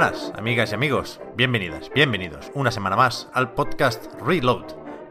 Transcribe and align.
buenas, 0.00 0.32
amigas 0.34 0.72
y 0.72 0.74
amigos. 0.74 1.20
Bienvenidas, 1.36 1.90
bienvenidos 1.94 2.50
una 2.54 2.70
semana 2.70 2.96
más 2.96 3.28
al 3.34 3.52
podcast 3.52 4.06
Reload, 4.22 4.64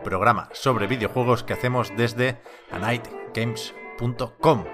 programa 0.03 0.49
sobre 0.51 0.87
videojuegos 0.87 1.43
que 1.43 1.53
hacemos 1.53 1.93
desde 1.95 2.41
anightgames.com. 2.71 4.65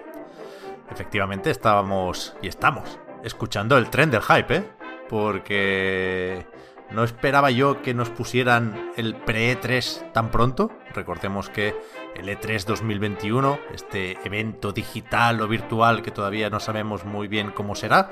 Efectivamente, 0.89 1.51
estábamos 1.51 2.33
y 2.41 2.47
estamos 2.47 2.97
escuchando 3.25 3.77
el 3.77 3.89
tren 3.89 4.09
del 4.09 4.21
hype, 4.21 4.55
¿eh? 4.55 4.63
Porque 5.09 6.47
no 6.91 7.03
esperaba 7.03 7.51
yo 7.51 7.81
que 7.81 7.93
nos 7.93 8.09
pusieran 8.09 8.91
el 8.95 9.17
pre-E3 9.17 10.13
tan 10.13 10.31
pronto. 10.31 10.71
Recordemos 10.93 11.49
que 11.49 11.75
el 12.15 12.29
E3 12.29 12.63
2021, 12.63 13.59
este 13.73 14.17
evento 14.23 14.71
digital 14.71 15.41
o 15.41 15.47
virtual 15.49 16.01
que 16.01 16.11
todavía 16.11 16.49
no 16.49 16.61
sabemos 16.61 17.03
muy 17.03 17.27
bien 17.27 17.51
cómo 17.51 17.75
será, 17.75 18.11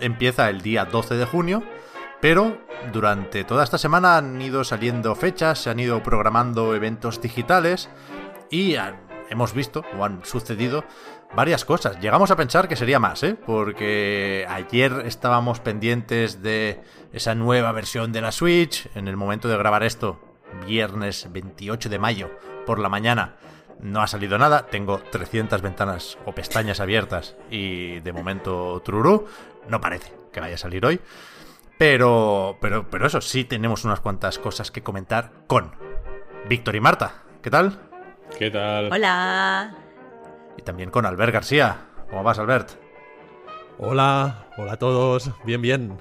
empieza 0.00 0.48
el 0.48 0.62
día 0.62 0.84
12 0.84 1.14
de 1.14 1.24
junio, 1.24 1.62
pero 2.20 2.58
durante 2.92 3.44
toda 3.44 3.64
esta 3.64 3.78
semana 3.78 4.16
han 4.16 4.40
ido 4.40 4.64
saliendo 4.64 5.14
fechas, 5.14 5.58
se 5.58 5.70
han 5.70 5.80
ido 5.80 6.02
programando 6.02 6.74
eventos 6.74 7.20
digitales 7.20 7.88
y 8.50 8.76
hemos 9.30 9.54
visto 9.54 9.84
o 9.98 10.04
han 10.04 10.24
sucedido 10.24 10.84
varias 11.34 11.64
cosas. 11.64 12.00
Llegamos 12.00 12.30
a 12.30 12.36
pensar 12.36 12.68
que 12.68 12.76
sería 12.76 12.98
más, 12.98 13.22
¿eh? 13.22 13.34
Porque 13.34 14.46
ayer 14.48 15.02
estábamos 15.06 15.60
pendientes 15.60 16.42
de 16.42 16.80
esa 17.12 17.34
nueva 17.34 17.72
versión 17.72 18.12
de 18.12 18.20
la 18.20 18.32
Switch. 18.32 18.88
En 18.94 19.08
el 19.08 19.16
momento 19.16 19.48
de 19.48 19.56
grabar 19.56 19.82
esto, 19.82 20.20
viernes 20.66 21.28
28 21.30 21.88
de 21.88 21.98
mayo 21.98 22.30
por 22.66 22.78
la 22.78 22.88
mañana, 22.88 23.36
no 23.80 24.02
ha 24.02 24.06
salido 24.06 24.38
nada. 24.38 24.66
Tengo 24.66 24.98
300 24.98 25.62
ventanas 25.62 26.18
o 26.24 26.32
pestañas 26.32 26.80
abiertas 26.80 27.36
y 27.50 28.00
de 28.00 28.12
momento 28.12 28.80
trurú. 28.84 29.26
No 29.68 29.80
parece 29.80 30.12
que 30.32 30.40
vaya 30.40 30.54
a 30.54 30.58
salir 30.58 30.84
hoy. 30.84 31.00
Pero, 31.78 32.56
pero, 32.60 32.88
pero 32.88 33.06
eso, 33.06 33.20
sí 33.20 33.44
tenemos 33.44 33.84
unas 33.84 34.00
cuantas 34.00 34.38
cosas 34.38 34.70
que 34.70 34.82
comentar 34.82 35.32
con 35.46 35.72
Víctor 36.48 36.76
y 36.76 36.80
Marta. 36.80 37.22
¿Qué 37.42 37.50
tal? 37.50 37.80
¿Qué 38.38 38.50
tal? 38.50 38.92
Hola. 38.92 39.74
Y 40.56 40.62
también 40.62 40.90
con 40.90 41.04
Albert 41.06 41.32
García. 41.32 41.86
¿Cómo 42.10 42.22
vas, 42.22 42.38
Albert? 42.38 42.70
Hola, 43.78 44.46
hola 44.56 44.74
a 44.74 44.78
todos. 44.78 45.30
Bien, 45.44 45.60
bien. 45.60 45.98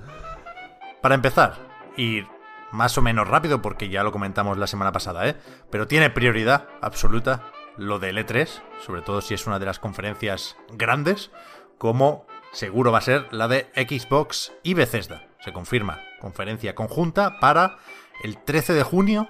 Para 1.02 1.15
empezar, 1.15 1.55
y 1.97 2.23
más 2.71 2.97
o 2.97 3.02
menos 3.02 3.27
rápido 3.27 3.61
porque 3.61 3.89
ya 3.89 4.03
lo 4.03 4.11
comentamos 4.11 4.58
la 4.58 4.67
semana 4.67 4.91
pasada, 4.91 5.27
¿eh? 5.27 5.35
Pero 5.69 5.87
tiene 5.87 6.09
prioridad 6.09 6.67
absoluta 6.81 7.52
lo 7.77 7.99
del 7.99 8.17
E3, 8.17 8.61
sobre 8.85 9.02
todo 9.02 9.21
si 9.21 9.33
es 9.33 9.47
una 9.47 9.59
de 9.59 9.66
las 9.66 9.79
conferencias 9.79 10.57
grandes, 10.69 11.31
como 11.77 12.25
seguro 12.52 12.91
va 12.91 12.99
a 12.99 13.02
ser 13.02 13.27
la 13.31 13.47
de 13.47 13.67
Xbox 13.75 14.53
y 14.63 14.73
Bethesda. 14.73 15.27
Se 15.39 15.53
confirma, 15.53 16.02
conferencia 16.19 16.75
conjunta 16.75 17.39
para 17.39 17.77
el 18.23 18.38
13 18.38 18.73
de 18.73 18.83
junio, 18.83 19.27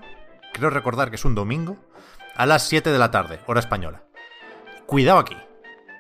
creo 0.54 0.70
recordar 0.70 1.10
que 1.10 1.16
es 1.16 1.26
un 1.26 1.36
domingo, 1.36 1.78
a 2.36 2.46
las 2.46 2.68
7 2.68 2.92
de 2.92 3.00
la 3.00 3.12
tarde, 3.12 3.40
hora 3.48 3.60
española. 3.60 4.04
Cuidado 4.86 5.20
aquí, 5.20 5.38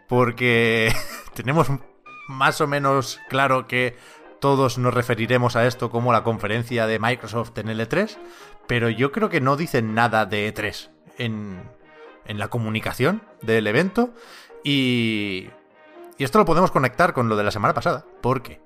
porque 0.07 0.93
tenemos 1.33 1.67
más 2.27 2.61
o 2.61 2.67
menos 2.67 3.19
claro 3.29 3.67
que 3.67 3.97
todos 4.39 4.77
nos 4.77 4.93
referiremos 4.93 5.55
a 5.55 5.65
esto 5.65 5.89
como 5.89 6.11
la 6.11 6.23
conferencia 6.23 6.85
de 6.85 6.99
Microsoft 6.99 7.57
en 7.57 7.69
el 7.69 7.79
E3, 7.79 8.17
pero 8.67 8.89
yo 8.89 9.11
creo 9.11 9.29
que 9.29 9.41
no 9.41 9.55
dicen 9.55 9.93
nada 9.93 10.25
de 10.25 10.53
E3 10.53 10.89
en, 11.17 11.63
en 12.25 12.39
la 12.39 12.49
comunicación 12.49 13.21
del 13.41 13.67
evento 13.67 14.13
y 14.63 15.49
y 16.17 16.23
esto 16.23 16.37
lo 16.37 16.45
podemos 16.45 16.71
conectar 16.71 17.13
con 17.13 17.27
lo 17.27 17.35
de 17.35 17.43
la 17.43 17.51
semana 17.51 17.73
pasada, 17.73 18.05
porque, 18.21 18.61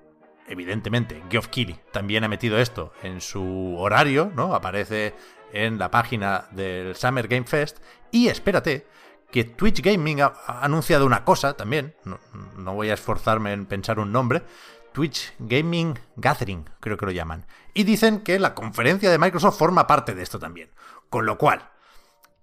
evidentemente, 0.48 1.24
Geoff 1.30 1.48
Keighley 1.48 1.80
también 1.92 2.24
ha 2.24 2.28
metido 2.28 2.60
esto 2.60 2.92
en 3.04 3.22
su 3.22 3.76
horario, 3.78 4.32
¿no? 4.36 4.54
Aparece 4.54 5.16
en 5.54 5.78
la 5.80 5.90
página 5.90 6.46
del 6.52 6.96
Summer 6.96 7.28
Game 7.28 7.46
Fest. 7.46 7.80
Y 8.12 8.28
espérate, 8.28 8.86
que 9.32 9.46
Twitch 9.46 9.82
Gaming 9.82 10.22
ha 10.22 10.34
anunciado 10.62 11.06
una 11.06 11.24
cosa 11.24 11.56
también, 11.56 11.96
no, 12.04 12.20
no, 12.58 12.74
voy 12.74 12.90
a 12.90 12.94
esforzarme 12.94 13.54
en 13.54 13.66
pensar 13.66 14.00
un 14.00 14.12
nombre, 14.12 14.44
Twitch 14.92 15.34
Gaming 15.40 15.98
Gathering, 16.18 16.70
creo 16.80 16.98
que 16.98 17.06
lo 17.06 17.12
llaman. 17.12 17.46
Y 17.74 17.84
dicen 17.84 18.22
que 18.22 18.40
la 18.40 18.56
conferencia 18.56 19.10
de 19.10 19.20
Microsoft 19.20 19.58
forma 19.58 19.88
parte 19.88 20.16
de 20.16 20.24
esto 20.24 20.40
también. 20.40 20.70
Con 21.10 21.26
lo 21.26 21.38
cual, 21.38 21.70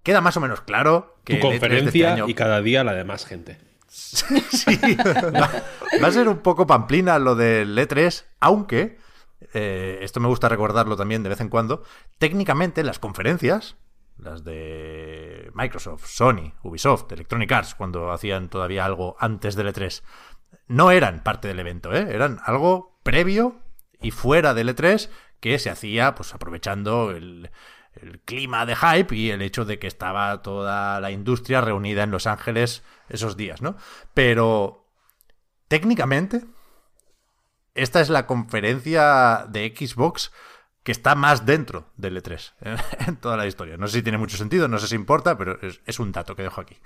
queda 0.05 0.21
más 0.21 0.37
o 0.37 0.39
menos 0.39 0.61
claro 0.61 1.17
que... 1.25 1.35
Tu 1.35 1.41
conferencia 1.41 2.09
este 2.09 2.21
año... 2.21 2.29
y 2.29 2.33
cada 2.33 2.61
día 2.61 2.85
la 2.85 2.93
de 2.93 3.03
más 3.03 3.25
gente. 3.25 3.57
sí, 3.87 4.79
va, 4.97 6.07
a 6.07 6.11
ser 6.11 6.29
un 6.29 6.37
poco 6.39 6.67
pamplina 6.67 7.17
lo 7.17 7.35
del 7.35 7.77
E3, 7.77 8.25
aunque, 8.39 8.99
eh, 9.53 9.99
esto 10.01 10.19
me 10.19 10.27
gusta 10.27 10.47
recordarlo 10.47 10.95
también 10.95 11.23
de 11.23 11.29
vez 11.29 11.41
en 11.41 11.49
cuando, 11.49 11.83
técnicamente 12.19 12.83
las 12.83 12.99
conferencias, 12.99 13.77
las 14.17 14.43
de 14.43 15.49
Microsoft, 15.53 16.05
Sony, 16.05 16.53
Ubisoft, 16.61 17.11
Electronic 17.11 17.51
Arts, 17.51 17.75
cuando 17.75 18.11
hacían 18.11 18.49
todavía 18.49 18.85
algo 18.85 19.15
antes 19.19 19.55
del 19.55 19.73
E3, 19.73 20.03
no 20.67 20.91
eran 20.91 21.23
parte 21.23 21.47
del 21.47 21.59
evento, 21.59 21.93
¿eh? 21.93 22.07
eran 22.11 22.39
algo 22.45 22.99
previo 23.01 23.61
y 24.01 24.11
fuera 24.11 24.53
del 24.53 24.75
E3 24.75 25.09
que 25.39 25.57
se 25.57 25.69
hacía 25.69 26.15
pues 26.15 26.33
aprovechando 26.33 27.11
el, 27.11 27.49
el 28.01 28.19
clima 28.19 28.65
de 28.65 28.75
hype 28.75 29.15
y 29.15 29.31
el 29.31 29.41
hecho 29.41 29.65
de 29.65 29.79
que 29.79 29.87
estaba 29.87 30.41
toda 30.41 30.99
la 30.99 31.11
industria 31.11 31.61
reunida 31.61 32.03
en 32.03 32.11
Los 32.11 32.27
Ángeles 32.27 32.83
esos 33.09 33.37
días, 33.37 33.61
¿no? 33.61 33.77
Pero 34.13 34.87
técnicamente, 35.67 36.43
esta 37.73 38.01
es 38.01 38.09
la 38.09 38.25
conferencia 38.25 39.45
de 39.49 39.73
Xbox 39.75 40.31
que 40.83 40.91
está 40.91 41.15
más 41.15 41.45
dentro 41.45 41.91
del 41.97 42.21
E3 42.21 42.53
en 43.07 43.17
toda 43.17 43.37
la 43.37 43.47
historia. 43.47 43.77
No 43.77 43.87
sé 43.87 43.97
si 43.97 44.03
tiene 44.03 44.17
mucho 44.17 44.37
sentido, 44.37 44.67
no 44.67 44.77
sé 44.77 44.87
si 44.87 44.95
importa, 44.95 45.37
pero 45.37 45.59
es, 45.61 45.81
es 45.85 45.99
un 45.99 46.11
dato 46.11 46.35
que 46.35 46.43
dejo 46.43 46.61
aquí. 46.61 46.77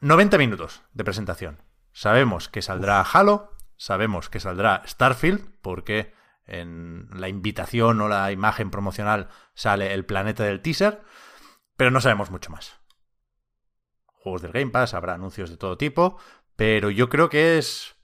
90 0.00 0.38
minutos 0.38 0.82
de 0.92 1.04
presentación. 1.04 1.62
Sabemos 1.92 2.48
que 2.48 2.62
saldrá 2.62 3.02
Halo, 3.02 3.52
sabemos 3.76 4.28
que 4.28 4.40
saldrá 4.40 4.82
Starfield, 4.86 5.48
porque 5.62 6.14
en 6.46 7.08
la 7.12 7.28
invitación 7.28 8.00
o 8.00 8.08
la 8.08 8.32
imagen 8.32 8.70
promocional 8.70 9.28
sale 9.54 9.92
el 9.94 10.04
planeta 10.04 10.44
del 10.44 10.60
teaser, 10.62 11.02
pero 11.76 11.90
no 11.90 12.00
sabemos 12.00 12.30
mucho 12.30 12.50
más. 12.50 12.78
Juegos 14.06 14.42
del 14.42 14.52
Game 14.52 14.70
Pass, 14.70 14.94
habrá 14.94 15.14
anuncios 15.14 15.50
de 15.50 15.56
todo 15.56 15.76
tipo, 15.76 16.18
pero 16.56 16.90
yo 16.90 17.08
creo 17.08 17.28
que 17.28 17.58
es 17.58 17.94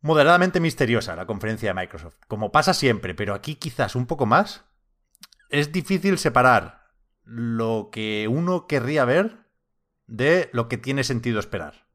moderadamente 0.00 0.60
misteriosa 0.60 1.14
la 1.16 1.26
conferencia 1.26 1.70
de 1.70 1.80
Microsoft. 1.80 2.16
Como 2.28 2.50
pasa 2.52 2.74
siempre, 2.74 3.14
pero 3.14 3.34
aquí 3.34 3.54
quizás 3.54 3.94
un 3.94 4.06
poco 4.06 4.26
más, 4.26 4.64
es 5.48 5.72
difícil 5.72 6.18
separar 6.18 6.88
lo 7.24 7.90
que 7.92 8.26
uno 8.28 8.66
querría 8.66 9.04
ver 9.04 9.46
de 10.06 10.50
lo 10.52 10.68
que 10.68 10.78
tiene 10.78 11.04
sentido 11.04 11.38
esperar. 11.38 11.86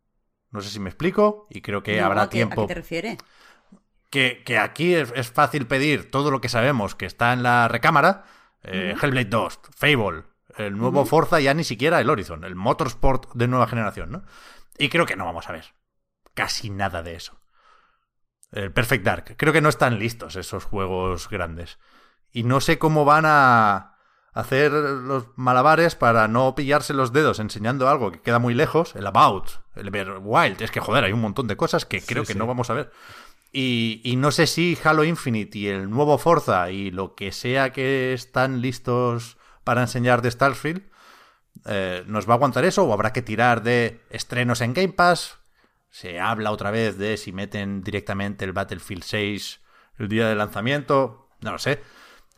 No 0.51 0.61
sé 0.61 0.69
si 0.69 0.79
me 0.79 0.89
explico 0.89 1.47
y 1.49 1.61
creo 1.61 1.83
que 1.83 1.99
No, 1.99 2.05
habrá 2.05 2.23
¿a 2.23 2.29
qué- 2.29 2.41
tiempo 2.41 2.61
¿A 2.61 2.63
qué 2.63 2.67
te 2.67 2.73
refieres? 2.75 3.17
Que, 4.09 4.43
que 4.45 4.57
aquí 4.57 4.93
es, 4.95 5.11
es 5.15 5.31
fácil 5.31 5.67
pedir 5.67 6.09
todo 6.11 6.31
lo 6.31 6.41
que 6.41 6.49
sabemos 6.49 6.95
que 6.95 7.05
está 7.05 7.33
en 7.33 7.43
la 7.43 7.67
recámara. 7.67 8.25
eh, 8.63 8.95
Hellblade 9.01 9.25
2, 9.25 9.59
Fable, 9.75 10.23
el 10.57 10.77
nuevo 10.77 11.05
Forza, 11.05 11.39
ya 11.39 11.53
ni 11.53 11.63
siquiera 11.63 11.99
el 12.01 12.09
Horizon, 12.09 12.43
el 12.43 12.55
Motorsport 12.55 13.31
de 13.33 13.47
nueva 13.47 13.67
generación, 13.67 14.11
¿no? 14.11 14.23
Y 14.77 14.89
creo 14.89 15.05
que 15.05 15.15
no 15.15 15.25
vamos 15.25 15.49
a 15.49 15.53
ver 15.53 15.65
casi 16.33 16.69
nada 16.69 17.01
de 17.03 17.15
eso. 17.15 17.39
El 18.51 18.71
Perfect 18.71 19.03
Dark, 19.03 19.35
creo 19.37 19.51
que 19.53 19.61
no 19.61 19.69
están 19.69 19.99
listos 19.99 20.35
esos 20.35 20.63
juegos 20.63 21.29
grandes. 21.29 21.79
Y 22.31 22.43
no 22.43 22.61
sé 22.61 22.77
cómo 22.77 23.03
van 23.05 23.25
a 23.27 23.95
hacer 24.33 24.71
los 24.71 25.27
malabares 25.35 25.95
para 25.95 26.27
no 26.27 26.53
pillarse 26.55 26.93
los 26.93 27.11
dedos 27.11 27.39
enseñando 27.39 27.89
algo 27.89 28.11
que 28.11 28.21
queda 28.21 28.39
muy 28.39 28.53
lejos. 28.53 28.95
El 28.95 29.07
About, 29.07 29.49
el 29.75 29.89
Wild, 30.21 30.61
es 30.61 30.71
que 30.71 30.79
joder, 30.79 31.03
hay 31.03 31.11
un 31.11 31.21
montón 31.21 31.47
de 31.47 31.57
cosas 31.57 31.85
que 31.85 32.01
creo 32.01 32.23
Sí, 32.23 32.27
que 32.27 32.33
sí. 32.33 32.39
no 32.39 32.45
vamos 32.47 32.69
a 32.69 32.73
ver. 32.73 32.91
Y, 33.51 34.01
y 34.03 34.17
no 34.17 34.31
sé 34.31 34.45
si 34.45 34.77
Halo 34.83 35.03
Infinite 35.03 35.57
y 35.57 35.67
el 35.67 35.89
nuevo 35.89 36.17
Forza 36.17 36.69
y 36.69 36.91
lo 36.91 37.15
que 37.15 37.31
sea 37.31 37.71
que 37.71 38.13
están 38.13 38.61
listos 38.61 39.37
para 39.63 39.81
enseñar 39.81 40.21
de 40.21 40.31
Starfield 40.31 40.83
eh, 41.65 42.03
nos 42.07 42.27
va 42.27 42.33
a 42.33 42.35
aguantar 42.35 42.65
eso 42.65 42.83
o 42.85 42.93
habrá 42.93 43.13
que 43.13 43.21
tirar 43.21 43.63
de 43.63 44.01
estrenos 44.09 44.61
en 44.61 44.73
Game 44.73 44.93
Pass. 44.93 45.39
Se 45.89 46.19
habla 46.19 46.51
otra 46.51 46.71
vez 46.71 46.97
de 46.97 47.17
si 47.17 47.31
meten 47.31 47.81
directamente 47.81 48.45
el 48.45 48.53
Battlefield 48.53 49.03
6 49.03 49.61
el 49.99 50.07
día 50.07 50.27
de 50.27 50.35
lanzamiento. 50.35 51.29
No 51.41 51.51
lo 51.53 51.59
sé. 51.59 51.81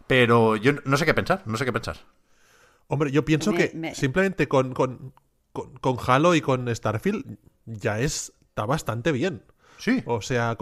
Pero 0.07 0.55
yo 0.55 0.73
no 0.85 0.97
sé 0.97 1.05
qué 1.05 1.13
pensar, 1.13 1.43
no 1.45 1.57
sé 1.57 1.65
qué 1.65 1.73
pensar. 1.73 1.97
Hombre, 2.87 3.11
yo 3.11 3.23
pienso 3.25 3.53
que 3.53 3.93
simplemente 3.93 4.47
con, 4.47 4.73
con, 4.73 5.13
con, 5.51 5.97
Halo 6.07 6.33
y 6.33 6.41
con 6.41 6.73
Starfield 6.73 7.37
ya 7.65 7.99
está 7.99 8.65
bastante 8.65 9.11
bien. 9.11 9.43
Sí. 9.79 10.03
O 10.05 10.21
sea, 10.21 10.57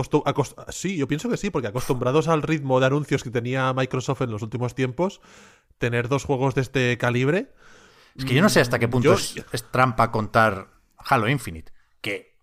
sí, 0.69 0.95
yo 0.95 1.07
pienso 1.07 1.27
que 1.27 1.37
sí, 1.37 1.49
porque 1.49 1.67
acostumbrados 1.67 2.27
al 2.27 2.43
ritmo 2.43 2.79
de 2.79 2.85
anuncios 2.85 3.23
que 3.23 3.31
tenía 3.31 3.73
Microsoft 3.73 4.21
en 4.21 4.31
los 4.31 4.43
últimos 4.43 4.75
tiempos, 4.75 5.21
tener 5.79 6.07
dos 6.07 6.23
juegos 6.23 6.53
de 6.53 6.61
este 6.61 6.97
calibre. 6.99 7.51
Es 8.15 8.25
que 8.25 8.35
yo 8.35 8.43
no 8.43 8.49
sé 8.49 8.61
hasta 8.61 8.77
qué 8.77 8.87
punto 8.87 9.13
es, 9.13 9.43
trampa 9.71 10.11
contar 10.11 10.67
Halo 10.97 11.27
Infinite. 11.27 11.71
Que, 11.99 12.35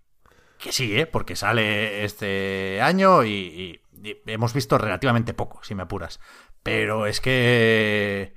que 0.58 0.72
sí, 0.72 0.98
¿eh? 0.98 1.06
porque 1.06 1.36
sale 1.36 2.04
este 2.04 2.80
año 2.82 3.24
y, 3.24 3.80
hemos 4.26 4.52
visto 4.52 4.76
relativamente 4.76 5.32
poco, 5.32 5.62
si 5.62 5.76
me 5.76 5.84
apuras. 5.84 6.18
Pero 6.64 7.06
es 7.06 7.20
que 7.20 8.34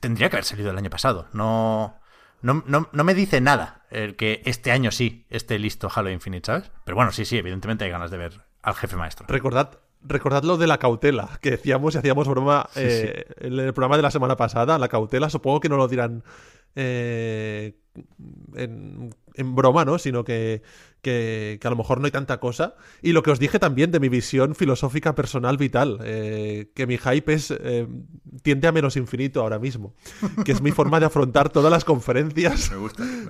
tendría 0.00 0.28
que 0.28 0.36
haber 0.36 0.44
salido 0.44 0.72
el 0.72 0.78
año 0.78 0.90
pasado. 0.90 1.28
No, 1.32 1.99
no, 2.42 2.62
no, 2.66 3.04
me 3.04 3.14
dice 3.14 3.40
nada 3.40 3.82
el 3.90 4.16
que 4.16 4.42
este 4.44 4.72
año 4.72 4.90
sí 4.90 5.26
esté 5.30 5.58
listo 5.58 5.88
Halo 5.94 6.10
Infinite, 6.10 6.46
¿sabes? 6.46 6.70
Pero 6.84 6.96
bueno, 6.96 7.12
sí, 7.12 7.24
sí, 7.24 7.38
evidentemente 7.38 7.84
hay 7.84 7.90
ganas 7.90 8.10
de 8.10 8.18
ver 8.18 8.40
al 8.62 8.74
jefe 8.74 8.96
maestro. 8.96 9.26
Recordad, 9.28 9.78
recordad 10.02 10.42
lo 10.44 10.56
de 10.56 10.66
la 10.66 10.78
cautela, 10.78 11.38
que 11.40 11.50
decíamos 11.52 11.94
y 11.94 11.98
hacíamos 11.98 12.28
broma 12.28 12.68
eh, 12.76 13.26
en 13.38 13.58
el 13.58 13.72
programa 13.74 13.96
de 13.96 14.02
la 14.02 14.10
semana 14.10 14.36
pasada. 14.36 14.78
La 14.78 14.88
cautela, 14.88 15.28
supongo 15.30 15.60
que 15.60 15.68
no 15.68 15.76
lo 15.76 15.88
dirán 15.88 16.24
eh, 16.76 17.74
en, 18.54 19.10
broma, 19.54 19.84
¿no? 19.84 19.98
Sino 19.98 20.24
que, 20.24 20.62
que, 21.02 21.58
a 21.62 21.70
lo 21.70 21.76
mejor 21.76 21.98
no 21.98 22.06
hay 22.06 22.10
tanta 22.10 22.38
cosa. 22.38 22.76
Y 23.02 23.12
lo 23.12 23.22
que 23.22 23.30
os 23.30 23.38
dije 23.38 23.58
también 23.58 23.90
de 23.90 24.00
mi 24.00 24.08
visión 24.08 24.54
filosófica 24.54 25.14
personal 25.14 25.56
vital, 25.56 25.98
eh, 26.04 26.70
que 26.74 26.86
mi 26.86 26.98
hype 26.98 27.32
es 27.32 27.50
eh, 27.50 27.86
tiende 28.42 28.68
a 28.68 28.72
menos 28.72 28.96
infinito 28.96 29.40
ahora 29.40 29.58
mismo, 29.58 29.94
que 30.44 30.52
es 30.52 30.60
mi 30.60 30.70
forma 30.70 31.00
de 31.00 31.06
afrontar 31.06 31.50
todas 31.50 31.70
las 31.70 31.84
conferencias 31.84 32.70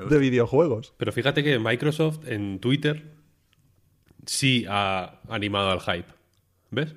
de 0.08 0.18
videojuegos. 0.18 0.94
Pero 0.96 1.12
fíjate 1.12 1.42
que 1.42 1.58
Microsoft 1.58 2.26
en 2.26 2.60
Twitter 2.60 3.14
sí 4.26 4.66
ha 4.68 5.20
animado 5.28 5.70
al 5.70 5.80
hype, 5.80 6.12
¿ves? 6.70 6.92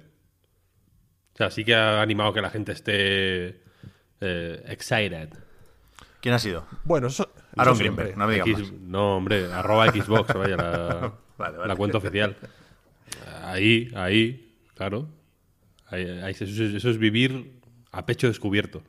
O 1.33 1.37
sea, 1.37 1.49
sí 1.49 1.63
que 1.63 1.73
ha 1.73 2.01
animado 2.01 2.33
que 2.33 2.41
la 2.41 2.49
gente 2.49 2.73
esté 2.73 3.63
excited. 4.19 5.42
¿Quién 6.23 6.35
ha 6.35 6.39
sido? 6.39 6.65
Bueno, 6.85 7.07
eso, 7.07 7.29
Aaron 7.57 7.77
Greenberg, 7.77 8.17
no 8.17 8.27
me 8.27 8.35
digas 8.35 8.71
No, 8.79 9.17
hombre, 9.17 9.51
arroba 9.51 9.91
Xbox, 9.91 10.33
vaya, 10.33 10.55
la, 10.55 11.75
cuenta 11.77 11.97
oficial. 11.97 12.37
Ahí, 13.43 13.91
ahí, 13.93 14.57
claro. 14.73 15.09
eso, 15.91 16.89
es 16.89 16.97
vivir 16.97 17.59
a 17.91 18.05
pecho 18.05 18.27
descubierto. 18.27 18.83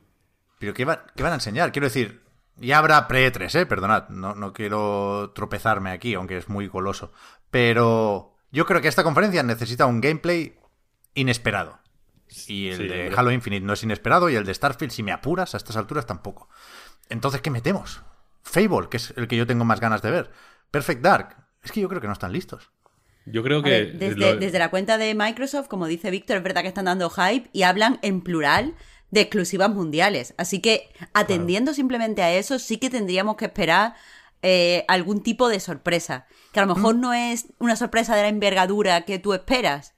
¿Pero 0.59 0.73
qué, 0.73 0.85
van 0.85 1.01
a 1.17 1.33
enseñar? 1.33 1.73
Quiero 1.73 1.87
decir, 1.87 2.21
ya 2.55 2.77
habrá 2.77 3.05
pre-3, 3.05 3.53
¿eh? 3.59 3.65
Perdonad, 3.65 4.07
no, 4.07 4.33
no 4.33 4.53
quiero 4.53 5.33
tropezarme 5.35 5.91
aquí, 5.91 6.13
aunque 6.13 6.37
es 6.37 6.47
muy 6.47 6.67
goloso. 6.67 7.11
Pero 7.51 8.37
yo 8.49 8.65
creo 8.65 8.79
que 8.79 8.87
esta 8.87 9.03
conferencia 9.03 9.43
necesita 9.43 9.87
un 9.87 9.99
gameplay 9.99 10.57
inesperado. 11.15 11.79
Y 12.47 12.69
el 12.69 12.87
de 12.87 13.13
Halo 13.13 13.31
Infinite 13.31 13.65
no 13.65 13.73
es 13.73 13.83
inesperado 13.83 14.29
y 14.29 14.35
el 14.35 14.45
de 14.45 14.53
Starfield, 14.53 14.93
si 14.93 15.03
me 15.03 15.11
apuras, 15.11 15.53
a 15.53 15.57
estas 15.57 15.75
alturas 15.75 16.05
tampoco. 16.05 16.47
Entonces, 17.09 17.41
¿qué 17.41 17.49
metemos? 17.49 18.01
Fable, 18.41 18.89
que 18.89 18.97
es 18.97 19.13
el 19.17 19.27
que 19.27 19.37
yo 19.37 19.47
tengo 19.47 19.65
más 19.65 19.79
ganas 19.79 20.01
de 20.01 20.11
ver. 20.11 20.31
Perfect 20.71 21.01
Dark. 21.01 21.35
Es 21.63 21.71
que 21.71 21.81
yo 21.81 21.89
creo 21.89 22.01
que 22.01 22.07
no 22.07 22.13
están 22.13 22.31
listos. 22.31 22.71
Yo 23.25 23.41
creo 23.43 23.63
que... 23.63 23.85
desde, 23.85 24.59
la 24.59 24.69
cuenta 24.69 24.97
de 24.97 25.15
Microsoft, 25.15 25.67
como 25.67 25.87
dice 25.87 26.11
Víctor, 26.11 26.37
es 26.37 26.43
verdad 26.43 26.61
que 26.61 26.67
están 26.67 26.85
dando 26.85 27.09
hype 27.09 27.49
y 27.53 27.63
hablan 27.63 27.97
en 28.03 28.21
plural 28.21 28.75
de 29.09 29.21
exclusivas 29.21 29.71
mundiales. 29.71 30.35
Así 30.37 30.61
que, 30.61 30.89
atendiendo 31.13 31.73
simplemente 31.73 32.21
a 32.21 32.33
eso, 32.33 32.59
sí 32.59 32.77
que 32.77 32.91
tendríamos 32.91 33.35
que 33.35 33.45
esperar 33.45 33.95
eh, 34.43 34.85
algún 34.87 35.23
tipo 35.23 35.49
de 35.49 35.59
sorpresa. 35.59 36.27
Que 36.51 36.59
a 36.59 36.65
lo 36.65 36.75
mejor 36.75 36.95
mm. 36.95 37.01
no 37.01 37.13
es 37.13 37.47
una 37.57 37.75
sorpresa 37.75 38.15
de 38.15 38.21
la 38.21 38.27
envergadura 38.27 39.01
que 39.05 39.17
tú 39.17 39.33
esperas. 39.33 39.95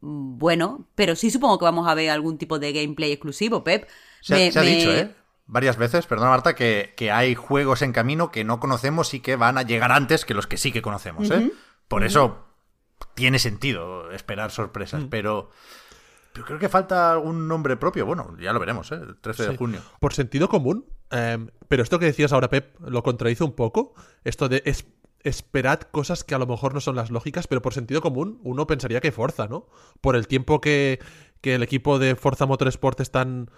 Bueno, 0.00 0.86
pero 0.94 1.16
sí 1.16 1.30
supongo 1.30 1.58
que 1.58 1.64
vamos 1.64 1.88
a 1.88 1.94
ver 1.94 2.10
algún 2.10 2.36
tipo 2.36 2.58
de 2.58 2.72
gameplay 2.72 3.12
exclusivo, 3.12 3.64
Pep. 3.64 3.88
Se, 4.20 4.34
ha 4.34 4.62
dicho, 4.62 4.92
¿eh? 4.92 5.14
Varias 5.46 5.76
veces, 5.76 6.06
perdona 6.06 6.30
Marta, 6.30 6.54
que, 6.54 7.10
hay 7.12 7.34
juegos 7.34 7.82
en 7.82 7.92
camino 7.92 8.30
que 8.30 8.44
no 8.44 8.60
conocemos 8.60 9.14
y 9.14 9.20
que 9.20 9.36
van 9.36 9.58
a 9.58 9.62
llegar 9.62 9.92
antes 9.92 10.24
que 10.24 10.34
los 10.34 10.46
que 10.46 10.56
sí 10.56 10.72
que 10.72 10.82
conocemos. 10.82 11.30
¿eh? 11.30 11.52
Por 11.88 12.04
eso 12.04 12.44
tiene 13.14 13.38
sentido 13.38 14.10
esperar 14.10 14.50
sorpresas, 14.50 15.04
mm. 15.04 15.08
pero, 15.08 15.50
pero 16.32 16.46
creo 16.46 16.58
que 16.58 16.68
falta 16.68 17.12
algún 17.12 17.48
nombre 17.48 17.76
propio. 17.76 18.06
Bueno, 18.06 18.36
ya 18.38 18.52
lo 18.52 18.60
veremos, 18.60 18.92
¿eh? 18.92 18.96
el 18.96 19.16
13 19.16 19.50
de 19.50 19.56
junio. 19.56 19.80
Por 20.00 20.12
sentido 20.12 20.48
común, 20.48 20.86
em, 21.10 21.48
pero 21.68 21.82
esto 21.82 21.98
que 21.98 22.06
decías 22.06 22.32
ahora, 22.32 22.50
Pep, 22.50 22.78
lo 22.80 23.02
contradice 23.02 23.44
un 23.44 23.52
poco. 23.52 23.94
Esto 24.24 24.48
de 24.48 24.62
esperad 25.22 25.80
cosas 25.80 26.22
que 26.24 26.34
a 26.34 26.38
lo 26.38 26.46
mejor 26.46 26.74
no 26.74 26.80
son 26.80 26.96
las 26.96 27.10
lógicas, 27.10 27.46
pero 27.46 27.62
por 27.62 27.74
sentido 27.74 28.00
común 28.00 28.40
uno 28.44 28.66
pensaría 28.66 29.00
que 29.00 29.12
Forza, 29.12 29.48
¿no? 29.48 29.66
Por 30.00 30.14
el 30.14 30.28
tiempo 30.28 30.60
que, 30.60 31.00
que 31.40 31.54
el 31.54 31.62
equipo 31.62 31.98
de 31.98 32.14
Forza 32.14 32.46
Motorsport 32.46 33.00
están 33.00 33.50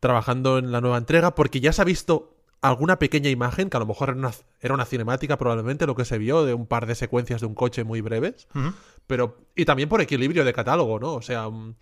trabajando 0.00 0.58
en 0.58 0.72
la 0.72 0.80
nueva 0.80 0.98
entrega, 0.98 1.34
porque 1.34 1.60
ya 1.60 1.72
se 1.72 1.82
ha 1.82 1.84
visto 1.84 2.36
alguna 2.60 2.98
pequeña 2.98 3.30
imagen, 3.30 3.70
que 3.70 3.76
a 3.76 3.80
lo 3.80 3.86
mejor 3.86 4.16
era 4.60 4.74
una, 4.74 4.84
cinemática 4.84 5.38
probablemente 5.38 5.86
lo 5.86 5.94
que 5.94 6.04
se 6.04 6.18
vio, 6.18 6.44
de 6.44 6.54
un 6.54 6.66
par 6.66 6.86
de 6.86 6.94
secuencias 6.94 7.40
de 7.40 7.46
un 7.46 7.54
coche 7.54 7.84
muy 7.84 8.00
breves, 8.00 8.48
pero 9.06 9.38
y 9.54 9.64
también 9.64 9.88
por 9.88 10.00
equilibrio 10.00 10.44
de 10.44 10.52
catálogo, 10.52 10.98
¿no? 10.98 11.14
O 11.14 11.22
sea, 11.22 11.48
un, 11.48 11.76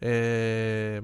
eh, 0.00 1.00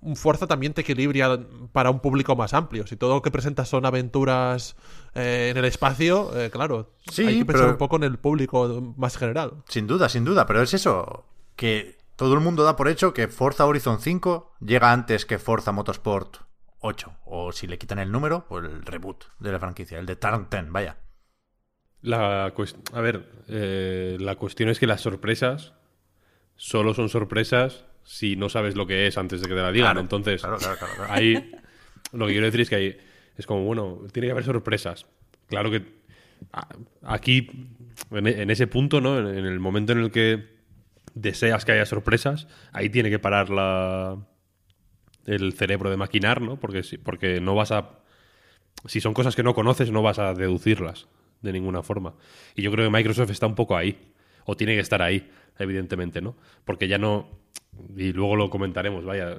un 0.00 0.16
Forza 0.16 0.46
también 0.46 0.72
te 0.72 0.82
equilibra 0.82 1.38
para 1.72 1.90
un 1.90 2.00
público 2.00 2.36
más 2.36 2.54
amplio. 2.54 2.86
Si 2.86 2.96
todo 2.96 3.14
lo 3.16 3.22
que 3.22 3.30
presentas 3.30 3.68
son 3.68 3.84
aventuras 3.84 4.76
eh, 5.14 5.48
en 5.50 5.56
el 5.56 5.64
espacio, 5.64 6.30
eh, 6.38 6.50
claro, 6.50 6.94
sí, 7.10 7.26
hay 7.26 7.38
que 7.38 7.44
pensar 7.44 7.70
un 7.70 7.76
poco 7.76 7.96
en 7.96 8.04
el 8.04 8.18
público 8.18 8.94
más 8.96 9.16
general. 9.16 9.64
Sin 9.68 9.86
duda, 9.86 10.08
sin 10.08 10.24
duda, 10.24 10.46
pero 10.46 10.62
es 10.62 10.72
eso, 10.74 11.26
que 11.56 11.95
todo 12.16 12.34
el 12.34 12.40
mundo 12.40 12.64
da 12.64 12.76
por 12.76 12.88
hecho 12.88 13.12
que 13.12 13.28
Forza 13.28 13.66
Horizon 13.66 14.00
5 14.00 14.54
llega 14.60 14.92
antes 14.92 15.26
que 15.26 15.38
Forza 15.38 15.72
Motorsport 15.72 16.38
8. 16.80 17.12
O 17.26 17.52
si 17.52 17.66
le 17.66 17.78
quitan 17.78 17.98
el 17.98 18.10
número, 18.10 18.46
pues 18.48 18.64
el 18.64 18.82
reboot 18.82 19.24
de 19.38 19.52
la 19.52 19.58
franquicia, 19.58 19.98
el 19.98 20.06
de 20.06 20.16
Turn 20.16 20.48
10, 20.50 20.70
vaya. 20.70 20.96
La 22.00 22.46
a 22.46 23.00
ver, 23.00 23.44
eh, 23.48 24.16
la 24.20 24.36
cuestión 24.36 24.68
es 24.68 24.78
que 24.78 24.86
las 24.86 25.00
sorpresas 25.00 25.74
solo 26.54 26.94
son 26.94 27.08
sorpresas 27.08 27.84
si 28.04 28.36
no 28.36 28.48
sabes 28.48 28.76
lo 28.76 28.86
que 28.86 29.06
es 29.06 29.18
antes 29.18 29.40
de 29.40 29.48
que 29.48 29.54
te 29.54 29.60
la 29.60 29.72
digan. 29.72 29.98
Entonces, 29.98 30.42
ahí 31.08 31.52
lo 32.12 32.26
que 32.26 32.32
quiero 32.32 32.46
decir 32.46 32.60
es 32.62 32.70
que 32.70 32.76
ahí 32.76 32.96
es 33.36 33.46
como, 33.46 33.64
bueno, 33.64 34.00
tiene 34.12 34.28
que 34.28 34.32
haber 34.32 34.44
sorpresas. 34.44 35.06
Claro 35.48 35.70
que 35.70 35.84
aquí, 37.02 37.50
en 38.10 38.50
ese 38.50 38.66
punto, 38.66 39.00
¿no? 39.00 39.18
En 39.18 39.44
el 39.44 39.58
momento 39.58 39.92
en 39.92 39.98
el 39.98 40.10
que 40.10 40.55
deseas 41.16 41.64
que 41.64 41.72
haya 41.72 41.86
sorpresas, 41.86 42.46
ahí 42.72 42.90
tiene 42.90 43.10
que 43.10 43.18
parar 43.18 43.48
la, 43.48 44.18
el 45.24 45.54
cerebro 45.54 45.90
de 45.90 45.96
maquinar, 45.96 46.42
¿no? 46.42 46.60
Porque, 46.60 46.82
porque 47.02 47.40
no 47.40 47.54
vas 47.54 47.72
a... 47.72 48.00
Si 48.84 49.00
son 49.00 49.14
cosas 49.14 49.34
que 49.34 49.42
no 49.42 49.54
conoces, 49.54 49.90
no 49.90 50.02
vas 50.02 50.18
a 50.18 50.34
deducirlas 50.34 51.08
de 51.40 51.52
ninguna 51.52 51.82
forma. 51.82 52.14
Y 52.54 52.62
yo 52.62 52.70
creo 52.70 52.86
que 52.86 52.96
Microsoft 52.96 53.30
está 53.30 53.46
un 53.46 53.54
poco 53.54 53.76
ahí, 53.76 54.12
o 54.44 54.56
tiene 54.56 54.74
que 54.74 54.80
estar 54.80 55.00
ahí, 55.00 55.30
evidentemente, 55.58 56.20
¿no? 56.20 56.36
Porque 56.64 56.86
ya 56.86 56.98
no... 56.98 57.28
Y 57.96 58.12
luego 58.12 58.36
lo 58.36 58.50
comentaremos, 58.50 59.04
vaya, 59.04 59.38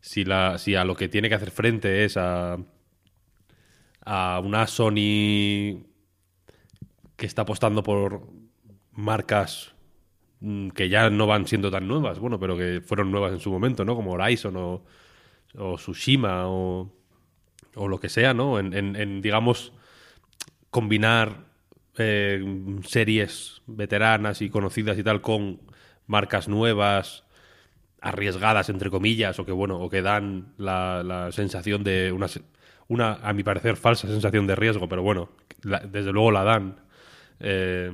si, 0.00 0.24
la, 0.24 0.58
si 0.58 0.74
a 0.74 0.84
lo 0.84 0.94
que 0.94 1.08
tiene 1.08 1.30
que 1.30 1.34
hacer 1.34 1.50
frente 1.50 2.04
es 2.04 2.16
a, 2.18 2.58
a 4.04 4.40
una 4.44 4.66
Sony 4.66 5.84
que 7.16 7.26
está 7.26 7.42
apostando 7.42 7.82
por 7.82 8.28
marcas 8.92 9.74
que 10.74 10.88
ya 10.88 11.10
no 11.10 11.26
van 11.26 11.46
siendo 11.46 11.70
tan 11.70 11.86
nuevas, 11.86 12.18
bueno, 12.18 12.40
pero 12.40 12.56
que 12.56 12.80
fueron 12.84 13.10
nuevas 13.10 13.32
en 13.32 13.40
su 13.40 13.50
momento, 13.50 13.84
¿no? 13.84 13.94
Como 13.94 14.12
Horizon 14.12 14.56
o, 14.56 14.82
o 15.58 15.76
Tsushima 15.76 16.48
o, 16.48 16.90
o, 17.74 17.88
lo 17.88 18.00
que 18.00 18.08
sea, 18.08 18.32
¿no? 18.32 18.58
En, 18.58 19.20
digamos, 19.20 19.74
combinar 20.70 21.44
eh, 21.98 22.42
series 22.86 23.60
veteranas 23.66 24.40
y 24.40 24.48
conocidas 24.48 24.98
y 24.98 25.02
tal 25.02 25.20
con 25.20 25.60
marcas 26.06 26.48
nuevas, 26.48 27.24
arriesgadas, 28.00 28.70
entre 28.70 28.88
comillas, 28.88 29.38
o 29.38 29.44
que, 29.44 29.52
bueno, 29.52 29.78
o 29.78 29.90
que 29.90 30.00
dan 30.00 30.54
la, 30.56 31.02
la 31.04 31.32
sensación 31.32 31.84
de 31.84 32.12
una, 32.12 32.28
una, 32.88 33.14
a 33.16 33.34
mi 33.34 33.42
parecer, 33.42 33.76
falsa 33.76 34.08
sensación 34.08 34.46
de 34.46 34.56
riesgo, 34.56 34.88
pero 34.88 35.02
bueno, 35.02 35.28
desde 35.62 36.12
luego 36.12 36.30
la 36.32 36.44
dan. 36.44 36.76
Eh, 37.40 37.92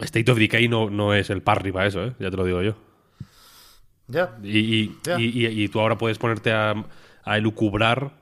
State 0.00 0.30
of 0.30 0.38
Decay 0.38 0.68
no, 0.68 0.90
no 0.90 1.14
es 1.14 1.30
el 1.30 1.42
parry 1.42 1.72
para 1.72 1.86
eso, 1.86 2.04
¿eh? 2.04 2.14
ya 2.18 2.30
te 2.30 2.36
lo 2.36 2.44
digo 2.44 2.62
yo. 2.62 2.76
Ya. 4.06 4.38
Y, 4.42 4.92
y, 5.06 5.68
tú 5.68 5.80
ahora 5.80 5.96
puedes 5.96 6.18
ponerte 6.18 6.52
a, 6.52 6.74
a 7.22 7.38
elucubrar 7.38 8.12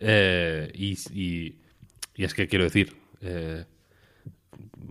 eh, 0.00 0.70
y, 0.74 0.98
y, 1.12 1.56
es 2.14 2.34
que 2.34 2.46
quiero 2.46 2.64
decir, 2.64 2.96
eh, 3.20 3.64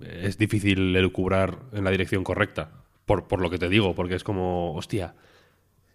es 0.02 0.38
difícil 0.38 0.96
elucubrar 0.96 1.60
en 1.74 1.84
la 1.84 1.92
dirección 1.92 2.24
correcta. 2.24 2.72
Por, 3.06 3.28
por 3.28 3.40
lo 3.40 3.52
que 3.52 3.60
te 3.60 3.70
digo, 3.70 3.94
porque 3.94 4.16
es 4.16 4.24
como, 4.24 4.74
hostia, 4.74 5.14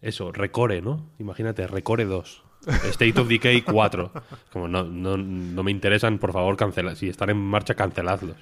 eso, 0.00 0.30
Recore, 0.30 0.80
¿no? 0.80 1.10
Imagínate, 1.18 1.66
Recore 1.66 2.04
2. 2.04 2.44
State 2.90 3.20
of 3.20 3.28
Decay 3.28 3.62
4. 3.62 4.12
Como 4.52 4.68
no, 4.68 4.84
no, 4.84 5.16
no 5.16 5.62
me 5.62 5.70
interesan, 5.70 6.18
por 6.18 6.32
favor, 6.32 6.56
cancela. 6.56 6.94
Si 6.94 7.08
están 7.08 7.30
en 7.30 7.38
marcha, 7.38 7.74
canceladlos. 7.74 8.36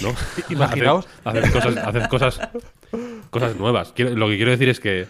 ¿No? 0.00 0.14
Imaginaos. 0.48 1.06
Haced, 1.24 1.52
cosas, 1.52 1.76
haced 1.76 2.08
cosas, 2.08 2.40
cosas 3.30 3.56
nuevas. 3.56 3.92
lo 3.96 4.28
que 4.28 4.36
quiero 4.36 4.50
decir 4.50 4.68
es 4.68 4.80
que 4.80 5.06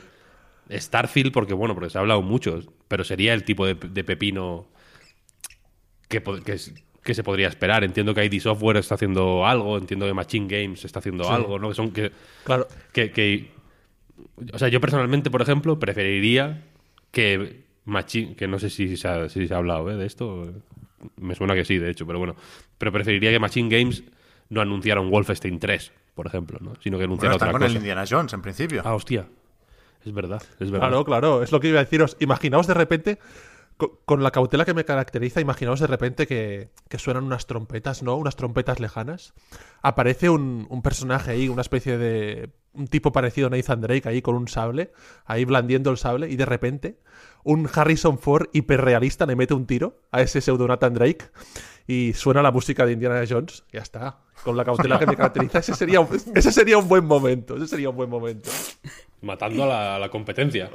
Starfield, 0.70 1.32
porque 1.32 1.54
bueno, 1.54 1.74
porque 1.74 1.90
se 1.90 1.98
ha 1.98 2.00
hablado 2.00 2.22
mucho, 2.22 2.60
pero 2.88 3.04
sería 3.04 3.34
el 3.34 3.44
tipo 3.44 3.66
de, 3.66 3.74
pepino 3.74 4.66
que, 6.08 6.22
que, 6.22 7.14
se 7.14 7.22
podría 7.22 7.48
esperar. 7.48 7.84
Entiendo 7.84 8.14
que 8.14 8.24
ID 8.24 8.40
Software 8.40 8.78
está 8.78 8.94
haciendo 8.94 9.46
algo, 9.46 9.78
entiendo 9.78 10.06
que 10.06 10.14
Machine 10.14 10.46
Games 10.48 10.84
está 10.84 10.98
haciendo 10.98 11.30
algo, 11.30 11.58
¿no? 11.58 11.68
Que 11.68 11.74
son 11.74 11.92
que. 11.92 12.12
Claro. 12.44 12.66
Que, 12.92 13.50
o 14.52 14.58
sea, 14.58 14.68
yo 14.68 14.80
personalmente, 14.80 15.30
por 15.30 15.42
ejemplo, 15.42 15.78
preferiría 15.78 16.64
que 17.10 17.64
Machine. 17.84 18.34
Que 18.34 18.48
no 18.48 18.58
sé 18.58 18.70
si 18.70 18.96
se 18.96 19.08
ha, 19.08 19.28
si 19.28 19.46
se 19.46 19.54
ha 19.54 19.58
hablado 19.58 19.90
¿eh? 19.90 19.96
de 19.96 20.06
esto. 20.06 20.52
Me 21.16 21.34
suena 21.34 21.54
que 21.54 21.64
sí, 21.64 21.78
de 21.78 21.90
hecho, 21.90 22.06
pero 22.06 22.18
bueno. 22.18 22.36
Pero 22.78 22.92
preferiría 22.92 23.30
que 23.30 23.38
Machine 23.40 23.76
Games 23.76 24.04
no 24.52 24.60
anunciara 24.60 25.00
un 25.00 25.10
Wolfenstein 25.10 25.58
3, 25.58 25.92
por 26.14 26.26
ejemplo, 26.26 26.58
¿no? 26.60 26.74
Sino 26.80 26.98
que 26.98 27.04
anunciara 27.04 27.36
otra 27.36 27.50
con 27.52 27.62
el 27.62 27.74
Indiana 27.74 28.04
Jones, 28.08 28.34
en 28.34 28.42
principio. 28.42 28.82
Ah, 28.84 28.94
hostia. 28.94 29.26
Es 30.04 30.12
verdad, 30.12 30.42
es 30.60 30.70
verdad. 30.70 30.88
Claro, 30.88 31.04
claro, 31.04 31.42
es 31.42 31.52
lo 31.52 31.60
que 31.60 31.68
iba 31.68 31.80
a 31.80 31.84
deciros. 31.84 32.18
Imaginaos 32.20 32.66
de 32.66 32.74
repente, 32.74 33.18
con, 34.04 34.22
la 34.22 34.30
cautela 34.30 34.66
que 34.66 34.74
me 34.74 34.84
caracteriza, 34.84 35.40
imaginaos 35.40 35.80
de 35.80 35.86
repente 35.86 36.26
que, 36.26 36.68
suenan 36.98 37.24
unas 37.24 37.46
trompetas, 37.46 38.02
¿no? 38.02 38.14
Unas 38.16 38.36
trompetas 38.36 38.78
lejanas. 38.78 39.32
Aparece 39.80 40.28
un, 40.28 40.68
personaje 40.82 41.30
ahí, 41.30 41.48
una 41.48 41.62
especie 41.62 41.96
de. 41.96 42.50
un 42.74 42.88
tipo 42.88 43.10
parecido 43.10 43.46
a 43.46 43.50
Nathan 43.50 43.80
Drake 43.80 44.06
ahí 44.06 44.20
con 44.20 44.34
un 44.34 44.48
sable, 44.48 44.92
ahí 45.24 45.46
blandiendo 45.46 45.90
el 45.90 45.96
sable, 45.96 46.28
y 46.28 46.36
de 46.36 46.44
repente 46.44 46.98
un 47.44 47.68
Harrison 47.72 48.18
Ford 48.18 48.48
hiperrealista 48.52 49.26
le 49.26 49.36
mete 49.36 49.54
un 49.54 49.66
tiro 49.66 50.00
a 50.10 50.22
ese 50.22 50.40
pseudo 50.40 50.66
Nathan 50.68 50.94
Drake 50.94 51.26
y 51.86 52.12
suena 52.14 52.42
la 52.42 52.52
música 52.52 52.86
de 52.86 52.92
Indiana 52.92 53.22
Jones. 53.28 53.64
Ya 53.72 53.80
está. 53.80 54.18
Con 54.44 54.56
la 54.56 54.64
cautela 54.64 54.98
que 54.98 55.06
me 55.06 55.16
caracteriza, 55.16 55.58
ese 55.58 55.74
sería, 55.74 56.06
ese 56.34 56.52
sería 56.52 56.78
un 56.78 56.88
buen 56.88 57.04
momento. 57.04 57.56
Ese 57.56 57.68
sería 57.68 57.90
un 57.90 57.96
buen 57.96 58.10
momento. 58.10 58.50
Matando 59.20 59.64
a 59.64 59.98
la, 59.98 60.08
competencia. 60.08 60.68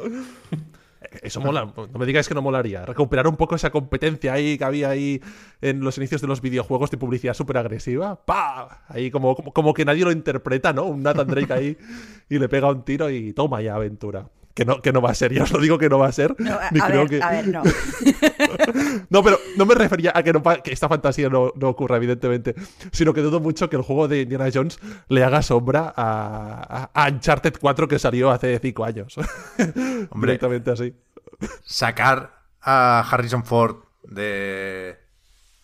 Eso 1.22 1.42
mola, 1.42 1.66
no 1.76 2.00
me 2.00 2.06
digáis 2.06 2.28
que 2.28 2.34
no 2.34 2.42
molaría. 2.42 2.86
Recuperar 2.86 3.28
un 3.28 3.36
poco 3.36 3.56
esa 3.56 3.70
competencia 3.70 4.34
ahí 4.34 4.58
que 4.58 4.64
había 4.64 4.90
ahí 4.90 5.22
en 5.62 5.82
los 5.82 5.98
inicios 5.98 6.22
de 6.22 6.28
los 6.28 6.42
videojuegos 6.42 6.92
de 6.92 6.98
publicidad 6.98 7.34
súper 7.34 7.58
agresiva. 7.58 8.26
¡Pah! 8.26 8.86
Ahí 8.88 9.12
como, 9.12 9.36
como, 9.36 9.74
que 9.74 9.86
nadie 9.86 10.06
lo 10.06 10.12
interpreta, 10.12 10.74
¿no? 10.74 10.86
Un 10.86 11.04
Nathan 11.04 11.28
Drake 11.28 11.54
ahí 11.54 11.78
y 12.30 12.40
le 12.40 12.50
pega 12.50 12.70
un 12.70 12.84
tiro 12.84 13.10
y 13.10 13.34
toma 13.34 13.62
ya 13.62 13.76
aventura 13.76 14.30
que 14.58 14.66
no, 14.66 14.82
que 14.82 14.92
no 14.92 15.04
va 15.04 15.12
a 15.12 15.14
ser, 15.14 15.32
ya 15.32 15.44
os 15.44 15.52
lo 15.52 15.60
digo 15.60 15.78
que 15.78 15.88
no 15.88 16.00
va 16.00 16.08
a 16.08 16.12
ser. 16.12 16.36
No, 16.40 16.54
a, 16.54 16.72
ver, 16.72 17.22
a 17.22 17.30
ver, 17.30 17.48
no. 17.48 17.62
no, 19.12 19.24
pero 19.24 19.40
no 19.56 19.68
me 19.68 19.76
refería 19.76 20.12
a 20.16 20.24
que, 20.24 20.34
no, 20.34 20.42
que 20.42 20.74
esta 20.74 20.90
fantasía 20.90 21.30
no, 21.30 21.54
no, 21.56 21.70
ocurra, 21.70 21.98
evidentemente, 21.98 22.56
sino 22.92 23.14
que 23.14 23.22
dudo 23.22 23.40
mucho 23.40 23.70
que 23.70 23.76
el 23.76 23.84
juego 23.84 24.08
de 24.08 24.22
Indiana 24.22 24.50
Jones 24.52 24.80
le 25.10 25.24
haga 25.24 25.44
sombra 25.44 25.94
a, 25.96 26.90
a, 26.92 27.08
Uncharted 27.08 27.54
4 27.62 27.88
que 27.88 28.00
salió 28.00 28.32
hace 28.32 28.58
5 28.58 28.84
años. 28.84 29.16
Hombre, 30.10 30.32
Directamente 30.32 30.72
así. 30.72 30.96
Sacar 31.64 32.42
a 32.60 33.08
Harrison 33.12 33.46
Ford 33.46 33.76
de, 34.06 34.98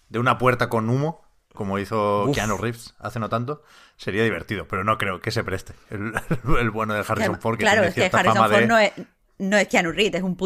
de 0.09 0.19
una 0.19 0.38
puerta 0.38 0.69
con 0.69 0.88
humo, 0.88 1.25
como 1.55 1.79
hizo 1.79 2.29
Keanu 2.31 2.57
Reeves 2.57 2.93
hace 3.00 3.19
no 3.19 3.27
tanto, 3.27 3.63
sería 3.97 4.23
divertido, 4.23 4.67
pero 4.67 4.83
no 4.83 4.97
creo 4.97 5.19
que 5.21 5.31
se 5.31 5.43
preste 5.43 5.73
el, 5.89 6.13
bueno 6.71 6.93
de 6.93 7.03
Harrison 7.07 7.39
Ford. 7.39 7.57
Que 7.57 7.63
claro, 7.63 7.83
es 7.83 7.93
que 7.93 8.09
Harrison 8.12 8.50
Ford 8.50 8.65
no, 8.65 8.77
es, 8.77 8.91
no 9.39 9.57
es 9.57 9.67
Keanu 9.67 9.91
Reeves, 9.91 10.15
es 10.15 10.23
un 10.23 10.38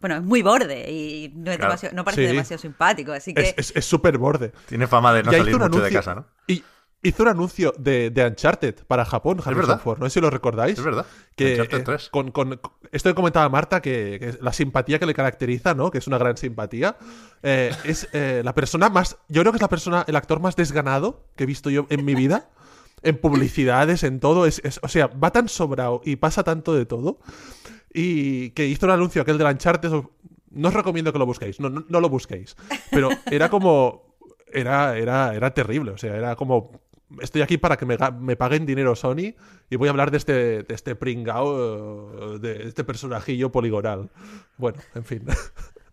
bueno, 0.00 0.16
es 0.16 0.22
muy 0.22 0.42
borde 0.42 0.90
y 0.90 1.32
no, 1.34 1.50
es 1.52 1.92
no 1.92 2.04
parece 2.04 2.22
demasiado 2.22 2.60
simpático, 2.60 3.12
así 3.12 3.34
que... 3.34 3.54
Es 3.56 3.84
súper 3.84 4.18
borde. 4.18 4.52
Tiene 4.66 4.86
fama 4.86 5.12
de 5.12 5.22
no 5.22 5.32
salir 5.32 5.58
mucho 5.58 5.80
de 5.80 5.92
casa, 5.92 6.14
¿no? 6.14 6.26
Y 6.46 6.62
hizo 7.04 7.22
un 7.22 7.28
anuncio 7.28 7.74
de, 7.78 8.10
de 8.10 8.26
Uncharted 8.26 8.74
para 8.86 9.04
Japón, 9.04 9.40
Harrison 9.44 9.78
Ford, 9.78 9.98
no 9.98 10.06
sé 10.06 10.14
si 10.14 10.20
lo 10.20 10.30
recordáis. 10.30 10.78
Es 10.78 10.84
verdad. 10.84 11.06
Que, 11.36 11.52
Uncharted 11.52 11.84
3. 11.84 12.04
Eh, 12.04 12.08
con, 12.10 12.30
con, 12.30 12.60
esto 12.90 13.10
que 13.10 13.14
comentaba 13.14 13.48
Marta, 13.48 13.80
que, 13.80 14.36
la 14.40 14.52
simpatía 14.52 14.98
que 14.98 15.06
le 15.06 15.14
caracteriza, 15.14 15.74
¿no? 15.74 15.90
Que 15.90 15.98
es 15.98 16.06
una 16.06 16.18
gran 16.18 16.36
simpatía. 16.36 16.96
Eh, 17.42 17.74
es 17.84 18.08
eh, 18.12 18.42
la 18.44 18.54
persona 18.54 18.88
más... 18.88 19.18
Yo 19.28 19.42
creo 19.42 19.52
que 19.52 19.58
es 19.58 19.62
la 19.62 19.68
persona, 19.68 20.04
el 20.08 20.16
actor 20.16 20.40
más 20.40 20.56
desganado 20.56 21.26
que 21.36 21.44
he 21.44 21.46
visto 21.46 21.70
yo 21.70 21.86
en 21.90 22.04
mi 22.04 22.14
vida 22.14 22.50
en 23.04 23.18
publicidades, 23.18 24.02
en 24.02 24.20
todo. 24.20 24.46
Es, 24.46 24.60
o 24.82 24.88
sea, 24.88 25.06
va 25.06 25.30
tan 25.30 25.48
sobrado 25.48 26.00
y 26.04 26.16
pasa 26.16 26.42
tanto 26.42 26.74
de 26.74 26.86
todo. 26.86 27.20
Y 27.92 28.50
que 28.50 28.66
hizo 28.66 28.86
un 28.86 28.92
anuncio 28.92 29.22
aquel 29.22 29.38
de 29.38 29.44
Uncharted. 29.44 29.92
No 30.50 30.68
os 30.68 30.74
recomiendo 30.74 31.12
que 31.12 31.18
lo 31.18 31.26
busquéis, 31.26 31.60
no, 31.60 31.68
no, 31.68 32.00
lo 32.00 32.08
busquéis. 32.08 32.56
Pero 32.90 33.10
era 33.30 33.48
como. 33.48 34.16
Era, 34.52 34.96
era, 34.96 35.34
era 35.34 35.52
terrible, 35.52 35.92
o 35.92 35.98
sea, 35.98 36.16
era 36.16 36.36
como. 36.36 36.80
Estoy 37.20 37.42
aquí 37.42 37.58
para 37.58 37.76
que 37.76 37.86
me, 37.86 37.96
me 38.18 38.34
paguen 38.34 38.66
dinero 38.66 38.96
Sony 38.96 39.34
y 39.70 39.76
voy 39.76 39.88
a 39.88 39.90
hablar 39.90 40.10
de 40.10 40.16
este, 40.16 40.62
de 40.62 40.74
este 40.74 40.96
pringao, 40.96 42.38
de 42.38 42.66
este 42.66 42.82
personajillo 42.82 43.52
poligonal. 43.52 44.10
Bueno, 44.56 44.78
en 44.94 45.04
fin. 45.04 45.24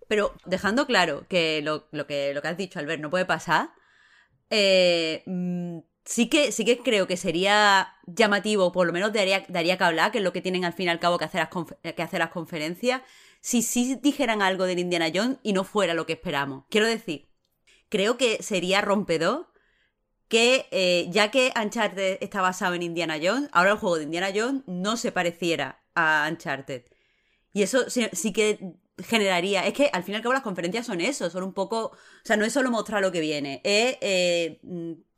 Pero 0.08 0.34
dejando 0.46 0.88
claro 0.88 1.26
que 1.28 1.62
lo, 1.62 1.88
lo 1.92 2.08
que, 2.08 2.34
lo 2.34 2.42
que 2.42 2.48
has 2.48 2.58
dicho, 2.58 2.80
Albert, 2.80 3.02
no 3.02 3.10
puede 3.10 3.26
pasar, 3.26 3.70
eh, 4.50 5.24
mm, 5.26 5.80
sí 6.06 6.28
que, 6.30 6.52
sí 6.52 6.66
que 6.66 6.80
creo 6.80 7.08
que 7.08 7.18
sería 7.18 7.96
llamativo, 8.06 8.72
por 8.72 8.88
lo 8.88 8.94
menos 8.94 9.14
daría, 9.14 9.46
daría 9.48 9.78
que 9.78 9.84
hablar, 9.84 10.12
que 10.12 10.20
es 10.20 10.24
lo 10.24 10.34
que 10.34 10.42
tienen 10.42 10.66
al 10.66 10.74
fin 10.74 10.88
y 10.88 10.90
al 10.90 11.00
cabo 11.00 11.18
que 11.18 11.26
hacer 11.26 11.42
las, 11.42 11.94
que 11.96 12.02
hacer 12.02 12.20
las 12.20 12.32
conferencias, 12.32 13.02
si 13.42 13.62
sí 13.62 13.98
dijeran 14.02 14.42
algo 14.42 14.66
del 14.66 14.80
Indiana 14.80 15.12
Jones 15.14 15.38
y 15.44 15.54
no 15.54 15.64
fuera 15.64 15.94
lo 15.94 16.06
que 16.06 16.14
esperamos. 16.14 16.66
Quiero 16.70 16.88
decir, 16.88 17.30
creo 17.90 18.18
que 18.18 18.42
sería 18.44 18.82
rompedor 18.82 19.52
que 20.28 20.68
eh, 20.72 21.08
ya 21.12 21.30
que 21.30 21.52
Uncharted 21.62 22.18
está 22.22 22.42
basado 22.42 22.74
en 22.76 22.84
Indiana 22.84 23.20
Jones, 23.22 23.50
ahora 23.52 23.72
el 23.72 23.78
juego 23.78 23.98
de 23.98 24.04
Indiana 24.04 24.32
Jones 24.34 24.64
no 24.66 24.96
se 24.96 25.12
pareciera 25.12 25.84
a 25.94 26.28
Uncharted. 26.32 26.84
Y 27.54 27.64
eso 27.64 27.90
sí, 27.90 28.32
que 28.32 28.76
generaría. 28.98 29.68
Es 29.68 29.74
que 29.74 29.90
al 29.92 30.04
fin 30.04 30.14
y 30.14 30.16
al 30.16 30.22
cabo 30.22 30.34
las 30.34 30.44
conferencias 30.44 30.86
son 30.86 31.02
eso, 31.02 31.30
son 31.30 31.44
un 31.44 31.54
poco. 31.54 31.88
O 31.88 31.98
sea, 32.24 32.38
no 32.38 32.46
es 32.46 32.54
solo 32.54 32.72
mostrar 32.72 33.02
lo 33.02 33.12
que 33.12 33.20
viene, 33.20 33.60
es 33.66 33.98
eh, 34.00 34.62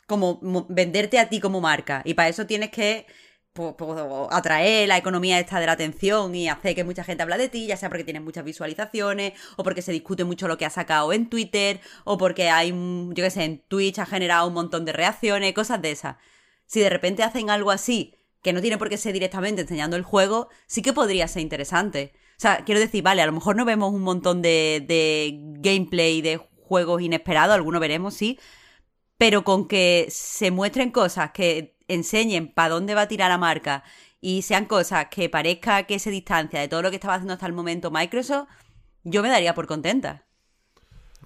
como 0.07 0.39
venderte 0.69 1.19
a 1.19 1.29
ti 1.29 1.39
como 1.39 1.61
marca. 1.61 2.01
Y 2.05 2.13
para 2.13 2.29
eso 2.29 2.45
tienes 2.45 2.69
que 2.69 3.05
pues, 3.53 3.75
pues, 3.77 3.99
atraer 4.31 4.87
la 4.87 4.97
economía 4.97 5.39
esta 5.39 5.59
de 5.59 5.67
la 5.67 5.73
atención 5.73 6.33
y 6.33 6.49
hacer 6.49 6.73
que 6.75 6.83
mucha 6.83 7.03
gente 7.03 7.21
habla 7.23 7.37
de 7.37 7.49
ti, 7.49 7.67
ya 7.67 7.77
sea 7.77 7.89
porque 7.89 8.03
tienes 8.03 8.23
muchas 8.23 8.43
visualizaciones, 8.43 9.33
o 9.57 9.63
porque 9.63 9.83
se 9.83 9.91
discute 9.91 10.23
mucho 10.23 10.47
lo 10.47 10.57
que 10.57 10.65
has 10.65 10.73
sacado 10.73 11.13
en 11.13 11.29
Twitter, 11.29 11.79
o 12.03 12.17
porque 12.17 12.49
hay, 12.49 12.71
yo 12.71 13.23
qué 13.23 13.29
sé, 13.29 13.43
en 13.43 13.59
Twitch 13.59 13.99
ha 13.99 14.07
generado 14.07 14.47
un 14.47 14.55
montón 14.55 14.85
de 14.85 14.93
reacciones, 14.93 15.53
cosas 15.53 15.81
de 15.81 15.91
esas. 15.91 16.17
Si 16.65 16.79
de 16.79 16.89
repente 16.89 17.21
hacen 17.21 17.51
algo 17.51 17.69
así, 17.69 18.15
que 18.41 18.53
no 18.53 18.61
tiene 18.61 18.79
por 18.79 18.89
qué 18.89 18.97
ser 18.97 19.13
directamente 19.13 19.61
enseñando 19.61 19.95
el 19.97 20.03
juego, 20.03 20.49
sí 20.65 20.81
que 20.81 20.91
podría 20.91 21.27
ser 21.27 21.43
interesante. 21.43 22.13
O 22.37 22.41
sea, 22.41 22.63
quiero 22.65 22.81
decir, 22.81 23.03
vale, 23.03 23.21
a 23.21 23.27
lo 23.27 23.33
mejor 23.33 23.55
no 23.55 23.65
vemos 23.65 23.93
un 23.93 24.01
montón 24.01 24.41
de, 24.41 24.83
de 24.87 25.37
gameplay 25.59 26.21
de 26.21 26.37
juegos 26.37 27.03
inesperados, 27.03 27.53
algunos 27.53 27.79
veremos, 27.79 28.15
sí, 28.15 28.39
pero 29.17 29.43
con 29.43 29.67
que 29.67 30.07
se 30.09 30.51
muestren 30.51 30.91
cosas 30.91 31.31
que 31.31 31.77
enseñen 31.87 32.53
para 32.53 32.69
dónde 32.69 32.95
va 32.95 33.01
a 33.01 33.07
tirar 33.07 33.29
la 33.29 33.37
marca 33.37 33.83
y 34.21 34.41
sean 34.41 34.65
cosas 34.65 35.07
que 35.09 35.29
parezca 35.29 35.83
que 35.83 35.99
se 35.99 36.09
distancia 36.09 36.59
de 36.59 36.67
todo 36.67 36.81
lo 36.81 36.89
que 36.89 36.95
estaba 36.95 37.15
haciendo 37.15 37.33
hasta 37.33 37.45
el 37.45 37.53
momento 37.53 37.91
Microsoft, 37.91 38.47
yo 39.03 39.21
me 39.21 39.29
daría 39.29 39.53
por 39.53 39.67
contenta. 39.67 40.25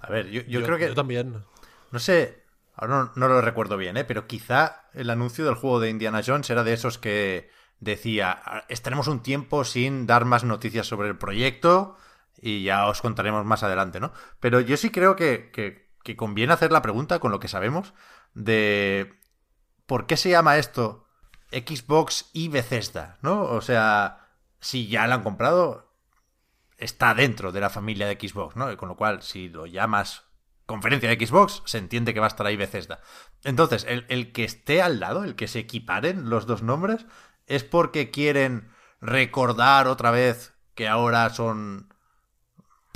A 0.00 0.10
ver, 0.10 0.30
yo, 0.30 0.62
creo 0.62 0.78
que... 0.78 0.88
Yo 0.88 0.94
también. 0.94 1.44
No 1.90 1.98
sé, 1.98 2.42
ahora 2.74 3.12
no, 3.14 3.28
lo 3.28 3.40
recuerdo 3.40 3.76
bien, 3.76 3.96
¿eh? 3.96 4.04
pero 4.04 4.26
quizá 4.26 4.88
el 4.94 5.10
anuncio 5.10 5.44
del 5.44 5.54
juego 5.54 5.80
de 5.80 5.90
Indiana 5.90 6.22
Jones 6.24 6.50
era 6.50 6.64
de 6.64 6.72
esos 6.72 6.98
que 6.98 7.50
decía, 7.80 8.42
ah, 8.44 8.64
estaremos 8.68 9.06
un 9.08 9.22
tiempo 9.22 9.64
sin 9.64 10.06
dar 10.06 10.24
más 10.24 10.44
noticias 10.44 10.86
sobre 10.86 11.08
el 11.08 11.18
proyecto 11.18 11.96
y 12.40 12.64
ya 12.64 12.86
os 12.86 13.00
contaremos 13.00 13.44
más 13.44 13.62
adelante, 13.62 14.00
¿no? 14.00 14.12
Pero 14.40 14.60
yo 14.60 14.76
sí 14.76 14.90
creo 14.90 15.16
que 15.16 15.50
que 15.52 15.87
conviene 16.16 16.52
hacer 16.52 16.72
la 16.72 16.82
pregunta 16.82 17.18
con 17.18 17.30
lo 17.30 17.40
que 17.40 17.48
sabemos 17.48 17.94
de 18.34 19.20
por 19.86 20.06
qué 20.06 20.16
se 20.16 20.30
llama 20.30 20.56
esto 20.56 21.06
Xbox 21.50 22.30
y 22.32 22.48
Bethesda, 22.48 23.18
¿no? 23.22 23.42
O 23.42 23.60
sea, 23.60 24.28
si 24.60 24.88
ya 24.88 25.06
la 25.06 25.16
han 25.16 25.22
comprado, 25.22 25.94
está 26.76 27.14
dentro 27.14 27.52
de 27.52 27.60
la 27.60 27.70
familia 27.70 28.06
de 28.06 28.16
Xbox, 28.16 28.56
¿no? 28.56 28.74
con 28.76 28.88
lo 28.88 28.96
cual, 28.96 29.22
si 29.22 29.48
lo 29.48 29.66
llamas 29.66 30.24
conferencia 30.66 31.08
de 31.08 31.26
Xbox, 31.26 31.62
se 31.64 31.78
entiende 31.78 32.12
que 32.12 32.20
va 32.20 32.26
a 32.26 32.28
estar 32.28 32.46
ahí 32.46 32.56
Bethesda. 32.56 33.00
Entonces, 33.42 33.86
el, 33.88 34.04
el 34.08 34.32
que 34.32 34.44
esté 34.44 34.82
al 34.82 35.00
lado, 35.00 35.24
el 35.24 35.34
que 35.34 35.48
se 35.48 35.60
equiparen 35.60 36.28
los 36.28 36.46
dos 36.46 36.62
nombres, 36.62 37.06
es 37.46 37.64
porque 37.64 38.10
quieren 38.10 38.70
recordar 39.00 39.88
otra 39.88 40.10
vez 40.10 40.54
que 40.74 40.86
ahora 40.86 41.30
son 41.30 41.94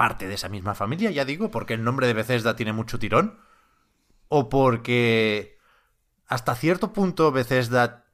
parte 0.03 0.27
de 0.27 0.35
esa 0.35 0.49
misma 0.49 0.75
familia, 0.75 1.13
ya 1.13 1.25
digo, 1.25 1.53
porque 1.53 1.75
el 1.75 1.85
nombre 1.85 2.09
de 2.09 2.13
Bethesda 2.13 2.57
tiene 2.57 2.73
mucho 2.73 2.99
tirón, 2.99 3.39
o 4.27 4.49
porque 4.49 5.61
hasta 6.27 6.57
cierto 6.57 6.93
punto 6.93 7.31
Bethesda 7.31 8.07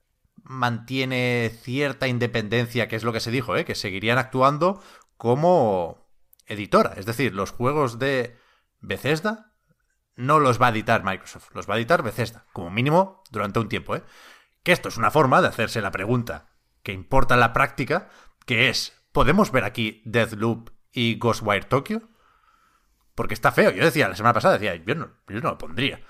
mantiene 0.43 1.51
cierta 1.63 2.07
independencia, 2.07 2.89
que 2.89 2.97
es 2.97 3.05
lo 3.05 3.15
que 3.15 3.21
se 3.21 3.31
dijo, 3.31 3.57
¿eh? 3.57 3.65
que 3.65 3.75
seguirían 3.75 4.19
actuando 4.19 4.83
como 5.17 6.11
editora. 6.45 6.93
Es 6.99 7.07
decir, 7.07 7.35
los 7.35 7.53
juegos 7.53 7.99
de 7.99 8.37
Bethesda 8.81 9.55
no 10.15 10.41
los 10.41 10.61
va 10.61 10.67
a 10.67 10.73
editar 10.73 11.03
Microsoft, 11.05 11.55
los 11.55 11.71
va 11.71 11.77
a 11.77 11.79
editar 11.79 12.03
Bethesda, 12.03 12.45
como 12.53 12.69
mínimo 12.69 13.23
durante 13.31 13.61
un 13.61 13.71
tiempo. 13.71 13.97
¿eh? 13.97 14.03
Que 14.63 14.73
esto 14.73 14.91
es 14.91 14.99
una 14.99 15.11
forma 15.11 15.41
de 15.41 15.49
hacerse 15.49 15.81
la 15.81 15.91
pregunta 15.91 16.51
que 16.83 16.93
importa 16.93 17.33
en 17.33 17.41
la 17.41 17.55
práctica, 17.55 18.11
que 18.45 18.69
es, 18.69 18.93
¿podemos 19.11 19.53
ver 19.53 19.65
aquí 19.65 20.03
Deathloop 20.05 20.77
y 20.93 21.19
Ghostwire 21.19 21.65
Tokyo? 21.65 22.03
Porque 23.15 23.35
está 23.35 23.53
feo. 23.53 23.71
Yo 23.71 23.85
decía 23.85 24.09
la 24.09 24.17
semana 24.17 24.35
pasada, 24.35 24.59
decía, 24.59 24.77
yo 24.77 24.95
no, 24.95 25.11
yo 25.29 25.41
no 25.41 25.51
lo 25.51 25.59
pondría 25.59 26.01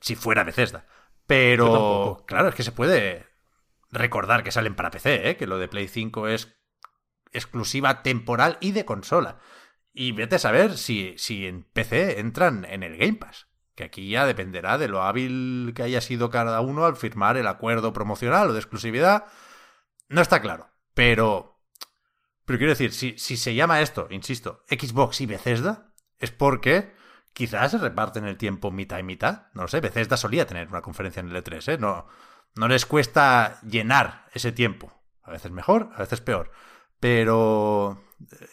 si 0.00 0.16
fuera 0.16 0.44
Bethesda. 0.44 0.86
Pero, 1.26 2.24
claro, 2.26 2.48
es 2.48 2.54
que 2.54 2.62
se 2.62 2.72
puede 2.72 3.26
recordar 3.90 4.42
que 4.42 4.52
salen 4.52 4.74
para 4.74 4.90
PC, 4.90 5.30
¿eh? 5.30 5.36
que 5.36 5.46
lo 5.46 5.58
de 5.58 5.68
Play 5.68 5.88
5 5.88 6.28
es 6.28 6.56
exclusiva 7.32 8.02
temporal 8.02 8.58
y 8.60 8.72
de 8.72 8.84
consola. 8.84 9.38
Y 9.92 10.12
vete 10.12 10.36
a 10.36 10.38
saber 10.38 10.76
si, 10.76 11.14
si 11.18 11.46
en 11.46 11.64
PC 11.64 12.20
entran 12.20 12.64
en 12.64 12.82
el 12.82 12.96
Game 12.96 13.14
Pass. 13.14 13.48
Que 13.74 13.84
aquí 13.84 14.10
ya 14.10 14.26
dependerá 14.26 14.76
de 14.78 14.88
lo 14.88 15.02
hábil 15.02 15.72
que 15.74 15.82
haya 15.82 16.00
sido 16.00 16.30
cada 16.30 16.60
uno 16.60 16.84
al 16.84 16.96
firmar 16.96 17.36
el 17.36 17.46
acuerdo 17.46 17.92
promocional 17.92 18.50
o 18.50 18.52
de 18.52 18.58
exclusividad. 18.58 19.24
No 20.08 20.20
está 20.20 20.40
claro. 20.42 20.68
Pero. 20.94 21.51
Pero 22.44 22.58
quiero 22.58 22.72
decir, 22.72 22.92
si, 22.92 23.16
si 23.18 23.36
se 23.36 23.54
llama 23.54 23.80
esto, 23.80 24.08
insisto, 24.10 24.64
Xbox 24.68 25.20
y 25.20 25.26
Bethesda, 25.26 25.92
es 26.18 26.30
porque 26.30 26.94
quizás 27.32 27.70
se 27.70 27.78
reparten 27.78 28.24
el 28.24 28.36
tiempo 28.36 28.70
mitad 28.70 28.98
y 28.98 29.02
mitad. 29.02 29.46
No 29.54 29.62
lo 29.62 29.68
sé, 29.68 29.80
Bethesda 29.80 30.16
solía 30.16 30.46
tener 30.46 30.68
una 30.68 30.82
conferencia 30.82 31.20
en 31.20 31.28
el 31.28 31.42
E3, 31.42 31.74
¿eh? 31.74 31.78
No, 31.78 32.06
no 32.54 32.68
les 32.68 32.86
cuesta 32.86 33.60
llenar 33.62 34.26
ese 34.32 34.52
tiempo. 34.52 34.92
A 35.22 35.30
veces 35.30 35.52
mejor, 35.52 35.90
a 35.94 35.98
veces 35.98 36.20
peor. 36.20 36.50
Pero 37.00 38.02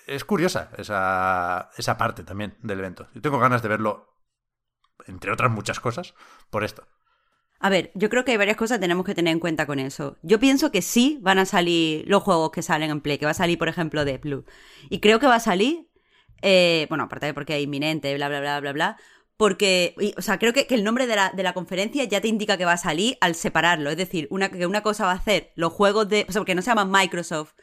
es 0.08 0.24
curiosa 0.24 0.72
esa, 0.78 1.70
esa 1.78 1.98
parte 1.98 2.24
también 2.24 2.58
del 2.62 2.80
evento. 2.80 3.08
Yo 3.14 3.22
tengo 3.22 3.40
ganas 3.40 3.62
de 3.62 3.70
verlo, 3.70 4.16
entre 5.06 5.32
otras 5.32 5.52
muchas 5.52 5.80
cosas, 5.80 6.14
por 6.50 6.64
esto. 6.64 6.88
A 7.60 7.70
ver, 7.70 7.92
yo 7.94 8.10
creo 8.10 8.24
que 8.24 8.32
hay 8.32 8.38
varias 8.38 8.56
cosas 8.56 8.78
que 8.78 8.82
tenemos 8.82 9.06
que 9.06 9.14
tener 9.14 9.34
en 9.34 9.40
cuenta 9.40 9.66
con 9.66 9.80
eso. 9.80 10.18
Yo 10.22 10.40
pienso 10.40 10.72
que 10.72 10.82
sí 10.82 11.20
van 11.22 11.40
a 11.40 11.46
salir 11.46 12.06
los 12.08 12.24
juegos 12.24 12.52
que 12.52 12.62
salen 12.62 12.90
en 12.90 13.02
Play, 13.02 13.18
que 13.18 13.26
va 13.26 13.32
a 13.32 13.34
salir, 13.34 13.58
por 13.58 13.68
ejemplo, 13.68 14.06
de 14.06 14.18
Blue. 14.18 14.46
Y 14.90 15.00
creo 15.00 15.20
que 15.20 15.28
va 15.28 15.36
a 15.36 15.40
salir, 15.42 15.90
eh, 16.42 16.86
bueno, 16.88 17.06
aparte 17.06 17.26
de 17.26 17.34
porque 17.34 17.58
es 17.58 17.64
inminente, 17.64 18.16
bla, 18.16 18.30
bla, 18.30 18.40
bla, 18.40 18.60
bla, 18.62 18.72
bla, 18.72 18.98
porque, 19.36 19.96
o 20.18 20.22
sea, 20.22 20.38
creo 20.40 20.54
que, 20.54 20.68
el 20.70 20.84
nombre 20.84 21.08
de 21.08 21.16
la, 21.16 21.32
de 21.32 21.44
la, 21.44 21.54
conferencia 21.54 22.04
ya 22.06 22.22
te 22.22 22.28
indica 22.28 22.58
que 22.58 22.66
va 22.66 22.74
a 22.74 22.78
salir 22.78 23.18
al 23.22 23.36
separarlo. 23.36 23.90
Es 23.90 23.98
decir, 23.98 24.28
una, 24.32 24.50
que 24.50 24.66
una 24.66 24.82
cosa 24.82 25.06
va 25.06 25.12
a 25.12 25.16
hacer 25.16 25.52
los 25.56 25.74
juegos 25.74 26.10
de. 26.10 26.26
O 26.28 26.32
sea, 26.32 26.42
porque 26.42 26.56
no 26.56 26.62
se 26.62 26.72
llama 26.72 26.86
Microsoft 26.86 27.54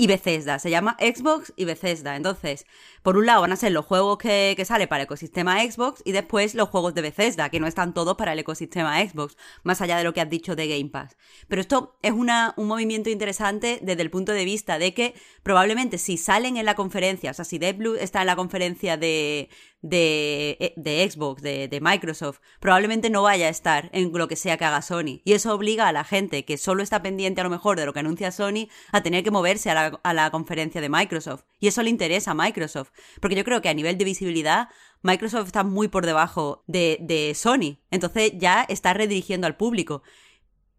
y 0.00 0.06
Bethesda. 0.06 0.58
Se 0.58 0.70
llama 0.70 0.96
Xbox 0.98 1.52
y 1.56 1.66
Bethesda. 1.66 2.16
Entonces, 2.16 2.64
por 3.02 3.18
un 3.18 3.26
lado 3.26 3.42
van 3.42 3.52
a 3.52 3.56
ser 3.56 3.72
los 3.72 3.84
juegos 3.84 4.16
que, 4.16 4.54
que 4.56 4.64
sale 4.64 4.88
para 4.88 5.02
el 5.02 5.04
ecosistema 5.04 5.60
Xbox 5.60 6.00
y 6.06 6.12
después 6.12 6.54
los 6.54 6.70
juegos 6.70 6.94
de 6.94 7.02
Bethesda, 7.02 7.50
que 7.50 7.60
no 7.60 7.66
están 7.66 7.92
todos 7.92 8.16
para 8.16 8.32
el 8.32 8.38
ecosistema 8.38 8.98
Xbox, 8.98 9.36
más 9.62 9.82
allá 9.82 9.98
de 9.98 10.04
lo 10.04 10.14
que 10.14 10.22
has 10.22 10.30
dicho 10.30 10.56
de 10.56 10.68
Game 10.68 10.88
Pass. 10.88 11.18
Pero 11.48 11.60
esto 11.60 11.98
es 12.00 12.12
una, 12.12 12.54
un 12.56 12.66
movimiento 12.66 13.10
interesante 13.10 13.78
desde 13.82 14.00
el 14.00 14.10
punto 14.10 14.32
de 14.32 14.46
vista 14.46 14.78
de 14.78 14.94
que 14.94 15.14
probablemente 15.42 15.98
si 15.98 16.16
salen 16.16 16.56
en 16.56 16.64
la 16.64 16.76
conferencia, 16.76 17.32
o 17.32 17.34
sea, 17.34 17.44
si 17.44 17.58
Deathloop 17.58 17.98
está 18.00 18.22
en 18.22 18.28
la 18.28 18.36
conferencia 18.36 18.96
de, 18.96 19.50
de, 19.82 20.56
eh, 20.60 20.74
de 20.76 21.10
Xbox, 21.10 21.42
de, 21.42 21.68
de, 21.68 21.80
Microsoft, 21.80 22.40
probablemente 22.60 23.10
no 23.10 23.22
vaya 23.22 23.46
a 23.46 23.50
estar 23.50 23.90
en 23.92 24.12
lo 24.12 24.28
que 24.28 24.36
sea 24.36 24.56
que 24.56 24.64
haga 24.64 24.82
Sony. 24.82 25.22
Y 25.24 25.32
eso 25.32 25.54
obliga 25.54 25.88
a 25.88 25.92
la 25.92 26.04
gente 26.04 26.44
que 26.44 26.58
solo 26.58 26.82
está 26.82 27.02
pendiente 27.02 27.40
a 27.40 27.44
lo 27.44 27.50
mejor 27.50 27.78
de 27.78 27.86
lo 27.86 27.92
que 27.92 28.00
anuncia 28.00 28.30
Sony 28.30 28.68
a 28.92 29.02
tener 29.02 29.24
que 29.24 29.30
moverse 29.30 29.70
a 29.70 29.74
la, 29.74 30.00
a 30.02 30.14
la 30.14 30.30
conferencia 30.30 30.80
de 30.80 30.88
Microsoft. 30.88 31.44
Y 31.58 31.68
eso 31.68 31.82
le 31.82 31.90
interesa 31.90 32.32
a 32.32 32.34
Microsoft. 32.34 32.90
Porque 33.20 33.36
yo 33.36 33.44
creo 33.44 33.62
que 33.62 33.68
a 33.68 33.74
nivel 33.74 33.96
de 33.96 34.04
visibilidad, 34.04 34.68
Microsoft 35.02 35.46
está 35.46 35.64
muy 35.64 35.88
por 35.88 36.06
debajo 36.06 36.64
de, 36.66 36.98
de 37.00 37.34
Sony. 37.34 37.78
Entonces 37.90 38.32
ya 38.36 38.64
está 38.68 38.92
redirigiendo 38.92 39.46
al 39.46 39.56
público. 39.56 40.02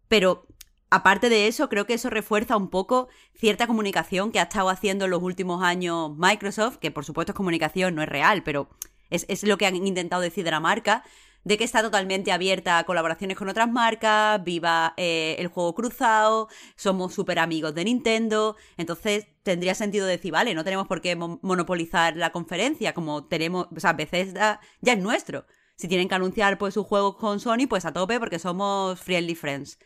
Pero 0.08 0.46
aparte 0.90 1.28
de 1.28 1.48
eso, 1.48 1.68
creo 1.68 1.86
que 1.86 1.94
eso 1.94 2.10
refuerza 2.10 2.56
un 2.56 2.68
poco 2.68 3.08
cierta 3.34 3.66
comunicación 3.66 4.30
que 4.30 4.38
ha 4.38 4.44
estado 4.44 4.68
haciendo 4.68 5.06
en 5.06 5.10
los 5.10 5.22
últimos 5.22 5.62
años 5.62 6.12
Microsoft, 6.16 6.76
que 6.76 6.90
por 6.90 7.04
supuesto 7.04 7.32
es 7.32 7.36
comunicación, 7.36 7.94
no 7.94 8.02
es 8.02 8.08
real, 8.08 8.42
pero 8.42 8.68
es, 9.12 9.42
lo 9.44 9.58
que 9.58 9.66
han 9.66 9.76
intentado 9.76 10.22
decir 10.22 10.44
de 10.44 10.50
la 10.50 10.60
marca, 10.60 11.04
de 11.44 11.58
que 11.58 11.64
está 11.64 11.82
totalmente 11.82 12.32
abierta 12.32 12.78
a 12.78 12.84
colaboraciones 12.84 13.36
con 13.36 13.48
otras 13.48 13.70
marcas, 13.70 14.42
viva 14.44 14.94
eh, 14.96 15.36
el 15.38 15.48
juego 15.48 15.74
cruzado, 15.74 16.48
somos 16.76 17.14
súper 17.14 17.38
amigos 17.38 17.74
de 17.74 17.84
Nintendo, 17.84 18.56
entonces 18.76 19.26
tendría 19.42 19.74
sentido 19.74 20.06
decir, 20.06 20.32
vale, 20.32 20.54
no 20.54 20.64
tenemos 20.64 20.86
por 20.86 21.00
qué 21.00 21.16
monopolizar 21.16 22.16
la 22.16 22.30
conferencia, 22.30 22.94
como 22.94 23.24
tenemos, 23.24 23.66
o 23.74 23.80
sea, 23.80 23.92
Bethesda 23.92 24.60
ya 24.80 24.92
es 24.92 24.98
nuestro. 25.00 25.46
Si 25.76 25.88
tienen 25.88 26.08
que 26.08 26.14
anunciar 26.14 26.58
pues 26.58 26.74
sus 26.74 26.86
juegos 26.86 27.16
con 27.16 27.40
Sony, 27.40 27.66
pues 27.68 27.84
a 27.84 27.92
tope 27.92 28.20
porque 28.20 28.38
somos 28.38 29.00
friendly 29.00 29.34
friends. 29.34 29.78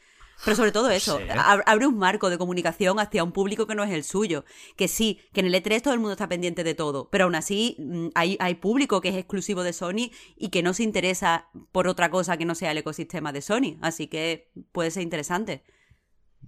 Pero 0.44 0.56
sobre 0.56 0.72
todo 0.72 0.90
eso, 0.90 1.18
abre 1.66 1.86
un 1.86 1.98
marco 1.98 2.30
de 2.30 2.38
comunicación 2.38 3.00
hacia 3.00 3.24
un 3.24 3.32
público 3.32 3.66
que 3.66 3.74
no 3.74 3.84
es 3.84 3.90
el 3.90 4.04
suyo. 4.04 4.44
Que 4.76 4.86
sí, 4.86 5.20
que 5.32 5.40
en 5.40 5.46
el 5.46 5.54
E3 5.54 5.82
todo 5.82 5.94
el 5.94 6.00
mundo 6.00 6.12
está 6.12 6.28
pendiente 6.28 6.62
de 6.62 6.74
todo, 6.74 7.08
pero 7.10 7.24
aún 7.24 7.34
así 7.34 7.76
mm, 7.78 8.08
hay, 8.14 8.36
hay 8.40 8.54
público 8.56 9.00
que 9.00 9.08
es 9.08 9.16
exclusivo 9.16 9.62
de 9.62 9.72
Sony 9.72 10.10
y 10.36 10.50
que 10.50 10.62
no 10.62 10.74
se 10.74 10.82
interesa 10.82 11.48
por 11.72 11.88
otra 11.88 12.10
cosa 12.10 12.36
que 12.36 12.44
no 12.44 12.54
sea 12.54 12.72
el 12.72 12.78
ecosistema 12.78 13.32
de 13.32 13.42
Sony. 13.42 13.78
Así 13.80 14.08
que 14.08 14.50
puede 14.72 14.90
ser 14.90 15.02
interesante. 15.02 15.64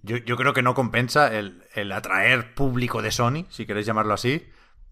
Yo, 0.03 0.37
creo 0.37 0.53
que 0.53 0.62
no 0.62 0.74
compensa 0.74 1.29
el, 1.37 1.92
atraer 1.92 2.55
público 2.55 3.03
de 3.03 3.11
Sony, 3.11 3.46
si 3.51 3.66
queréis 3.66 3.87
llamarlo 3.87 4.14
así, 4.14 4.46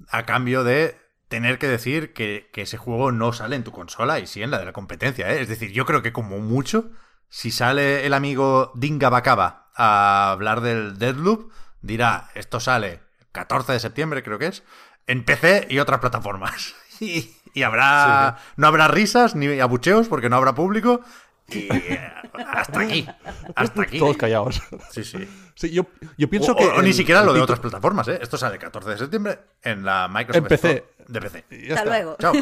a 0.09 0.26
cambio 0.26 0.64
de 0.64 0.96
tener 1.28 1.59
que 1.59 1.68
decir 1.68 2.12
que, 2.12 2.50
que, 2.52 2.62
ese 2.62 2.76
juego 2.76 3.12
no 3.12 3.32
sale 3.32 3.56
en 3.56 3.64
tu 3.64 3.72
consola 3.72 4.18
y 4.18 4.26
sí 4.26 4.42
en 4.42 4.50
la 4.50 4.59
de 4.59 4.64
la 4.64 4.72
competencia. 4.72 5.32
¿eh? 5.32 5.40
Es 5.40 5.48
decir, 5.48 5.70
yo 5.72 5.87
creo 5.87 6.02
que 6.02 6.12
como 6.12 6.38
mucho 6.38 6.90
si 7.29 7.51
sale 7.51 8.07
el 8.07 8.15
amigo 8.15 8.73
Dinga 8.75 9.09
Bacaba 9.09 9.71
a 9.75 10.31
hablar 10.31 10.61
del 10.61 10.99
Deadloop, 10.99 11.53
dirá, 11.83 12.31
esto 12.35 12.61
sale 12.61 13.01
14 13.33 13.73
de 13.73 13.81
septiembre, 13.81 14.23
creo 14.23 14.39
que 14.39 14.47
es, 14.47 14.62
en 15.07 15.25
PC 15.25 15.67
y 15.71 15.79
otras 15.79 16.01
plataformas. 16.01 16.75
Y, 16.99 17.62
habrá. 17.62 18.39
No 18.57 18.67
habrá 18.67 18.89
risas 18.89 19.35
ni 19.35 19.61
abucheos 19.61 20.09
porque 20.09 20.29
no 20.31 20.37
habrá 20.37 20.55
público. 20.55 21.03
Y 21.49 21.69
eh, 21.73 22.12
hasta 22.35 22.81
aquí. 22.81 23.07
Hasta 23.55 23.83
aquí. 23.83 23.99
Todos 23.99 24.17
callados. 24.17 24.62
Sí, 24.91 25.05
sí. 25.05 25.29
sí 25.55 25.71
yo, 25.71 25.87
pienso 26.29 26.53
o, 26.53 26.57
que. 26.57 26.67
O, 26.67 26.83
ni 26.83 26.93
siquiera 26.93 27.23
lo 27.23 27.33
de 27.33 27.41
otras 27.41 27.61
plataformas, 27.61 28.09
¿eh? 28.09 28.19
Esto 28.21 28.37
sale 28.37 28.59
14 28.59 28.91
de 28.91 28.99
septiembre 28.99 29.39
en 29.62 29.85
la 29.85 30.09
Microsoft 30.09 30.37
en 30.37 30.49
PC. 30.49 30.85
de 31.09 31.21
PC. 31.21 31.45
Hasta 31.73 31.85
luego. 31.85 32.17
Chao. 32.19 32.33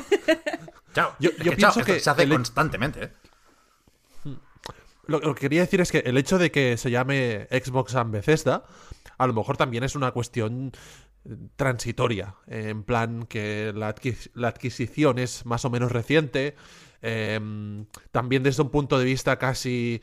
Chao. 0.94 1.16
Yo, 1.18 1.30
pienso 1.56 1.84
que 1.84 2.00
se 2.00 2.10
hace 2.10 2.28
constantemente, 2.28 3.04
¿eh? 3.04 3.12
Lo, 5.06 5.20
que 5.34 5.40
quería 5.40 5.60
decir 5.60 5.80
es 5.80 5.92
que 5.92 5.98
el 5.98 6.16
hecho 6.16 6.38
de 6.38 6.50
que 6.50 6.76
se 6.76 6.90
llame 6.90 7.46
Xbox 7.50 7.94
and 7.94 8.12
Bethesda, 8.12 8.64
a 9.18 9.26
lo 9.26 9.32
mejor 9.32 9.56
también 9.56 9.84
es 9.84 9.94
una 9.96 10.12
cuestión 10.12 10.72
eh, 11.24 11.36
transitoria, 11.56 12.36
en 12.46 12.84
plan 12.84 13.26
que 13.26 13.72
la, 13.74 13.88
adquisición 13.88 15.18
es 15.18 15.46
más 15.46 15.64
o 15.64 15.70
menos 15.70 15.92
reciente, 15.92 16.56
em, 17.02 17.86
también 18.12 18.42
desde 18.42 18.62
un 18.62 18.70
punto 18.70 18.98
de 18.98 19.04
vista 19.04 19.38
casi 19.38 20.00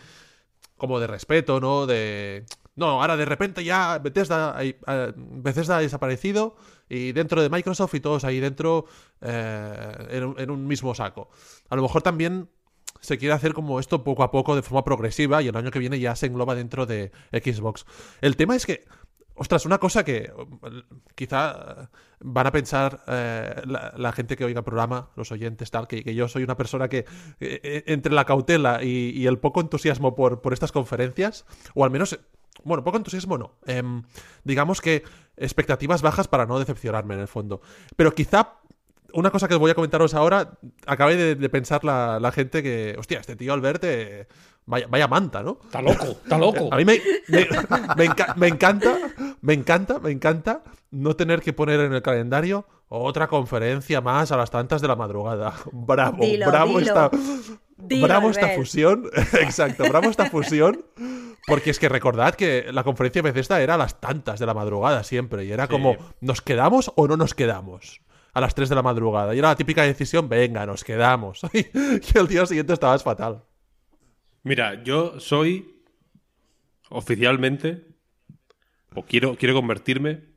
como 0.78 1.00
de 1.00 1.08
respeto, 1.08 1.60
¿no? 1.60 1.86
De... 1.86 2.46
No, 2.76 3.02
ahora 3.02 3.18
de 3.18 3.26
repente 3.26 3.64
ya 3.64 4.00
Bethesda, 4.00 4.56
eh, 4.64 4.80
Bethesda 5.16 5.78
ha 5.78 5.82
desaparecido 5.82 6.56
y 6.90 7.12
dentro 7.12 7.42
de 7.42 7.50
Microsoft 7.50 7.94
y 7.96 8.00
todos 8.00 8.24
ahí 8.24 8.40
dentro 8.40 8.86
eh, 9.22 10.34
en 10.38 10.50
un 10.50 10.68
mismo 10.68 10.96
saco. 10.96 11.30
A 11.70 11.76
lo 11.76 11.82
mejor 11.82 12.02
también 12.02 12.50
se 13.02 13.18
quiere 13.18 13.34
hacer 13.34 13.54
como 13.54 13.80
esto 13.80 14.04
poco 14.04 14.24
a 14.24 14.32
poco 14.32 14.56
de 14.56 14.62
forma 14.62 14.84
progresiva 14.84 15.42
y 15.42 15.48
el 15.48 15.56
año 15.58 15.72
que 15.72 15.80
viene 15.80 16.00
ya 16.00 16.16
se 16.16 16.28
engloba 16.28 16.56
dentro 16.56 16.86
de 16.86 17.12
Xbox. 17.32 17.86
El 18.22 18.38
tema 18.38 18.56
es 18.56 18.66
que, 18.66 18.86
ostras, 19.36 19.66
una 19.66 19.80
cosa 19.80 20.06
que 20.06 20.32
quizá 21.16 21.90
van 22.20 22.48
a 22.48 22.52
pensar 22.52 23.04
eh, 23.08 23.62
la, 23.66 24.12
gente 24.12 24.38
que 24.38 24.46
oiga 24.46 24.60
el 24.60 24.64
programa, 24.64 25.10
los 25.16 25.32
oyentes, 25.32 25.72
tal, 25.72 25.88
que, 25.88 26.16
yo 26.16 26.28
soy 26.28 26.44
una 26.44 26.56
persona 26.56 26.88
que 26.88 27.06
eh, 27.40 27.84
entre 27.88 28.14
la 28.14 28.26
cautela 28.26 28.84
y, 28.84 29.26
el 29.26 29.40
poco 29.40 29.62
entusiasmo 29.62 30.16
por, 30.16 30.42
por 30.42 30.54
estas 30.54 30.72
conferencias, 30.72 31.46
o 31.74 31.84
al 31.84 31.92
menos 31.92 32.20
bueno, 32.64 32.84
poco 32.84 32.98
entusiasmo 32.98 33.38
no. 33.38 33.56
Em, 33.66 34.04
digamos 34.44 34.82
que 34.82 35.04
expectativas 35.38 36.02
bajas 36.02 36.28
para 36.28 36.46
no 36.46 36.60
decepcionarme 36.60 37.16
en 37.16 37.22
el 37.22 37.28
fondo. 37.28 37.62
Pero 37.96 38.14
quizá 38.14 38.61
una 39.14 39.32
cosa 39.32 39.48
que 39.48 39.56
os 39.56 39.60
voy 39.60 39.72
a 39.72 39.76
comentaros 39.76 40.14
ahora, 40.14 40.58
acabé 40.86 41.36
de, 41.36 41.50
pensar 41.50 41.84
la, 41.84 42.32
gente 42.34 42.64
que, 42.64 42.96
hostia, 42.98 43.20
este 43.20 43.36
tío 43.36 43.54
Albert, 43.54 43.84
vaya, 44.66 44.88
vaya, 44.90 45.08
manta, 45.08 45.44
¿no? 45.44 45.60
Está 45.64 45.82
loco, 45.82 46.06
está 46.24 46.38
loco. 46.38 46.70
A 46.72 46.78
mí 46.78 46.86
me, 46.86 47.02
encanta, 48.06 48.36
me 49.42 49.54
encanta, 49.54 50.00
me 50.00 50.12
encanta 50.12 50.64
no 50.92 51.16
tener 51.16 51.42
que 51.42 51.54
poner 51.54 51.80
en 51.80 51.94
el 51.94 52.02
calendario 52.02 52.66
otra 52.94 53.28
conferencia 53.28 54.02
más 54.02 54.32
a 54.34 54.38
las 54.38 54.52
tantas 54.52 54.82
de 54.82 54.88
la 54.88 54.98
madrugada. 54.98 55.54
Bravo, 55.72 56.18
bravo 56.46 56.80
esta. 56.80 57.10
bravo 57.78 58.30
esta 58.30 58.50
fusión. 58.50 59.10
Exacto, 59.34 59.86
bravo 59.88 60.10
esta 60.10 60.30
fusión. 60.30 60.84
Porque 61.48 61.72
es 61.72 61.80
que 61.80 61.90
recordad 61.90 62.36
que 62.36 62.68
la 62.72 62.84
conferencia 62.84 63.22
de 63.22 63.32
Bethesda 63.32 63.62
era 63.62 63.76
a 63.76 63.78
las 63.78 64.00
tantas 64.00 64.40
de 64.40 64.46
la 64.46 64.54
madrugada 64.54 65.04
siempre. 65.04 65.46
Y 65.46 65.52
era 65.52 65.68
como, 65.68 65.96
¿nos 66.20 66.42
quedamos 66.42 66.92
o 66.96 67.08
no 67.08 67.18
nos 67.18 67.34
quedamos? 67.34 68.02
A 68.34 68.42
las 68.42 68.56
3 68.56 68.70
de 68.70 68.76
la 68.76 68.82
madrugada. 68.82 69.36
Y 69.36 69.40
era 69.40 69.50
la 69.50 69.56
típica 69.56 69.84
decisión, 69.84 70.30
venga, 70.30 70.66
nos 70.66 70.84
quedamos. 70.84 71.42
y 71.54 72.18
el 72.18 72.28
día 72.28 72.46
siguiente 72.46 72.74
estabas 72.74 73.04
fatal. 73.04 73.44
Mira, 74.44 74.84
yo 74.84 75.20
soy 75.20 75.84
oficialmente, 76.90 77.86
o 78.94 79.04
quiero, 79.04 79.36
quiero 79.36 79.54
convertirme 79.54 80.32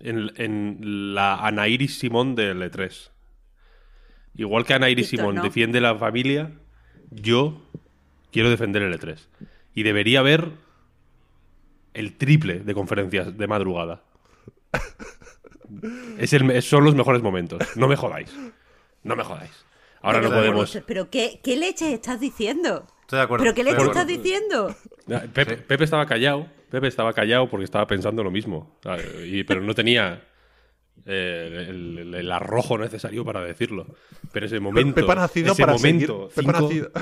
en, 0.00 1.14
la 1.14 1.36
Anairis 1.46 1.98
Simón 1.98 2.34
del 2.34 2.62
E3. 2.62 3.10
Igual 4.34 4.66
que 4.66 4.74
Anairis 4.74 5.08
Simón 5.08 5.40
defiende 5.42 5.80
la 5.80 5.96
familia, 5.96 6.52
yo 7.10 7.62
quiero 8.30 8.50
defender 8.50 8.82
el 8.82 8.98
E3. 8.98 9.18
Y 9.74 9.82
debería 9.82 10.20
haber 10.20 10.50
el 11.94 12.16
triple 12.16 12.60
de 12.60 12.74
conferencias 12.74 13.36
de 13.36 13.46
madrugada. 13.46 14.02
Es 16.18 16.32
el, 16.32 16.62
son 16.62 16.84
los 16.84 16.94
mejores 16.94 17.22
momentos. 17.22 17.60
No 17.76 17.88
me 17.88 17.96
jodáis. 17.96 18.34
No 19.02 19.16
me 19.16 19.24
jodáis. 19.24 19.50
Ahora 20.02 20.20
no 20.20 20.30
podemos. 20.30 20.78
Pero 20.86 21.10
¿qué, 21.10 21.40
qué 21.42 21.56
leche 21.56 21.92
estás 21.92 22.20
diciendo? 22.20 22.86
Estoy 23.02 23.18
de 23.18 23.22
acuerdo. 23.22 23.44
¿Pero 23.44 23.54
qué 23.54 23.64
leche 23.64 23.82
estás 23.84 24.06
diciendo? 24.06 24.74
Pepe, 25.32 25.84
estaba 25.84 26.06
callado. 26.06 26.48
Pepe 26.70 26.88
estaba 26.88 27.12
callado 27.12 27.48
porque 27.48 27.64
estaba 27.64 27.86
pensando 27.86 28.22
lo 28.22 28.30
mismo. 28.30 28.78
pero 29.46 29.60
no 29.60 29.74
tenía 29.74 30.22
eh, 31.04 31.66
el, 31.68 32.32
arrojo 32.32 32.78
necesario 32.78 33.24
para 33.24 33.42
decirlo. 33.42 33.86
Pero 34.32 34.46
ese 34.46 34.60
momento, 34.60 34.94
Pepe 34.94 35.14
nacido 35.14 35.52
ese 35.52 35.66
momento, 35.66 36.30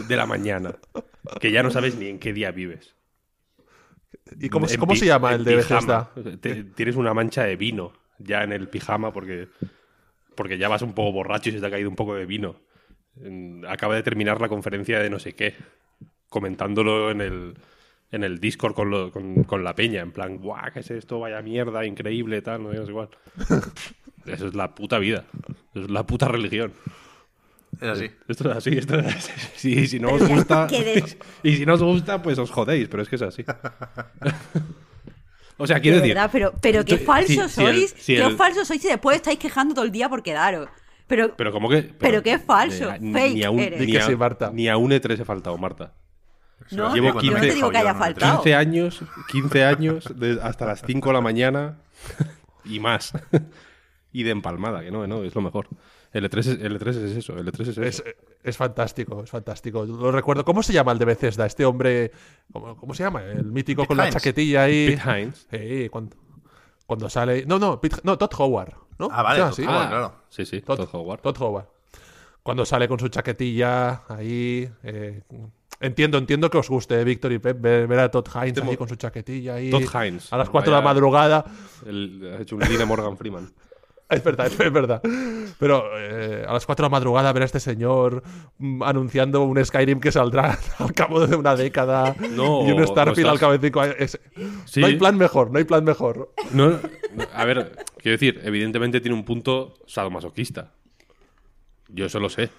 de 0.06 0.16
la 0.16 0.26
mañana, 0.26 0.76
que 1.40 1.50
ya 1.50 1.62
no 1.62 1.70
sabes 1.70 1.96
ni 1.96 2.08
en 2.08 2.18
qué 2.18 2.32
día 2.32 2.50
vives. 2.50 2.94
¿Y 4.38 4.48
cómo, 4.48 4.66
¿cómo 4.78 4.94
se 4.94 5.06
llama 5.06 5.34
el 5.34 5.44
de 5.44 5.56
Bethesda? 5.56 6.10
tienes 6.74 6.96
una 6.96 7.14
mancha 7.14 7.44
de 7.44 7.56
vino 7.56 7.92
ya 8.18 8.42
en 8.42 8.52
el 8.52 8.68
pijama 8.68 9.12
porque, 9.12 9.48
porque 10.34 10.58
ya 10.58 10.68
vas 10.68 10.82
un 10.82 10.94
poco 10.94 11.12
borracho 11.12 11.50
y 11.50 11.52
se 11.52 11.60
te 11.60 11.66
ha 11.66 11.70
caído 11.70 11.88
un 11.88 11.96
poco 11.96 12.14
de 12.14 12.26
vino. 12.26 12.56
acaba 13.68 13.94
de 13.94 14.02
terminar 14.02 14.40
la 14.40 14.48
conferencia 14.48 15.00
de 15.00 15.10
no 15.10 15.18
sé 15.18 15.34
qué, 15.34 15.54
comentándolo 16.28 17.10
en 17.10 17.20
el, 17.20 17.54
en 18.10 18.24
el 18.24 18.38
Discord 18.38 18.74
con, 18.74 19.44
con, 19.44 19.64
la 19.64 19.74
peña, 19.74 20.00
en 20.00 20.12
plan, 20.12 20.38
guau, 20.38 20.72
¿qué 20.72 20.80
es 20.80 20.90
esto? 20.90 21.20
Vaya 21.20 21.42
mierda, 21.42 21.84
increíble, 21.84 22.42
tal, 22.42 22.62
no 22.62 22.72
es 22.72 22.88
igual. 22.88 23.08
Eso 24.26 24.46
es 24.48 24.54
la 24.54 24.74
puta 24.74 24.98
vida. 24.98 25.24
Eso 25.74 25.84
es 25.84 25.90
la 25.90 26.06
puta 26.06 26.28
religión. 26.28 26.72
Es 27.80 27.88
así. 27.88 28.10
Esto 28.28 28.50
es 28.50 28.56
así, 28.56 28.70
esto 28.70 28.98
es 28.98 29.30
así. 29.54 29.86
si 29.86 30.00
no 30.00 30.12
os 30.12 30.26
gusta. 30.26 30.66
y 31.42 31.56
si 31.56 31.66
no 31.66 31.74
os 31.74 31.82
gusta, 31.82 32.22
pues 32.22 32.38
os 32.38 32.50
jodéis, 32.50 32.88
pero 32.88 33.02
es 33.02 33.08
que 33.08 33.16
es 33.16 33.22
así. 33.22 33.44
O 35.56 35.66
sea, 35.66 35.80
quiero 35.80 36.00
decir. 36.00 36.16
pero, 36.32 36.52
pero 36.60 36.84
qué 36.84 36.98
falsos 36.98 37.52
sois. 37.52 37.92
qué 37.92 38.30
falsos 38.30 38.66
sois 38.66 38.84
y 38.84 38.88
después 38.88 39.16
estáis 39.16 39.38
quejando 39.38 39.74
todo 39.74 39.84
el 39.84 39.92
día 39.92 40.08
por 40.08 40.22
quedaros. 40.22 40.68
Pero, 41.06 41.36
pero 41.36 41.52
como 41.52 41.68
que. 41.68 41.82
Pero, 41.82 42.22
qué 42.22 42.38
falso. 42.38 42.90
fake 42.90 43.34
ni, 43.34 43.44
a 43.44 43.50
un, 43.50 43.58
ni, 43.58 44.68
a, 44.68 44.76
un 44.76 44.90
E3 44.90 45.20
he 45.20 45.24
faltado, 45.24 45.56
Marta. 45.58 45.92
No, 46.70 46.94
Llevo 46.94 47.18
15, 47.18 47.34
no 47.34 47.40
te 47.40 47.54
digo 47.54 47.70
que 47.70 47.78
haya 47.78 47.94
faltado. 47.94 48.42
15 48.42 48.54
años, 48.54 49.02
15 49.30 49.64
años 49.64 50.14
hasta 50.42 50.64
las 50.66 50.82
5 50.86 51.08
de 51.08 51.12
la 51.12 51.20
mañana 51.20 51.78
y 52.64 52.80
más. 52.80 53.12
y 54.12 54.22
de 54.22 54.30
empalmada, 54.30 54.82
que 54.82 54.90
no, 54.90 55.06
no, 55.06 55.24
es 55.24 55.34
lo 55.34 55.42
mejor. 55.42 55.68
El 56.14 56.30
E3 56.30 56.38
es, 56.38 56.46
el 56.46 56.80
E3 56.80 56.88
es 56.90 57.16
eso, 57.16 57.36
el 57.36 57.44
E3 57.44 57.60
es 57.62 57.78
eso. 57.78 58.04
Es, 58.44 58.56
fantástico, 58.56 59.24
es 59.24 59.30
fantástico. 59.30 59.84
Lo 59.84 60.12
recuerdo. 60.12 60.44
¿Cómo 60.44 60.62
se 60.62 60.72
llama 60.72 60.92
el 60.92 60.98
de 60.98 61.06
Bethesda? 61.06 61.44
Este 61.44 61.64
hombre, 61.64 62.12
¿cómo, 62.52 62.76
cómo 62.76 62.94
se 62.94 63.02
llama? 63.02 63.24
El 63.24 63.46
mítico 63.46 63.84
con 63.84 63.96
la 63.96 64.08
chaquetilla 64.10 64.62
ahí. 64.62 64.94
Pete 64.96 65.22
Hines. 65.22 65.46
Sí, 65.50 65.88
cuando, 65.88 66.16
cuando 66.86 67.10
sale... 67.10 67.44
No, 67.46 67.58
no, 67.58 67.80
no, 68.04 68.16
Todd 68.16 68.30
Howard, 68.38 68.74
¿no? 68.96 69.08
Ah, 69.10 69.24
vale, 69.24 69.52
sí, 69.54 69.64
ah, 69.66 69.86
claro. 69.88 70.14
Sí, 70.28 70.46
sí, 70.46 70.60
Todd, 70.60 70.88
Howard. 70.92 71.20
Todd 71.20 71.36
Howard. 71.42 71.66
Cuando 72.44 72.64
sale 72.64 72.86
con 72.86 73.00
su 73.00 73.08
chaquetilla 73.08 74.04
ahí... 74.08 74.70
Eh, 74.84 75.22
Entiendo, 75.80 76.18
entiendo 76.18 76.48
que 76.48 76.58
os 76.58 76.68
guste, 76.68 77.00
eh, 77.00 77.04
Víctor 77.04 77.32
y 77.32 77.38
Pep, 77.40 77.60
ver, 77.60 77.98
a 77.98 78.10
Todd 78.10 78.26
Hines 78.34 78.62
ahí 78.62 78.76
con 78.76 78.88
su 78.88 78.94
chaquetilla 78.96 79.54
ahí. 79.54 79.70
Todd 79.70 79.82
Hines. 79.92 80.32
A 80.32 80.38
las 80.38 80.48
4 80.48 80.70
de 80.70 80.78
la 80.78 80.82
madrugada. 80.82 81.44
ha 81.84 82.40
hecho 82.40 82.56
un 82.56 82.62
de 82.62 82.84
Morgan 82.86 83.16
Freeman. 83.16 83.52
Es 84.08 84.22
verdad, 84.22 84.46
es 84.46 84.72
verdad. 84.72 85.02
Pero 85.58 85.84
eh, 85.98 86.44
a 86.46 86.52
las 86.52 86.66
4 86.66 86.82
de 86.82 86.86
la 86.86 86.90
madrugada 86.90 87.32
ver 87.32 87.42
a 87.42 87.46
este 87.46 87.60
señor 87.60 88.22
mm, 88.58 88.82
anunciando 88.82 89.42
un 89.42 89.64
Skyrim 89.64 90.00
que 90.00 90.12
saldrá 90.12 90.58
al 90.78 90.92
cabo 90.92 91.26
de 91.26 91.36
una 91.36 91.56
década 91.56 92.14
y 92.20 92.38
un 92.38 92.86
Starfield 92.86 93.28
al 93.28 93.38
cabo 93.38 93.56
de 93.56 93.58
5 93.58 93.80
años. 93.80 94.18
No 94.76 94.86
hay 94.86 94.96
plan 94.96 95.16
mejor, 95.16 95.50
no 95.50 95.58
hay 95.58 95.64
plan 95.64 95.84
mejor. 95.84 96.32
No, 96.52 96.78
a 97.32 97.44
ver, 97.44 97.72
quiero 97.98 98.12
decir, 98.12 98.40
evidentemente 98.44 99.00
tiene 99.00 99.16
un 99.16 99.24
punto 99.24 99.74
sadomasoquista. 99.86 100.72
Yo 101.88 102.06
eso 102.06 102.20
lo 102.20 102.28
sé. 102.28 102.50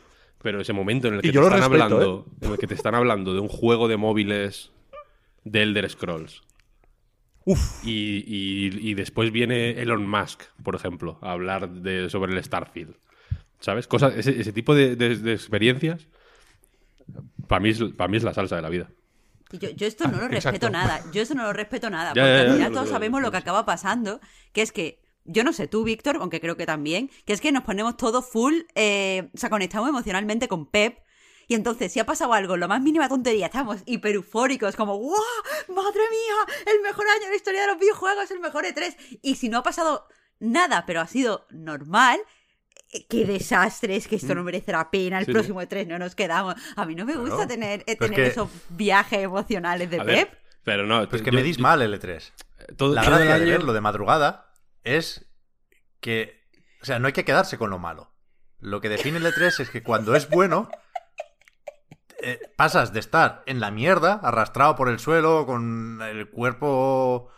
Pero 0.42 0.62
ese 0.62 0.74
momento 0.74 1.08
en 1.08 1.16
el 1.16 1.22
que 1.22 1.32
te 1.32 1.40
están 1.40 1.64
hablando, 1.64 2.26
¿eh? 2.28 2.46
en 2.46 2.52
el 2.52 2.58
que 2.60 2.68
te 2.68 2.76
están 2.76 2.94
hablando 2.94 3.34
de 3.34 3.40
un 3.40 3.48
juego 3.48 3.88
de 3.88 3.98
móviles 3.98 4.72
de 5.44 5.64
Elder 5.64 5.90
Scrolls. 5.90 6.44
Uf. 7.46 7.86
Y, 7.86 8.94
después 8.96 9.32
viene 9.32 9.82
Elon 9.82 10.08
Musk, 10.08 10.44
por 10.64 10.76
ejemplo, 10.76 11.20
a 11.22 11.32
hablar 11.32 11.70
de, 11.70 12.10
sobre 12.10 12.34
el 12.34 12.44
Starfield. 12.44 12.96
¿Sabes? 13.60 13.88
Cosas, 13.88 14.14
ese, 14.18 14.52
tipo 14.52 14.76
de, 14.76 14.94
experiencias, 15.32 16.08
para 17.48 17.60
mí, 17.62 17.70
es, 17.70 17.84
para 17.96 18.08
mí 18.08 18.18
es 18.18 18.24
la 18.24 18.34
salsa 18.34 18.56
de 18.56 18.62
la 18.62 18.70
vida. 18.70 18.90
Yo, 19.52 19.88
esto 19.88 20.08
no 20.08 20.20
lo 20.20 20.28
respeto 20.28 20.70
nada. 20.70 21.04
Yo 21.14 21.22
esto 21.22 21.36
no 21.36 21.44
lo 21.44 21.54
respeto 21.54 21.90
nada. 21.90 22.10
porque 22.10 22.22
al 22.22 22.54
final 22.54 22.72
todos 22.72 22.90
sabemos 22.90 23.22
lo 23.22 23.32
que 23.32 23.38
acaba 23.38 23.66
pasando, 23.66 24.20
que 24.52 24.62
es 24.62 24.72
que 24.72 25.00
yo 25.24 25.44
no 25.44 25.54
sé 25.54 25.68
tú, 25.68 25.84
Víctor, 25.84 26.18
aunque 26.20 26.40
creo 26.40 26.58
que 26.58 26.66
también, 26.66 27.10
que 27.26 27.34
es 27.34 27.42
que 27.42 27.52
nos 27.52 27.64
ponemos 27.64 27.98
todos 27.98 28.26
full, 28.26 28.54
eh, 28.76 29.30
o 29.34 29.38
sea, 29.38 29.50
conectamos 29.50 29.90
emocionalmente 29.90 30.48
con 30.48 30.66
Pep. 30.66 31.00
Y 31.48 31.56
entonces, 31.56 31.92
si 31.92 32.00
ha 32.00 32.06
pasado 32.06 32.34
algo, 32.34 32.58
lo 32.58 32.68
más 32.68 32.82
mínima 32.82 33.08
tontería, 33.08 33.48
estamos 33.48 33.82
hiper 33.86 34.16
eufóricos, 34.16 34.76
como 34.76 34.98
¡Wow! 34.98 35.16
¡Madre 35.70 36.02
mía! 36.10 36.56
El 36.74 36.82
mejor 36.82 37.06
año 37.08 37.26
de 37.26 37.30
la 37.30 37.36
historia 37.36 37.62
de 37.62 37.68
los 37.68 37.80
videojuegos, 37.80 38.32
el 38.32 38.40
mejor 38.40 38.66
E3. 38.66 39.20
Y 39.22 39.36
si 39.36 39.50
no 39.50 39.60
ha 39.60 39.64
pasado 39.64 40.08
nada, 40.40 40.86
pero 40.86 41.02
ha 41.02 41.08
sido 41.08 41.46
normal, 41.52 42.20
eh, 42.92 43.06
qué 43.08 43.26
desastre, 43.26 43.96
es 43.96 44.08
que 44.08 44.16
esto 44.16 44.36
no 44.36 44.42
mm. 44.42 44.46
merece 44.46 44.72
la 44.72 44.90
pena, 44.90 45.20
el 45.20 45.26
próximo 45.26 45.62
E3 45.62 45.88
no 45.88 46.00
nos 46.00 46.16
quedamos. 46.16 46.56
A 46.76 46.86
mí 46.86 46.96
no 46.96 47.06
me 47.06 47.16
gusta 47.16 47.48
tener, 47.48 47.84
eh, 47.88 47.96
tener 47.96 48.20
esos 48.22 48.50
viajes 48.70 49.20
emocionales 49.20 49.90
de 49.90 50.02
Pep. 50.02 50.34
pero 50.64 50.86
no, 50.86 51.08
pues 51.10 51.22
que 51.22 51.32
me 51.32 51.44
dis 51.44 51.60
mal 51.60 51.82
el 51.82 52.00
E3. 52.00 52.32
Todo, 52.78 52.94
la 52.94 53.04
gracia 53.04 53.38
de 53.38 53.46
verlo 53.46 53.74
de 53.74 53.82
madrugada 53.82 54.52
es 54.84 55.26
que, 56.00 56.42
o 56.82 56.86
sea, 56.86 57.00
no 57.00 57.08
hay 57.08 57.14
que 57.14 57.26
quedarse 57.26 57.58
con 57.58 57.70
lo 57.70 57.80
malo. 57.80 58.12
Lo 58.60 58.82
que 58.82 58.90
define 58.90 59.18
el 59.18 59.26
E3 59.26 59.60
es 59.60 59.70
que 59.70 59.84
cuando 59.84 60.16
es 60.16 60.30
bueno, 60.30 60.70
eh, 62.28 62.40
pasas 62.56 62.92
de 62.92 63.00
estar 63.00 63.44
en 63.46 63.60
la 63.60 63.70
mierda, 63.70 64.14
arrastrado 64.24 64.76
por 64.76 64.90
el 64.90 64.98
suelo, 64.98 65.46
con 65.46 66.02
el 66.02 66.28
cuerpo 66.28 67.30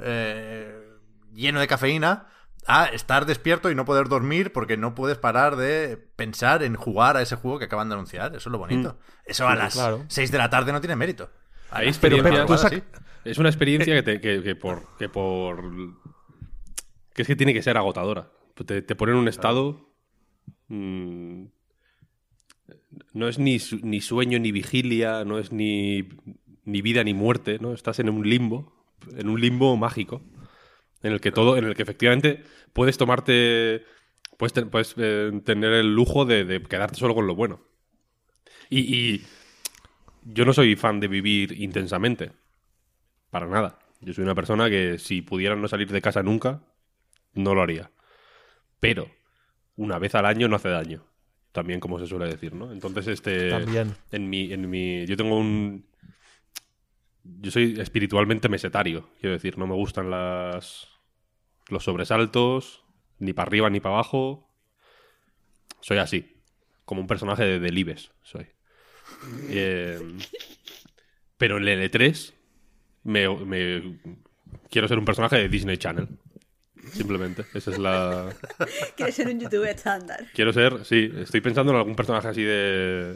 eh, 0.00 0.88
lleno 1.34 1.58
de 1.58 1.66
cafeína, 1.66 2.28
a 2.68 2.84
estar 2.84 3.26
despierto 3.26 3.72
y 3.72 3.74
no 3.74 3.84
poder 3.84 4.06
dormir 4.08 4.52
porque 4.52 4.76
no 4.76 4.94
puedes 4.94 5.18
parar 5.18 5.56
de 5.56 5.96
pensar 6.14 6.62
en 6.62 6.76
jugar 6.76 7.16
a 7.16 7.22
ese 7.22 7.34
juego 7.34 7.58
que 7.58 7.64
acaban 7.64 7.88
de 7.88 7.94
anunciar. 7.96 8.36
Eso 8.36 8.48
es 8.48 8.52
lo 8.52 8.58
bonito. 8.58 8.92
Mm. 8.92 9.30
Eso 9.30 9.48
a 9.48 9.56
las 9.56 9.80
6 10.06 10.30
de 10.30 10.38
la 10.38 10.48
tarde 10.48 10.70
no 10.70 10.80
tiene 10.80 10.94
mérito. 10.94 11.28
pero, 12.00 12.46
es 13.24 13.38
una 13.38 13.48
experiencia 13.48 14.00
que, 14.04 14.20
que, 14.20 14.54
por, 14.54 14.96
que 14.96 15.08
por 15.08 15.60
que 17.14 17.22
es 17.22 17.26
que 17.26 17.34
tiene 17.34 17.52
que 17.52 17.62
ser 17.62 17.76
agotadora. 17.76 18.30
Te, 18.64 18.80
te 18.80 18.94
ponen 18.94 19.16
en 19.16 19.22
un 19.22 19.28
estado. 19.28 19.90
Mm, 20.68 21.46
no 23.12 23.28
es 23.28 23.38
ni, 23.38 23.58
ni, 23.82 24.00
sueño 24.00 24.38
ni 24.38 24.52
vigilia, 24.52 25.24
no 25.24 25.38
es 25.38 25.52
ni, 25.52 26.08
ni, 26.64 26.82
vida 26.82 27.04
ni 27.04 27.14
muerte, 27.14 27.58
¿no? 27.60 27.72
Estás 27.72 27.98
en 27.98 28.08
un 28.08 28.28
limbo, 28.28 28.72
en 29.16 29.28
un 29.28 29.40
limbo 29.40 29.76
mágico, 29.76 30.22
en 31.02 31.12
el 31.12 31.20
que 31.20 31.32
todo, 31.32 31.56
en 31.56 31.64
el 31.64 31.74
que 31.74 31.82
efectivamente 31.82 32.42
puedes 32.72 32.98
tomarte, 32.98 33.84
puedes, 34.36 34.94
eh, 34.96 35.40
tener 35.44 35.72
el 35.72 35.94
lujo 35.94 36.24
de, 36.24 36.62
quedarte 36.68 36.96
solo 36.96 37.14
con 37.14 37.26
lo 37.26 37.34
bueno. 37.34 37.60
Y, 38.68 38.80
y 38.80 39.22
yo 40.24 40.44
no 40.44 40.52
soy 40.52 40.76
fan 40.76 41.00
de 41.00 41.08
vivir 41.08 41.60
intensamente, 41.60 42.32
para 43.30 43.46
nada. 43.46 43.78
Yo 44.00 44.12
soy 44.12 44.24
una 44.24 44.34
persona 44.34 44.68
que 44.68 44.98
si 44.98 45.22
pudiera 45.22 45.56
no 45.56 45.68
salir 45.68 45.90
de 45.90 46.02
casa 46.02 46.22
nunca, 46.22 46.62
no 47.34 47.54
lo 47.54 47.62
haría. 47.62 47.90
Pero 48.80 49.10
una 49.76 49.98
vez 49.98 50.14
al 50.14 50.26
año 50.26 50.48
no 50.48 50.56
hace 50.56 50.68
daño. 50.68 51.04
También, 51.56 51.80
como 51.80 51.98
se 51.98 52.06
suele 52.06 52.26
decir, 52.26 52.52
¿no? 52.52 52.70
Entonces, 52.70 53.06
este. 53.06 53.48
También. 53.48 53.96
En 54.12 54.28
mi, 54.28 54.52
en 54.52 54.68
mi. 54.68 55.06
Yo 55.06 55.16
tengo 55.16 55.38
un. 55.38 55.86
Yo 57.24 57.50
soy 57.50 57.80
espiritualmente 57.80 58.50
mesetario, 58.50 59.08
quiero 59.18 59.32
decir. 59.32 59.56
No 59.56 59.66
me 59.66 59.74
gustan 59.74 60.10
las. 60.10 60.86
los 61.70 61.82
sobresaltos, 61.82 62.84
ni 63.20 63.32
para 63.32 63.48
arriba 63.48 63.70
ni 63.70 63.80
para 63.80 63.94
abajo. 63.94 64.50
Soy 65.80 65.96
así. 65.96 66.42
Como 66.84 67.00
un 67.00 67.06
personaje 67.06 67.44
de 67.44 67.58
Delibes, 67.58 68.12
soy. 68.22 68.46
Eh, 69.48 69.98
pero 71.38 71.56
en 71.56 71.68
el 71.68 71.90
L3 71.90 72.34
me, 73.04 73.28
me 73.46 73.98
quiero 74.68 74.88
ser 74.88 74.98
un 74.98 75.06
personaje 75.06 75.36
de 75.36 75.48
Disney 75.48 75.78
Channel. 75.78 76.06
Simplemente, 76.92 77.44
esa 77.54 77.70
es 77.70 77.78
la... 77.78 78.28
Quiero 78.96 79.12
ser 79.12 79.28
un 79.28 79.40
youtuber 79.40 79.70
estándar. 79.74 80.26
Quiero 80.34 80.52
ser, 80.52 80.84
sí, 80.84 81.10
estoy 81.18 81.40
pensando 81.40 81.72
en 81.72 81.78
algún 81.78 81.96
personaje 81.96 82.28
así 82.28 82.42
de... 82.42 83.14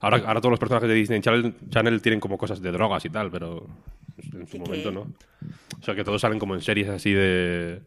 Ahora, 0.00 0.18
ahora 0.26 0.40
todos 0.40 0.50
los 0.52 0.60
personajes 0.60 0.88
de 0.88 0.94
Disney 0.94 1.20
Channel, 1.20 1.54
Channel 1.70 2.00
tienen 2.02 2.20
como 2.20 2.38
cosas 2.38 2.60
de 2.62 2.70
drogas 2.70 3.04
y 3.04 3.10
tal, 3.10 3.30
pero 3.30 3.66
en 4.32 4.46
su 4.46 4.52
¿Qué, 4.52 4.58
momento 4.58 4.88
qué? 4.90 4.94
no. 4.94 5.00
O 5.80 5.82
sea, 5.84 5.94
que 5.94 6.04
todos 6.04 6.20
salen 6.20 6.38
como 6.38 6.54
en 6.54 6.60
series 6.60 6.88
así 6.88 7.12
de... 7.12 7.80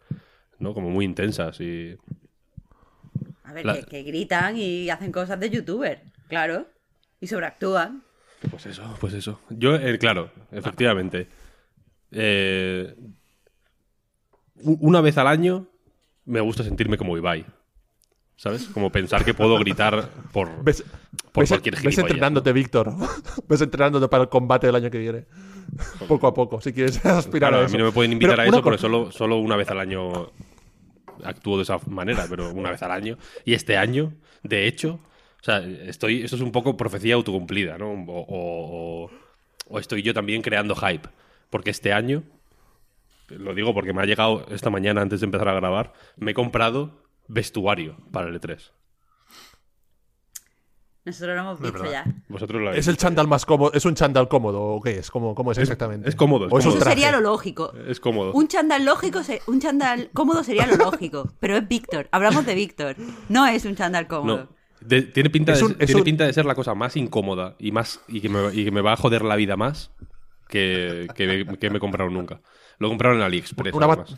¿no? 0.60 0.73
Como 0.73 0.89
muy 0.89 1.05
intensas 1.05 1.60
y... 1.62 1.95
A 3.43 3.53
ver, 3.53 3.65
La- 3.65 3.73
que, 3.75 3.84
que 3.86 4.03
gritan 4.03 4.57
y 4.57 4.89
hacen 4.89 5.12
cosas 5.12 5.39
de 5.39 5.49
youtuber, 5.49 6.01
claro. 6.27 6.67
Y 7.19 7.27
sobreactúan. 7.27 8.03
Pues 8.49 8.65
eso, 8.65 8.95
pues 8.99 9.13
eso. 9.13 9.39
Yo, 9.49 9.75
eh, 9.75 9.97
claro, 9.99 10.31
efectivamente. 10.51 11.27
Eh, 12.12 12.95
una 14.63 15.02
vez 15.02 15.17
al 15.17 15.28
año 15.28 15.67
me 16.26 16.39
gusta 16.41 16.63
sentirme 16.63 16.97
como 16.97 17.17
Ibai. 17.17 17.45
¿Sabes? 18.36 18.65
Como 18.69 18.91
pensar 18.91 19.24
que 19.24 19.36
puedo 19.36 19.56
gritar 19.60 20.10
por, 20.32 20.63
¿Ves, 20.63 20.84
por 21.32 21.43
ves- 21.43 21.50
cualquier 21.50 21.80
ves 21.80 21.95
entrenándote, 22.00 22.52
Víctor. 22.52 22.91
ves 23.47 23.62
entrenándote 23.62 24.08
para 24.08 24.24
el 24.24 24.30
combate 24.30 24.65
del 24.65 24.76
año 24.76 24.89
que 24.89 24.97
viene. 24.97 25.26
Poco 26.08 26.26
a 26.26 26.34
poco, 26.34 26.60
si 26.60 26.74
quieres 26.74 27.06
aspirar 27.06 27.52
Claro, 27.52 27.58
a 27.58 27.60
a 27.62 27.65
eso. 27.65 27.74
mí 27.74 27.78
no 27.78 27.86
me 27.86 27.91
pueden 27.91 28.13
invitar 28.13 28.38
Pero 28.38 28.41
a 28.41 28.45
eso 28.47 28.63
porque 28.63 28.80
solo, 28.80 29.12
solo 29.12 29.38
una 29.38 29.56
vez 29.56 29.69
al 29.69 29.80
año 29.80 30.32
actúo 31.24 31.58
de 31.58 31.63
esa 31.63 31.78
manera, 31.88 32.26
pero 32.28 32.52
una 32.52 32.71
vez 32.71 32.82
al 32.82 32.89
año. 32.91 33.17
Y 33.45 33.54
este 33.54 33.78
año, 33.78 34.13
de 34.41 34.65
hecho, 34.67 34.93
o 35.39 35.43
sea, 35.43 35.60
estoy, 35.60 36.24
esto 36.24 36.36
es 36.36 36.41
un 36.41 36.52
poco 36.52 36.76
profecía 36.76 37.13
autocumplida, 37.13 37.78
¿no? 37.78 37.91
O- 38.08 39.12
o 39.67 39.80
estoy 39.80 40.02
yo 40.02 40.15
también 40.15 40.41
creando 40.41 40.76
hype. 40.76 41.08
Porque 41.52 41.69
este 41.69 41.93
año, 41.93 42.24
lo 43.39 43.54
digo 43.54 43.74
porque 43.74 43.94
me 43.94 44.02
ha 44.02 44.06
llegado 44.06 44.46
esta 44.50 44.70
mañana 44.70 45.02
antes 45.02 45.20
de 45.22 45.26
empezar 45.26 45.48
a 45.50 45.54
grabar, 45.54 45.94
me 46.17 46.32
he 46.32 46.34
comprado 46.34 47.04
vestuario 47.28 47.98
para 48.12 48.28
el 48.30 48.39
E3. 48.39 48.72
Nosotros 51.04 51.36
lo 51.36 51.41
hemos 51.41 51.60
visto 51.60 51.91
ya. 51.91 52.06
Vosotros 52.30 52.62
lo 52.62 52.72
¿Es 52.74 52.88
el 52.88 52.94
visto. 52.94 53.08
chándal 53.08 53.28
más 53.28 53.44
cómodo? 53.48 53.72
¿Es 53.74 53.86
un 53.86 53.96
chándal 53.96 54.28
cómodo 54.28 54.62
o 54.62 54.82
qué 54.82 55.00
es? 55.00 55.10
¿Cómo, 55.10 55.34
cómo 55.34 55.52
es 55.52 55.58
exactamente? 55.58 56.08
es 56.08 56.15
cómodo, 56.15 56.46
es 56.46 56.54
¿O 56.54 56.60
es 56.60 56.65
un 56.65 56.72
cómodo. 56.74 56.82
Eso 56.86 56.89
sería 56.91 57.12
lo 57.12 57.22
lógico. 57.22 57.74
Es 57.88 58.00
cómodo. 58.00 58.34
Un 58.34 58.48
chándal 58.48 58.86
lógico, 58.86 59.24
se- 59.24 59.41
un 59.48 59.60
chándal 59.60 60.12
cómodo 60.13 60.44
sería 60.44 60.67
lo 60.67 60.76
lógico, 60.78 61.34
pero 61.39 61.58
es 61.58 61.67
Víctor. 61.67 62.08
Hablamos 62.12 62.46
de 62.46 62.54
Víctor. 62.54 62.96
No 63.30 63.48
es 63.48 63.65
un 63.65 63.76
chándal 63.76 64.08
cómodo. 64.08 64.38
No. 64.38 64.50
De- 64.88 65.02
tiene 65.02 65.32
pinta, 65.32 65.54
de, 65.54 65.60
tiene 65.86 65.96
un- 65.96 66.04
pinta 66.04 66.26
de 66.28 66.34
ser 66.34 66.46
la 66.46 66.54
cosa 66.54 66.76
más 66.76 66.96
incómoda 66.96 67.56
y 67.58 67.72
más 67.72 68.02
y 68.08 68.22
que 68.22 68.30
me, 68.30 68.54
y 68.54 68.63
que 68.65 68.72
me 68.72 68.82
va 68.82 68.94
a 68.94 68.98
joder 68.98 69.24
la 69.24 69.36
vida 69.36 69.58
más 69.58 69.91
que, 70.50 71.08
que, 71.15 71.46
me- 71.46 71.58
que 71.58 71.70
me 71.72 71.78
he 71.78 71.80
comprado 71.80 72.12
nunca. 72.12 72.41
Lo 72.82 72.88
he 72.88 72.89
comprado 72.89 73.15
en 73.15 73.22
AliExpress. 73.22 73.74
Una 73.76 73.86
bat-. 73.88 74.10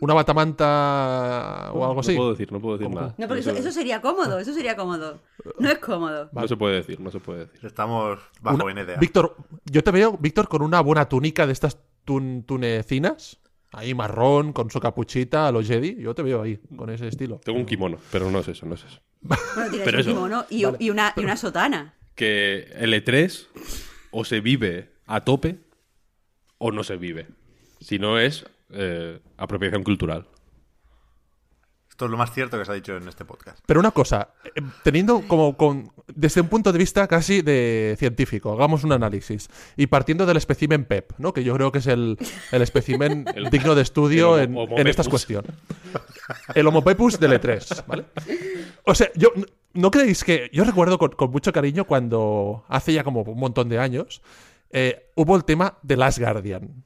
¿Una 0.00 0.14
batamanta 0.14 1.70
o 1.74 1.82
algo 1.84 1.94
No 1.94 2.00
así? 2.00 2.16
puedo 2.16 2.30
decir, 2.30 2.50
no 2.50 2.58
puedo 2.60 2.78
decir 2.78 2.86
¿Cómo? 2.90 3.00
nada. 3.00 3.14
No, 3.18 3.28
porque 3.28 3.40
eso, 3.40 3.50
eso 3.50 3.70
sería 3.70 4.00
cómodo, 4.00 4.38
eso 4.38 4.54
sería 4.54 4.74
cómodo. 4.74 5.20
No 5.58 5.68
es 5.70 5.78
cómodo. 5.78 6.30
no 6.32 6.48
se 6.48 6.56
puede 6.56 6.76
decir, 6.76 6.98
no 7.00 7.10
se 7.10 7.20
puede 7.20 7.40
decir. 7.46 7.66
Estamos 7.66 8.18
bajo 8.40 8.64
Una- 8.64 8.72
NDA. 8.82 8.96
Víctor, 8.98 9.36
yo 9.66 9.84
te 9.84 9.90
veo, 9.90 10.16
Víctor, 10.18 10.48
con 10.48 10.62
una 10.62 10.80
buena 10.80 11.06
túnica 11.08 11.46
de 11.46 11.52
estas 11.52 11.78
tun- 12.06 12.44
tunecinas. 12.46 13.38
Ahí 13.72 13.94
marrón, 13.94 14.52
con 14.54 14.70
su 14.70 14.80
capuchita 14.80 15.46
a 15.46 15.52
los 15.52 15.68
Jedi. 15.68 15.96
Yo 16.02 16.14
te 16.14 16.22
veo 16.22 16.42
ahí, 16.42 16.58
con 16.76 16.88
ese 16.90 17.06
estilo. 17.06 17.38
Tengo 17.44 17.58
un 17.58 17.66
kimono, 17.66 17.98
pero 18.10 18.28
no 18.30 18.38
es 18.40 18.48
eso, 18.48 18.64
no 18.66 18.74
es 18.74 18.82
eso. 18.84 19.00
Bueno, 19.20 19.70
tienes 19.70 19.80
Pero 19.84 19.96
un 19.98 20.00
eso. 20.00 20.10
kimono 20.10 20.44
y, 20.48 20.64
y 20.84 20.90
una, 20.90 21.12
y 21.14 21.20
una 21.20 21.36
sotana. 21.36 21.94
Que 22.16 22.72
el 22.78 22.94
E3 22.94 23.46
o 24.12 24.24
se 24.24 24.40
vive 24.40 24.92
a 25.06 25.20
tope 25.20 25.60
o 26.58 26.72
no 26.72 26.82
se 26.84 26.96
vive. 26.96 27.28
Si 27.80 27.98
no 27.98 28.18
es 28.18 28.44
eh, 28.70 29.20
apropiación 29.36 29.82
cultural. 29.82 30.26
Esto 31.88 32.06
es 32.06 32.10
lo 32.12 32.16
más 32.16 32.32
cierto 32.32 32.58
que 32.58 32.64
se 32.64 32.72
ha 32.72 32.74
dicho 32.74 32.96
en 32.96 33.06
este 33.08 33.26
podcast. 33.26 33.58
Pero 33.66 33.78
una 33.80 33.90
cosa, 33.90 34.30
eh, 34.44 34.62
teniendo 34.82 35.20
como 35.28 35.54
con, 35.58 35.92
desde 36.06 36.40
un 36.40 36.48
punto 36.48 36.72
de 36.72 36.78
vista 36.78 37.06
casi 37.06 37.42
de 37.42 37.94
científico, 37.98 38.52
hagamos 38.54 38.84
un 38.84 38.92
análisis 38.92 39.50
y 39.76 39.86
partiendo 39.86 40.24
del 40.24 40.38
espécimen 40.38 40.86
PEP, 40.86 41.12
¿no? 41.18 41.34
que 41.34 41.44
yo 41.44 41.52
creo 41.54 41.70
que 41.72 41.78
es 41.78 41.86
el, 41.86 42.16
el 42.52 42.62
espécimen 42.62 43.26
El- 43.34 43.50
digno 43.50 43.74
de 43.74 43.82
estudio 43.82 44.38
el 44.38 44.44
en, 44.44 44.56
en 44.78 44.86
estas 44.86 45.10
cuestiones. 45.10 45.50
El 46.54 46.66
Homo 46.66 46.82
Pepus 46.82 47.20
del 47.20 47.32
E3, 47.32 47.84
¿vale? 47.86 48.06
O 48.84 48.94
sea, 48.94 49.10
yo 49.14 49.32
no 49.74 49.90
creéis 49.90 50.24
que 50.24 50.48
yo 50.54 50.64
recuerdo 50.64 50.96
con, 50.98 51.10
con 51.10 51.30
mucho 51.30 51.52
cariño 51.52 51.84
cuando 51.86 52.64
hace 52.68 52.94
ya 52.94 53.04
como 53.04 53.22
un 53.22 53.38
montón 53.38 53.68
de 53.68 53.78
años 53.78 54.22
eh, 54.70 55.10
hubo 55.16 55.36
el 55.36 55.44
tema 55.44 55.76
de 55.82 55.96
Last 55.98 56.18
Guardian. 56.18 56.82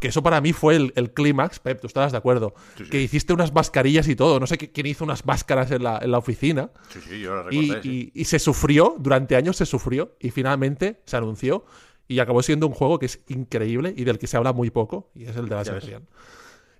Que 0.00 0.08
eso 0.08 0.22
para 0.22 0.40
mí 0.42 0.52
fue 0.52 0.76
el, 0.76 0.92
el 0.94 1.12
clímax, 1.14 1.58
Pep, 1.58 1.80
tú 1.80 1.86
estabas 1.86 2.12
de 2.12 2.18
acuerdo. 2.18 2.54
Sí, 2.76 2.84
sí. 2.84 2.90
Que 2.90 3.00
hiciste 3.00 3.32
unas 3.32 3.52
mascarillas 3.54 4.06
y 4.08 4.14
todo. 4.16 4.38
No 4.38 4.46
sé 4.46 4.58
qui- 4.58 4.70
quién 4.72 4.86
hizo 4.86 5.04
unas 5.04 5.24
máscaras 5.24 5.70
en 5.70 5.82
la, 5.82 5.98
en 6.02 6.10
la 6.10 6.18
oficina. 6.18 6.70
Sí, 6.90 7.00
sí, 7.08 7.20
yo 7.20 7.34
lo 7.34 7.50
Y, 7.50 7.70
recordé. 7.70 7.88
y- 7.88 8.12
y 8.14 8.24
se 8.26 8.38
sufrió, 8.38 8.94
durante 8.98 9.36
años 9.36 9.56
se 9.56 9.64
sufrió. 9.66 10.16
Y 10.20 10.30
finalmente 10.30 11.00
se 11.06 11.16
anunció. 11.16 11.64
Y 12.06 12.18
acabó 12.18 12.42
siendo 12.42 12.66
un 12.66 12.74
juego 12.74 12.98
que 12.98 13.06
es 13.06 13.20
increíble 13.28 13.94
y 13.96 14.04
del 14.04 14.18
que 14.18 14.26
se 14.26 14.36
habla 14.36 14.52
muy 14.52 14.68
poco. 14.70 15.10
Y 15.14 15.24
es 15.24 15.36
el 15.36 15.48
de 15.48 15.54
la. 15.56 15.62
Guardian. 15.62 16.02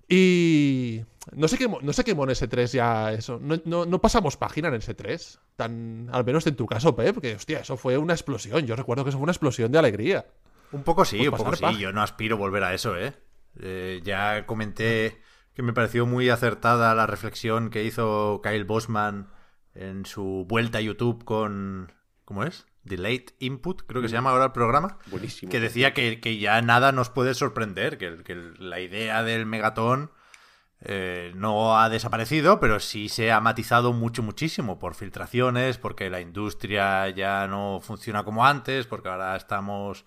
Y 0.07 1.01
no 1.35 1.47
sé 1.47 1.57
qué, 1.57 1.67
no 1.67 1.93
sé 1.93 2.03
qué 2.03 2.11
en 2.11 2.17
S3 2.19 2.67
ya 2.71 3.11
eso. 3.11 3.39
No, 3.41 3.59
no- 3.65 3.85
no 3.85 3.99
pasamos 4.01 4.37
página 4.37 4.67
en 4.67 4.75
S3. 4.75 5.39
Tan, 5.55 6.09
al 6.11 6.23
menos 6.25 6.45
en 6.47 6.55
tu 6.55 6.65
caso, 6.67 6.95
Pep, 6.95 7.19
que 7.19 7.35
hostia, 7.35 7.59
eso 7.59 7.77
fue 7.77 7.97
una 7.97 8.13
explosión. 8.13 8.65
Yo 8.67 8.75
recuerdo 8.75 9.03
que 9.03 9.09
eso 9.09 9.17
fue 9.17 9.23
una 9.23 9.31
explosión 9.31 9.71
de 9.71 9.79
alegría. 9.79 10.25
Un 10.71 10.83
poco 10.83 11.05
sí, 11.05 11.17
Pues 11.17 11.31
un 11.31 11.37
poco 11.37 11.55
sí. 11.55 11.61
paja. 11.61 11.77
Yo 11.77 11.91
no 11.93 12.01
aspiro 12.01 12.35
a 12.35 12.39
volver 12.39 12.63
a 12.63 12.73
eso, 12.73 12.97
¿eh? 12.97 13.13
Eh, 13.59 14.01
Ya 14.03 14.45
comenté 14.45 15.21
que 15.53 15.61
me 15.63 15.73
pareció 15.73 16.05
muy 16.05 16.29
acertada 16.29 16.93
la 16.95 17.07
reflexión 17.07 17.69
que 17.69 17.83
hizo 17.83 18.41
Kyle 18.43 18.65
Bosman 18.65 19.29
en 19.73 20.05
su 20.05 20.45
vuelta 20.47 20.79
a 20.79 20.81
YouTube 20.81 21.23
con. 21.23 21.93
¿Cómo 22.25 22.43
es? 22.43 22.65
Delayed 22.83 23.29
Input, 23.39 23.81
creo 23.87 24.01
que 24.01 24.09
se 24.09 24.13
llama 24.15 24.29
ahora 24.31 24.45
el 24.45 24.51
programa. 24.51 24.97
Buenísimo. 25.07 25.51
Que 25.51 25.59
decía 25.59 25.93
que, 25.93 26.19
que 26.19 26.37
ya 26.37 26.61
nada 26.61 26.91
nos 26.91 27.09
puede 27.09 27.33
sorprender, 27.33 27.97
que, 27.97 28.23
que 28.23 28.35
la 28.59 28.79
idea 28.79 29.23
del 29.23 29.45
megatón 29.47 30.11
eh, 30.81 31.31
no 31.35 31.79
ha 31.79 31.89
desaparecido, 31.89 32.59
pero 32.59 32.79
sí 32.79 33.09
se 33.09 33.31
ha 33.31 33.39
matizado 33.39 33.91
mucho, 33.93 34.21
muchísimo 34.21 34.77
por 34.77 34.93
filtraciones, 34.93 35.77
porque 35.79 36.09
la 36.11 36.21
industria 36.21 37.09
ya 37.09 37.47
no 37.47 37.79
funciona 37.81 38.23
como 38.23 38.45
antes, 38.45 38.85
porque 38.85 39.09
ahora 39.09 39.35
estamos 39.35 40.05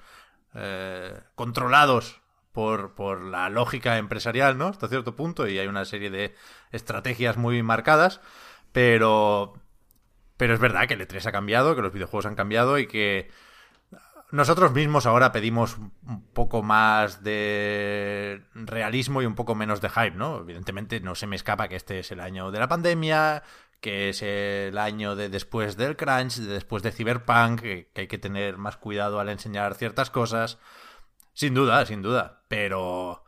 eh, 0.61 1.21
controlados 1.35 2.21
por, 2.53 2.95
por 2.95 3.23
la 3.23 3.49
lógica 3.49 3.99
empresarial, 3.99 4.59
¿no? 4.59 4.67
Hasta 4.67 4.89
cierto 4.89 5.15
punto, 5.15 5.47
y 5.47 5.59
hay 5.59 5.69
una 5.69 5.85
serie 5.85 6.11
de 6.11 6.35
estrategias 6.73 7.37
muy 7.37 7.63
marcadas, 7.63 8.21
pero... 8.73 9.55
Pero 10.37 10.55
es 10.55 10.61
verdad 10.61 10.87
que 10.87 10.95
el 10.95 11.01
E3 11.01 11.27
ha 11.27 11.33
cambiado, 11.33 11.75
que 11.75 11.83
los 11.83 11.93
videojuegos 11.93 12.27
han 12.27 12.37
cambiado 12.37 12.79
y 12.79 12.87
que 12.87 13.29
nosotros 14.31 14.73
mismos 14.73 15.07
ahora 15.07 15.33
pedimos 15.33 15.79
un 15.79 16.23
poco 16.33 16.63
más 16.63 17.23
de 17.23 18.43
realismo 18.55 19.23
y 19.23 19.27
un 19.27 19.35
poco 19.35 19.55
menos 19.55 19.81
de 19.81 19.89
hype, 19.89 20.17
¿no? 20.17 20.41
Evidentemente 20.41 21.01
no 21.01 21.15
se 21.15 21.27
me 21.27 21.37
escapa 21.37 21.69
que 21.69 21.77
este 21.77 22.01
es 22.01 22.13
el 22.13 22.21
año 22.21 22.51
de 22.51 22.59
la 22.59 22.69
pandemia, 22.69 23.43
que 23.81 24.09
es 24.09 24.23
el 24.23 24.77
año 24.79 25.15
de 25.17 25.29
después 25.29 25.77
del 25.77 25.97
crunch, 25.97 26.37
de 26.37 26.53
después 26.55 26.83
de 26.83 26.93
Cyberpunk, 26.93 27.61
que, 27.61 27.91
hay 27.95 28.09
que 28.09 28.19
tener 28.19 28.59
más 28.59 28.77
cuidado 28.77 29.21
al 29.21 29.29
enseñar 29.29 29.75
ciertas 29.75 30.11
cosas. 30.11 30.59
Sin 31.33 31.55
duda, 31.55 31.85
sin 31.87 32.03
duda. 32.03 32.45
Pero. 32.49 33.25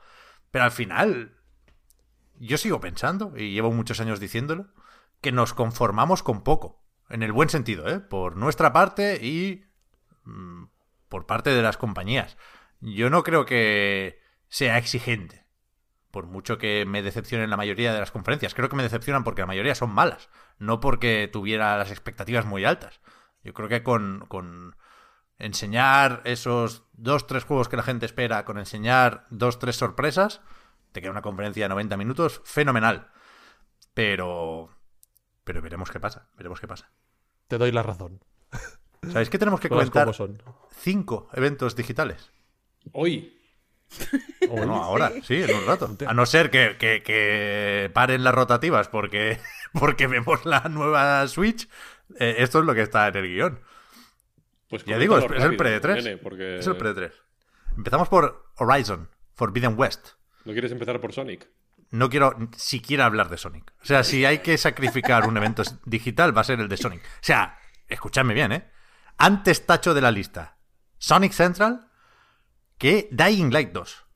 Pero 0.51 0.65
al 0.65 0.73
final. 0.73 1.37
Yo 2.39 2.57
sigo 2.57 2.81
pensando, 2.81 3.35
y 3.37 3.53
llevo 3.53 3.71
muchos 3.71 4.01
años 4.01 4.19
diciéndolo, 4.19 4.69
que 5.21 5.31
nos 5.31 5.53
conformamos 5.53 6.23
con 6.23 6.43
poco. 6.43 6.83
En 7.11 7.23
el 7.23 7.33
buen 7.33 7.51
sentido, 7.51 7.87
¿eh? 7.89 8.01
Por 8.01 8.37
nuestra 8.37 8.73
parte 8.73 9.19
y 9.25 9.67
mm, 10.25 10.65
por 11.09 11.27
parte 11.27 11.51
de 11.51 11.63
las 11.63 11.77
compañías. 11.77 12.39
Yo 12.81 13.11
no 13.11 13.23
creo 13.23 13.45
que 13.45 14.21
sea 14.49 14.79
exigente. 14.79 15.40
Por 16.11 16.27
mucho 16.27 16.59
que 16.59 16.85
me 16.87 17.03
decepcionen 17.03 17.51
la 17.51 17.57
mayoría 17.57 17.93
de 17.93 18.01
las 18.01 18.11
conferencias. 18.11 18.55
Creo 18.55 18.69
que 18.69 18.77
me 18.77 18.83
decepcionan 18.83 19.23
porque 19.23 19.43
la 19.43 19.47
mayoría 19.47 19.75
son 19.75 19.91
malas. 19.91 20.29
No 20.59 20.81
porque 20.81 21.29
tuviera 21.33 21.77
las 21.79 21.91
expectativas 21.91 22.47
muy 22.47 22.65
altas. 22.65 23.01
Yo 23.45 23.55
creo 23.55 23.69
que 23.69 23.83
con, 23.83 24.25
con 24.29 24.77
enseñar 25.39 26.21
esos 26.25 26.85
dos, 26.93 27.27
tres 27.27 27.45
juegos 27.45 27.69
que 27.69 27.77
la 27.77 27.83
gente 27.83 28.07
espera, 28.07 28.45
con 28.45 28.59
enseñar 28.59 29.27
dos, 29.31 29.59
tres 29.59 29.77
sorpresas, 29.77 30.41
te 30.93 31.01
queda 31.01 31.13
una 31.13 31.23
conferencia 31.23 31.65
de 31.65 31.69
90 31.69 31.97
minutos 31.97 32.43
fenomenal. 32.45 33.11
Pero... 33.95 34.71
Pero 35.45 35.63
veremos 35.63 35.91
qué 35.91 35.99
pasa, 35.99 36.29
veremos 36.37 36.61
qué 36.61 36.69
pasa. 36.69 36.91
Te 37.49 37.59
doy 37.59 37.73
la 37.73 37.83
razón. 37.83 38.21
¿Sabéis 39.03 39.31
que 39.31 39.39
tenemos 39.39 39.61
que 39.61 39.69
comentar 39.71 40.13
son. 40.15 40.43
cinco 40.71 41.29
eventos 41.33 41.75
digitales? 41.75 42.31
Hoy. 42.93 43.40
Bueno, 44.49 44.77
ahora, 44.83 45.13
sí, 45.23 45.43
en 45.43 45.55
un 45.55 45.67
rato. 45.67 45.97
A 46.07 46.15
no 46.15 46.27
ser 46.27 46.51
que, 46.51 46.77
que- 46.79 47.03
que 47.03 47.91
paren 47.93 48.25
las 48.25 48.35
rotativas 48.35 48.89
porque, 48.89 49.39
porque 49.73 50.07
vemos 50.07 50.45
la 50.45 50.61
nueva 50.69 51.27
Switch. 51.29 51.69
eh, 52.19 52.37
esto 52.39 52.59
es 52.61 52.65
lo 52.65 52.75
que 52.75 52.83
está 52.83 53.07
en 53.09 53.17
el 53.17 53.27
guion. 53.29 53.61
Pues 54.69 54.85
ya 54.85 54.99
digo, 54.99 55.19
es, 55.19 55.25
el 55.25 55.57
pre 55.57 55.81
3 55.81 55.99
Es 55.99 56.67
el 56.67 56.77
pre 56.77 56.95
3 56.95 57.13
Empezamos 57.77 58.09
por 58.09 58.51
Horizon, 58.57 59.09
Forbidden 59.35 59.75
West. 59.79 60.11
¿No 60.45 60.53
quieres 60.53 60.73
empezar 60.73 61.01
por 61.01 61.13
Sonic? 61.13 61.49
No 61.91 62.09
quiero 62.09 62.37
siquiera 62.57 63.05
hablar 63.07 63.29
de 63.31 63.37
Sonic. 63.37 63.73
O 63.83 63.85
sea, 63.85 64.05
si 64.05 64.25
hay 64.25 64.39
que 64.39 64.57
sacrificar 64.59 65.27
un 65.27 65.37
evento 65.37 65.63
digital, 65.85 66.37
va 66.37 66.41
a 66.43 66.45
ser 66.45 66.61
el 66.61 66.69
de 66.69 66.77
Sonic. 66.77 67.03
O 67.05 67.09
sea, 67.21 67.59
escuchadme 67.89 68.33
bien, 68.35 68.53
¿eh? 68.53 68.71
Antes 69.19 69.67
tacho 69.67 69.93
de 69.93 70.01
la 70.01 70.11
lista. 70.11 70.57
Sonic 70.99 71.33
Central 71.33 71.90
que 72.81 73.09
Dying 73.13 73.53
Light 73.53 73.73
2. 73.73 74.07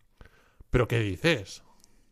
¿Pero 0.71 0.89
qué 0.89 0.99
dices? 0.99 1.63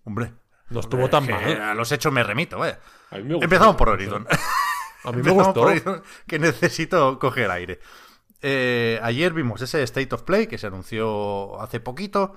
Hombre. 0.04 0.34
No 0.68 0.80
estuvo 0.80 1.08
tan 1.08 1.26
mal. 1.26 1.60
A 1.62 1.74
los 1.74 1.90
hechos 1.92 2.12
me 2.12 2.22
remito, 2.22 2.64
¿eh? 2.64 2.78
Empezamos 3.10 3.74
por 3.74 3.88
Horizon. 3.88 4.26
A 5.04 5.12
mí 5.12 5.22
me 5.22 5.30
gustó. 5.30 5.66
que 6.26 6.38
necesito 6.38 7.18
coger 7.18 7.50
aire. 7.50 7.80
Eh, 8.42 9.00
ayer 9.02 9.32
vimos 9.32 9.62
ese 9.62 9.82
State 9.82 10.14
of 10.14 10.22
Play 10.22 10.46
que 10.46 10.58
se 10.58 10.66
anunció 10.66 11.58
hace 11.60 11.80
poquito. 11.80 12.34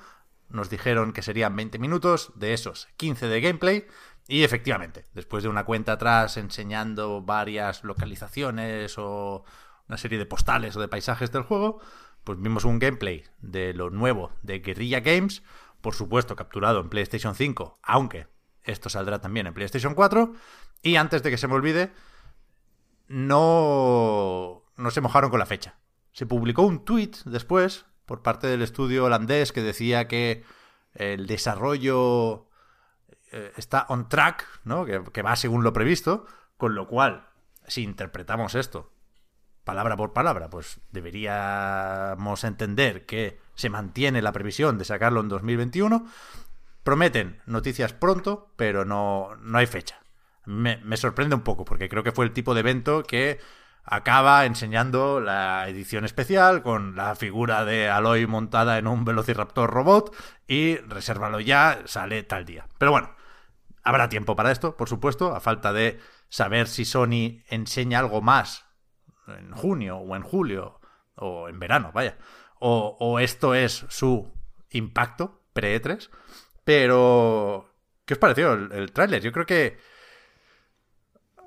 Nos 0.47 0.69
dijeron 0.69 1.12
que 1.12 1.21
serían 1.21 1.56
20 1.56 1.78
minutos, 1.78 2.32
de 2.36 2.54
esos 2.54 2.88
15 2.95 3.28
de 3.28 3.41
gameplay. 3.41 3.88
Y 4.30 4.43
efectivamente, 4.45 5.06
después 5.13 5.43
de 5.43 5.49
una 5.49 5.65
cuenta 5.65 5.91
atrás 5.93 6.38
enseñando 6.38 7.21
varias 7.21 7.84
localizaciones 7.84 8.97
o 8.97 9.43
una 9.89 9.97
serie 9.97 10.17
de 10.17 10.25
postales 10.25 10.75
o 10.78 10.82
de 10.82 10.88
paisajes 10.88 11.32
del 11.32 11.43
juego, 11.43 11.82
pues 12.26 12.42
vimos 12.42 12.66
un 12.66 12.80
gameplay 12.80 13.24
de 13.40 13.74
lo 13.74 13.92
nuevo 13.92 14.34
de 14.42 14.60
Guerrilla 14.60 15.00
Games, 15.00 15.44
por 15.80 15.94
supuesto 15.94 16.36
capturado 16.36 16.82
en 16.82 16.90
PlayStation 16.90 17.36
5, 17.36 17.80
aunque 17.84 18.28
esto 18.64 18.90
saldrá 18.90 19.22
también 19.22 19.48
en 19.48 19.54
PlayStation 19.54 19.94
4. 19.94 20.34
Y 20.82 20.98
antes 20.98 21.22
de 21.24 21.30
que 21.30 21.38
se 21.38 21.48
me 21.48 21.54
olvide, 21.54 21.94
no, 23.08 24.64
no 24.76 24.92
se 24.92 25.02
mojaron 25.02 25.30
con 25.30 25.40
la 25.40 25.46
fecha. 25.46 25.78
Se 26.12 26.26
publicó 26.26 26.64
un 26.64 26.84
tweet 26.84 27.12
después 27.26 27.86
por 28.06 28.24
parte 28.24 28.48
del 28.48 28.64
estudio 28.64 29.06
holandés 29.06 29.52
que 29.52 29.62
decía 29.62 30.08
que 30.08 30.44
el 30.94 31.28
desarrollo 31.28 32.50
eh, 33.32 33.52
está 33.56 33.86
on 33.90 34.10
track, 34.10 34.48
¿no? 34.64 34.86
Que, 34.86 35.04
que 35.14 35.22
va 35.22 35.36
según 35.36 35.64
lo 35.64 35.74
previsto, 35.74 36.26
con 36.58 36.74
lo 36.74 36.88
cual, 36.88 37.28
si 37.68 37.84
interpretamos 37.84 38.56
esto 38.56 38.95
palabra 39.65 39.97
por 39.97 40.13
palabra, 40.13 40.49
pues 40.49 40.80
deberíamos 40.91 42.43
entender 42.45 43.06
que 43.06 43.39
se 43.56 43.69
mantiene 43.69 44.21
la 44.21 44.32
previsión 44.32 44.78
de 44.78 44.86
sacarlo 44.86 45.19
en 45.19 45.28
2021. 45.28 46.08
Prometen 46.84 47.41
noticias 47.47 47.91
pronto, 47.91 48.51
pero 48.56 48.86
no, 48.86 49.36
no 49.41 49.58
hay 49.58 49.65
fecha. 49.65 49.99
Me, 50.45 50.78
me, 50.78 50.95
sorprende 50.95 51.36
un 51.36 51.41
poco, 51.41 51.65
porque 51.65 51.89
creo 51.89 52.04
que 52.04 52.12
fue 52.12 52.25
el 52.25 52.32
tipo 52.32 52.54
de 52.54 52.60
evento 52.60 53.04
que 53.04 53.39
acaba 53.84 54.45
enseñando 54.45 55.19
la 55.19 55.67
edición 55.67 56.06
especial 56.06 56.62
con 56.62 56.95
la 56.95 57.15
figura 57.15 57.65
de 57.65 57.89
Aloy 57.89 58.28
montada 58.28 58.78
en 58.78 58.88
un 58.88 59.04
Velociraptor 59.04 59.71
robot 59.71 60.15
y 60.47 60.78
resérvalo 60.78 61.39
ya, 61.39 61.82
sale 61.86 62.21
tal 62.23 62.45
día. 62.45 62.67
Pero 62.78 62.91
bueno, 62.91 63.10
habrá 63.84 64.10
tiempo 64.10 64.36
para 64.36 64.51
esto, 64.51 64.78
por 64.78 64.89
supuesto, 64.89 65.36
a 65.36 65.39
falta 65.39 65.73
de 65.73 65.99
saber 66.30 66.67
si 66.67 66.86
Sony 66.86 67.41
enseña 67.47 67.99
algo 67.99 68.21
más 68.21 68.64
en 69.28 69.52
junio 69.52 69.98
o 69.98 70.16
en 70.16 70.22
julio 70.24 70.80
o 71.16 71.50
en 71.50 71.60
verano, 71.60 71.92
vaya. 71.94 72.18
O, 72.60 73.20
esto 73.20 73.54
es 73.54 73.86
su 73.90 74.32
impacto 74.72 75.42
pre-E3. 75.54 76.10
Pero, 76.64 77.70
¿qué 78.06 78.16
os 78.16 78.20
pareció 78.20 78.54
el, 78.54 78.72
el 78.72 78.92
tráiler? 78.92 79.22
Yo 79.22 79.32
creo 79.32 79.46
que 79.46 79.78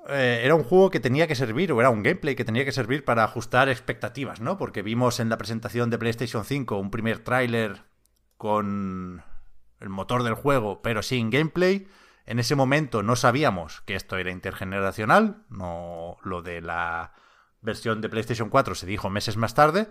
eh, 0.07 0.41
era 0.43 0.55
un 0.55 0.63
juego 0.63 0.89
que 0.89 0.99
tenía 0.99 1.27
que 1.27 1.35
servir, 1.35 1.71
o 1.71 1.79
era 1.79 1.89
un 1.89 2.03
gameplay 2.03 2.35
que 2.35 2.45
tenía 2.45 2.65
que 2.65 2.71
servir 2.71 3.05
para 3.05 3.23
ajustar 3.23 3.69
expectativas, 3.69 4.41
¿no? 4.41 4.57
Porque 4.57 4.81
vimos 4.81 5.19
en 5.19 5.29
la 5.29 5.37
presentación 5.37 5.89
de 5.89 5.99
PlayStation 5.99 6.45
5 6.45 6.77
un 6.77 6.89
primer 6.89 7.19
tráiler 7.19 7.83
con 8.37 9.23
el 9.79 9.89
motor 9.89 10.23
del 10.23 10.33
juego, 10.33 10.81
pero 10.81 11.03
sin 11.03 11.29
gameplay. 11.29 11.87
En 12.25 12.39
ese 12.39 12.55
momento 12.55 13.03
no 13.03 13.15
sabíamos 13.15 13.81
que 13.81 13.95
esto 13.95 14.17
era 14.17 14.31
intergeneracional, 14.31 15.43
no 15.49 16.17
lo 16.23 16.41
de 16.41 16.61
la 16.61 17.13
versión 17.61 18.01
de 18.01 18.09
PlayStation 18.09 18.49
4 18.49 18.75
se 18.75 18.85
dijo 18.85 19.09
meses 19.09 19.37
más 19.37 19.53
tarde. 19.53 19.87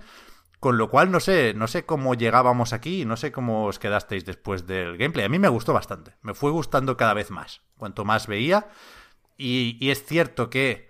Con 0.61 0.77
lo 0.77 0.91
cual 0.91 1.13
no 1.13 1.21
sé, 1.21 1.55
no 1.55 1.69
sé 1.69 1.87
cómo 1.87 2.15
llegábamos 2.15 2.73
aquí, 2.73 3.05
no 3.05 3.17
sé 3.17 3.31
cómo 3.31 3.67
os 3.67 3.79
quedasteis 3.79 4.25
después 4.25 4.67
del 4.67 4.97
gameplay. 4.97 5.25
A 5.25 5.29
mí 5.29 5.39
me 5.39 5.49
gustó 5.49 5.73
bastante, 5.73 6.17
me 6.23 6.35
fue 6.35 6.51
gustando 6.51 6.97
cada 6.97 7.15
vez 7.15 7.31
más, 7.31 7.63
cuanto 7.77 8.05
más 8.05 8.27
veía. 8.27 8.67
Y, 9.37 9.79
y 9.81 9.91
es 9.91 10.05
cierto 10.05 10.51
que 10.51 10.89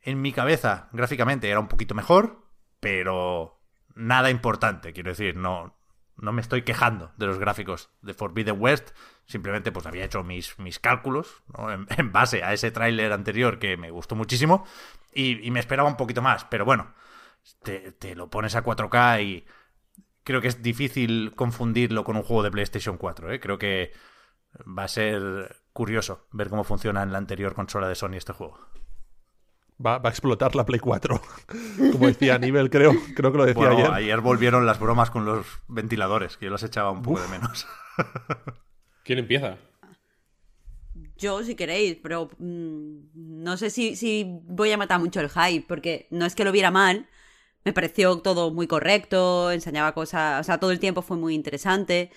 en 0.00 0.22
mi 0.22 0.32
cabeza 0.32 0.88
gráficamente 0.92 1.50
era 1.50 1.60
un 1.60 1.68
poquito 1.68 1.94
mejor, 1.94 2.46
pero 2.80 3.60
nada 3.94 4.30
importante, 4.30 4.94
quiero 4.94 5.10
decir, 5.10 5.36
no, 5.36 5.76
no 6.16 6.32
me 6.32 6.40
estoy 6.40 6.62
quejando 6.62 7.12
de 7.16 7.26
los 7.26 7.38
gráficos 7.38 7.90
de 8.02 8.14
Forbidden 8.14 8.60
West, 8.60 8.90
simplemente 9.26 9.72
pues 9.72 9.86
había 9.86 10.04
hecho 10.04 10.22
mis, 10.22 10.58
mis 10.58 10.78
cálculos 10.78 11.42
en, 11.96 12.12
base 12.12 12.42
a 12.42 12.52
ese 12.52 12.70
tráiler 12.70 13.12
anterior 13.12 13.58
que 13.58 13.76
me 13.76 13.90
gustó 13.90 14.16
muchísimo 14.16 14.66
y, 15.14 15.50
me 15.50 15.60
esperaba 15.60 15.88
un 15.88 15.96
poquito 15.96 16.22
más, 16.22 16.44
pero 16.44 16.64
bueno, 16.64 16.94
te, 17.62 18.14
lo 18.14 18.28
pones 18.30 18.54
a 18.54 18.64
4K 18.64 19.22
y 19.22 19.44
creo 20.24 20.40
que 20.40 20.48
es 20.48 20.62
difícil 20.62 21.32
confundirlo 21.34 22.04
con 22.04 22.16
un 22.16 22.22
juego 22.22 22.42
de 22.42 22.50
PlayStation 22.50 22.96
4, 22.96 23.32
¿eh? 23.32 23.40
creo 23.40 23.58
que 23.58 23.92
va 24.66 24.84
a 24.84 24.88
ser 24.88 25.56
curioso 25.72 26.26
ver 26.32 26.48
cómo 26.48 26.64
funciona 26.64 27.02
en 27.02 27.12
la 27.12 27.18
anterior 27.18 27.54
consola 27.54 27.88
de 27.88 27.94
Sony 27.94 28.14
este 28.14 28.32
juego. 28.32 28.58
Va, 29.84 30.00
a 30.02 30.08
explotar 30.08 30.54
la 30.54 30.66
Play 30.66 30.78
4. 30.78 31.22
Como 31.92 32.06
decía 32.06 32.38
Nivel, 32.38 32.68
creo. 32.68 32.92
Creo 33.16 33.32
que 33.32 33.38
lo 33.38 33.46
decía 33.46 33.70
ayer. 33.70 33.90
Ayer 33.90 34.20
volvieron 34.20 34.66
las 34.66 34.78
bromas 34.78 35.10
con 35.10 35.24
los 35.24 35.46
ventiladores, 35.68 36.36
que 36.36 36.46
yo 36.46 36.50
las 36.50 36.62
echaba 36.62 36.90
un 36.90 37.00
poco 37.00 37.22
de 37.22 37.28
menos. 37.28 37.66
¿Quién 39.04 39.20
empieza? 39.20 39.56
Yo, 41.20 41.42
si 41.44 41.54
queréis, 41.54 41.98
pero 42.02 42.30
mm, 42.38 43.42
no 43.44 43.56
sé 43.56 43.70
si, 43.70 43.96
si 43.96 44.24
voy 44.44 44.72
a 44.72 44.78
matar 44.78 45.00
mucho 45.00 45.20
el 45.20 45.30
hype, 45.30 45.66
porque 45.68 46.08
no 46.10 46.26
es 46.26 46.34
que 46.34 46.44
lo 46.44 46.52
viera 46.52 46.70
mal, 46.70 47.08
me 47.64 47.72
pareció 47.72 48.18
todo 48.20 48.50
muy 48.52 48.66
correcto, 48.66 49.52
enseñaba 49.52 49.94
cosas, 49.94 50.40
o 50.40 50.44
sea, 50.44 50.58
todo 50.58 50.72
el 50.72 50.80
tiempo 50.80 51.02
fue 51.02 51.16
muy 51.16 51.34
interesante, 51.34 52.10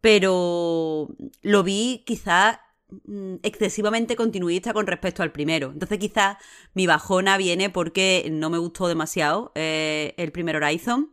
pero 0.00 1.08
lo 1.42 1.62
vi 1.62 2.02
quizá 2.06 2.60
Mm, 3.04 3.36
excesivamente 3.42 4.16
continuista 4.16 4.72
con 4.72 4.86
respecto 4.86 5.22
al 5.22 5.32
primero. 5.32 5.70
Entonces 5.72 5.98
quizás 5.98 6.36
mi 6.74 6.86
bajona 6.86 7.36
viene 7.36 7.70
porque 7.70 8.28
no 8.30 8.50
me 8.50 8.58
gustó 8.58 8.88
demasiado 8.88 9.52
eh, 9.54 10.14
el 10.16 10.32
primer 10.32 10.56
Horizon 10.56 11.12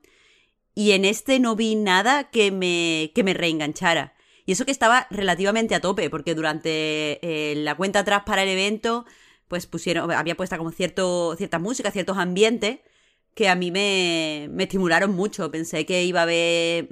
y 0.76 0.92
en 0.94 1.06
este 1.06 1.40
no 1.40 1.56
vi 1.56 1.76
nada 1.76 2.30
que 2.32 2.52
me, 2.52 3.12
que 3.16 3.24
me 3.24 3.34
reenganchara. 3.34 4.16
Y 4.48 4.54
eso 4.54 4.66
que 4.66 4.72
estaba 4.72 5.06
relativamente 5.12 5.76
a 5.76 5.82
tope, 5.82 6.10
porque 6.10 6.34
durante 6.34 7.20
eh, 7.22 7.54
la 7.58 7.76
cuenta 7.76 8.00
atrás 8.00 8.24
para 8.26 8.42
el 8.42 8.50
evento, 8.50 9.06
pues 9.48 9.68
pusieron, 9.68 10.10
había 10.12 10.36
puesta 10.36 10.58
como 10.58 10.72
cierto, 10.72 11.36
cierta 11.38 11.60
música, 11.60 11.92
ciertos 11.92 12.18
ambientes 12.18 12.80
que 13.36 13.50
a 13.50 13.56
mí 13.56 13.70
me, 13.70 14.48
me 14.50 14.64
estimularon 14.64 15.12
mucho. 15.16 15.52
Pensé 15.52 15.86
que 15.86 16.04
iba 16.04 16.22
a 16.22 16.24
haber 16.24 16.88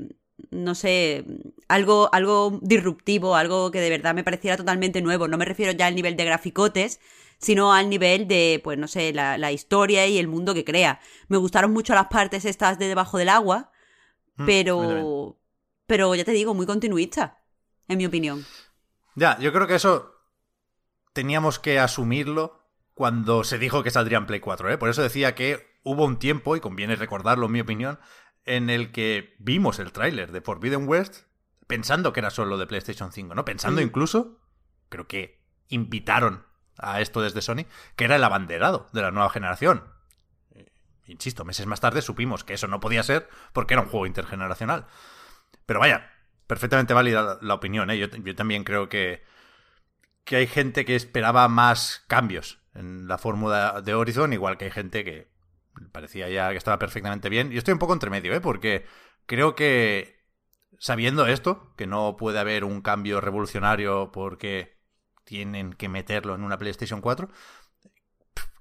no 0.52 0.76
sé, 0.76 1.26
algo, 1.68 2.10
algo 2.12 2.60
disruptivo, 2.62 3.36
algo 3.36 3.72
que 3.72 3.80
de 3.80 3.90
verdad 3.90 4.14
me 4.14 4.24
pareciera 4.24 4.58
totalmente 4.58 5.02
nuevo. 5.02 5.28
No 5.28 5.38
me 5.38 5.46
refiero 5.46 5.72
ya 5.72 5.88
al 5.88 5.96
nivel 5.96 6.16
de 6.16 6.26
graficotes, 6.26 7.00
sino 7.38 7.74
al 7.74 7.90
nivel 7.90 8.28
de, 8.28 8.62
pues 8.64 8.78
no 8.78 8.88
sé, 8.88 9.14
la, 9.14 9.52
historia 9.52 10.08
y 10.08 10.18
el 10.18 10.28
mundo 10.28 10.54
que 10.54 10.66
crea. 10.66 11.00
Me 11.28 11.38
gustaron 11.38 11.72
mucho 11.72 11.94
las 11.94 12.08
partes 12.08 12.46
estas 12.46 12.80
de 12.80 12.88
debajo 12.88 13.18
del 13.18 13.30
agua, 13.30 13.72
mm, 14.36 14.46
pero, 14.46 15.38
pero 15.86 16.16
ya 16.16 16.24
te 16.24 16.32
digo, 16.32 16.54
muy 16.54 16.66
continuista, 16.66 17.40
en 17.88 17.98
mi 17.98 18.06
opinión. 18.06 18.46
Ya, 19.16 19.38
yo 19.40 19.54
creo 19.54 19.68
que 19.68 19.76
eso 19.76 20.16
teníamos 21.14 21.60
que 21.60 21.80
asumirlo 21.80 22.62
cuando 22.94 23.44
se 23.44 23.58
dijo 23.58 23.84
que 23.84 23.92
saldría 23.92 24.18
en 24.18 24.26
Play 24.26 24.40
4, 24.40 24.72
¿eh? 24.72 24.78
Por 24.78 24.90
eso 24.90 25.02
decía 25.02 25.36
que 25.36 25.80
hubo 25.84 26.06
un 26.06 26.18
tiempo, 26.18 26.56
y 26.56 26.60
conviene 26.60 26.96
recordarlo 26.96 27.46
en 27.46 27.52
mi 27.52 27.62
opinión, 27.62 28.00
en 28.46 28.70
el 28.70 28.92
que 28.92 29.36
vimos 29.40 29.80
el 29.80 29.92
tráiler 29.92 30.32
de 30.32 30.42
Forbidden 30.42 30.88
West 30.88 31.24
pensando 31.68 32.14
que 32.14 32.20
era 32.20 32.30
solo 32.30 32.58
de 32.58 32.68
PlayStation 32.68 33.12
5, 33.12 33.34
¿no? 33.36 33.46
Pensando 33.46 33.82
incluso, 33.82 34.40
creo 34.90 35.08
que 35.08 35.42
invitaron 35.68 36.46
a 36.78 37.02
esto 37.02 37.22
desde 37.22 37.42
Sony, 37.42 37.66
que 37.96 38.06
era 38.06 38.18
el 38.18 38.24
abanderado 38.24 38.88
de 38.94 39.02
la 39.02 39.12
nueva 39.12 39.30
generación. 39.30 39.84
Eh, 40.52 40.72
insisto, 41.06 41.46
meses 41.46 41.66
más 41.66 41.82
tarde 41.82 42.02
supimos 42.02 42.44
que 42.44 42.54
eso 42.54 42.68
no 42.68 42.80
podía 42.80 43.04
ser 43.04 43.30
porque 43.54 43.74
era 43.74 43.82
un 43.82 43.90
juego 43.90 44.06
intergeneracional. 44.06 44.86
Pero 45.66 45.80
vaya, 45.80 46.12
perfectamente 46.48 46.94
válida 46.94 47.38
la, 47.42 47.54
opinión, 47.54 47.90
¿eh? 47.90 47.98
Yo, 47.98 48.08
yo, 48.08 48.36
también 48.36 48.64
creo 48.64 48.90
que, 48.90 49.24
que 50.24 50.38
hay 50.38 50.48
gente 50.48 50.86
que 50.86 50.96
esperaba 50.96 51.48
más 51.48 52.04
cambios 52.08 52.60
en 52.74 53.08
la 53.08 53.18
fórmula 53.18 53.82
de 53.82 53.94
Horizon, 53.94 54.34
igual 54.34 54.58
que 54.58 54.66
hay 54.66 54.72
gente 54.72 55.04
que 55.04 55.30
parecía 55.92 56.30
ya 56.30 56.52
que 56.52 56.58
estaba 56.58 56.80
perfectamente 56.80 57.30
bien. 57.30 57.52
Y 57.52 57.58
estoy 57.58 57.74
un 57.74 57.80
poco 57.80 57.94
entre 57.94 58.10
medio, 58.10 58.34
¿eh? 58.34 58.42
Porque 58.42 58.86
creo 59.26 59.56
que 59.56 60.16
sabiendo 60.80 61.26
esto, 61.28 61.74
que 61.78 61.88
no 61.88 62.18
puede 62.18 62.40
haber 62.40 62.64
un 62.64 62.82
cambio 62.82 63.22
revolucionario 63.22 64.12
porque 64.12 64.78
tienen 65.24 65.74
que 65.74 65.90
meterlo 65.90 66.36
en 66.36 66.44
una 66.44 66.58
PlayStation 66.58 67.02
4, 67.02 67.30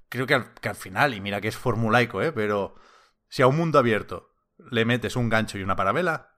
creo 0.09 0.27
que 0.27 0.35
al, 0.35 0.77
final, 0.77 1.15
y 1.15 1.21
mira 1.21 1.41
que 1.41 1.49
es 1.49 1.57
formulaico, 1.57 2.23
¿eh? 2.23 2.33
Pero 2.33 2.77
si 3.29 3.43
a 3.43 3.47
un 3.47 3.57
mundo 3.57 3.79
abierto 3.79 4.33
le 4.71 4.85
metes 4.85 5.17
un 5.17 5.29
gancho 5.29 5.59
y 5.59 5.63
una 5.63 5.77
parabela, 5.77 6.34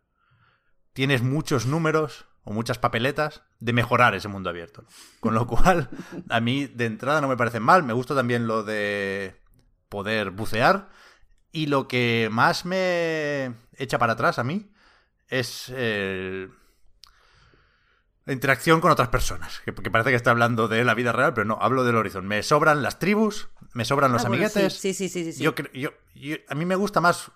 tienes 0.96 1.20
muchos 1.20 1.66
números 1.66 2.24
o 2.42 2.54
muchas 2.54 2.78
papeletas 2.78 3.42
de 3.60 3.74
mejorar 3.74 4.14
ese 4.14 4.28
mundo 4.28 4.48
abierto. 4.48 4.86
Con 5.20 5.34
lo 5.34 5.46
cual, 5.52 5.90
a 6.30 6.40
mí 6.40 6.66
de 6.66 6.86
entrada 6.86 7.20
no 7.20 7.28
me 7.28 7.36
parece 7.36 7.60
mal. 7.60 7.82
Me 7.82 7.92
gusta 7.92 8.14
también 8.14 8.46
lo 8.46 8.62
de 8.62 9.38
poder 9.90 10.30
bucear. 10.30 10.88
Y 11.52 11.66
lo 11.66 11.86
que 11.86 12.30
más 12.32 12.64
me 12.64 13.54
echa 13.74 13.98
para 13.98 14.14
atrás 14.14 14.38
a 14.38 14.44
mí 14.44 14.72
es 15.28 15.68
la 15.68 16.48
interacción 18.32 18.80
con 18.80 18.90
otras 18.90 19.08
personas. 19.08 19.60
Que, 19.66 19.74
parece 19.74 20.08
que 20.08 20.16
está 20.16 20.30
hablando 20.30 20.66
de 20.66 20.82
la 20.82 20.94
vida 20.94 21.12
real, 21.12 21.34
pero 21.34 21.44
no, 21.44 21.58
hablo 21.60 21.84
del 21.84 21.96
horizonte. 21.96 22.26
Me 22.26 22.42
sobran 22.42 22.82
las 22.82 22.98
tribus, 22.98 23.50
me 23.74 23.84
sobran 23.84 24.12
los 24.12 24.24
ah, 24.24 24.28
amiguetes. 24.28 24.72
sí, 24.72 24.94
sí, 24.94 25.10
sí, 25.10 25.30
sí, 25.30 25.42
Yo, 25.42 25.52
a 26.48 26.54
mí 26.54 26.64
me 26.64 26.76
gusta 26.76 27.02
más 27.02 27.32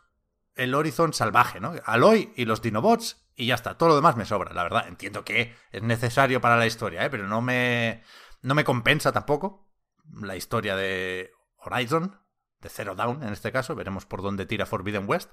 el 0.55 0.75
Horizon 0.75 1.13
salvaje, 1.13 1.61
¿no? 1.61 1.75
Aloy 1.85 2.33
y 2.37 2.47
los 2.47 2.63
Dinobots 2.63 3.19
y 3.41 3.47
ya 3.47 3.55
está. 3.55 3.77
Todo 3.79 3.89
lo 3.91 3.97
demás 3.97 4.17
me 4.17 4.27
sobra, 4.27 4.53
la 4.53 4.63
verdad. 4.63 4.87
Entiendo 4.87 5.25
que 5.25 5.57
es 5.73 5.83
necesario 5.83 6.41
para 6.41 6.57
la 6.57 6.67
historia, 6.67 7.05
¿eh? 7.05 7.11
Pero 7.11 7.27
no 7.27 7.41
me, 7.41 8.03
no 8.43 8.55
me 8.55 8.65
compensa 8.65 9.13
tampoco 9.13 9.67
la 10.13 10.37
historia 10.37 10.77
de 10.77 11.33
Horizon, 11.57 12.21
de 12.61 12.69
Zero 12.69 12.95
Down 12.95 13.23
en 13.23 13.33
este 13.33 13.51
caso. 13.51 13.75
Veremos 13.75 14.05
por 14.05 14.21
dónde 14.23 14.45
tira 14.45 14.67
Forbidden 14.67 15.09
West. 15.09 15.31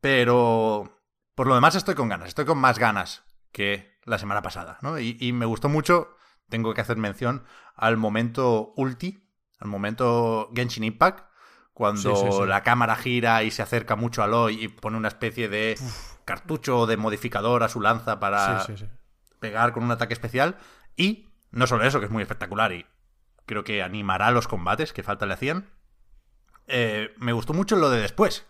Pero 0.00 1.00
por 1.34 1.46
lo 1.46 1.54
demás 1.54 1.76
estoy 1.76 1.94
con 1.94 2.08
ganas, 2.08 2.28
estoy 2.28 2.44
con 2.44 2.58
más 2.58 2.78
ganas 2.78 3.24
que 3.52 3.98
la 4.04 4.18
semana 4.18 4.42
pasada, 4.42 4.78
¿no? 4.82 4.98
Y, 4.98 5.16
y 5.20 5.32
me 5.32 5.46
gustó 5.46 5.68
mucho, 5.68 6.16
tengo 6.48 6.74
que 6.74 6.80
hacer 6.80 6.96
mención 6.96 7.44
al 7.74 7.96
momento 7.96 8.72
ulti, 8.76 9.28
al 9.60 9.68
momento 9.68 10.50
Genshin 10.54 10.84
Impact, 10.84 11.28
cuando 11.72 12.44
la 12.44 12.64
cámara 12.64 12.96
gira 12.96 13.44
y 13.44 13.52
se 13.52 13.62
acerca 13.62 13.94
mucho 13.94 14.22
a 14.22 14.24
Aloy 14.24 14.64
y 14.64 14.66
pone 14.66 14.96
una 14.96 15.06
especie 15.06 15.48
de 15.48 15.78
cartucho 16.28 16.84
de 16.84 16.98
modificador 16.98 17.62
a 17.62 17.70
su 17.70 17.80
lanza 17.80 18.20
para 18.20 18.66
pegar 19.40 19.72
con 19.72 19.82
un 19.82 19.90
ataque 19.90 20.12
especial. 20.12 20.58
Y 20.94 21.26
no 21.50 21.66
solo 21.66 21.84
eso, 21.84 22.00
que 22.00 22.06
es 22.06 22.12
muy 22.12 22.22
espectacular 22.22 22.72
y 22.72 22.84
creo 23.46 23.64
que 23.64 23.82
animará 23.82 24.30
los 24.30 24.46
combates 24.46 24.92
que 24.92 25.02
falta 25.02 25.24
le 25.24 25.32
hacían. 25.32 25.70
Eh, 26.66 27.14
me 27.16 27.32
gustó 27.32 27.54
mucho 27.54 27.76
lo 27.76 27.88
de 27.88 28.02
después, 28.02 28.44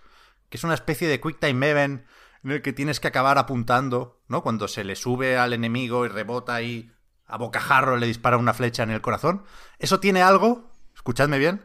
que 0.48 0.56
es 0.56 0.64
una 0.64 0.74
especie 0.74 1.06
de 1.06 1.20
quick 1.20 1.38
time 1.38 1.70
event 1.70 2.04
en 2.42 2.50
el 2.50 2.62
que 2.62 2.72
tienes 2.72 2.98
que 2.98 3.06
acabar 3.06 3.38
apuntando, 3.38 4.20
¿no? 4.26 4.42
Cuando 4.42 4.66
se 4.66 4.82
le 4.82 4.96
sube 4.96 5.38
al 5.38 5.52
enemigo 5.52 6.04
y 6.04 6.08
rebota 6.08 6.60
y 6.62 6.90
a 7.26 7.36
bocajarro 7.36 7.96
le 7.96 8.08
dispara 8.08 8.38
una 8.38 8.54
flecha 8.54 8.82
en 8.82 8.90
el 8.90 9.00
corazón. 9.00 9.44
Eso 9.78 10.00
tiene 10.00 10.22
algo, 10.22 10.72
escuchadme 10.96 11.38
bien, 11.38 11.64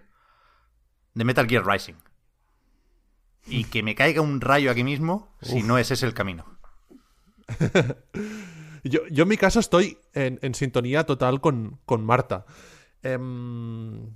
de 1.16 1.26
Metal 1.26 1.48
Gear 1.48 1.66
Rising. 1.66 1.96
Y 3.48 3.66
que 3.66 3.84
me 3.84 3.96
caiga 3.96 4.22
un 4.22 4.42
rayo 4.42 4.72
aquí 4.72 4.84
mismo 4.84 5.36
si 5.42 5.64
no 5.64 5.78
ese 5.78 5.96
es 5.96 6.04
el 6.04 6.14
camino. 6.14 6.46
yo, 8.84 9.02
en 9.10 9.28
mi 9.28 9.38
caso 9.38 9.60
estoy 9.60 9.98
en, 10.14 10.56
sintonía 10.56 11.06
total 11.06 11.42
con, 11.42 11.80
Marta. 12.00 12.46
Em, 13.02 14.10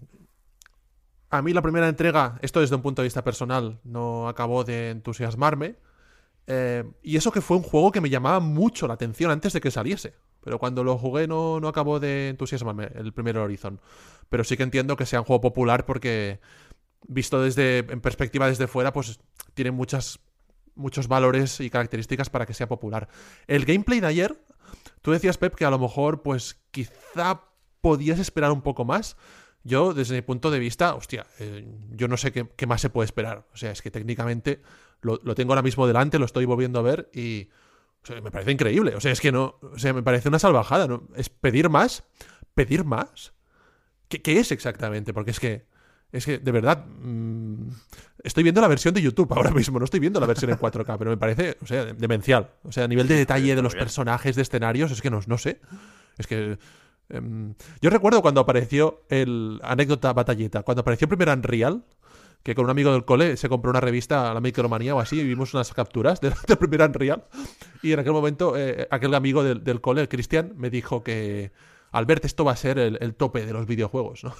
a 1.30 1.42
mí 1.42 1.54
la 1.54 1.62
primera 1.62 1.90
entrega, 1.90 2.40
esto 2.42 2.62
desde 2.62 2.76
un 2.76 2.82
punto 2.82 3.02
de 3.02 3.08
vista 3.08 3.24
personal, 3.24 3.80
no 3.84 4.30
acabó 4.30 4.64
de 4.64 4.92
entusiasmarme. 4.92 5.76
Eh, 6.50 6.86
y 7.04 7.18
eso 7.18 7.32
que 7.32 7.42
fue 7.42 7.58
un 7.58 7.64
juego 7.64 7.92
que 7.92 8.00
me 8.00 8.10
llamaba 8.10 8.40
mucho 8.40 8.88
la 8.88 8.94
atención 8.94 9.32
antes 9.32 9.52
de 9.52 9.60
que 9.60 9.72
saliese. 9.72 10.14
Pero 10.42 10.60
cuando 10.60 10.86
lo 10.86 10.98
jugué 10.98 11.28
no, 11.28 11.60
no 11.60 11.68
acabó 11.68 12.00
de 12.00 12.30
entusiasmarme 12.30 12.90
el 12.96 13.12
primer 13.12 13.38
Horizon. 13.38 13.82
Pero 14.30 14.46
sí 14.46 14.56
que 14.56 14.64
entiendo 14.64 14.96
que 14.96 15.06
sea 15.06 15.20
un 15.20 15.26
juego 15.26 15.42
popular 15.42 15.86
porque 15.86 16.40
visto 17.08 17.42
desde, 17.42 17.80
en 17.80 18.02
perspectiva 18.02 18.48
desde 18.48 18.68
fuera, 18.68 18.94
pues 18.94 19.20
tiene 19.54 19.72
muchas, 19.72 20.20
muchos 20.76 21.08
valores 21.08 21.60
y 21.60 21.70
características 21.70 22.30
para 22.30 22.46
que 22.46 22.54
sea 22.54 22.68
popular. 22.68 23.10
El 23.48 23.66
gameplay 23.66 24.00
de 24.00 24.08
ayer, 24.08 24.42
tú 25.02 25.12
decías, 25.12 25.38
Pep, 25.38 25.56
que 25.56 25.66
a 25.66 25.70
lo 25.70 25.80
mejor, 25.80 26.22
pues 26.22 26.60
quizá 26.72 27.44
podías 27.82 28.20
esperar 28.20 28.52
un 28.52 28.62
poco 28.62 28.86
más. 28.86 29.18
Yo, 29.64 29.94
desde 29.94 30.16
mi 30.16 30.22
punto 30.22 30.52
de 30.52 30.60
vista, 30.60 30.96
hostia, 30.96 31.26
eh, 31.40 31.68
yo 31.92 32.08
no 32.08 32.16
sé 32.16 32.32
qué, 32.32 32.68
más 32.68 32.82
se 32.82 32.90
puede 32.90 33.06
esperar. 33.06 33.46
O 33.54 33.58
sea, 33.58 33.72
es 33.72 33.82
que 33.82 33.92
técnicamente 33.92 34.62
lo, 35.02 35.20
tengo 35.36 35.52
ahora 35.52 35.62
mismo 35.62 35.88
delante, 35.88 36.20
lo 36.20 36.26
estoy 36.26 36.46
volviendo 36.46 36.80
a 36.80 36.84
ver 36.84 37.10
y 37.14 37.50
me 38.22 38.32
parece 38.32 38.52
increíble. 38.52 38.96
O 38.96 39.02
sea, 39.02 39.12
es 39.12 39.20
que 39.20 39.32
no, 39.32 39.58
o 39.62 39.78
sea, 39.78 39.94
me 39.94 40.04
parece 40.04 40.30
una 40.30 40.40
salvajada. 40.40 40.88
¿no? 40.88 41.10
Es 41.16 41.30
pedir 41.30 41.70
más, 41.70 42.06
pedir 42.54 42.86
más. 42.86 43.34
¿Qué, 44.08 44.22
¿Qué, 44.22 44.40
es 44.40 44.54
exactamente? 44.54 45.14
Porque 45.14 45.32
es 45.32 45.40
que 45.40 45.68
es 46.12 46.26
que, 46.26 46.38
de 46.38 46.52
verdad, 46.52 46.86
mm, 46.86 47.70
estoy 48.24 48.44
viendo 48.44 48.62
la 48.62 48.68
versión 48.68 48.94
de 48.94 49.02
YouTube 49.02 49.32
ahora 49.34 49.52
mismo, 49.52 49.78
no 49.78 49.86
estoy 49.86 50.00
viendo 50.00 50.20
la 50.20 50.26
versión 50.26 50.52
en 50.52 50.58
4K, 50.58 50.96
pero 50.98 51.12
me 51.12 51.18
parece, 51.18 51.58
o 51.62 51.66
sea, 51.66 51.86
demencial. 51.86 52.52
O 52.64 52.72
sea, 52.72 52.86
a 52.86 52.88
nivel 52.88 53.08
de 53.08 53.16
detalle 53.16 53.56
de 53.56 53.62
los 53.62 53.76
personajes, 53.76 54.36
de 54.36 54.42
escenarios, 54.42 54.92
es 54.92 55.02
que 55.02 55.10
no, 55.10 55.20
no 55.28 55.38
sé. 55.38 55.60
Es 56.18 56.28
que... 56.28 56.58
Em, 57.10 57.56
yo 57.82 57.90
recuerdo 57.90 58.22
cuando 58.22 58.42
apareció 58.42 59.04
el 59.08 59.62
anécdota 59.64 60.12
batalleta, 60.12 60.64
cuando 60.64 60.82
apareció 60.82 61.06
el 61.06 61.10
primer 61.10 61.30
Unreal, 61.30 61.86
que 62.44 62.54
con 62.54 62.66
un 62.66 62.72
amigo 62.72 62.92
del 62.92 63.06
cole 63.06 63.38
se 63.38 63.48
compró 63.48 63.72
una 63.72 63.80
revista, 63.80 64.34
la 64.34 64.42
Micromanía 64.42 64.94
o 64.94 65.00
así, 65.00 65.20
y 65.20 65.24
vimos 65.24 65.54
unas 65.54 65.74
capturas 65.74 66.20
del, 66.22 66.34
primer 66.60 66.82
Unreal. 66.82 67.24
Y 67.82 67.94
en 67.94 68.00
aquel 68.00 68.14
momento, 68.14 68.58
eh, 68.58 68.88
aquel 68.92 69.14
amigo 69.14 69.44
del, 69.44 69.64
del 69.64 69.82
cole, 69.82 70.08
Cristian, 70.08 70.54
me 70.58 70.70
dijo 70.70 71.04
que 71.04 71.52
Albert, 71.92 72.26
esto 72.26 72.44
va 72.44 72.52
a 72.52 72.56
ser 72.56 72.80
el, 72.80 73.16
tope 73.16 73.46
de 73.46 73.54
los 73.54 73.66
videojuegos, 73.66 74.24
¿no? 74.26 74.36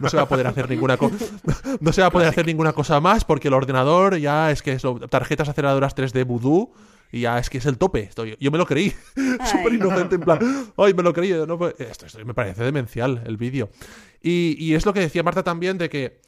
No, 0.00 0.08
se 0.08 0.16
va 0.16 0.24
a 0.24 0.28
poder 0.28 0.46
hacer 0.46 0.68
ninguna 0.68 0.96
cosa. 0.96 1.16
No, 1.80 1.92
se 1.92 2.00
va 2.00 2.08
a 2.08 2.10
poder 2.10 2.28
hacer 2.28 2.46
ninguna 2.46 2.72
cosa 2.72 3.00
más 3.00 3.24
porque 3.24 3.48
el 3.48 3.54
ordenador 3.54 4.16
ya 4.16 4.50
es 4.50 4.62
que 4.62 4.72
es 4.72 4.82
tarjetas 5.10 5.48
aceleradoras 5.48 5.94
3D 5.94 6.24
Voodoo 6.24 6.72
y 7.12 7.20
ya 7.20 7.38
es 7.38 7.50
que 7.50 7.58
es 7.58 7.66
el 7.66 7.78
tope. 7.78 8.10
yo 8.40 8.50
me 8.50 8.58
lo 8.58 8.66
creí. 8.66 8.92
Súper 9.44 9.74
inocente, 9.74 10.16
en 10.16 10.20
plan. 10.22 10.38
Ay, 10.76 10.94
me 10.94 11.02
lo 11.02 11.12
creí. 11.12 11.32
esto, 11.78 12.06
me 12.24 12.34
parece 12.34 12.64
demencial 12.64 13.22
el 13.26 13.36
vídeo. 13.36 13.70
Y, 14.22 14.74
es 14.74 14.84
lo 14.84 14.92
que 14.92 15.00
decía 15.00 15.22
Marta 15.22 15.44
también 15.44 15.78
de 15.78 15.88
que, 15.88 16.20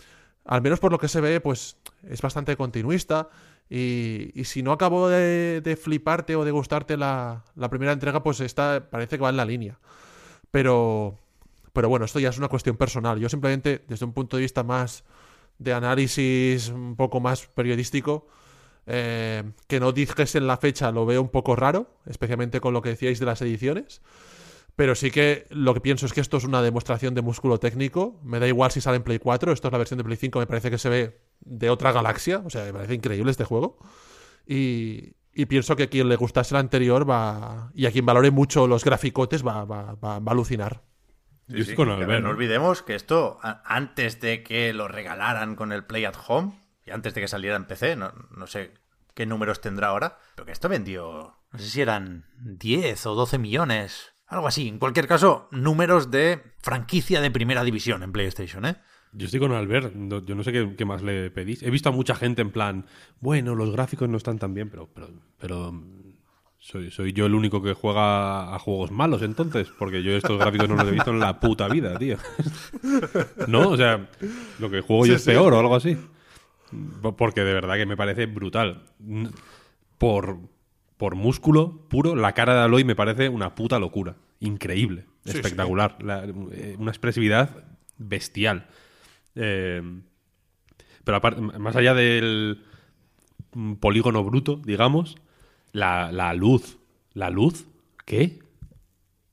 al 0.45 0.63
menos 0.63 0.79
por 0.79 0.93
lo 0.93 0.99
que 0.99 1.09
se 1.09 1.21
ve, 1.21 1.41
pues 1.41 1.77
es 2.09 2.23
bastante 2.23 2.57
continuista. 2.57 3.29
Y, 3.69 4.33
si 4.45 4.63
no 4.63 4.73
acabó 4.73 5.09
de, 5.09 5.79
fliparte 5.81 6.37
o 6.37 6.45
de 6.45 6.51
gustarte 6.53 6.97
la, 6.97 7.45
la 7.57 7.69
primera 7.69 7.93
entrega, 7.93 8.23
pues 8.23 8.41
esta 8.41 8.89
parece 8.91 9.17
que 9.17 9.23
va 9.23 9.31
en 9.31 9.37
la 9.37 9.45
línea. 9.45 9.79
Pero, 10.51 11.19
pero 11.73 11.89
bueno, 11.89 12.05
esto 12.05 12.21
ya 12.21 12.31
es 12.31 12.39
una 12.39 12.49
cuestión 12.49 12.77
personal. 12.77 13.19
Yo 13.19 13.29
simplemente, 13.29 13.85
desde 13.89 14.05
un 14.05 14.13
punto 14.13 14.37
de 14.37 14.43
vista 14.43 14.63
más 14.63 15.05
de 15.59 15.73
análisis, 15.73 16.69
un 16.69 16.97
poco 16.97 17.21
más 17.21 17.47
periodístico, 17.47 18.27
eh, 18.87 19.43
que 19.67 19.81
no 19.81 19.93
dijese 19.93 20.39
en 20.39 20.47
la 20.47 20.57
fecha 20.57 20.91
lo 20.93 21.05
veo 21.05 21.21
un 21.21 21.29
poco 21.29 21.55
raro, 21.55 21.91
especialmente 22.07 22.61
con 22.61 22.73
lo 22.73 22.81
que 22.81 22.91
decíais 22.91 23.19
de 23.19 23.27
las 23.27 23.43
ediciones. 23.43 24.01
Pero 24.77 24.95
sí 24.95 25.11
que 25.11 25.47
lo 25.51 25.75
que 25.75 25.81
pienso 25.81 26.07
es 26.07 26.13
que 26.13 26.21
esto 26.21 26.37
es 26.37 26.45
una 26.45 26.63
demostración 26.63 27.13
de 27.13 27.21
músculo 27.21 27.59
técnico. 27.59 28.21
Me 28.23 28.39
da 28.39 28.47
igual 28.47 28.71
si 28.71 28.81
sale 28.81 28.97
en 28.97 29.03
Play 29.03 29.19
4, 29.19 29.53
esto 29.53 29.69
es 29.69 29.73
la 29.73 29.79
versión 29.79 29.99
de 29.99 30.05
Play 30.05 30.17
5, 30.17 30.39
me 30.39 30.47
parece 30.47 30.71
que 30.71 30.79
se 30.79 30.89
ve 30.89 31.21
de 31.41 31.69
otra 31.69 31.91
galaxia. 31.91 32.43
O 32.45 32.51
sea, 32.51 32.65
me 32.65 32.73
parece 32.73 32.95
increíble 32.95 33.31
este 33.31 33.45
juego. 33.45 33.79
Y, 34.47 35.15
y 35.39 35.47
pienso 35.47 35.77
que 35.77 35.85
a 35.85 35.87
quien 35.87 36.09
le 36.09 36.17
gustase 36.17 36.53
el 36.53 36.59
anterior 36.59 37.09
va. 37.09 37.71
Y 37.73 37.87
a 37.87 37.93
quien 37.93 38.05
valore 38.05 38.33
mucho 38.33 38.67
los 38.67 38.85
graficotes 38.85 39.47
va, 39.47 39.65
va, 39.65 39.95
va, 39.95 40.17
a 40.17 40.31
alucinar. 40.33 40.83
no 42.21 42.31
olvidemos 42.31 42.83
que 42.83 42.97
esto, 42.97 43.39
antes 43.65 44.21
de 44.21 44.43
que 44.43 44.73
lo 44.73 44.89
regalaran 44.89 45.55
con 45.55 45.71
el 45.71 45.85
Play 45.85 46.07
at 46.07 46.17
Home, 46.27 46.59
y 46.85 46.91
antes 46.91 47.15
de 47.15 47.21
que 47.21 47.29
saliera 47.29 47.55
en 47.55 47.67
PC, 47.67 47.95
no, 47.95 48.13
no 48.37 48.49
sé 48.49 48.75
qué 49.15 49.27
números 49.27 49.61
tendrá 49.61 49.89
ahora, 49.89 50.19
pero 50.35 50.45
que 50.45 50.51
esto 50.51 50.69
vendió, 50.69 51.39
no 51.53 51.59
sé 51.61 51.71
si 51.71 51.81
eran 51.83 52.27
10 52.41 53.07
o 53.07 53.15
12 53.15 53.39
millones, 53.39 54.15
algo 54.27 54.49
así. 54.49 54.67
En 54.67 54.81
cualquier 54.81 55.07
caso, 55.07 55.47
números 55.53 56.11
de 56.11 56.43
franquicia 56.59 57.21
de 57.21 57.31
primera 57.31 57.63
división 57.63 58.03
en 58.03 58.11
PlayStation, 58.11 58.67
¿eh? 58.67 58.83
Yo 59.13 59.25
estoy 59.25 59.41
con 59.41 59.53
Albert, 59.53 59.95
yo 60.27 60.35
no 60.35 60.45
sé 60.45 60.53
qué, 60.53 60.85
más 60.85 61.03
le 61.03 61.31
pedís. 61.31 61.63
He 61.63 61.71
visto 61.71 61.89
a 61.89 61.93
mucha 61.93 62.15
gente 62.15 62.43
en 62.43 62.51
plan, 62.51 62.87
bueno, 63.21 63.55
los 63.55 63.73
gráficos 63.73 64.09
no 64.09 64.17
están 64.17 64.39
tan 64.39 64.55
bien, 64.55 64.69
pero, 64.69 64.89
pero, 64.93 65.09
pero 65.39 65.73
soy, 66.59 66.91
soy 66.91 67.13
yo 67.13 67.27
el 67.27 67.35
único 67.35 67.63
que 67.63 67.73
juega 67.73 68.55
a 68.55 68.59
juegos 68.59 68.91
malos 68.91 69.23
entonces, 69.23 69.69
porque 69.79 70.03
yo 70.03 70.13
estos 70.13 70.39
gráficos 70.39 70.69
no 70.69 70.77
los 70.77 70.89
he 70.89 70.91
visto 70.91 71.11
en 71.11 71.21
la 71.21 71.41
puta 71.41 71.69
vida, 71.69 71.99
tío. 71.99 72.19
¿No? 73.47 73.71
O 73.71 73.77
sea, 73.77 74.09
lo 74.59 74.71
que 74.71 74.81
juego 74.81 75.07
yo 75.07 75.15
es 75.15 75.25
peor 75.25 75.55
o 75.55 75.59
algo 75.59 75.77
así. 75.77 75.97
Porque 77.17 77.43
de 77.43 77.55
verdad 77.55 77.77
que 77.77 77.87
me 77.87 77.97
parece 77.97 78.27
brutal. 78.27 78.83
Por, 79.97 80.39
por 80.97 81.15
músculo 81.15 81.87
puro, 81.89 82.15
la 82.15 82.33
cara 82.33 82.55
de 82.55 82.61
Aloy 82.61 82.85
me 82.85 82.97
parece 82.97 83.29
una 83.29 83.55
puta 83.55 83.79
locura. 83.79 84.17
Increíble, 84.41 85.07
espectacular. 85.25 85.97
Eh, 86.53 86.77
una 86.79 86.91
expresividad 86.91 87.65
bestial. 87.97 88.67
Eh, 89.39 89.83
pero 91.05 91.21
más 91.59 91.77
allá 91.77 91.95
del 91.95 92.63
polígono 93.81 94.25
bruto, 94.25 94.61
digamos, 94.65 95.17
la, 95.73 96.35
luz. 96.35 96.79
¿La 97.15 97.31
luz? 97.31 97.67
¿Qué? 98.05 98.41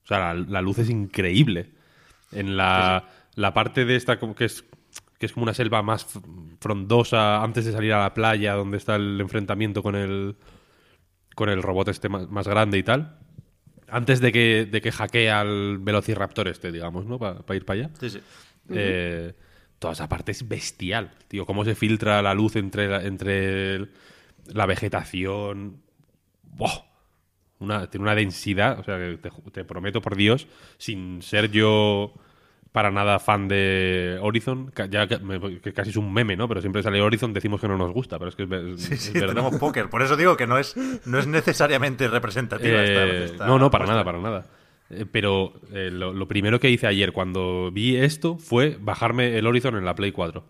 O 0.04 0.08
sea, 0.08 0.34
la, 0.34 0.62
luz 0.62 0.80
es 0.80 0.90
increíble. 0.90 1.72
En 2.32 2.56
la, 2.56 3.10
la 3.36 3.54
parte 3.54 3.86
de 3.86 3.96
esta 3.96 4.20
que 4.20 4.46
es 4.46 4.64
que 5.18 5.26
es 5.26 5.32
como 5.32 5.44
una 5.44 5.54
selva 5.54 5.82
más 5.82 6.06
frondosa 6.60 7.42
antes 7.42 7.66
de 7.66 7.72
salir 7.72 7.94
a 7.94 8.02
la 8.02 8.14
playa, 8.14 8.54
donde 8.54 8.78
está 8.78 8.96
el 8.96 9.20
enfrentamiento 9.22 9.82
con 9.82 9.96
el 9.96 10.36
con 11.36 11.50
el 11.50 11.62
robot 11.62 11.90
este 11.90 12.10
más, 12.10 12.48
grande 12.48 12.78
y 12.78 12.84
tal. 12.84 13.20
Antes 13.88 14.20
de 14.20 14.32
que, 14.32 14.68
de 14.70 14.82
que 14.82 14.92
hackee 14.92 15.30
al 15.30 15.78
Velociraptor 15.78 16.48
este, 16.48 16.72
digamos, 16.72 17.06
¿no? 17.06 17.20
Para 17.20 17.56
ir 17.56 17.66
para 17.66 17.80
allá. 17.80 17.92
Sí, 18.00 18.10
sí. 18.10 18.20
Eh, 18.70 19.34
toda 19.80 19.94
esa 19.94 20.10
parte 20.10 20.32
es 20.32 20.48
bestial, 20.48 21.12
tío. 21.28 21.46
Cómo 21.46 21.66
se 21.66 21.76
filtra 21.76 22.22
la 22.22 22.34
luz 22.34 22.56
entre 22.56 22.88
la, 22.88 23.04
entre 23.04 23.88
la 24.48 24.66
vegetación. 24.66 25.82
Una, 27.60 27.90
tiene 27.90 28.04
una 28.04 28.16
densidad, 28.16 28.80
o 28.80 28.84
sea, 28.84 28.98
te, 28.98 29.30
te 29.52 29.64
prometo 29.64 30.02
por 30.02 30.16
Dios, 30.16 30.48
sin 30.78 31.22
ser 31.22 31.52
yo 31.52 32.14
para 32.76 32.92
nada 32.92 33.20
fan 33.20 33.48
de 33.48 34.20
Horizon, 34.22 34.74
ya 34.90 35.08
que, 35.08 35.74
casi 35.74 35.92
es 35.92 35.96
un 35.96 36.12
meme, 36.12 36.36
¿no? 36.36 36.50
Pero 36.50 36.60
siempre 36.60 36.84
sale 36.84 37.02
Horizon, 37.02 37.32
decimos 37.32 37.62
que 37.62 37.70
no 37.70 37.78
nos 37.78 37.94
gusta, 37.94 38.20
pero 38.20 38.28
es 38.28 38.36
que 38.36 38.44
es, 38.44 38.82
sí, 38.82 38.98
sí, 38.98 39.14
tenemos 39.14 39.56
póker, 39.56 39.90
por 39.90 40.02
eso 40.02 40.18
digo 40.18 40.36
que 40.36 40.46
no 40.46 40.58
es, 40.58 40.76
no 41.06 41.18
es 41.18 41.26
necesariamente 41.26 42.10
representativa 42.10 42.80
eh, 42.84 43.32
No, 43.40 43.58
no, 43.58 43.72
para 43.72 43.86
nada, 43.86 44.04
para 44.04 44.20
nada. 44.20 44.46
Eh, 44.90 45.06
pero 45.12 45.54
eh, 45.74 45.90
lo, 45.92 46.28
primero 46.28 46.60
que 46.60 46.70
hice 46.70 46.88
ayer 46.88 47.12
cuando 47.12 47.72
vi 47.72 47.96
esto 47.96 48.38
fue 48.38 48.78
bajarme 48.80 49.38
el 49.38 49.48
Horizon 49.48 49.76
en 49.76 49.86
la 49.86 49.96
Play 49.96 50.12
4. 50.12 50.44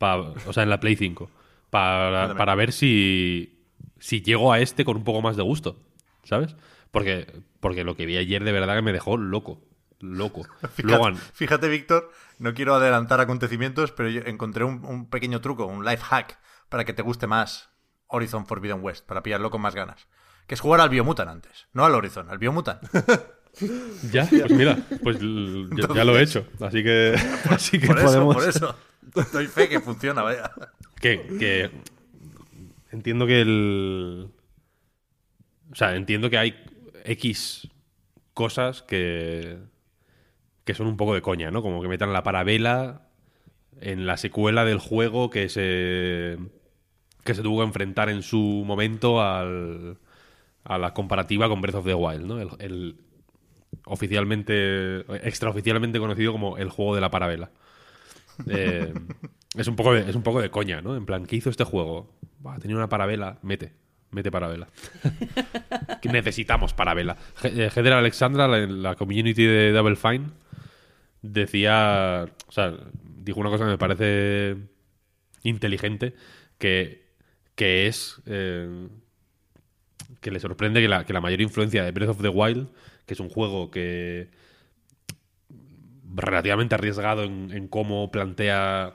o 0.00 0.52
sea, 0.52 0.62
en 0.62 0.70
la 0.70 0.80
Play 0.80 0.96
5. 0.96 1.30
Para, 1.70 2.36
para 2.36 2.54
ver 2.54 2.72
si, 2.72 3.66
si 3.98 4.22
llego 4.22 4.52
a 4.52 4.60
este 4.60 4.84
con 4.84 4.96
un 4.96 5.04
poco 5.04 5.22
más 5.22 5.36
de 5.36 5.42
gusto, 5.42 5.80
¿sabes? 6.22 6.56
Porque, 6.90 7.26
porque 7.60 7.84
lo 7.84 7.96
que 7.96 8.06
vi 8.06 8.16
ayer 8.16 8.44
de 8.44 8.52
verdad 8.52 8.76
que 8.76 8.82
me 8.82 8.92
dejó 8.92 9.16
loco 9.16 9.60
loco. 10.04 10.46
Fíjate, 11.32 11.68
Víctor, 11.68 12.10
no 12.38 12.54
quiero 12.54 12.74
adelantar 12.74 13.20
acontecimientos, 13.20 13.92
pero 13.92 14.08
yo 14.08 14.22
encontré 14.26 14.64
un, 14.64 15.08
pequeño 15.08 15.40
truco, 15.40 15.66
un 15.66 15.84
life 15.84 16.02
hack, 16.04 16.38
para 16.68 16.84
que 16.84 16.92
te 16.92 17.02
guste 17.02 17.26
más 17.26 17.70
Horizon 18.06 18.46
Forbidden 18.46 18.82
West, 18.82 19.06
para 19.06 19.22
pillarlo 19.22 19.50
con 19.50 19.60
más 19.60 19.74
ganas. 19.74 20.08
Que 20.46 20.54
es 20.54 20.60
jugar 20.60 20.80
al 20.80 20.90
Biomutant 20.90 21.30
antes, 21.30 21.68
no 21.72 21.84
al 21.84 21.94
Horizon, 21.94 22.28
al 22.28 22.38
Biomutant. 22.38 22.82
ya, 24.12 24.26
pues 24.28 24.50
mira, 24.50 24.78
pues 25.02 25.18
ya, 25.20 26.04
lo 26.04 26.18
he 26.18 26.22
hecho, 26.22 26.46
así 26.60 26.82
que, 26.82 27.14
así 27.50 27.78
que 27.78 27.86
por 27.86 28.02
podemos... 28.02 28.46
Eso, 28.46 28.76
por 29.12 29.22
eso, 29.22 29.32
doy 29.32 29.46
fe 29.46 29.68
que 29.68 29.80
funciona, 29.80 30.22
vaya. 30.22 30.50
Que, 31.00 31.20
que 31.38 31.70
entiendo 32.90 33.26
que 33.26 33.40
el... 33.40 34.28
O 35.70 35.74
sea, 35.74 35.96
entiendo 35.96 36.30
que 36.30 36.38
hay 36.38 36.54
X 37.04 37.68
cosas 38.32 38.82
que 38.82 39.58
que 40.64 40.74
son 40.74 40.86
un 40.86 40.96
poco 40.96 41.14
de 41.14 41.22
coña, 41.22 41.50
¿no? 41.50 41.62
Como 41.62 41.82
que 41.82 41.88
metan 41.88 42.12
la 42.12 42.22
parabela 42.22 43.02
en 43.80 44.06
la 44.06 44.16
secuela 44.16 44.64
del 44.64 44.78
juego 44.78 45.30
que 45.30 45.48
se 45.48 46.38
que 47.24 47.34
se 47.34 47.42
tuvo 47.42 47.58
que 47.58 47.66
enfrentar 47.66 48.08
en 48.08 48.22
su 48.22 48.38
momento 48.66 49.22
al, 49.22 49.98
a 50.64 50.78
la 50.78 50.92
comparativa 50.94 51.48
con 51.48 51.60
Breath 51.60 51.76
of 51.76 51.86
the 51.86 51.94
Wild, 51.94 52.26
¿no? 52.26 52.40
El, 52.40 52.96
oficialmente 53.84 55.00
extraoficialmente 55.26 55.98
conocido 55.98 56.32
como 56.32 56.58
el 56.58 56.70
juego 56.70 56.94
de 56.94 57.00
la 57.00 57.10
parabela. 57.10 57.50
Eh, 58.48 58.92
es 59.56 59.68
un 59.68 59.76
poco 59.76 59.94
de, 59.94 60.08
es 60.08 60.16
un 60.16 60.22
poco 60.22 60.40
de 60.40 60.50
coña, 60.50 60.80
¿no? 60.80 60.96
En 60.96 61.06
plan, 61.06 61.26
¿qué 61.26 61.36
hizo 61.36 61.50
este 61.50 61.64
juego? 61.64 62.12
Tenía 62.60 62.76
una 62.76 62.88
parabela, 62.88 63.38
mete. 63.42 63.72
Mete 64.10 64.30
parabela. 64.30 64.68
Necesitamos 66.04 66.72
parabela. 66.72 67.16
Heather 67.42 67.86
eh, 67.86 67.92
Alexandra, 67.92 68.46
la, 68.46 68.66
la 68.66 68.94
community 68.94 69.44
de 69.44 69.72
Double 69.72 69.96
Fine, 69.96 70.26
decía, 71.22 72.26
o 72.46 72.52
sea, 72.52 72.74
dijo 73.02 73.40
una 73.40 73.50
cosa 73.50 73.64
que 73.64 73.70
me 73.70 73.78
parece 73.78 74.56
inteligente, 75.42 76.14
que, 76.58 77.08
que 77.54 77.86
es 77.86 78.22
eh, 78.26 78.88
que 80.20 80.30
le 80.30 80.40
sorprende 80.40 80.80
que 80.80 80.88
la, 80.88 81.04
que 81.04 81.12
la 81.12 81.20
mayor 81.20 81.40
influencia 81.40 81.84
de 81.84 81.90
Breath 81.90 82.10
of 82.10 82.22
the 82.22 82.28
Wild, 82.28 82.68
que 83.06 83.14
es 83.14 83.20
un 83.20 83.28
juego 83.28 83.70
que 83.70 84.30
relativamente 86.14 86.74
arriesgado 86.74 87.24
en, 87.24 87.68
cómo 87.68 88.10
plantea 88.10 88.94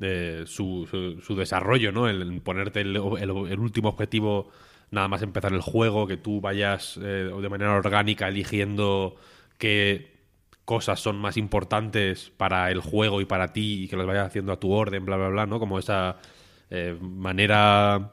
eh, 0.00 0.44
su, 0.46 1.18
su, 1.22 1.36
desarrollo, 1.36 1.92
¿no? 1.92 2.08
El, 2.08 2.40
ponerte 2.40 2.80
el, 2.80 2.98
último 2.98 3.90
objetivo 3.90 4.50
nada 4.90 5.08
más 5.08 5.22
empezar 5.22 5.52
el 5.52 5.60
juego, 5.60 6.06
que 6.06 6.16
tú 6.16 6.40
vayas 6.40 6.98
eh, 7.02 7.30
de 7.40 7.48
manera 7.48 7.74
orgánica 7.74 8.28
eligiendo 8.28 9.16
qué 9.58 10.12
cosas 10.64 11.00
son 11.00 11.16
más 11.16 11.36
importantes 11.36 12.30
para 12.36 12.70
el 12.70 12.80
juego 12.80 13.20
y 13.20 13.24
para 13.24 13.52
ti 13.52 13.84
y 13.84 13.88
que 13.88 13.96
las 13.96 14.06
vayas 14.06 14.26
haciendo 14.26 14.52
a 14.52 14.60
tu 14.60 14.72
orden, 14.72 15.04
bla, 15.04 15.16
bla, 15.16 15.28
bla, 15.28 15.46
¿no? 15.46 15.58
Como 15.58 15.78
esa 15.78 16.18
eh, 16.70 16.96
manera 17.00 18.12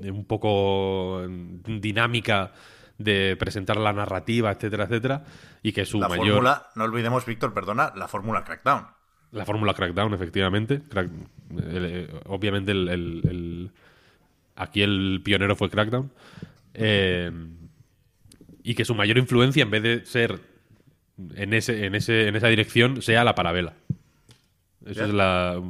un 0.00 0.24
poco 0.24 1.22
dinámica 1.64 2.52
de 2.98 3.36
presentar 3.38 3.76
la 3.76 3.92
narrativa, 3.92 4.50
etcétera, 4.50 4.84
etcétera, 4.84 5.24
y 5.62 5.72
que 5.72 5.86
su 5.86 6.00
la 6.00 6.08
mayor... 6.08 6.26
fórmula, 6.26 6.66
no 6.74 6.84
olvidemos, 6.84 7.24
Víctor, 7.24 7.54
perdona, 7.54 7.92
la 7.96 8.08
fórmula 8.08 8.44
Crackdown. 8.44 8.86
La 9.30 9.44
fórmula 9.44 9.74
Crackdown, 9.74 10.14
efectivamente. 10.14 10.82
Eh, 11.62 12.20
obviamente 12.26 12.72
el, 12.72 13.70
aquí 14.56 14.82
el 14.82 15.20
pionero 15.24 15.54
fue 15.54 15.70
Crackdown. 15.70 16.10
Eh, 16.74 17.30
y 18.62 18.74
que 18.74 18.84
su 18.84 18.94
mayor 18.94 19.18
influencia, 19.18 19.62
en 19.62 19.70
vez 19.70 19.82
de 19.82 20.04
ser 20.04 20.40
en, 21.34 21.52
ese, 21.52 21.86
en, 21.86 21.94
ese, 21.94 22.28
en 22.28 22.36
esa 22.36 22.48
dirección 22.48 23.02
sea 23.02 23.24
la 23.24 23.34
parabela. 23.34 23.74
Eso 24.86 25.04
es 25.04 25.12
la. 25.12 25.60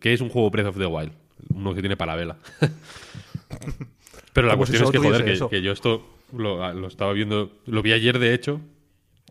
¿Qué 0.00 0.12
es 0.12 0.20
un 0.20 0.28
juego 0.28 0.50
Breath 0.50 0.66
of 0.68 0.78
the 0.78 0.86
Wild? 0.86 1.12
Uno 1.54 1.74
que 1.74 1.80
tiene 1.80 1.96
parabela. 1.96 2.36
Pero 4.32 4.46
la 4.46 4.56
cuestión 4.56 4.84
es 4.84 4.90
que, 4.90 4.98
joder, 4.98 5.24
que, 5.48 5.62
yo 5.62 5.72
esto 5.72 6.17
lo, 6.32 6.72
lo, 6.72 6.88
estaba 6.88 7.12
viendo. 7.12 7.52
Lo 7.66 7.82
vi 7.82 7.92
ayer, 7.92 8.18
de 8.18 8.34
hecho. 8.34 8.60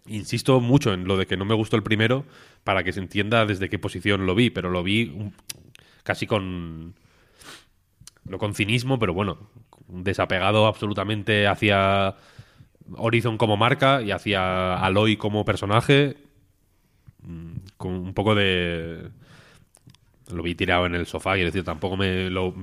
Insisto 0.07 0.59
mucho 0.61 0.93
en 0.93 1.05
lo 1.05 1.17
de 1.17 1.25
que 1.25 1.37
no 1.37 1.45
me 1.45 1.53
gustó 1.53 1.75
el 1.75 1.83
primero 1.83 2.23
para 2.63 2.83
que 2.83 2.93
se 2.93 2.99
entienda 2.99 3.45
desde 3.45 3.69
qué 3.69 3.77
posición 3.77 4.25
lo 4.25 4.35
vi, 4.35 4.49
pero 4.49 4.69
lo 4.69 4.83
vi 4.83 5.31
casi 6.03 6.27
con. 6.27 6.95
No 8.23 8.37
con 8.37 8.53
cinismo, 8.53 8.99
pero 8.99 9.13
bueno, 9.13 9.37
desapegado 9.87 10.67
absolutamente 10.67 11.47
hacia 11.47 12.15
Horizon 12.95 13.37
como 13.37 13.57
marca 13.57 14.01
y 14.01 14.11
hacia 14.11 14.75
Aloy 14.75 15.17
como 15.17 15.45
personaje 15.45 16.17
mm, 17.21 17.55
con 17.77 17.93
un 17.93 18.13
poco 18.13 18.35
de 18.35 19.09
lo 20.31 20.43
vi 20.43 20.55
tirado 20.55 20.85
en 20.85 20.95
el 20.95 21.05
sofá 21.05 21.37
y 21.37 21.43
decir 21.43 21.63
tampoco 21.63 21.97
me 21.97 22.29
lo, 22.29 22.53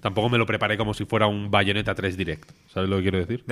tampoco 0.00 0.28
me 0.28 0.38
lo 0.38 0.46
preparé 0.46 0.76
como 0.76 0.94
si 0.94 1.04
fuera 1.04 1.26
un 1.26 1.50
Bayonetta 1.50 1.94
3 1.94 2.16
Direct 2.16 2.50
¿sabes 2.72 2.88
lo 2.88 2.96
que 2.96 3.02
quiero 3.02 3.18
decir? 3.18 3.44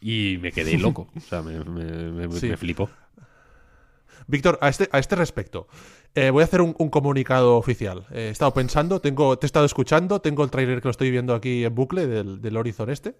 y 0.00 0.38
me 0.40 0.52
quedé 0.52 0.78
loco 0.78 1.08
o 1.14 1.20
sea 1.20 1.42
me, 1.42 1.62
me, 1.64 2.56
flipó 2.56 2.88
Víctor, 4.26 4.58
a 4.60 4.68
este, 4.68 4.88
a 4.92 5.00
este 5.00 5.16
respecto, 5.16 5.66
eh, 6.14 6.30
voy 6.30 6.42
a 6.42 6.44
hacer 6.44 6.60
un, 6.60 6.72
comunicado 6.72 7.56
oficial. 7.56 8.06
Eh, 8.12 8.28
he 8.28 8.30
estado 8.30 8.54
pensando, 8.54 9.00
tengo, 9.00 9.36
te 9.36 9.46
he 9.46 9.48
estado 9.48 9.66
escuchando, 9.66 10.20
tengo 10.20 10.44
el 10.44 10.50
trailer 10.50 10.80
que 10.80 10.86
lo 10.86 10.92
estoy 10.92 11.10
viendo 11.10 11.34
aquí 11.34 11.64
en 11.64 11.74
bucle 11.74 12.06
del, 12.06 12.40
del 12.40 12.56
Horizon 12.56 12.90
este. 12.90 13.16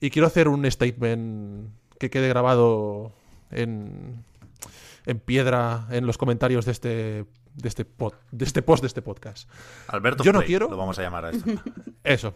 Y 0.00 0.08
quiero 0.08 0.26
hacer 0.26 0.48
un 0.48 0.70
statement 0.70 1.68
que 1.98 2.08
quede 2.08 2.28
grabado 2.28 3.12
en, 3.50 4.24
en 5.04 5.18
piedra 5.18 5.86
en 5.90 6.06
los 6.06 6.16
comentarios 6.16 6.64
de 6.64 6.72
este 6.72 7.24
de 7.62 7.68
este, 7.68 7.86
de 8.30 8.44
este 8.44 8.62
post 8.62 8.82
de 8.82 8.86
este 8.86 9.02
podcast. 9.02 9.48
Alberto 9.88 10.24
yo 10.24 10.32
no 10.32 10.42
quiero 10.42 10.68
lo 10.68 10.76
vamos 10.76 10.98
a 10.98 11.02
llamar 11.02 11.26
a 11.26 11.30
esto. 11.30 11.50
Eso. 12.04 12.34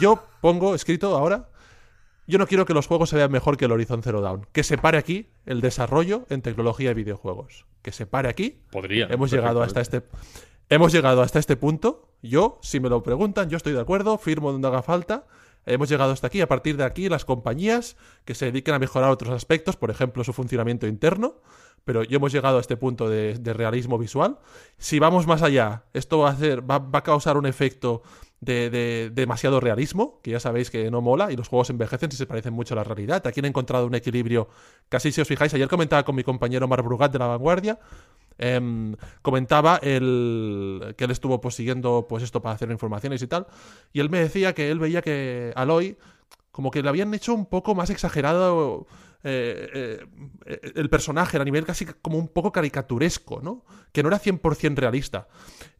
Yo 0.00 0.22
pongo 0.40 0.74
escrito 0.74 1.16
ahora 1.16 1.48
yo 2.28 2.36
no 2.36 2.46
quiero 2.46 2.66
que 2.66 2.74
los 2.74 2.86
juegos 2.86 3.08
se 3.08 3.16
vean 3.16 3.32
mejor 3.32 3.56
que 3.56 3.64
el 3.64 3.72
Horizon 3.72 4.02
Zero 4.02 4.20
Dawn. 4.20 4.46
Que 4.52 4.62
se 4.62 4.76
pare 4.76 4.98
aquí 4.98 5.30
el 5.46 5.62
desarrollo 5.62 6.26
en 6.28 6.42
tecnología 6.42 6.90
de 6.90 6.94
videojuegos. 6.94 7.64
Que 7.80 7.90
se 7.90 8.04
pare 8.04 8.28
aquí. 8.28 8.60
Podría. 8.70 9.06
Hemos 9.06 9.30
llegado 9.30 9.62
hasta 9.62 9.80
este 9.80 10.02
hemos 10.68 10.92
llegado 10.92 11.22
hasta 11.22 11.38
este 11.38 11.56
punto. 11.56 12.10
Yo, 12.20 12.58
si 12.60 12.80
me 12.80 12.90
lo 12.90 13.02
preguntan, 13.02 13.48
yo 13.48 13.56
estoy 13.56 13.72
de 13.72 13.80
acuerdo, 13.80 14.18
firmo 14.18 14.52
donde 14.52 14.68
haga 14.68 14.82
falta. 14.82 15.26
Hemos 15.64 15.88
llegado 15.88 16.12
hasta 16.12 16.26
aquí. 16.26 16.42
A 16.42 16.48
partir 16.48 16.76
de 16.76 16.84
aquí, 16.84 17.08
las 17.08 17.24
compañías 17.24 17.96
que 18.26 18.34
se 18.34 18.44
dediquen 18.44 18.74
a 18.74 18.78
mejorar 18.78 19.10
otros 19.10 19.32
aspectos, 19.32 19.76
por 19.76 19.90
ejemplo, 19.90 20.22
su 20.22 20.34
funcionamiento 20.34 20.86
interno, 20.86 21.36
pero 21.84 22.02
ya 22.04 22.16
hemos 22.16 22.32
llegado 22.32 22.58
a 22.58 22.60
este 22.60 22.76
punto 22.76 23.08
de, 23.08 23.38
realismo 23.54 23.98
visual. 23.98 24.38
Si 24.78 24.98
vamos 24.98 25.26
más 25.26 25.42
allá, 25.42 25.84
esto 25.92 26.18
va 26.18 26.30
a, 26.30 26.32
hacer, 26.32 26.68
va, 26.68 26.88
a 26.92 27.02
causar 27.02 27.36
un 27.36 27.46
efecto 27.46 28.02
de, 28.40 29.10
demasiado 29.12 29.60
realismo, 29.60 30.20
que 30.22 30.32
ya 30.32 30.40
sabéis 30.40 30.70
que 30.70 30.90
no 30.90 31.00
mola, 31.00 31.32
y 31.32 31.36
los 31.36 31.48
juegos 31.48 31.70
envejecen 31.70 32.10
si 32.10 32.16
se 32.16 32.26
parecen 32.26 32.52
mucho 32.52 32.74
a 32.74 32.76
la 32.76 32.84
realidad. 32.84 33.26
Aquí 33.26 33.40
han 33.40 33.46
encontrado 33.46 33.86
un 33.86 33.94
equilibrio, 33.94 34.48
casi 34.88 35.12
si 35.12 35.20
os 35.20 35.28
fijáis, 35.28 35.52
ayer 35.54 35.68
comentaba 35.68 36.04
con 36.04 36.14
mi 36.14 36.24
compañero 36.24 36.68
Mar 36.68 36.82
Brugat 36.82 37.12
de 37.12 37.18
La 37.18 37.26
Vanguardia, 37.26 37.78
Em, 38.38 38.94
comentaba 39.20 39.80
el, 39.82 40.94
que 40.96 41.04
él 41.04 41.10
estuvo 41.10 41.40
pues, 41.40 41.60
pues 42.08 42.22
esto 42.22 42.40
para 42.40 42.54
hacer 42.54 42.70
informaciones 42.70 43.20
y 43.20 43.26
tal, 43.26 43.48
y 43.92 43.98
él 43.98 44.10
me 44.10 44.20
decía 44.20 44.54
que 44.54 44.70
él 44.70 44.78
veía 44.78 45.02
que 45.02 45.52
Aloy 45.56 45.98
como 46.52 46.70
que 46.70 46.82
le 46.82 46.88
habían 46.88 47.12
hecho 47.14 47.34
un 47.34 47.46
poco 47.46 47.74
más 47.74 47.90
exagerado 47.90 48.86
eh, 49.24 50.00
eh, 50.46 50.72
el 50.76 50.88
personaje 50.88 51.38
a 51.38 51.44
nivel 51.44 51.64
casi 51.64 51.84
como 51.86 52.18
un 52.18 52.28
poco 52.28 52.52
caricaturesco, 52.52 53.40
¿no? 53.42 53.64
Que 53.92 54.02
no 54.02 54.08
era 54.08 54.20
100% 54.20 54.76
realista. 54.76 55.28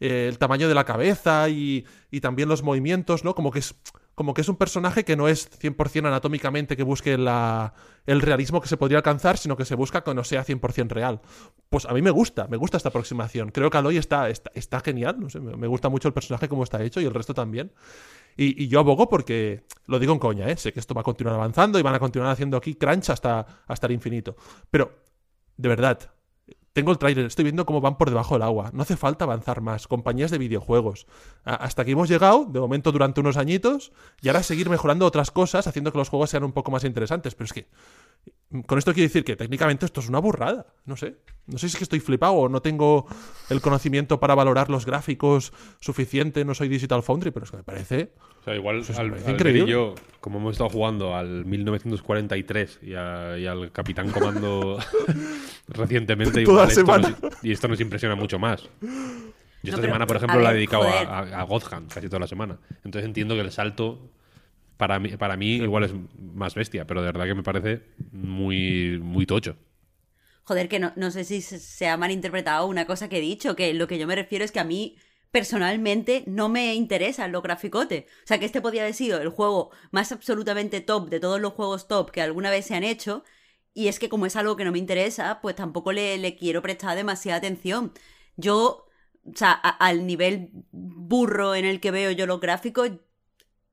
el 0.01 0.39
tamaño 0.39 0.69
de 0.69 0.75
la 0.75 0.85
cabeza 0.85 1.49
y, 1.49 1.87
y, 2.11 2.21
también 2.21 2.49
los 2.49 2.63
movimientos, 2.63 3.25
¿no? 3.25 3.35
Como 3.35 3.51
que 3.51 3.61
es 3.61 3.75
como 4.19 4.35
que 4.35 4.41
es 4.41 4.49
un 4.49 4.57
personaje 4.57 5.05
que 5.05 5.15
no 5.15 5.29
es 5.29 5.49
100% 5.61 6.09
anatómicamente 6.09 6.77
que 6.77 6.83
busque 6.83 7.17
la, 7.17 7.73
el 8.05 8.21
realismo 8.21 8.61
que 8.61 8.67
se 8.67 8.77
podría 8.77 8.99
alcanzar, 8.99 9.39
sino 9.39 9.57
que 9.57 9.65
se 9.65 9.77
busca 9.77 10.03
que 10.03 10.13
no 10.13 10.25
sea 10.25 10.45
100% 10.45 10.89
real. 10.89 11.21
Pues 11.71 11.87
a 11.87 11.93
mí 11.93 12.03
me 12.03 12.11
gusta, 12.11 12.49
me 12.49 12.57
gusta 12.57 12.79
esta 12.79 12.89
aproximación. 12.89 13.53
Creo 13.53 13.71
que 13.71 13.79
Aloy 13.79 13.97
está, 13.97 14.29
está, 14.29 14.51
está 14.55 14.81
genial, 14.81 15.21
no 15.21 15.31
sé, 15.31 15.39
me 15.39 15.69
gusta 15.69 15.89
mucho 15.89 16.09
el 16.09 16.15
personaje 16.15 16.49
como 16.49 16.65
está 16.65 16.83
hecho 16.83 17.01
y 17.01 17.05
el 17.05 17.15
resto 17.15 17.33
también. 17.33 17.71
Y, 18.41 18.69
yo 18.69 18.79
abogo 18.79 19.09
porque, 19.09 19.65
lo 19.87 19.99
digo 19.99 20.13
en 20.13 20.21
coña, 20.21 20.49
¿eh? 20.49 20.57
sé 20.57 20.73
que 20.73 20.79
esto 20.79 20.95
va 20.95 21.01
a 21.01 21.05
continuar 21.05 21.35
avanzando 21.35 21.77
y 21.77 21.83
van 21.83 21.97
a 21.97 21.99
continuar 21.99 22.31
haciendo 22.31 22.57
aquí 22.57 22.77
crunch 22.77 23.11
hasta, 23.11 23.45
hasta 23.67 23.87
el 23.89 23.93
infinito. 23.95 24.37
Pero, 24.71 24.93
de 25.57 25.69
verdad, 25.69 26.13
tengo 26.73 26.93
el 26.93 26.99
tráiler, 26.99 27.27
estoy 27.27 27.43
viendo 27.43 27.67
cómo 27.67 27.81
van 27.81 27.99
por 27.99 28.09
debajo 28.09 28.37
del 28.37 28.43
agua. 28.43 28.71
No 28.73 28.83
hace 28.83 28.97
falta 28.97 29.25
avanzar 29.25 29.61
más. 29.61 29.89
Compañías 29.89 30.31
de 30.31 30.39
videojuegos. 30.39 31.09
Hasta 31.43 31.83
aquí 31.83 31.91
hemos 31.91 32.09
llegado, 32.09 32.45
de 32.45 32.61
momento 32.61 32.93
durante 32.93 33.19
unos 33.19 33.37
añitos, 33.37 33.91
y 34.23 34.29
ahora 34.29 34.45
seguir 34.45 34.71
mejorando 34.71 35.05
otras 35.05 35.33
cosas, 35.33 35.67
haciendo 35.67 35.91
que 35.91 35.99
los 35.99 36.09
juegos 36.09 36.31
sean 36.31 36.45
un 36.45 36.53
poco 36.53 36.71
más 36.71 36.85
interesantes. 36.85 37.35
Pero 37.35 37.47
es 37.47 37.53
que 37.53 37.67
con 38.67 38.79
esto 38.79 38.95
quiero 38.95 39.09
decir 39.09 39.25
que 39.25 39.37
técnicamente 39.37 39.85
esto 39.85 40.01
es 40.01 40.09
una 40.09 40.19
burrada. 40.19 40.67
No 40.87 40.97
sé. 40.97 41.17
No 41.47 41.59
sé 41.59 41.69
si 41.69 41.75
es 41.75 41.77
que 41.77 41.85
estoy 41.85 42.01
flipado 42.01 42.33
o 42.35 42.49
no 42.49 42.61
tengo 42.61 43.07
el 43.51 43.61
conocimiento 43.61 44.21
para 44.21 44.35
valorar 44.35 44.71
los 44.71 44.87
gráficos 44.87 45.53
suficiente. 45.81 46.45
No 46.45 46.55
soy 46.55 46.69
Digital 46.69 47.03
Foundry, 47.03 47.31
pero 47.31 47.45
es 47.45 47.51
que 47.51 47.59
me 47.59 47.63
parece. 47.63 48.13
O 48.41 48.45
sea, 48.45 48.55
igual 48.55 48.83
al, 48.97 49.31
increíble. 49.31 49.71
yo, 49.71 49.95
como 50.21 50.39
hemos 50.39 50.53
estado 50.53 50.71
jugando 50.71 51.15
al 51.15 51.45
1943 51.45 52.81
y, 52.83 52.95
al 52.95 53.71
Capitán 53.73 54.11
Comando 54.11 54.79
recientemente, 55.69 56.43
igual 56.43 56.71
esto 56.71 56.85
y 57.43 57.53
esto 57.53 57.69
nos 57.69 57.81
impresiona 57.81 58.15
mucho 58.15 58.39
más. 58.39 58.69
Yo 58.81 59.71
esta 59.75 59.83
semana, 59.83 60.07
por 60.07 60.17
ejemplo, 60.17 60.41
la 60.41 60.53
he 60.53 60.55
dedicado 60.55 60.85
a, 60.85 61.43
a, 61.43 61.47
casi 61.89 62.07
toda 62.07 62.21
la 62.21 62.29
semana. 62.29 62.59
Entonces 62.85 63.05
entiendo 63.05 63.35
que 63.35 63.41
el 63.41 63.51
salto 63.51 64.11
para 64.79 64.99
mí, 64.99 65.11
para 65.19 65.37
mí 65.37 65.57
igual 65.57 65.85
es 65.85 65.93
más 66.19 66.55
bestia, 66.55 66.87
pero 66.87 67.03
de 67.03 67.09
verdad 67.09 67.27
que 67.27 67.35
me 67.35 67.43
parece 67.43 67.83
muy, 68.13 68.99
muy 69.03 69.27
tocho. 69.27 69.57
Joder, 70.45 70.69
que 70.69 70.79
no, 70.79 70.93
no 70.97 71.11
sé 71.11 71.25
si 71.25 71.43
se 71.43 71.89
ha 71.89 71.99
malinterpretado 71.99 72.67
una 72.67 72.87
cosa 72.87 73.09
que 73.11 73.19
he 73.19 73.21
dicho, 73.21 73.55
que 73.55 73.75
lo 73.75 73.87
que 73.87 73.99
yo 73.99 74.07
me 74.07 74.15
refiero 74.15 74.45
es 74.45 74.53
que 74.53 74.61
a 74.61 74.65
mí 74.65 74.97
personalmente 75.31 76.25
no 76.27 76.49
me 76.49 76.75
interesa 76.75 77.29
los 77.29 77.43
graficotes. 77.43 78.05
O 78.05 78.27
sea, 78.27 78.39
que 78.39 78.47
este 78.47 78.61
podría 78.63 78.83
haber 78.83 78.95
sido 78.95 79.21
el 79.21 79.29
juego 79.29 79.71
más 79.91 80.13
absolutamente 80.13 80.81
top 80.81 81.11
de 81.11 81.21
todos 81.21 81.41
los 81.41 81.53
juegos 81.53 81.89
top 81.89 82.11
que 82.11 82.23
alguna 82.23 82.51
vez 82.51 82.67
se 82.67 82.75
han 82.77 82.85
hecho. 82.85 83.25
Y 83.75 83.89
es 83.89 83.99
que 83.99 84.09
como 84.09 84.27
es 84.27 84.37
algo 84.37 84.57
que 84.57 84.65
no 84.65 84.73
me 84.73 84.79
interesa, 84.79 85.41
pues 85.43 85.57
tampoco 85.57 85.93
le, 85.93 86.17
le 86.19 86.37
quiero 86.37 86.63
prestar 86.63 86.97
demasiada 86.97 87.39
atención. 87.39 87.93
Yo, 88.37 88.87
o 89.25 89.37
sea, 89.37 89.53
al 89.53 90.07
nivel 90.07 90.51
burro 90.73 91.55
en 91.55 91.65
el 91.65 91.81
que 91.81 91.91
veo 91.91 92.11
yo 92.13 92.27
los 92.27 92.41
gráficos, 92.41 92.93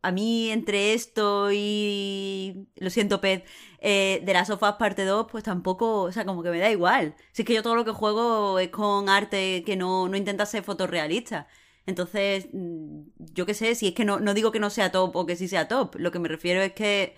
a 0.05 0.11
mí 0.11 0.51
entre 0.51 0.93
esto 0.93 1.49
y, 1.51 2.67
lo 2.77 2.89
siento 2.91 3.21
Pez, 3.21 3.43
eh, 3.79 4.21
de 4.23 4.33
las 4.33 4.47
sofás 4.47 4.75
parte 4.75 5.03
2, 5.03 5.27
pues 5.31 5.43
tampoco, 5.43 6.03
o 6.03 6.11
sea, 6.11 6.25
como 6.25 6.43
que 6.43 6.51
me 6.51 6.59
da 6.59 6.69
igual. 6.69 7.15
Si 7.31 7.41
es 7.41 7.47
que 7.47 7.55
yo 7.55 7.63
todo 7.63 7.75
lo 7.75 7.85
que 7.85 7.91
juego 7.91 8.59
es 8.59 8.69
con 8.69 9.09
arte 9.09 9.63
que 9.65 9.75
no, 9.75 10.07
no 10.07 10.15
intenta 10.15 10.45
ser 10.45 10.63
fotorrealista. 10.63 11.47
Entonces, 11.87 12.47
mm, 12.53 13.01
yo 13.33 13.47
qué 13.47 13.55
sé, 13.55 13.73
si 13.73 13.87
es 13.87 13.93
que 13.95 14.05
no, 14.05 14.19
no 14.19 14.35
digo 14.35 14.51
que 14.51 14.59
no 14.59 14.69
sea 14.69 14.91
top 14.91 15.15
o 15.15 15.25
que 15.25 15.35
sí 15.35 15.47
sea 15.47 15.67
top, 15.67 15.95
lo 15.97 16.11
que 16.11 16.19
me 16.19 16.27
refiero 16.27 16.61
es 16.61 16.73
que 16.73 17.15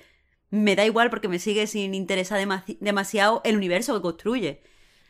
me 0.49 0.77
da 0.77 0.85
igual 0.85 1.09
porque 1.09 1.27
me 1.27 1.39
sigue 1.39 1.67
sin 1.67 1.93
interesar 1.93 2.39
demasiado 2.79 3.41
el 3.43 3.57
universo 3.57 3.93
que 3.95 4.01
construye. 4.01 4.61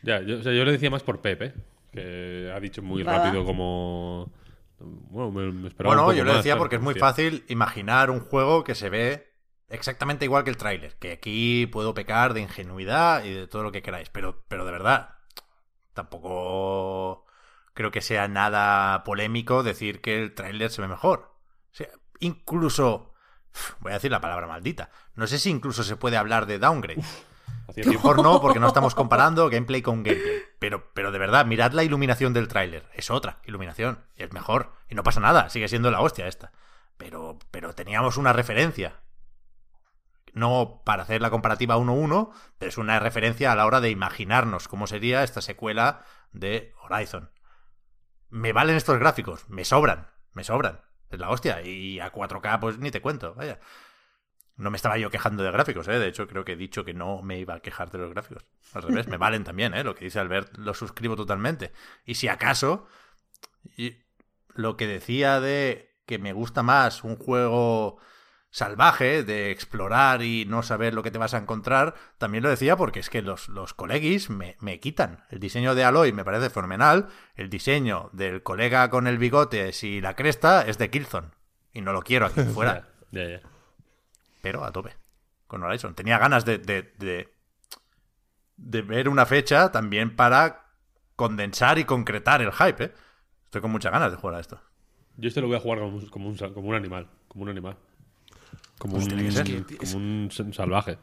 Ya, 0.02 0.22
yo, 0.22 0.42
yo 0.42 0.66
le 0.66 0.72
decía 0.72 0.90
más 0.90 1.04
por 1.04 1.22
Pepe, 1.22 1.54
que 1.92 2.52
ha 2.56 2.60
dicho 2.60 2.82
muy 2.82 3.04
rápido 3.04 3.46
como 3.46 4.32
bueno, 4.80 6.14
yo 6.14 6.24
lo 6.24 6.36
decía 6.36 6.58
porque 6.58 6.76
es 6.76 6.82
muy 6.82 6.96
fácil 6.96 7.46
imaginar 7.48 8.10
un 8.12 8.20
juego 8.20 8.64
que 8.64 8.76
se 8.76 8.90
ve 8.90 9.34
exactamente 9.70 10.26
igual 10.26 10.44
que 10.44 10.50
el 10.50 10.58
tráiler. 10.58 10.96
Que 10.98 11.14
aquí 11.14 11.68
puedo 11.68 11.94
pecar 11.94 12.34
de 12.34 12.42
ingenuidad 12.42 13.24
y 13.24 13.34
de 13.34 13.48
todo 13.48 13.64
lo 13.64 13.72
que 13.72 13.82
queráis. 13.82 14.10
Pero, 14.10 14.44
pero 14.48 14.66
de 14.66 14.72
verdad, 14.72 15.16
tampoco 15.94 17.26
creo 17.74 17.92
que 17.92 18.02
sea 18.02 18.28
nada 18.28 19.04
polémico 19.04 19.64
decir 19.64 20.02
que 20.02 20.22
el 20.22 20.34
tráiler 20.34 20.72
se 20.72 20.82
ve 20.82 20.88
mejor. 20.88 21.36
incluso, 22.20 23.14
voy 23.80 23.92
a 23.92 23.96
decir 23.96 24.12
la 24.12 24.22
palabra 24.22 24.48
maldita, 24.48 24.90
no 25.16 25.28
sé 25.28 25.38
si 25.38 25.50
incluso 25.50 25.84
se 25.84 25.96
puede 25.96 26.18
hablar 26.18 26.46
de 26.46 26.60
downgrade. 26.60 27.04
Mejor 27.86 28.24
no, 28.24 28.42
porque 28.42 28.60
no 28.60 28.68
estamos 28.68 28.96
comparando 28.96 29.50
gameplay 29.52 29.82
con 29.82 30.04
gameplay. 30.04 30.42
Pero, 30.60 30.92
pero 30.94 31.12
de 31.12 31.20
verdad, 31.20 31.46
mirad 31.46 31.74
la 31.74 31.84
iluminación 31.84 32.34
del 32.34 32.48
tráiler. 32.48 32.90
Es 32.94 33.12
otra 33.12 33.40
iluminación. 33.46 34.04
Y 34.16 34.24
es 34.24 34.34
mejor. 34.34 34.74
Y 34.90 34.96
no 34.96 35.04
pasa 35.04 35.20
nada. 35.20 35.50
Sigue 35.50 35.68
siendo 35.68 35.92
la 35.92 36.02
hostia 36.02 36.28
esta. 36.28 36.52
Pero, 36.98 37.38
pero 37.52 37.74
teníamos 37.74 38.18
una 38.18 38.34
referencia. 38.34 39.02
No 40.34 40.82
para 40.86 41.04
hacer 41.04 41.22
la 41.22 41.30
comparativa 41.30 41.78
1-1, 41.78 42.32
pero 42.58 42.70
es 42.70 42.78
una 42.78 43.00
referencia 43.00 43.52
a 43.52 43.56
la 43.56 43.66
hora 43.66 43.82
de 43.82 43.90
imaginarnos 43.90 44.68
cómo 44.68 44.88
sería 44.88 45.24
esta 45.24 45.42
secuela 45.42 46.04
de 46.32 46.74
Horizon. 46.82 47.32
Me 48.30 48.54
valen 48.54 48.76
estos 48.76 49.00
gráficos. 49.00 49.48
Me 49.50 49.66
sobran. 49.66 50.08
Me 50.34 50.44
sobran. 50.44 50.82
Es 51.10 51.20
la 51.20 51.30
hostia. 51.30 51.62
Y 51.62 52.00
a 52.00 52.12
4K, 52.12 52.60
pues 52.60 52.80
ni 52.80 52.92
te 52.92 53.02
cuento. 53.02 53.34
Vaya. 53.36 53.60
No 54.58 54.72
me 54.72 54.76
estaba 54.76 54.98
yo 54.98 55.12
quejando 55.12 55.44
de 55.44 55.52
gráficos, 55.52 55.88
¿eh? 55.88 56.00
De 56.00 56.08
hecho, 56.08 56.28
creo 56.28 56.44
que 56.44 56.54
he 56.54 56.56
dicho 56.56 56.84
que 56.84 56.94
no 56.94 57.22
me 57.22 57.38
iba 57.40 57.54
a 57.54 57.60
quejar 57.60 57.92
de 57.92 58.00
los 58.00 58.12
gráficos. 58.12 58.46
Al 58.74 58.82
revés, 58.82 59.08
me 59.08 59.18
valen 59.18 59.44
también, 59.44 59.76
¿eh? 59.76 59.84
Lo 59.84 59.94
que 59.94 60.06
dice 60.06 60.20
Albert 60.20 60.58
lo 60.58 60.74
suscribo 60.74 61.16
totalmente. 61.16 61.72
Y 62.06 62.16
si 62.16 62.28
acaso, 62.28 62.88
y 63.78 63.98
lo 64.56 64.76
que 64.76 64.88
decía 64.88 65.40
de 65.40 65.96
que 66.08 66.18
me 66.18 66.34
gusta 66.34 66.64
más 66.64 67.04
un 67.04 67.18
juego 67.18 68.00
salvaje, 68.50 69.24
de 69.24 69.52
explorar 69.52 70.24
y 70.24 70.46
no 70.46 70.64
saber 70.64 70.96
lo 70.96 71.04
que 71.04 71.12
te 71.12 71.20
vas 71.20 71.36
a 71.36 71.38
encontrar, 71.38 71.94
también 72.18 72.44
lo 72.44 72.50
decía 72.50 72.76
porque 72.76 73.00
es 73.00 73.12
que 73.12 73.22
los, 73.22 73.50
los 73.50 73.76
colegis 73.76 74.32
me, 74.32 74.56
me 74.60 74.80
quitan. 74.80 75.24
El 75.30 75.40
diseño 75.40 75.76
de 75.76 75.84
Aloy 75.84 76.14
me 76.14 76.26
parece 76.26 76.50
fenomenal. 76.50 77.10
El 77.36 77.52
diseño 77.52 78.10
del 78.14 78.42
colega 78.42 78.90
con 78.90 79.06
el 79.06 79.20
bigote 79.20 79.72
y 79.84 80.02
la 80.02 80.16
cresta 80.16 80.66
es 80.66 80.80
de 80.80 80.90
Killzone. 80.90 81.30
Y 81.74 81.82
no 81.82 81.94
lo 81.94 82.02
quiero 82.02 82.26
aquí 82.26 82.42
fuera 82.54 82.88
pero 84.42 84.64
a 84.64 84.72
tope 84.72 84.96
con 85.48 85.64
Horizon. 85.64 85.96
Tenía 85.96 86.18
ganas 86.18 86.46
de, 86.46 86.58
de, 86.58 86.94
de, 88.58 88.82
ver 88.82 89.10
una 89.10 89.26
fecha 89.26 89.72
también 89.72 90.16
para 90.16 90.66
condensar 91.16 91.80
y 91.80 91.86
concretar 91.86 92.42
el 92.42 92.52
hype, 92.52 92.84
¿eh? 92.84 92.94
Estoy 93.46 93.62
con 93.62 93.72
muchas 93.72 93.92
ganas 93.92 94.12
de 94.12 94.18
jugar 94.18 94.36
a 94.36 94.40
esto. 94.40 94.60
Yo 95.16 95.30
este 95.30 95.42
lo 95.42 95.48
voy 95.48 95.56
a 95.56 95.60
jugar 95.60 95.80
como 95.80 95.98
un, 95.98 96.06
como 96.08 96.30
un, 96.30 96.36
como 96.36 96.70
un 96.70 96.76
animal. 96.76 97.08
Como 97.28 97.44
un 97.44 97.50
animal. 97.50 97.78
Como, 98.78 98.96
pues 98.96 99.08
un, 99.08 99.68
como 99.80 99.98
un 99.98 100.54
salvaje. 100.54 100.98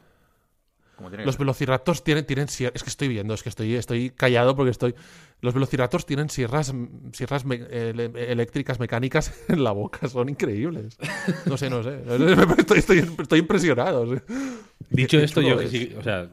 Los 1.25 1.37
velociraptors 1.37 2.03
tienen, 2.03 2.25
tienen 2.25 2.47
Es 2.47 2.57
que 2.57 2.89
estoy 2.89 3.07
viendo, 3.09 3.33
es 3.33 3.43
que 3.43 3.49
estoy, 3.49 3.75
estoy 3.75 4.11
callado 4.11 4.55
porque 4.55 4.71
estoy. 4.71 4.95
Los 5.41 5.53
velociraptors 5.53 6.05
tienen 6.05 6.29
sierras, 6.29 6.73
sierras 7.11 7.43
eléctricas 7.45 8.79
mecánicas 8.79 9.33
en 9.49 9.63
la 9.63 9.71
boca, 9.71 10.07
son 10.07 10.29
increíbles. 10.29 10.97
No 11.45 11.57
sé, 11.57 11.69
no 11.69 11.83
sé. 11.83 12.01
Estoy, 12.75 12.99
estoy, 12.99 13.39
impresionado. 13.39 14.21
Dicho 14.89 15.19
esto, 15.19 15.41
yo 15.41 15.57
o 15.57 16.03
sea, 16.03 16.29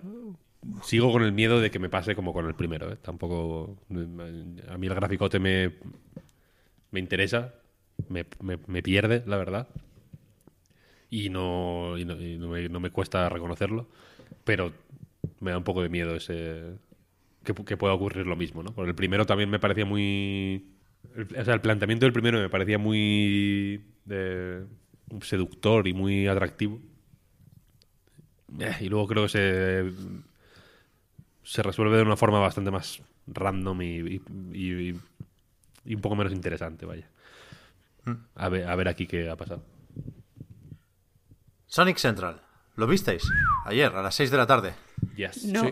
sigo 0.82 1.12
con 1.12 1.22
el 1.22 1.32
miedo 1.32 1.60
de 1.60 1.70
que 1.70 1.78
me 1.78 1.88
pase 1.88 2.14
como 2.14 2.32
con 2.32 2.46
el 2.46 2.54
primero. 2.54 2.92
¿eh? 2.92 2.96
Tampoco. 3.00 3.78
A 4.68 4.78
mí 4.78 4.86
el 4.86 4.94
graficote 4.94 5.40
me, 5.40 5.72
me 6.90 7.00
interesa, 7.00 7.54
me, 8.08 8.26
me, 8.40 8.82
pierde, 8.82 9.24
la 9.26 9.36
verdad. 9.36 9.68
Y 11.10 11.28
no, 11.30 11.98
y 11.98 12.04
no, 12.04 12.16
me, 12.48 12.68
no 12.68 12.80
me 12.80 12.90
cuesta 12.90 13.28
reconocerlo 13.28 13.88
pero 14.44 14.72
me 15.40 15.50
da 15.50 15.58
un 15.58 15.64
poco 15.64 15.82
de 15.82 15.88
miedo 15.88 16.14
ese 16.14 16.78
que, 17.44 17.76
pueda 17.76 17.94
ocurrir 17.94 18.26
lo 18.26 18.36
mismo, 18.36 18.62
¿no? 18.62 18.72
Porque 18.72 18.90
el 18.90 18.94
primero 18.94 19.26
también 19.26 19.50
me 19.50 19.58
parecía 19.58 19.84
muy... 19.84 20.64
o 21.16 21.44
sea, 21.44 21.54
el 21.54 21.60
planteamiento 21.60 22.06
del 22.06 22.12
primero 22.12 22.38
me 22.38 22.48
parecía 22.48 22.78
muy 22.78 23.84
seductor 25.20 25.86
y 25.88 25.92
muy 25.92 26.26
atractivo. 26.26 26.80
Eh, 28.58 28.76
y 28.80 28.88
luego 28.88 29.08
creo 29.08 29.22
que 29.24 29.28
se, 29.28 29.92
se 31.42 31.62
resuelve 31.62 31.96
de 31.96 32.02
una 32.02 32.16
forma 32.16 32.38
bastante 32.38 32.70
más 32.70 33.02
random 33.26 33.82
y, 33.82 34.22
y, 34.52 34.92
un 35.94 36.00
poco 36.00 36.16
menos 36.16 36.32
interesante, 36.32 36.86
vaya. 36.86 37.08
Mm. 38.04 38.12
A 38.34 38.48
ver, 38.48 38.68
a 38.68 38.76
ver 38.76 38.88
aquí 38.88 39.06
qué 39.06 39.28
ha 39.28 39.36
pasado. 39.36 39.64
Sonic 41.66 41.96
Central. 41.96 42.42
¿Lo 42.74 42.86
visteis? 42.86 43.22
Ayer, 43.66 43.94
a 43.94 44.02
las 44.02 44.14
6 44.14 44.30
de 44.30 44.36
la 44.36 44.46
tarde. 44.46 44.74
Yes. 45.14 45.44
No. 45.44 45.62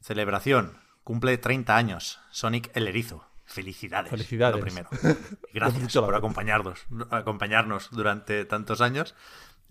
Celebración. 0.00 0.78
Cumple 1.04 1.36
30 1.36 1.76
años. 1.76 2.20
Sonic 2.30 2.70
el 2.74 2.88
Erizo. 2.88 3.26
Felicidades. 3.44 4.10
Felicidades. 4.10 4.56
Lo 4.56 4.62
primero. 4.62 4.88
gracias 5.52 5.92
por 5.92 6.14
acompañarnos, 6.14 6.86
acompañarnos 7.10 7.90
durante 7.90 8.44
tantos 8.44 8.80
años. 8.80 9.14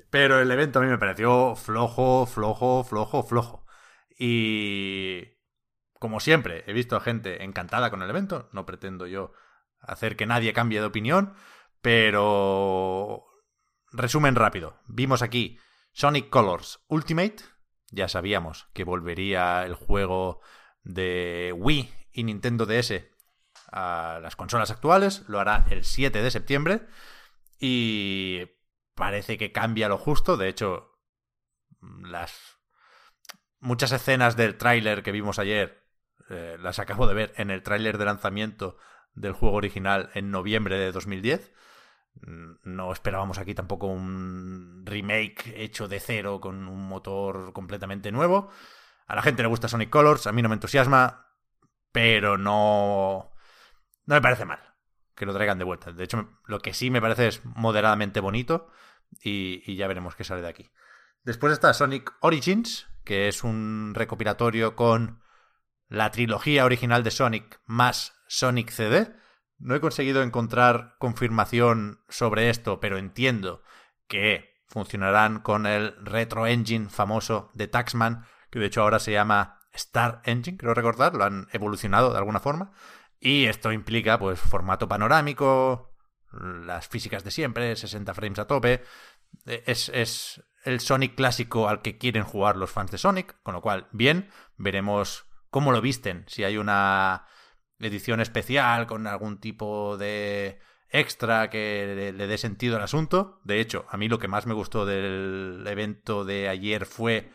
Pero 0.09 0.39
el 0.39 0.51
evento 0.51 0.79
a 0.79 0.81
mí 0.81 0.87
me 0.87 0.97
pareció 0.97 1.55
flojo, 1.55 2.25
flojo, 2.25 2.83
flojo, 2.83 3.23
flojo. 3.23 3.65
Y 4.17 5.23
como 5.93 6.19
siempre, 6.19 6.63
he 6.67 6.73
visto 6.73 6.95
a 6.95 7.01
gente 7.01 7.43
encantada 7.43 7.89
con 7.89 8.03
el 8.03 8.09
evento. 8.09 8.49
No 8.51 8.65
pretendo 8.65 9.07
yo 9.07 9.31
hacer 9.79 10.15
que 10.15 10.25
nadie 10.25 10.53
cambie 10.53 10.79
de 10.79 10.87
opinión, 10.87 11.33
pero 11.81 13.25
resumen 13.91 14.35
rápido. 14.35 14.79
Vimos 14.87 15.21
aquí 15.21 15.57
Sonic 15.99 16.29
Colors 16.29 16.79
Ultimate. 16.87 17.43
Ya 17.91 18.07
sabíamos 18.07 18.69
que 18.71 18.85
volvería 18.85 19.65
el 19.65 19.73
juego 19.73 20.39
de 20.81 21.53
Wii 21.57 21.93
y 22.13 22.23
Nintendo 22.23 22.65
DS 22.65 23.03
a 23.69 24.19
las 24.21 24.37
consolas 24.37 24.71
actuales. 24.71 25.25
Lo 25.27 25.41
hará 25.41 25.65
el 25.69 25.83
7 25.83 26.21
de 26.21 26.31
septiembre. 26.31 26.87
Y 27.59 28.45
parece 28.95 29.37
que 29.37 29.51
cambia 29.51 29.89
lo 29.89 29.97
justo. 29.97 30.37
De 30.37 30.47
hecho, 30.47 30.97
las 31.81 32.33
muchas 33.59 33.91
escenas 33.91 34.37
del 34.37 34.57
tráiler 34.57 35.03
que 35.03 35.11
vimos 35.11 35.37
ayer 35.37 35.85
eh, 36.29 36.55
las 36.61 36.79
acabo 36.79 37.07
de 37.07 37.13
ver 37.13 37.33
en 37.35 37.51
el 37.51 37.61
tráiler 37.61 37.97
de 37.97 38.05
lanzamiento 38.05 38.77
del 39.15 39.33
juego 39.33 39.57
original 39.57 40.11
en 40.13 40.31
noviembre 40.31 40.77
de 40.77 40.93
2010. 40.93 41.51
Mm, 42.21 42.55
no 42.63 42.91
esperábamos 42.91 43.37
aquí 43.37 43.55
tampoco 43.55 43.87
un 43.87 44.83
remake 44.85 45.53
hecho 45.55 45.87
de 45.87 45.99
cero 45.99 46.39
con 46.41 46.67
un 46.67 46.87
motor 46.87 47.53
completamente 47.53 48.11
nuevo. 48.11 48.49
A 49.07 49.15
la 49.15 49.21
gente 49.21 49.41
le 49.41 49.49
gusta 49.49 49.67
Sonic 49.67 49.89
Colors, 49.89 50.27
a 50.27 50.31
mí 50.31 50.41
no 50.41 50.49
me 50.49 50.55
entusiasma, 50.55 51.27
pero 51.91 52.37
no. 52.37 53.31
No 54.05 54.15
me 54.15 54.21
parece 54.21 54.45
mal 54.45 54.59
que 55.15 55.25
lo 55.25 55.33
traigan 55.33 55.57
de 55.57 55.65
vuelta. 55.65 55.91
De 55.91 56.03
hecho, 56.03 56.29
lo 56.45 56.59
que 56.59 56.73
sí 56.73 56.89
me 56.89 57.01
parece 57.01 57.27
es 57.27 57.45
moderadamente 57.45 58.21
bonito 58.21 58.71
y, 59.21 59.61
y 59.65 59.75
ya 59.75 59.87
veremos 59.87 60.15
qué 60.15 60.23
sale 60.23 60.41
de 60.41 60.47
aquí. 60.47 60.69
Después 61.23 61.51
está 61.51 61.73
Sonic 61.73 62.13
Origins, 62.21 62.87
que 63.03 63.27
es 63.27 63.43
un 63.43 63.91
recopilatorio 63.95 64.75
con 64.75 65.21
la 65.89 66.11
trilogía 66.11 66.65
original 66.65 67.03
de 67.03 67.11
Sonic 67.11 67.59
más 67.65 68.13
Sonic 68.27 68.69
CD. 68.69 69.13
No 69.59 69.75
he 69.75 69.81
conseguido 69.81 70.23
encontrar 70.23 70.95
confirmación 70.99 72.01
sobre 72.07 72.49
esto, 72.49 72.79
pero 72.79 72.97
entiendo 72.97 73.61
que 74.07 74.63
funcionarán 74.67 75.39
con 75.39 75.65
el 75.65 75.95
retro 76.03 76.47
engine 76.47 76.89
famoso 76.89 77.51
de 77.53 77.67
Taxman, 77.67 78.25
que 78.49 78.59
de 78.59 78.67
hecho 78.67 78.81
ahora 78.81 78.99
se 78.99 79.11
llama 79.11 79.59
Star 79.73 80.21
Engine, 80.23 80.57
creo 80.57 80.73
recordar, 80.73 81.13
lo 81.13 81.25
han 81.25 81.47
evolucionado 81.51 82.11
de 82.11 82.17
alguna 82.17 82.39
forma. 82.39 82.71
Y 83.19 83.45
esto 83.45 83.71
implica, 83.71 84.17
pues, 84.17 84.39
formato 84.39 84.87
panorámico, 84.87 85.93
las 86.31 86.87
físicas 86.87 87.23
de 87.23 87.31
siempre, 87.31 87.75
60 87.75 88.13
frames 88.13 88.39
a 88.39 88.47
tope. 88.47 88.83
Es, 89.45 89.89
es 89.89 90.43
el 90.63 90.79
Sonic 90.79 91.15
clásico 91.15 91.67
al 91.67 91.81
que 91.81 91.97
quieren 91.97 92.23
jugar 92.23 92.55
los 92.55 92.71
fans 92.71 92.91
de 92.91 92.97
Sonic, 92.97 93.41
con 93.43 93.53
lo 93.53 93.61
cual, 93.61 93.87
bien, 93.91 94.29
veremos 94.55 95.25
cómo 95.49 95.71
lo 95.71 95.81
visten, 95.81 96.23
si 96.27 96.43
hay 96.43 96.57
una 96.57 97.25
edición 97.87 98.19
especial 98.19 98.87
con 98.87 99.07
algún 99.07 99.39
tipo 99.39 99.97
de 99.97 100.59
extra 100.89 101.49
que 101.49 102.13
le, 102.15 102.27
dé 102.27 102.37
sentido 102.37 102.75
al 102.75 102.83
asunto. 102.83 103.39
De 103.43 103.59
hecho, 103.59 103.85
a 103.89 103.97
mí 103.97 104.09
lo 104.09 104.19
que 104.19 104.27
más 104.27 104.45
me 104.45 104.53
gustó 104.53 104.85
del 104.85 105.63
evento 105.67 106.25
de 106.25 106.49
ayer 106.49 106.85
fue... 106.85 107.31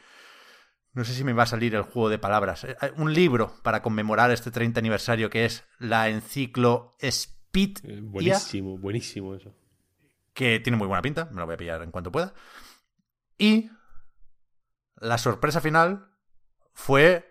No 0.92 1.04
sé 1.04 1.12
si 1.12 1.24
me 1.24 1.32
va 1.32 1.42
a 1.42 1.46
salir 1.46 1.74
el 1.74 1.82
juego 1.82 2.08
de 2.08 2.18
palabras. 2.18 2.64
Eh, 2.64 2.76
un 2.96 3.12
libro 3.12 3.54
para 3.64 3.82
conmemorar 3.82 4.30
este 4.30 4.52
30 4.52 4.78
aniversario 4.78 5.28
que 5.28 5.44
es 5.44 5.64
la 5.78 6.08
enciclo 6.08 6.96
Speed. 7.00 7.78
Eh, 7.82 8.00
buenísimo, 8.00 8.78
buenísimo 8.78 9.34
eso. 9.34 9.52
Que 10.34 10.60
tiene 10.60 10.76
muy 10.76 10.86
buena 10.86 11.02
pinta, 11.02 11.26
me 11.32 11.40
lo 11.40 11.46
voy 11.46 11.54
a 11.54 11.58
pillar 11.58 11.82
en 11.82 11.90
cuanto 11.90 12.12
pueda. 12.12 12.32
Y 13.38 13.70
la 14.96 15.18
sorpresa 15.18 15.60
final 15.60 16.08
fue 16.74 17.28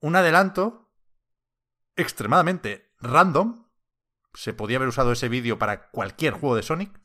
un 0.00 0.16
adelanto 0.16 0.85
extremadamente 1.96 2.92
random. 3.00 3.66
Se 4.34 4.52
podía 4.52 4.76
haber 4.76 4.88
usado 4.88 5.12
ese 5.12 5.28
vídeo 5.28 5.58
para 5.58 5.90
cualquier 5.90 6.34
juego 6.34 6.56
de 6.56 6.62
Sonic 6.62 7.00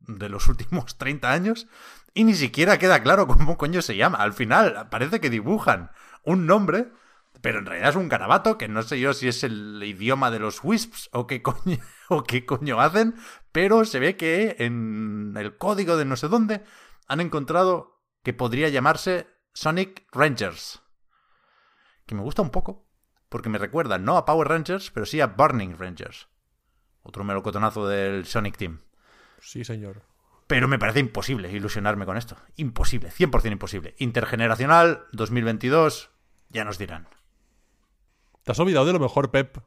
de 0.00 0.28
los 0.28 0.48
últimos 0.48 0.98
30 0.98 1.30
años 1.30 1.66
y 2.12 2.24
ni 2.24 2.34
siquiera 2.34 2.78
queda 2.78 3.02
claro 3.02 3.26
cómo 3.26 3.56
coño 3.56 3.82
se 3.82 3.96
llama. 3.96 4.18
Al 4.18 4.32
final 4.32 4.88
parece 4.90 5.20
que 5.20 5.30
dibujan 5.30 5.90
un 6.24 6.46
nombre, 6.46 6.92
pero 7.40 7.58
en 7.58 7.66
realidad 7.66 7.90
es 7.90 7.96
un 7.96 8.08
carabato 8.08 8.58
que 8.58 8.68
no 8.68 8.82
sé 8.82 9.00
yo 9.00 9.12
si 9.14 9.28
es 9.28 9.44
el 9.44 9.82
idioma 9.84 10.30
de 10.30 10.38
los 10.38 10.62
Wisps 10.62 11.08
o 11.12 11.26
qué 11.26 11.42
coño, 11.42 11.78
o 12.08 12.24
qué 12.24 12.44
coño 12.44 12.80
hacen, 12.80 13.14
pero 13.52 13.84
se 13.84 13.98
ve 13.98 14.16
que 14.16 14.56
en 14.58 15.34
el 15.36 15.56
código 15.56 15.96
de 15.96 16.04
no 16.04 16.16
sé 16.16 16.28
dónde 16.28 16.64
han 17.06 17.20
encontrado 17.20 18.02
que 18.22 18.32
podría 18.32 18.68
llamarse 18.68 19.26
Sonic 19.52 20.06
Rangers 20.10 20.84
que 22.06 22.14
me 22.14 22.22
gusta 22.22 22.42
un 22.42 22.50
poco, 22.50 22.83
porque 23.34 23.48
me 23.48 23.58
recuerda 23.58 23.98
no 23.98 24.16
a 24.16 24.24
Power 24.24 24.46
Rangers, 24.46 24.92
pero 24.92 25.06
sí 25.06 25.20
a 25.20 25.26
Burning 25.26 25.76
Rangers. 25.76 26.28
Otro 27.02 27.24
melocotonazo 27.24 27.88
del 27.88 28.26
Sonic 28.26 28.56
Team. 28.56 28.78
Sí, 29.40 29.64
señor. 29.64 30.02
Pero 30.46 30.68
me 30.68 30.78
parece 30.78 31.00
imposible 31.00 31.50
ilusionarme 31.50 32.06
con 32.06 32.16
esto. 32.16 32.36
Imposible, 32.54 33.10
100% 33.10 33.50
imposible. 33.50 33.96
Intergeneracional, 33.98 35.06
2022, 35.10 36.10
ya 36.50 36.62
nos 36.62 36.78
dirán. 36.78 37.08
Te 38.44 38.52
has 38.52 38.60
olvidado 38.60 38.86
de 38.86 38.92
lo 38.92 39.00
mejor, 39.00 39.32
Pep. 39.32 39.58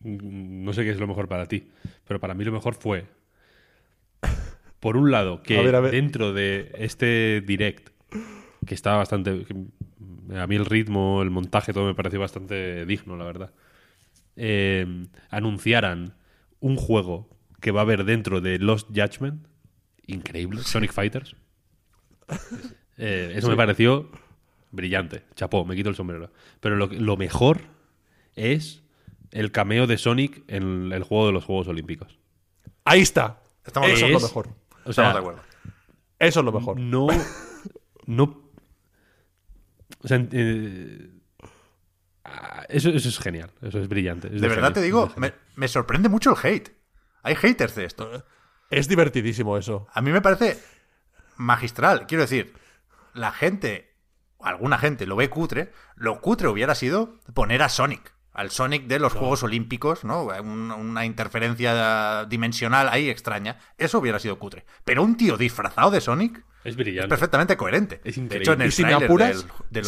Mm, 0.00 0.64
no 0.64 0.72
sé 0.72 0.82
qué 0.82 0.90
es 0.90 0.98
lo 0.98 1.06
mejor 1.06 1.28
para 1.28 1.46
ti, 1.46 1.70
pero 2.04 2.18
para 2.18 2.34
mí 2.34 2.42
lo 2.42 2.50
mejor 2.50 2.74
fue, 2.74 3.06
por 4.80 4.96
un 4.96 5.12
lado, 5.12 5.44
que 5.44 5.62
dentro 5.92 6.32
de 6.32 6.72
este 6.78 7.42
direct, 7.42 7.90
que 8.66 8.74
estaba 8.74 8.96
bastante 8.96 9.46
a 10.36 10.46
mí 10.46 10.56
el 10.56 10.66
ritmo, 10.66 11.22
el 11.22 11.30
montaje, 11.30 11.72
todo 11.72 11.86
me 11.86 11.94
pareció 11.94 12.20
bastante 12.20 12.86
digno, 12.86 13.16
la 13.16 13.24
verdad. 13.24 13.52
Eh, 14.36 15.06
anunciaran 15.30 16.14
un 16.60 16.76
juego 16.76 17.28
que 17.60 17.70
va 17.70 17.80
a 17.80 17.82
haber 17.82 18.04
dentro 18.04 18.40
de 18.40 18.58
Lost 18.58 18.88
Judgment, 18.88 19.46
increíble, 20.06 20.62
Sonic 20.62 20.92
Fighters. 20.92 21.36
Eh, 23.02 23.32
eso 23.34 23.48
me 23.48 23.56
pareció 23.56 24.10
brillante. 24.72 25.22
Chapó, 25.34 25.64
me 25.64 25.74
quito 25.74 25.88
el 25.88 25.94
sombrero. 25.94 26.30
Pero 26.60 26.76
lo, 26.76 27.16
mejor 27.16 27.62
es 28.36 28.82
el 29.30 29.52
cameo 29.52 29.86
de 29.86 29.96
Sonic 29.96 30.42
en 30.48 30.92
el 30.92 31.02
juego 31.02 31.28
de 31.28 31.32
los 31.32 31.46
Juegos 31.46 31.66
Olímpicos. 31.68 32.18
Ahí 32.84 33.00
está. 33.00 33.40
Estamos 33.64 33.88
eso 33.88 34.04
es 34.04 34.12
lo 34.12 34.20
mejor. 34.20 34.48
Estamos 34.84 35.14
de 35.14 35.18
acuerdo. 35.18 35.40
Eso 36.18 36.40
es 36.40 36.44
lo 36.44 36.52
mejor. 36.52 36.78
No, 36.78 37.06
no 38.04 38.39
o 40.02 40.08
sea, 40.08 40.26
eh, 40.32 41.10
ah, 42.24 42.64
eso, 42.68 42.90
es 42.90 43.18
genial, 43.18 43.50
eso 43.62 43.78
es 43.78 43.88
brillante. 43.88 44.28
de, 44.28 44.48
verdad 44.48 44.72
te 44.72 44.82
digo, 44.82 45.12
me, 45.56 45.68
sorprende 45.68 46.08
mucho 46.08 46.30
el 46.30 46.36
hate. 46.42 46.70
Hay 47.22 47.34
haters 47.34 47.74
de 47.74 47.84
esto. 47.84 48.24
Es 48.70 48.88
divertidísimo 48.88 49.58
eso. 49.58 49.88
A 49.92 50.00
mí 50.00 50.10
me 50.10 50.22
parece 50.22 50.58
magistral. 51.36 52.06
Quiero 52.06 52.22
decir, 52.22 52.54
la 53.12 53.30
gente, 53.32 53.94
alguna 54.40 54.78
gente 54.78 55.06
lo 55.06 55.16
ve 55.16 55.28
cutre. 55.28 55.72
Lo 55.96 56.20
cutre 56.20 56.48
hubiera 56.48 56.74
sido 56.74 57.20
poner 57.34 57.62
a 57.62 57.68
Sonic 57.68 58.14
al 58.32 58.50
Sonic 58.50 58.86
de 58.86 58.98
los 58.98 59.12
Juegos 59.12 59.42
Olímpicos, 59.42 60.04
¿no? 60.04 60.22
una 60.24 61.04
interferencia 61.04 62.24
dimensional 62.26 62.88
ahí 62.88 63.10
extraña. 63.10 63.58
Eso 63.76 63.98
hubiera 63.98 64.18
sido 64.18 64.38
cutre. 64.38 64.64
Pero 64.84 65.02
un 65.02 65.16
tío 65.16 65.36
disfrazado 65.36 65.90
de 65.90 66.00
Sonic 66.00 66.44
es 66.64 66.76
brillante. 66.76 67.08
perfectamente 67.08 67.56
coherente. 67.56 68.00
Es 68.04 68.16
increíble. 68.16 68.38
De 68.38 68.42
hecho, 68.42 68.52
en 68.52 68.62
el 68.62 68.74
trailer 68.74 69.36
del, 69.70 69.86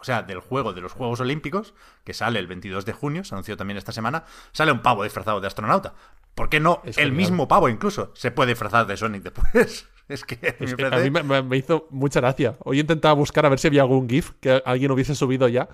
o 0.00 0.04
sea, 0.04 0.22
del 0.22 0.40
juego 0.40 0.72
de 0.72 0.80
los 0.80 0.92
Juegos 0.92 1.20
Olímpicos, 1.20 1.74
que 2.04 2.14
sale 2.14 2.38
el 2.38 2.46
22 2.46 2.84
de 2.84 2.92
junio, 2.92 3.24
se 3.24 3.34
anunció 3.34 3.56
también 3.56 3.76
esta 3.76 3.92
semana, 3.92 4.24
sale 4.52 4.72
un 4.72 4.82
pavo 4.82 5.04
disfrazado 5.04 5.40
de 5.40 5.46
astronauta. 5.46 5.94
¿Por 6.34 6.48
qué 6.48 6.60
no 6.60 6.82
el 6.96 7.12
mismo 7.12 7.46
pavo 7.46 7.68
incluso 7.68 8.12
se 8.14 8.30
puede 8.30 8.50
disfrazar 8.50 8.86
de 8.86 8.96
Sonic 8.96 9.22
después? 9.22 9.88
es 10.08 10.24
que, 10.24 10.56
a 10.90 10.98
mí 10.98 11.10
me, 11.10 11.56
hizo 11.56 11.86
mucha 11.90 12.20
gracia. 12.20 12.56
Hoy 12.60 12.80
intentaba 12.80 13.14
buscar 13.14 13.46
a 13.46 13.48
ver 13.48 13.58
si 13.58 13.68
había 13.68 13.82
algún 13.82 14.08
GIF 14.08 14.32
que 14.40 14.62
alguien 14.64 14.90
hubiese 14.90 15.14
subido 15.14 15.46
ya. 15.48 15.68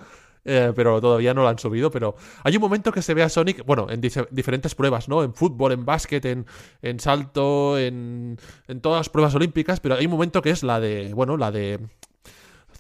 Eh, 0.45 0.72
pero 0.74 1.01
todavía 1.01 1.34
no 1.34 1.43
lo 1.43 1.49
han 1.49 1.59
subido. 1.59 1.91
Pero 1.91 2.16
hay 2.45 2.57
un 2.57 2.62
momento 2.62 2.93
que 2.93 3.03
se 3.03 3.14
ve 3.14 3.22
a 3.22 3.28
Sonic, 3.28 3.64
bueno, 3.64 3.86
en 3.91 4.01
diferentes 4.01 4.74
pruebas, 4.74 5.09
¿no? 5.09 5.22
En 5.22 5.34
fútbol, 5.34 5.72
en 5.72 5.84
básquet, 5.84 6.24
en, 6.24 6.47
en 6.82 7.01
salto, 7.01 7.78
en, 7.78 8.38
en 8.68 8.80
todas 8.80 9.01
las 9.01 9.09
pruebas 9.09 9.34
olímpicas, 9.34 9.80
pero 9.80 9.97
hay 9.97 10.07
un 10.07 10.12
momento 10.12 10.43
que 10.43 10.51
es 10.51 10.62
la 10.62 10.80
de, 10.80 11.12
bueno, 11.14 11.36
la 11.36 11.51
de 11.51 11.80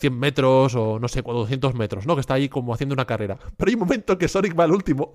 100 0.00 0.18
metros 0.18 0.74
o 0.74 0.98
no 0.98 1.08
sé, 1.08 1.22
200 1.22 1.74
metros, 1.74 2.06
¿no? 2.06 2.14
Que 2.16 2.20
está 2.20 2.34
ahí 2.34 2.48
como 2.48 2.74
haciendo 2.74 2.94
una 2.94 3.04
carrera. 3.04 3.38
Pero 3.56 3.68
hay 3.68 3.74
un 3.74 3.80
momento 3.80 4.18
que 4.18 4.28
Sonic 4.28 4.58
va 4.58 4.64
al 4.64 4.72
último 4.72 5.12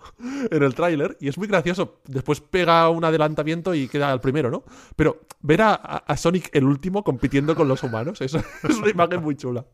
en 0.52 0.64
el 0.64 0.74
tráiler 0.76 1.18
y 1.20 1.28
es 1.28 1.38
muy 1.38 1.48
gracioso. 1.48 2.00
Después 2.06 2.40
pega 2.40 2.88
un 2.90 3.04
adelantamiento 3.04 3.74
y 3.74 3.88
queda 3.88 4.12
al 4.12 4.22
primero, 4.22 4.50
¿no? 4.52 4.64
Pero 4.96 5.22
ver 5.42 5.62
a, 5.64 6.04
Sonic 6.16 6.50
el 6.54 6.66
último 6.66 7.04
compitiendo 7.04 7.56
con 7.56 7.68
los 7.68 7.84
humanos, 7.84 8.22
eso 8.22 8.40
es 8.64 8.78
una 8.78 8.90
imagen 8.90 9.22
muy 9.22 9.36
chula. 9.36 9.66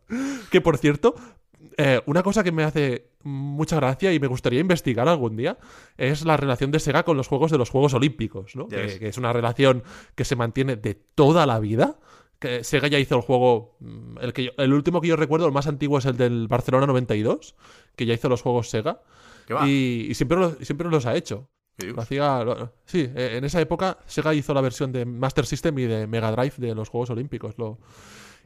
Que 0.50 0.60
por 0.60 0.78
cierto, 0.78 1.14
eh, 1.76 2.00
una 2.06 2.22
cosa 2.22 2.42
que 2.42 2.52
me 2.52 2.64
hace 2.64 3.12
mucha 3.22 3.76
gracia 3.76 4.12
y 4.12 4.20
me 4.20 4.26
gustaría 4.26 4.60
investigar 4.60 5.08
algún 5.08 5.36
día 5.36 5.58
es 5.96 6.24
la 6.24 6.36
relación 6.36 6.70
de 6.70 6.80
Sega 6.80 7.04
con 7.04 7.16
los 7.16 7.28
juegos 7.28 7.50
de 7.50 7.58
los 7.58 7.70
Juegos 7.70 7.94
Olímpicos, 7.94 8.56
¿no? 8.56 8.68
Que, 8.68 8.98
que, 8.98 9.08
es 9.08 9.18
una 9.18 9.32
relación 9.32 9.82
que 10.14 10.24
se 10.24 10.36
mantiene 10.36 10.76
de 10.76 10.94
toda 10.94 11.46
la 11.46 11.58
vida. 11.60 11.98
Que 12.38 12.64
Sega 12.64 12.88
ya 12.88 12.98
hizo 12.98 13.14
el 13.14 13.22
juego, 13.22 13.76
mm, 13.80 14.18
el, 14.20 14.32
que 14.32 14.52
el 14.56 14.72
último 14.72 15.00
que 15.00 15.08
yo 15.08 15.16
recuerdo, 15.16 15.46
el 15.46 15.52
más 15.52 15.66
antiguo 15.66 15.98
es 15.98 16.06
el 16.06 16.16
del 16.16 16.48
Barcelona 16.48 16.86
92, 16.86 17.54
que 17.94 18.06
ya 18.06 18.14
hizo 18.14 18.28
los 18.28 18.42
juegos 18.42 18.68
Sega. 18.68 19.02
Y, 19.66 20.06
y, 20.08 20.14
siempre, 20.14 20.38
siempre 20.62 20.88
los 20.88 21.06
ha 21.06 21.14
hecho. 21.14 21.48
hacía, 21.96 22.44
sí, 22.84 23.10
eh, 23.14 23.34
en 23.36 23.44
esa 23.44 23.60
época 23.60 23.98
Sega 24.06 24.34
hizo 24.34 24.54
la 24.54 24.60
versión 24.60 24.92
de 24.92 25.04
Master 25.04 25.46
System 25.46 25.78
y 25.78 25.84
de 25.84 26.06
Mega 26.06 26.32
Drive 26.32 26.54
de 26.56 26.74
los 26.74 26.88
Juegos 26.88 27.10
Olímpicos. 27.10 27.56
Lo, 27.58 27.78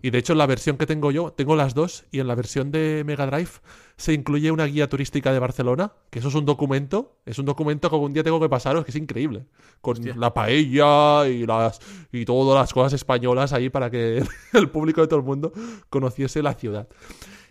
y 0.07 0.11
de 0.11 0.19
hecho, 0.19 0.35
en 0.35 0.39
la 0.39 0.47
versión 0.47 0.77
que 0.77 0.87
tengo 0.87 1.11
yo, 1.11 1.33
tengo 1.33 1.57
las 1.57 1.75
dos, 1.75 2.05
y 2.13 2.21
en 2.21 2.29
la 2.29 2.37
versión 2.37 2.71
de 2.71 3.03
Mega 3.05 3.27
Drive 3.27 3.51
se 3.97 4.13
incluye 4.13 4.53
una 4.53 4.65
guía 4.67 4.89
turística 4.89 5.33
de 5.33 5.41
Barcelona, 5.41 5.95
que 6.11 6.21
eso 6.21 6.29
es 6.29 6.37
un 6.37 6.45
documento, 6.45 7.17
es 7.27 7.41
un 7.41 7.45
documento 7.45 7.91
que 7.91 7.97
algún 7.97 8.13
día 8.13 8.23
tengo 8.23 8.39
que 8.39 8.49
pasaros, 8.49 8.85
que 8.85 8.93
es 8.93 8.97
increíble. 8.97 9.47
Con 9.81 9.97
la 10.17 10.33
paella 10.33 11.27
y 11.27 11.45
las 11.45 11.81
y 12.13 12.25
todas 12.25 12.57
las 12.57 12.73
cosas 12.73 12.93
españolas 12.93 13.53
ahí 13.53 13.69
para 13.69 13.91
que 13.91 14.23
el 14.53 14.71
público 14.71 15.01
de 15.01 15.09
todo 15.09 15.19
el 15.19 15.27
mundo 15.27 15.53
conociese 15.91 16.41
la 16.41 16.55
ciudad. 16.55 16.87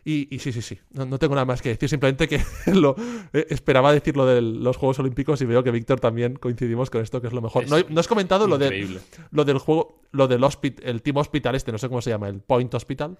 Y, 0.08 0.38
sí, 0.38 0.52
sí, 0.54 0.62
sí, 0.62 0.80
no, 0.94 1.18
tengo 1.18 1.34
nada 1.34 1.46
más 1.46 1.64
que 1.64 1.70
decir, 1.70 1.90
simplemente 1.90 2.28
que 2.28 2.40
lo, 2.74 2.96
eh, 3.34 3.48
esperaba 3.50 3.92
decir 3.92 4.16
lo 4.16 4.28
de 4.28 4.40
los 4.40 4.78
Juegos 4.78 5.00
Olímpicos 5.00 5.42
y 5.42 5.46
veo 5.46 5.64
que 5.64 5.72
Víctor 5.72 6.00
también 6.00 6.36
coincidimos 6.36 6.92
con 6.92 7.02
esto, 7.02 7.20
que 7.22 7.28
es 7.28 7.34
lo 7.34 7.42
mejor. 7.42 7.66
no, 7.68 8.00
has 8.00 8.08
comentado 8.08 8.48
lo, 8.48 8.60
de, 8.60 9.00
lo 9.32 9.46
del 9.46 9.58
juego, 9.58 10.04
lo 10.16 10.28
del 10.28 10.44
hospital, 10.44 10.88
el 10.88 11.02
Team 11.02 11.18
Hospital 11.18 11.56
este, 11.56 11.72
no 11.72 11.78
sé 11.78 11.88
cómo 11.88 12.02
se 12.02 12.10
llama, 12.10 12.28
el 12.28 12.40
Point 12.40 12.74
Hospital, 12.74 13.18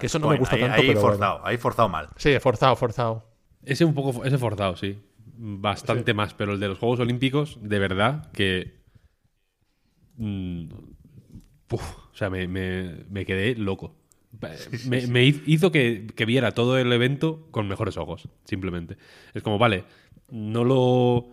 que 0.00 0.06
eso 0.06 0.18
no 0.18 0.28
me 0.28 0.38
gusta 0.38 0.58
tanto. 0.58 0.80
Ahí 0.80 0.94
forzado, 0.94 1.40
ahí 1.44 1.56
forzado 1.56 1.88
mal. 1.88 2.08
Sí, 2.16 2.38
forzado, 2.40 2.76
forzado. 2.76 3.26
Ese 3.64 3.84
un 3.84 3.94
poco, 3.94 4.24
ese 4.24 4.38
forzado, 4.38 4.76
sí. 4.76 4.98
Bastante 5.40 6.14
más, 6.14 6.34
pero 6.34 6.52
el 6.52 6.60
de 6.60 6.68
los 6.68 6.78
Juegos 6.78 7.00
Olímpicos, 7.00 7.58
de 7.62 7.78
verdad, 7.78 8.30
que... 8.32 8.78
Mm, 10.16 10.68
o 11.70 12.14
sea, 12.14 12.30
me, 12.30 12.48
me 12.48 13.24
quedé 13.26 13.54
loco. 13.54 13.98
Me, 14.86 15.24
hizo 15.24 15.72
que, 15.72 16.06
viera 16.26 16.52
todo 16.52 16.78
el 16.78 16.92
evento 16.92 17.48
con 17.50 17.66
mejores 17.66 17.96
ojos, 17.96 18.28
simplemente. 18.44 18.96
Es 19.34 19.42
como, 19.42 19.58
vale, 19.58 19.84
no 20.30 20.64
lo. 20.64 21.28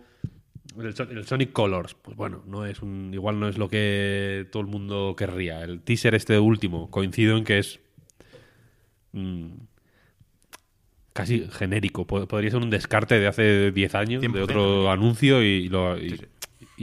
El, 0.78 1.24
Sonic 1.26 1.52
Colors, 1.52 1.94
pues 1.94 2.16
bueno, 2.16 2.42
no 2.46 2.66
es 2.66 2.82
un, 2.82 3.12
igual 3.12 3.40
no 3.40 3.48
es 3.48 3.58
lo 3.58 3.68
que 3.68 4.46
todo 4.50 4.62
el 4.62 4.68
mundo 4.68 5.14
querría. 5.16 5.62
El 5.62 5.80
teaser 5.80 6.14
este 6.14 6.38
último, 6.38 6.90
coincido 6.90 7.36
en 7.36 7.44
que 7.44 7.58
es 7.58 7.80
mm, 9.12 9.52
casi 11.12 11.48
genérico. 11.50 12.06
Podría 12.06 12.50
ser 12.50 12.60
un 12.60 12.70
descarte 12.70 13.18
de 13.18 13.26
hace 13.26 13.72
10 13.72 13.94
años, 13.94 14.22
de 14.22 14.42
otro 14.42 14.90
anuncio 14.90 15.42
y, 15.42 15.68
lo, 15.68 15.98
y, 15.98 16.18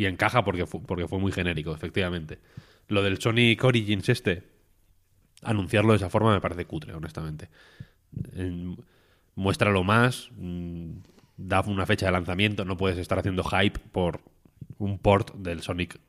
encaja 0.05 0.43
porque 0.43 0.65
porque 0.65 1.07
fue 1.07 1.19
muy 1.19 1.31
genérico, 1.31 1.73
efectivamente. 1.73 2.39
Lo 2.87 3.03
del 3.03 3.19
Sonic 3.19 3.63
Origins 3.63 4.09
este, 4.09 4.43
anunciarlo 5.43 5.93
de 5.93 5.97
esa 5.97 6.09
forma 6.09 6.33
me 6.33 6.41
parece 6.41 6.65
cutre, 6.65 6.93
honestamente. 6.93 7.49
muéstralo 9.35 9.83
más, 9.83 10.29
mm, 10.37 10.91
da 11.37 11.61
una 11.61 11.85
fecha 11.85 12.05
de 12.05 12.11
lanzamiento, 12.11 12.65
no 12.65 12.77
puedes 12.77 12.97
estar 12.97 13.19
haciendo 13.19 13.43
hype 13.43 13.79
por 13.91 14.21
un 14.77 14.99
port 14.99 15.33
del 15.35 15.61
Sonic 15.61 15.99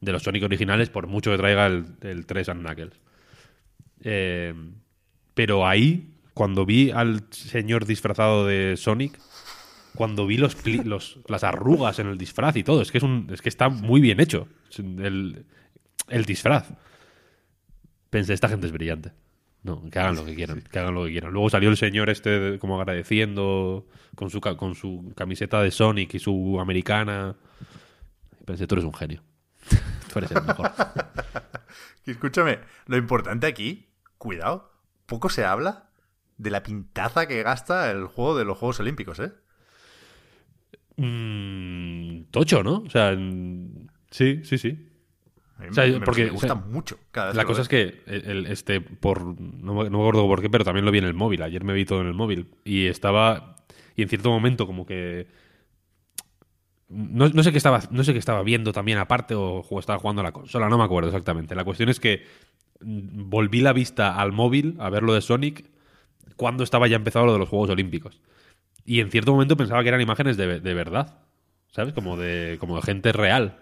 de 0.00 0.12
los 0.12 0.22
Sonic 0.22 0.44
originales, 0.44 0.90
por 0.90 1.08
mucho 1.08 1.32
que 1.32 1.38
traiga 1.38 1.66
el, 1.66 2.24
3 2.26 2.48
and 2.50 2.60
Knuckles. 2.60 3.00
Eh, 4.02 4.54
pero 5.34 5.66
ahí, 5.66 6.14
cuando 6.34 6.64
vi 6.64 6.92
al 6.92 7.24
señor 7.30 7.84
disfrazado 7.84 8.46
de 8.46 8.76
Sonic, 8.76 9.18
cuando 9.96 10.26
vi 10.26 10.36
los, 10.36 10.56
las 11.26 11.42
arrugas 11.42 11.98
en 11.98 12.06
el 12.06 12.16
disfraz 12.16 12.54
y 12.56 12.62
todo, 12.62 12.80
es 12.80 12.92
que, 12.92 12.98
es, 12.98 13.04
un, 13.04 13.28
es 13.32 13.42
que 13.42 13.48
está 13.48 13.68
muy 13.68 14.00
bien 14.00 14.20
hecho 14.20 14.46
el, 14.78 15.44
el 16.08 16.24
disfraz 16.24 16.70
pensé, 18.10 18.34
esta 18.34 18.48
gente 18.48 18.66
es 18.66 18.72
brillante. 18.72 19.12
No, 19.68 19.82
que 19.90 19.98
hagan 19.98 20.16
lo 20.16 20.24
que 20.24 20.34
quieran, 20.34 20.62
que 20.62 20.78
hagan 20.78 20.94
lo 20.94 21.04
que 21.04 21.10
quieran. 21.10 21.30
Luego 21.30 21.50
salió 21.50 21.68
el 21.68 21.76
señor 21.76 22.08
este 22.08 22.58
como 22.58 22.80
agradeciendo 22.80 23.86
con 24.14 24.30
su, 24.30 24.40
con 24.40 24.74
su 24.74 25.12
camiseta 25.14 25.60
de 25.60 25.70
Sonic 25.70 26.14
y 26.14 26.18
su 26.18 26.58
americana. 26.58 27.36
Y 28.40 28.44
pensé, 28.44 28.66
tú 28.66 28.76
eres 28.76 28.86
un 28.86 28.94
genio. 28.94 29.22
tú 30.10 30.20
eres 30.20 30.30
el 30.30 30.42
mejor. 30.42 30.72
y 32.06 32.12
escúchame, 32.12 32.60
lo 32.86 32.96
importante 32.96 33.46
aquí, 33.46 33.90
cuidado, 34.16 34.72
poco 35.04 35.28
se 35.28 35.44
habla 35.44 35.90
de 36.38 36.48
la 36.48 36.62
pintaza 36.62 37.28
que 37.28 37.42
gasta 37.42 37.90
el 37.90 38.06
juego 38.06 38.38
de 38.38 38.46
los 38.46 38.56
Juegos 38.56 38.80
Olímpicos, 38.80 39.20
¿eh? 39.20 39.32
Mm, 40.96 42.30
tocho, 42.30 42.62
¿no? 42.62 42.84
O 42.86 42.88
sea, 42.88 43.14
sí, 44.10 44.40
sí, 44.44 44.56
sí 44.56 44.87
porque, 46.04 46.26
me 46.26 46.30
gusta 46.30 46.54
mucho. 46.54 46.98
la 47.14 47.44
cosa 47.44 47.62
es 47.62 47.68
que 47.68 48.02
el, 48.06 48.46
este, 48.46 48.80
por 48.80 49.22
no, 49.40 49.74
me 49.74 49.86
acuerdo 49.86 50.26
por 50.26 50.40
qué, 50.40 50.48
pero 50.48 50.64
también 50.64 50.84
lo 50.84 50.92
vi 50.92 50.98
en 50.98 51.04
el 51.04 51.14
móvil. 51.14 51.42
Ayer 51.42 51.64
me 51.64 51.72
vi 51.72 51.84
todo 51.84 52.00
en 52.00 52.06
el 52.06 52.14
móvil. 52.14 52.48
Y 52.64 52.86
estaba. 52.86 53.56
Y 53.96 54.02
en 54.02 54.08
cierto 54.08 54.30
momento, 54.30 54.66
como 54.66 54.86
que. 54.86 55.26
No, 56.88 57.42
sé 57.42 57.52
qué 57.52 57.58
estaba, 57.58 57.80
no 57.90 58.02
sé 58.02 58.12
qué 58.12 58.18
estaba 58.18 58.42
viendo 58.42 58.72
también 58.72 58.96
aparte 58.96 59.34
o 59.34 59.62
estaba 59.78 59.98
jugando 59.98 60.20
a 60.20 60.24
la 60.24 60.32
consola, 60.32 60.70
no 60.70 60.78
me 60.78 60.84
acuerdo 60.84 61.10
exactamente. 61.10 61.54
La 61.54 61.64
cuestión 61.64 61.90
es 61.90 62.00
que 62.00 62.24
volví 62.80 63.60
la 63.60 63.72
vista 63.72 64.18
al 64.18 64.32
móvil 64.32 64.76
a 64.78 64.88
ver 64.88 65.02
lo 65.02 65.12
de 65.12 65.20
Sonic 65.20 65.68
cuando 66.36 66.64
estaba 66.64 66.86
ya 66.86 66.96
empezado 66.96 67.26
lo 67.26 67.32
de 67.32 67.40
los 67.40 67.48
Juegos 67.48 67.70
Olímpicos. 67.70 68.20
Y 68.86 69.00
en 69.00 69.10
cierto 69.10 69.32
momento 69.32 69.56
pensaba 69.56 69.82
que 69.82 69.88
eran 69.88 70.00
imágenes 70.00 70.36
de, 70.36 70.46
verdad. 70.46 71.18
¿Sabes? 71.70 71.92
Como 71.92 72.16
de, 72.16 72.56
como 72.58 72.76
de 72.76 72.82
gente 72.82 73.12
real. 73.12 73.58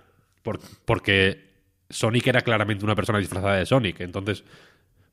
porque 0.84 1.45
Sonic 1.89 2.26
era 2.26 2.41
claramente 2.41 2.84
una 2.84 2.95
persona 2.95 3.18
disfrazada 3.18 3.57
de 3.57 3.66
Sonic. 3.66 4.01
Entonces 4.01 4.45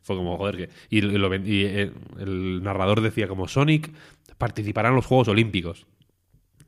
fue 0.04 0.16
como, 0.16 0.38
joder, 0.38 0.58
que. 0.58 0.70
Y, 0.90 1.00
eh, 1.06 1.92
el 2.20 2.62
narrador 2.62 3.02
decía 3.02 3.28
como 3.28 3.48
Sonic 3.48 3.92
participará 4.38 4.90
en 4.90 4.96
los 4.96 5.06
Juegos 5.06 5.30
Olímpicos. 5.30 5.86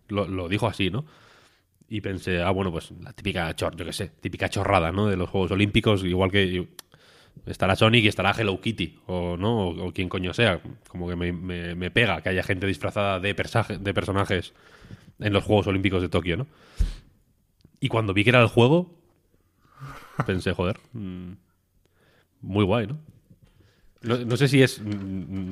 Lo, 0.08 0.48
dijo 0.48 0.68
así, 0.68 0.90
¿no? 0.90 1.06
Y 1.90 2.02
pensé, 2.02 2.42
ah, 2.42 2.52
bueno, 2.52 2.72
pues 2.72 2.92
la 3.02 3.12
típica 3.14 3.56
chor, 3.56 3.76
yo 3.76 3.86
qué 3.86 3.94
sé, 3.94 4.12
típica 4.22 4.50
chorrada, 4.50 4.92
¿no? 4.92 5.08
De 5.08 5.18
los 5.18 5.30
Juegos 5.30 5.52
Olímpicos, 5.52 6.04
igual 6.04 6.32
que 6.32 6.68
estará 7.46 7.76
Sonic 7.76 8.06
y 8.06 8.08
estará 8.08 8.34
Hello 8.38 8.62
Kitty, 8.62 9.00
o 9.08 9.36
no, 9.36 9.70
o, 9.70 9.92
quien 9.92 10.08
coño 10.08 10.34
sea. 10.34 10.62
Como 10.88 11.10
que 11.10 11.16
me, 11.16 11.92
pega 11.92 12.22
que 12.22 12.30
haya 12.30 12.44
gente 12.44 12.68
disfrazada 12.68 13.20
de, 13.20 13.34
de 13.34 13.94
personajes 13.94 14.54
en 15.20 15.34
los 15.34 15.44
Juegos 15.44 15.68
Olímpicos 15.68 16.02
de 16.02 16.10
Tokio, 16.10 16.38
¿no? 16.38 16.48
Y 17.80 17.90
cuando 17.90 18.14
vi 18.14 18.24
que 18.24 18.30
era 18.30 18.42
el 18.42 18.48
juego, 18.48 18.96
pensé, 20.26 20.54
joder, 20.54 20.80
mm, 20.94 21.34
muy 22.42 22.66
guay, 22.66 22.88
¿no? 22.88 23.00
¿no? 24.02 24.38
sé 24.38 24.48
si 24.48 24.62
es... 24.62 24.82
Mm, 24.82 24.90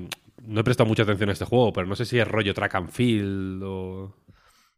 mm, 0.03 0.09
no 0.45 0.59
he 0.59 0.63
prestado 0.63 0.87
mucha 0.87 1.03
atención 1.03 1.29
a 1.29 1.33
este 1.33 1.45
juego, 1.45 1.71
pero 1.71 1.87
no 1.87 1.95
sé 1.95 2.05
si 2.05 2.19
es 2.19 2.27
rollo 2.27 2.53
track 2.53 2.75
and 2.75 2.89
field 2.89 3.63
o... 3.63 4.15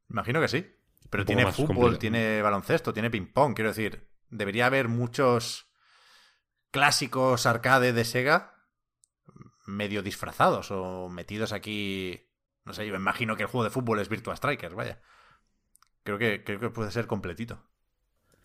Imagino 0.09 0.39
que 0.39 0.47
sí. 0.47 0.65
Pero 1.09 1.25
tiene 1.25 1.51
fútbol, 1.51 1.97
tiene 1.97 2.41
baloncesto, 2.41 2.93
tiene 2.93 3.09
ping-pong. 3.09 3.55
Quiero 3.55 3.69
decir, 3.69 4.07
debería 4.29 4.67
haber 4.67 4.87
muchos 4.87 5.67
clásicos 6.71 7.45
arcade 7.45 7.93
de 7.93 8.05
Sega 8.05 8.55
medio 9.65 10.03
disfrazados 10.03 10.71
o 10.71 11.09
metidos 11.09 11.51
aquí. 11.51 12.29
No 12.63 12.73
sé, 12.73 12.87
yo 12.87 12.95
imagino 12.95 13.35
que 13.35 13.43
el 13.43 13.49
juego 13.49 13.63
de 13.63 13.69
fútbol 13.69 13.99
es 13.99 14.09
Virtua 14.09 14.35
Strikers, 14.35 14.75
vaya. 14.75 15.01
Creo 16.03 16.17
que, 16.17 16.43
creo 16.43 16.59
que 16.59 16.69
puede 16.69 16.91
ser 16.91 17.07
completito. 17.07 17.63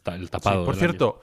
El 0.06 0.30
tapado. 0.30 0.64
por 0.64 0.76
cierto, 0.76 1.20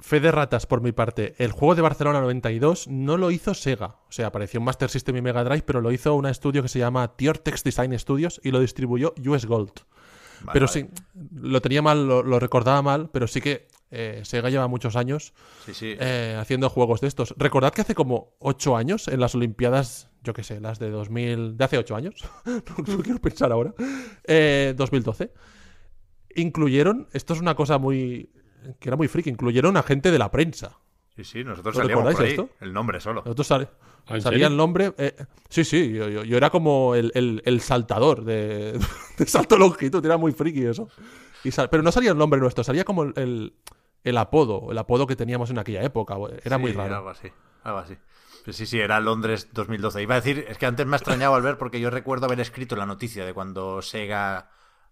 fe 0.00 0.20
de 0.20 0.32
ratas 0.32 0.66
por 0.66 0.80
mi 0.80 0.92
parte. 0.92 1.34
El 1.38 1.52
juego 1.52 1.74
de 1.74 1.82
Barcelona 1.82 2.20
92 2.20 2.88
no 2.88 3.16
lo 3.16 3.30
hizo 3.30 3.54
Sega. 3.54 3.96
O 4.08 4.12
sea, 4.12 4.28
apareció 4.28 4.58
en 4.58 4.64
Master 4.64 4.90
System 4.90 5.16
y 5.16 5.22
Mega 5.22 5.44
Drive, 5.44 5.62
pero 5.62 5.80
lo 5.80 5.92
hizo 5.92 6.14
un 6.14 6.26
estudio 6.26 6.62
que 6.62 6.68
se 6.68 6.78
llama 6.78 7.16
Text 7.16 7.64
Design 7.64 7.98
Studios 7.98 8.40
y 8.42 8.50
lo 8.50 8.60
distribuyó 8.60 9.14
US 9.26 9.46
Gold. 9.46 9.72
pero 10.52 10.68
sí, 10.68 10.88
lo 11.34 11.60
tenía 11.60 11.82
mal, 11.82 12.06
lo, 12.06 12.38
recordaba 12.38 12.82
mal, 12.82 13.10
pero 13.10 13.26
sí 13.26 13.40
que 13.40 13.66
eh, 13.90 14.20
Sega 14.24 14.50
lleva 14.50 14.68
muchos 14.68 14.96
años 14.96 15.32
eh, 15.80 16.36
haciendo 16.38 16.68
juegos 16.68 17.00
de 17.00 17.08
estos. 17.08 17.34
Recordad 17.36 17.72
que 17.72 17.80
hace 17.80 17.94
como 17.94 18.36
8 18.38 18.76
años 18.76 19.08
en 19.08 19.20
las 19.20 19.34
Olimpiadas, 19.34 20.10
yo 20.22 20.34
qué 20.34 20.44
sé, 20.44 20.60
las 20.60 20.78
de 20.78 20.90
2000, 20.90 21.56
de 21.56 21.64
hace 21.64 21.78
8 21.78 21.96
años, 21.96 22.24
no, 22.44 23.02
quiero 23.02 23.20
pensar 23.20 23.50
ahora, 23.50 23.74
2012 24.76 25.24
eh, 25.24 25.32
incluyeron, 26.40 27.08
esto 27.12 27.34
es 27.34 27.40
una 27.40 27.54
cosa 27.54 27.78
muy 27.78 28.30
que 28.78 28.88
era 28.88 28.96
muy 28.96 29.08
friki, 29.08 29.30
incluyeron 29.30 29.76
a 29.76 29.82
gente 29.82 30.10
de 30.10 30.18
la 30.18 30.30
prensa. 30.30 30.78
Sí, 31.16 31.24
sí, 31.24 31.44
nosotros 31.44 31.76
salíamos 31.76 32.14
por 32.14 32.24
ahí, 32.24 32.30
esto? 32.30 32.50
el 32.60 32.72
nombre 32.72 33.00
solo. 33.00 33.22
Nosotros 33.24 33.68
¿Ah, 34.06 34.20
salía 34.20 34.46
el 34.46 34.56
nombre. 34.56 34.94
Eh, 34.96 35.16
sí, 35.48 35.64
sí, 35.64 35.92
yo, 35.92 36.36
era 36.36 36.50
como 36.50 36.94
el, 36.94 37.60
saltador 37.60 38.24
de, 38.24 38.78
salto 39.26 39.58
longitud, 39.58 40.04
era 40.04 40.16
muy 40.16 40.32
friki 40.32 40.64
eso. 40.64 40.88
pero 41.70 41.82
no 41.82 41.92
salía 41.92 42.12
el 42.12 42.18
nombre 42.18 42.40
nuestro, 42.40 42.64
salía 42.64 42.84
como 42.84 43.04
el, 43.04 43.52
apodo, 44.16 44.70
el 44.70 44.78
apodo 44.78 45.06
que 45.06 45.16
teníamos 45.16 45.50
en 45.50 45.58
aquella 45.58 45.82
época. 45.82 46.16
Era 46.44 46.56
muy 46.56 46.72
raro. 46.72 46.96
Algo 46.96 47.10
así, 47.10 47.28
algo 47.64 47.78
así. 47.78 47.96
Pues 48.44 48.56
sí, 48.56 48.64
sí, 48.64 48.80
era 48.80 48.98
Londres 49.00 49.48
2012. 49.52 50.02
Iba 50.02 50.14
a 50.14 50.20
decir, 50.20 50.46
es 50.48 50.56
que 50.56 50.64
antes 50.64 50.86
me 50.86 50.94
ha 50.94 50.98
extrañado 50.98 51.34
al 51.34 51.42
ver 51.42 51.58
porque 51.58 51.80
yo 51.80 51.90
recuerdo 51.90 52.26
haber 52.26 52.40
escrito 52.40 52.76
la 52.76 52.86
noticia 52.86 53.26
de 53.26 53.34
cuando 53.34 53.82
Sega 53.82 54.50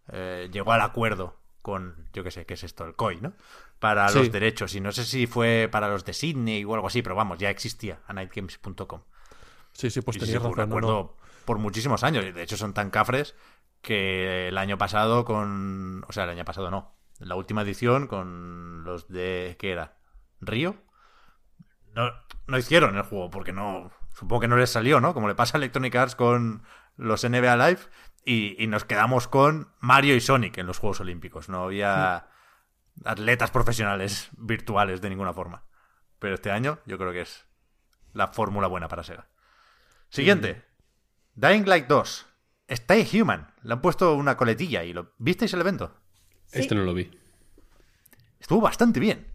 eh, 0.08 0.48
llegó 0.52 0.72
al 0.72 0.80
acuerdo 0.80 1.36
con, 1.62 2.08
yo 2.12 2.22
qué 2.22 2.30
sé, 2.30 2.46
¿qué 2.46 2.54
es 2.54 2.62
esto? 2.62 2.84
El 2.84 2.94
COI, 2.94 3.20
¿no? 3.20 3.32
Para 3.80 4.10
los 4.10 4.30
derechos. 4.30 4.74
Y 4.74 4.80
no 4.80 4.92
sé 4.92 5.04
si 5.04 5.26
fue 5.26 5.68
para 5.70 5.88
los 5.88 6.04
de 6.04 6.12
Sydney 6.12 6.64
o 6.64 6.74
algo 6.74 6.86
así, 6.86 7.02
pero 7.02 7.14
vamos, 7.14 7.38
ya 7.38 7.50
existía 7.50 8.00
a 8.06 8.12
nightgames.com. 8.12 9.02
Sí, 9.72 9.90
sí, 9.90 10.00
pues 10.00 10.18
tenías 10.18 10.42
razón. 10.42 10.56
recuerdo 10.56 11.16
por 11.44 11.58
muchísimos 11.58 12.04
años. 12.04 12.24
Y 12.24 12.32
de 12.32 12.42
hecho 12.42 12.56
son 12.56 12.72
tan 12.72 12.90
cafres 12.90 13.34
que 13.82 14.48
el 14.48 14.58
año 14.58 14.78
pasado 14.78 15.24
con... 15.24 16.04
O 16.08 16.12
sea, 16.12 16.24
el 16.24 16.30
año 16.30 16.44
pasado 16.44 16.70
no. 16.70 16.94
La 17.18 17.34
última 17.34 17.62
edición 17.62 18.06
con 18.06 18.84
los 18.84 19.08
de... 19.08 19.56
¿Qué 19.58 19.72
era? 19.72 19.96
¿Río? 20.40 20.76
No, 21.94 22.12
no 22.46 22.58
hicieron 22.58 22.96
el 22.96 23.02
juego 23.02 23.30
porque 23.30 23.52
no... 23.52 23.90
Supongo 24.14 24.42
que 24.42 24.48
no 24.48 24.56
les 24.56 24.70
salió, 24.70 25.00
¿no? 25.00 25.14
Como 25.14 25.28
le 25.28 25.34
pasa 25.34 25.56
a 25.56 25.58
Electronic 25.58 25.94
Arts 25.94 26.14
con 26.14 26.62
los 26.96 27.28
NBA 27.28 27.56
Live 27.56 27.80
y, 28.26 28.66
nos 28.66 28.84
quedamos 28.84 29.28
con 29.28 29.72
Mario 29.78 30.16
y 30.16 30.20
Sonic 30.20 30.58
en 30.58 30.66
los 30.66 30.78
Juegos 30.78 31.00
Olímpicos. 31.00 31.48
No 31.48 31.62
había 31.62 32.26
atletas 33.04 33.52
profesionales 33.52 34.30
virtuales 34.36 35.00
de 35.00 35.10
ninguna 35.10 35.32
forma. 35.32 35.64
Pero 36.18 36.34
este 36.34 36.50
año 36.50 36.80
yo 36.86 36.98
creo 36.98 37.12
que 37.12 37.20
es 37.20 37.46
la 38.12 38.28
fórmula 38.28 38.66
buena 38.66 38.88
para 38.88 39.04
Sega. 39.04 39.28
Siguiente. 40.08 40.64
Dying 41.36 41.66
Light 41.66 41.86
2. 41.86 42.26
Stay 42.68 43.08
Human. 43.20 43.54
Le 43.62 43.74
han 43.74 43.80
puesto 43.80 44.14
una 44.14 44.36
coletilla 44.36 44.82
y 44.82 44.92
lo 44.92 45.12
¿visteis 45.18 45.54
el 45.54 45.60
evento? 45.60 45.96
Este 46.50 46.74
no 46.74 46.82
lo 46.82 46.94
vi. 46.94 47.16
Estuvo 48.40 48.60
bastante 48.60 48.98
bien. 48.98 49.32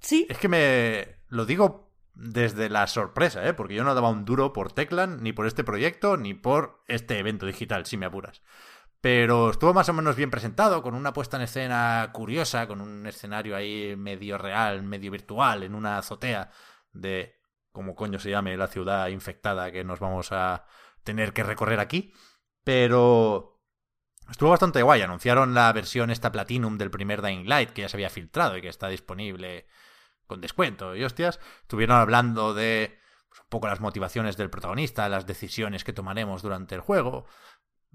Sí. 0.00 0.26
Es 0.28 0.38
que 0.38 0.48
me 0.48 1.16
lo 1.28 1.46
digo 1.46 1.83
desde 2.14 2.68
la 2.68 2.86
sorpresa, 2.86 3.46
¿eh? 3.46 3.54
porque 3.54 3.74
yo 3.74 3.84
no 3.84 3.94
daba 3.94 4.10
un 4.10 4.24
duro 4.24 4.52
por 4.52 4.72
Teclan, 4.72 5.22
ni 5.22 5.32
por 5.32 5.46
este 5.46 5.64
proyecto, 5.64 6.16
ni 6.16 6.34
por 6.34 6.82
este 6.86 7.18
evento 7.18 7.46
digital, 7.46 7.86
si 7.86 7.96
me 7.96 8.06
apuras. 8.06 8.42
Pero 9.00 9.50
estuvo 9.50 9.74
más 9.74 9.88
o 9.88 9.92
menos 9.92 10.16
bien 10.16 10.30
presentado, 10.30 10.82
con 10.82 10.94
una 10.94 11.12
puesta 11.12 11.36
en 11.36 11.42
escena 11.42 12.08
curiosa, 12.12 12.66
con 12.66 12.80
un 12.80 13.06
escenario 13.06 13.54
ahí 13.56 13.96
medio 13.96 14.38
real, 14.38 14.82
medio 14.82 15.10
virtual, 15.10 15.62
en 15.62 15.74
una 15.74 15.98
azotea 15.98 16.50
de, 16.92 17.36
como 17.72 17.94
coño 17.94 18.18
se 18.18 18.30
llame, 18.30 18.56
la 18.56 18.68
ciudad 18.68 19.08
infectada 19.08 19.70
que 19.72 19.84
nos 19.84 20.00
vamos 20.00 20.32
a 20.32 20.64
tener 21.02 21.32
que 21.32 21.42
recorrer 21.42 21.80
aquí. 21.80 22.14
Pero 22.62 23.60
estuvo 24.30 24.50
bastante 24.50 24.80
guay. 24.80 25.02
Anunciaron 25.02 25.52
la 25.52 25.70
versión 25.72 26.10
esta 26.10 26.32
Platinum 26.32 26.78
del 26.78 26.90
primer 26.90 27.20
Dying 27.20 27.46
Light, 27.46 27.70
que 27.70 27.82
ya 27.82 27.88
se 27.90 27.96
había 27.96 28.08
filtrado 28.08 28.56
y 28.56 28.62
que 28.62 28.68
está 28.68 28.88
disponible 28.88 29.66
con 30.26 30.40
descuento 30.40 30.96
y 30.96 31.04
hostias, 31.04 31.40
estuvieron 31.62 31.96
hablando 31.96 32.54
de 32.54 32.98
pues, 33.28 33.40
un 33.40 33.48
poco 33.48 33.68
las 33.68 33.80
motivaciones 33.80 34.36
del 34.36 34.50
protagonista, 34.50 35.08
las 35.08 35.26
decisiones 35.26 35.84
que 35.84 35.92
tomaremos 35.92 36.42
durante 36.42 36.74
el 36.74 36.80
juego. 36.80 37.26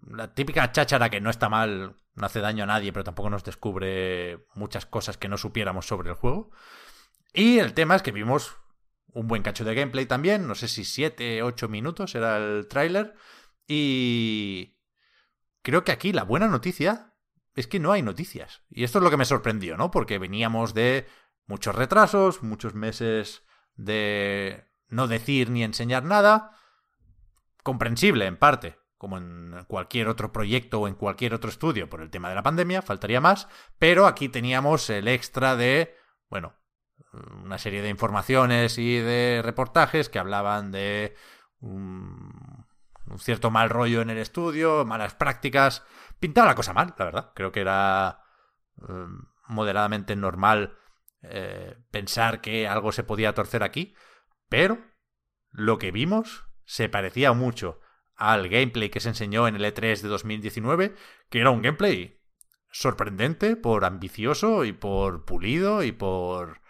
La 0.08 0.34
típica 0.34 0.72
cháchara 0.72 1.10
que 1.10 1.22
no 1.22 1.30
está 1.30 1.50
mal, 1.50 1.96
no 2.16 2.26
hace 2.26 2.40
daño 2.40 2.64
a 2.64 2.68
nadie, 2.68 2.94
pero 2.94 3.04
tampoco 3.04 3.30
nos 3.30 3.44
descubre 3.44 4.46
muchas 4.54 4.86
cosas 4.86 5.18
que 5.18 5.28
no 5.28 5.38
supiéramos 5.38 5.88
sobre 5.88 6.10
el 6.10 6.16
juego. 6.16 6.52
Y 7.34 7.60
el 7.60 7.74
tema 7.74 7.96
es 7.96 8.02
que 8.02 8.12
vimos 8.12 8.56
un 9.14 9.28
buen 9.28 9.44
cacho 9.44 9.64
de 9.64 9.76
gameplay 9.76 10.06
también, 10.06 10.48
no 10.48 10.56
sé 10.56 10.68
si 10.68 10.84
7, 10.86 11.44
8 11.44 11.68
minutos 11.68 12.16
era 12.16 12.38
el 12.38 12.68
tráiler. 12.68 13.16
Y 13.68 14.78
creo 15.62 15.84
que 15.84 15.92
aquí 15.92 16.12
la 16.12 16.24
buena 16.24 16.48
noticia 16.48 17.14
es 17.56 17.68
que 17.68 17.80
no 17.80 17.92
hay 17.92 18.02
noticias. 18.02 18.64
Y 18.70 18.84
esto 18.84 19.00
es 19.00 19.04
lo 19.04 19.10
que 19.10 19.18
me 19.18 19.26
sorprendió, 19.26 19.78
¿no? 19.78 19.92
Porque 19.92 20.18
veníamos 20.18 20.74
de 20.74 21.08
muchos 21.50 21.76
retrasos, 21.76 22.43
muchos 22.43 22.76
meses 22.76 23.43
de 23.76 24.70
no 24.88 25.08
decir 25.08 25.50
ni 25.50 25.64
enseñar 25.64 26.04
nada. 26.06 26.56
Comprensible 27.64 28.28
en 28.28 28.38
parte, 28.38 28.78
como 28.97 29.18
en 29.18 29.66
cualquier 29.68 30.08
otro 30.08 30.32
proyecto 30.32 30.80
o 30.80 30.88
en 30.88 30.93
cualquier 30.93 31.34
otro 31.34 31.50
estudio 31.50 31.89
por 31.89 32.02
el 32.02 32.12
tema 32.12 32.30
de 32.30 32.36
la 32.36 32.43
pandemia, 32.43 32.84
faltaría 32.84 33.20
más, 33.20 33.47
pero 33.80 34.06
aquí 34.06 34.30
teníamos 34.30 34.89
el 34.91 35.08
extra 35.08 35.56
de, 35.56 35.95
bueno, 36.30 36.54
una 37.43 37.58
serie 37.58 37.82
de 37.82 37.89
informaciones 37.89 38.78
y 38.78 39.00
de 39.00 39.41
reportajes 39.43 40.08
que 40.08 40.20
hablaban 40.20 40.72
de 40.72 41.16
un, 41.60 42.66
cierto 43.18 43.50
mal 43.50 43.72
rollo 43.72 44.02
en 44.02 44.12
el 44.12 44.20
estudio, 44.20 44.86
malas 44.86 45.16
prácticas. 45.16 45.84
Pintaba 46.20 46.47
la 46.47 46.56
cosa 46.56 46.74
mal, 46.74 46.93
la 46.95 47.06
verdad. 47.06 47.32
Creo 47.34 47.52
que 47.52 47.62
era 47.62 48.22
eh, 48.88 49.08
moderadamente 49.47 50.16
normal 50.16 50.78
eh, 51.22 51.76
pensar 51.92 52.42
que 52.42 52.68
algo 52.68 52.92
se 52.92 53.04
podía 53.04 53.34
torcer 53.34 53.64
aquí, 53.64 53.94
pero 54.48 54.80
lo 55.52 55.78
que 55.78 55.92
vimos 55.92 56.46
se 56.66 56.88
parecía 56.88 57.34
mucho 57.34 57.80
al 58.16 58.48
gameplay 58.50 58.90
que 58.90 59.00
se 59.00 59.10
enseñó 59.10 59.48
en 59.48 59.56
el 59.56 59.64
E3 59.64 60.02
de 60.02 60.08
2019, 60.08 60.96
que 61.30 61.40
era 61.40 61.50
un 61.52 61.62
gameplay 61.62 62.22
sorprendente 62.72 63.56
por 63.56 63.86
ambicioso 63.86 64.66
y 64.66 64.74
por 64.74 65.26
pulido 65.26 65.84
y 65.84 65.92
por... 65.92 66.62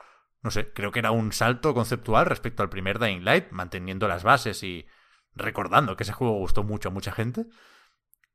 No 0.41 0.52
sé, 0.52 0.72
creo 0.72 0.91
que 0.91 1.00
era 1.00 1.12
un 1.12 1.34
salto 1.34 1.74
conceptual 1.74 2.26
respecto 2.26 2.64
al 2.64 2.70
primer 2.70 2.97
Dying 2.97 3.26
Light, 3.26 3.52
manteniendo 3.52 4.08
las 4.08 4.24
bases 4.24 4.64
y 4.64 4.88
recordando 5.36 5.97
que 5.97 6.04
ese 6.04 6.14
juego 6.14 6.38
gustó 6.38 6.64
mucho 6.64 6.89
a 6.89 6.93
mucha 6.93 7.12
gente, 7.12 7.47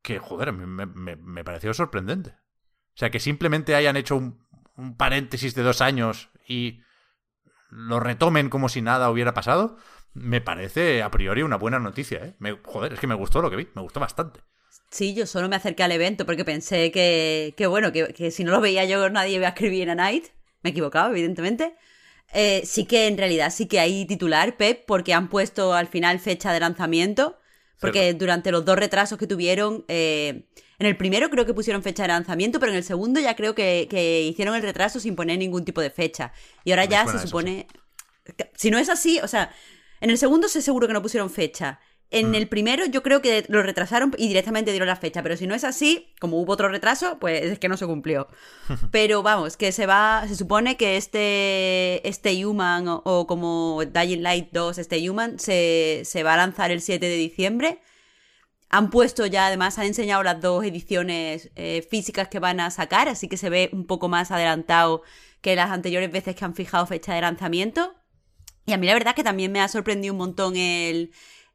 que 0.03 0.19
joder, 0.19 0.53
me, 0.53 0.87
me 0.87 1.45
pareció 1.45 1.73
sorprendente. 1.73 2.31
O 2.31 2.97
sea, 2.97 3.11
que 3.11 3.21
simplemente 3.21 3.75
hayan 3.75 3.97
hecho 3.97 4.17
un, 4.17 4.45
un 4.77 4.97
paréntesis 4.97 5.55
de 5.55 5.63
dos 5.63 5.81
años 5.81 6.31
y 6.47 6.81
lo 7.71 8.01
retomen 8.01 8.51
como 8.51 8.69
si 8.69 8.83
nada 8.83 9.11
hubiera 9.11 9.35
pasado, 9.35 9.77
me 10.13 10.41
parece 10.41 11.03
a 11.03 11.11
priori 11.11 11.43
una 11.43 11.57
buena 11.57 11.79
noticia. 11.79 12.25
¿eh? 12.25 12.35
Me, 12.39 12.59
joder, 12.63 12.93
es 12.93 13.01
que 13.01 13.07
me 13.07 13.15
gustó 13.15 13.43
lo 13.43 13.51
que 13.51 13.57
vi, 13.57 13.69
me 13.75 13.83
gustó 13.83 14.01
bastante. 14.01 14.41
Sí, 14.91 15.15
yo 15.15 15.27
solo 15.27 15.49
me 15.49 15.57
acerqué 15.57 15.83
al 15.83 15.93
evento 15.93 16.25
porque 16.25 16.45
pensé 16.45 16.93
que, 16.93 17.55
que 17.57 17.67
bueno, 17.67 17.91
que, 17.93 18.31
si 18.31 18.45
no 18.45 18.53
lo 18.53 18.61
veía 18.61 18.85
yo 18.85 19.11
nadie 19.11 19.37
iba 19.37 19.47
a 19.47 19.51
escribir 19.51 19.91
a 19.91 19.95
Night. 19.97 20.27
Me 20.63 20.71
he 20.71 20.73
equivocado, 20.73 21.11
evidentemente. 21.11 21.75
Eh, 22.33 22.63
sí 22.65 22.85
que 22.87 23.09
en 23.09 23.19
realidad 23.19 23.51
sí 23.51 23.67
que 23.67 23.81
hay 23.81 24.07
titular, 24.07 24.57
Pep, 24.57 24.85
porque 24.87 25.13
han 25.13 25.29
puesto 25.29 25.75
al 25.75 25.89
final 25.89 26.21
fecha 26.21 26.53
de 26.53 26.61
lanzamiento. 26.61 27.39
Porque 27.81 28.15
durante 28.15 28.51
los 28.51 28.65
dos 28.65 28.79
retrasos 28.79 29.19
que 29.19 29.27
tuvieron, 29.27 29.85
eh, 29.89 30.47
en 30.79 30.87
el 30.87 30.97
primero 30.97 31.31
creo 31.31 31.47
que 31.47 31.55
pusieron 31.55 31.83
fecha 31.83 32.03
de 32.03 32.09
lanzamiento, 32.09 32.59
pero 32.61 32.73
en 32.73 32.79
el 32.79 32.85
segundo 32.85 33.21
ya 33.21 33.37
creo 33.37 33.55
que, 33.55 34.27
hicieron 34.29 34.55
el 34.55 34.63
retraso 34.63 35.01
sin 35.01 35.17
poner 35.17 35.39
ningún 35.39 35.65
tipo 35.65 35.81
de 35.81 35.91
fecha. 35.91 36.33
Y 36.65 36.73
ahora 36.73 36.85
ya 36.85 37.07
se 37.07 37.19
supone... 37.19 37.67
Si 38.57 38.71
no 38.71 38.79
es 38.79 38.89
así, 38.89 39.21
o 39.23 39.29
sea, 39.29 39.53
en 40.01 40.11
el 40.11 40.19
segundo 40.19 40.49
sé 40.49 40.63
seguro 40.63 40.87
que 40.87 40.95
no 40.95 41.03
pusieron 41.03 41.31
fecha. 41.31 41.79
En 42.11 42.31
mm. 42.31 42.35
el 42.35 42.49
primero 42.49 42.87
yo 42.87 43.03
creo 43.03 43.21
que 43.21 43.45
lo 43.49 43.63
retrasaron 43.63 44.15
y 44.17 44.29
directamente 44.29 44.71
dieron 44.71 44.89
la 44.89 44.97
fecha, 44.97 45.23
pero 45.23 45.37
si 45.37 45.47
no 45.47 45.55
es 45.55 45.65
así, 45.65 46.13
como 46.21 46.41
hubo 46.41 46.53
otro 46.53 46.69
retraso, 46.69 47.19
pues 47.19 47.43
es 47.43 47.59
que 47.59 47.69
no 47.69 47.77
se 47.77 47.87
cumplió. 47.87 48.29
pero 48.91 49.23
vamos, 49.23 49.57
que 49.57 49.73
se 49.73 49.87
va, 49.87 50.25
se 50.27 50.37
supone 50.37 50.77
que 50.77 50.97
este, 50.97 52.07
este 52.09 52.47
Human 52.47 52.85
o, 52.87 53.27
como 53.27 53.83
Dying 53.85 54.23
Light 54.23 54.49
2, 54.53 54.79
este 54.79 55.11
Human, 55.11 55.39
se, 55.39 56.03
se 56.05 56.23
va 56.23 56.35
a 56.35 56.39
lanzar 56.39 56.71
el 56.71 56.81
7 56.81 57.05
de 57.05 57.17
diciembre 57.17 57.81
han 58.71 58.91
puesto 58.91 59.27
ya, 59.27 59.47
además, 59.47 59.79
han 59.79 59.87
enseñado 59.87 60.23
las 60.23 60.41
dos 60.41 60.65
ediciones 60.65 61.51
eh, 61.55 61.87
físicas 61.89 62.29
que 62.29 62.39
van 62.39 62.61
a 62.61 62.71
sacar, 62.71 63.09
así 63.09 63.29
que 63.29 63.37
se 63.37 63.51
ve 63.51 63.71
un 63.73 63.87
poco 63.87 64.09
más 64.09 64.31
adelantado 64.31 65.03
que 65.41 65.55
las 65.57 65.71
anteriores 65.71 66.11
veces 66.11 66.35
que 66.35 66.45
han 66.45 66.55
fijado 66.55 66.87
fecha 66.87 67.15
de 67.15 67.21
lanzamiento. 67.21 67.95
Y 68.67 68.73
a 68.73 68.79
mí 68.79 68.87
la 68.87 68.95
verdad 68.95 69.15
que 69.15 69.23
también 69.23 69.53
me 69.53 69.61
ha 69.61 69.69
sorprendido 69.69 70.15
un 70.15 70.19
montón 70.19 70.57
el, 70.57 71.11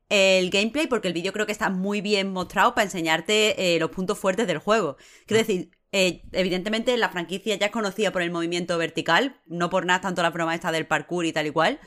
gameplay, 0.09 0.87
porque 0.87 1.07
el 1.07 1.13
vídeo 1.13 1.33
creo 1.33 1.45
que 1.45 1.51
está 1.51 1.69
muy 1.69 2.01
bien 2.01 2.31
mostrado 2.31 2.73
para 2.75 2.85
enseñarte 2.85 3.75
eh, 3.75 3.79
los 3.79 3.89
puntos 3.89 4.17
fuertes 4.17 4.47
del 4.47 4.59
juego. 4.59 4.97
Quiero 5.25 5.39
decir, 5.39 5.71
eh, 5.91 6.21
evidentemente 6.31 6.95
la 6.97 7.09
franquicia 7.09 7.55
ya 7.55 7.67
es 7.67 7.71
conocida 7.71 8.11
por 8.11 8.21
el 8.21 8.31
movimiento 8.31 8.77
vertical, 8.77 9.41
no 9.47 9.69
por 9.69 9.85
nada 9.85 10.01
tanto 10.01 10.21
la 10.21 10.29
broma 10.29 10.53
esta 10.53 10.71
del 10.71 10.85
parkour 10.87 11.25
y 11.25 11.33
tal 11.33 11.47
y 11.47 11.51
cual. 11.51 11.79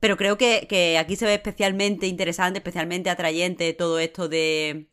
Pero 0.00 0.16
creo 0.16 0.36
que, 0.38 0.96
aquí 0.98 1.16
se 1.16 1.26
ve 1.26 1.34
especialmente 1.34 2.06
interesante, 2.06 2.58
especialmente 2.58 3.10
atrayente 3.10 3.72
todo 3.72 3.98
esto 3.98 4.28
de 4.28 4.88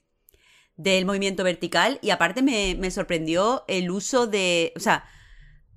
del 0.76 1.06
movimiento 1.06 1.44
vertical. 1.44 2.00
Y 2.02 2.10
aparte 2.10 2.42
me, 2.42 2.92
sorprendió 2.92 3.64
el 3.68 3.92
uso 3.92 4.28
de. 4.28 4.74
O 4.76 4.80
sea, 4.80 5.06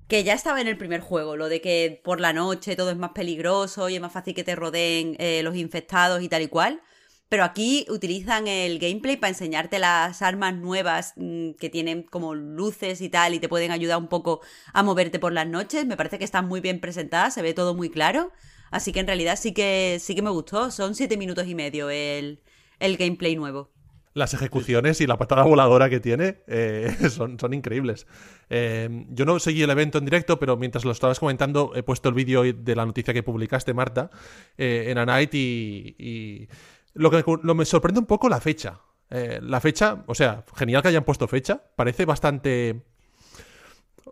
que 0.07 0.23
ya 0.23 0.33
estaba 0.33 0.61
en 0.61 0.67
el 0.67 0.77
primer 0.77 1.01
juego, 1.01 1.35
lo 1.35 1.49
de 1.49 1.61
que 1.61 2.01
por 2.03 2.21
la 2.21 2.33
noche 2.33 2.75
todo 2.75 2.91
es 2.91 2.97
más 2.97 3.11
peligroso 3.11 3.89
y 3.89 3.95
es 3.95 4.01
más 4.01 4.13
fácil 4.13 4.33
que 4.33 4.43
te 4.43 4.55
rodeen 4.55 5.15
eh, 5.19 5.41
los 5.43 5.55
infectados 5.55 6.21
y 6.21 6.29
tal 6.29 6.41
y 6.43 6.47
cual. 6.47 6.81
Pero 7.29 7.43
aquí 7.43 7.85
utilizan 7.89 8.47
el 8.47 8.79
gameplay 8.79 9.17
para 9.17 9.29
enseñarte 9.29 9.79
las 9.79 10.21
armas 10.21 10.55
nuevas 10.55 11.13
mm, 11.17 11.51
que 11.59 11.69
tienen 11.69 12.03
como 12.03 12.35
luces 12.35 13.01
y 13.01 13.09
tal 13.09 13.33
y 13.33 13.39
te 13.39 13.49
pueden 13.49 13.71
ayudar 13.71 13.97
un 13.97 14.07
poco 14.07 14.39
a 14.73 14.81
moverte 14.81 15.19
por 15.19 15.33
las 15.33 15.47
noches. 15.47 15.85
Me 15.85 15.97
parece 15.97 16.17
que 16.19 16.25
están 16.25 16.47
muy 16.47 16.61
bien 16.61 16.79
presentadas, 16.79 17.33
se 17.33 17.41
ve 17.41 17.53
todo 17.53 17.75
muy 17.75 17.89
claro. 17.89 18.31
Así 18.71 18.91
que 18.91 18.99
en 18.99 19.07
realidad 19.07 19.37
sí 19.39 19.53
que, 19.53 19.97
sí 19.99 20.15
que 20.15 20.21
me 20.21 20.29
gustó. 20.29 20.71
Son 20.71 20.95
siete 20.95 21.17
minutos 21.17 21.47
y 21.47 21.55
medio 21.55 21.89
el, 21.89 22.39
gameplay 22.79 23.35
nuevo. 23.35 23.71
las 24.13 24.33
ejecuciones 24.33 24.99
y 25.01 25.07
la 25.07 25.17
patada 25.17 25.43
voladora 25.43 25.89
que 25.89 25.99
tiene 25.99 26.39
eh, 26.47 26.95
son, 27.09 27.39
son, 27.39 27.53
increíbles. 27.53 28.07
Eh, 28.49 29.05
yo 29.09 29.25
no 29.25 29.39
seguí 29.39 29.61
el 29.63 29.69
evento 29.69 29.97
en 29.97 30.05
directo, 30.05 30.39
pero 30.39 30.57
mientras 30.57 30.85
lo 30.85 30.91
estabas 30.91 31.19
comentando, 31.19 31.73
he 31.75 31.83
puesto 31.83 32.09
el 32.09 32.15
vídeo 32.15 32.43
de 32.43 32.75
la 32.75 32.85
noticia 32.85 33.13
que 33.13 33.23
publicaste, 33.23 33.73
Marta, 33.73 34.09
eh, 34.57 34.85
en 34.89 34.97
A 34.97 35.05
Night 35.05 35.33
y, 35.33 36.47
lo 36.93 37.11
que 37.11 37.23
me 37.53 37.65
sorprende 37.65 37.99
un 37.99 38.07
poco 38.07 38.27
la 38.27 38.41
fecha. 38.41 38.81
la 39.09 39.61
fecha, 39.61 40.03
o 40.07 40.15
sea, 40.15 40.43
genial 40.55 40.81
que 40.81 40.87
hayan 40.87 41.03
puesto 41.03 41.27
fecha, 41.27 41.61
parece 41.75 42.05
bastante... 42.05 42.83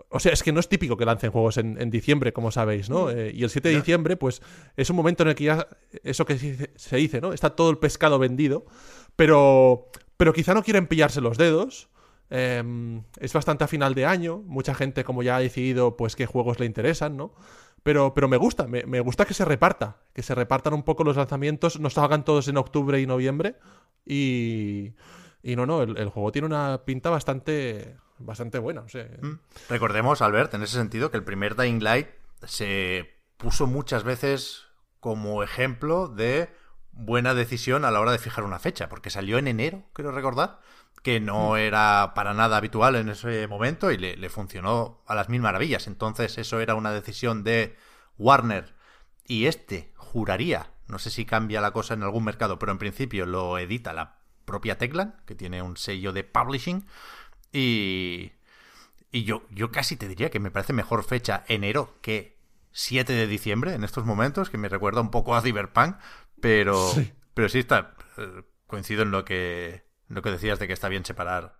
O 0.10 0.20
sea, 0.20 0.32
es 0.34 0.43
que 0.43 0.52
no 0.52 0.60
es 0.60 0.70
típico 0.70 0.98
que 0.98 1.06
lancen 1.06 1.32
juegos 1.32 1.58
en, 1.58 1.89
diciembre, 1.89 2.34
como 2.34 2.52
sabéis, 2.52 2.89
¿no? 2.89 3.08
Mm. 3.08 3.30
y 3.34 3.43
el 3.43 3.50
7 3.50 3.70
de 3.70 3.76
diciembre, 3.76 4.18
pues, 4.18 4.41
es 4.76 4.89
un 4.89 4.96
momento 4.96 5.24
en 5.24 5.30
el 5.30 5.36
que 5.36 5.46
ya, 5.46 5.68
eso 6.04 6.26
que 6.26 6.70
se 6.76 6.96
dice, 6.98 7.22
¿no? 7.22 7.34
Está 7.34 7.52
todo 7.52 7.70
el 7.70 7.78
pescado 7.78 8.20
vendido. 8.20 8.66
Pero, 9.16 9.89
pero 10.18 10.34
quizá 10.34 10.54
no 10.54 10.64
quieren 10.64 10.88
pillarse 10.88 11.22
los 11.22 11.38
dedos. 11.38 11.89
Em, 12.30 13.04
es 13.20 13.34
bastante 13.34 13.64
a 13.64 13.68
final 13.68 13.93
de 13.93 14.06
año. 14.06 14.41
Mucha 14.46 14.74
gente, 14.76 15.04
como 15.04 15.24
ya 15.24 15.38
ha 15.38 15.39
decidido, 15.39 15.96
pues 15.96 16.16
qué 16.16 16.26
juegos 16.26 16.60
le 16.60 16.66
interesan, 16.66 17.18
¿no? 17.18 17.34
Pero, 17.84 18.14
pero 18.16 18.28
me 18.28 18.38
gusta, 18.38 18.66
me, 18.68 19.00
gusta 19.02 19.26
que 19.26 19.34
se 19.34 19.46
reparta. 19.46 19.98
Que 20.14 20.24
se 20.24 20.34
repartan 20.34 20.74
un 20.74 20.84
poco 20.84 21.04
los 21.04 21.18
lanzamientos. 21.18 21.80
No 21.80 21.89
salgan 21.89 22.26
todos 22.26 22.48
en 22.48 22.58
octubre 22.58 23.00
y 23.00 23.06
noviembre. 23.06 23.56
Y. 24.06 24.93
Y 25.43 25.56
no, 25.56 25.68
no, 25.68 25.84
el, 25.84 26.10
juego 26.10 26.32
tiene 26.32 26.48
una 26.48 26.82
pinta 26.86 27.12
bastante. 27.12 27.96
Bastante 28.18 28.59
buena. 28.59 28.82
Mm. 28.82 29.39
Recordemos, 29.70 30.22
Albert, 30.22 30.53
en 30.53 30.63
ese 30.63 30.78
sentido, 30.78 31.11
que 31.11 31.18
el 31.18 31.24
primer 31.24 31.55
Dying 31.55 31.84
Light 31.84 32.07
se 32.43 33.16
puso 33.38 33.68
muchas 33.68 34.03
veces 34.03 34.66
como 34.99 35.43
ejemplo 35.43 36.07
de 36.07 36.49
buena 36.91 37.34
decisión 37.34 37.86
a 37.86 37.91
la 37.91 37.99
hora 37.99 38.11
de 38.11 38.18
fijar 38.18 38.43
una 38.43 38.59
fecha, 38.59 38.89
porque 38.89 39.09
salió 39.09 39.38
en 39.38 39.47
enero, 39.47 39.84
quiero 39.93 40.11
recordar, 40.11 40.59
que 41.03 41.20
no 41.20 41.51
mm. 41.51 41.57
era 41.57 42.13
para 42.16 42.34
nada 42.34 42.57
habitual 42.57 42.95
en 42.95 43.09
ese 43.09 43.47
momento 43.47 43.91
y 43.91 43.97
le, 43.97 44.30
funcionó 44.30 45.03
a 45.05 45.13
las 45.13 45.30
mil 45.30 45.41
maravillas. 45.41 45.88
Entonces 45.88 46.38
eso 46.38 46.59
era 46.59 46.76
una 46.76 46.91
decisión 46.91 47.43
de 47.43 47.76
Warner 48.18 48.74
y 49.26 49.45
este 49.45 49.93
juraría, 49.97 50.72
no 50.88 50.97
sé 50.97 51.09
si 51.09 51.26
cambia 51.26 51.61
la 51.61 51.72
cosa 51.72 51.93
en 51.93 52.03
algún 52.03 52.24
mercado, 52.24 52.57
pero 52.57 52.72
en 52.72 52.78
principio 52.78 53.26
lo 53.26 53.57
edita 53.57 53.93
la 53.93 54.18
propia 54.45 54.78
Teclan, 54.78 55.16
que 55.26 55.36
tiene 55.36 55.61
un 55.61 55.78
sello 55.78 56.13
de 56.13 56.24
publishing 56.24 56.86
y... 57.56 58.32
Y 59.12 59.24
yo, 59.24 59.43
yo 59.49 59.72
casi 59.72 59.95
te 59.95 60.10
diría 60.10 60.30
que 60.30 60.41
me 60.41 60.51
parece 60.51 60.74
mejor 60.74 61.06
fecha 61.06 61.45
enero 61.47 61.95
que 62.01 62.38
7 62.72 63.14
de 63.14 63.28
diciembre 63.28 63.74
en 63.74 63.86
estos 63.86 64.03
momentos, 64.03 64.49
que 64.49 64.58
me 64.58 64.68
recuerda 64.68 64.99
un 64.99 65.10
poco 65.10 65.36
a 65.36 65.41
Cyberpunk, 65.41 65.95
pero 66.41 66.89
sí, 66.89 67.14
pero 67.34 67.47
sí 67.47 67.60
está. 67.60 67.95
Eh, 68.18 68.43
coincido 68.68 69.03
en 69.03 69.12
lo 69.12 69.24
que, 69.24 69.86
lo 70.10 70.22
que 70.22 70.32
decías 70.32 70.60
de 70.60 70.68
que 70.68 70.74
está 70.74 70.89
bien 70.89 71.06
separar 71.06 71.60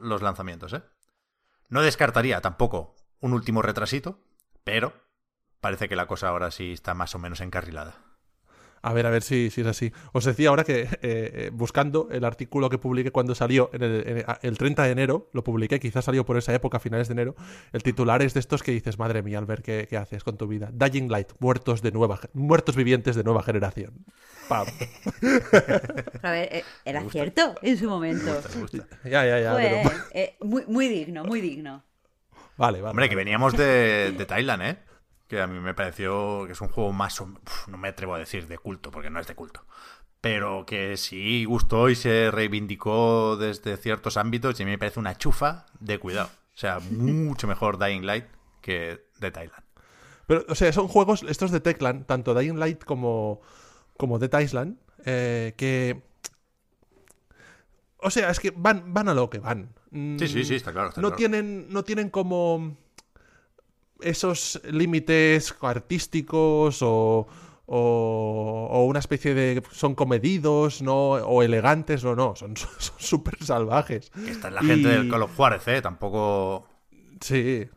los 0.00 0.20
lanzamientos, 0.22 0.74
¿eh? 0.74 0.82
No 1.68 1.80
descartaría 1.80 2.40
tampoco 2.42 2.94
un 3.20 3.32
último 3.32 3.62
retrasito, 3.62 4.22
pero 4.64 4.92
parece 5.60 5.88
que 5.88 5.96
la 5.96 6.06
cosa 6.06 6.28
ahora 6.28 6.50
sí 6.50 6.72
está 6.72 6.92
más 6.92 7.14
o 7.14 7.18
menos 7.18 7.40
encarrilada. 7.40 8.11
A 8.82 8.92
ver, 8.92 9.06
a 9.06 9.10
ver 9.10 9.22
si, 9.22 9.50
si 9.50 9.60
es 9.60 9.66
así. 9.66 9.92
Os 10.12 10.24
decía 10.24 10.48
ahora 10.48 10.64
que 10.64 10.82
eh, 10.82 10.88
eh, 11.02 11.50
buscando 11.52 12.08
el 12.10 12.24
artículo 12.24 12.68
que 12.68 12.78
publiqué 12.78 13.12
cuando 13.12 13.34
salió 13.34 13.70
en 13.72 13.82
el, 14.42 14.58
30 14.58 14.82
de 14.82 14.90
enero, 14.90 15.30
lo 15.32 15.44
publiqué, 15.44 15.78
quizás 15.78 16.04
salió 16.04 16.26
por 16.26 16.36
esa 16.36 16.52
época, 16.52 16.78
a 16.78 16.80
finales 16.80 17.08
de 17.08 17.12
enero, 17.12 17.36
el 17.72 17.82
titular 17.82 18.22
es 18.22 18.34
de 18.34 18.40
estos 18.40 18.62
que 18.62 18.72
dices, 18.72 18.98
madre 18.98 19.22
mía, 19.22 19.38
Albert, 19.38 19.64
¿qué, 19.64 19.86
qué 19.88 19.96
haces 19.96 20.24
con 20.24 20.36
tu 20.36 20.48
vida? 20.48 20.70
Dying 20.72 21.08
Light, 21.08 21.28
muertos, 21.38 21.80
de 21.80 21.92
nueva, 21.92 22.18
muertos 22.32 22.74
vivientes 22.74 23.14
de 23.14 23.22
nueva 23.22 23.42
generación. 23.42 24.04
¡Pam! 24.48 24.66
a 26.22 26.30
ver, 26.30 26.48
eh, 26.52 26.64
era 26.84 27.02
cierto 27.08 27.54
en 27.62 27.76
su 27.76 27.88
momento. 27.88 28.40
Ya, 29.04 29.24
ya, 29.24 29.38
ya. 29.38 29.56
muy, 30.40 30.64
muy 30.66 30.88
digno, 30.88 31.24
muy 31.24 31.40
digno. 31.40 31.84
Vale, 32.56 32.80
vale. 32.80 32.90
Hombre, 32.90 33.08
que 33.08 33.16
veníamos 33.16 33.56
de, 33.56 34.12
de 34.16 34.26
Thailand, 34.26 34.62
¿eh? 34.62 34.76
Que 35.32 35.40
a 35.40 35.46
mí 35.46 35.58
me 35.60 35.72
pareció 35.72 36.44
que 36.44 36.52
es 36.52 36.60
un 36.60 36.68
juego 36.68 36.92
más, 36.92 37.18
no 37.66 37.78
me 37.78 37.88
atrevo 37.88 38.14
a 38.14 38.18
decir 38.18 38.48
de 38.48 38.58
culto, 38.58 38.90
porque 38.90 39.08
no 39.08 39.18
es 39.18 39.26
de 39.26 39.34
culto, 39.34 39.64
pero 40.20 40.66
que 40.66 40.98
sí 40.98 41.46
gustó 41.46 41.88
y 41.88 41.94
se 41.94 42.30
reivindicó 42.30 43.38
desde 43.38 43.78
ciertos 43.78 44.18
ámbitos 44.18 44.60
y 44.60 44.62
a 44.62 44.66
mí 44.66 44.72
me 44.72 44.78
parece 44.78 45.00
una 45.00 45.16
chufa 45.16 45.64
de 45.80 45.98
cuidado. 45.98 46.28
O 46.54 46.58
sea, 46.58 46.80
mucho 46.80 47.46
mejor 47.46 47.78
Dying 47.78 48.04
Light 48.04 48.26
que 48.60 49.06
de 49.20 49.30
Thailand. 49.30 49.64
Pero, 50.26 50.44
o 50.50 50.54
sea, 50.54 50.70
son 50.70 50.86
juegos, 50.86 51.22
estos 51.26 51.50
de 51.50 51.60
Techland, 51.60 52.04
tanto 52.04 52.34
Dying 52.34 52.58
Light 52.58 52.84
como, 52.84 53.40
como 53.96 54.18
Dead 54.18 54.38
Island, 54.38 54.76
eh, 55.06 55.54
que... 55.56 56.02
O 57.96 58.10
sea, 58.10 58.28
es 58.28 58.38
que 58.38 58.52
van, 58.54 58.92
van 58.92 59.08
a 59.08 59.14
lo 59.14 59.30
que 59.30 59.38
van. 59.38 59.72
Sí, 59.90 60.28
sí, 60.28 60.44
sí, 60.44 60.56
está 60.56 60.72
claro. 60.72 60.90
no, 60.98 61.14
Tienen, 61.14 61.72
no 61.72 61.84
tienen 61.84 62.10
como 62.10 62.76
esos 64.02 64.60
límites 64.70 65.54
artísticos 65.60 66.82
o, 66.82 67.26
o, 67.66 68.84
una 68.86 68.98
especie 68.98 69.34
de... 69.34 69.62
son 69.72 69.94
comedidos, 69.94 70.82
¿no? 70.82 71.12
O 71.12 71.42
elegantes, 71.42 72.04
no, 72.04 72.14
no, 72.14 72.36
son 72.36 72.54
súper 72.98 73.42
salvajes. 73.42 74.10
Esta 74.26 74.48
es 74.48 74.54
la 74.54 74.62
gente 74.62 74.88
del 74.88 75.08
Call 75.08 75.22
of 75.22 75.36
Juárez, 75.36 75.66
¿eh? 75.68 75.80
Tampoco... 75.80 76.66
Sí. 77.20 77.68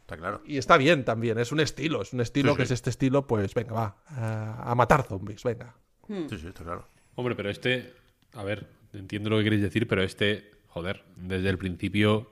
Está 0.00 0.16
claro. 0.16 0.42
Y 0.46 0.58
está 0.58 0.76
bien 0.76 1.04
también, 1.04 1.38
es 1.38 1.52
un 1.52 1.60
estilo, 1.60 2.02
es 2.02 2.12
un 2.12 2.20
estilo 2.20 2.56
que 2.56 2.62
es 2.62 2.70
este 2.70 2.90
estilo, 2.90 3.26
pues 3.26 3.54
venga, 3.54 3.72
va, 3.72 3.96
a, 4.06 4.74
matar 4.74 5.04
zombies, 5.04 5.42
venga. 5.42 5.74
Hmm. 6.08 6.28
Sí, 6.28 6.38
sí, 6.38 6.46
está 6.46 6.64
claro. 6.64 6.86
Hombre, 7.14 7.34
pero 7.34 7.50
este, 7.50 7.92
a 8.34 8.44
ver, 8.44 8.66
entiendo 8.92 9.30
lo 9.30 9.38
que 9.38 9.44
queréis 9.44 9.62
decir, 9.62 9.86
pero 9.88 10.02
este, 10.02 10.50
joder, 10.68 11.04
desde 11.16 11.48
el 11.48 11.58
principio 11.58 12.30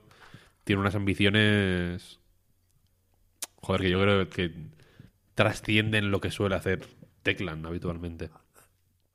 tiene 0.63 0.81
unas 0.81 0.95
ambiciones 0.95 2.20
Joder, 3.61 3.81
que 3.81 3.89
yo 3.89 4.01
creo 4.01 4.29
que 4.29 4.53
trascienden 5.35 6.11
lo 6.11 6.19
que 6.19 6.31
suele 6.31 6.55
hacer 6.55 6.87
Teclan 7.23 7.65
habitualmente. 7.65 8.29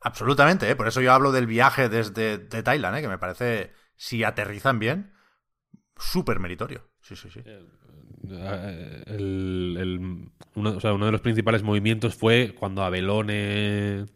Absolutamente, 0.00 0.70
¿eh? 0.70 0.76
por 0.76 0.86
eso 0.86 1.00
yo 1.00 1.12
hablo 1.12 1.32
del 1.32 1.46
viaje 1.46 1.88
desde 1.88 2.38
de 2.38 2.62
Thailand, 2.62 2.98
¿eh? 2.98 3.02
que 3.02 3.08
me 3.08 3.18
parece, 3.18 3.72
si 3.96 4.22
aterrizan 4.22 4.78
bien, 4.78 5.12
súper 5.96 6.38
meritorio. 6.38 6.88
Sí, 7.00 7.16
sí, 7.16 7.28
sí. 7.30 7.40
Eh, 7.44 9.02
el, 9.06 10.30
uno, 10.54 10.78
uno, 10.82 11.06
de 11.06 11.12
los 11.12 11.20
principales 11.20 11.62
movimientos 11.62 12.14
fue 12.14 12.54
cuando 12.54 12.82
Abelone. 12.82 14.06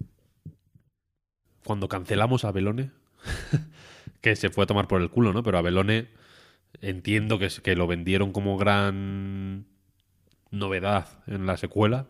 Cuando 1.65 1.89
cancelamos 1.89 2.45
a 2.45 2.49
Abelone. 2.49 2.91
que 4.21 4.37
se 4.37 4.51
fue 4.51 4.65
a 4.65 4.67
tomar 4.67 4.89
por 4.89 5.01
el 5.01 5.11
culo, 5.11 5.33
¿no? 5.33 5.43
Pero 5.43 5.59
Abelone 5.59 6.09
entiendo 6.81 7.39
que, 7.39 7.49
que 7.63 7.77
lo 7.77 7.87
vendieron 7.87 8.33
como 8.33 8.57
gran 8.57 9.67
novedad 10.51 11.09
en 11.27 11.47
la 11.47 11.57
secuela. 11.57 12.07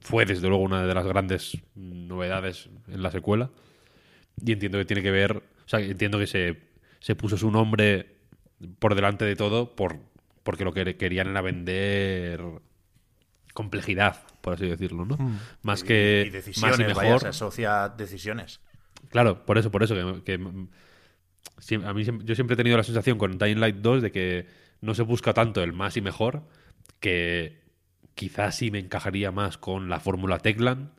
Fue 0.00 0.24
desde 0.26 0.48
luego 0.48 0.62
una 0.62 0.84
de 0.84 0.94
las 0.94 1.06
grandes 1.06 1.58
novedades 1.74 2.68
en 2.88 3.02
la 3.02 3.10
secuela. 3.10 3.50
Y 4.44 4.52
entiendo 4.52 4.78
que 4.78 4.84
tiene 4.84 5.02
que 5.02 5.10
ver. 5.10 5.36
O 5.36 5.68
sea, 5.68 5.80
entiendo 5.80 6.18
que 6.18 6.26
se, 6.26 6.60
se 7.00 7.14
puso 7.14 7.36
su 7.36 7.50
nombre 7.50 8.16
por 8.78 8.94
delante 8.94 9.24
de 9.24 9.36
todo 9.36 9.74
por, 9.74 9.98
porque 10.42 10.64
lo 10.64 10.72
que 10.72 10.96
querían 10.96 11.28
era 11.28 11.40
vender 11.40 12.40
complejidad, 13.52 14.22
por 14.40 14.54
así 14.54 14.66
decirlo, 14.66 15.04
¿no? 15.04 15.16
Hmm. 15.16 15.38
Más 15.62 15.84
que. 15.84 16.24
Y 16.26 16.30
decisiones, 16.30 16.78
más 16.78 16.86
y 16.86 16.88
mejor. 16.88 17.20
se 17.20 17.28
asocia 17.28 17.88
decisiones. 17.88 18.60
Claro, 19.08 19.44
por 19.44 19.58
eso, 19.58 19.70
por 19.70 19.82
eso. 19.82 20.22
Que, 20.24 20.34
a 20.34 21.92
mí 21.92 22.04
yo 22.04 22.34
siempre 22.34 22.54
he 22.54 22.56
tenido 22.56 22.76
la 22.76 22.82
sensación 22.82 23.18
con 23.18 23.38
Dying 23.38 23.60
Light 23.60 23.76
2 23.76 24.02
de 24.02 24.10
que 24.10 24.46
no 24.80 24.94
se 24.94 25.02
busca 25.02 25.32
tanto 25.32 25.62
el 25.62 25.72
más 25.72 25.96
y 25.96 26.00
mejor 26.00 26.42
que 26.98 27.61
quizás 28.14 28.56
sí 28.56 28.70
me 28.70 28.78
encajaría 28.78 29.30
más 29.30 29.58
con 29.58 29.88
la 29.88 30.00
fórmula 30.00 30.38
Teclan 30.38 30.92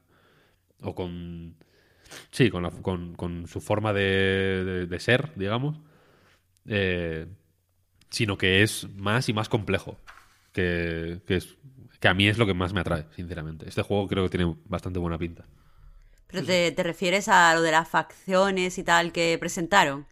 o 0.82 0.96
con... 0.96 1.56
Sí, 2.32 2.52
con, 2.52 3.16
con, 3.16 3.48
su 3.48 3.60
forma 3.60 3.92
de, 3.92 4.96
ser, 5.00 5.32
digamos. 5.36 5.80
Eh, 6.68 7.26
sino 8.10 8.38
que 8.38 8.62
es 8.62 8.88
más 8.96 9.30
y 9.30 9.34
más 9.34 9.50
complejo. 9.50 10.00
Que, 10.52 11.22
es, 11.28 11.58
que 12.00 12.08
a 12.08 12.14
mí 12.14 12.28
es 12.28 12.38
lo 12.38 12.46
que 12.46 12.54
más 12.54 12.74
me 12.74 12.82
atrae, 12.82 13.08
sinceramente. 13.16 13.68
Este 13.68 13.82
juego 13.82 14.08
creo 14.08 14.24
que 14.26 14.38
tiene 14.38 14.56
bastante 14.66 15.00
buena 15.00 15.18
pinta. 15.18 15.46
¿Pero 16.28 16.46
te, 16.46 16.72
te 16.72 16.84
refieres 16.84 17.28
a 17.28 17.56
lo 17.56 17.62
de 17.64 17.72
las 17.72 17.90
facciones 17.90 18.78
y 18.78 18.84
tal 18.84 19.12
que 19.12 19.36
presentaron? 19.40 20.06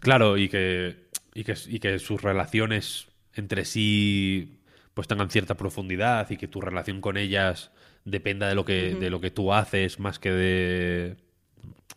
Claro, 0.00 0.36
y 0.36 0.50
que, 0.50 1.08
y 1.32 1.44
que, 1.44 1.54
y 1.66 1.78
que 1.78 1.98
sus 1.98 2.20
relaciones 2.20 3.08
entre 3.34 3.64
sí 3.64 4.57
pues 4.98 5.06
tengan 5.06 5.30
cierta 5.30 5.56
profundidad 5.56 6.28
y 6.28 6.36
que 6.36 6.48
tu 6.48 6.60
relación 6.60 7.00
con 7.00 7.16
ellas 7.16 7.70
dependa 8.04 8.48
de 8.48 8.56
lo 8.56 8.64
que, 8.64 8.96
de 8.96 9.10
lo 9.10 9.20
que 9.20 9.30
tú 9.30 9.52
haces 9.52 10.00
más 10.00 10.18
que 10.18 10.32
de. 10.32 11.16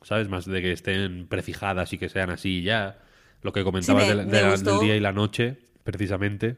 ¿Sabes? 0.04 0.30
Más 0.30 0.46
de 0.46 0.62
que 0.62 0.72
estén 0.72 1.26
prefijadas 1.26 1.94
y 1.94 1.98
que 1.98 2.10
sean 2.10 2.30
así 2.30 2.62
ya. 2.62 3.00
Lo 3.42 3.54
que 3.54 3.64
comentabas 3.64 4.08
del 4.08 4.80
día 4.82 4.96
y 4.96 5.00
la 5.00 5.14
noche, 5.14 5.58
precisamente, 5.84 6.58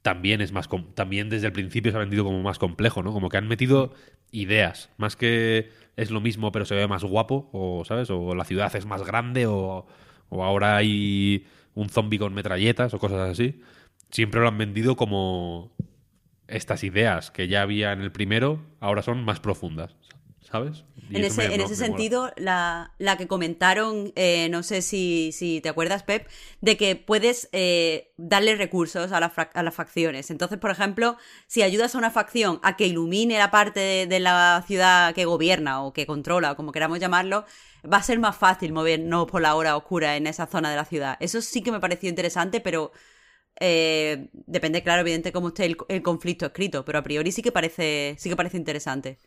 también 0.00 0.40
es 0.40 0.52
más. 0.52 0.68
También 0.94 1.28
desde 1.28 1.48
el 1.48 1.52
principio 1.52 1.90
se 1.90 1.96
ha 1.96 2.00
vendido 2.00 2.22
como 2.22 2.40
más 2.40 2.60
complejo, 2.60 3.02
¿no? 3.02 3.12
Como 3.12 3.28
que 3.28 3.38
han 3.38 3.48
metido 3.48 3.92
ideas. 4.30 4.90
Más 4.96 5.16
que 5.16 5.72
es 5.96 6.12
lo 6.12 6.20
mismo, 6.20 6.52
pero 6.52 6.66
se 6.66 6.76
ve 6.76 6.86
más 6.86 7.02
guapo, 7.02 7.50
o, 7.52 7.84
¿sabes? 7.84 8.10
O 8.10 8.36
la 8.36 8.44
ciudad 8.44 8.76
es 8.76 8.86
más 8.86 9.02
grande, 9.02 9.48
o, 9.48 9.88
o 10.28 10.44
ahora 10.44 10.76
hay 10.76 11.48
un 11.74 11.88
zombie 11.88 12.20
con 12.20 12.32
metralletas 12.32 12.94
o 12.94 13.00
cosas 13.00 13.28
así, 13.28 13.60
siempre 14.10 14.40
lo 14.40 14.48
han 14.48 14.58
vendido 14.58 14.96
como 14.96 15.72
estas 16.50 16.84
ideas 16.84 17.30
que 17.30 17.48
ya 17.48 17.62
había 17.62 17.92
en 17.92 18.00
el 18.00 18.12
primero, 18.12 18.60
ahora 18.80 19.02
son 19.02 19.24
más 19.24 19.40
profundas, 19.40 19.96
¿sabes? 20.40 20.84
en 21.12 21.24
ese, 21.24 21.54
en 21.54 21.60
ese 21.60 21.76
sentido, 21.76 22.32
la, 22.36 22.92
la, 22.98 23.16
que 23.16 23.26
comentaron, 23.26 24.12
eh, 24.16 24.48
no 24.50 24.62
sé 24.62 24.82
si, 24.82 25.32
si, 25.32 25.60
te 25.60 25.68
acuerdas, 25.68 26.02
Pep, 26.02 26.28
de 26.60 26.76
que 26.76 26.96
puedes 26.96 27.48
eh, 27.52 28.12
darle 28.16 28.54
recursos 28.54 29.12
a, 29.12 29.16
a, 29.18 29.62
las 29.62 29.74
facciones. 29.74 30.30
Entonces, 30.30 30.58
por 30.58 30.70
ejemplo, 30.70 31.16
si 31.46 31.62
ayudas 31.62 31.94
a 31.94 31.98
una 31.98 32.10
facción 32.10 32.60
a 32.62 32.76
que 32.76 32.86
ilumine 32.86 33.38
la 33.38 33.50
parte 33.50 34.06
de, 34.06 34.20
la 34.20 34.62
ciudad 34.66 35.14
que 35.14 35.24
gobierna 35.24 35.82
o 35.82 35.92
que 35.92 36.06
controla, 36.06 36.52
o 36.52 36.56
como 36.56 36.72
queramos 36.72 37.00
llamarlo, 37.00 37.44
va 37.90 37.98
a 37.98 38.02
ser 38.02 38.18
más 38.18 38.36
fácil 38.36 38.72
movernos 38.72 39.26
por 39.26 39.42
la 39.42 39.54
hora 39.54 39.76
oscura 39.76 40.16
en 40.16 40.26
esa 40.26 40.46
zona 40.46 40.70
de 40.70 40.76
la 40.76 40.84
ciudad. 40.84 41.16
Eso 41.20 41.40
sí 41.40 41.62
que 41.62 41.72
me 41.72 41.80
pareció 41.80 42.08
interesante, 42.08 42.60
pero 42.60 42.92
eh, 43.58 44.30
depende, 44.32 44.82
claro, 44.82 45.02
evidente 45.02 45.32
cómo 45.32 45.48
esté 45.48 45.66
el, 45.66 46.02
conflicto 46.02 46.46
escrito, 46.46 46.84
pero 46.84 46.98
a 46.98 47.02
priori 47.02 47.32
sí 47.32 47.42
que 47.42 47.52
parece, 47.52 48.16
sí 48.18 48.28
que 48.28 48.36
parece 48.36 48.56
interesante. 48.56 49.18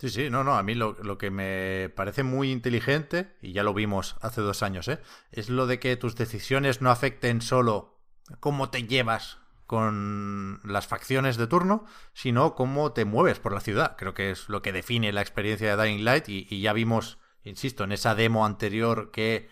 Sí, 0.00 0.10
sí, 0.10 0.30
no, 0.30 0.44
no, 0.44 0.54
a 0.54 0.62
mí 0.62 0.74
lo, 0.74 0.94
lo, 1.02 1.18
que 1.18 1.30
me 1.30 1.90
parece 1.90 2.22
muy 2.22 2.52
inteligente, 2.52 3.36
y 3.42 3.52
ya 3.52 3.62
lo 3.64 3.74
vimos 3.74 4.16
hace 4.20 4.40
dos 4.40 4.62
años, 4.62 4.86
¿eh? 4.88 5.00
es 5.32 5.48
lo 5.48 5.66
de 5.66 5.80
que 5.80 5.96
tus 5.96 6.14
decisiones 6.14 6.80
no 6.80 6.90
afecten 6.90 7.40
solo 7.40 8.00
cómo 8.40 8.70
te 8.70 8.84
llevas 8.84 9.38
con 9.66 10.60
las 10.64 10.86
facciones 10.86 11.36
de 11.36 11.46
turno, 11.46 11.84
sino 12.14 12.54
cómo 12.54 12.92
te 12.92 13.04
mueves 13.04 13.38
por 13.38 13.52
la 13.52 13.60
ciudad. 13.60 13.96
Creo 13.98 14.14
que 14.14 14.30
es 14.30 14.48
lo 14.48 14.62
que 14.62 14.72
define 14.72 15.12
la 15.12 15.20
experiencia 15.20 15.76
de 15.76 15.82
Dying 15.82 16.04
Light 16.04 16.28
y 16.28 16.60
ya 16.60 16.72
vimos, 16.72 17.18
insisto, 17.42 17.84
en 17.84 17.92
esa 17.92 18.14
demo 18.14 18.46
anterior 18.46 19.10
que 19.10 19.50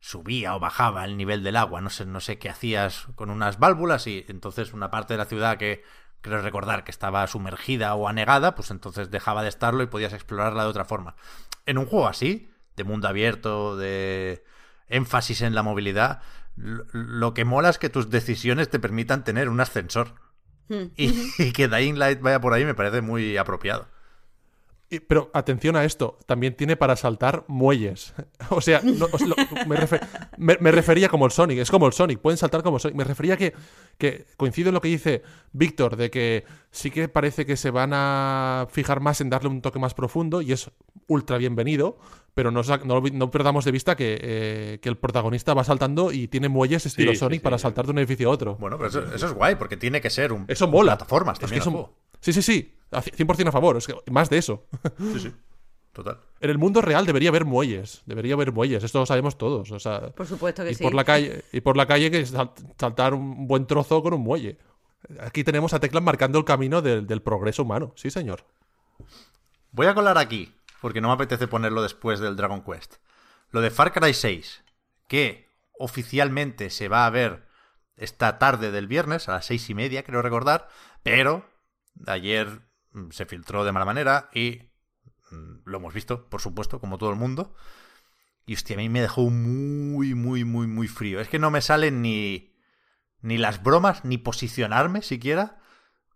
subía 0.00 0.54
o 0.54 0.60
bajaba 0.60 1.04
el 1.04 1.16
nivel 1.16 1.42
del 1.42 1.56
agua, 1.56 1.80
no 1.80 1.90
sé, 1.90 2.06
no 2.06 2.20
sé 2.20 2.38
qué 2.38 2.48
hacías 2.48 3.08
con 3.14 3.30
unas 3.30 3.58
válvulas 3.58 4.06
y 4.06 4.24
entonces 4.28 4.72
una 4.72 4.90
parte 4.90 5.14
de 5.14 5.18
la 5.18 5.24
ciudad 5.24 5.58
que 5.58 5.82
creo 6.20 6.40
recordar 6.40 6.84
que 6.84 6.90
estaba 6.90 7.26
sumergida 7.26 7.94
o 7.94 8.08
anegada, 8.08 8.54
pues 8.54 8.70
entonces 8.70 9.10
dejaba 9.10 9.42
de 9.42 9.48
estarlo 9.48 9.82
y 9.82 9.86
podías 9.86 10.12
explorarla 10.12 10.64
de 10.64 10.68
otra 10.68 10.84
forma. 10.84 11.16
En 11.66 11.78
un 11.78 11.86
juego 11.86 12.08
así, 12.08 12.50
de 12.76 12.84
mundo 12.84 13.08
abierto, 13.08 13.76
de 13.76 14.44
énfasis 14.88 15.42
en 15.42 15.54
la 15.54 15.62
movilidad, 15.62 16.22
lo 16.56 17.34
que 17.34 17.44
mola 17.44 17.68
es 17.68 17.78
que 17.78 17.88
tus 17.88 18.10
decisiones 18.10 18.68
te 18.68 18.80
permitan 18.80 19.24
tener 19.24 19.48
un 19.48 19.60
ascensor. 19.60 20.14
Hmm. 20.68 20.90
Y, 20.96 21.52
que 21.52 21.68
Dying 21.68 21.98
Light 21.98 22.20
vaya 22.20 22.40
por 22.40 22.52
ahí 22.52 22.64
me 22.64 22.74
parece 22.74 23.00
muy 23.00 23.36
apropiado. 23.36 23.88
Pero 25.06 25.30
atención 25.34 25.76
a 25.76 25.84
esto, 25.84 26.18
también 26.24 26.56
tiene 26.56 26.76
para 26.76 26.96
saltar 26.96 27.44
muelles. 27.46 28.14
O 28.50 28.62
sea, 28.62 28.80
me, 30.38 30.70
refería 30.70 31.08
como 31.10 31.26
el 31.26 31.32
Sonic, 31.32 31.58
es 31.58 31.70
como 31.70 31.86
el 31.86 31.92
Sonic, 31.92 32.18
pueden 32.18 32.38
saltar 32.38 32.62
como 32.62 32.78
el 32.78 32.80
Sonic. 32.80 32.96
Me 32.96 33.04
refería 33.04 33.36
que, 33.36 33.52
que 33.98 34.24
coincido 34.36 34.68
en 34.68 34.74
lo 34.74 34.80
que 34.80 34.88
dice 34.88 35.22
Víctor, 35.52 35.96
de 35.96 36.10
que 36.10 36.44
sí 36.70 36.90
que 36.90 37.08
parece 37.08 37.44
que 37.44 37.56
se 37.56 37.70
van 37.70 37.90
a 37.92 38.66
fijar 38.70 39.00
más 39.00 39.20
en 39.20 39.28
darle 39.28 39.50
un 39.50 39.60
toque 39.60 39.78
más 39.78 39.92
profundo 39.92 40.40
y 40.40 40.52
es 40.52 40.70
ultra 41.08 41.36
bienvenido, 41.36 41.98
pero 42.32 42.50
no, 42.50 42.62
no, 42.62 43.30
perdamos 43.30 43.64
de 43.66 43.72
vista 43.72 43.96
que, 43.96 44.78
que, 44.80 44.88
el 44.88 44.96
protagonista 44.96 45.52
va 45.52 45.64
saltando 45.64 46.12
y 46.12 46.28
tiene 46.28 46.48
muelles 46.48 46.86
estilo 46.86 47.14
Sonic 47.14 47.42
para 47.42 47.58
saltar 47.58 47.84
de 47.84 47.92
un 47.92 47.98
edificio 47.98 48.30
a 48.30 48.32
otro. 48.32 48.56
Bueno, 48.56 48.78
pero 48.78 48.88
eso, 48.88 49.26
es 49.26 49.32
guay, 49.34 49.56
porque 49.56 49.76
tiene 49.76 50.00
que 50.00 50.08
ser 50.08 50.32
un... 50.32 50.46
Eso 50.48 50.68
mola. 50.68 50.96
Plataformas 50.96 51.38
también. 51.38 51.62
Sí, 52.20 52.32
sí, 52.32 52.42
sí. 52.42 52.74
100% 52.90 53.48
a 53.48 53.52
favor, 53.52 53.76
es 53.76 53.86
que 53.86 53.94
más 54.10 54.30
de 54.30 54.38
eso. 54.38 54.66
Sí, 54.98 55.20
sí. 55.20 55.34
Total. 55.92 56.20
En 56.40 56.50
el 56.50 56.58
mundo 56.58 56.80
real 56.80 57.06
debería 57.06 57.30
haber 57.30 57.44
muelles, 57.44 58.02
debería 58.06 58.34
haber 58.34 58.52
muelles, 58.52 58.84
esto 58.84 59.00
lo 59.00 59.06
sabemos 59.06 59.36
todos. 59.36 59.70
O 59.72 59.80
sea, 59.80 60.10
por 60.10 60.26
supuesto 60.26 60.62
que 60.62 60.70
y 60.70 60.74
sí. 60.74 60.82
Por 60.82 60.94
la 60.94 61.04
calle, 61.04 61.44
y 61.52 61.60
por 61.60 61.76
la 61.76 61.86
calle 61.86 62.10
que 62.10 62.24
saltar 62.24 63.14
un 63.14 63.48
buen 63.48 63.66
trozo 63.66 64.02
con 64.02 64.14
un 64.14 64.20
muelle. 64.20 64.58
Aquí 65.20 65.44
tenemos 65.44 65.74
a 65.74 65.80
Teclan 65.80 66.04
marcando 66.04 66.38
el 66.38 66.44
camino 66.44 66.82
del, 66.82 67.06
del 67.06 67.22
progreso 67.22 67.62
humano, 67.62 67.92
sí 67.96 68.10
señor. 68.10 68.44
Voy 69.72 69.86
a 69.86 69.94
colar 69.94 70.18
aquí, 70.18 70.54
porque 70.80 71.00
no 71.00 71.08
me 71.08 71.14
apetece 71.14 71.48
ponerlo 71.48 71.82
después 71.82 72.20
del 72.20 72.36
Dragon 72.36 72.62
Quest. 72.62 72.96
Lo 73.50 73.60
de 73.60 73.70
Far 73.70 73.92
Cry 73.92 74.14
6, 74.14 74.64
que 75.08 75.48
oficialmente 75.78 76.70
se 76.70 76.88
va 76.88 77.06
a 77.06 77.10
ver 77.10 77.46
esta 77.96 78.38
tarde 78.38 78.70
del 78.70 78.86
viernes, 78.86 79.28
a 79.28 79.32
las 79.32 79.46
seis 79.46 79.68
y 79.70 79.74
media, 79.74 80.04
creo 80.04 80.22
recordar, 80.22 80.68
pero 81.02 81.44
ayer 82.06 82.68
Mm, 82.92 83.10
se 83.10 83.26
filtró 83.26 83.64
de 83.64 83.72
mala 83.72 83.84
manera 83.84 84.30
y 84.32 84.70
mm, 85.30 85.60
lo 85.64 85.78
hemos 85.78 85.94
visto, 85.94 86.28
por 86.28 86.40
supuesto, 86.40 86.80
como 86.80 86.98
todo 86.98 87.10
el 87.10 87.16
mundo. 87.16 87.54
Y 88.46 88.54
hostia, 88.54 88.76
a 88.76 88.78
mí 88.78 88.88
me 88.88 89.02
dejó 89.02 89.30
muy, 89.30 90.14
muy, 90.14 90.44
muy, 90.44 90.66
muy 90.66 90.88
frío. 90.88 91.20
Es 91.20 91.28
que 91.28 91.38
no 91.38 91.50
me 91.50 91.60
salen 91.60 92.02
ni, 92.02 92.54
ni 93.20 93.38
las 93.38 93.62
bromas, 93.62 94.04
ni 94.04 94.18
posicionarme 94.18 95.02
siquiera 95.02 95.60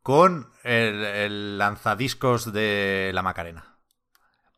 con 0.03 0.51
el, 0.65 1.59
lanzadiscos 1.59 2.53
de 2.53 3.11
la 3.15 3.23
Macarena. 3.23 3.79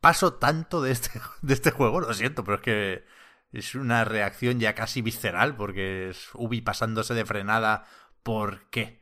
Paso 0.01 0.35
tanto 0.35 0.81
de 0.81 0.91
este, 0.91 1.11
de 1.41 1.53
este 1.53 1.71
juego, 1.71 2.01
lo 2.01 2.13
siento, 2.13 2.43
pero 2.43 2.57
es 2.57 2.61
que 2.61 3.05
es 3.51 3.75
una 3.75 4.05
reacción 4.05 4.59
ya 4.59 4.75
casi 4.75 5.01
visceral 5.01 5.55
porque 5.55 6.09
es 6.09 6.29
Ubi 6.33 6.61
pasándose 6.61 7.13
de 7.13 7.25
frenada. 7.25 7.85
¿Por 8.23 8.69
qué? 8.69 9.01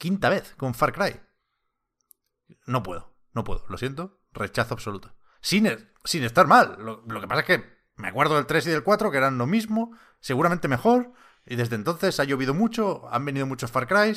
Quinta 0.00 0.30
vez 0.30 0.54
con 0.56 0.72
Far 0.72 0.94
Cry. 0.94 1.20
No 2.64 2.82
puedo, 2.82 3.12
no 3.34 3.44
puedo, 3.44 3.66
lo 3.68 3.76
siento, 3.76 4.18
rechazo 4.32 4.72
absoluto. 4.72 5.14
Sin, 5.42 5.68
sin 6.04 6.24
estar 6.24 6.46
mal, 6.46 6.78
lo, 6.80 7.04
que 7.20 7.28
pasa 7.28 7.40
es 7.40 7.46
que 7.46 7.64
me 7.96 8.08
acuerdo 8.08 8.36
del 8.36 8.46
3 8.46 8.66
y 8.66 8.70
del 8.70 8.82
4 8.82 9.10
que 9.10 9.18
eran 9.18 9.36
lo 9.36 9.46
mismo, 9.46 9.94
seguramente 10.18 10.68
mejor, 10.68 11.12
y 11.44 11.56
desde 11.56 11.76
entonces 11.76 12.18
ha 12.18 12.24
llovido 12.24 12.54
mucho, 12.54 13.12
han 13.12 13.26
venido 13.26 13.44
muchos 13.44 13.70
Far 13.70 13.86
Cry, 13.86 14.16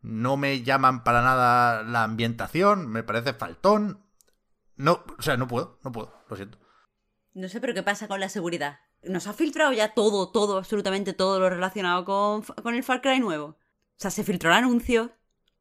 no 0.00 0.36
me 0.36 0.64
llaman 0.64 1.04
para 1.04 1.22
nada 1.22 1.84
la 1.84 2.02
ambientación, 2.02 2.88
me 2.88 3.04
parece 3.04 3.32
faltón. 3.32 4.04
No, 4.74 5.04
o 5.16 5.22
sea, 5.22 5.36
no 5.36 5.46
puedo, 5.46 5.78
no 5.84 5.92
puedo, 5.92 6.12
lo 6.28 6.34
siento. 6.34 6.58
No 7.34 7.48
sé, 7.48 7.60
pero 7.60 7.72
¿qué 7.72 7.84
pasa 7.84 8.08
con 8.08 8.18
la 8.18 8.30
seguridad? 8.30 8.80
Nos 9.04 9.28
ha 9.28 9.32
filtrado 9.32 9.72
ya 9.72 9.94
todo, 9.94 10.32
todo, 10.32 10.58
absolutamente 10.58 11.12
todo 11.12 11.38
lo 11.38 11.48
relacionado 11.48 12.04
con, 12.04 12.42
con 12.42 12.74
el 12.74 12.82
Far 12.82 13.00
Cry 13.00 13.20
nuevo. 13.20 13.46
O 13.46 14.02
sea, 14.02 14.10
se 14.10 14.24
filtró 14.24 14.50
el 14.50 14.56
anuncio, 14.56 15.12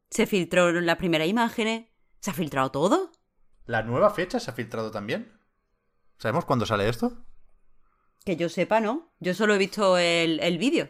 se 0.09 0.25
filtró 0.25 0.71
las 0.71 0.97
primeras 0.97 1.27
imágenes, 1.27 1.85
¿Se 2.19 2.31
ha 2.31 2.33
filtrado 2.33 2.71
todo? 2.71 3.11
¿La 3.65 3.83
nueva 3.83 4.09
fecha 4.09 4.39
se 4.39 4.51
ha 4.51 4.53
filtrado 4.53 4.91
también? 4.91 5.31
¿Sabemos 6.17 6.45
cuándo 6.45 6.65
sale 6.65 6.89
esto? 6.89 7.13
Que 8.25 8.35
yo 8.35 8.49
sepa, 8.49 8.81
no. 8.81 9.13
Yo 9.19 9.33
solo 9.33 9.55
he 9.55 9.57
visto 9.57 9.97
el, 9.97 10.57
vídeo. 10.57 10.89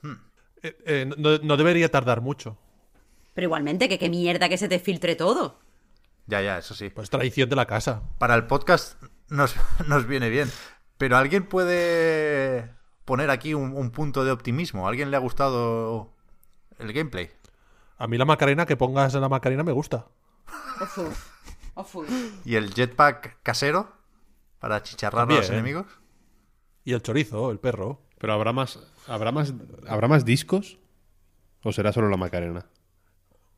Hmm. 0.00 0.14
Eh, 0.62 0.76
eh, 0.86 1.10
no, 1.16 1.56
debería 1.56 1.90
tardar 1.90 2.22
mucho. 2.22 2.56
Pero 3.34 3.46
igualmente, 3.46 3.88
que 3.88 3.98
qué 3.98 4.08
mierda 4.08 4.48
que 4.48 4.56
se 4.56 4.68
te 4.68 4.78
filtre 4.78 5.16
todo. 5.16 5.58
Ya, 6.26 6.40
ya, 6.40 6.58
eso 6.58 6.74
sí. 6.74 6.88
Pues 6.88 7.10
tradición 7.10 7.50
de 7.50 7.56
la 7.56 7.66
casa. 7.66 8.02
Para 8.18 8.34
el 8.36 8.46
podcast 8.46 9.02
nos, 9.28 9.54
nos 9.86 10.06
viene 10.06 10.30
bien. 10.30 10.50
Pero 10.96 11.18
alguien 11.18 11.46
puede 11.46 12.70
poner 13.04 13.28
aquí 13.28 13.52
un, 13.52 13.76
un 13.76 13.90
punto 13.90 14.24
de 14.24 14.30
optimismo. 14.30 14.86
¿A 14.86 14.90
alguien 14.90 15.10
le 15.10 15.18
ha 15.18 15.20
gustado 15.20 16.14
el 16.78 16.92
gameplay? 16.94 17.30
A 17.96 18.06
mí 18.06 18.18
la 18.18 18.24
Macarena, 18.24 18.66
que 18.66 18.76
pongas 18.76 19.14
en 19.14 19.20
la 19.20 19.28
Macarena 19.28 19.62
me 19.62 19.72
gusta. 19.72 20.06
¿Y 22.44 22.56
el 22.56 22.74
jetpack 22.74 23.42
casero? 23.42 23.92
Para 24.58 24.82
chicharrar 24.82 25.30
a 25.30 25.34
los 25.34 25.50
enemigos. 25.50 25.86
Y 26.84 26.92
el 26.92 27.02
chorizo, 27.02 27.50
el 27.50 27.58
perro. 27.58 28.02
Pero 28.18 28.32
habrá 28.32 28.52
más, 28.52 28.78
habrá 29.06 29.32
más, 29.32 29.52
habrá 29.88 30.08
más 30.08 30.24
discos 30.24 30.78
o 31.62 31.72
será 31.72 31.92
solo 31.92 32.08
la 32.08 32.16
Macarena. 32.16 32.66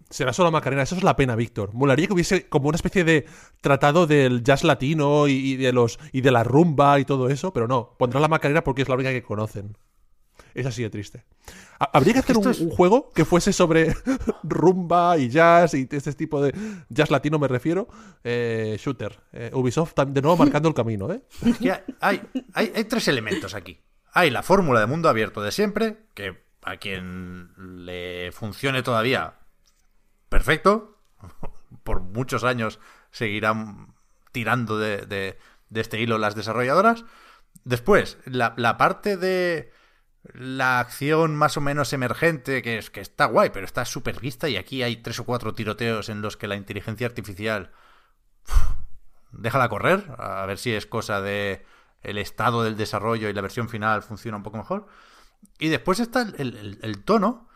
Será 0.08 0.32
solo 0.32 0.48
la 0.48 0.52
Macarena, 0.52 0.82
eso 0.82 0.94
es 0.94 1.02
la 1.02 1.16
pena, 1.16 1.34
Víctor. 1.34 1.74
Molaría 1.74 2.06
que 2.06 2.12
hubiese 2.12 2.48
como 2.48 2.68
una 2.68 2.76
especie 2.76 3.02
de 3.04 3.26
tratado 3.60 4.06
del 4.06 4.44
jazz 4.44 4.62
latino 4.62 5.26
y, 5.26 5.56
de 5.56 5.72
los 5.72 5.98
y 6.12 6.20
de 6.20 6.30
la 6.30 6.44
rumba 6.44 7.00
y 7.00 7.04
todo 7.04 7.28
eso, 7.28 7.52
pero 7.52 7.66
no, 7.66 7.96
pondrá 7.98 8.20
la 8.20 8.28
Macarena 8.28 8.62
porque 8.62 8.82
es 8.82 8.88
la 8.88 8.94
única 8.94 9.10
que 9.10 9.22
conocen. 9.22 9.76
Es 10.56 10.64
así 10.64 10.82
de 10.82 10.88
triste. 10.88 11.22
Habría 11.78 12.14
que 12.14 12.20
hacer 12.20 12.38
un, 12.38 12.70
juego 12.70 13.12
que 13.12 13.26
fuese 13.26 13.52
sobre 13.52 13.94
rumba 14.42 15.18
y 15.18 15.28
jazz 15.28 15.74
y 15.74 15.86
este 15.90 16.14
tipo 16.14 16.42
de 16.42 16.54
jazz 16.88 17.10
latino 17.10 17.38
me 17.38 17.46
refiero. 17.46 17.88
Eh, 18.24 18.78
shooter. 18.80 19.20
Eh, 19.34 19.50
Ubisoft 19.52 19.94
de 19.94 20.22
nuevo 20.22 20.38
marcando 20.38 20.70
el 20.70 20.74
camino, 20.82 21.12
¿eh? 21.12 21.20
hay, 22.00 22.22
hay, 22.54 22.72
hay 22.74 22.84
tres 22.84 23.06
elementos 23.08 23.54
aquí. 23.54 23.82
Hay 24.14 24.30
la 24.30 24.42
fórmula 24.42 24.80
de 24.80 24.86
mundo 24.86 25.10
abierto 25.10 25.42
de 25.42 25.52
siempre, 25.52 26.06
que 26.14 26.42
a 26.62 26.78
quien 26.78 27.50
le 27.84 28.32
funcione 28.32 28.82
todavía, 28.82 29.34
perfecto. 30.30 30.96
Por 31.84 32.00
muchos 32.00 32.44
años 32.44 32.80
seguirán 33.10 33.94
tirando 34.32 34.78
de, 34.78 35.04
de, 35.04 35.36
este 35.74 36.00
hilo 36.00 36.16
las 36.16 36.34
desarrolladoras. 36.34 37.04
Después, 37.64 38.16
la, 38.24 38.54
la 38.56 38.78
parte 38.78 39.18
de 39.18 39.70
la 40.34 40.80
acción 40.80 41.36
más 41.36 41.56
o 41.56 41.60
menos 41.60 41.92
emergente, 41.92 42.62
que, 42.62 42.78
es, 42.78 42.90
que 42.90 43.00
está 43.00 43.26
guay, 43.26 43.50
pero 43.50 43.66
está 43.66 43.84
súper 43.84 44.20
vista 44.20 44.48
y 44.48 44.56
aquí 44.56 44.82
hay 44.82 44.96
tres 44.96 45.20
o 45.20 45.24
cuatro 45.24 45.54
tiroteos 45.54 46.08
en 46.08 46.22
los 46.22 46.36
que 46.36 46.48
la 46.48 46.56
inteligencia 46.56 47.06
artificial... 47.06 47.72
déjala 49.32 49.68
correr, 49.68 50.04
a 50.18 50.46
ver 50.46 50.58
si 50.58 50.72
es 50.72 50.86
cosa 50.86 51.20
de 51.20 51.64
el 52.02 52.18
estado 52.18 52.62
del 52.62 52.76
desarrollo 52.76 53.28
y 53.28 53.32
la 53.32 53.42
versión 53.42 53.68
final 53.68 54.02
funciona 54.02 54.36
un 54.36 54.42
poco 54.42 54.58
mejor. 54.58 54.86
Y 55.58 55.68
después 55.68 56.00
está 56.00 56.22
el, 56.22 57.02
tono, 57.04 57.48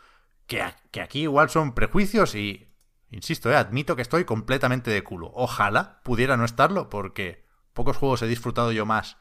que, 0.47 0.63
que, 0.91 1.01
aquí 1.01 1.21
igual 1.21 1.49
son 1.49 1.73
prejuicios 1.73 2.35
y, 2.35 2.67
insisto, 3.11 3.49
eh, 3.51 3.55
admito 3.55 3.95
que 3.95 4.01
estoy 4.01 4.25
completamente 4.25 4.91
de 4.91 5.03
culo. 5.03 5.31
Ojalá 5.33 6.01
pudiera 6.03 6.37
no 6.37 6.45
estarlo, 6.45 6.89
porque 6.89 7.45
pocos 7.73 7.97
juegos 7.97 8.21
he 8.21 8.27
disfrutado 8.27 8.71
yo 8.71 8.85
más 8.85 9.17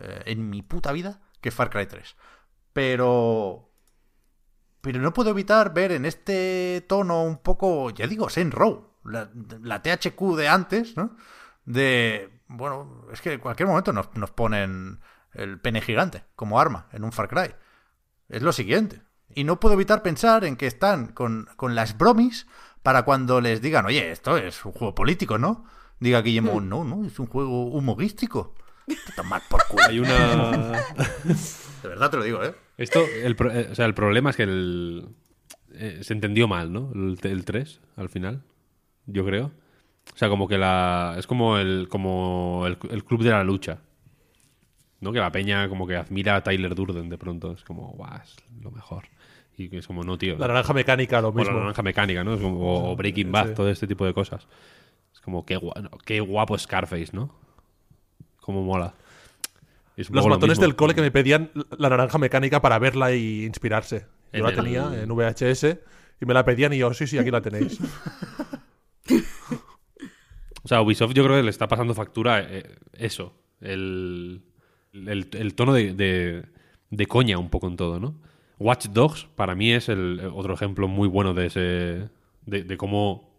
eh, 0.00 0.22
en 0.26 0.50
mi 0.50 0.62
puta 0.62 0.92
vida 0.92 1.20
que 1.40 1.50
Far 1.50 1.70
Cry 1.70 1.86
3. 1.86 2.16
Pero... 2.74 3.70
Pero 4.82 5.00
no 5.00 5.14
puedo 5.14 5.30
evitar 5.30 5.72
ver 5.72 5.92
en 5.92 6.04
este 6.04 6.84
tono 6.86 7.22
un 7.22 7.38
poco, 7.38 7.88
ya 7.88 8.06
digo, 8.06 8.28
Saint 8.28 8.52
Row, 8.52 8.90
la, 9.04 9.30
la 9.62 9.82
THQ 9.82 10.36
de 10.36 10.48
antes, 10.48 10.94
¿no? 10.94 11.16
De, 11.64 12.42
bueno, 12.48 13.06
es 13.10 13.22
que 13.22 13.32
en 13.32 13.40
cualquier 13.40 13.66
momento 13.66 13.94
nos, 13.94 14.14
nos 14.14 14.30
ponen 14.30 15.00
el 15.32 15.58
pene 15.58 15.80
gigante 15.80 16.24
como 16.36 16.60
arma 16.60 16.88
en 16.92 17.02
un 17.02 17.12
Far 17.12 17.28
Cry. 17.28 17.54
Es 18.28 18.42
lo 18.42 18.52
siguiente. 18.52 19.00
Y 19.34 19.44
no 19.44 19.58
puedo 19.58 19.74
evitar 19.74 20.02
pensar 20.02 20.44
en 20.44 20.56
que 20.56 20.66
están 20.66 21.08
con, 21.08 21.48
con 21.56 21.74
las 21.74 21.96
bromis 21.96 22.46
para 22.82 23.04
cuando 23.04 23.40
les 23.40 23.62
digan, 23.62 23.86
oye, 23.86 24.10
esto 24.10 24.36
es 24.36 24.64
un 24.66 24.72
juego 24.72 24.94
político, 24.94 25.38
¿no? 25.38 25.64
Diga 25.98 26.20
Guillermo, 26.20 26.60
hmm. 26.60 26.68
no, 26.68 26.84
no, 26.84 27.06
es 27.06 27.18
un 27.18 27.26
juego 27.26 27.64
humorístico. 27.66 28.54
Tomar 29.16 29.42
por 29.48 29.66
culo. 29.68 29.84
Hay 29.84 29.98
una. 29.98 30.50
De 31.82 31.88
verdad 31.88 32.10
te 32.10 32.16
lo 32.16 32.24
digo, 32.24 32.42
¿eh? 32.42 32.54
Esto, 32.78 33.04
el, 33.04 33.36
eh, 33.52 33.68
o 33.70 33.74
sea, 33.74 33.86
el 33.86 33.94
problema 33.94 34.30
es 34.30 34.36
que 34.36 34.44
el, 34.44 35.06
eh, 35.74 35.98
se 36.02 36.12
entendió 36.12 36.48
mal, 36.48 36.72
¿no? 36.72 36.90
El, 36.94 37.44
3, 37.44 37.80
al 37.96 38.08
final. 38.08 38.42
Yo 39.06 39.24
creo. 39.24 39.52
O 40.12 40.16
sea, 40.16 40.28
como 40.28 40.48
que 40.48 40.58
la. 40.58 41.14
Es 41.18 41.26
como 41.26 41.58
el, 41.58 41.88
como 41.88 42.64
el, 42.66 43.04
club 43.04 43.22
de 43.22 43.30
la 43.30 43.44
lucha. 43.44 43.80
¿No? 45.00 45.12
Que 45.12 45.18
la 45.18 45.30
peña 45.30 45.68
como 45.68 45.86
que 45.86 45.96
admira 45.96 46.36
a 46.36 46.42
Tyler 46.42 46.74
Durden 46.74 47.08
de 47.08 47.18
pronto. 47.18 47.52
Es 47.52 47.62
como, 47.64 47.88
guau, 47.92 48.20
es 48.22 48.36
lo 48.62 48.70
mejor. 48.70 49.04
Y 49.56 49.68
que 49.68 49.78
es 49.78 49.86
como, 49.86 50.02
no, 50.02 50.16
tío. 50.16 50.36
La 50.38 50.48
naranja 50.48 50.72
mecánica, 50.72 51.20
lo 51.20 51.32
mismo. 51.32 51.52
O 51.52 51.54
la 51.54 51.60
naranja 51.60 51.82
mecánica, 51.82 52.24
¿no? 52.24 52.34
Es 52.34 52.40
como, 52.40 52.90
o 52.90 52.96
Breaking 52.96 53.30
Bad, 53.30 53.54
todo 53.54 53.68
este 53.68 53.86
tipo 53.86 54.06
de 54.06 54.14
cosas. 54.14 54.46
Es 55.12 55.20
como, 55.20 55.44
qué, 55.44 55.60
qué 56.04 56.20
guapo 56.20 56.56
Scarface, 56.56 57.10
¿no? 57.12 57.43
Como 58.44 58.62
mola. 58.62 58.92
Los 59.96 60.26
matones 60.26 60.60
del 60.60 60.76
cole 60.76 60.94
que 60.94 61.00
me 61.00 61.10
pedían 61.10 61.50
la 61.78 61.88
naranja 61.88 62.18
mecánica 62.18 62.60
para 62.60 62.78
verla 62.78 63.14
y 63.14 63.46
inspirarse. 63.46 64.04
Yo 64.34 64.44
la 64.44 64.54
tenía 64.54 64.90
en 65.02 65.08
VHS 65.08 65.78
y 66.20 66.26
me 66.26 66.34
la 66.34 66.44
pedían 66.44 66.74
y 66.74 66.78
yo, 66.78 66.92
sí, 66.92 67.06
sí, 67.06 67.16
aquí 67.16 67.30
la 67.30 67.40
tenéis. 67.40 67.80
o 70.62 70.68
sea, 70.68 70.82
Ubisoft 70.82 71.14
yo 71.14 71.24
creo 71.24 71.36
que 71.36 71.42
le 71.42 71.48
está 71.48 71.68
pasando 71.68 71.94
factura 71.94 72.42
eh, 72.42 72.76
eso. 72.92 73.32
El, 73.62 74.42
el, 74.92 75.54
tono 75.54 75.72
de, 75.72 75.94
de, 76.90 77.06
coña 77.06 77.38
un 77.38 77.48
poco 77.48 77.68
en 77.68 77.76
todo, 77.76 77.98
¿no? 77.98 78.14
Watch 78.58 78.88
Dogs 78.88 79.26
para 79.36 79.54
mí 79.54 79.72
es 79.72 79.88
el 79.88 80.20
otro 80.34 80.52
ejemplo 80.52 80.86
muy 80.86 81.08
bueno 81.08 81.32
de 81.32 81.46
ese. 81.46 82.10
de, 82.44 82.76
cómo. 82.76 83.33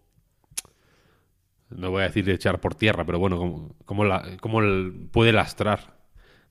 No 1.70 1.90
voy 1.90 2.02
a 2.02 2.06
decir 2.06 2.24
de 2.24 2.34
echar 2.34 2.60
por 2.60 2.74
tierra, 2.74 3.04
pero 3.04 3.18
bueno, 3.18 3.38
cómo, 3.38 3.74
cómo, 3.84 4.04
la, 4.04 4.36
cómo 4.40 4.60
puede 5.10 5.32
lastrar 5.32 5.96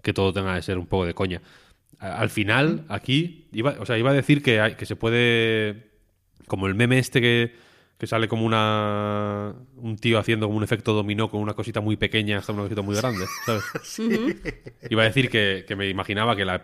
que 0.01 0.13
todo 0.13 0.33
tenga 0.33 0.55
que 0.55 0.61
ser 0.61 0.77
un 0.77 0.87
poco 0.87 1.05
de 1.05 1.13
coña. 1.13 1.41
Al 1.99 2.29
final, 2.29 2.85
aquí, 2.89 3.47
iba, 3.51 3.75
o 3.79 3.85
sea, 3.85 3.97
iba 3.97 4.11
a 4.11 4.13
decir 4.13 4.43
que, 4.43 4.59
hay, 4.59 4.75
que 4.75 4.85
se 4.85 4.95
puede. 4.95 5.91
Como 6.47 6.67
el 6.67 6.75
meme 6.75 6.99
este 6.99 7.21
que, 7.21 7.55
que 7.97 8.07
sale 8.07 8.27
como 8.27 8.45
una. 8.45 9.55
Un 9.77 9.95
tío 9.97 10.19
haciendo 10.19 10.47
como 10.47 10.57
un 10.57 10.63
efecto 10.63 10.93
dominó 10.93 11.29
con 11.29 11.41
una 11.41 11.53
cosita 11.53 11.81
muy 11.81 11.95
pequeña 11.95 12.37
hasta 12.37 12.53
una 12.53 12.63
cosita 12.63 12.81
muy 12.81 12.95
grande, 12.95 13.25
¿sabes? 13.45 13.63
Iba 14.89 15.03
a 15.03 15.05
decir 15.05 15.29
que, 15.29 15.65
que 15.67 15.75
me 15.75 15.89
imaginaba 15.89 16.35
que 16.35 16.45
la, 16.45 16.61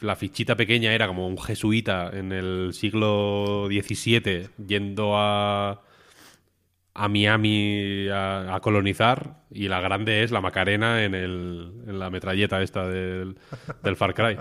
la, 0.00 0.16
fichita 0.16 0.56
pequeña 0.56 0.94
era 0.94 1.06
como 1.06 1.26
un 1.26 1.38
jesuita 1.38 2.10
en 2.14 2.32
el 2.32 2.70
siglo 2.72 3.66
XVII 3.68 4.48
yendo 4.66 5.12
a 5.16 5.82
a 7.00 7.08
Miami 7.08 8.08
a, 8.12 8.58
colonizar 8.60 9.42
y 9.50 9.68
la 9.68 9.80
grande 9.80 10.22
es 10.22 10.30
la 10.30 10.42
Macarena 10.42 11.02
en, 11.02 11.14
el, 11.14 11.72
en 11.86 11.98
la 11.98 12.10
metralleta 12.10 12.60
esta 12.60 12.86
del, 12.86 13.36
Far 13.96 14.12
Cry. 14.12 14.36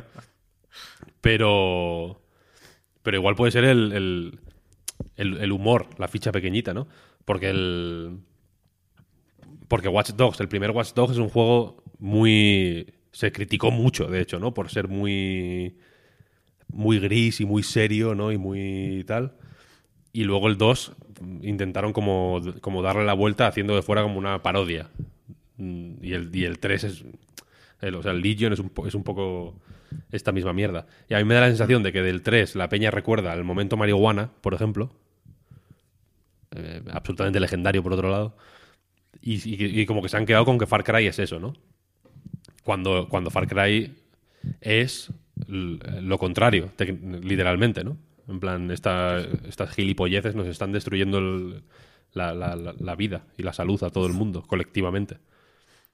Pero, 1.21 2.21
pero 3.01 3.15
igual 3.15 3.35
puede 3.35 3.51
ser 3.51 3.63
el, 3.63 4.41
el, 5.15 5.51
humor, 5.53 5.87
la 5.97 6.09
ficha 6.09 6.33
pequeñita, 6.33 6.73
¿no? 6.73 6.89
Porque 7.23 7.49
el... 7.49 8.19
Porque 9.69 9.87
Watch 9.87 10.09
Dogs, 10.11 10.41
el 10.41 10.49
primer 10.49 10.71
Watch 10.71 10.93
Dogs 10.93 11.13
es 11.13 11.17
un 11.17 11.29
juego 11.29 11.81
muy... 11.97 12.93
Se 13.13 13.31
criticó 13.31 13.71
mucho, 13.71 14.07
de 14.07 14.19
hecho, 14.19 14.37
¿no? 14.37 14.53
Por 14.53 14.69
ser 14.69 14.89
muy... 14.89 15.77
Muy 16.67 16.99
gris 16.99 17.39
y 17.39 17.45
muy 17.45 17.63
serio, 17.63 18.15
¿no? 18.15 18.33
Y 18.33 18.37
muy 18.37 19.05
tal. 19.07 19.37
Y 20.11 20.23
luego 20.23 20.47
el 20.47 20.57
2 20.57 20.93
intentaron 21.41 21.93
como, 21.93 22.41
como 22.61 22.81
darle 22.81 23.05
la 23.05 23.13
vuelta 23.13 23.47
haciendo 23.47 23.75
de 23.75 23.81
fuera 23.81 24.01
como 24.01 24.17
una 24.17 24.41
parodia. 24.41 24.89
Mm, 25.57 26.03
y 26.03 26.13
el, 26.13 26.35
y 26.35 26.45
el 26.45 26.59
3 26.59 26.83
es... 26.83 27.03
O 27.81 28.03
sea, 28.03 28.11
el 28.11 28.21
Legion 28.21 28.51
es 28.51 28.59
un, 28.59 28.71
es 28.85 28.93
un 28.93 29.03
poco 29.03 29.55
esta 30.11 30.31
misma 30.31 30.53
mierda. 30.53 30.85
Y 31.07 31.13
a 31.13 31.17
mí 31.17 31.23
me 31.23 31.35
da 31.35 31.41
la 31.41 31.47
sensación 31.47 31.83
de 31.83 31.93
que 31.93 32.01
del 32.01 32.21
3 32.21 32.55
la 32.55 32.67
peña 32.69 32.91
recuerda 32.91 33.33
el 33.33 33.43
momento 33.43 33.77
marihuana, 33.77 34.31
por 34.41 34.53
ejemplo. 34.53 34.91
Eh, 36.55 36.81
absolutamente 36.91 37.39
legendario, 37.39 37.83
por 37.83 37.93
otro 37.93 38.09
lado. 38.09 38.35
Y, 39.21 39.81
y, 39.81 39.85
como 39.85 40.01
que 40.01 40.09
se 40.09 40.17
han 40.17 40.25
quedado 40.25 40.45
con 40.45 40.57
que 40.57 40.65
Far 40.65 40.83
Cry 40.83 41.07
es 41.07 41.19
eso, 41.19 41.39
¿no? 41.39 41.53
Cuando, 42.63 43.07
cuando 43.09 43.29
Far 43.29 43.47
Cry 43.47 43.93
es 44.61 45.11
lo 45.47 46.17
contrario, 46.17 46.71
literalmente, 47.21 47.83
¿no? 47.83 47.97
En 48.29 48.39
plan, 48.39 48.69
estas 48.69 49.25
gilipolleces 49.71 50.35
nos 50.35 50.47
están 50.47 50.71
destruyendo 50.71 51.19
la, 52.11 52.95
vida 52.95 53.25
y 53.35 53.43
la 53.43 53.53
salud 53.53 53.83
a 53.83 53.89
todo 53.89 54.05
el 54.05 54.13
mundo, 54.13 54.43
colectivamente. 54.43 55.19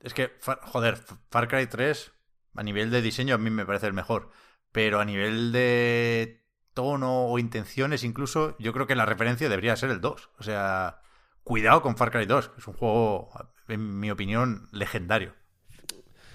Es 0.02 0.14
que, 0.14 0.34
joder, 0.64 0.98
Far 1.30 1.48
Cry 1.48 1.68
3, 1.68 2.12
a 2.56 2.64
nivel 2.64 2.91
de 2.91 3.02
diseño, 3.02 3.36
a 3.36 3.38
mí 3.38 3.49
me 3.49 3.66
parece 3.66 3.88
el 3.88 3.94
mejor. 3.94 4.32
Pero 4.74 4.99
a 4.99 5.06
nivel 5.06 5.53
de 5.53 6.44
tono 6.74 7.28
o 7.28 7.40
intenciones, 7.40 8.03
incluso, 8.03 8.57
yo 8.60 8.74
creo 8.74 8.86
que 8.86 8.95
la 8.95 9.06
referencia 9.06 9.48
debería 9.48 9.78
ser 9.78 9.90
el 9.90 10.02
2. 10.02 10.30
O 10.38 10.44
sea, 10.44 10.99
cuidado 11.45 11.82
con 11.82 11.95
Far 11.95 12.12
Cry 12.12 12.26
2. 12.26 12.52
Es 12.57 12.68
un 12.68 12.74
juego, 12.74 13.30
en 13.70 13.98
mi 14.02 14.12
opinión, 14.12 14.68
legendario. 14.74 15.34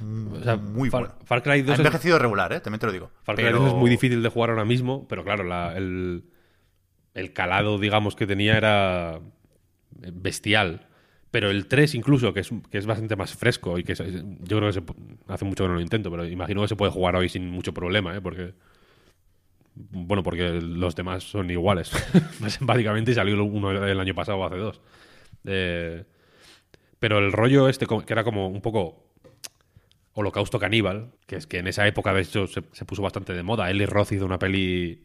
Mm, 0.01 0.73
muy 0.73 0.91
Far, 0.91 1.03
bueno. 1.03 1.15
Far 1.25 1.43
Cry 1.43 1.63
2 1.63 1.79
ha 1.79 1.83
envejecido 1.83 2.19
regular, 2.19 2.53
¿eh? 2.53 2.61
también 2.61 2.81
te 2.81 2.87
lo 2.87 2.93
digo. 2.93 3.11
Far 3.23 3.37
Cry 3.37 3.51
2 3.51 3.69
es 3.69 3.75
muy 3.75 3.91
difícil 3.91 4.23
de 4.23 4.29
jugar 4.29 4.51
ahora 4.51 4.65
mismo, 4.65 5.07
pero 5.09 5.25
claro, 5.25 5.45
el, 5.75 6.25
calado, 7.35 7.79
digamos, 7.79 8.17
que 8.17 8.27
tenía 8.27 8.57
era 8.57 9.21
bestial. 9.91 10.87
Pero 11.31 11.51
el 11.51 11.67
3 11.69 11.95
incluso, 11.95 12.35
que 12.35 12.41
es, 12.41 12.51
que 12.71 12.79
es 12.79 12.87
bastante 12.87 13.15
más 13.15 13.35
fresco 13.35 13.79
y 13.79 13.85
que 13.85 13.95
yo 13.95 14.59
creo 14.59 14.73
que 14.73 14.83
hace 15.29 15.45
mucho 15.45 15.65
que 15.65 15.69
no 15.69 15.75
lo 15.75 15.81
intento, 15.81 16.11
pero 16.11 16.27
imagino 16.27 16.63
que 16.63 16.69
se 16.69 16.77
puede 16.77 16.91
jugar 16.91 17.15
hoy 17.15 17.29
sin 17.29 17.49
mucho 17.49 17.73
problema, 17.73 18.17
¿eh? 18.17 18.21
Porque... 18.21 18.55
Bueno, 19.73 20.23
porque 20.23 20.61
los 20.61 20.97
demás 20.97 21.23
son 21.23 21.51
iguales. 21.51 21.93
Básicamente 22.61 23.15
salió 23.15 23.43
uno 23.45 23.71
el 23.71 24.01
año 24.01 24.15
pasado 24.15 24.39
o 24.39 24.45
hace 24.45 24.57
dos. 24.57 24.81
Eh, 25.45 26.05
pero 26.99 27.19
el 27.19 27.33
rollo 27.33 27.69
este, 27.69 27.87
que 27.87 28.13
era 28.13 28.25
como 28.25 28.49
un 28.49 28.61
poco 28.61 29.10
Holocausto 30.15 30.59
Caníbal, 30.59 31.13
que 31.27 31.37
es 31.37 31.47
que 31.47 31.59
en 31.59 31.69
esa 31.69 31.87
época 31.87 32.13
de 32.13 32.23
hecho 32.23 32.47
se, 32.47 32.63
puso 32.63 33.03
bastante 33.03 33.33
de 33.33 33.43
moda. 33.43 33.71
Eli 33.71 33.87
Roth 33.87 34.13
hizo 34.13 34.27
una 34.27 34.39
peli 34.39 35.05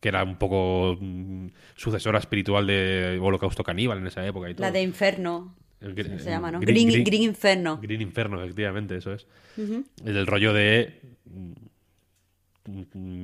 que 0.00 0.08
era 0.08 0.22
un 0.22 0.36
poco 0.36 0.96
mm, 1.00 1.48
sucesora 1.74 2.18
espiritual 2.18 2.66
de 2.66 3.18
Holocausto 3.20 3.64
Caníbal 3.64 3.98
en 3.98 4.06
esa 4.06 4.26
época. 4.26 4.50
Y 4.50 4.54
todo. 4.54 4.66
La 4.66 4.72
de 4.72 4.82
Inferno. 4.82 5.54
se 5.80 6.30
llama, 6.30 6.52
¿no? 6.52 6.60
Green, 6.60 6.90
Inferno. 7.22 7.78
Green 7.80 8.02
Inferno, 8.02 8.42
efectivamente, 8.42 8.96
eso 8.96 9.12
es. 9.12 9.26
El 10.04 10.26
rollo 10.26 10.52
de. 10.52 11.00
Mm, 11.24 11.52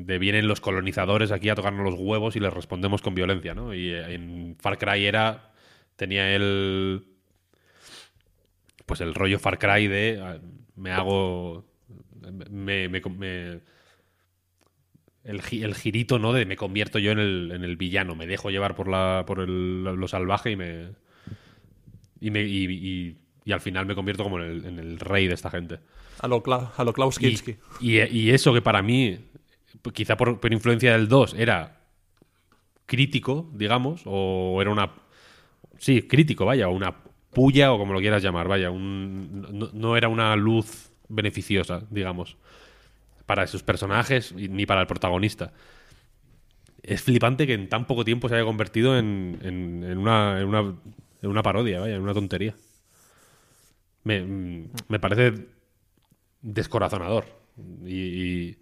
de 0.04 0.18
vienen 0.18 0.48
los 0.48 0.62
colonizadores 0.62 1.30
aquí 1.30 1.50
a 1.50 1.54
tocarnos 1.54 1.84
los 1.84 2.00
huevos 2.00 2.34
y 2.34 2.40
les 2.40 2.50
respondemos 2.50 3.02
con 3.02 3.14
violencia, 3.14 3.54
¿no? 3.54 3.74
Y 3.74 3.92
en 3.92 4.56
Far 4.58 4.78
Cry 4.78 5.04
era. 5.04 5.52
tenía 5.96 6.34
el. 6.34 7.04
Pues 8.86 9.00
el 9.02 9.14
rollo 9.14 9.38
Far 9.38 9.58
Cry 9.58 9.86
de 9.86 10.40
me 10.76 10.92
hago. 10.92 11.64
Me, 12.50 12.88
me, 12.88 13.00
el, 15.24 15.42
el, 15.50 15.74
girito, 15.74 16.18
¿no? 16.18 16.32
De 16.32 16.46
me 16.46 16.56
convierto 16.56 16.98
yo 16.98 17.12
en 17.12 17.18
el, 17.18 17.52
en 17.54 17.64
el 17.64 17.76
villano, 17.76 18.14
me 18.14 18.26
dejo 18.26 18.50
llevar 18.50 18.74
por, 18.74 18.88
la, 18.88 19.24
por 19.26 19.40
el, 19.40 19.84
lo 19.84 20.08
salvaje 20.08 20.52
y 20.52 20.56
me. 20.56 20.90
Y, 22.20 22.30
me 22.30 22.42
y, 22.42 23.16
y, 23.44 23.52
al 23.52 23.60
final 23.60 23.84
me 23.86 23.94
convierto 23.94 24.22
como 24.22 24.40
en 24.40 24.50
el, 24.50 24.64
en 24.64 24.78
el 24.78 24.98
rey 24.98 25.26
de 25.26 25.34
esta 25.34 25.50
gente. 25.50 25.80
A 26.20 26.28
lo, 26.28 26.42
a 26.46 26.84
lo 26.84 26.92
Klaus 26.92 27.18
Kinski. 27.18 27.56
Y, 27.80 28.30
eso 28.30 28.54
que 28.54 28.62
para 28.62 28.82
mí, 28.82 29.18
quizá 29.92 30.16
por, 30.16 30.40
por 30.40 30.52
influencia 30.52 30.92
del 30.92 31.08
2, 31.08 31.34
era 31.34 31.80
crítico, 32.86 33.50
digamos, 33.52 34.02
o 34.06 34.60
era 34.60 34.70
una. 34.70 34.92
Sí, 35.78 36.02
crítico, 36.02 36.46
vaya, 36.46 36.68
una 36.68 36.94
puya 37.34 37.72
o 37.72 37.78
como 37.78 37.92
lo 37.92 38.00
quieras 38.00 38.22
llamar, 38.22 38.48
vaya, 38.48 38.70
un, 38.70 39.70
no, 39.74 39.96
era 39.96 40.08
una 40.08 40.34
luz 40.36 40.90
beneficiosa, 41.08 41.82
digamos, 41.90 42.36
para 43.26 43.46
sus 43.46 43.62
personajes 43.62 44.32
ni 44.32 44.66
para 44.66 44.80
el 44.80 44.86
protagonista. 44.86 45.52
Es 46.82 47.02
flipante 47.02 47.46
que 47.46 47.54
en 47.54 47.68
tan 47.68 47.86
poco 47.86 48.04
tiempo 48.04 48.28
se 48.28 48.36
haya 48.36 48.44
convertido 48.44 48.98
en, 48.98 49.38
en, 49.42 49.98
una, 49.98 50.40
en, 50.40 50.46
una, 50.46 50.74
en 51.22 51.30
una 51.30 51.42
parodia, 51.42 51.80
vaya, 51.80 51.96
en 51.96 52.02
una 52.02 52.14
tontería. 52.14 52.54
Me, 54.04 54.68
me 54.88 54.98
parece 54.98 55.46
descorazonador. 56.42 57.24
Y, 57.86 58.56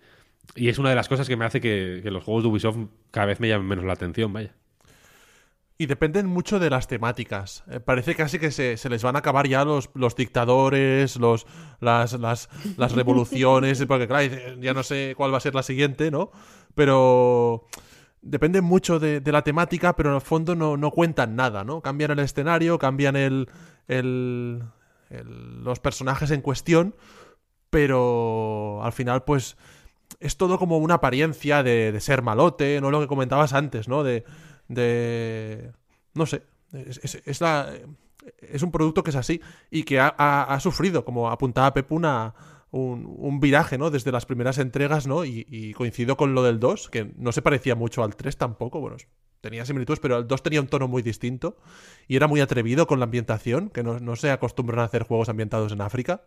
y, 0.55 0.69
es 0.69 0.79
una 0.79 0.91
de 0.91 0.97
las 0.97 1.09
cosas 1.09 1.29
que 1.29 1.37
me 1.37 1.45
hace 1.45 1.61
que, 1.61 2.01
que 2.03 2.11
los 2.11 2.23
juegos 2.25 2.45
de 2.45 2.51
Ubisoft 2.51 2.77
cada 3.11 3.27
vez 3.27 3.41
me 3.41 3.49
llamen 3.49 3.67
menos 3.67 3.85
la 3.85 3.95
atención, 3.95 4.33
vaya. 4.33 4.55
Y 5.83 5.87
dependen 5.87 6.27
mucho 6.27 6.61
de 6.61 6.71
las 6.71 6.87
temáticas. 6.87 7.65
Eh, 7.69 7.81
parece 7.81 8.15
casi 8.15 8.39
que 8.39 8.53
se, 8.53 8.77
les 8.89 9.03
van 9.03 9.17
a 9.17 9.19
acabar 9.19 9.49
ya 9.49 9.65
los, 9.65 9.91
los 9.95 10.15
dictadores, 10.15 11.17
los, 11.17 11.45
las, 11.81 12.13
las, 12.13 12.49
las 12.77 12.93
revoluciones, 12.93 13.85
porque 13.89 14.07
claro, 14.07 14.33
ya 14.61 14.75
no 14.75 14.85
sé 14.85 15.15
cuál 15.17 15.35
va 15.35 15.39
a 15.39 15.41
ser 15.41 15.57
la 15.57 15.65
siguiente, 15.65 16.13
¿no? 16.13 16.31
Pero 16.77 17.67
depende 18.21 18.61
mucho 18.61 19.01
de, 19.01 19.21
la 19.27 19.43
temática, 19.43 19.97
pero 19.97 20.11
en 20.11 20.15
el 20.15 20.21
fondo 20.21 20.55
no, 20.55 20.77
no, 20.77 20.93
cuentan 20.93 21.35
nada, 21.35 21.65
¿no? 21.65 21.81
Cambian 21.81 22.13
el 22.13 22.21
escenario, 22.21 22.79
cambian 22.79 23.17
el, 23.17 23.49
el, 23.89 24.63
los 25.65 25.81
personajes 25.81 26.31
en 26.31 26.43
cuestión, 26.43 26.95
pero 27.71 28.85
al 28.85 28.93
final 28.93 29.25
pues 29.25 29.57
es 30.21 30.37
todo 30.37 30.61
como 30.61 30.79
una 30.79 30.95
apariencia 30.95 31.65
de, 31.65 31.91
de 31.91 32.01
ser 32.01 32.23
malote, 32.23 32.81
¿no? 32.81 32.93
Lo 32.93 33.01
que 33.01 33.09
comentabas 33.09 33.53
antes, 33.53 33.89
¿no? 33.89 34.05
De 34.05 34.25
de... 34.75 35.73
No 36.15 36.27
sé, 36.27 36.43
es, 36.73 37.23
es 38.41 38.63
un 38.63 38.71
producto 38.71 39.03
que 39.03 39.11
es 39.11 39.17
así 39.17 39.41
y 39.71 39.83
que 39.85 40.01
ha, 40.01 40.59
sufrido, 40.61 41.05
como 41.05 41.31
apuntaba 41.31 41.73
Pep, 41.75 41.91
una, 41.93 42.35
un, 42.71 43.41
viraje, 43.41 43.79
¿no? 43.79 43.91
Desde 43.91 44.13
las 44.13 44.27
primeras 44.27 44.59
entregas, 44.59 45.07
¿no? 45.07 45.25
Y, 45.25 45.73
coincido 45.75 46.17
con 46.17 46.35
lo 46.35 46.43
del 46.43 46.61
2, 46.61 46.91
que 46.91 47.13
no 47.17 47.33
se 47.33 47.43
parecía 47.43 47.75
mucho 47.75 48.05
al 48.05 48.17
3 48.17 48.37
tampoco, 48.37 48.81
bueno, 48.81 48.97
tenía 49.41 49.65
similitudes, 49.65 50.01
pero 50.01 50.19
el 50.19 50.27
2 50.27 50.43
tenía 50.43 50.61
un 50.61 50.69
tono 50.69 50.89
muy 50.89 51.03
distinto 51.03 51.57
y 52.07 52.17
era 52.17 52.27
muy 52.27 52.41
atrevido 52.41 52.87
con 52.87 52.99
la 52.99 53.05
ambientación, 53.05 53.71
que 53.71 53.83
no, 53.83 53.99
no 53.99 54.17
se 54.17 54.31
acostumbran 54.31 54.81
a 54.81 54.85
hacer 54.85 55.03
juegos 55.05 55.29
ambientados 55.29 55.73
en 55.73 55.81
África 55.81 56.23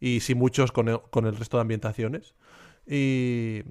y 0.00 0.20
sí 0.20 0.34
muchos 0.34 0.72
con 0.72 0.88
el, 0.88 1.00
con 1.10 1.26
el 1.26 1.36
resto 1.36 1.56
de 1.56 1.62
ambientaciones. 1.62 2.34
Y... 2.86 3.62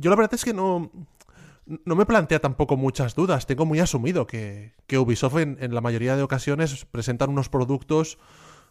Yo 0.00 0.10
la 0.10 0.16
verdad 0.16 0.34
es 0.34 0.44
que 0.44 0.54
no 0.54 0.92
no 1.84 1.96
me 1.96 2.06
plantea 2.06 2.40
tampoco 2.40 2.76
muchas 2.76 3.14
dudas. 3.14 3.46
Tengo 3.46 3.66
muy 3.66 3.80
asumido 3.80 4.26
que, 4.26 4.72
Ubisoft 4.90 5.36
en, 5.36 5.74
la 5.74 5.80
mayoría 5.80 6.16
de 6.16 6.22
ocasiones 6.22 6.86
presentan 6.86 7.30
unos 7.30 7.48
productos, 7.48 8.18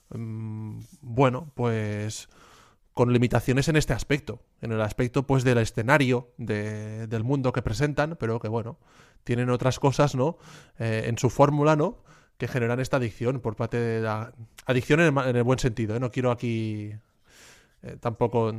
mm, 0.10 0.80
bueno, 1.02 1.52
pues 1.56 2.28
con 2.94 3.14
limitaciones 3.14 3.68
en 3.68 3.76
este 3.76 3.94
aspecto. 3.94 4.41
En 4.60 4.72
el 4.72 4.82
aspecto, 4.82 5.28
pues, 5.28 5.44
del 5.44 5.60
escenario, 5.60 6.34
del 6.38 7.24
mundo 7.24 7.53
que 7.53 7.61
presentan, 7.61 8.18
pero 8.19 8.40
que, 8.40 8.48
bueno, 8.48 8.80
tienen 9.24 9.52
otras 9.52 9.80
cosas, 9.80 10.15
¿no? 10.15 10.38
Eh, 10.80 11.03
en 11.06 11.19
su 11.19 11.30
fórmula, 11.30 11.76
¿no? 11.76 12.03
Que 12.40 12.48
generan 12.48 12.80
esta 12.80 12.98
adicción 12.98 13.40
por 13.40 13.56
parte 13.56 13.78
de 13.78 14.02
la... 14.02 14.34
Adicción 14.65 14.99
en 14.99 15.15
el, 15.36 15.44
buen 15.44 15.60
sentido, 15.60 15.95
¿eh? 15.95 15.99
No 15.99 16.10
quiero 16.10 16.32
aquí 16.32 16.94
eh, 17.84 17.95
tampoco 17.99 18.54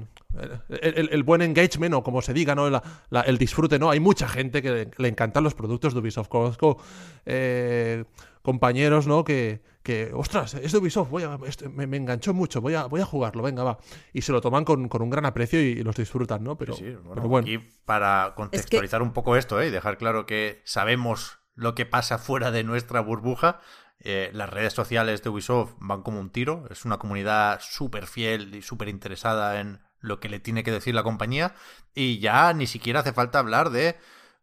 el, 0.69 1.23
buen 1.25 1.43
engagement 1.43 1.95
o 1.95 2.03
como 2.03 2.23
se 2.23 2.33
diga, 2.33 2.55
¿no? 2.55 2.69
el 2.69 3.39
disfrute, 3.39 3.79
¿no? 3.79 3.91
Hay 3.91 3.99
mucha 3.99 4.29
gente 4.29 4.63
que 4.63 4.91
le, 4.97 5.09
encantan 5.09 5.43
los 5.43 5.55
productos 5.55 5.93
de 5.93 6.01
Ubisoft. 6.01 6.29
Conozco 6.29 6.79
eh, 7.27 8.05
compañeros, 8.43 9.09
¿no? 9.09 9.25
Que, 9.25 9.61
que, 9.83 10.13
ostras, 10.15 10.55
es 10.55 10.71
de 10.71 10.79
Ubisoft, 10.79 11.11
voy 11.11 11.25
a, 11.25 11.37
este, 11.47 11.69
me, 11.69 11.97
enganchó 11.97 12.33
mucho, 12.33 12.61
voy 12.61 12.75
a, 12.75 12.85
voy 12.85 13.01
a 13.01 13.05
jugarlo, 13.05 13.43
venga, 13.43 13.65
va. 13.65 13.79
Y 14.13 14.23
se 14.23 14.31
lo 14.31 14.41
toman 14.41 14.65
con, 14.65 14.89
un 14.91 15.11
gran 15.11 15.27
aprecio 15.27 15.61
y, 15.61 15.83
los 15.83 15.97
disfrutan, 15.97 16.45
¿no? 16.45 16.57
Pero, 16.57 16.77
bueno, 17.03 17.49
Y 17.49 17.59
para 17.85 18.35
contextualizar 18.37 19.03
un 19.03 19.13
poco 19.13 19.35
esto, 19.35 19.61
¿eh? 19.61 19.67
Y 19.67 19.71
dejar 19.71 19.99
claro 19.99 20.27
que 20.27 20.63
sabemos 20.65 21.41
lo 21.55 21.75
que 21.75 21.87
pasa 21.87 22.19
fuera 22.19 22.53
de 22.53 22.63
nuestra 22.63 23.01
burbuja. 23.01 23.61
Eh, 24.01 24.31
las 24.33 24.49
redes 24.49 24.73
sociales 24.73 25.23
de 25.23 25.29
Ubisoft 25.29 25.75
van 25.79 26.03
como 26.03 26.21
un 26.21 26.31
tiro. 26.31 26.67
Es 26.71 26.85
una 26.85 26.99
comunidad 26.99 27.61
súper 27.61 28.07
fiel 28.07 28.55
y 28.55 28.63
súper 28.63 28.89
interesada 28.89 29.61
en 29.61 29.81
lo 30.01 30.21
que 30.21 30.29
le 30.29 30.41
tiene 30.41 30.63
que 30.65 30.73
decir 30.73 30.95
la 30.95 31.03
compañía. 31.03 31.55
Y 31.95 32.19
ya 32.21 32.53
ni 32.53 32.67
siquiera 32.67 33.01
hace 33.01 33.13
falta 33.13 33.39
hablar 33.39 33.71
de 33.71 33.97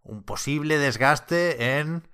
un 0.03 0.23
posible 0.23 0.77
desgaste 0.77 1.77
en 1.79 2.07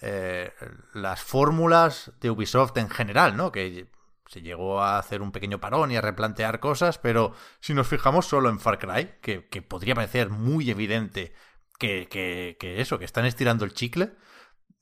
eh, 0.00 0.52
las 0.92 1.22
fórmulas 1.22 2.12
de 2.20 2.30
Ubisoft 2.30 2.76
en 2.76 2.90
general, 2.90 3.36
¿no? 3.36 3.52
Que 3.52 3.88
se 4.26 4.42
llegó 4.42 4.80
a 4.80 4.98
hacer 4.98 5.22
un 5.22 5.32
pequeño 5.32 5.60
parón 5.60 5.90
y 5.90 5.96
a 5.96 6.00
replantear 6.00 6.60
cosas, 6.60 6.98
pero 6.98 7.34
si 7.60 7.74
nos 7.74 7.86
fijamos 7.86 8.26
solo 8.26 8.48
en 8.48 8.58
Far 8.58 8.78
Cry, 8.78 9.12
que, 9.20 9.62
podría 9.62 9.94
parecer 9.94 10.30
muy 10.30 10.70
evidente 10.70 11.34
que, 11.78 12.08
que, 12.08 12.80
eso, 12.80 12.98
que 12.98 13.04
están 13.04 13.26
estirando 13.26 13.64
el 13.64 13.74
chicle, 13.74 14.12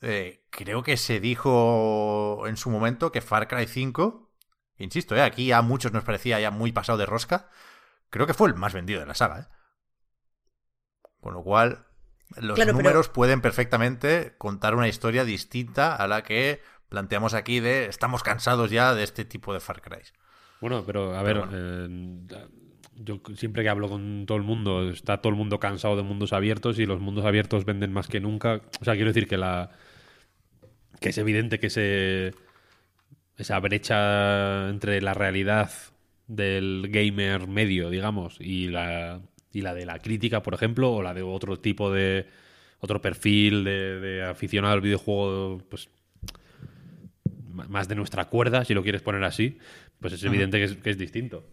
eh, 0.03 0.43
creo 0.51 0.83
que 0.83 0.97
se 0.97 1.21
dijo 1.21 2.45
en 2.47 2.57
su 2.57 2.71
momento 2.71 3.13
que 3.13 3.21
Far 3.21 3.47
Cry 3.47 3.67
5, 3.67 4.31
insisto, 4.79 5.15
eh, 5.15 5.23
aquí 5.23 5.53
a 5.53 5.63
muchos 5.63 5.93
nos 5.93 6.03
parecía 6.03 6.41
ya 6.41 6.51
muy 6.51 6.73
pasado 6.73 6.99
de 6.99 7.07
rosca, 7.07 7.49
creo 8.11 8.27
que 8.27 8.35
fue 8.35 8.49
el 8.49 8.57
más 8.57 8.73
vendido 8.73 8.99
de 8.99 9.07
la 9.07 9.15
saga. 9.15 9.41
¿eh? 9.41 9.47
Con 11.21 11.35
lo 11.35 11.45
cual, 11.45 11.87
los 12.37 12.59
números 12.67 13.09
pueden 13.09 13.41
perfectamente 13.41 14.35
contar 14.39 14.75
una 14.75 14.89
historia 14.89 15.25
distinta 15.25 15.95
a 15.95 16.09
la 16.09 16.25
que 16.25 16.61
planteamos 16.89 17.33
aquí 17.33 17.61
de 17.61 17.87
estamos 17.87 18.25
cansados 18.25 18.73
ya 18.73 18.95
de 18.95 19.05
este 19.05 19.25
tipo 19.25 19.55
de 19.55 19.61
Far 19.61 19.83
Cry. 19.83 20.03
Bueno, 20.61 20.83
pero 20.85 21.17
a 21.17 21.23
ver, 21.23 21.45
yo 22.97 23.21
siempre 23.37 23.63
que 23.63 23.69
hablo 23.69 23.89
con 23.89 24.27
todo 24.27 24.37
el 24.37 24.45
mundo, 24.45 24.91
está 24.91 25.19
todo 25.19 25.31
el 25.31 25.37
mundo 25.37 25.61
cansado 25.61 25.97
de 25.97 26.03
mundos 26.03 26.33
abiertos 26.33 26.81
y 26.81 26.87
los 26.87 27.01
mundos 27.01 27.25
abiertos 27.25 27.65
venden 27.65 27.93
más 27.93 28.09
que 28.09 28.21
nunca. 28.21 28.63
O 28.81 28.85
sea, 28.85 28.95
quiero 28.95 29.11
decir 29.11 29.29
que 29.29 29.37
la 29.37 29.71
que 31.03 31.11
es 31.11 31.19
evidente 31.19 31.59
que 31.59 31.67
ese, 31.67 32.33
esa 33.37 33.61
brecha 33.61 34.71
entre 34.71 35.03
la 35.03 35.13
realidad 35.13 35.71
del 36.27 36.87
gamer 36.89 37.47
medio, 37.47 37.91
digamos, 37.91 38.37
y 38.41 38.69
la, 38.69 39.21
y 39.53 39.61
la 39.61 39.75
de 39.75 39.85
la 39.85 39.99
crítica, 39.99 40.43
por 40.43 40.55
ejemplo, 40.55 40.93
o 40.93 41.03
la 41.03 41.13
de 41.13 41.23
otro 41.23 41.59
tipo 41.59 41.93
de 41.93 42.27
otro 42.81 43.01
perfil 43.01 43.65
de, 43.65 44.25
aficionado 44.29 44.75
al 44.75 44.81
videojuego, 44.81 45.63
pues 45.69 45.89
más 47.53 47.87
de 47.87 47.95
nuestra 47.95 48.25
cuerda, 48.25 48.65
si 48.65 48.75
lo 48.75 48.83
quieres 48.83 49.03
poner 49.03 49.23
así, 49.23 49.59
pues 50.01 50.15
es 50.15 50.25
evidente 50.25 50.59
que 50.59 50.91
es, 50.91 50.99
distinto. 50.99 51.45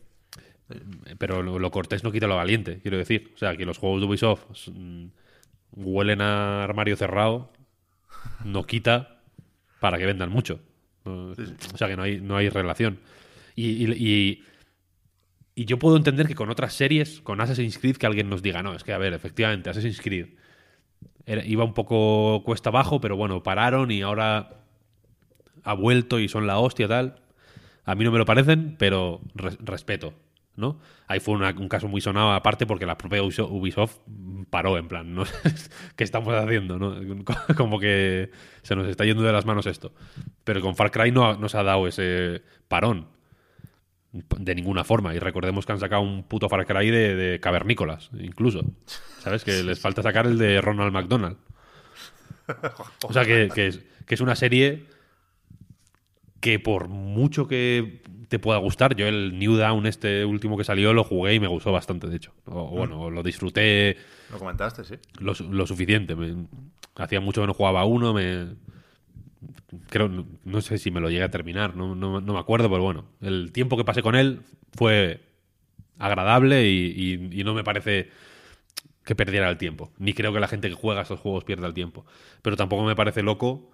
Pero 1.18 1.44
lo, 1.44 1.72
cortés 1.72 2.04
no 2.04 2.12
quita 2.12 2.26
lo 2.26 2.36
valiente, 2.36 2.80
quiero 2.82 2.98
decir. 2.98 3.32
O 3.36 3.38
sea, 3.38 3.56
que 3.58 3.66
los 3.66 3.78
juegos 3.78 4.02
de 4.02 4.08
Ubisoft 4.08 4.70
mm, 4.70 5.08
huelen 5.74 6.22
a 6.22 6.64
armario 6.64 6.96
cerrado, 6.96 7.52
no 8.44 8.64
quita 8.64 9.19
para 9.80 9.98
que 9.98 10.06
vendan 10.06 10.30
mucho. 10.30 10.60
O 11.04 11.34
sea 11.78 11.88
que 11.88 11.96
no 11.96 12.04
hay, 12.04 12.20
no 12.20 12.38
hay 12.38 12.50
relación. 12.50 13.00
Y, 13.56 13.92
y, 13.94 15.66
yo 15.66 15.78
puedo 15.78 15.98
entender 15.98 16.28
que 16.28 16.36
con 16.36 16.50
otras 16.50 16.74
series, 16.74 17.20
con 17.22 17.42
Assassin's 17.42 17.78
Creed, 17.78 17.98
que 17.98 18.06
alguien 18.06 18.30
nos 18.30 18.42
diga, 18.42 18.64
no, 18.64 18.74
es 18.74 18.84
que 18.84 18.94
a 18.94 18.98
ver, 18.98 19.14
efectivamente, 19.14 19.70
Assassin's 19.70 20.00
Creed 20.00 20.28
iba 21.46 21.64
un 21.64 21.74
poco 21.74 22.44
cuesta 22.44 22.70
abajo, 22.70 23.02
pero 23.02 23.16
bueno, 23.16 23.44
pararon 23.44 23.92
y 23.92 24.02
ahora 24.02 24.64
ha 25.64 25.74
vuelto 25.74 26.20
y 26.20 26.28
son 26.28 26.48
la 26.48 26.60
hostia 26.60 26.88
tal. 26.88 27.22
A 27.86 27.96
mí 27.96 28.04
no 28.04 28.12
me 28.12 28.18
lo 28.18 28.26
parecen, 28.26 28.76
pero 28.78 29.22
respeto. 29.36 30.14
¿No? 30.60 30.80
Ahí 31.08 31.20
fue 31.20 31.36
un 31.36 31.70
caso 31.70 31.88
muy 31.88 32.02
sonado 32.02 32.32
aparte 32.32 32.66
porque 32.66 32.86
la 32.86 32.98
propia 32.98 33.24
Ubisoft 33.24 33.98
paró 34.50 34.78
en 34.78 34.88
plan, 34.88 35.14
¿no? 35.14 35.24
¿qué 35.96 36.04
estamos 36.04 36.34
haciendo? 36.34 36.78
¿no? 36.78 36.96
Como 37.58 37.80
que 37.80 38.32
se 38.62 38.76
nos 38.76 38.88
está 38.88 39.06
yendo 39.06 39.24
de 39.24 39.32
las 39.32 39.46
manos 39.46 39.66
esto. 39.66 39.94
Pero 40.44 40.62
con 40.62 40.76
Far 40.76 40.92
Cry 40.92 41.12
no 41.12 41.36
nos 41.36 41.56
ha 41.56 41.64
dado 41.64 41.88
ese 41.88 42.44
parón 42.68 43.08
de 44.12 44.56
ninguna 44.56 44.84
forma. 44.84 45.16
Y 45.16 45.20
recordemos 45.20 45.66
que 45.66 45.72
han 45.72 45.80
sacado 45.80 46.02
un 46.02 46.24
puto 46.24 46.50
Far 46.50 46.66
Cry 46.66 46.92
de, 46.92 47.40
cavernícolas, 47.42 48.10
incluso. 48.20 48.64
¿Sabes? 49.20 49.44
Que 49.44 49.64
les 49.64 49.80
falta 49.80 50.04
sacar 50.04 50.28
el 50.28 50.38
de 50.38 50.62
Ronald 50.62 50.94
McDonald. 50.94 51.38
O 53.04 53.14
sea 53.14 53.26
que 53.26 53.50
es 54.08 54.22
una 54.22 54.36
serie 54.36 54.88
que 56.40 56.60
por 56.60 56.88
mucho 56.88 57.48
que 57.48 58.02
te 58.30 58.40
pueda 58.40 58.58
gustar. 58.60 58.96
Yo 58.96 59.08
el 59.08 59.38
New 59.38 59.56
Down, 59.56 59.86
este 59.86 60.24
último 60.24 60.58
que 60.58 60.64
salió, 60.64 60.94
lo 60.94 61.04
jugué 61.04 61.34
y 61.34 61.40
me 61.40 61.48
gustó 61.48 61.72
bastante, 61.72 62.08
de 62.08 62.16
hecho. 62.16 62.34
O, 62.46 62.68
bueno, 62.70 63.10
lo 63.10 63.22
disfruté. 63.24 63.98
Lo 64.32 64.40
comentaste, 64.40 64.84
sí. 64.86 64.96
Lo, 65.20 65.36
suficiente. 65.68 66.16
hacía 66.96 67.20
mucho 67.20 67.42
que 67.42 67.48
no 67.48 67.54
jugaba 67.54 67.86
uno, 67.86 68.14
me. 68.14 68.48
Creo, 69.90 70.10
no 70.44 70.62
sé 70.62 70.78
si 70.78 70.92
me 70.92 71.00
lo 71.00 71.10
llegué 71.10 71.24
a 71.24 71.30
terminar, 71.30 71.76
no, 71.76 71.96
no, 71.96 72.22
me 72.22 72.40
acuerdo, 72.40 72.70
pero 72.70 72.84
bueno, 72.84 73.06
el 73.22 73.52
tiempo 73.52 73.78
que 73.78 73.86
pasé 73.86 74.02
con 74.02 74.16
él 74.16 74.42
fue 74.74 75.22
agradable 75.98 76.68
y, 76.68 77.30
y 77.32 77.44
no 77.44 77.54
me 77.54 77.64
parece 77.64 78.10
que 79.06 79.16
perdiera 79.16 79.50
el 79.50 79.58
tiempo. 79.58 79.92
Ni 79.98 80.14
creo 80.14 80.34
que 80.34 80.40
la 80.40 80.48
gente 80.48 80.70
que 80.70 80.76
juega 80.76 81.02
estos 81.02 81.20
juegos 81.20 81.44
pierda 81.44 81.68
el 81.68 81.74
tiempo. 81.74 82.06
Pero 82.42 82.56
tampoco 82.58 82.84
me 82.84 82.96
parece 82.96 83.24
loco 83.24 83.72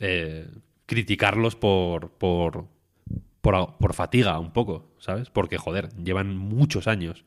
eh, 0.00 0.48
criticarlos 0.86 1.56
por, 1.56 2.10
por, 2.10 2.66
por, 3.44 3.76
por 3.76 3.92
fatiga 3.92 4.38
un 4.38 4.52
poco, 4.52 4.90
¿sabes? 4.98 5.28
Porque, 5.28 5.58
joder, 5.58 5.90
llevan 6.02 6.34
muchos 6.34 6.88
años 6.88 7.26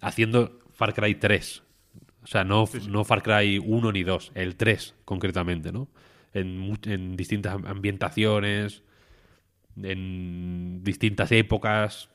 haciendo 0.00 0.60
Far 0.72 0.94
Cry 0.94 1.16
3. 1.16 1.64
O 2.22 2.26
sea, 2.28 2.44
no, 2.44 2.66
no 2.88 3.04
Far 3.04 3.24
Cry 3.24 3.58
1 3.58 3.92
ni 3.92 4.04
2, 4.04 4.32
el 4.36 4.54
3 4.54 4.94
concretamente, 5.04 5.72
¿no? 5.72 5.88
En, 6.32 6.78
en 6.84 7.16
distintas 7.16 7.54
ambientaciones, 7.66 8.84
en 9.76 10.84
distintas 10.84 11.32
épocas, 11.32 12.08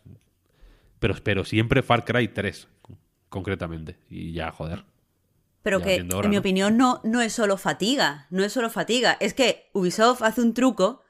pero, 0.99 1.15
pero 1.21 1.43
siempre 1.43 1.81
Far 1.81 2.05
Cry 2.05 2.29
3, 2.29 2.69
concretamente. 3.27 3.97
Y 4.09 4.31
ya, 4.31 4.51
joder. 4.53 4.85
Pero 5.63 5.81
que, 5.81 5.95
en 5.95 6.29
mi 6.29 6.37
opinión, 6.37 6.77
no, 6.77 7.01
no 7.03 7.21
es 7.21 7.33
solo 7.33 7.57
fatiga. 7.57 8.27
No 8.29 8.43
es 8.45 8.53
solo 8.53 8.69
fatiga. 8.69 9.17
Es 9.19 9.33
que 9.33 9.69
Ubisoft 9.73 10.21
hace 10.21 10.41
un 10.41 10.53
truco 10.53 11.03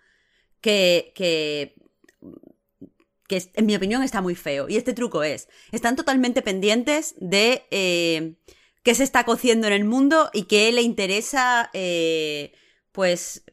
que, 0.62 1.12
que, 1.16 1.76
en 3.54 3.66
mi 3.66 3.76
opinión 3.76 4.04
está 4.04 4.22
muy 4.22 4.36
feo. 4.36 4.68
Y 4.70 4.78
este 4.78 4.94
truco 4.94 5.24
es, 5.24 5.48
están 5.72 5.96
totalmente 5.96 6.42
pendientes 6.42 7.16
de 7.18 7.66
eh, 7.72 8.36
qué 8.84 8.96
se 8.96 9.04
está 9.04 9.24
cociendo 9.24 9.68
en 9.68 9.74
el 9.74 9.86
mundo 9.86 10.30
y 10.34 10.44
qué 10.44 10.72
le 10.72 10.82
interesa, 10.82 11.70
eh, 11.74 12.54
pues, 12.92 13.46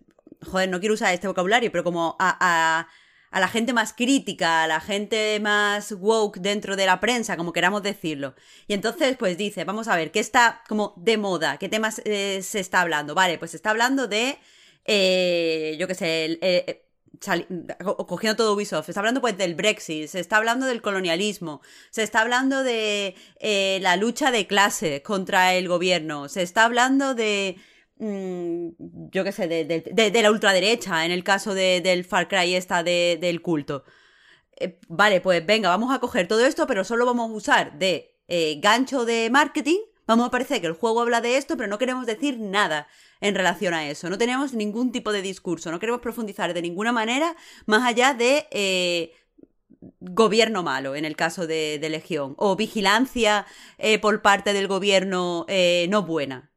joder, 0.43 0.69
no 0.69 0.81
quiero 0.81 0.95
usar 0.95 1.15
este 1.15 1.29
vocabulario, 1.29 1.71
pero 1.71 1.85
como 1.85 2.17
a, 2.19 2.89
la 3.33 3.49
gente 3.49 3.73
más 3.73 3.93
crítica, 3.93 4.65
a 4.65 4.67
la 4.67 4.81
gente 4.81 5.39
más 5.41 5.93
woke 5.93 6.41
dentro 6.41 6.77
de 6.77 6.87
la 6.87 7.01
prensa, 7.01 7.37
como 7.37 7.53
queramos 7.53 7.83
decirlo. 7.83 8.35
Y 8.67 8.75
entonces, 8.75 9.17
pues 9.17 9.39
dice, 9.39 9.65
vamos 9.65 9.89
a 9.89 9.97
ver, 9.97 10.11
¿qué 10.11 10.21
está 10.21 10.63
como 10.69 10.95
de 10.97 11.17
moda? 11.17 11.59
¿Qué 11.59 11.69
temas 11.69 12.03
eh, 12.05 12.41
se 12.43 12.61
está 12.61 12.81
hablando? 12.81 13.15
Vale, 13.15 13.39
pues 13.39 13.53
se 13.53 13.57
está 13.57 13.71
hablando 13.71 14.09
de, 14.09 14.39
yo 15.79 15.87
qué 15.87 15.95
sé, 15.95 16.39
eh, 16.43 16.90
cogiendo 18.07 18.37
todo 18.37 18.55
Ubisoft, 18.55 18.87
se 18.87 18.93
está 18.93 19.01
hablando 19.01 19.21
pues 19.21 19.37
del 19.37 19.55
Brexit, 19.55 20.09
se 20.09 20.21
está 20.21 20.37
hablando 20.37 20.67
del 20.67 20.81
colonialismo, 20.81 21.61
se 21.91 22.03
está 22.03 22.21
hablando 22.21 22.63
de 22.63 23.15
la 23.81 23.97
lucha 23.97 24.31
de 24.31 24.47
clase 24.47 25.03
contra 25.03 25.55
el 25.55 25.69
gobierno, 25.69 26.29
se 26.29 26.43
está 26.43 26.65
hablando 26.65 27.15
de 27.15 27.57
Mm, 28.01 28.71
yo 29.13 29.25
qué 29.25 29.33
sé, 29.33 29.47
de, 29.47 30.23
la 30.23 30.31
ultraderecha, 30.31 31.05
en 31.05 31.11
el 31.11 31.23
caso 31.23 31.55
del 31.55 32.05
Far 32.05 32.29
Cry 32.29 32.55
esta 32.55 32.83
del 32.83 33.43
culto. 33.43 33.85
Eh, 34.59 34.81
vale, 34.89 35.21
pues 35.21 35.45
venga, 35.47 35.69
vamos 35.71 35.95
a 35.95 36.01
coger 36.01 36.29
todo 36.29 36.45
esto, 36.47 36.67
pero 36.67 36.85
solo 36.85 37.07
vamos 37.07 37.31
a 37.31 37.35
usar 37.35 37.79
de 37.79 38.19
eh, 38.29 38.59
gancho 38.61 39.05
de 39.05 39.31
marketing. 39.31 39.81
Vamos 40.07 40.29
a 40.29 40.31
parecer 40.31 40.61
que 40.63 40.67
el 40.69 40.73
juego 40.75 41.03
habla 41.03 41.21
de 41.21 41.37
esto, 41.37 41.57
pero 41.57 41.69
no 41.69 41.79
queremos 41.79 42.07
decir 42.07 42.39
nada 42.41 42.89
en 43.21 43.35
relación 43.35 43.75
a 43.75 43.89
eso. 43.89 44.11
No 44.11 44.19
tenemos 44.19 44.55
ningún 44.55 44.93
tipo 44.93 45.13
de 45.13 45.23
discurso, 45.23 45.71
no 45.71 45.79
queremos 45.79 46.01
profundizar 46.01 46.53
de 46.55 46.63
ninguna 46.63 46.93
manera 46.93 47.37
más 47.67 47.87
allá 47.87 48.15
de 48.15 48.47
eh, 48.51 49.13
gobierno 50.01 50.63
malo, 50.63 50.95
en 50.95 51.05
el 51.05 51.17
caso 51.17 51.47
de, 51.47 51.79
Legión, 51.91 52.35
o 52.37 52.57
vigilancia 52.57 53.47
por 54.03 54.21
parte 54.21 54.53
del 54.53 54.69
gobierno 54.69 55.47
no 55.89 56.03
buena. 56.03 56.50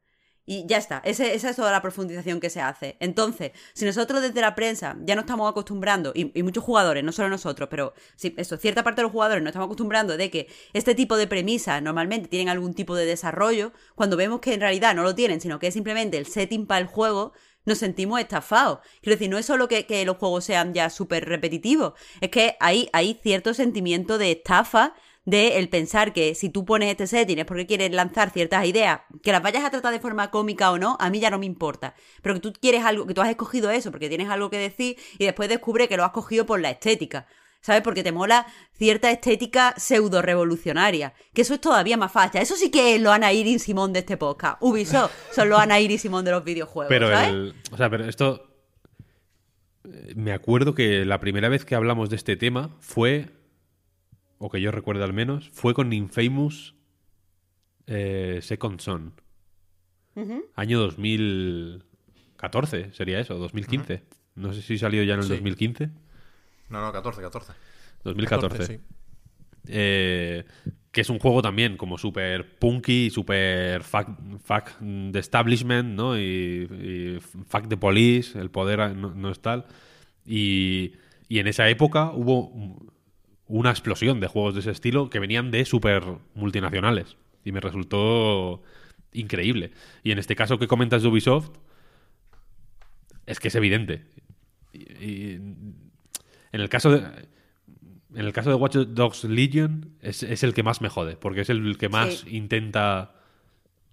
Y 0.46 0.66
ya 0.68 0.78
está, 0.78 1.02
esa 1.06 1.26
es 1.32 1.56
toda 1.56 1.72
la 1.72 1.82
profundización 1.82 2.42
que 2.42 2.50
se 2.50 2.60
hace. 2.60 2.98
Entonces, 3.00 3.52
si 3.74 3.86
nosotros 3.86 4.22
desde 4.22 4.42
la 4.42 4.56
prensa 4.56 4.98
ya 5.06 5.16
no 5.16 5.22
estamos 5.22 5.50
acostumbrando, 5.50 6.12
y, 6.14 6.44
muchos 6.44 6.66
jugadores, 6.66 7.02
no 7.02 7.14
solo 7.14 7.30
nosotros, 7.30 7.70
pero 7.72 7.94
sí, 8.18 8.34
eso, 8.38 8.58
cierta 8.58 8.84
parte 8.84 9.00
de 9.00 9.04
los 9.04 9.14
jugadores 9.14 9.42
no 9.42 9.50
estamos 9.50 9.68
acostumbrando 9.68 10.18
de 10.18 10.30
que 10.30 10.48
este 10.74 10.96
tipo 10.96 11.16
de 11.16 11.28
premisas 11.28 11.82
normalmente 11.82 12.28
tienen 12.28 12.50
algún 12.50 12.74
tipo 12.74 12.94
de 12.96 13.06
desarrollo, 13.06 13.72
cuando 13.96 14.18
vemos 14.18 14.42
que 14.42 14.54
en 14.54 14.60
realidad 14.60 14.94
no 14.96 15.04
lo 15.04 15.16
tienen, 15.16 15.40
sino 15.40 15.60
que 15.60 15.68
es 15.68 15.74
simplemente 15.74 16.18
el 16.18 16.26
setting 16.26 16.66
para 16.66 16.82
el 16.82 16.88
juego, 16.88 17.32
nos 17.66 17.78
sentimos 17.78 18.20
estafados. 18.20 18.80
Quiero 19.02 19.16
decir, 19.16 19.30
no 19.30 19.38
es 19.38 19.46
solo 19.46 19.70
que, 19.70 20.04
los 20.06 20.18
juegos 20.18 20.44
sean 20.44 20.74
ya 20.74 20.90
súper 20.90 21.24
repetitivos, 21.24 21.94
es 22.20 22.30
que 22.30 22.58
hay, 22.60 22.90
hay 22.92 23.18
cierto 23.24 23.54
sentimiento 23.54 24.18
de 24.18 24.34
estafa 24.34 24.94
de 25.26 25.58
el 25.58 25.70
pensar 25.70 26.14
que 26.14 26.36
si 26.36 26.50
tú 26.50 26.66
pones 26.66 26.90
este 26.90 27.08
setting 27.08 27.40
es 27.40 27.46
porque 27.46 27.66
quieres 27.66 27.92
lanzar 27.92 28.32
ciertas 28.32 28.66
ideas, 28.66 29.02
que 29.22 29.32
las 29.32 29.42
vayas 29.42 29.64
a 29.64 29.70
tratar 29.70 29.94
de 29.94 30.00
forma 30.00 30.32
cómica 30.32 30.72
o 30.72 30.78
no, 30.78 30.98
a 31.00 31.10
mí 31.10 31.20
ya 31.20 31.30
no 31.30 31.40
me 31.40 31.46
importa. 31.46 31.96
Pero 32.22 32.36
que 32.36 32.42
tú 32.42 32.54
quieres 32.54 32.84
algo, 32.84 33.08
que 33.08 33.14
tú 33.14 33.22
has 33.22 33.30
escogido 33.30 33.72
eso 33.72 33.92
porque 33.92 34.10
tienes 34.10 34.30
algo 34.30 34.50
que 34.50 34.58
decir 34.58 34.98
y 35.18 35.26
después 35.26 35.50
descubre 35.50 35.88
que 35.88 35.98
lo 35.98 36.04
has 36.04 36.12
cogido 36.12 36.46
por 36.46 36.60
la 36.60 36.72
estética. 36.72 37.28
¿Sabes? 37.62 37.82
Porque 37.82 38.04
te 38.04 38.12
mola 38.12 38.46
cierta 38.74 39.10
estética 39.10 39.74
pseudo 39.78 40.22
revolucionaria. 40.22 41.14
Que 41.34 41.44
eso 41.44 41.54
es 41.54 41.62
todavía 41.62 41.96
más 41.96 42.12
facha. 42.12 42.42
Eso 42.42 42.58
sí 42.58 42.70
que 42.70 42.96
es 42.96 43.02
lo 43.02 43.10
Ana 43.10 43.32
y 43.32 43.58
Simón 43.58 43.94
de 43.94 44.00
este 44.00 44.18
podcast. 44.18 44.58
Ubisoft 44.60 45.14
son 45.32 45.48
los 45.48 45.62
Ana 45.62 45.80
y 45.80 45.98
Simón 45.98 46.26
de 46.26 46.32
los 46.32 46.44
videojuegos. 46.44 46.90
Pero 46.90 47.08
o 47.72 47.78
sea, 47.78 47.90
pero 47.90 48.04
esto. 48.04 48.50
Eh, 49.86 50.12
me 50.18 50.34
acuerdo 50.34 50.76
que 50.76 51.06
la 51.06 51.22
primera 51.22 51.48
vez 51.48 51.64
que 51.64 51.76
hablamos 51.76 52.10
de 52.10 52.18
este 52.18 52.36
tema 52.36 52.76
fue 52.82 53.30
o 54.38 54.50
que 54.50 54.62
yo 54.62 54.72
recuerdo 54.72 55.04
al 55.04 55.14
menos, 55.14 55.50
fue 55.50 55.74
con 55.74 55.92
Infamous 55.94 56.76
eh, 57.88 58.40
Second 58.42 58.80
Son. 58.80 59.14
Año 60.56 60.80
2014 60.80 62.94
sería 62.94 63.20
eso, 63.20 63.34
2015. 63.36 64.04
No 64.36 64.54
sé 64.54 64.62
si 64.62 64.78
salió 64.78 65.02
ya 65.04 65.16
en 65.16 65.22
el 65.22 65.28
2015. 65.28 65.90
No, 66.70 66.82
no, 66.82 66.92
14, 66.92 67.22
14. 67.22 67.54
2014. 68.04 68.80
Eh, 69.68 70.44
que 70.92 71.02
es 71.02 71.10
un 71.10 71.18
juego 71.20 71.42
también 71.42 71.78
como 71.78 71.98
súper 71.98 72.60
punky, 72.60 73.10
súper 73.10 73.82
fuck, 73.84 74.10
fuck, 74.44 74.78
de 74.80 75.20
establishment, 75.20 75.96
¿no? 75.96 76.20
Y, 76.20 77.20
fuck 77.48 77.68
de 77.68 77.78
police, 77.78 78.38
el 78.38 78.52
poder 78.52 78.96
no, 78.96 79.16
no 79.16 79.32
es 79.32 79.40
tal. 79.40 79.66
Y, 80.26 80.94
y 81.28 81.40
en 81.40 81.48
esa 81.48 81.68
época 81.70 82.12
hubo 82.12 82.52
una 83.48 83.72
explosión 83.72 84.20
de 84.20 84.28
juegos 84.28 84.54
de 84.54 84.62
ese 84.62 84.72
estilo 84.72 85.10
que 85.10 85.20
venían 85.20 85.52
de 85.52 85.66
super 85.66 86.04
multinacionales. 86.34 87.18
Y 87.44 87.52
me 87.52 87.60
resultó 87.60 88.64
increíble. 89.12 89.72
Y 90.04 90.12
en 90.12 90.20
este 90.20 90.36
caso 90.36 90.60
que 90.60 90.68
comentas 90.68 91.02
de 91.02 91.10
Ubisoft, 91.10 91.52
es 93.26 93.40
que 93.40 93.50
es 93.50 93.56
evidente. 93.56 94.06
Y, 94.74 95.34
en 95.34 95.82
el 96.52 96.70
caso 96.70 96.92
de. 96.92 97.34
En 98.16 98.26
el 98.26 98.34
caso 98.34 98.52
de 98.52 98.56
Watch 98.56 98.76
Dogs 98.76 99.24
Legion 99.24 99.96
es, 100.00 100.22
el 100.22 100.54
que 100.54 100.62
más 100.62 100.82
me 100.82 100.90
jode, 100.90 101.16
porque 101.18 101.42
es 101.42 101.50
el 101.50 101.78
que 101.80 101.90
más 101.90 102.26
intenta 102.28 103.16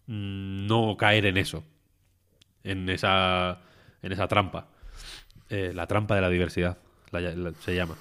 mm, 0.06 0.66
no 0.66 0.96
caer 0.98 1.26
en 1.26 1.38
eso. 1.38 1.64
En 2.62 2.88
esa. 2.90 3.62
en 4.02 4.12
esa 4.12 4.28
trampa. 4.28 4.68
Eh, 5.48 5.72
la 5.74 5.86
trampa 5.86 6.14
de 6.14 6.20
la 6.20 6.28
diversidad 6.28 6.78
se 7.60 7.74
llama. 7.74 7.96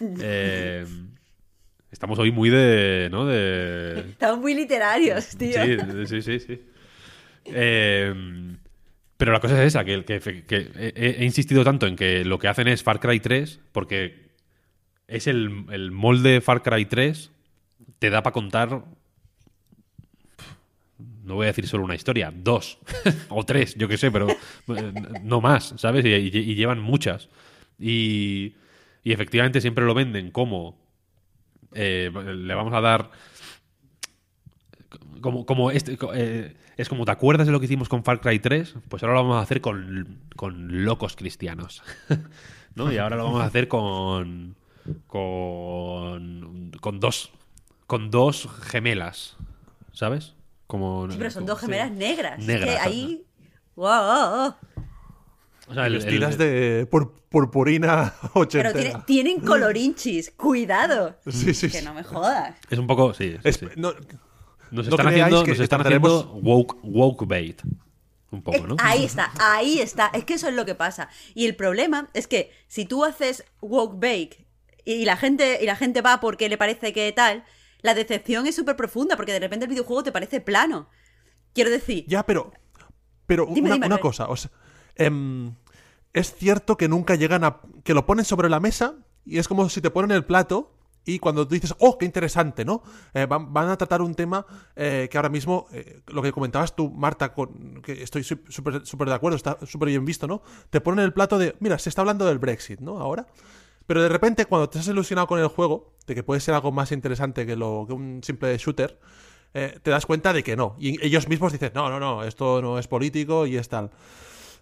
Eh, 0.00 0.84
estamos 1.90 2.18
hoy 2.18 2.32
muy 2.32 2.50
de, 2.50 3.08
¿no? 3.10 3.26
De... 3.26 4.00
Estamos 4.10 4.40
muy 4.40 4.54
literarios, 4.54 5.36
tío. 5.36 5.64
Sí, 6.06 6.22
sí, 6.22 6.38
sí. 6.40 6.62
Eh, 7.44 8.14
pero 9.16 9.32
la 9.32 9.40
cosa 9.40 9.60
es 9.62 9.74
esa, 9.74 9.84
que, 9.84 10.04
he, 10.06 11.24
insistido 11.24 11.64
tanto 11.64 11.86
en 11.86 11.96
que 11.96 12.24
lo 12.24 12.38
que 12.38 12.48
hacen 12.48 12.68
es 12.68 12.82
Far 12.82 13.00
Cry 13.00 13.20
3, 13.20 13.60
porque 13.72 14.28
es 15.08 15.26
el, 15.26 15.66
el 15.70 15.90
molde 15.90 16.40
Far 16.40 16.62
Cry 16.62 16.84
3, 16.84 17.30
te 17.98 18.10
da 18.10 18.22
para 18.22 18.32
contar 18.32 18.84
no 21.24 21.34
voy 21.34 21.44
a 21.44 21.48
decir 21.48 21.68
solo 21.68 21.84
una 21.84 21.94
historia, 21.94 22.32
dos 22.34 22.78
o 23.28 23.44
tres, 23.44 23.74
yo 23.74 23.86
qué 23.86 23.98
sé, 23.98 24.10
pero 24.10 24.30
eh, 24.30 24.92
no 25.22 25.42
más, 25.42 25.74
¿sabes? 25.76 26.04
y 26.04 26.54
llevan 26.54 26.80
muchas. 26.80 27.28
Y, 27.78 28.54
efectivamente 29.04 29.62
siempre 29.62 29.86
lo 29.86 29.94
venden 29.94 30.30
como 30.30 30.76
eh, 31.72 32.10
le 32.12 32.54
vamos 32.54 32.74
a 32.74 32.82
dar 32.82 33.10
como, 35.22 35.46
como 35.46 35.70
este, 35.70 35.96
eh, 36.14 36.54
es 36.76 36.88
como 36.90 37.06
te 37.06 37.12
acuerdas 37.12 37.46
de 37.46 37.52
lo 37.52 37.58
que 37.58 37.64
hicimos 37.64 37.88
con 37.88 38.04
Far 38.04 38.20
Cry 38.20 38.38
3 38.38 38.74
pues 38.88 39.02
ahora 39.02 39.14
lo 39.14 39.22
vamos 39.22 39.38
a 39.38 39.40
hacer 39.40 39.62
con, 39.62 40.18
con 40.36 40.84
locos 40.84 41.16
cristianos. 41.16 41.82
¿no? 42.74 42.92
y 42.92 42.98
ahora 42.98 43.16
lo 43.16 43.24
vamos 43.24 43.42
a 43.42 43.46
hacer 43.46 43.66
con 43.66 44.56
con 45.06 46.72
con 46.80 47.00
dos 47.00 47.30
con 47.86 48.10
dos 48.10 48.48
gemelas 48.62 49.36
¿sabes? 49.92 50.34
como 50.66 51.08
pero 51.16 51.30
son 51.30 51.46
dos 51.46 51.60
gemelas 51.60 51.90
negras. 51.92 52.38
Negras 52.38 52.80
ahí 52.80 53.24
wow 53.74 54.54
o 55.68 55.74
sea, 55.74 55.88
Vestidas 55.88 56.38
de 56.38 56.88
purpurina 57.30 58.14
ochentera. 58.34 58.72
Pero 58.72 59.02
tienen 59.04 59.40
colorinchis, 59.40 60.30
cuidado. 60.30 61.16
Sí, 61.26 61.54
sí, 61.54 61.68
que 61.68 61.82
no 61.82 61.94
me 61.94 62.02
jodas. 62.02 62.56
Es 62.70 62.78
un 62.78 62.86
poco, 62.86 63.12
sí. 63.14 63.36
nos 64.70 64.86
están 64.88 65.08
haciendo, 65.08 65.44
nos 65.46 65.60
están 65.60 65.80
haciendo 65.82 66.32
woke, 66.42 66.78
woke 66.82 67.26
bait. 67.26 67.62
Un 68.30 68.42
poco, 68.42 68.66
¿no? 68.66 68.76
Ahí 68.78 69.04
está, 69.04 69.32
ahí 69.40 69.80
está. 69.80 70.10
Es 70.12 70.24
que 70.24 70.34
eso 70.34 70.48
es 70.48 70.54
lo 70.54 70.66
que 70.66 70.74
pasa. 70.74 71.08
Y 71.34 71.46
el 71.46 71.56
problema 71.56 72.08
es 72.12 72.26
que 72.26 72.52
si 72.66 72.84
tú 72.84 73.04
haces 73.04 73.44
woke 73.62 73.98
bait 73.98 74.34
y 74.84 75.04
la 75.06 75.16
gente, 75.16 75.58
y 75.62 75.66
la 75.66 75.76
gente 75.76 76.02
va 76.02 76.20
porque 76.20 76.48
le 76.48 76.58
parece 76.58 76.92
que 76.92 77.10
tal, 77.12 77.44
la 77.80 77.94
decepción 77.94 78.46
es 78.46 78.54
súper 78.54 78.76
profunda 78.76 79.16
porque 79.16 79.32
de 79.32 79.40
repente 79.40 79.64
el 79.64 79.70
videojuego 79.70 80.02
te 80.02 80.12
parece 80.12 80.40
plano. 80.40 80.88
Quiero 81.54 81.70
decir. 81.70 82.04
Ya, 82.06 82.24
pero. 82.24 82.52
Pero 83.26 83.46
una, 83.46 83.98
cosa. 83.98 84.28
O 84.28 84.36
sea, 84.36 84.50
Em, 84.98 85.54
es 86.12 86.34
cierto 86.34 86.76
que 86.76 86.88
nunca 86.88 87.14
llegan 87.14 87.44
a. 87.44 87.60
que 87.84 87.94
lo 87.94 88.04
ponen 88.04 88.24
sobre 88.24 88.50
la 88.50 88.60
mesa 88.60 88.96
y 89.24 89.38
es 89.38 89.48
como 89.48 89.68
si 89.68 89.80
te 89.80 89.90
ponen 89.90 90.10
el 90.10 90.24
plato 90.24 90.74
y 91.08 91.18
cuando 91.20 91.48
tú 91.48 91.54
dices, 91.54 91.74
oh, 91.78 91.96
qué 91.96 92.04
interesante, 92.04 92.66
¿no? 92.66 92.82
Eh, 93.14 93.26
van, 93.26 93.68
a 93.70 93.78
tratar 93.78 94.02
un 94.02 94.14
tema 94.14 94.44
eh, 94.76 95.08
que 95.10 95.16
ahora 95.16 95.30
mismo, 95.30 95.66
eh, 95.72 96.02
lo 96.08 96.20
que 96.20 96.32
comentabas 96.32 96.76
tú, 96.76 96.90
Marta, 96.90 97.32
con, 97.32 97.80
que 97.82 98.02
estoy 98.02 98.22
súper 98.24 99.08
de 99.08 99.14
acuerdo, 99.14 99.36
está 99.36 99.56
súper 99.64 99.88
bien 99.88 100.04
visto, 100.04 100.26
¿no? 100.26 100.42
Te 100.68 100.82
ponen 100.82 101.02
el 101.02 101.14
plato 101.14 101.38
de, 101.38 101.56
mira, 101.60 101.78
se 101.78 101.88
está 101.88 102.02
hablando 102.02 102.26
del 102.26 102.38
Brexit, 102.38 102.80
¿no? 102.80 103.00
Ahora. 103.00 103.26
Pero 103.86 104.02
de 104.02 104.10
repente, 104.10 104.44
cuando 104.44 104.68
te 104.68 104.80
has 104.80 104.86
ilusionado 104.86 105.26
con 105.26 105.40
el 105.40 105.48
juego, 105.48 105.94
de 106.06 106.14
que 106.14 106.22
puede 106.22 106.42
ser 106.42 106.52
algo 106.52 106.72
más 106.72 106.92
interesante 106.92 107.46
que, 107.46 107.56
lo, 107.56 107.86
que 107.86 107.94
un 107.94 108.20
simple 108.22 108.54
shooter, 108.58 108.98
te 109.52 109.90
das 109.90 110.04
cuenta 110.04 110.34
de 110.34 110.44
que 110.44 110.56
no. 110.56 110.76
Y 110.78 111.02
ellos 111.04 111.26
mismos 111.26 111.52
dicen, 111.52 111.72
no, 111.74 111.88
no, 111.88 111.98
no, 111.98 112.22
esto 112.22 112.60
no 112.60 112.78
es 112.78 112.86
político 112.86 113.46
y 113.46 113.56
es 113.56 113.70
tal. 113.70 113.90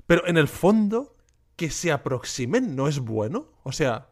Pero 0.07 0.27
en 0.27 0.37
el 0.37 0.49
fondo, 0.49 1.17
que 1.57 1.71
se 1.71 1.93
aproximen 1.93 2.77
no 2.77 2.89
es 2.89 2.99
bueno. 3.01 3.47
O 3.63 3.73
sea, 3.73 4.09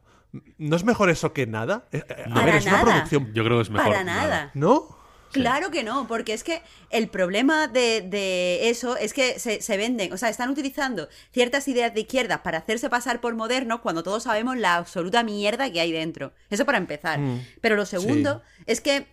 ¿No 0.58 0.76
es 0.76 0.84
mejor 0.84 1.10
eso 1.10 1.32
que 1.32 1.46
nada? 1.46 1.86
Eh, 1.92 2.02
eh, 2.08 2.24
a 2.32 2.44
ver, 2.44 2.56
es 2.56 2.66
una 2.66 2.82
producción. 2.82 3.32
Yo 3.34 3.44
creo 3.44 3.58
que 3.58 3.62
es 3.62 3.70
mejor. 3.70 3.92
Para 3.92 4.04
nada. 4.04 4.50
¿No? 4.54 4.88
Claro 5.30 5.70
que 5.72 5.82
no, 5.82 6.06
porque 6.06 6.32
es 6.32 6.44
que 6.44 6.62
el 6.90 7.08
problema 7.08 7.66
de, 7.66 8.68
eso 8.68 8.96
es 8.96 9.12
que 9.12 9.40
se, 9.40 9.76
venden, 9.76 10.12
o 10.12 10.16
sea, 10.16 10.28
están 10.28 10.48
utilizando 10.48 11.08
ciertas 11.32 11.66
ideas 11.66 11.92
de 11.92 12.02
izquierda 12.02 12.44
para 12.44 12.58
hacerse 12.58 12.88
pasar 12.88 13.20
por 13.20 13.34
modernos 13.34 13.80
cuando 13.80 14.04
todos 14.04 14.22
sabemos 14.22 14.56
la 14.56 14.76
absoluta 14.76 15.24
mierda 15.24 15.72
que 15.72 15.80
hay 15.80 15.90
dentro. 15.90 16.32
Eso 16.50 16.64
para 16.64 16.78
empezar. 16.78 17.18
Mm. 17.18 17.44
Pero 17.60 17.74
lo 17.74 17.84
segundo 17.84 18.42
es 18.66 18.80
que 18.80 19.08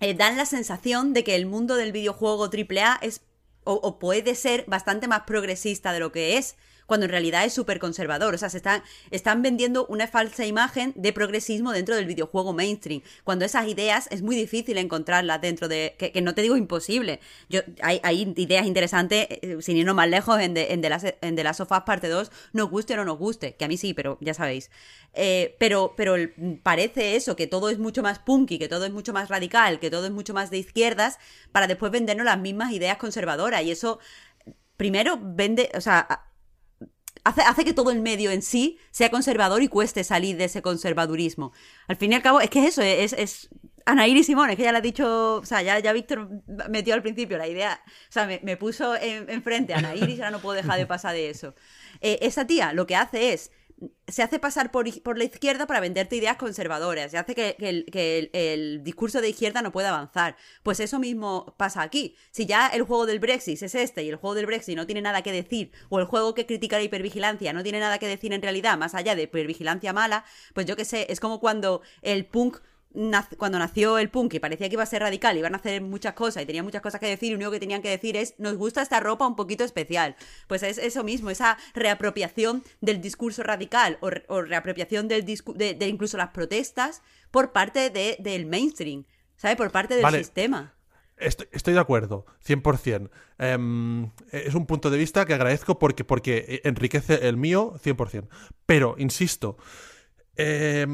eh, 0.00 0.12
dan 0.12 0.36
la 0.36 0.44
sensación 0.44 1.14
de 1.14 1.24
que 1.24 1.34
el 1.34 1.46
mundo 1.46 1.76
del 1.76 1.92
videojuego 1.92 2.44
AAA 2.44 2.98
es 3.00 3.22
o 3.64 3.98
puede 3.98 4.34
ser 4.34 4.64
bastante 4.66 5.08
más 5.08 5.22
progresista 5.22 5.92
de 5.92 6.00
lo 6.00 6.12
que 6.12 6.36
es 6.36 6.56
cuando 6.86 7.06
en 7.06 7.10
realidad 7.10 7.44
es 7.44 7.52
súper 7.52 7.78
conservador. 7.78 8.34
O 8.34 8.38
sea, 8.38 8.50
se 8.50 8.58
están, 8.58 8.82
están 9.10 9.42
vendiendo 9.42 9.86
una 9.86 10.06
falsa 10.06 10.46
imagen 10.46 10.92
de 10.96 11.12
progresismo 11.12 11.72
dentro 11.72 11.94
del 11.94 12.06
videojuego 12.06 12.52
mainstream, 12.52 13.02
cuando 13.24 13.44
esas 13.44 13.68
ideas 13.68 14.08
es 14.10 14.22
muy 14.22 14.36
difícil 14.36 14.78
encontrarlas 14.78 15.40
dentro 15.40 15.68
de, 15.68 15.96
que, 15.98 16.20
no 16.22 16.34
te 16.34 16.42
digo 16.42 16.56
imposible. 16.56 17.20
Yo, 17.48 17.60
hay, 17.82 18.34
ideas 18.36 18.66
interesantes, 18.66 19.26
eh, 19.30 19.58
sin 19.60 19.76
irnos 19.76 19.94
más 19.94 20.08
lejos, 20.08 20.40
en 20.40 20.54
The, 20.54 20.72
en 20.72 20.80
de 20.80 20.88
las, 20.88 21.04
en 21.20 21.36
de 21.36 21.44
las 21.44 21.56
sofás 21.56 21.82
parte 21.82 22.08
2, 22.08 22.30
nos 22.52 22.70
guste 22.70 22.94
o 22.94 22.96
no 22.96 23.04
nos 23.04 23.18
guste, 23.18 23.54
que 23.54 23.64
a 23.64 23.68
mí 23.68 23.76
sí, 23.76 23.94
pero 23.94 24.18
ya 24.20 24.34
sabéis. 24.34 24.70
Eh, 25.14 25.56
pero, 25.58 25.94
pero 25.96 26.14
parece 26.62 27.16
eso, 27.16 27.36
que 27.36 27.46
todo 27.46 27.70
es 27.70 27.78
mucho 27.78 28.02
más 28.02 28.18
punky, 28.18 28.58
que 28.58 28.68
todo 28.68 28.84
es 28.84 28.92
mucho 28.92 29.12
más 29.12 29.28
radical, 29.28 29.78
que 29.78 29.90
todo 29.90 30.06
es 30.06 30.12
mucho 30.12 30.34
más 30.34 30.50
de 30.50 30.58
izquierdas, 30.58 31.18
para 31.52 31.66
después 31.66 31.92
vendernos 31.92 32.24
las 32.24 32.38
mismas 32.38 32.72
ideas 32.72 32.98
conservadoras. 32.98 33.62
Y 33.62 33.70
eso, 33.70 33.98
primero, 34.76 35.18
vende, 35.20 35.70
o 35.74 35.80
sea, 35.80 36.24
hace, 37.24 37.64
que 37.64 37.72
todo 37.72 37.90
el 37.90 38.00
medio 38.00 38.30
en 38.30 38.42
sí 38.42 38.78
sea 38.90 39.10
conservador 39.10 39.62
y 39.62 39.68
cueste 39.68 40.04
salir 40.04 40.36
de 40.36 40.44
ese 40.44 40.62
conservadurismo. 40.62 41.52
Al 41.88 41.96
fin 41.96 42.12
y 42.12 42.14
al 42.14 42.22
cabo, 42.22 42.40
es 42.40 42.50
que 42.50 42.66
eso, 42.66 42.82
es, 42.82 43.12
es 43.14 43.48
Anaíri 43.86 44.22
Simón, 44.24 44.50
es 44.50 44.56
que 44.56 44.62
ya 44.62 44.72
lo 44.72 44.78
ha 44.78 44.82
dicho, 44.82 45.36
o 45.36 45.44
sea, 45.44 45.62
ya, 45.62 45.78
ya 45.78 45.92
Víctor 45.92 46.28
metió 46.68 46.94
al 46.94 47.02
principio 47.02 47.38
la 47.38 47.48
idea, 47.48 47.80
o 48.08 48.12
sea, 48.12 48.26
me, 48.26 48.56
puso 48.56 48.94
enfrente 48.96 49.72
en 49.72 49.84
a 49.84 49.88
Anaíris, 49.90 50.20
ahora 50.20 50.30
no 50.30 50.40
puedo 50.40 50.56
dejar 50.56 50.78
de 50.78 50.86
pasar 50.86 51.14
de 51.14 51.30
eso. 51.30 51.54
Eh, 52.00 52.18
esa 52.22 52.46
tía 52.46 52.72
lo 52.72 52.86
que 52.86 52.96
hace 52.96 53.32
es 53.32 53.50
se 54.06 54.22
hace 54.22 54.38
pasar 54.38 54.70
por, 54.70 54.86
por, 55.02 55.18
la 55.18 55.24
izquierda 55.24 55.66
para 55.66 55.80
venderte 55.80 56.16
ideas 56.16 56.36
conservadoras, 56.36 57.10
se 57.10 57.18
hace 57.18 57.34
que, 57.34 57.56
el, 58.32 58.84
discurso 58.84 59.20
de 59.20 59.30
izquierda 59.30 59.62
no 59.62 59.72
pueda 59.72 59.88
avanzar. 59.88 60.36
Pues 60.62 60.80
eso 60.80 60.98
mismo 60.98 61.54
pasa 61.56 61.82
aquí. 61.82 62.14
Si 62.30 62.46
ya 62.46 62.68
el 62.68 62.82
juego 62.82 63.06
del 63.06 63.18
Brexit 63.18 63.62
es 63.62 63.74
este 63.74 64.02
y 64.02 64.08
el 64.08 64.16
juego 64.16 64.34
del 64.34 64.46
Brexit 64.46 64.76
no 64.76 64.86
tiene 64.86 65.02
nada 65.02 65.22
que 65.22 65.32
decir, 65.32 65.72
o 65.88 65.98
el 65.98 66.04
juego 66.06 66.34
que 66.34 66.46
critica 66.46 66.76
la 66.76 66.84
hipervigilancia 66.84 67.52
no 67.52 67.62
tiene 67.62 67.80
nada 67.80 67.98
que 67.98 68.06
decir 68.06 68.32
en 68.32 68.42
realidad, 68.42 68.78
más 68.78 68.94
allá 68.94 69.14
de 69.14 69.22
hipervigilancia 69.22 69.92
mala, 69.92 70.24
pues 70.52 70.66
yo 70.66 70.76
qué 70.76 70.84
sé, 70.84 71.06
es 71.08 71.20
como 71.20 71.40
cuando 71.40 71.82
el 72.02 72.26
punk 72.26 72.58
cuando 73.36 73.58
nació 73.58 73.98
el 73.98 74.08
punk 74.08 74.34
y 74.34 74.38
parecía 74.38 74.68
que 74.68 74.74
iba 74.74 74.82
a 74.82 74.86
ser 74.86 75.02
radical, 75.02 75.36
iban 75.36 75.54
a 75.54 75.58
hacer 75.58 75.82
muchas 75.82 76.14
cosas 76.14 76.42
y 76.42 76.46
tenía 76.46 76.62
muchas 76.62 76.80
cosas 76.80 77.00
que 77.00 77.06
decir, 77.06 77.28
y 77.28 77.30
lo 77.32 77.36
único 77.36 77.50
que 77.50 77.60
tenían 77.60 77.82
que 77.82 77.90
decir 77.90 78.16
es, 78.16 78.34
nos 78.38 78.56
gusta 78.56 78.82
esta 78.82 79.00
ropa 79.00 79.26
un 79.26 79.34
poquito 79.34 79.64
especial. 79.64 80.14
Pues 80.46 80.62
es 80.62 80.78
eso 80.78 81.02
mismo, 81.02 81.30
esa 81.30 81.58
reapropiación 81.74 82.62
del 82.80 83.00
discurso 83.00 83.42
radical 83.42 83.98
o, 84.00 84.42
reapropiación 84.42 85.08
del 85.08 85.24
de, 85.24 85.88
incluso 85.88 86.16
las 86.16 86.30
protestas 86.30 87.02
por 87.30 87.52
parte 87.52 87.90
del 87.90 88.46
mainstream, 88.46 89.04
¿sabes? 89.36 89.56
Por 89.56 89.70
parte 89.72 89.96
del 89.96 90.08
sistema. 90.12 90.74
Estoy, 91.16 91.74
de 91.74 91.80
acuerdo, 91.80 92.26
100%. 92.44 93.10
Em, 93.38 94.10
es 94.30 94.54
un 94.54 94.66
punto 94.66 94.90
de 94.90 94.98
vista 94.98 95.24
que 95.26 95.34
agradezco 95.34 95.78
porque, 95.78 96.04
porque 96.04 96.60
enriquece 96.64 97.28
el 97.28 97.36
mío 97.36 97.74
100%. 97.82 98.28
Pero, 98.66 98.96
insisto, 98.98 99.56
eh, 100.36 100.86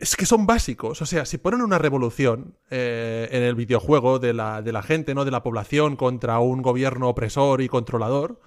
es 0.00 0.16
que 0.16 0.26
son 0.26 0.46
básicos. 0.46 1.02
O 1.02 1.06
sea, 1.06 1.26
si 1.26 1.38
ponen 1.38 1.60
una 1.60 1.78
revolución 1.78 2.56
eh, 2.70 3.28
en 3.30 3.42
el 3.42 3.54
videojuego 3.54 4.18
de 4.18 4.32
la, 4.32 4.62
de 4.62 4.72
la 4.72 4.82
gente, 4.82 5.14
¿no? 5.14 5.26
De 5.26 5.30
la 5.30 5.42
población 5.42 5.96
contra 5.96 6.38
un 6.40 6.62
gobierno 6.62 7.08
opresor 7.08 7.60
y 7.60 7.68
controlador, 7.68 8.40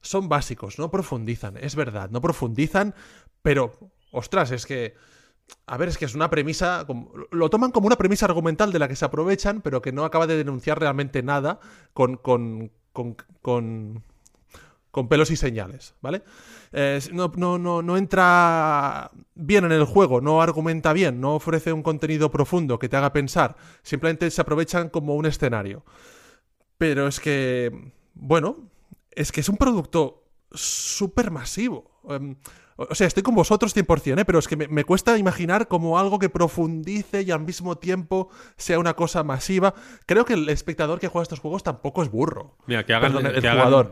son 0.00 0.28
básicos, 0.28 0.78
no 0.78 0.90
profundizan. 0.90 1.58
Es 1.58 1.76
verdad, 1.76 2.10
no 2.10 2.22
profundizan, 2.22 2.94
pero, 3.42 3.78
ostras, 4.10 4.50
es 4.50 4.66
que. 4.66 4.94
A 5.66 5.76
ver, 5.76 5.90
es 5.90 5.98
que 5.98 6.06
es 6.06 6.14
una 6.14 6.30
premisa. 6.30 6.86
Lo 7.30 7.50
toman 7.50 7.70
como 7.70 7.86
una 7.86 7.96
premisa 7.96 8.24
argumental 8.24 8.72
de 8.72 8.78
la 8.78 8.88
que 8.88 8.96
se 8.96 9.04
aprovechan, 9.04 9.60
pero 9.60 9.82
que 9.82 9.92
no 9.92 10.06
acaba 10.06 10.26
de 10.26 10.38
denunciar 10.38 10.80
realmente 10.80 11.22
nada 11.22 11.60
con, 11.92 12.16
con, 12.16 12.72
con, 12.94 13.16
con 13.42 14.02
con 14.94 15.08
pelos 15.08 15.32
y 15.32 15.36
señales, 15.36 15.96
¿vale? 16.00 16.22
Eh, 16.70 17.00
no, 17.12 17.32
no, 17.36 17.58
no, 17.58 17.82
no, 17.82 17.96
entra 17.96 19.10
bien 19.34 19.64
en 19.64 19.72
el 19.72 19.84
juego, 19.84 20.20
no 20.20 20.40
argumenta 20.40 20.92
bien, 20.92 21.20
no 21.20 21.34
ofrece 21.34 21.72
un 21.72 21.82
contenido 21.82 22.30
profundo 22.30 22.78
que 22.78 22.88
te 22.88 22.96
haga 22.96 23.12
pensar, 23.12 23.56
simplemente 23.82 24.30
se 24.30 24.40
aprovechan 24.40 24.90
como 24.90 25.16
un 25.16 25.26
escenario. 25.26 25.84
Pero 26.78 27.08
es 27.08 27.18
que, 27.18 27.92
bueno, 28.14 28.70
es 29.10 29.32
que 29.32 29.40
es 29.40 29.48
un 29.48 29.56
producto 29.56 30.28
súper 30.52 31.32
masivo. 31.32 31.90
Em, 32.08 32.36
o 32.76 32.94
sea, 32.94 33.08
estoy 33.08 33.24
con 33.24 33.34
vosotros 33.34 33.74
100%, 33.74 34.20
¿eh? 34.20 34.24
pero 34.24 34.38
es 34.38 34.46
que 34.46 34.56
me, 34.56 34.84
cuesta 34.84 35.18
imaginar 35.18 35.66
como 35.66 35.98
algo 35.98 36.20
que 36.20 36.28
profundice 36.28 37.22
y 37.22 37.32
al 37.32 37.40
mismo 37.40 37.78
tiempo 37.78 38.30
sea 38.56 38.78
una 38.78 38.94
cosa 38.94 39.24
masiva. 39.24 39.74
Creo 40.06 40.24
que 40.24 40.34
el 40.34 40.48
espectador 40.48 41.00
que 41.00 41.08
juega 41.08 41.24
estos 41.24 41.40
juegos 41.40 41.64
tampoco 41.64 42.04
es 42.04 42.10
burro. 42.12 42.56
Mira, 42.66 42.84
que 42.84 42.94
hagan 42.94 43.16
el 43.26 43.40
jugador. 43.40 43.90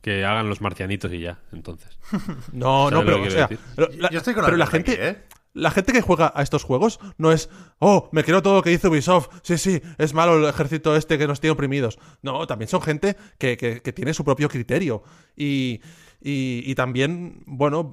Que 0.00 0.24
hagan 0.24 0.48
los 0.48 0.60
marcianitos 0.60 1.12
y 1.12 1.20
ya, 1.20 1.38
entonces. 1.52 1.98
no, 2.52 2.90
no, 2.90 3.04
pero, 3.04 3.22
o 3.22 3.30
sea, 3.30 3.48
la, 3.76 4.10
Yo 4.10 4.18
estoy 4.18 4.34
con 4.34 4.44
pero 4.44 4.56
la 4.56 4.66
gente, 4.66 5.08
¿eh? 5.08 5.22
la 5.54 5.70
gente 5.70 5.92
que 5.92 6.00
juega 6.00 6.32
a 6.34 6.42
estos 6.42 6.64
juegos 6.64 7.00
no 7.16 7.32
es, 7.32 7.50
oh, 7.78 8.08
me 8.12 8.24
quiero 8.24 8.42
todo 8.42 8.56
lo 8.56 8.62
que 8.62 8.70
dice 8.70 8.88
Ubisoft, 8.88 9.28
sí, 9.42 9.58
sí, 9.58 9.82
es 9.98 10.14
malo 10.14 10.36
el 10.38 10.44
ejército 10.48 10.96
este 10.96 11.18
que 11.18 11.26
nos 11.26 11.40
tiene 11.40 11.52
oprimidos. 11.52 11.98
No, 12.22 12.46
también 12.46 12.68
son 12.68 12.82
gente 12.82 13.16
que, 13.38 13.56
que, 13.56 13.92
tiene 13.92 14.14
su 14.14 14.24
propio 14.24 14.48
criterio. 14.48 15.02
Y, 15.36 15.80
y, 16.20 16.62
y 16.64 16.74
también, 16.74 17.42
bueno, 17.46 17.92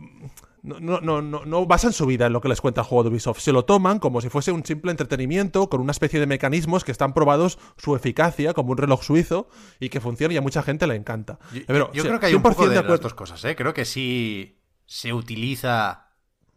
no, 0.65 0.99
no, 0.99 1.21
no, 1.21 1.45
no 1.45 1.65
basan 1.65 1.93
su 1.93 2.05
vida 2.05 2.25
en 2.25 2.33
lo 2.33 2.41
que 2.41 2.49
les 2.49 2.59
cuenta 2.59 2.81
el 2.81 2.87
juego 2.87 3.03
de 3.03 3.09
Ubisoft. 3.09 3.39
Se 3.39 3.51
lo 3.51 3.65
toman 3.65 3.99
como 3.99 4.19
si 4.21 4.29
fuese 4.29 4.51
un 4.51 4.65
simple 4.65 4.91
entretenimiento 4.91 5.69
con 5.69 5.79
una 5.79 5.91
especie 5.91 6.19
de 6.19 6.25
mecanismos 6.25 6.83
que 6.83 6.91
están 6.91 7.13
probados 7.13 7.59
su 7.77 7.95
eficacia 7.95 8.53
como 8.53 8.71
un 8.71 8.77
reloj 8.77 9.03
suizo 9.03 9.47
y 9.79 9.89
que 9.89 10.01
funciona 10.01 10.33
y 10.33 10.37
a 10.37 10.41
mucha 10.41 10.63
gente 10.63 10.87
le 10.87 10.95
encanta. 10.95 11.39
Yo, 11.67 12.03
creo 12.03 12.19
que 12.19 12.25
hay 12.25 12.33
un 12.33 12.41
poco 12.41 12.67
de, 12.67 12.75
las 12.75 13.01
dos 13.01 13.13
cosas, 13.13 13.43
¿eh? 13.45 13.55
Creo 13.55 13.73
que 13.73 13.85
sí 13.85 14.59
se 14.85 15.13
utiliza 15.13 16.09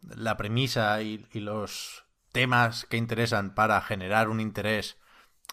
la 0.03 0.37
premisa 0.37 1.03
y, 1.03 1.27
los 1.35 2.05
temas 2.33 2.85
que 2.87 2.97
interesan 2.97 3.55
para 3.55 3.81
generar 3.81 4.29
un 4.29 4.41
interés 4.41 4.97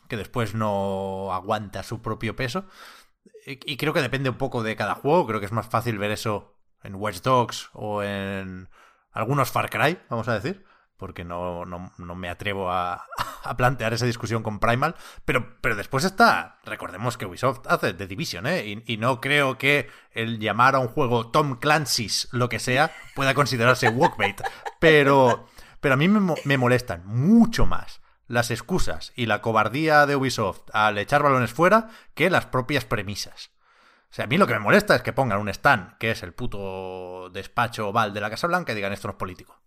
que 0.08 0.18
después 0.18 0.56
no 0.56 1.34
aguanta 1.34 1.84
su 1.84 2.02
propio 2.02 2.36
peso. 2.36 2.66
y 3.46 3.78
creo 3.78 3.94
que 3.94 4.02
depende 4.02 4.30
un 4.30 4.38
poco 4.38 4.64
de 4.64 4.76
cada 4.76 4.96
juego. 4.96 5.28
Creo 5.28 5.40
que 5.40 5.46
es 5.46 5.52
más 5.52 5.68
fácil 5.68 5.98
ver 5.98 6.12
eso 6.12 6.55
en 6.86 6.96
Watch 6.96 7.22
Dogs 7.22 7.70
o 7.74 8.04
en 8.04 8.70
algunos 9.12 9.52
Far 9.52 9.70
Cry, 9.70 10.00
vamos 10.10 10.28
a 10.28 10.34
decir, 10.34 10.66
porque 10.98 11.24
no, 11.24 11.66
no, 11.66 12.16
me 12.16 12.30
atrevo 12.30 12.72
a, 12.72 13.06
plantear 13.58 13.94
esa 13.94 14.06
discusión 14.06 14.44
con 14.44 14.60
Primal, 14.60 14.96
pero, 15.24 15.58
pero 15.62 15.76
después 15.76 16.04
está, 16.04 16.60
recordemos 16.66 17.18
que 17.18 17.26
Ubisoft 17.26 17.68
hace 17.68 17.94
The 17.94 18.08
Division, 18.08 18.48
¿eh? 18.48 18.84
Y, 18.86 18.98
no 18.98 19.22
creo 19.22 19.58
que 19.58 19.90
el 20.12 20.40
llamar 20.40 20.76
a 20.76 20.80
un 20.80 20.88
juego 20.88 21.28
Tom 21.32 21.60
Clancy's, 21.60 22.28
lo 22.32 22.50
que 22.50 22.60
sea, 22.60 22.92
pueda 23.14 23.34
considerarse 23.34 23.90
walkbait, 23.90 24.42
pero, 24.80 25.48
pero 25.80 25.94
a 25.94 25.98
mí 25.98 26.08
me, 26.08 26.36
me 26.44 26.58
molestan 26.58 27.06
mucho 27.06 27.66
más 27.66 28.02
las 28.28 28.50
excusas 28.50 29.14
y 29.16 29.28
la 29.28 29.42
cobardía 29.42 30.06
de 30.06 30.16
Ubisoft 30.16 30.64
al 30.74 30.98
echar 30.98 31.22
balones 31.22 31.54
fuera 31.54 31.90
que 32.16 32.30
las 32.30 32.48
propias 32.48 32.86
premisas. 32.86 33.52
O 34.10 34.14
sea, 34.16 34.26
a 34.26 34.28
mí 34.28 34.38
lo 34.38 34.48
que 34.48 34.54
me 34.54 34.60
molesta 34.60 34.96
es 34.96 35.02
que 35.02 35.14
pongan 35.14 35.40
un 35.40 35.50
stand, 35.50 35.98
que 35.98 36.12
es 36.12 36.24
el 36.24 36.34
puto 36.34 37.30
despacho 37.32 37.90
oval 37.90 38.14
de 38.14 38.22
la 38.22 38.30
Casa 38.30 38.48
Blanca, 38.48 38.72
y 38.72 38.76
digan 38.76 38.94
esto 38.94 39.08
no 39.08 39.14
es 39.14 39.18
político. 39.18 39.60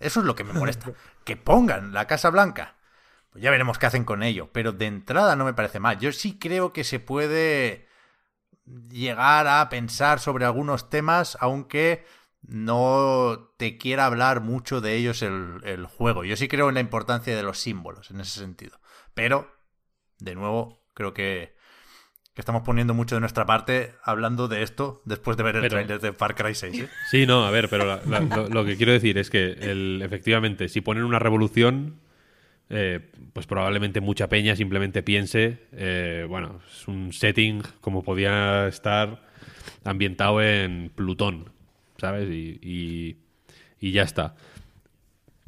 Eso 0.00 0.20
es 0.20 0.26
lo 0.26 0.34
que 0.34 0.44
me 0.44 0.52
molesta. 0.52 0.92
que 1.24 1.36
pongan 1.36 1.92
la 1.92 2.06
Casa 2.06 2.30
Blanca. 2.30 2.76
Pues 3.30 3.42
ya 3.42 3.50
veremos 3.50 3.78
qué 3.78 3.86
hacen 3.86 4.04
con 4.04 4.22
ello. 4.22 4.50
Pero 4.52 4.72
de 4.72 4.86
entrada 4.86 5.36
no 5.36 5.44
me 5.44 5.54
parece 5.54 5.80
mal. 5.80 5.98
Yo 5.98 6.12
sí 6.12 6.38
creo 6.38 6.72
que 6.72 6.84
se 6.84 7.00
puede 7.00 7.88
llegar 8.90 9.46
a 9.46 9.68
pensar 9.68 10.20
sobre 10.20 10.44
algunos 10.44 10.90
temas, 10.90 11.36
aunque 11.40 12.04
no 12.42 13.52
te 13.56 13.78
quiera 13.78 14.06
hablar 14.06 14.40
mucho 14.40 14.80
de 14.80 14.94
ellos 14.94 15.22
el, 15.22 15.60
el 15.64 15.86
juego. 15.86 16.24
Yo 16.24 16.36
sí 16.36 16.48
creo 16.48 16.68
en 16.68 16.74
la 16.74 16.80
importancia 16.80 17.36
de 17.36 17.42
los 17.42 17.58
símbolos 17.58 18.10
en 18.10 18.20
ese 18.20 18.38
sentido. 18.38 18.80
Pero, 19.14 19.50
de 20.18 20.34
nuevo, 20.34 20.84
creo 20.94 21.14
que, 21.14 21.56
estamos 22.40 22.62
poniendo 22.62 22.94
mucho 22.94 23.14
de 23.14 23.20
nuestra 23.20 23.46
parte 23.46 23.92
hablando 24.02 24.48
de 24.48 24.62
esto 24.62 25.02
después 25.04 25.36
de 25.36 25.42
ver 25.42 25.56
el 25.56 25.68
trailer 25.68 26.00
de 26.00 26.12
Far 26.12 26.34
Cry 26.34 26.54
6. 26.54 26.80
¿eh? 26.80 26.88
Sí, 27.10 27.26
no, 27.26 27.46
a 27.46 27.50
ver, 27.50 27.68
pero 27.68 28.00
lo, 28.50 28.64
que 28.64 28.76
quiero 28.76 28.92
decir 28.92 29.18
es 29.18 29.30
que 29.30 29.52
el, 29.52 30.02
efectivamente, 30.02 30.68
si 30.68 30.80
ponen 30.80 31.04
una 31.04 31.18
revolución, 31.18 32.00
eh, 32.70 33.00
pues 33.32 33.46
probablemente 33.46 34.00
mucha 34.00 34.28
peña 34.28 34.56
simplemente 34.56 35.02
piense, 35.02 35.60
eh, 35.72 36.26
bueno, 36.28 36.60
es 36.72 36.88
un 36.88 37.12
setting 37.12 37.62
como 37.80 38.02
podía 38.02 38.66
estar 38.66 39.22
ambientado 39.84 40.42
en 40.42 40.90
Plutón, 40.94 41.50
¿sabes? 41.98 42.28
Y, 42.30 43.16
y 43.80 43.92
ya 43.92 44.02
está. 44.02 44.34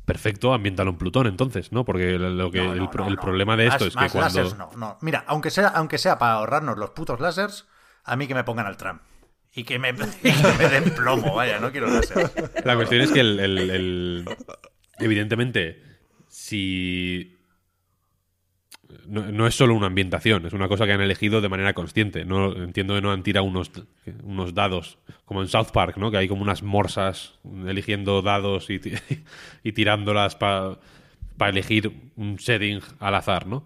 Perfecto, 0.06 0.54
ambiéntalo 0.54 0.90
en 0.90 0.98
Plutón 0.98 1.26
entonces, 1.26 1.72
¿no? 1.72 1.84
Porque 1.84 2.16
lo 2.16 2.50
que 2.52 2.64
el, 2.64 2.88
problema 3.18 3.56
de 3.56 3.66
esto 3.66 3.86
es 3.86 3.96
que 3.96 4.08
cuando... 4.08 4.54
no, 4.54 4.70
no. 4.76 4.98
Mira, 5.02 5.24
aunque 5.26 5.50
sea, 5.50 5.66
aunque 5.68 5.98
sea 5.98 6.16
para 6.16 6.34
ahorrarnos 6.34 6.78
los 6.78 6.90
putos 6.90 7.18
lásers, 7.18 7.66
a 8.04 8.14
mí 8.14 8.28
que 8.28 8.34
me 8.34 8.44
pongan 8.44 8.66
al 8.66 8.76
tram. 8.76 9.00
Y 9.58 9.64
que 9.64 9.78
me, 9.78 9.90
den 9.94 10.94
plomo, 10.94 11.34
vaya, 11.34 11.58
no 11.58 11.72
quiero 11.72 11.86
láser. 11.88 12.30
La 12.62 12.76
cuestión 12.76 13.00
es 13.00 13.10
que 13.10 13.20
el... 13.20 14.28
Evidentemente, 14.98 15.82
si 16.28 17.35
no, 19.08 19.46
es 19.46 19.54
solo 19.54 19.74
una 19.74 19.86
ambientación, 19.86 20.46
es 20.46 20.52
una 20.52 20.68
cosa 20.68 20.86
que 20.86 20.92
han 20.92 21.00
elegido 21.00 21.40
de 21.40 21.48
manera 21.48 21.74
consciente. 21.74 22.24
No, 22.24 22.54
entiendo 22.56 22.94
que 22.94 23.00
no 23.00 23.12
han 23.12 23.22
tirado 23.22 23.44
unos, 23.44 23.70
unos 24.22 24.54
dados, 24.54 24.98
como 25.24 25.42
en 25.42 25.48
South 25.48 25.68
Park, 25.72 25.96
¿no? 25.96 26.10
que 26.10 26.18
hay 26.18 26.28
como 26.28 26.42
unas 26.42 26.62
morsas 26.62 27.38
eligiendo 27.66 28.22
dados 28.22 28.70
y, 28.70 28.80
y 29.62 29.72
tirándolas 29.72 30.36
para 30.36 30.78
elegir 31.40 31.92
un 32.16 32.38
setting 32.38 32.80
al 32.98 33.14
azar, 33.14 33.46
¿no? 33.46 33.64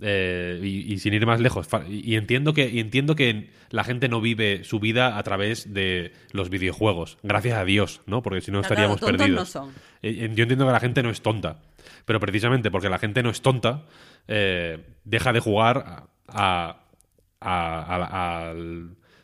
Eh, 0.00 0.60
y, 0.62 0.98
sin 0.98 1.14
ir 1.14 1.24
más 1.24 1.40
lejos. 1.40 1.68
Y 1.88 2.16
entiendo, 2.16 2.52
que, 2.52 2.68
y 2.68 2.80
entiendo 2.80 3.14
que 3.14 3.50
la 3.70 3.84
gente 3.84 4.08
no 4.08 4.20
vive 4.20 4.64
su 4.64 4.80
vida 4.80 5.16
a 5.16 5.22
través 5.22 5.72
de 5.72 6.12
los 6.32 6.50
videojuegos. 6.50 7.18
Gracias 7.22 7.56
a 7.56 7.64
Dios, 7.64 8.02
¿no? 8.06 8.22
Porque 8.22 8.40
si 8.40 8.50
no, 8.50 8.60
estaríamos 8.60 9.00
perdidos. 9.00 9.56
Eh, 10.02 10.30
yo 10.34 10.42
entiendo 10.42 10.66
que 10.66 10.72
la 10.72 10.80
gente 10.80 11.02
no 11.02 11.10
es 11.10 11.22
tonta. 11.22 11.62
Pero 12.04 12.20
precisamente 12.20 12.70
porque 12.70 12.88
la 12.88 12.98
gente 12.98 13.22
no 13.22 13.30
es 13.30 13.40
tonta, 13.40 13.84
eh, 14.28 14.78
deja 15.04 15.32
de 15.32 15.40
jugar 15.40 16.04
a, 16.28 16.80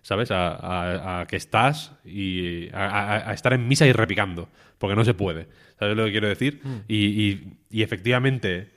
¿sabes? 0.02 0.28
A, 0.30 1.26
que 1.28 1.36
estás 1.36 1.92
y 2.04 2.68
a, 2.72 3.32
estar 3.32 3.52
en 3.52 3.66
misa 3.68 3.86
y 3.86 3.92
repicando, 3.92 4.48
porque 4.78 4.96
no 4.96 5.04
se 5.04 5.14
puede. 5.14 5.48
¿Sabes 5.78 5.96
lo 5.96 6.04
que 6.04 6.10
quiero 6.10 6.28
decir? 6.28 6.60
Mm. 6.62 6.76
Y, 6.88 7.82
efectivamente, 7.82 8.70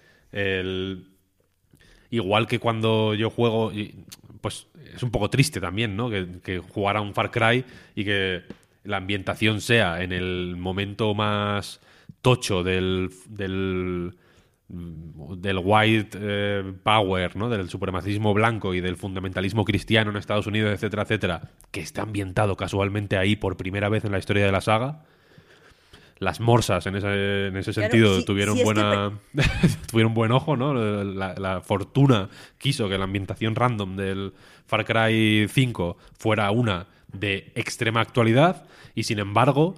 igual 2.10 2.48
que 2.48 2.60
cuando 2.60 3.14
yo 3.14 3.30
juego, 3.30 3.72
pues 4.42 4.68
es 4.96 5.04
un 5.04 5.12
poco 5.12 5.30
triste 5.30 5.60
también, 5.60 5.96
¿no? 5.96 6.10
Que, 6.10 6.28
que 6.44 6.60
jugar 6.60 6.98
a 6.98 7.02
un 7.02 7.14
Far 7.14 7.32
Cry 7.32 7.66
y 7.96 8.06
que 8.06 8.44
la 8.84 8.98
ambientación 8.98 9.62
sea 9.62 10.04
en 10.04 10.12
el 10.12 10.56
momento 10.58 11.14
más 11.14 11.80
tocho 12.22 12.64
del, 12.64 13.10
del 13.28 14.16
del 14.74 15.60
white 15.64 16.18
eh, 16.20 16.74
power, 16.84 17.36
¿no? 17.36 17.50
del 17.50 17.70
supremacismo 17.70 18.34
blanco 18.34 18.74
y 18.74 18.82
del 18.82 18.98
fundamentalismo 18.98 19.66
cristiano 19.66 20.10
en 20.10 20.18
Estados 20.18 20.48
Unidos, 20.48 20.74
etcétera, 20.74 21.04
etcétera, 21.04 21.42
que 21.72 21.82
está 21.82 22.02
ambientado 22.02 22.58
casualmente 22.58 23.18
ahí 23.18 23.36
por 23.36 23.56
primera 23.56 23.90
vez 23.90 24.04
en 24.04 24.12
la 24.12 24.18
historia 24.18 24.46
de 24.46 24.52
la 24.52 24.62
saga. 24.62 25.04
Las 26.18 26.40
morsas 26.40 26.88
en 26.88 26.96
ese, 26.96 27.48
en 27.48 27.58
ese 27.58 27.74
sentido 27.74 28.24
tuvieron 28.24 28.58
buena 28.64 29.12
tuvieron 29.92 30.14
buen 30.14 30.32
ojo, 30.32 30.56
¿no? 30.56 30.74
La, 30.74 31.36
la, 31.38 31.62
fortuna 31.62 32.30
quiso 32.58 32.88
que 32.88 32.98
la 32.98 33.04
ambientación 33.04 33.56
random 33.56 33.96
del 33.96 34.34
Far 34.66 34.86
Cry 34.86 35.48
5 35.50 35.98
fuera 36.18 36.50
una 36.52 36.88
de 37.12 37.52
extrema 37.56 38.02
actualidad 38.02 38.66
y 38.96 39.04
sin 39.04 39.20
embargo 39.20 39.76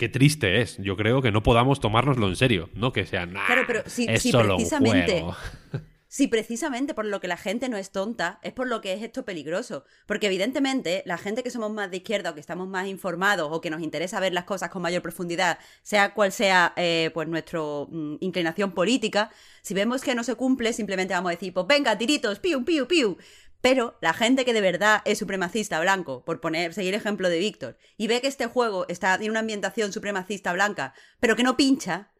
qué 0.00 0.08
triste 0.08 0.62
es. 0.62 0.78
Yo 0.78 0.96
creo 0.96 1.20
que 1.20 1.30
no 1.30 1.42
podamos 1.42 1.78
tomárnoslo 1.78 2.26
en 2.26 2.34
serio, 2.34 2.70
no 2.72 2.90
que 2.90 3.04
sea 3.04 3.26
nada. 3.26 3.44
Claro, 3.44 3.64
pero 3.66 3.82
si, 3.84 4.06
precisamente, 4.06 5.22
Si 6.08 6.26
precisamente 6.26 6.92
por 6.92 7.04
lo 7.04 7.20
que 7.20 7.28
la 7.28 7.36
gente 7.36 7.68
no 7.68 7.76
es 7.76 7.92
tonta, 7.92 8.40
es 8.42 8.52
por 8.52 8.66
lo 8.66 8.80
que 8.80 8.94
es 8.94 9.02
esto 9.02 9.24
peligroso. 9.24 9.84
Porque 10.06 10.26
evidentemente 10.26 11.04
la 11.06 11.18
gente 11.18 11.44
que 11.44 11.50
somos 11.50 11.70
más 11.70 11.88
de 11.90 11.98
izquierda 11.98 12.30
o 12.30 12.34
que 12.34 12.40
estamos 12.40 12.66
más 12.66 12.88
informados 12.88 13.48
o 13.52 13.60
que 13.60 13.70
nos 13.70 13.80
interesa 13.80 14.18
ver 14.18 14.32
las 14.32 14.42
cosas 14.42 14.70
con 14.70 14.82
mayor 14.82 15.02
profundidad, 15.02 15.58
sea 15.82 16.12
cual 16.14 16.32
sea 16.32 16.72
eh, 16.76 17.10
pues 17.14 17.28
nuestra 17.28 17.60
mm, 17.60 18.16
inclinación 18.20 18.72
política, 18.72 19.30
si 19.62 19.72
vemos 19.72 20.02
que 20.02 20.16
no 20.16 20.24
se 20.24 20.34
cumple, 20.34 20.72
simplemente 20.72 21.14
vamos 21.14 21.28
a 21.30 21.34
decir, 21.34 21.52
pues 21.54 21.66
venga, 21.68 21.96
tiritos, 21.96 22.40
piu, 22.40 22.64
piu, 22.64 22.88
piu. 22.88 23.16
Pero 23.60 23.98
la 24.00 24.14
gente 24.14 24.44
que 24.44 24.52
de 24.52 24.60
verdad 24.60 25.02
es 25.04 25.18
supremacista 25.18 25.80
blanco, 25.80 26.24
por 26.24 26.40
poner, 26.40 26.72
seguir 26.72 26.94
ejemplo 26.94 27.28
de 27.28 27.38
Víctor, 27.38 27.76
y 27.96 28.06
ve 28.06 28.20
que 28.20 28.28
este 28.28 28.46
juego 28.46 28.86
está 28.88 29.14
en 29.14 29.30
una 29.30 29.40
ambientación 29.40 29.92
supremacista 29.92 30.52
blanca, 30.52 30.94
pero 31.20 31.36
que 31.36 31.42
no 31.42 31.56
pincha, 31.56 32.10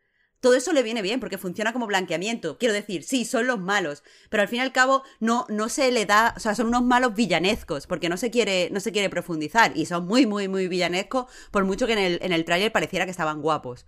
todo 0.41 0.55
eso 0.55 0.73
le 0.73 0.83
viene 0.83 1.03
bien 1.03 1.21
porque 1.21 1.39
funciona 1.39 1.73
como 1.73 1.87
blanqueamiento. 1.87 2.57
Quiero 2.59 2.73
decir, 2.73 3.03
sí, 3.03 3.25
son 3.25 3.47
los 3.47 3.61
malos, 3.61 4.03
pero 4.31 4.43
al 4.43 4.49
fin 4.49 4.59
y 4.59 4.63
al 4.63 4.73
cabo 4.73 5.03
no, 5.21 5.47
no 5.51 5.69
se 5.69 5.93
le 5.93 6.07
da, 6.07 6.35
o 6.37 6.41
sea, 6.41 6.55
son 6.55 6.69
unos 6.69 6.83
malos 6.83 7.15
villanescos 7.15 7.87
porque 7.87 8.09
no 8.09 8.17
se 8.17 8.31
quiere, 8.31 8.71
no 8.73 8.81
se 8.81 8.91
quiere 8.91 9.11
profundizar 9.11 9.73
y 9.77 9.87
son 9.87 10.07
muy, 10.07 10.27
muy, 10.27 10.49
muy 10.49 10.67
villanescos 10.67 11.27
por 11.51 11.65
mucho 11.65 11.87
que 11.87 11.93
en 11.93 11.99
el, 11.99 12.19
en 12.23 12.33
el 12.33 12.45
tráiler 12.47 12.73
pareciera 12.73 13.05
que 13.05 13.11
estaban 13.11 13.43
guapos. 13.43 13.87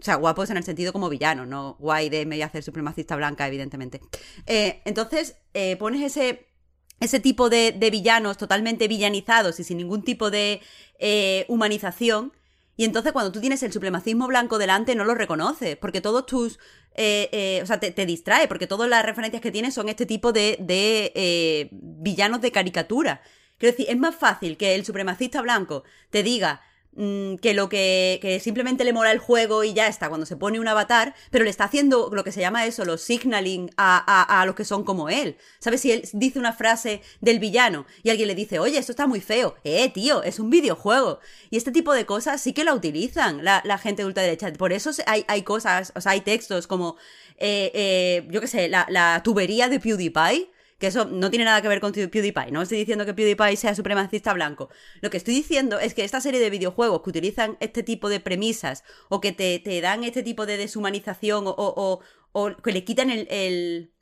O 0.00 0.02
sea, 0.02 0.14
guapos 0.14 0.48
en 0.48 0.56
el 0.56 0.64
sentido 0.64 0.92
como 0.92 1.10
villanos, 1.10 1.46
no 1.46 1.76
guay 1.78 2.08
de 2.08 2.24
me 2.24 2.36
voy 2.36 2.42
a 2.42 2.46
hacer 2.46 2.62
supremacista 2.62 3.16
blanca, 3.16 3.46
evidentemente. 3.46 4.00
Eh, 4.46 4.80
entonces, 4.84 5.36
eh, 5.52 5.76
pones 5.76 6.02
ese 6.02 6.49
ese 7.00 7.18
tipo 7.18 7.48
de, 7.48 7.72
villanos 7.90 8.36
totalmente 8.36 8.86
villanizados 8.86 9.58
y 9.58 9.64
sin 9.64 9.78
ningún 9.78 10.02
tipo 10.02 10.30
de 10.30 10.60
eh, 10.98 11.46
humanización. 11.48 12.32
Y 12.76 12.84
entonces 12.84 13.12
cuando 13.12 13.32
tú 13.32 13.40
tienes 13.40 13.62
el 13.62 13.72
supremacismo 13.72 14.26
blanco 14.26 14.58
delante 14.58 14.94
no 14.94 15.04
lo 15.04 15.14
reconoces, 15.14 15.76
porque 15.76 16.00
todos 16.00 16.26
tus... 16.26 16.58
Eh, 16.94 17.28
eh, 17.32 17.60
o 17.62 17.66
sea, 17.66 17.78
te, 17.78 18.06
distrae, 18.06 18.48
porque 18.48 18.66
todas 18.66 18.88
las 18.88 19.04
referencias 19.04 19.40
que 19.40 19.50
tienes 19.50 19.74
son 19.74 19.88
este 19.88 20.06
tipo 20.06 20.32
de, 20.32 20.56
de 20.60 21.68
villanos 21.72 22.40
de 22.40 22.52
caricatura. 22.52 23.22
Quiero 23.58 23.76
decir, 23.76 23.86
es 23.88 23.98
más 23.98 24.16
fácil 24.16 24.56
que 24.56 24.74
el 24.74 24.84
supremacista 24.84 25.40
blanco 25.40 25.84
te 26.10 26.22
diga, 26.22 26.62
que 27.40 27.54
lo 27.54 27.70
que, 27.70 28.18
que, 28.20 28.40
simplemente 28.40 28.84
le 28.84 28.92
mola 28.92 29.10
el 29.10 29.18
juego 29.18 29.64
y 29.64 29.72
ya 29.72 29.86
está 29.86 30.08
cuando 30.08 30.26
se 30.26 30.36
pone 30.36 30.60
un 30.60 30.68
avatar, 30.68 31.14
pero 31.30 31.44
le 31.44 31.50
está 31.50 31.64
haciendo 31.64 32.10
lo 32.12 32.24
que 32.24 32.32
se 32.32 32.40
llama 32.40 32.66
eso, 32.66 32.84
los 32.84 33.00
signaling 33.00 33.70
a, 33.78 34.40
a, 34.40 34.44
los 34.44 34.54
que 34.54 34.66
son 34.66 34.84
como 34.84 35.08
él. 35.08 35.36
¿Sabes? 35.60 35.80
Si 35.80 35.92
él 35.92 36.02
dice 36.12 36.38
una 36.38 36.52
frase 36.52 37.00
del 37.22 37.38
villano 37.38 37.86
y 38.02 38.10
alguien 38.10 38.28
le 38.28 38.34
dice, 38.34 38.58
oye, 38.58 38.76
esto 38.76 38.92
está 38.92 39.06
muy 39.06 39.20
feo, 39.22 39.54
eh, 39.64 39.88
tío, 39.90 40.22
es 40.22 40.38
un 40.38 40.50
videojuego. 40.50 41.20
Y 41.48 41.56
este 41.56 41.72
tipo 41.72 41.94
de 41.94 42.04
cosas 42.04 42.40
sí 42.40 42.52
que 42.52 42.64
la 42.64 42.74
utilizan 42.74 43.44
la, 43.44 43.62
la 43.64 43.78
gente 43.78 44.02
de 44.02 44.06
ultraderecha. 44.06 44.52
Por 44.52 44.72
eso 44.72 44.90
hay, 45.06 45.24
hay 45.26 45.42
cosas, 45.42 45.92
o 45.96 46.02
sea, 46.02 46.12
hay 46.12 46.20
textos 46.20 46.66
como, 46.66 46.96
eh, 47.38 47.70
eh, 47.72 48.28
yo 48.30 48.42
qué 48.42 48.46
sé, 48.46 48.68
la, 48.68 48.86
la 48.90 49.22
tubería 49.24 49.68
de 49.70 49.80
PewDiePie 49.80 50.50
que 50.80 50.88
eso 50.88 51.04
no 51.04 51.30
tiene 51.30 51.44
nada 51.44 51.62
que 51.62 51.68
ver 51.68 51.80
con 51.80 51.92
PewDiePie. 51.92 52.50
No 52.50 52.62
estoy 52.62 52.78
diciendo 52.78 53.04
que 53.06 53.14
PewDiePie 53.14 53.56
sea 53.56 53.74
supremacista 53.74 54.32
blanco. 54.32 54.70
Lo 55.02 55.10
que 55.10 55.18
estoy 55.18 55.34
diciendo 55.34 55.78
es 55.78 55.94
que 55.94 56.02
esta 56.04 56.20
serie 56.20 56.40
de 56.40 56.50
videojuegos 56.50 57.02
que 57.02 57.10
utilizan 57.10 57.58
este 57.60 57.82
tipo 57.82 58.08
de 58.08 58.18
premisas 58.18 58.82
o 59.10 59.20
que 59.20 59.32
te, 59.32 59.80
dan 59.82 60.02
este 60.04 60.22
tipo 60.22 60.46
de 60.46 60.56
deshumanización 60.56 61.44
o, 61.46 62.00
o, 62.32 62.56
que 62.56 62.72
le 62.72 62.82
quitan 62.84 63.10
el 63.10 63.92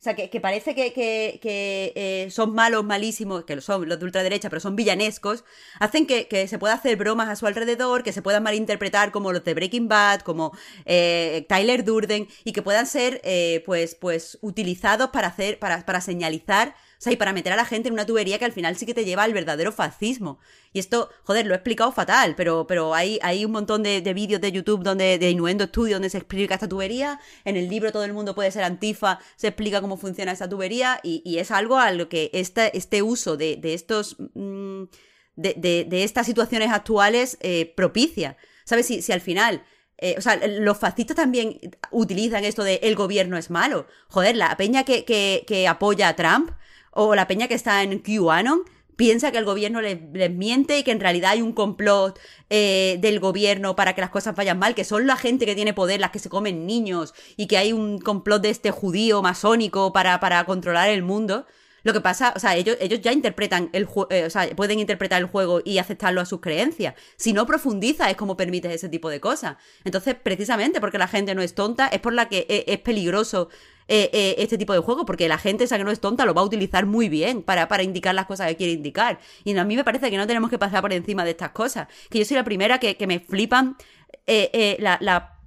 o 0.00 0.02
sea, 0.02 0.14
que, 0.14 0.40
parece 0.40 0.74
que, 0.74 1.40
eh, 1.44 2.30
son 2.30 2.54
malos, 2.54 2.82
malísimos, 2.84 3.44
que 3.44 3.54
lo 3.54 3.60
son 3.60 3.86
los 3.86 3.98
de 3.98 4.06
ultraderecha, 4.06 4.48
pero 4.48 4.58
son 4.58 4.74
villanescos, 4.74 5.44
hacen 5.78 6.06
que, 6.06 6.48
se 6.48 6.58
pueda 6.58 6.72
hacer 6.72 6.96
bromas 6.96 7.28
a 7.28 7.36
su 7.36 7.46
alrededor, 7.46 8.02
que 8.02 8.14
se 8.14 8.22
puedan 8.22 8.42
malinterpretar 8.42 9.10
como 9.12 9.30
los 9.30 9.44
de 9.44 9.52
Breaking 9.52 9.88
Bad, 9.88 10.20
como 10.20 10.56
eh, 10.86 11.44
Tyler 11.50 11.84
Durden, 11.84 12.28
y 12.44 12.52
que 12.52 12.62
puedan 12.62 12.86
ser, 12.86 13.20
eh, 13.24 13.62
pues, 13.66 13.94
pues, 13.94 14.38
utilizados 14.40 15.10
para 15.10 15.28
hacer, 15.28 15.58
para, 15.58 15.84
para 15.84 16.00
señalizar 16.00 16.74
sea, 17.02 17.14
y 17.14 17.16
para 17.16 17.32
meter 17.32 17.50
a 17.50 17.56
la 17.56 17.64
gente 17.64 17.88
en 17.88 17.94
una 17.94 18.04
tubería 18.04 18.38
que 18.38 18.44
al 18.44 18.52
final 18.52 18.76
sí 18.76 18.84
que 18.84 18.92
te 18.92 19.06
lleva 19.06 19.22
al 19.22 19.32
verdadero 19.32 19.72
fascismo. 19.72 20.38
Y 20.74 20.80
esto, 20.80 21.08
joder, 21.24 21.46
lo 21.46 21.54
he 21.54 21.56
explicado 21.56 21.90
fatal, 21.92 22.34
pero, 22.36 22.66
pero 22.66 22.94
hay, 22.94 23.18
hay 23.22 23.46
un 23.46 23.52
montón 23.52 23.82
de, 23.82 24.00
vídeos 24.12 24.42
de 24.42 24.52
YouTube 24.52 24.82
donde, 24.82 25.18
de 25.18 25.30
Innuendo 25.30 25.64
Studio 25.64 25.94
donde 25.94 26.10
se 26.10 26.18
explica 26.18 26.54
esta 26.54 26.68
tubería. 26.68 27.18
En 27.46 27.56
el 27.56 27.70
libro 27.70 27.90
Todo 27.90 28.04
el 28.04 28.12
mundo 28.12 28.34
puede 28.34 28.50
ser 28.50 28.64
antifa, 28.64 29.18
se 29.36 29.48
explica 29.48 29.80
cómo 29.80 29.96
funciona 29.96 30.32
esta 30.32 30.46
tubería. 30.46 31.00
Y, 31.02 31.38
es 31.38 31.50
algo 31.50 31.78
a 31.78 31.90
lo 31.92 32.10
que 32.10 32.30
este, 32.34 32.76
este 32.76 33.00
uso 33.00 33.38
de, 33.38 33.58
estos. 33.62 34.16
Mm, 34.34 34.84
de, 35.36 35.88
estas 36.04 36.26
situaciones 36.26 36.70
actuales 36.70 37.38
eh, 37.40 37.72
propicia. 37.74 38.36
¿Sabes? 38.66 38.86
Si, 38.86 39.00
si 39.00 39.12
al 39.12 39.22
final 39.22 39.64
eh, 39.96 40.16
o 40.18 40.20
sea, 40.20 40.38
los 40.46 40.78
fascistas 40.78 41.16
también 41.16 41.58
utilizan 41.90 42.44
esto 42.44 42.62
de 42.62 42.80
el 42.82 42.94
gobierno 42.94 43.38
es 43.38 43.48
malo. 43.48 43.86
Joder, 44.08 44.36
la 44.36 44.54
peña 44.58 44.84
que, 44.84 45.04
que 45.04 45.68
apoya 45.68 46.08
a 46.08 46.16
Trump 46.16 46.50
o 46.90 47.14
la 47.14 47.26
peña 47.26 47.48
que 47.48 47.54
está 47.54 47.82
en 47.82 47.98
QAnon 47.98 48.62
piensa 49.00 49.32
que 49.32 49.38
el 49.38 49.46
gobierno 49.46 49.80
les, 49.80 49.98
miente 50.30 50.78
y 50.78 50.82
que 50.82 50.90
en 50.90 51.00
realidad 51.00 51.30
hay 51.30 51.40
un 51.40 51.54
complot 51.54 52.18
eh, 52.50 52.98
del 53.00 53.18
gobierno 53.18 53.74
para 53.74 53.94
que 53.94 54.02
las 54.02 54.10
cosas 54.10 54.36
vayan 54.36 54.58
mal, 54.58 54.74
que 54.74 54.84
son 54.84 55.06
la 55.06 55.16
gente 55.16 55.46
que 55.46 55.54
tiene 55.54 55.72
poder, 55.72 56.00
las 56.00 56.10
que 56.10 56.18
se 56.18 56.28
comen 56.28 56.66
niños, 56.66 57.14
y 57.38 57.46
que 57.46 57.56
hay 57.56 57.72
un 57.72 57.98
complot 57.98 58.42
de 58.42 58.50
este 58.50 58.70
judío 58.70 59.22
masónico 59.22 59.94
para, 59.94 60.20
para 60.20 60.44
controlar 60.44 60.90
el 60.90 61.02
mundo. 61.02 61.46
Lo 61.82 61.92
que 61.92 62.00
pasa, 62.00 62.32
o 62.36 62.38
sea, 62.38 62.56
ellos, 62.56 62.76
ellos 62.80 63.00
ya 63.00 63.12
interpretan 63.12 63.70
el 63.72 63.84
juego, 63.84 64.10
eh, 64.10 64.24
o 64.24 64.30
sea, 64.30 64.48
pueden 64.54 64.78
interpretar 64.78 65.20
el 65.20 65.26
juego 65.26 65.60
y 65.64 65.78
aceptarlo 65.78 66.20
a 66.20 66.26
sus 66.26 66.40
creencias. 66.40 66.94
Si 67.16 67.32
no 67.32 67.46
profundiza 67.46 68.10
es 68.10 68.16
como 68.16 68.36
permites 68.36 68.72
ese 68.72 68.88
tipo 68.88 69.08
de 69.08 69.20
cosas. 69.20 69.56
Entonces, 69.84 70.14
precisamente 70.14 70.80
porque 70.80 70.98
la 70.98 71.08
gente 71.08 71.34
no 71.34 71.42
es 71.42 71.54
tonta, 71.54 71.88
es 71.88 72.00
por 72.00 72.12
la 72.12 72.28
que 72.28 72.46
e, 72.48 72.64
es, 72.66 72.78
peligroso 72.80 73.48
eh, 73.88 74.10
eh, 74.12 74.34
este 74.38 74.58
tipo 74.58 74.72
de 74.72 74.80
juego, 74.80 75.04
porque 75.04 75.28
la 75.28 75.38
gente 75.38 75.64
esa 75.64 75.78
que 75.78 75.84
no 75.84 75.90
es 75.90 76.00
tonta 76.00 76.24
lo 76.24 76.34
va 76.34 76.42
a 76.42 76.44
utilizar 76.44 76.86
muy 76.86 77.08
bien 77.08 77.42
para, 77.42 77.68
para 77.68 77.82
indicar 77.82 78.14
las 78.14 78.26
cosas 78.26 78.48
que 78.48 78.56
quiere 78.56 78.72
indicar. 78.72 79.18
Y 79.44 79.56
a 79.56 79.64
mí 79.64 79.76
me 79.76 79.84
parece 79.84 80.10
que 80.10 80.16
no 80.16 80.26
tenemos 80.26 80.50
que 80.50 80.58
pasar 80.58 80.82
por 80.82 80.92
encima 80.92 81.24
de 81.24 81.30
estas 81.30 81.50
cosas. 81.50 81.88
Que 82.10 82.18
yo 82.18 82.24
soy 82.24 82.36
la 82.36 82.44
primera 82.44 82.78
que, 82.78 82.96
que 82.96 83.06
me 83.06 83.20
flipan 83.20 83.76
la, 84.78 84.96
la 85.00 85.39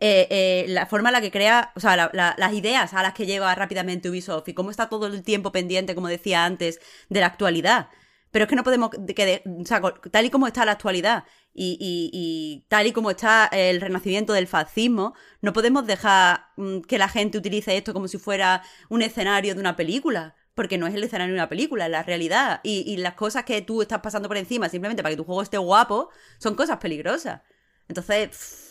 eh, 0.00 0.28
eh, 0.30 0.66
la 0.68 0.86
forma 0.86 1.08
en 1.08 1.14
la 1.14 1.20
que 1.20 1.30
crea, 1.30 1.72
o 1.74 1.80
sea, 1.80 1.96
las 2.12 2.52
ideas 2.52 2.92
a 2.92 3.02
las 3.02 3.14
que 3.14 3.26
lleva 3.26 3.54
rápidamente 3.54 4.10
Ubisoft 4.10 4.48
y 4.48 4.54
cómo 4.54 4.70
está 4.70 4.88
todo 4.88 5.06
el 5.06 5.22
tiempo 5.22 5.50
pendiente, 5.50 5.94
como 5.94 6.08
decía 6.08 6.44
antes, 6.44 6.80
de 7.08 7.20
la 7.20 7.26
actualidad. 7.26 7.88
Pero 8.30 8.44
es 8.44 8.48
que 8.50 8.56
no 8.56 8.64
podemos, 8.64 8.90
que 8.90 9.42
o 9.46 9.64
sea, 9.64 9.80
tal 10.10 10.26
y 10.26 10.30
como 10.30 10.46
está 10.46 10.66
la 10.66 10.72
actualidad 10.72 11.24
y, 11.54 12.66
tal 12.68 12.86
y 12.86 12.92
como 12.92 13.10
está 13.10 13.46
el 13.50 13.80
renacimiento 13.80 14.34
del 14.34 14.46
fascismo, 14.46 15.14
no 15.40 15.54
podemos 15.54 15.86
dejar 15.86 16.48
mm, 16.56 16.80
que 16.82 16.98
la 16.98 17.08
gente 17.08 17.38
utilice 17.38 17.76
esto 17.76 17.94
como 17.94 18.06
si 18.08 18.18
fuera 18.18 18.62
un 18.90 19.00
escenario 19.02 19.54
de 19.54 19.60
una 19.60 19.76
película. 19.76 20.34
Porque 20.54 20.76
no 20.76 20.88
es 20.88 20.94
el 20.94 21.04
escenario 21.04 21.34
de 21.34 21.40
una 21.40 21.48
película, 21.48 21.86
es 21.86 21.90
la 21.92 22.02
realidad. 22.02 22.60
Y, 22.64 22.80
y 22.80 22.96
las 22.96 23.14
cosas 23.14 23.44
que 23.44 23.62
tú 23.62 23.80
estás 23.80 24.00
pasando 24.00 24.28
por 24.28 24.36
encima 24.36 24.68
simplemente 24.68 25.02
para 25.04 25.12
que 25.12 25.16
tu 25.16 25.24
juego 25.24 25.40
esté 25.40 25.56
guapo 25.56 26.10
son 26.38 26.56
cosas 26.56 26.78
peligrosas. 26.78 27.42
Entonces, 27.88 28.67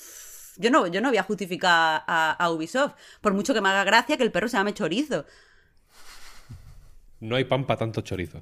yo 0.57 0.71
no, 0.71 0.87
yo 0.87 1.01
no 1.01 1.09
voy 1.09 1.17
a 1.17 1.23
justificar 1.23 2.03
a, 2.07 2.49
Ubisoft, 2.51 2.93
por 3.21 3.33
mucho 3.33 3.53
que 3.53 3.61
me 3.61 3.69
haga 3.69 3.83
gracia 3.83 4.17
que 4.17 4.23
el 4.23 4.31
perro 4.31 4.47
se 4.47 4.57
llame 4.57 4.73
chorizo. 4.73 5.25
No 7.19 7.35
hay 7.35 7.45
pan 7.45 7.65
para 7.65 7.79
tanto 7.79 8.01
chorizo. 8.01 8.41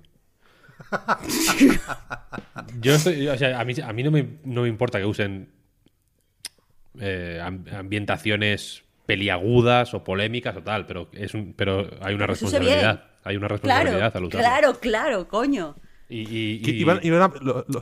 yo 2.81 2.95
estoy, 2.95 3.27
o 3.27 3.37
sea, 3.37 3.59
a 3.59 3.65
mí, 3.65 3.73
a 3.81 3.93
mí 3.93 4.03
no, 4.03 4.11
me, 4.11 4.39
no, 4.43 4.63
me, 4.63 4.67
importa 4.67 4.99
que 4.99 5.05
usen 5.05 5.49
eh, 6.99 7.41
ambientaciones 7.41 8.83
peliagudas 9.05 9.93
o 9.93 10.03
polémicas 10.03 10.55
o 10.57 10.63
tal, 10.63 10.85
pero 10.85 11.09
es 11.13 11.33
un, 11.33 11.53
pero 11.53 11.89
hay 12.01 12.15
una 12.15 12.27
responsabilidad. 12.27 13.05
Hay 13.23 13.37
una 13.37 13.47
responsabilidad 13.47 14.11
claro, 14.11 14.17
al 14.17 14.23
usarlo. 14.25 14.29
Claro, 14.29 14.79
claro, 14.79 15.27
coño. 15.27 15.75
Y, 16.07 16.61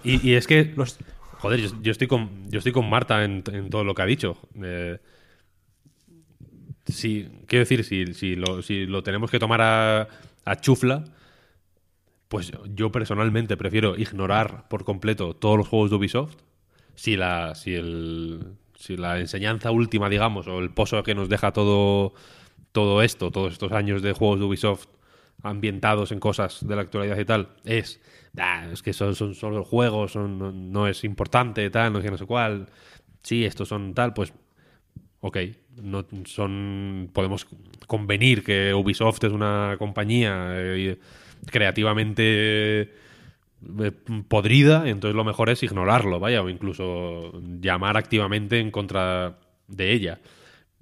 y, 0.03 0.35
es 0.35 0.47
que 0.47 0.73
los, 0.75 0.97
Joder, 1.43 1.59
yo, 1.81 1.91
estoy 1.91 2.07
con 2.07 2.49
yo 2.49 2.59
estoy 2.59 2.71
con 2.71 2.89
Marta 2.89 3.21
en, 3.25 3.43
todo 3.43 3.83
lo 3.83 3.93
que 3.93 4.01
ha 4.01 4.05
dicho. 4.05 4.37
Eh, 4.63 4.97
quiero 6.85 7.59
decir, 7.59 7.83
si, 7.83 8.13
si, 8.13 8.37
lo, 8.37 8.61
si 8.61 8.85
lo 8.85 9.03
tenemos 9.03 9.29
que 9.29 9.39
tomar 9.39 9.59
a, 9.61 10.07
chufla, 10.61 11.03
pues 12.29 12.53
yo 12.73 12.93
personalmente 12.93 13.57
prefiero 13.57 13.97
ignorar 13.97 14.69
por 14.69 14.85
completo 14.85 15.35
todos 15.35 15.57
los 15.57 15.67
juegos 15.67 15.89
de 15.89 15.97
Ubisoft. 15.97 16.37
Si 16.95 17.17
la, 17.17 17.55
si 17.55 17.75
el, 17.75 18.55
si 18.79 18.95
la 18.95 19.19
enseñanza 19.19 19.69
última, 19.71 20.07
digamos, 20.07 20.47
o 20.47 20.59
el 20.59 20.69
pozo 20.69 21.03
que 21.03 21.13
nos 21.13 21.27
deja 21.27 21.51
todo, 21.51 22.13
todo 22.71 23.01
esto, 23.01 23.31
todos 23.31 23.51
estos 23.51 23.73
años 23.73 24.01
de 24.01 24.13
juegos 24.13 24.39
de 24.39 24.45
Ubisoft 24.45 24.85
ambientados 25.41 26.13
en 26.13 26.21
cosas 26.21 26.65
de 26.65 26.73
la 26.73 26.83
actualidad 26.83 27.19
y 27.19 27.25
tal, 27.25 27.49
es 27.65 27.99
es 28.71 28.81
que 28.81 28.93
son, 28.93 29.15
son 29.15 29.35
solo 29.35 29.63
juegos, 29.63 30.13
son, 30.13 30.71
no, 30.71 30.87
es 30.87 31.03
importante, 31.03 31.69
tal, 31.69 31.93
no 31.93 32.01
sé, 32.01 32.09
no 32.09 32.17
sé 32.17 32.25
cuál. 32.25 32.67
Sí, 33.21 33.45
estos 33.45 33.67
son 33.69 33.93
tal, 33.93 34.13
pues 34.13 34.33
ok, 35.21 35.37
no 35.81 36.05
son 36.25 37.09
podemos 37.13 37.47
convenir 37.87 38.43
que 38.43 38.73
Ubisoft 38.73 39.23
es 39.23 39.31
una 39.31 39.75
compañía 39.79 40.53
eh, 40.55 40.99
creativamente 41.49 42.81
eh, 42.81 43.91
podrida, 44.27 44.89
entonces 44.89 45.15
lo 45.15 45.23
mejor 45.23 45.49
es 45.49 45.63
ignorarlo, 45.63 46.19
vaya, 46.19 46.41
o 46.41 46.49
incluso 46.49 47.31
llamar 47.61 47.97
activamente 47.97 48.59
en 48.59 48.71
contra 48.71 49.37
de 49.67 49.91
ella. 49.93 50.19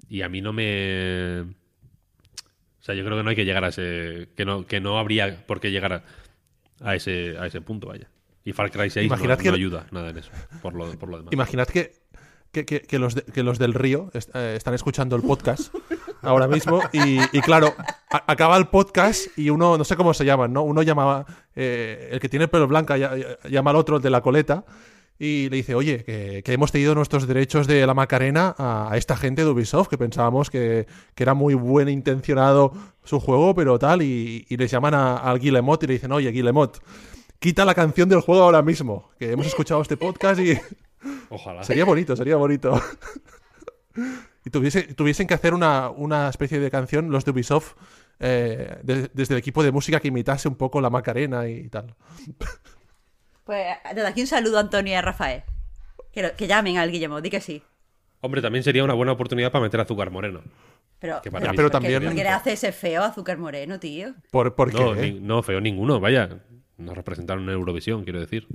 Y 0.10 0.23
a 0.23 0.30
mí 0.30 0.41
no 0.41 0.53
me 0.53 1.41
o 1.41 2.84
sea, 2.84 2.95
yo 2.95 3.06
creo 3.06 3.18
que 3.18 3.23
no 3.23 3.30
hay 3.30 3.36
que 3.36 3.45
llegar 3.45 3.64
a 3.64 3.68
ese 3.69 4.30
que 4.36 4.45
no 4.45 4.65
que 4.65 4.80
no 4.80 4.98
habría 4.98 5.45
por 5.45 5.60
qué 5.60 5.72
llegar 5.72 5.94
a 5.94 6.03
a 6.83 6.95
ese, 6.95 7.37
a 7.37 7.45
ese 7.45 7.61
punto, 7.61 7.87
vaya. 7.87 8.09
Y 8.43 8.53
Far 8.53 8.71
Cry 8.71 8.89
6 8.89 9.09
no, 9.09 9.37
que... 9.37 9.49
ayuda 9.49 9.85
nada 9.91 10.09
en 10.09 10.17
eso, 10.17 10.31
por 10.61 10.73
lo, 10.73 10.91
por 10.97 11.09
lo 11.09 11.17
demás. 11.17 11.33
Imaginad 11.33 11.67
que, 11.67 11.93
que, 12.51 12.65
que, 12.65 12.99
los, 12.99 13.15
que 13.15 13.43
los 13.43 13.59
del 13.59 13.73
río 13.73 14.11
eh, 14.13 14.55
están 14.57 14.73
escuchando 14.73 15.15
el 15.15 15.21
podcast 15.21 15.73
ahora 16.21 16.47
mismo 16.47 16.81
y, 16.91 17.19
claro, 17.41 17.73
acaba 18.09 18.57
el 18.57 18.67
podcast 18.67 19.37
y 19.37 19.49
uno, 19.49 19.77
no 19.77 19.83
sé 19.83 19.95
cómo 19.95 20.13
se 20.13 20.25
llaman, 20.25 20.53
¿no? 20.53 20.63
Uno 20.63 20.81
llamaba, 20.81 21.25
eh, 21.55 22.09
el 22.11 22.19
que 22.19 22.29
tiene 22.29 22.45
el 22.45 22.49
pelo 22.49 22.67
blanco 22.67 22.95
llama 22.95 23.71
al 23.71 23.75
otro, 23.75 23.97
el 23.97 24.01
de 24.01 24.09
la 24.09 24.21
coleta, 24.21 24.65
y 25.19 25.49
le 25.49 25.57
dice, 25.57 25.75
oye, 25.75 26.03
que, 26.03 26.41
hemos 26.47 26.71
tenido 26.71 26.95
nuestros 26.95 27.27
derechos 27.27 27.67
de 27.67 27.85
la 27.85 27.93
Macarena 27.93 28.55
a, 28.57 28.91
esta 28.95 29.15
gente 29.15 29.43
de 29.43 29.51
Ubisoft, 29.51 29.88
que 29.88 29.97
pensábamos 29.97 30.49
que, 30.49 30.88
era 31.15 31.35
muy 31.35 31.53
buen 31.53 31.89
intencionado 31.89 32.73
su 33.03 33.19
juego, 33.19 33.53
pero 33.53 33.77
tal, 33.77 34.01
y, 34.01 34.45
les 34.49 34.71
llaman 34.71 34.95
al 34.95 35.39
Guillemot 35.39 35.83
y 35.83 35.88
le 35.88 35.93
dicen, 35.93 36.11
oye, 36.11 36.31
Guillemot, 36.31 36.81
quita 37.39 37.65
la 37.65 37.75
canción 37.75 38.09
del 38.09 38.21
juego 38.21 38.41
ahora 38.41 38.63
mismo, 38.63 39.11
que 39.19 39.31
hemos 39.31 39.45
escuchado 39.45 39.81
este 39.81 39.95
podcast 39.97 40.39
y... 40.41 40.57
Ojalá. 41.29 41.63
Sería 41.63 41.85
bonito, 41.85 42.15
sería 42.15 42.35
bonito. 42.35 42.81
y 44.45 44.49
tuviesen 44.49 45.27
que 45.27 45.33
hacer 45.33 45.53
una, 45.53 46.29
especie 46.29 46.59
de 46.59 46.71
canción, 46.71 47.11
los 47.11 47.25
de 47.25 47.31
Ubisoft, 47.31 47.73
eh, 48.19 48.79
desde 48.83 49.33
el 49.33 49.39
equipo 49.39 49.63
de 49.63 49.71
música 49.71 49.99
que 49.99 50.07
imitase 50.07 50.47
un 50.47 50.55
poco 50.55 50.81
la 50.81 50.89
Macarena 50.89 51.47
y 51.47 51.69
tal. 51.69 51.95
Pues 53.43 53.65
desde 53.93 54.07
aquí 54.07 54.22
un 54.22 54.27
saludo 54.27 54.57
a 54.57 54.61
Antonio 54.61 54.93
y 54.93 54.95
a 54.95 55.01
Rafael. 55.01 55.43
Que, 56.11 56.47
llamen 56.47 56.77
al 56.77 56.91
Guillermo, 56.91 57.22
di 57.22 57.30
que 57.30 57.41
sí. 57.41 57.63
Hombre, 58.19 58.41
también 58.41 58.63
sería 58.63 58.84
una 58.84 58.93
buena 58.93 59.13
oportunidad 59.13 59.51
para 59.51 59.63
meter 59.63 59.80
azúcar 59.80 60.11
moreno. 60.11 60.41
Pero, 60.99 61.19
pero, 61.23 61.72
también. 61.72 62.03
¿Por 62.03 62.13
qué 62.13 62.23
le 62.23 62.30
hace 62.30 62.53
ese 62.53 62.72
feo 62.72 63.03
azúcar 63.03 63.38
moreno, 63.38 63.80
tío? 63.80 64.13
¿Por, 64.30 64.53
qué? 64.72 65.18
No, 65.19 65.41
feo 65.41 65.59
ninguno, 65.59 65.99
vaya. 65.99 66.41
Nos 66.77 66.95
representaron 66.95 67.43
en 67.43 67.49
Eurovisión, 67.49 68.03
quiero 68.03 68.19
decir. 68.19 68.47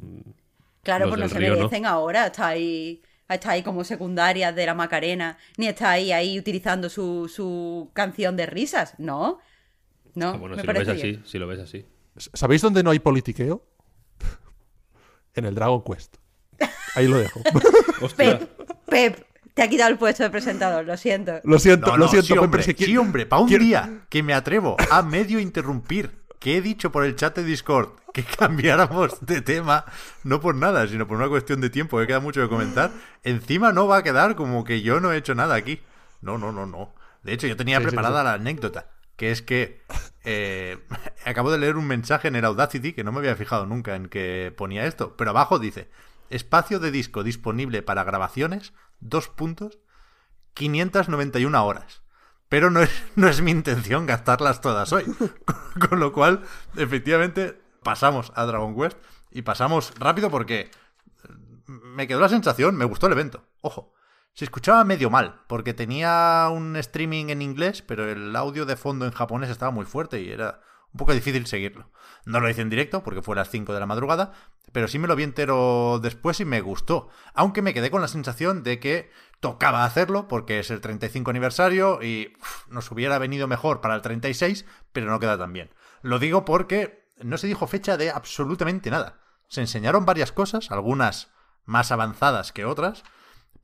Claro, 0.82 1.08
pues 1.08 1.18
no 1.18 1.28
se 1.28 1.40
merecen 1.40 1.86
ahora. 1.86 2.26
Está 2.26 2.48
ahí, 2.48 3.02
está 3.28 3.50
ahí 3.52 3.62
como 3.62 3.82
secundaria 3.82 4.52
de 4.52 4.66
la 4.66 4.74
Macarena. 4.74 5.38
Ni 5.56 5.66
está 5.66 5.90
ahí, 5.90 6.12
ahí 6.12 6.38
utilizando 6.38 6.88
su, 6.88 7.28
su 7.28 7.90
canción 7.92 8.36
de 8.36 8.46
risas. 8.46 8.94
No. 8.98 9.40
No. 10.14 10.30
Ah, 10.30 10.36
bueno, 10.36 10.56
si 10.56 10.66
lo 10.66 10.72
ves 10.72 10.88
así, 10.88 11.20
si 11.24 11.38
lo 11.38 11.46
ves 11.48 11.58
así. 11.58 11.86
¿Sabéis 12.16 12.62
dónde 12.62 12.84
no 12.84 12.90
hay 12.90 13.00
politiqueo? 13.00 13.62
En 15.36 15.44
el 15.44 15.54
Dragon 15.54 15.82
Quest. 15.82 16.16
Ahí 16.94 17.06
lo 17.06 17.18
dejo. 17.18 17.40
Pep, 18.16 18.50
Pep, 18.86 19.26
te 19.54 19.62
ha 19.62 19.68
quitado 19.68 19.90
el 19.90 19.98
puesto 19.98 20.22
de 20.22 20.30
presentador, 20.30 20.84
lo 20.84 20.96
siento. 20.96 21.40
Lo 21.44 21.58
siento, 21.58 21.96
lo 21.96 22.08
siento, 22.08 22.34
sí, 22.34 22.38
hombre, 22.38 22.62
sí, 22.62 22.96
hombre, 22.96 23.26
para 23.26 23.42
un 23.42 23.48
día 23.48 24.06
que 24.08 24.22
me 24.22 24.34
atrevo 24.34 24.76
a 24.90 25.02
medio 25.02 25.38
interrumpir 25.38 26.10
que 26.38 26.56
he 26.56 26.62
dicho 26.62 26.90
por 26.92 27.04
el 27.04 27.16
chat 27.16 27.36
de 27.36 27.44
Discord 27.44 27.90
que 28.12 28.24
cambiáramos 28.38 29.24
de 29.24 29.42
tema, 29.42 29.84
no 30.24 30.40
por 30.40 30.54
nada, 30.54 30.88
sino 30.88 31.06
por 31.06 31.18
una 31.18 31.28
cuestión 31.28 31.60
de 31.60 31.70
tiempo, 31.70 31.98
que 31.98 32.06
queda 32.06 32.20
mucho 32.20 32.40
que 32.40 32.48
comentar, 32.48 32.90
encima 33.22 33.72
no 33.72 33.86
va 33.86 33.98
a 33.98 34.02
quedar 34.02 34.36
como 34.36 34.64
que 34.64 34.80
yo 34.80 35.00
no 35.00 35.12
he 35.12 35.18
hecho 35.18 35.34
nada 35.34 35.54
aquí. 35.54 35.80
No, 36.22 36.38
no, 36.38 36.50
no, 36.50 36.66
no. 36.66 36.94
De 37.22 37.34
hecho, 37.34 37.46
yo 37.46 37.56
tenía 37.56 37.80
preparada 37.80 38.24
la 38.24 38.34
anécdota 38.34 38.86
que 39.16 39.30
es 39.30 39.42
que 39.42 39.82
eh, 40.24 40.78
acabo 41.24 41.50
de 41.50 41.58
leer 41.58 41.76
un 41.76 41.86
mensaje 41.86 42.28
en 42.28 42.36
el 42.36 42.44
Audacity 42.44 42.92
que 42.92 43.04
no 43.04 43.12
me 43.12 43.18
había 43.18 43.36
fijado 43.36 43.66
nunca 43.66 43.96
en 43.96 44.08
que 44.08 44.52
ponía 44.56 44.86
esto, 44.86 45.16
pero 45.16 45.30
abajo 45.30 45.58
dice, 45.58 45.90
espacio 46.30 46.78
de 46.78 46.90
disco 46.90 47.22
disponible 47.22 47.82
para 47.82 48.04
grabaciones, 48.04 48.72
dos 49.00 49.28
puntos, 49.28 49.78
591 50.54 51.66
horas. 51.66 52.02
Pero 52.48 52.70
no 52.70 52.80
es, 52.80 52.90
no 53.16 53.28
es 53.28 53.40
mi 53.40 53.50
intención 53.50 54.06
gastarlas 54.06 54.60
todas 54.60 54.92
hoy. 54.92 55.04
Con, 55.88 56.00
lo 56.00 56.12
cual, 56.12 56.42
efectivamente, 56.76 57.60
pasamos 57.82 58.32
a 58.34 58.44
Dragon 58.44 58.76
Quest 58.76 58.98
y 59.30 59.42
pasamos 59.42 59.92
rápido 59.98 60.30
porque 60.30 60.70
me 61.66 62.06
quedó 62.06 62.20
la 62.20 62.28
sensación, 62.28 62.76
me 62.76 62.84
gustó 62.84 63.06
el 63.06 63.12
evento. 63.12 63.44
Ojo, 63.60 63.92
se 64.36 64.44
escuchaba 64.44 64.84
medio 64.84 65.08
mal, 65.08 65.40
porque 65.46 65.72
tenía 65.72 66.50
un 66.52 66.76
streaming 66.76 67.30
en 67.30 67.40
inglés, 67.40 67.80
pero 67.80 68.04
el 68.04 68.36
audio 68.36 68.66
de 68.66 68.76
fondo 68.76 69.06
en 69.06 69.12
japonés 69.12 69.48
estaba 69.48 69.72
muy 69.72 69.86
fuerte 69.86 70.20
y 70.20 70.30
era 70.30 70.60
un 70.92 70.98
poco 70.98 71.14
difícil 71.14 71.46
seguirlo. 71.46 71.90
No 72.26 72.40
lo 72.40 72.50
hice 72.50 72.60
en 72.60 72.68
directo, 72.68 73.02
porque 73.02 73.22
fue 73.22 73.34
a 73.34 73.36
las 73.36 73.48
5 73.48 73.72
de 73.72 73.80
la 73.80 73.86
madrugada, 73.86 74.32
pero 74.72 74.88
sí 74.88 74.98
me 74.98 75.08
lo 75.08 75.16
vi 75.16 75.22
entero 75.22 76.00
después 76.02 76.38
y 76.40 76.44
me 76.44 76.60
gustó. 76.60 77.08
Aunque 77.32 77.62
me 77.62 77.72
quedé 77.72 77.90
con 77.90 78.02
la 78.02 78.08
sensación 78.08 78.62
de 78.62 78.78
que 78.78 79.10
tocaba 79.40 79.86
hacerlo, 79.86 80.28
porque 80.28 80.58
es 80.58 80.70
el 80.70 80.82
35 80.82 81.30
aniversario 81.30 82.02
y 82.02 82.36
nos 82.68 82.90
hubiera 82.90 83.18
venido 83.18 83.48
mejor 83.48 83.80
para 83.80 83.94
el 83.94 84.02
36, 84.02 84.66
pero 84.92 85.10
no 85.10 85.18
queda 85.18 85.38
tan 85.38 85.54
bien. 85.54 85.70
Lo 86.02 86.18
digo 86.18 86.44
porque 86.44 87.10
no 87.22 87.38
se 87.38 87.46
dijo 87.46 87.66
fecha 87.66 87.96
de 87.96 88.10
absolutamente 88.10 88.90
nada. 88.90 89.18
Se 89.48 89.62
enseñaron 89.62 90.04
varias 90.04 90.30
cosas, 90.30 90.70
algunas 90.70 91.30
más 91.64 91.90
avanzadas 91.90 92.52
que 92.52 92.66
otras, 92.66 93.02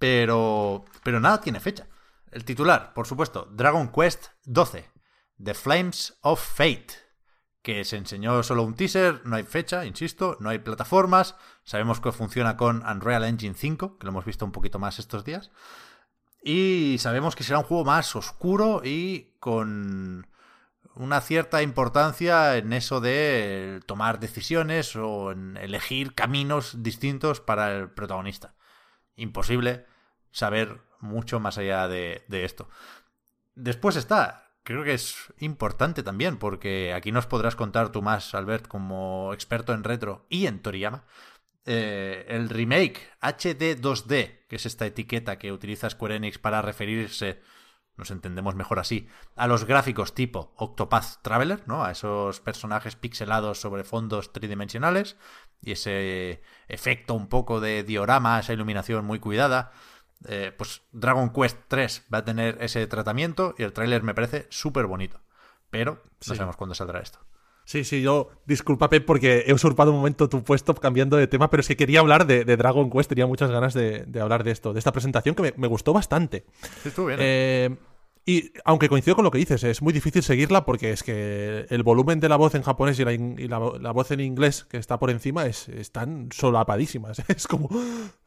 pero, 0.03 0.85
pero 1.05 1.21
nada 1.21 1.41
tiene 1.41 1.61
fecha. 1.61 1.87
El 2.33 2.45
titular, 2.45 2.93
por 2.93 3.07
supuesto, 3.07 3.49
Dragon 3.53 3.93
Quest 3.93 4.31
12, 4.47 4.91
The 5.41 5.55
Flames 5.55 6.19
of 6.23 6.45
Fate, 6.45 6.89
que 7.63 7.85
se 7.85 7.99
enseñó 7.99 8.43
solo 8.43 8.65
un 8.65 8.75
teaser, 8.75 9.25
no 9.25 9.37
hay 9.37 9.45
fecha, 9.45 9.87
insisto, 9.87 10.37
no 10.41 10.51
hay 10.51 10.59
plataformas, 10.59 11.37
sabemos 11.63 12.01
que 12.01 12.11
funciona 12.11 12.57
con 12.57 12.85
Unreal 12.85 13.23
Engine 13.23 13.55
5, 13.55 13.99
que 13.99 14.05
lo 14.05 14.11
hemos 14.11 14.25
visto 14.25 14.45
un 14.45 14.51
poquito 14.51 14.81
más 14.81 14.99
estos 14.99 15.25
días, 15.25 15.53
y 16.43 16.97
sabemos 16.99 17.37
que 17.37 17.45
será 17.45 17.61
un 17.61 17.65
juego 17.65 17.85
más 17.85 18.17
oscuro 18.17 18.83
y 18.85 19.37
con 19.39 20.27
una 20.97 21.21
cierta 21.21 21.63
importancia 21.63 22.57
en 22.57 22.73
eso 22.73 23.01
de 23.01 23.81
tomar 23.87 24.19
decisiones 24.19 24.97
o 24.97 25.31
en 25.31 25.57
elegir 25.59 26.17
caminos 26.17 26.83
distintos 26.83 27.41
para 27.41 27.77
el 27.77 27.91
protagonista. 27.91 28.57
Imposible 29.15 29.87
saber 30.33 30.81
mucho 31.01 31.41
más 31.41 31.59
allá 31.59 31.87
de, 31.89 32.25
esto. 32.31 32.69
Después 33.55 33.97
está, 33.97 34.55
creo 34.65 34.83
que 34.83 34.95
es 34.95 35.33
importante 35.39 36.03
también, 36.03 36.39
porque 36.39 36.93
aquí 36.93 37.13
nos 37.13 37.27
podrás 37.27 37.55
contar 37.55 37.93
tú 37.93 38.03
más, 38.03 38.35
Albert, 38.35 38.67
como 38.67 39.33
experto 39.33 39.73
en 39.73 39.85
retro 39.85 40.27
y 40.29 40.47
en 40.47 40.61
Toriyama, 40.61 41.05
eh, 41.65 42.27
el 42.29 42.49
remake 42.49 43.11
HD 43.21 43.81
2D, 43.81 44.47
que 44.49 44.57
es 44.57 44.67
esta 44.67 44.87
etiqueta 44.87 45.39
que 45.39 45.53
utiliza 45.53 45.89
Square 45.89 46.17
Enix 46.17 46.39
para 46.39 46.63
referirse 46.63 47.41
nos 47.97 48.11
entendemos 48.11 48.55
mejor 48.55 48.79
así, 48.79 49.09
a 49.37 49.47
los 49.47 49.65
gráficos 49.65 50.15
tipo 50.15 50.55
Octopath 50.57 51.23
Traveler, 51.23 51.63
¿no? 51.67 51.85
A 51.85 51.93
esos 51.93 52.41
personajes 52.41 52.97
pixelados 52.97 53.61
sobre 53.61 53.85
fondos 53.85 54.33
tridimensionales 54.33 55.17
y 55.61 55.73
ese 55.73 56.43
efecto 56.69 57.15
un 57.15 57.29
poco 57.29 57.61
de 57.61 57.83
diorama, 57.83 58.39
esa 58.39 58.55
iluminación 58.55 59.05
muy 59.05 59.19
cuidada. 59.19 59.73
Eh, 60.29 60.53
pues 60.57 60.83
Dragon 60.93 61.31
Quest 61.33 61.59
3 61.69 62.07
va 62.13 62.19
a 62.19 62.25
tener 62.25 62.59
ese 62.61 62.87
tratamiento 62.87 63.55
y 63.59 63.63
el 63.63 63.73
tráiler 63.73 64.03
me 64.03 64.15
parece 64.15 64.47
súper 64.51 64.87
bonito. 64.87 65.21
Pero 65.71 66.03
no 66.29 66.35
sabemos 66.35 66.57
cuándo 66.57 66.75
saldrá 66.75 67.01
esto. 67.01 67.19
Sí, 67.65 67.85
sí, 67.85 68.03
yo 68.03 68.29
disculpa, 68.45 68.91
porque 69.07 69.45
he 69.47 69.55
usurpado 69.55 69.93
un 69.93 69.99
momento 69.99 70.29
tu 70.29 70.43
puesto 70.43 70.75
cambiando 70.75 71.17
de 71.17 71.29
tema, 71.29 71.49
pero 71.49 71.61
es 71.61 71.69
que 71.69 71.77
quería 71.77 72.01
hablar 72.01 72.27
de, 72.27 72.45
Dragon 72.45 72.91
Quest, 72.91 73.09
tenía 73.09 73.27
muchas 73.27 73.51
ganas 73.51 73.73
de, 73.73 74.05
hablar 74.21 74.43
de 74.45 74.51
esto, 74.51 74.73
de 74.73 74.79
esta 74.81 74.93
presentación 74.93 75.35
que 75.35 75.55
me, 75.57 75.67
gustó 75.69 75.93
bastante. 75.93 76.45
Sí, 76.83 76.89
estuvo 76.89 77.07
bien. 77.07 77.21
¿eh? 77.21 77.25
Eh, 77.25 77.77
y 78.25 78.53
aunque 78.65 78.89
coincido 78.89 79.17
con 79.17 79.25
lo 79.25 79.33
que 79.33 79.39
dices, 79.39 79.65
es 79.65 79.83
muy 79.83 79.93
difícil 79.93 80.23
seguirla 80.23 80.65
porque 80.65 80.93
es 80.93 81.03
que 81.03 81.67
el 81.71 81.83
volumen 81.83 82.21
de 82.21 82.29
la 82.29 82.37
voz 82.37 82.55
en 82.55 82.63
japonés 82.63 82.99
y 83.01 83.05
la, 83.05 83.59
voz 83.59 84.11
en 84.13 84.21
inglés 84.21 84.65
que 84.65 84.77
está 84.77 85.01
por 85.01 85.11
encima 85.11 85.47
es, 85.47 85.69
están 85.69 86.29
solapadísimas. 86.33 87.23
Es 87.29 87.49
como, 87.49 87.69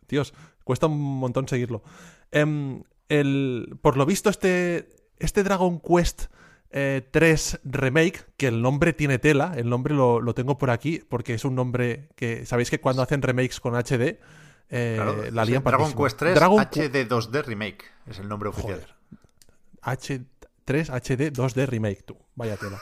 Dios, 0.07 0.33
cuesta 0.63 0.87
un 0.87 0.99
montón 0.99 1.47
seguirlo. 1.47 1.83
Em, 2.31 2.83
el, 3.09 3.77
por 3.81 3.97
lo 3.97 4.05
visto, 4.05 4.29
este, 4.29 4.89
este 5.19 5.43
Dragon 5.43 5.79
Quest 5.79 6.25
3 6.69 7.53
eh, 7.53 7.59
Remake, 7.63 8.25
que 8.35 8.47
el 8.47 8.61
nombre 8.61 8.91
tiene 8.93 9.17
tela, 9.17 9.53
el 9.55 9.69
nombre 9.69 9.93
lo, 9.93 10.33
tengo 10.33 10.57
por 10.57 10.69
aquí 10.69 11.01
porque 11.07 11.33
es 11.33 11.45
un 11.45 11.55
nombre 11.55 12.09
que, 12.15 12.45
¿sabéis 12.45 12.69
que 12.69 12.81
cuando 12.81 13.01
hacen 13.01 13.21
remakes 13.21 13.59
con 13.59 13.75
HD? 13.75 14.19
Eh, 14.69 15.29
la 15.31 15.45
lían 15.45 15.63
Dragon 15.63 15.93
Quest 15.93 16.17
3 16.17 16.37
HD 16.37 17.07
2D 17.07 17.45
Remake 17.45 17.85
es 18.07 18.19
el 18.19 18.27
nombre 18.27 18.49
oficial. 18.49 18.81
H3 19.83 20.89
HD 20.89 21.31
2D 21.31 21.67
Remake, 21.67 22.01
tú. 22.03 22.17
Vaya 22.35 22.57
tela. 22.57 22.81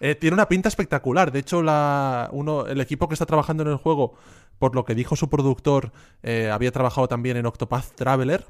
Eh, 0.00 0.14
tiene 0.14 0.34
una 0.34 0.48
pinta 0.48 0.68
espectacular. 0.68 1.30
De 1.30 1.38
hecho, 1.38 1.60
el 1.60 2.80
equipo 2.80 3.06
que 3.06 3.14
está 3.14 3.26
trabajando 3.26 3.62
en 3.62 3.68
el 3.68 3.76
juego, 3.76 4.14
por 4.58 4.74
lo 4.74 4.84
que 4.84 4.94
dijo 4.94 5.14
su 5.14 5.28
productor, 5.28 5.92
eh, 6.22 6.50
había 6.50 6.72
trabajado 6.72 7.06
también 7.06 7.36
en 7.36 7.46
Octopath 7.46 7.94
Traveler 7.94 8.46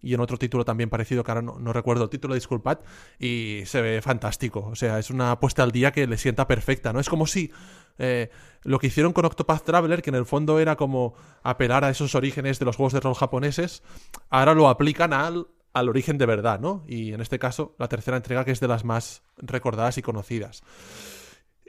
y 0.00 0.14
en 0.14 0.20
otro 0.20 0.36
título 0.36 0.64
también 0.64 0.90
parecido, 0.90 1.24
que 1.24 1.30
ahora 1.30 1.42
no, 1.42 1.72
recuerdo 1.72 2.04
el 2.04 2.10
título, 2.10 2.34
disculpad, 2.34 2.80
y 3.18 3.62
se 3.64 3.80
ve 3.80 4.02
fantástico. 4.02 4.68
O 4.70 4.76
sea, 4.76 4.98
es 4.98 5.10
una 5.10 5.40
puesta 5.40 5.62
al 5.62 5.72
día 5.72 5.92
que 5.92 6.06
le 6.06 6.18
sienta 6.18 6.46
perfecta, 6.46 6.92
¿no? 6.92 7.00
Es 7.00 7.08
como 7.08 7.26
si 7.26 7.50
eh, 7.98 8.30
lo 8.62 8.78
que 8.78 8.88
hicieron 8.88 9.14
con 9.14 9.24
Octopath 9.24 9.64
Traveler, 9.64 10.02
que 10.02 10.10
en 10.10 10.16
el 10.16 10.26
fondo 10.26 10.60
era 10.60 10.76
como 10.76 11.14
apelar 11.42 11.84
a 11.84 11.90
esos 11.90 12.14
orígenes 12.14 12.58
de 12.58 12.66
los 12.66 12.76
juegos 12.76 12.92
de 12.92 13.00
rol 13.00 13.14
japoneses, 13.14 13.82
ahora 14.28 14.54
lo 14.54 14.68
aplican 14.68 15.14
al 15.14 15.46
al 15.74 15.88
origen 15.88 16.16
de 16.16 16.26
verdad, 16.26 16.60
¿no? 16.60 16.84
Y 16.88 17.12
en 17.12 17.20
este 17.20 17.38
caso, 17.38 17.74
la 17.78 17.88
tercera 17.88 18.16
entrega 18.16 18.44
que 18.44 18.52
es 18.52 18.60
de 18.60 18.68
las 18.68 18.84
más 18.84 19.22
recordadas 19.36 19.98
y 19.98 20.02
conocidas. 20.02 20.62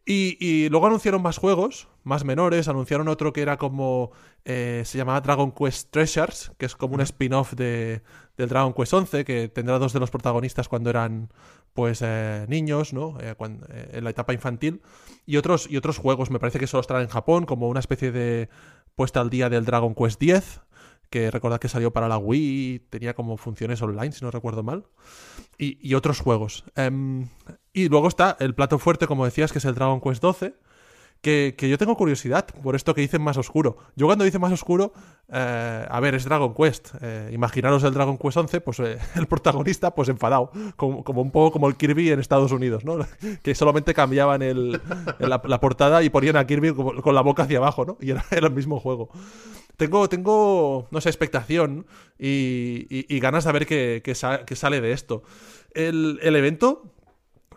Y, 0.07 0.69
luego 0.69 0.85
anunciaron 0.85 1.23
más 1.23 1.39
juegos, 1.39 1.87
más 2.03 2.25
menores, 2.25 2.67
anunciaron 2.67 3.07
otro 3.07 3.33
que 3.33 3.41
era 3.41 3.57
como, 3.57 4.11
eh, 4.45 4.83
se 4.85 4.99
llamaba 4.99 5.19
Dragon 5.21 5.51
Quest 5.51 5.89
Treasures, 5.89 6.51
que 6.59 6.67
es 6.67 6.75
como 6.75 6.93
un 6.93 7.01
spin-off 7.01 7.53
de, 7.53 8.03
del 8.37 8.49
Dragon 8.49 8.71
Quest 8.71 8.93
11, 8.93 9.25
que 9.25 9.47
tendrá 9.47 9.79
dos 9.79 9.93
de 9.93 9.99
los 9.99 10.11
protagonistas 10.11 10.69
cuando 10.69 10.91
eran 10.91 11.31
pues 11.73 12.03
eh, 12.03 12.45
niños, 12.47 12.93
¿no? 12.93 13.17
Eh, 13.19 13.35
en 13.39 14.03
la 14.03 14.11
etapa 14.11 14.33
infantil. 14.33 14.83
Y 15.25 15.37
otros, 15.37 15.67
y 15.67 15.75
otros 15.75 15.97
juegos, 15.97 16.29
me 16.29 16.37
parece 16.37 16.59
que 16.59 16.67
solo 16.67 16.81
estarán 16.81 17.03
en 17.03 17.09
Japón, 17.09 17.47
como 17.47 17.67
una 17.67 17.79
especie 17.79 18.11
de 18.11 18.49
puesta 18.93 19.21
al 19.21 19.31
día 19.31 19.49
del 19.49 19.65
Dragon 19.65 19.95
Quest 19.95 20.19
10, 20.19 20.61
que 21.09 21.31
recordad 21.31 21.59
que 21.59 21.69
salió 21.69 21.91
para 21.91 22.07
la 22.07 22.17
Wii, 22.17 22.87
tenía 22.89 23.13
como 23.13 23.37
funciones 23.37 23.81
online, 23.81 24.11
si 24.11 24.23
no 24.23 24.31
recuerdo 24.31 24.63
mal, 24.63 24.85
y, 25.57 25.93
otros 25.93 26.19
juegos. 26.19 26.65
Em, 26.75 27.29
y 27.73 27.89
luego 27.89 28.07
está 28.07 28.37
el 28.39 28.55
plato 28.55 28.79
fuerte, 28.79 29.07
como 29.07 29.25
decías, 29.25 29.51
que 29.51 29.59
es 29.59 29.65
el 29.65 29.75
Dragon 29.75 30.01
Quest 30.01 30.21
12, 30.21 30.55
que, 31.25 31.69
yo 31.69 31.77
tengo 31.79 31.97
curiosidad 31.97 32.45
por 32.61 32.75
esto 32.75 32.93
que 32.93 33.01
dicen 33.01 33.19
más 33.19 33.35
oscuro. 33.37 33.77
Yo 33.95 34.05
cuando 34.05 34.25
dice 34.25 34.37
más 34.37 34.51
oscuro, 34.51 34.93
eh, 35.29 35.85
a 35.89 35.99
ver, 35.99 36.13
es 36.13 36.25
Dragon 36.25 36.53
Quest. 36.53 36.89
Eh, 37.01 37.31
imaginaros 37.33 37.83
el 37.83 37.95
Dragon 37.95 38.15
Quest 38.15 38.37
11, 38.37 38.61
pues 38.61 38.79
eh, 38.81 38.99
el 39.15 39.25
protagonista, 39.25 39.95
pues 39.95 40.07
enfadado, 40.09 40.51
como, 40.75 40.99
un 40.99 41.31
poco 41.31 41.51
como 41.51 41.67
el 41.67 41.77
Kirby 41.77 42.11
en 42.11 42.19
Estados 42.19 42.51
Unidos, 42.51 42.85
¿no? 42.85 42.99
que 43.43 43.55
solamente 43.55 43.95
cambiaban 43.95 44.43
el, 44.43 44.79
la, 45.17 45.59
portada 45.59 46.03
y 46.03 46.09
ponían 46.09 46.37
a 46.37 46.45
Kirby 46.45 46.75
con, 46.75 47.15
la 47.15 47.21
boca 47.21 47.43
hacia 47.43 47.57
abajo, 47.57 47.85
¿no? 47.85 47.97
Y 47.99 48.11
era, 48.11 48.23
el 48.29 48.51
mismo 48.51 48.79
juego. 48.79 49.09
Tengo, 49.77 50.07
tengo, 50.07 50.87
no 50.91 51.01
sé, 51.01 51.09
expectación 51.09 51.87
y, 52.19 53.19
ganas 53.19 53.45
de 53.45 53.51
ver 53.51 53.65
qué, 53.65 54.15
sale 54.15 54.79
de 54.79 54.91
esto. 54.91 55.23
El, 55.73 56.19
evento 56.21 56.83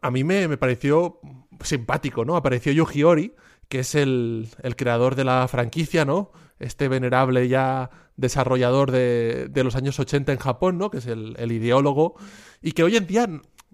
a 0.00 0.10
mí 0.10 0.24
me, 0.24 0.48
me 0.48 0.56
pareció 0.56 1.20
simpático, 1.62 2.24
¿no? 2.24 2.36
Apareció 2.36 2.72
Yuji 2.72 3.02
Ori, 3.02 3.34
que 3.68 3.80
es 3.80 3.94
el, 3.94 4.48
creador 4.76 5.14
de 5.14 5.24
la 5.24 5.46
franquicia, 5.48 6.04
¿no? 6.04 6.32
Este 6.58 6.88
venerable 6.88 7.48
ya 7.48 7.90
desarrollador 8.16 8.90
de, 8.90 9.50
los 9.62 9.76
años 9.76 9.98
80 9.98 10.32
en 10.32 10.38
Japón, 10.38 10.78
¿no? 10.78 10.90
Que 10.90 10.98
es 10.98 11.06
el, 11.06 11.52
ideólogo, 11.52 12.14
y 12.62 12.72
que 12.72 12.82
hoy 12.82 12.96
en 12.96 13.06
día 13.06 13.28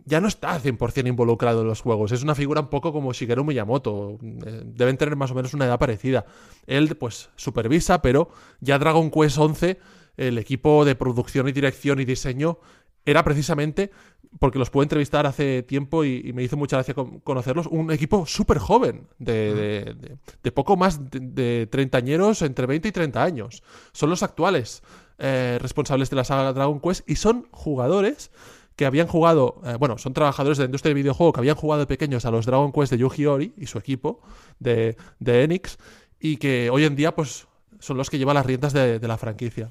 ya 0.05 0.21
no 0.21 0.29
está 0.29 0.61
100% 0.61 1.09
involucrado 1.09 1.63
en 1.63 1.69
los 1.69 1.81
juegos. 1.81 2.13
Es 2.13 2.23
una 2.23 2.35
figura 2.35 2.61
un 2.61 2.69
poco 2.69 2.93
como 2.93 3.13
Shigeru 3.13 3.45
Miyamoto. 3.45 4.19
Eh, 4.23 4.63
deben 4.67 4.99
tener 4.99 5.17
más 5.17 5.31
o 5.31 5.35
menos 5.35 5.55
una 5.55 5.65
edad 5.65 5.79
parecida. 5.79 6.27
Él, 6.67 6.97
pues, 6.97 7.31
supervisa, 7.37 8.03
pero 8.03 8.29
ya 8.61 8.79
Dragon 8.79 9.11
Quest 9.11 9.39
11, 9.39 9.79
el 10.19 10.37
equipo 10.37 10.85
de 10.85 10.95
producción 10.95 11.49
y 11.49 11.53
dirección 11.53 12.01
y 12.01 12.05
diseño 12.05 12.59
era 13.07 13.23
precisamente 13.23 13.91
porque 14.39 14.59
los 14.59 14.71
pude 14.71 14.85
entrevistar 14.85 15.27
hace 15.27 15.63
tiempo 15.63 16.05
y, 16.05 16.33
me 16.33 16.43
hizo 16.43 16.57
mucha 16.57 16.77
gracia 16.77 16.95
conocerlos, 16.95 17.67
un 17.67 17.91
equipo 17.93 18.27
súper 18.27 18.59
joven, 18.59 19.07
de, 19.19 20.17
poco 20.55 20.77
más 20.77 21.01
de, 21.11 21.69
treintañeros, 21.71 22.43
entre 22.43 22.67
20 22.67 22.89
y 22.89 22.93
30 22.93 23.23
años. 23.23 23.63
Son 23.93 24.11
los 24.11 24.23
actuales 24.23 24.83
eh, 25.19 25.59
responsables 25.61 26.11
de 26.11 26.17
la 26.17 26.25
saga 26.25 26.53
Dragon 26.53 26.81
Quest 26.81 27.09
y 27.09 27.17
son 27.17 27.47
jugadores 27.53 28.31
que 28.77 28.87
habían 28.87 29.07
jugado, 29.07 29.61
eh, 29.65 29.77
bueno, 29.79 29.99
son 29.99 30.15
trabajadores 30.15 30.59
de 30.59 30.65
la 30.65 30.67
industria 30.67 30.91
del 30.91 31.03
videojuego 31.03 31.33
que 31.33 31.41
habían 31.41 31.55
jugado 31.55 31.81
de 31.81 31.87
pequeños 31.87 32.25
a 32.25 32.33
los 32.33 32.45
Dragon 32.45 32.73
Quest 32.73 32.91
de 32.91 32.99
Yuji 32.99 33.27
Ori 33.27 33.55
y 33.57 33.67
su 33.67 33.79
equipo 33.79 34.21
de, 34.59 34.97
Enix 35.25 35.79
y 36.19 36.39
que 36.39 36.71
hoy 36.71 36.85
en 36.85 36.97
día 36.97 37.15
pues 37.15 37.47
son 37.79 37.97
los 37.97 38.11
que 38.11 38.19
llevan 38.19 38.35
las 38.35 38.47
riendas 38.47 38.73
de 38.73 38.99
la 39.07 39.17
franquicia. 39.17 39.71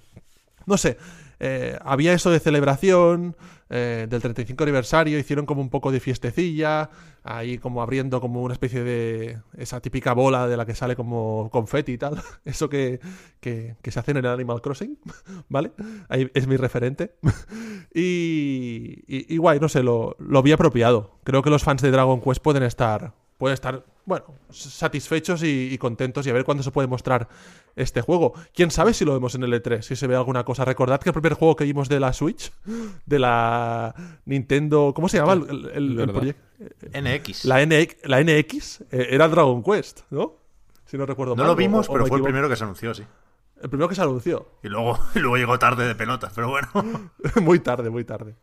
No 0.65 0.77
sé, 0.77 0.97
eh, 1.45 1.77
había 1.83 2.13
eso 2.13 2.31
de 2.31 2.39
celebración 2.39 3.35
eh, 3.75 4.05
del 4.07 4.21
35 4.21 4.63
aniversario, 4.63 5.17
hicieron 5.17 5.47
como 5.47 5.59
un 5.59 5.71
poco 5.71 5.91
de 5.91 5.99
fiestecilla, 5.99 6.91
ahí 7.23 7.57
como 7.57 7.81
abriendo 7.81 8.21
como 8.21 8.43
una 8.43 8.53
especie 8.53 8.83
de 8.83 9.39
esa 9.57 9.81
típica 9.81 10.13
bola 10.13 10.47
de 10.47 10.55
la 10.55 10.67
que 10.67 10.75
sale 10.75 10.95
como 10.95 11.49
confeti 11.51 11.93
y 11.93 11.97
tal, 11.97 12.21
eso 12.45 12.69
que, 12.69 12.99
que, 13.39 13.75
se 13.83 13.99
hace 13.99 14.11
en 14.11 14.17
el 14.17 14.27
Animal 14.27 14.61
Crossing, 14.61 14.99
¿vale? 15.49 15.71
Ahí 16.07 16.29
es 16.35 16.45
mi 16.45 16.55
referente. 16.55 17.15
y, 17.95 19.03
y, 19.07 19.37
guay, 19.37 19.59
no 19.59 19.69
sé, 19.69 19.81
lo, 19.81 20.17
lo 20.19 20.43
vi 20.43 20.51
apropiado. 20.51 21.17
Creo 21.23 21.41
que 21.41 21.49
los 21.49 21.63
fans 21.63 21.81
de 21.81 21.89
Dragon 21.89 22.21
Quest 22.21 22.43
pueden 22.43 22.61
estar, 22.61 23.15
pueden 23.39 23.55
estar 23.55 23.85
bueno, 24.05 24.25
satisfechos 24.49 25.41
y, 25.43 25.77
contentos 25.77 26.25
y 26.27 26.29
a 26.29 26.33
ver 26.33 26.43
cuándo 26.43 26.63
se 26.63 26.71
puede 26.71 26.87
mostrar 26.87 27.27
este 27.75 28.01
juego. 28.01 28.33
¿Quién 28.53 28.71
sabe 28.71 28.93
si 28.93 29.05
lo 29.05 29.13
vemos 29.13 29.35
en 29.35 29.43
el 29.43 29.53
E3, 29.53 29.81
si 29.81 29.95
se 29.95 30.07
ve 30.07 30.15
alguna 30.15 30.43
cosa? 30.43 30.65
Recordad 30.65 30.99
que 30.99 31.09
el 31.09 31.13
primer 31.13 31.33
juego 31.33 31.55
que 31.55 31.63
vimos 31.63 31.89
de 31.89 31.99
la 31.99 32.13
Switch, 32.13 32.51
de 33.05 33.19
la 33.19 33.95
Nintendo... 34.25 34.93
¿Cómo 34.95 35.09
se 35.09 35.17
llama 35.17 35.33
el, 35.33 36.09
proyecto? 36.11 36.41
NX. 36.93 37.45
La, 37.45 37.65
la 38.03 38.23
NX 38.23 38.81
eh, 38.91 39.07
era 39.11 39.27
Dragon 39.27 39.63
Quest, 39.63 40.01
¿no? 40.09 40.37
Si 40.85 40.97
no 40.97 41.05
recuerdo 41.05 41.35
mal. 41.35 41.45
No 41.45 41.51
lo 41.51 41.55
vimos, 41.55 41.87
pero 41.87 42.05
fue 42.05 42.17
el 42.17 42.23
primero 42.23 42.49
que 42.49 42.55
se 42.55 42.63
anunció, 42.63 42.93
sí. 42.93 43.03
El 43.61 43.69
primero 43.69 43.87
que 43.87 43.95
se 43.95 44.01
anunció. 44.01 44.49
Y 44.61 44.67
luego, 44.67 44.99
luego 45.15 45.37
llegó 45.37 45.57
tarde 45.57 45.87
de 45.87 45.95
pelotas, 45.95 46.33
pero 46.35 46.49
bueno. 46.49 46.69
muy 47.41 47.59
tarde, 47.59 47.89
muy 47.89 48.03
tarde. 48.03 48.35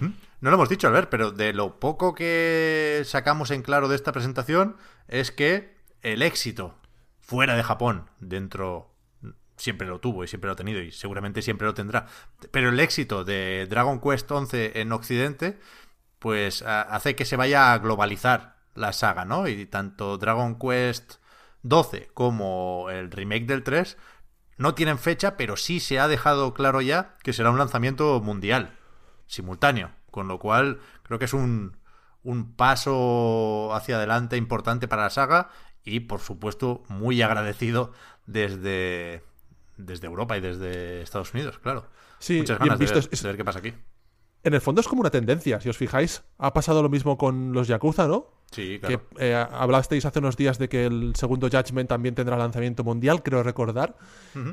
¿Mm? 0.00 0.06
No 0.44 0.50
lo 0.50 0.56
hemos 0.56 0.68
dicho, 0.68 0.88
Albert, 0.88 1.08
pero 1.08 1.30
de 1.30 1.54
lo 1.54 1.80
poco 1.80 2.14
que 2.14 3.00
sacamos 3.06 3.50
en 3.50 3.62
claro 3.62 3.88
de 3.88 3.96
esta 3.96 4.12
presentación 4.12 4.76
es 5.08 5.30
que 5.30 5.74
el 6.02 6.20
éxito 6.20 6.74
fuera 7.18 7.56
de 7.56 7.62
Japón, 7.62 8.10
dentro 8.20 8.92
siempre 9.56 9.88
lo 9.88 10.00
tuvo 10.00 10.22
y 10.22 10.28
siempre 10.28 10.48
lo 10.48 10.52
ha 10.52 10.56
tenido 10.56 10.82
y 10.82 10.92
seguramente 10.92 11.40
siempre 11.40 11.66
lo 11.66 11.72
tendrá, 11.72 12.08
pero 12.50 12.68
el 12.68 12.78
éxito 12.78 13.24
de 13.24 13.66
Dragon 13.70 13.98
Quest 14.02 14.30
11 14.30 14.82
en 14.82 14.92
Occidente, 14.92 15.58
pues 16.18 16.60
hace 16.60 17.16
que 17.16 17.24
se 17.24 17.36
vaya 17.36 17.72
a 17.72 17.78
globalizar 17.78 18.56
la 18.74 18.92
saga, 18.92 19.24
¿no? 19.24 19.48
Y 19.48 19.64
tanto 19.64 20.18
Dragon 20.18 20.58
Quest 20.58 21.14
12 21.62 22.10
como 22.12 22.90
el 22.90 23.10
remake 23.10 23.46
del 23.46 23.62
3 23.62 23.96
no 24.58 24.74
tienen 24.74 24.98
fecha, 24.98 25.38
pero 25.38 25.56
sí 25.56 25.80
se 25.80 25.98
ha 25.98 26.06
dejado 26.06 26.52
claro 26.52 26.82
ya 26.82 27.16
que 27.22 27.32
será 27.32 27.50
un 27.50 27.56
lanzamiento 27.56 28.20
mundial, 28.20 28.76
simultáneo. 29.26 29.90
Con 30.14 30.28
lo 30.28 30.38
cual, 30.38 30.78
creo 31.02 31.18
que 31.18 31.24
es 31.24 31.32
un, 31.32 31.76
un 32.22 32.54
paso 32.54 33.74
hacia 33.74 33.96
adelante 33.96 34.36
importante 34.36 34.86
para 34.86 35.02
la 35.02 35.10
saga 35.10 35.50
y, 35.82 35.98
por 35.98 36.20
supuesto, 36.20 36.84
muy 36.88 37.20
agradecido 37.20 37.90
desde, 38.24 39.24
desde 39.76 40.06
Europa 40.06 40.36
y 40.36 40.40
desde 40.40 41.02
Estados 41.02 41.34
Unidos, 41.34 41.58
claro. 41.58 41.88
Sí, 42.20 42.38
Muchas 42.38 42.60
ganas 42.60 42.78
de, 42.78 42.86
ver, 42.86 43.08
ver 43.24 43.36
qué 43.36 43.44
pasa 43.44 43.58
aquí. 43.58 43.74
En 44.44 44.54
el 44.54 44.60
fondo 44.60 44.82
es 44.82 44.86
como 44.86 45.00
una 45.00 45.10
tendencia, 45.10 45.60
si 45.60 45.68
os 45.68 45.76
fijáis. 45.76 46.22
Ha 46.38 46.54
pasado 46.54 46.80
lo 46.80 46.88
mismo 46.88 47.18
con 47.18 47.52
los 47.52 47.66
Yakuza, 47.66 48.06
¿no? 48.06 48.28
Sí, 48.52 48.78
claro. 48.78 49.02
Que 49.18 49.30
eh, 49.30 49.34
hablasteis 49.34 50.04
hace 50.04 50.20
unos 50.20 50.36
días 50.36 50.58
de 50.58 50.68
que 50.68 50.86
el 50.86 51.16
segundo 51.16 51.48
Judgment 51.50 51.88
también 51.88 52.14
tendrá 52.14 52.36
lanzamiento 52.36 52.84
mundial, 52.84 53.24
creo 53.24 53.42
recordar. 53.42 53.96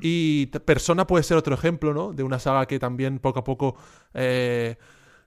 Y 0.02 0.48
Persona 0.48 1.06
puede 1.06 1.24
ser 1.24 1.38
otro 1.38 1.54
ejemplo, 1.54 1.94
¿no? 1.94 2.14
De 2.14 2.24
una 2.24 2.40
saga 2.40 2.66
que 2.66 2.80
también 2.80 3.20
poco 3.20 3.42
a 3.42 3.44
poco 3.44 3.76
eh, 4.16 4.78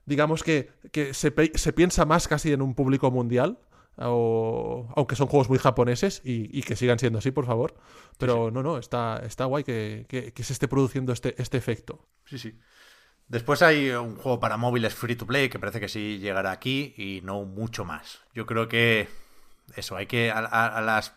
digamos 0.05 0.43
que, 0.43 0.71
se, 1.11 1.31
piensa 1.31 2.05
más 2.05 2.27
casi 2.27 2.51
en 2.53 2.61
un 2.61 2.75
público 2.75 3.11
mundial. 3.11 3.59
O, 3.97 4.91
aunque 4.97 5.15
son 5.15 5.27
juegos 5.27 5.47
muy 5.47 5.57
japoneses 5.57 6.21
y, 6.25 6.61
que 6.63 6.75
sigan 6.75 6.99
siendo 6.99 7.19
así, 7.19 7.31
por 7.31 7.45
favor. 7.45 7.75
Pero 8.17 8.51
no, 8.51 8.61
no, 8.61 8.77
está, 8.77 9.21
está 9.25 9.45
guay 9.45 9.63
que, 9.63 10.33
se 10.35 10.53
esté 10.53 10.67
produciendo 10.67 11.13
este, 11.13 11.41
este 11.41 11.57
efecto. 11.57 12.05
Sí, 12.25 12.37
sí. 12.37 12.59
Después 13.27 13.61
hay 13.61 13.89
un 13.89 14.17
juego 14.17 14.39
para 14.39 14.57
móviles 14.57 14.93
free 14.93 15.15
to 15.15 15.25
play 15.25 15.49
que 15.49 15.57
parece 15.57 15.79
que 15.79 15.87
sí 15.87 16.19
llegará 16.19 16.51
aquí 16.51 16.93
y 16.97 17.21
no 17.23 17.43
mucho 17.43 17.83
más. 17.83 18.21
Yo 18.33 18.45
creo 18.45 18.67
que 18.67 19.07
eso, 19.75 19.95
hay 19.95 20.05
que 20.05 20.31
a, 20.31 20.81
las 20.81 21.15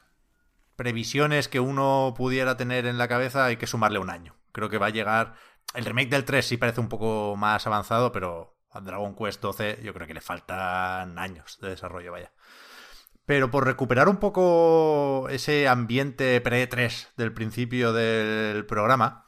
previsiones 0.77 1.49
que 1.49 1.61
uno 1.61 2.15
pudiera 2.17 2.57
tener 2.57 2.87
en 2.87 2.97
la 2.97 3.09
cabeza 3.09 3.45
hay 3.45 3.57
que 3.57 3.67
sumarle 3.67 3.99
un 3.99 4.11
año. 4.11 4.37
Creo 4.53 4.71
que 4.71 4.79
va 4.79 4.87
a 4.87 4.91
llegar... 4.91 5.35
El 5.75 5.85
remake 5.85 6.09
del 6.09 6.25
3 6.25 6.47
sí 6.47 6.57
parece 6.57 6.81
un 6.81 6.89
poco 6.89 7.37
más 7.37 7.67
avanzado, 7.67 8.11
pero 8.11 8.58
a 8.71 8.81
Dragon 8.81 9.15
Quest 9.15 9.41
12 9.41 9.81
yo 9.83 9.95
creo 9.95 10.07
que 10.07 10.15
le 10.15 10.21
faltan 10.21 11.19
años 11.19 11.59
de 11.61 11.71
desarrollo, 11.71 12.13
vaya. 12.13 12.33
Pero 13.27 13.51
por 13.51 13.67
recuperar 13.67 14.09
un 14.09 14.17
poco 14.17 15.29
ese 15.29 15.69
ambiente 15.69 16.41
pre-3 16.41 17.09
del 17.17 17.35
principio 17.35 17.93
del 17.93 18.65
programa, 18.65 19.27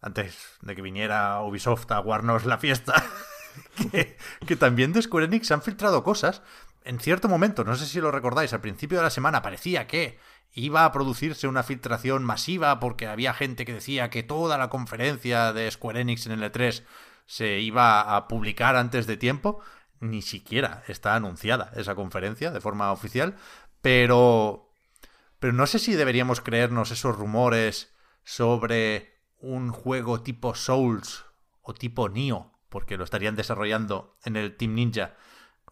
antes 0.00 0.56
de 0.62 0.74
que 0.74 0.80
viniera 0.80 1.42
Ubisoft 1.42 1.90
a 1.92 1.98
guarnos 1.98 2.46
la 2.46 2.56
fiesta, 2.56 2.94
que, 3.92 4.16
que, 4.46 4.56
también 4.56 4.94
de 4.94 5.02
Square 5.02 5.26
Enix 5.26 5.48
se 5.48 5.54
han 5.54 5.62
filtrado 5.62 6.02
cosas. 6.02 6.42
En 6.84 6.98
cierto 6.98 7.28
momento, 7.28 7.62
no 7.62 7.76
sé 7.76 7.86
si 7.86 8.00
lo 8.00 8.10
recordáis, 8.10 8.54
al 8.54 8.62
principio 8.62 8.98
de 8.98 9.04
la 9.04 9.10
semana 9.10 9.42
parecía 9.42 9.86
que 9.86 10.18
iba 10.54 10.84
a 10.84 10.92
producirse 10.92 11.46
una 11.46 11.62
filtración 11.62 12.24
masiva 12.24 12.80
porque 12.80 13.06
había 13.06 13.34
gente 13.34 13.64
que 13.64 13.74
decía 13.74 14.10
que 14.10 14.22
toda 14.22 14.58
la 14.58 14.68
conferencia 14.68 15.52
de 15.52 15.70
Square 15.70 16.00
Enix 16.00 16.26
en 16.26 16.32
el 16.32 16.42
E3 16.42 16.84
se 17.26 17.60
iba 17.60 18.16
a 18.16 18.28
publicar 18.28 18.76
antes 18.76 19.06
de 19.06 19.16
tiempo. 19.16 19.60
Ni 20.00 20.22
siquiera 20.22 20.82
está 20.88 21.14
anunciada 21.14 21.72
esa 21.76 21.94
conferencia 21.94 22.50
de 22.50 22.60
forma 22.60 22.92
oficial. 22.92 23.36
Pero. 23.80 24.68
Pero 25.38 25.52
no 25.52 25.66
sé 25.66 25.78
si 25.78 25.94
deberíamos 25.94 26.40
creernos 26.40 26.92
esos 26.92 27.16
rumores 27.16 27.92
sobre 28.22 29.20
un 29.38 29.70
juego 29.70 30.22
tipo 30.22 30.54
Souls 30.54 31.24
o 31.62 31.74
tipo 31.74 32.08
Nioh, 32.08 32.52
porque 32.68 32.96
lo 32.96 33.04
estarían 33.04 33.34
desarrollando 33.34 34.16
en 34.24 34.36
el 34.36 34.56
Team 34.56 34.74
Ninja, 34.74 35.16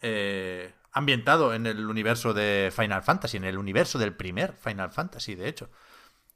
eh, 0.02 0.74
ambientado 0.92 1.54
en 1.54 1.66
el 1.66 1.86
universo 1.86 2.34
de 2.34 2.72
Final 2.74 3.02
Fantasy, 3.02 3.36
en 3.36 3.44
el 3.44 3.58
universo 3.58 3.98
del 3.98 4.16
primer 4.16 4.54
Final 4.54 4.90
Fantasy, 4.90 5.36
de 5.36 5.48
hecho. 5.48 5.70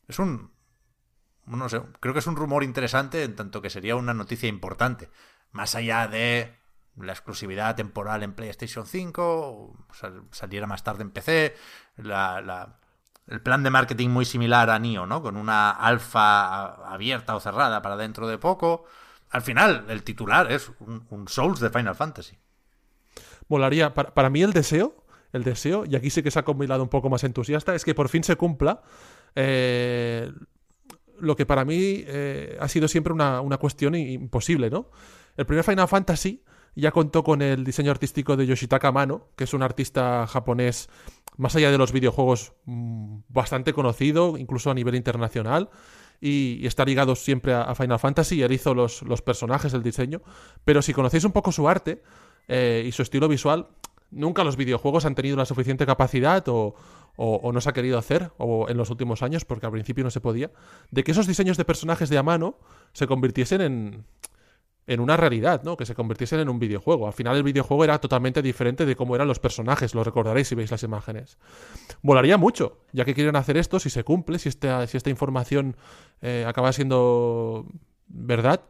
Es 0.06 0.18
un, 0.18 0.53
no 1.46 1.68
sé, 1.68 1.80
creo 2.00 2.12
que 2.14 2.20
es 2.20 2.26
un 2.26 2.36
rumor 2.36 2.64
interesante 2.64 3.22
en 3.22 3.36
tanto 3.36 3.60
que 3.60 3.70
sería 3.70 3.96
una 3.96 4.14
noticia 4.14 4.48
importante. 4.48 5.10
Más 5.52 5.74
allá 5.74 6.08
de 6.08 6.56
la 6.96 7.12
exclusividad 7.12 7.76
temporal 7.76 8.22
en 8.22 8.34
PlayStation 8.34 8.86
5, 8.86 9.86
saliera 10.30 10.66
más 10.66 10.84
tarde 10.84 11.02
en 11.02 11.10
PC, 11.10 11.54
el 11.96 13.40
plan 13.42 13.62
de 13.62 13.70
marketing 13.70 14.10
muy 14.10 14.24
similar 14.24 14.70
a 14.70 14.78
Nio, 14.78 15.06
¿no? 15.06 15.22
Con 15.22 15.36
una 15.36 15.70
alfa 15.70 16.92
abierta 16.92 17.34
o 17.34 17.40
cerrada 17.40 17.82
para 17.82 17.96
dentro 17.96 18.28
de 18.28 18.38
poco. 18.38 18.84
Al 19.30 19.42
final, 19.42 19.86
el 19.88 20.02
titular 20.02 20.50
es 20.52 20.70
un, 20.80 21.26
Souls 21.28 21.60
de 21.60 21.70
Final 21.70 21.96
Fantasy. 21.96 22.38
Molaría, 23.48 23.94
para, 23.94 24.14
para, 24.14 24.30
mí 24.30 24.42
el 24.42 24.52
deseo, 24.52 25.04
el 25.32 25.42
deseo, 25.42 25.84
y 25.84 25.96
aquí 25.96 26.10
sí 26.10 26.22
que 26.22 26.30
se 26.30 26.38
ha 26.38 26.44
combinado 26.44 26.82
un 26.82 26.88
poco 26.88 27.10
más 27.10 27.24
entusiasta, 27.24 27.74
es 27.74 27.84
que 27.84 27.94
por 27.94 28.08
fin 28.08 28.22
se 28.22 28.36
cumpla 28.36 28.82
eh, 29.34 30.32
lo 31.18 31.36
que 31.36 31.46
para 31.46 31.64
mí 31.64 32.04
eh, 32.06 32.56
ha 32.60 32.68
sido 32.68 32.88
siempre 32.88 33.12
una, 33.12 33.58
cuestión 33.58 33.94
imposible, 33.94 34.70
¿no? 34.70 34.90
El 35.36 35.46
primer 35.46 35.64
Final 35.64 35.88
Fantasy 35.88 36.42
ya 36.76 36.90
contó 36.90 37.22
con 37.22 37.42
el 37.42 37.64
diseño 37.64 37.90
artístico 37.90 38.36
de 38.36 38.46
Yoshitaka 38.46 38.90
Mano, 38.92 39.28
que 39.36 39.44
es 39.44 39.54
un 39.54 39.62
artista 39.62 40.26
japonés, 40.26 40.88
más 41.36 41.54
allá 41.56 41.70
de 41.70 41.78
los 41.78 41.92
videojuegos, 41.92 42.52
mm, 42.64 43.18
bastante 43.28 43.72
conocido, 43.72 44.36
incluso 44.36 44.70
a 44.70 44.74
nivel 44.74 44.94
internacional, 44.94 45.70
y, 46.20 46.66
está 46.66 46.84
ligado 46.84 47.14
siempre 47.14 47.54
a, 47.54 47.74
Final 47.74 47.98
Fantasy, 47.98 48.36
y 48.36 48.42
él 48.42 48.52
hizo 48.52 48.74
los, 48.74 49.02
los, 49.02 49.22
personajes, 49.22 49.74
el 49.74 49.82
diseño, 49.82 50.22
pero 50.64 50.82
si 50.82 50.92
conocéis 50.92 51.24
un 51.24 51.32
poco 51.32 51.52
su 51.52 51.68
arte 51.68 52.02
eh, 52.48 52.84
y 52.86 52.92
su 52.92 53.02
estilo 53.02 53.28
visual, 53.28 53.68
nunca 54.10 54.44
los 54.44 54.56
videojuegos 54.56 55.04
han 55.04 55.14
tenido 55.14 55.36
la 55.36 55.44
suficiente 55.44 55.86
capacidad 55.86 56.44
o, 56.48 56.74
o, 57.16 57.52
no 57.52 57.60
se 57.60 57.68
ha 57.68 57.72
querido 57.72 57.98
hacer 57.98 58.32
o 58.38 58.68
en 58.68 58.76
los 58.76 58.90
últimos 58.90 59.22
años, 59.22 59.44
porque 59.44 59.66
al 59.66 59.72
principio 59.72 60.04
no 60.04 60.10
se 60.10 60.20
podía, 60.20 60.50
de 60.90 61.04
que 61.04 61.12
esos 61.12 61.26
diseños 61.26 61.56
de 61.56 61.64
personajes 61.64 62.08
de 62.08 62.18
a 62.18 62.22
mano 62.22 62.58
se 62.92 63.06
convirtiesen 63.06 63.60
en, 63.60 64.04
en 64.86 65.00
una 65.00 65.16
realidad, 65.16 65.62
¿no? 65.62 65.76
Que 65.76 65.86
se 65.86 65.94
convirtiesen 65.94 66.40
en 66.40 66.48
un 66.48 66.58
videojuego. 66.58 67.06
Al 67.06 67.12
final 67.12 67.36
el 67.36 67.42
videojuego 67.42 67.84
era 67.84 67.98
totalmente 68.00 68.42
diferente 68.42 68.84
de 68.84 68.96
cómo 68.96 69.14
eran 69.14 69.28
los 69.28 69.38
personajes, 69.38 69.94
lo 69.94 70.04
recordaréis 70.04 70.48
si 70.48 70.54
veis 70.54 70.70
las 70.70 70.82
imágenes. 70.82 71.38
Volaría 72.02 72.36
mucho, 72.36 72.78
ya 72.92 73.04
que 73.04 73.14
quieren 73.14 73.36
hacer 73.36 73.56
esto, 73.56 73.78
si 73.78 73.90
se 73.90 74.04
cumple, 74.04 74.38
si 74.38 74.48
esta, 74.48 74.86
si 74.86 74.96
esta 74.96 75.10
información 75.10 75.76
eh, 76.20 76.44
acaba 76.46 76.72
siendo 76.72 77.66
verdad, 78.06 78.62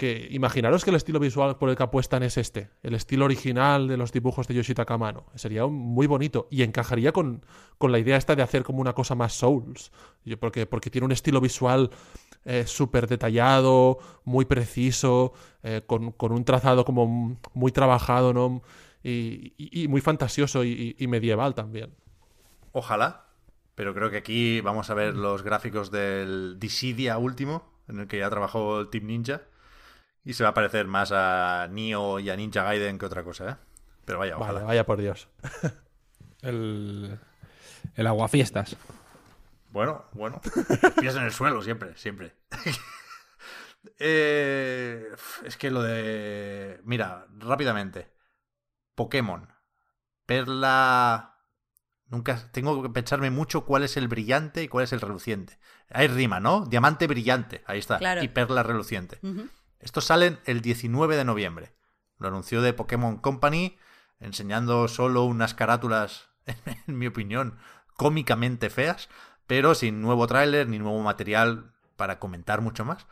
que 0.00 0.28
imaginaros 0.30 0.82
que 0.82 0.88
el 0.88 0.96
estilo 0.96 1.20
visual 1.20 1.58
por 1.58 1.68
el 1.68 1.76
que 1.76 1.82
apuestan 1.82 2.22
es 2.22 2.38
este, 2.38 2.70
el 2.82 2.94
estilo 2.94 3.26
original 3.26 3.86
de 3.86 3.98
los 3.98 4.12
dibujos 4.12 4.48
de 4.48 4.54
Yoshitaka 4.54 4.96
Mano. 4.96 5.26
Sería 5.34 5.66
muy 5.66 6.06
bonito 6.06 6.48
y 6.50 6.62
encajaría 6.62 7.12
con, 7.12 7.44
la 7.78 7.98
idea 7.98 8.16
esta 8.16 8.34
de 8.34 8.42
hacer 8.42 8.64
como 8.64 8.80
una 8.80 8.94
cosa 8.94 9.14
más 9.14 9.34
Souls, 9.34 9.92
porque, 10.40 10.64
tiene 10.90 11.04
un 11.04 11.12
estilo 11.12 11.38
visual 11.42 11.90
eh, 12.46 12.64
súper 12.66 13.08
detallado, 13.08 13.98
muy 14.24 14.46
preciso, 14.46 15.34
eh, 15.62 15.82
con, 15.86 16.14
un 16.18 16.44
trazado 16.46 16.86
como 16.86 17.36
muy 17.52 17.70
trabajado, 17.70 18.32
¿no? 18.32 18.62
Y, 19.04 19.86
muy 19.90 20.00
fantasioso 20.00 20.64
y, 20.64 20.96
y 20.98 21.06
medieval 21.08 21.54
también. 21.54 21.94
Ojalá, 22.72 23.26
pero 23.74 23.92
creo 23.92 24.10
que 24.10 24.16
aquí 24.16 24.62
vamos 24.62 24.88
a 24.88 24.94
ver 24.94 25.14
los 25.14 25.42
gráficos 25.42 25.90
del 25.90 26.58
Dissidia 26.58 27.18
último, 27.18 27.70
en 27.86 28.00
el 28.00 28.06
que 28.06 28.20
ya 28.20 28.30
trabajó 28.30 28.80
el 28.80 28.88
Team 28.88 29.04
Ninja 29.04 29.42
y 30.24 30.34
se 30.34 30.42
va 30.42 30.50
a 30.50 30.54
parecer 30.54 30.86
más 30.86 31.12
a 31.12 31.68
Nio 31.70 32.18
y 32.18 32.30
a 32.30 32.36
Ninja 32.36 32.62
Gaiden 32.62 32.98
que 32.98 33.06
otra 33.06 33.24
cosa, 33.24 33.50
¿eh? 33.50 33.56
Pero 34.04 34.18
vaya, 34.18 34.36
ojalá. 34.36 34.62
vaya 34.62 34.86
por 34.86 35.00
Dios. 35.00 35.28
el, 36.42 37.18
el 37.94 38.06
aguafiestas. 38.06 38.76
Bueno, 39.70 40.04
bueno. 40.12 40.40
Pies 41.00 41.14
en 41.16 41.24
el 41.24 41.32
suelo, 41.32 41.62
siempre, 41.62 41.96
siempre. 41.96 42.34
Eh, 43.98 45.06
es 45.42 45.56
que 45.56 45.70
lo 45.70 45.80
de. 45.80 46.82
Mira, 46.84 47.26
rápidamente. 47.38 48.12
Pokémon. 48.94 49.50
Perla 50.26 51.30
Nunca 52.10 52.50
tengo 52.50 52.82
que 52.82 52.90
pensarme 52.90 53.30
mucho 53.30 53.64
cuál 53.64 53.84
es 53.84 53.96
el 53.96 54.08
brillante 54.08 54.64
y 54.64 54.68
cuál 54.68 54.82
es 54.82 54.92
el 54.92 55.00
reluciente. 55.00 55.58
Hay 55.90 56.08
rima, 56.08 56.40
¿no? 56.40 56.66
Diamante 56.66 57.06
brillante, 57.06 57.62
ahí 57.66 57.78
está. 57.78 58.00
Y 58.20 58.28
perla 58.28 58.64
reluciente. 58.64 59.20
Estos 59.80 60.04
salen 60.04 60.38
el 60.44 60.60
19 60.60 61.16
de 61.16 61.24
noviembre. 61.24 61.74
Lo 62.18 62.28
anunció 62.28 62.60
de 62.60 62.74
Pokémon 62.74 63.16
Company, 63.16 63.78
enseñando 64.20 64.86
solo 64.88 65.24
unas 65.24 65.54
carátulas, 65.54 66.28
en 66.86 66.98
mi 66.98 67.06
opinión, 67.06 67.58
cómicamente 67.96 68.70
feas, 68.70 69.08
pero 69.46 69.74
sin 69.74 70.00
nuevo 70.00 70.26
tráiler 70.26 70.68
ni 70.68 70.78
nuevo 70.78 71.00
material 71.02 71.72
para 71.96 72.18
comentar 72.18 72.60
mucho 72.60 72.84
más. 72.84 73.06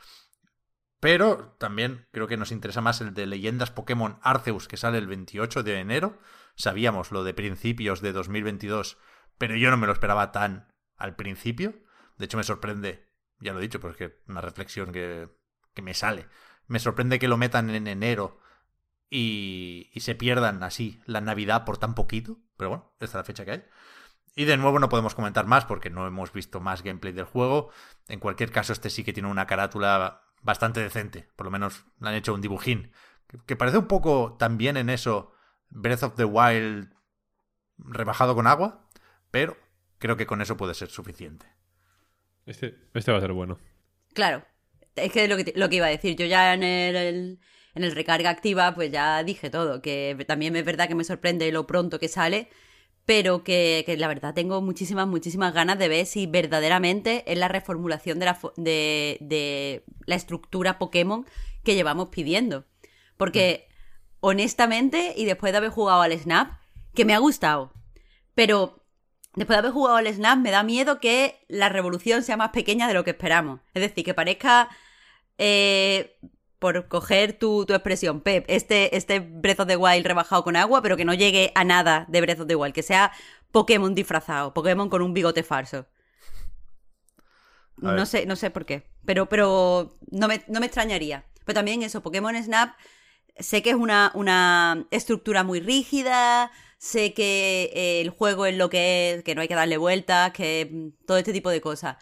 Pero 1.00 1.56
también 1.58 2.06
creo 2.10 2.26
que 2.26 2.36
nos 2.36 2.52
interesa 2.52 2.80
más 2.80 3.00
el 3.00 3.14
de 3.14 3.26
Leyendas 3.26 3.70
Pokémon 3.70 4.18
Arceus, 4.22 4.68
que 4.68 4.76
sale 4.76 4.98
el 4.98 5.06
28 5.06 5.62
de 5.62 5.78
enero. 5.78 6.18
Sabíamos 6.54 7.12
lo 7.12 7.22
de 7.24 7.34
principios 7.34 8.00
de 8.00 8.12
2022, 8.12 8.98
pero 9.38 9.56
yo 9.56 9.70
no 9.70 9.76
me 9.76 9.86
lo 9.86 9.92
esperaba 9.92 10.32
tan 10.32 10.72
al 10.96 11.14
principio. 11.16 11.74
De 12.16 12.24
hecho, 12.24 12.36
me 12.36 12.42
sorprende, 12.42 13.06
ya 13.38 13.52
lo 13.52 13.60
he 13.60 13.62
dicho, 13.62 13.80
pero 13.80 13.94
es 13.94 14.12
una 14.26 14.40
reflexión 14.40 14.92
que, 14.92 15.28
que 15.72 15.82
me 15.82 15.94
sale. 15.94 16.26
Me 16.68 16.78
sorprende 16.78 17.18
que 17.18 17.28
lo 17.28 17.36
metan 17.36 17.70
en 17.70 17.86
enero 17.86 18.38
y, 19.10 19.90
y 19.92 20.00
se 20.00 20.14
pierdan 20.14 20.62
así 20.62 21.00
la 21.06 21.20
Navidad 21.20 21.64
por 21.64 21.78
tan 21.78 21.94
poquito. 21.94 22.38
Pero 22.56 22.70
bueno, 22.70 22.92
esta 23.00 23.04
es 23.06 23.14
la 23.14 23.24
fecha 23.24 23.44
que 23.44 23.50
hay. 23.50 23.64
Y 24.38 24.44
de 24.44 24.56
nuevo 24.56 24.78
no 24.78 24.88
podemos 24.88 25.16
comentar 25.16 25.46
más 25.46 25.64
porque 25.64 25.90
no 25.90 26.06
hemos 26.06 26.32
visto 26.32 26.60
más 26.60 26.84
gameplay 26.84 27.12
del 27.12 27.24
juego. 27.24 27.70
En 28.06 28.20
cualquier 28.20 28.52
caso, 28.52 28.72
este 28.72 28.88
sí 28.88 29.02
que 29.02 29.12
tiene 29.12 29.28
una 29.28 29.48
carátula 29.48 30.22
bastante 30.42 30.80
decente. 30.80 31.28
Por 31.34 31.46
lo 31.46 31.50
menos 31.50 31.86
le 31.98 32.08
han 32.08 32.14
hecho 32.14 32.34
un 32.34 32.40
dibujín. 32.40 32.92
Que, 33.46 33.56
parece 33.56 33.78
un 33.78 33.88
poco 33.88 34.36
también 34.38 34.76
en 34.76 34.90
eso 34.90 35.32
Breath 35.70 36.04
of 36.04 36.14
the 36.14 36.24
Wild 36.24 36.94
rebajado 37.78 38.36
con 38.36 38.46
agua. 38.46 38.88
Pero 39.32 39.56
creo 39.98 40.16
que 40.16 40.26
con 40.26 40.40
eso 40.40 40.56
puede 40.56 40.74
ser 40.74 40.88
suficiente. 40.88 41.46
Este, 42.46 42.78
este 42.94 43.10
va 43.10 43.18
a 43.18 43.20
ser 43.20 43.32
bueno. 43.32 43.58
Claro. 44.14 44.44
Es 44.98 45.12
que 45.12 45.28
lo 45.28 45.36
que, 45.36 45.52
lo 45.56 45.68
que 45.68 45.76
iba 45.76 45.86
a 45.86 45.90
decir. 45.90 46.16
Yo 46.16 46.26
ya 46.26 46.54
en 46.54 46.62
el, 46.62 47.38
en 47.74 47.84
el 47.84 47.92
recarga 47.92 48.30
activa, 48.30 48.74
pues 48.74 48.90
ya 48.90 49.22
dije 49.24 49.50
todo. 49.50 49.82
Que 49.82 50.16
también 50.26 50.56
es 50.56 50.64
verdad 50.64 50.88
que 50.88 50.94
me 50.94 51.04
sorprende 51.04 51.50
lo 51.52 51.66
pronto 51.66 51.98
que 51.98 52.08
sale 52.08 52.48
pero 53.08 53.42
que, 53.42 53.96
la 53.98 54.06
verdad 54.06 54.34
tengo 54.34 54.60
muchísimas, 54.60 55.08
muchísimas 55.08 55.54
ganas 55.54 55.78
de 55.78 55.88
ver 55.88 56.04
si 56.04 56.26
verdaderamente 56.26 57.24
es 57.26 57.38
la 57.38 57.48
reformulación 57.48 58.18
de 58.18 58.26
la, 58.26 58.38
de, 58.58 59.82
la 60.04 60.14
estructura 60.14 60.78
Pokémon 60.78 61.24
que 61.64 61.74
llevamos 61.74 62.10
pidiendo. 62.10 62.66
Porque, 63.16 63.66
honestamente, 64.20 65.14
y 65.16 65.24
después 65.24 65.52
de 65.52 65.56
haber 65.56 65.70
jugado 65.70 66.02
al 66.02 66.12
Snap, 66.12 66.58
que 66.94 67.06
me 67.06 67.14
ha 67.14 67.18
gustado, 67.18 67.72
pero 68.34 68.84
después 69.36 69.54
de 69.56 69.60
haber 69.60 69.72
jugado 69.72 69.96
al 69.96 70.12
Snap 70.12 70.36
me 70.40 70.50
da 70.50 70.62
miedo 70.62 71.00
que 71.00 71.46
la 71.48 71.70
revolución 71.70 72.22
sea 72.22 72.36
más 72.36 72.50
pequeña 72.50 72.88
de 72.88 72.92
lo 72.92 73.04
que 73.04 73.12
esperamos. 73.12 73.60
Es 73.72 73.80
decir, 73.80 74.04
que 74.04 74.12
parezca... 74.12 74.68
Eh, 75.38 76.18
por 76.58 76.88
coger 76.88 77.38
tu, 77.38 77.62
expresión, 77.62 78.20
Pep, 78.20 78.44
este, 78.48 78.96
este 78.96 79.20
Breath 79.20 79.60
of 79.60 79.68
the 79.68 79.76
Wild 79.76 80.04
rebajado 80.04 80.42
con 80.42 80.56
agua, 80.56 80.82
pero 80.82 80.96
que 80.96 81.04
no 81.04 81.14
llegue 81.14 81.52
a 81.54 81.64
nada 81.64 82.04
de 82.08 82.20
Breath 82.20 82.40
of 82.40 82.48
the 82.48 82.56
Wild, 82.56 82.74
que 82.74 82.82
sea 82.82 83.12
Pokémon 83.52 83.94
disfrazado, 83.94 84.52
Pokémon 84.54 84.88
con 84.88 85.02
un 85.02 85.14
bigote 85.14 85.42
falso. 85.42 85.86
No 87.76 88.06
sé, 88.06 88.26
no 88.26 88.34
sé 88.34 88.50
por 88.50 88.66
qué, 88.66 88.90
pero, 89.04 89.28
pero 89.28 89.96
no, 90.10 90.26
me, 90.26 90.42
no 90.48 90.58
me 90.58 90.66
extrañaría. 90.66 91.24
Pero 91.44 91.54
también 91.54 91.82
eso, 91.82 92.02
Pokémon 92.02 92.34
Snap, 92.42 92.74
sé 93.38 93.62
que 93.62 93.70
es 93.70 93.76
una, 93.76 94.10
una 94.14 94.86
estructura 94.90 95.44
muy 95.44 95.60
rígida, 95.60 96.50
sé 96.78 97.14
que 97.14 97.70
eh, 97.72 98.00
el 98.00 98.10
juego 98.10 98.46
es 98.46 98.56
lo 98.56 98.68
que 98.68 99.12
es, 99.12 99.22
que 99.22 99.34
no 99.36 99.42
hay 99.42 99.48
que 99.48 99.54
darle 99.54 99.76
vueltas, 99.76 100.32
que 100.32 100.68
mm, 100.70 101.06
todo 101.06 101.18
este 101.18 101.32
tipo 101.32 101.50
de 101.50 101.60
cosas. 101.60 101.96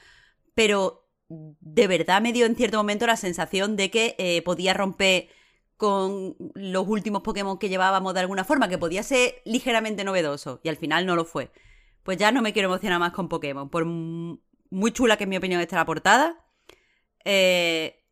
Pero 0.54 1.05
de 1.28 1.86
verdad 1.86 2.20
me 2.22 2.32
dio 2.32 2.46
en 2.46 2.56
cierto 2.56 2.76
momento 2.76 3.06
la 3.06 3.16
sensación 3.16 3.76
de 3.76 3.90
que 3.90 4.14
eh, 4.18 4.42
podía 4.42 4.74
romper 4.74 5.28
con 5.76 6.36
los 6.54 6.86
últimos 6.88 7.22
Pokémon 7.22 7.58
que 7.58 7.68
llevábamos 7.68 8.14
de 8.14 8.20
alguna 8.20 8.44
forma, 8.44 8.68
que 8.68 8.78
podía 8.78 9.02
ser 9.02 9.42
ligeramente 9.44 10.04
novedoso, 10.04 10.60
y 10.62 10.68
al 10.68 10.76
final 10.76 11.04
no 11.04 11.16
lo 11.16 11.24
fue. 11.24 11.50
Pues 12.02 12.16
ya 12.16 12.32
no 12.32 12.40
me 12.40 12.52
quiero 12.52 12.68
emocionar 12.68 12.98
más 12.98 13.12
con 13.12 13.28
Pokémon. 13.28 13.68
Por 13.68 13.84
muy 13.84 14.92
chula 14.92 15.16
que 15.16 15.24
en 15.24 15.30
mi 15.30 15.36
opinión 15.36 15.60
esté 15.60 15.76
la 15.76 15.84
portada, 15.84 16.44
eh, 17.24 18.04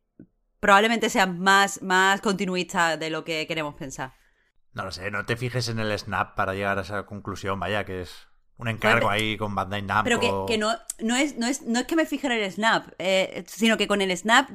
probablemente 0.61 1.09
sea 1.09 1.27
más, 1.27 1.81
más 1.83 2.21
continuista 2.21 2.97
de 2.97 3.11
lo 3.11 3.25
que 3.25 3.47
queremos 3.47 3.75
pensar. 3.75 4.15
No 4.73 4.85
lo 4.85 4.91
sé, 4.91 5.11
no 5.11 5.25
te 5.25 5.37
fijes 5.37 5.69
en 5.69 5.79
el 5.79 5.97
snap 5.97 6.35
para 6.35 6.55
llegar 6.55 6.79
a 6.79 6.83
esa 6.83 7.07
conclusión, 7.07 7.61
vaya, 7.61 7.85
que 7.85 8.03
es 8.03 8.27
un 8.59 8.69
encargo 8.69 9.11
ahí 9.11 9.37
con 9.37 9.55
Bandai 9.55 9.83
Namco. 9.83 10.05
Pero 10.05 10.47
que, 10.47 10.59
no, 10.59 10.77
no, 11.01 11.17
es, 11.17 11.37
no, 11.37 11.47
es, 11.47 11.63
no 11.63 11.81
es 11.81 11.87
que 11.87 11.97
me 11.97 12.07
fije 12.07 12.27
en 12.27 12.33
el 12.33 12.53
Snap, 12.53 12.89
eh, 12.99 13.45
sino 13.49 13.77
que 13.77 13.89
con 13.89 14.01
el 14.01 14.17
Snap 14.17 14.49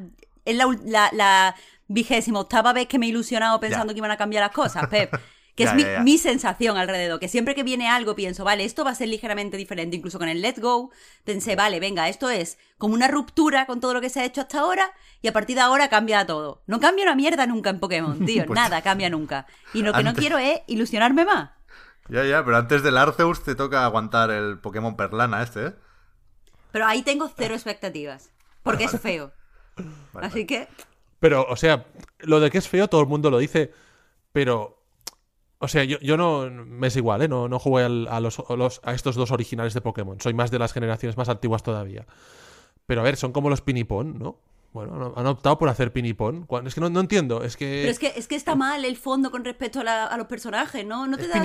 es 0.45 0.55
la, 0.55 1.09
la, 1.11 1.55
vigésima 1.91 2.39
octava 2.39 2.71
vez 2.71 2.87
que 2.87 2.99
me 2.99 3.07
he 3.07 3.09
ilusionado 3.09 3.59
pensando 3.59 3.93
que 3.93 3.97
iban 3.97 4.11
a 4.11 4.17
cambiar 4.17 4.43
las 4.43 4.51
cosas, 4.51 4.87
Pep. 4.87 5.13
Que 5.55 5.65
es 5.65 5.73
mi, 5.73 5.83
mi, 6.05 6.17
sensación 6.17 6.77
alrededor. 6.77 7.19
Que 7.19 7.27
siempre 7.27 7.53
que 7.53 7.63
viene 7.63 7.89
algo 7.89 8.15
pienso, 8.15 8.45
vale, 8.45 8.63
esto 8.63 8.85
va 8.85 8.91
a 8.91 8.95
ser 8.95 9.09
ligeramente 9.09 9.57
diferente. 9.57 9.97
Incluso 9.97 10.17
con 10.17 10.29
el 10.29 10.41
Let's 10.41 10.61
Go, 10.61 10.89
pensé, 11.25 11.57
vale, 11.57 11.81
venga, 11.81 12.07
esto 12.07 12.29
es 12.29 12.57
como 12.77 12.93
una 12.93 13.09
ruptura 13.09 13.65
con 13.65 13.81
todo 13.81 13.93
lo 13.93 13.99
que 13.99 14.09
se 14.09 14.21
ha 14.21 14.23
hecho 14.23 14.39
hasta 14.39 14.61
ahora 14.61 14.93
y 15.21 15.27
a 15.27 15.33
partir 15.33 15.57
de 15.57 15.61
ahora 15.63 15.89
cambia 15.89 16.25
todo. 16.25 16.63
No 16.65 16.79
cambia 16.79 17.03
una 17.03 17.15
mierda 17.15 17.45
nunca 17.45 17.71
en 17.71 17.81
Pokémon, 17.81 18.25
tío. 18.25 18.45
Pues 18.47 18.55
nada 18.55 18.81
cambia 18.81 19.09
nunca. 19.09 19.47
Y 19.73 19.81
lo 19.81 19.91
que 19.91 20.01
no 20.01 20.13
quiero 20.13 20.37
es 20.37 20.61
ilusionarme 20.67 21.25
más. 21.25 21.49
Ya, 22.09 22.25
ya, 22.25 22.43
pero 22.43 22.57
antes 22.57 22.83
del 22.83 22.97
Arceus 22.97 23.43
te 23.43 23.55
toca 23.55 23.85
aguantar 23.85 24.31
el 24.31 24.57
Pokémon 24.59 24.95
Perlana 24.95 25.43
este, 25.43 25.67
¿eh? 25.67 25.73
Pero 26.71 26.85
ahí 26.85 27.01
tengo 27.01 27.29
cero 27.35 27.53
expectativas. 27.53 28.31
Porque 28.63 28.85
es 28.85 28.99
feo. 28.99 29.31
Así 30.13 30.45
que. 30.45 30.67
Pero, 31.19 31.45
o 31.49 31.55
sea, 31.55 31.85
lo 32.19 32.39
de 32.39 32.49
que 32.51 32.57
es 32.57 32.67
feo 32.67 32.87
todo 32.87 33.01
el 33.01 33.07
mundo 33.07 33.29
lo 33.29 33.37
dice. 33.39 33.71
Pero. 34.31 34.83
O 35.59 35.67
sea, 35.67 35.83
yo, 35.83 35.99
yo 35.99 36.17
no. 36.17 36.49
Me 36.49 36.87
es 36.87 36.95
igual, 36.95 37.21
¿eh? 37.21 37.27
No, 37.27 37.47
no 37.47 37.59
jugué 37.59 37.83
a, 37.83 38.19
los, 38.19 38.81
a 38.83 38.93
estos 38.93 39.15
dos 39.15 39.31
originales 39.31 39.73
de 39.73 39.81
Pokémon. 39.81 40.19
Soy 40.19 40.33
más 40.33 40.51
de 40.51 40.59
las 40.59 40.73
generaciones 40.73 41.17
más 41.17 41.29
antiguas 41.29 41.63
todavía. 41.63 42.05
Pero 42.85 43.01
a 43.01 43.03
ver, 43.03 43.17
son 43.17 43.31
como 43.31 43.49
los 43.49 43.61
Pinipón, 43.61 44.17
¿no? 44.19 44.39
Bueno, 44.71 45.13
han 45.15 45.25
optado 45.25 45.57
por 45.57 45.69
hacer 45.69 45.91
pinipón. 45.91 46.47
Es 46.65 46.75
que 46.75 46.81
no, 46.81 46.99
entiendo, 46.99 47.43
es 47.43 47.57
que... 47.57 47.79
Pero 47.81 47.91
es 47.91 47.99
que, 47.99 48.13
es 48.15 48.27
que 48.27 48.35
está 48.35 48.55
mal 48.55 48.85
el 48.85 48.97
fondo 48.97 49.31
con 49.31 49.43
respecto 49.43 49.81
a, 49.85 50.15
los 50.17 50.27
personajes, 50.27 50.85
¿no? 50.85 51.07
¿No 51.07 51.17
te 51.17 51.27
da 51.27 51.41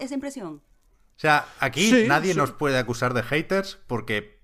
esa, 0.00 0.14
impresión? 0.14 0.54
O 0.56 1.20
sea, 1.20 1.46
aquí 1.60 2.04
nadie 2.06 2.34
nos 2.34 2.52
puede 2.52 2.78
acusar 2.78 3.14
de 3.14 3.22
haters 3.22 3.78
porque, 3.86 4.40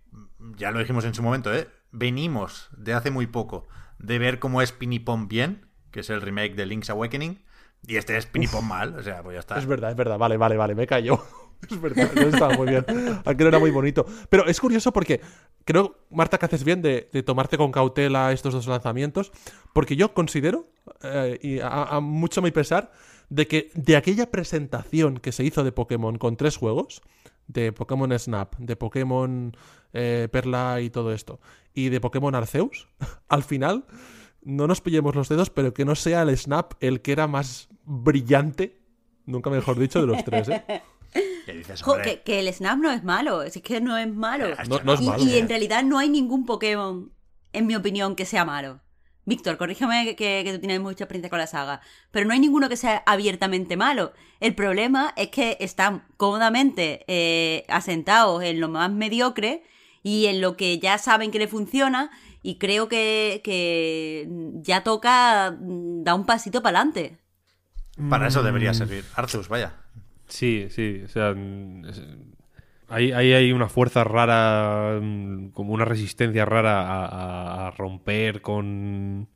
ya 0.56 0.70
lo 0.70 0.78
dijimos 0.78 1.04
en 1.04 1.14
su 1.14 1.22
momento, 1.22 1.54
¿eh? 1.54 1.68
Venimos 1.92 2.68
de 2.76 2.94
hace 2.94 3.10
muy 3.10 3.26
poco 3.26 3.68
de 3.98 4.18
ver 4.18 4.38
cómo 4.38 4.62
es 4.62 4.72
Pinipón 4.72 5.28
bien, 5.28 5.70
que 5.90 6.00
es 6.00 6.10
el 6.10 6.20
remake 6.20 6.54
de 6.54 6.66
Link's 6.66 6.90
Awakening, 6.90 7.44
y 7.86 7.96
este 7.96 8.16
es 8.16 8.26
Pinipón 8.26 8.66
mal, 8.66 8.98
o 8.98 9.02
sea, 9.02 9.22
pues 9.22 9.34
ya 9.34 9.40
está. 9.40 9.58
Es 9.58 9.66
verdad, 9.66 9.90
es 9.90 9.96
verdad, 9.96 10.18
vale, 10.18 10.36
vale, 10.36 10.56
vale, 10.56 10.74
me 10.74 10.86
callo. 10.86 11.24
Es 11.70 11.80
verdad, 11.80 12.10
no 12.14 12.22
estaba 12.22 12.56
muy 12.56 12.68
bien. 12.68 12.84
Aquello 13.24 13.48
era 13.48 13.58
muy 13.58 13.70
bonito. 13.70 14.06
Pero 14.28 14.46
es 14.46 14.60
curioso 14.60 14.92
porque 14.92 15.20
creo, 15.64 15.96
Marta, 16.10 16.38
que 16.38 16.46
haces 16.46 16.64
bien 16.64 16.82
de, 16.82 17.02
tomarte 17.24 17.56
con 17.56 17.72
cautela 17.72 18.32
estos 18.32 18.54
dos 18.54 18.66
lanzamientos, 18.66 19.32
porque 19.72 19.96
yo 19.96 20.14
considero, 20.14 20.68
eh, 21.02 21.38
y 21.42 21.58
a, 21.62 22.00
mucho 22.00 22.42
mi 22.42 22.50
pesar, 22.50 22.92
de 23.28 23.46
que 23.46 23.70
de 23.74 23.96
aquella 23.96 24.30
presentación 24.30 25.18
que 25.18 25.32
se 25.32 25.44
hizo 25.44 25.64
de 25.64 25.72
Pokémon 25.72 26.18
con 26.18 26.36
tres 26.36 26.56
juegos, 26.56 27.02
de 27.46 27.72
Pokémon 27.72 28.16
Snap, 28.18 28.56
de 28.56 28.76
Pokémon 28.76 29.56
eh, 29.92 30.28
Perla 30.30 30.80
y 30.80 30.90
todo 30.90 31.12
esto, 31.12 31.40
y 31.72 31.88
de 31.88 32.00
Pokémon 32.00 32.34
Arceus, 32.34 32.88
al 33.28 33.42
final, 33.42 33.86
no 34.42 34.66
nos 34.66 34.80
pillemos 34.80 35.14
los 35.14 35.28
dedos, 35.28 35.50
pero 35.50 35.74
que 35.74 35.84
no 35.84 35.94
sea 35.94 36.22
el 36.22 36.36
Snap 36.36 36.74
el 36.80 37.00
que 37.00 37.12
era 37.12 37.26
más 37.26 37.68
brillante, 37.84 38.78
nunca 39.26 39.50
mejor 39.50 39.78
dicho, 39.78 40.00
de 40.00 40.06
los 40.06 40.24
tres, 40.24 40.48
¿eh? 40.48 40.64
que, 42.24 42.38
el 42.38 42.52
Snap 42.52 42.78
no 42.78 42.90
es 42.90 43.04
malo, 43.04 43.42
es 43.42 43.60
que 43.62 43.80
no 43.80 43.96
es 43.96 44.12
malo. 44.12 44.48
y, 45.18 45.36
en 45.36 45.48
realidad 45.48 45.82
no 45.84 45.98
hay 45.98 46.08
ningún 46.08 46.44
Pokémon, 46.44 47.12
en 47.52 47.66
mi 47.66 47.76
opinión, 47.76 48.16
que 48.16 48.24
sea 48.24 48.44
malo. 48.44 48.80
Víctor, 49.26 49.56
corrígeme 49.56 50.16
que, 50.16 50.50
tú 50.52 50.58
tienes 50.58 50.80
mucha 50.80 51.04
experiencia 51.04 51.30
con 51.30 51.38
la 51.38 51.46
saga, 51.46 51.80
pero 52.10 52.26
no 52.26 52.34
hay 52.34 52.40
ninguno 52.40 52.68
que 52.68 52.76
sea 52.76 53.02
abiertamente 53.06 53.76
malo. 53.76 54.12
El 54.40 54.54
problema 54.54 55.14
es 55.16 55.28
que 55.28 55.56
están 55.60 56.04
cómodamente 56.16 57.04
eh, 57.08 57.64
asentados 57.68 58.42
en 58.42 58.60
lo 58.60 58.68
más 58.68 58.90
mediocre 58.90 59.62
y 60.02 60.26
en 60.26 60.42
lo 60.42 60.56
que 60.56 60.78
ya 60.78 60.98
saben 60.98 61.30
que 61.30 61.38
le 61.38 61.48
funciona 61.48 62.10
y 62.42 62.58
creo 62.58 62.88
que, 62.88 63.40
que 63.42 64.28
ya 64.56 64.84
toca 64.84 65.56
mm, 65.58 66.04
dar 66.04 66.16
un 66.16 66.26
pasito 66.26 66.62
para 66.62 66.80
adelante. 66.80 67.18
Para 68.10 68.28
eso 68.28 68.42
debería 68.42 68.72
mm. 68.72 68.74
servir. 68.74 69.04
Arceus, 69.14 69.48
vaya. 69.48 69.83
Sí, 70.34 70.66
sí, 70.70 71.02
o 71.04 71.08
sea, 71.08 71.32
ahí, 72.88 73.12
hay 73.12 73.52
una 73.52 73.68
fuerza 73.68 74.02
rara, 74.02 74.98
mm, 75.00 75.50
como 75.50 75.72
una 75.72 75.84
resistencia 75.84 76.44
rara 76.44 77.68
a, 77.68 77.70
romper 77.70 78.42
con 78.42 79.28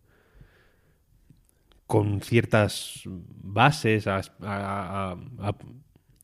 con 1.87 2.21
ciertas 2.21 3.03
bases, 3.07 4.09
a, 4.09 5.17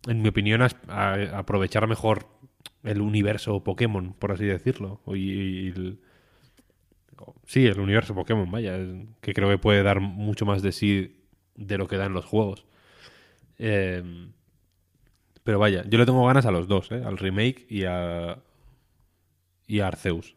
en 0.09 0.23
mi 0.23 0.29
opinión, 0.29 0.61
aprovechar 0.63 1.87
mejor 1.87 2.27
el 2.83 3.01
universo 3.01 3.63
Pokémon, 3.63 4.15
por 4.15 4.33
así 4.33 4.45
decirlo. 4.45 5.01
Y, 5.15 5.73
sí, 7.47 7.67
el 7.67 7.79
universo 7.79 8.15
Pokémon, 8.15 8.51
vaya, 8.51 8.77
que 9.21 9.35
creo 9.35 9.49
que 9.49 9.59
puede 9.59 9.85
dar 9.85 10.01
mucho 10.01 10.47
más 10.47 10.63
de 10.63 10.73
sí 10.73 11.25
de 11.55 11.79
lo 11.79 11.87
que 11.87 11.97
dan 11.97 12.13
los 12.13 12.25
juegos. 12.25 12.67
Em, 13.59 14.34
pero 15.45 15.59
vaya, 15.59 15.85
yo 15.87 15.99
le 15.99 16.07
tengo 16.07 16.27
ganas 16.27 16.47
a 16.47 16.51
los 16.51 16.67
dos, 16.67 16.91
¿eh? 16.91 17.03
al 17.05 17.19
remake 17.19 17.67
y 17.69 17.85
a, 17.85 18.39
y 19.67 19.81
a 19.81 19.87
Arceus. 19.87 20.35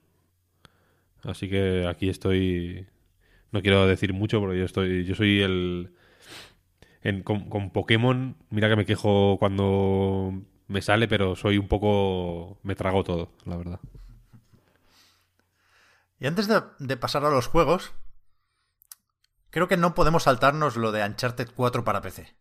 Así 1.23 1.49
que 1.49 1.87
aquí 1.87 2.09
estoy. 2.09 2.87
No 3.51 3.61
quiero 3.61 3.87
decir 3.87 4.13
mucho 4.13 4.39
porque 4.39 4.59
yo 4.59 4.65
estoy. 4.65 5.05
Yo 5.05 5.15
soy 5.15 5.41
el. 5.41 5.93
con, 7.23 7.49
con, 7.49 7.71
Pokémon, 7.71 8.37
mira 8.49 8.69
que 8.69 8.75
me 8.75 8.85
quejo 8.85 9.37
cuando 9.39 10.43
me 10.67 10.81
sale, 10.81 11.07
pero 11.07 11.35
soy 11.35 11.57
un 11.57 11.67
poco. 11.67 12.59
Me 12.63 12.75
trago 12.75 13.03
todo, 13.03 13.31
la 13.45 13.57
verdad. 13.57 13.79
Y 16.19 16.27
antes 16.27 16.47
de, 16.47 16.97
pasar 16.97 17.25
a 17.25 17.29
los 17.29 17.47
juegos, 17.47 17.93
creo 19.49 19.67
que 19.67 19.77
no 19.77 19.93
podemos 19.93 20.23
saltarnos 20.23 20.75
lo 20.75 20.91
de 20.91 21.05
Uncharted 21.05 21.49
4 21.55 21.83
para 21.83 22.01
PC. 22.01 22.35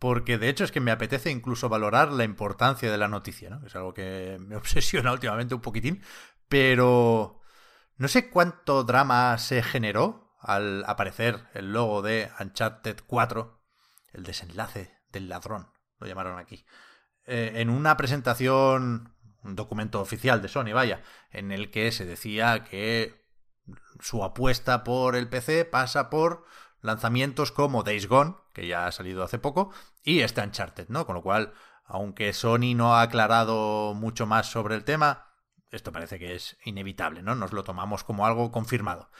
Porque 0.00 0.38
de 0.38 0.48
hecho 0.48 0.64
es 0.64 0.72
que 0.72 0.80
me 0.80 0.90
apetece 0.90 1.30
incluso 1.30 1.68
valorar 1.68 2.10
la 2.10 2.24
importancia 2.24 2.90
de 2.90 2.96
la 2.98 3.06
noticia, 3.06 3.50
¿no? 3.50 3.64
Es 3.66 3.76
algo 3.76 3.94
que 3.94 4.38
me 4.40 4.56
obsesiona 4.56 5.12
últimamente 5.12 5.54
un 5.54 5.60
poquitín. 5.60 6.02
Pero 6.48 7.40
no 7.96 8.08
sé 8.08 8.30
cuánto 8.30 8.82
drama 8.82 9.36
se 9.36 9.62
generó 9.62 10.34
al 10.40 10.84
aparecer 10.86 11.46
el 11.52 11.74
logo 11.74 12.00
de 12.00 12.30
Uncharted 12.40 12.96
4, 13.06 13.62
el 14.14 14.22
desenlace 14.22 14.98
del 15.12 15.28
ladrón, 15.28 15.68
lo 15.98 16.06
llamaron 16.06 16.38
aquí. 16.38 16.64
Eh, 17.26 17.52
en 17.56 17.68
una 17.68 17.98
presentación, 17.98 19.14
un 19.42 19.54
documento 19.54 20.00
oficial 20.00 20.40
de 20.40 20.48
Sony, 20.48 20.72
vaya, 20.72 21.02
en 21.30 21.52
el 21.52 21.70
que 21.70 21.92
se 21.92 22.06
decía 22.06 22.64
que 22.64 23.28
su 24.00 24.24
apuesta 24.24 24.82
por 24.82 25.14
el 25.14 25.28
PC 25.28 25.66
pasa 25.66 26.08
por 26.08 26.46
lanzamientos 26.82 27.52
como 27.52 27.82
Days 27.82 28.08
Gone, 28.08 28.34
que 28.52 28.66
ya 28.66 28.86
ha 28.86 28.92
salido 28.92 29.22
hace 29.22 29.38
poco, 29.38 29.72
y 30.02 30.20
este 30.20 30.40
Uncharted, 30.40 30.88
¿no? 30.88 31.06
Con 31.06 31.14
lo 31.14 31.22
cual, 31.22 31.52
aunque 31.84 32.32
Sony 32.32 32.74
no 32.74 32.94
ha 32.94 33.02
aclarado 33.02 33.94
mucho 33.94 34.26
más 34.26 34.50
sobre 34.50 34.74
el 34.74 34.84
tema, 34.84 35.26
esto 35.70 35.92
parece 35.92 36.18
que 36.18 36.34
es 36.34 36.56
inevitable, 36.64 37.22
¿no? 37.22 37.34
Nos 37.34 37.52
lo 37.52 37.64
tomamos 37.64 38.04
como 38.04 38.26
algo 38.26 38.50
confirmado. 38.50 39.10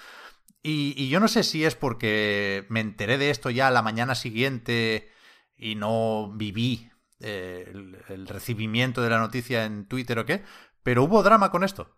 Y, 0.62 1.08
yo 1.08 1.20
no 1.20 1.28
sé 1.28 1.42
si 1.42 1.64
es 1.64 1.74
porque 1.74 2.66
me 2.68 2.80
enteré 2.80 3.16
de 3.16 3.30
esto 3.30 3.48
ya 3.48 3.70
la 3.70 3.82
mañana 3.82 4.14
siguiente 4.14 5.10
y 5.56 5.74
no 5.74 6.30
viví 6.34 6.90
eh, 7.20 7.70
el, 8.08 8.26
recibimiento 8.26 9.00
de 9.00 9.10
la 9.10 9.18
noticia 9.18 9.64
en 9.64 9.86
Twitter 9.86 10.18
o 10.18 10.26
qué, 10.26 10.44
pero 10.82 11.04
hubo 11.04 11.22
drama 11.22 11.50
con 11.50 11.64
esto. 11.64 11.96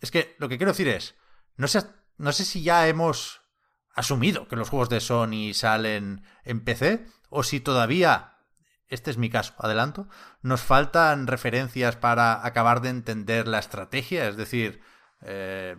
Es 0.00 0.10
que 0.10 0.36
lo 0.38 0.48
que 0.48 0.56
quiero 0.56 0.72
decir 0.72 0.88
es, 0.88 1.16
no 1.56 1.68
sé, 1.68 1.82
no 2.16 2.32
sé 2.32 2.44
si 2.46 2.62
ya 2.62 2.88
hemos 2.88 3.41
asumido 3.94 4.48
que 4.48 4.56
los 4.56 4.68
juegos 4.68 4.88
de 4.88 5.00
Sony 5.00 5.54
salen 5.54 6.24
en 6.44 6.64
PC 6.64 7.06
o 7.28 7.42
si 7.42 7.60
todavía, 7.60 8.38
este 8.88 9.10
es 9.10 9.18
mi 9.18 9.30
caso, 9.30 9.54
adelanto, 9.58 10.08
nos 10.42 10.62
faltan 10.62 11.26
referencias 11.26 11.96
para 11.96 12.44
acabar 12.46 12.80
de 12.80 12.90
entender 12.90 13.48
la 13.48 13.58
estrategia, 13.58 14.28
es 14.28 14.36
decir, 14.36 14.80
eh, 15.22 15.76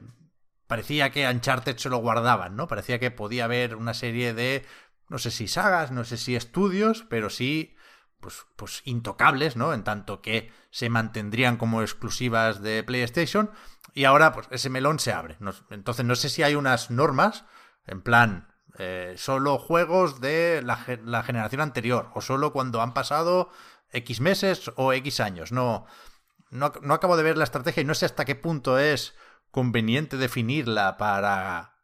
parecía 0.67 1.11
que 1.11 1.27
Uncharted 1.27 1.77
se 1.77 1.89
lo 1.89 1.97
guardaban, 1.97 2.55
¿no? 2.55 2.67
Parecía 2.67 2.99
que 2.99 3.11
podía 3.11 3.45
haber 3.45 3.75
una 3.75 3.93
serie 3.93 4.33
de, 4.33 4.65
no 5.09 5.17
sé 5.17 5.31
si 5.31 5.47
sagas, 5.47 5.91
no 5.91 6.03
sé 6.03 6.17
si 6.17 6.35
estudios, 6.35 7.05
pero 7.09 7.29
sí 7.29 7.75
pues, 8.19 8.45
pues 8.55 8.81
intocables, 8.85 9.55
¿no? 9.57 9.73
En 9.73 9.83
tanto 9.83 10.21
que 10.21 10.51
se 10.71 10.89
mantendrían 10.89 11.57
como 11.57 11.81
exclusivas 11.81 12.61
de 12.61 12.83
PlayStation 12.83 13.51
y 13.93 14.05
ahora 14.05 14.33
pues 14.33 14.47
ese 14.49 14.69
melón 14.69 14.97
se 14.97 15.11
abre. 15.11 15.37
entonces 15.69 16.05
no 16.05 16.15
sé 16.15 16.29
si 16.29 16.41
hay 16.41 16.55
unas 16.55 16.89
normas 16.89 17.45
en 17.85 18.01
plan 18.01 18.53
eh, 18.79 19.13
solo 19.17 19.57
juegos 19.57 20.19
de 20.19 20.61
la, 20.63 20.79
la, 21.05 21.23
generación 21.23 21.61
anterior 21.61 22.09
o 22.15 22.21
solo 22.21 22.51
cuando 22.51 22.81
han 22.81 22.93
pasado 22.93 23.49
X 23.91 24.19
meses 24.19 24.71
o 24.75 24.93
X 24.93 25.19
años. 25.19 25.51
No, 25.51 25.85
no, 26.49 26.71
no 26.81 26.93
acabo 26.93 27.17
de 27.17 27.23
ver 27.23 27.37
la 27.37 27.43
estrategia 27.43 27.81
y 27.81 27.85
no 27.85 27.93
sé 27.93 28.05
hasta 28.05 28.25
qué 28.25 28.35
punto 28.35 28.79
es 28.79 29.15
conveniente 29.51 30.17
definirla 30.17 30.97
para 30.97 31.75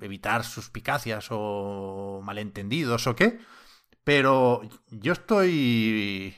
evitar 0.00 0.44
suspicacias 0.44 1.28
o 1.30 2.20
malentendidos 2.24 3.06
o 3.06 3.16
qué. 3.16 3.38
Pero 4.04 4.62
yo 4.88 5.12
estoy 5.12 6.36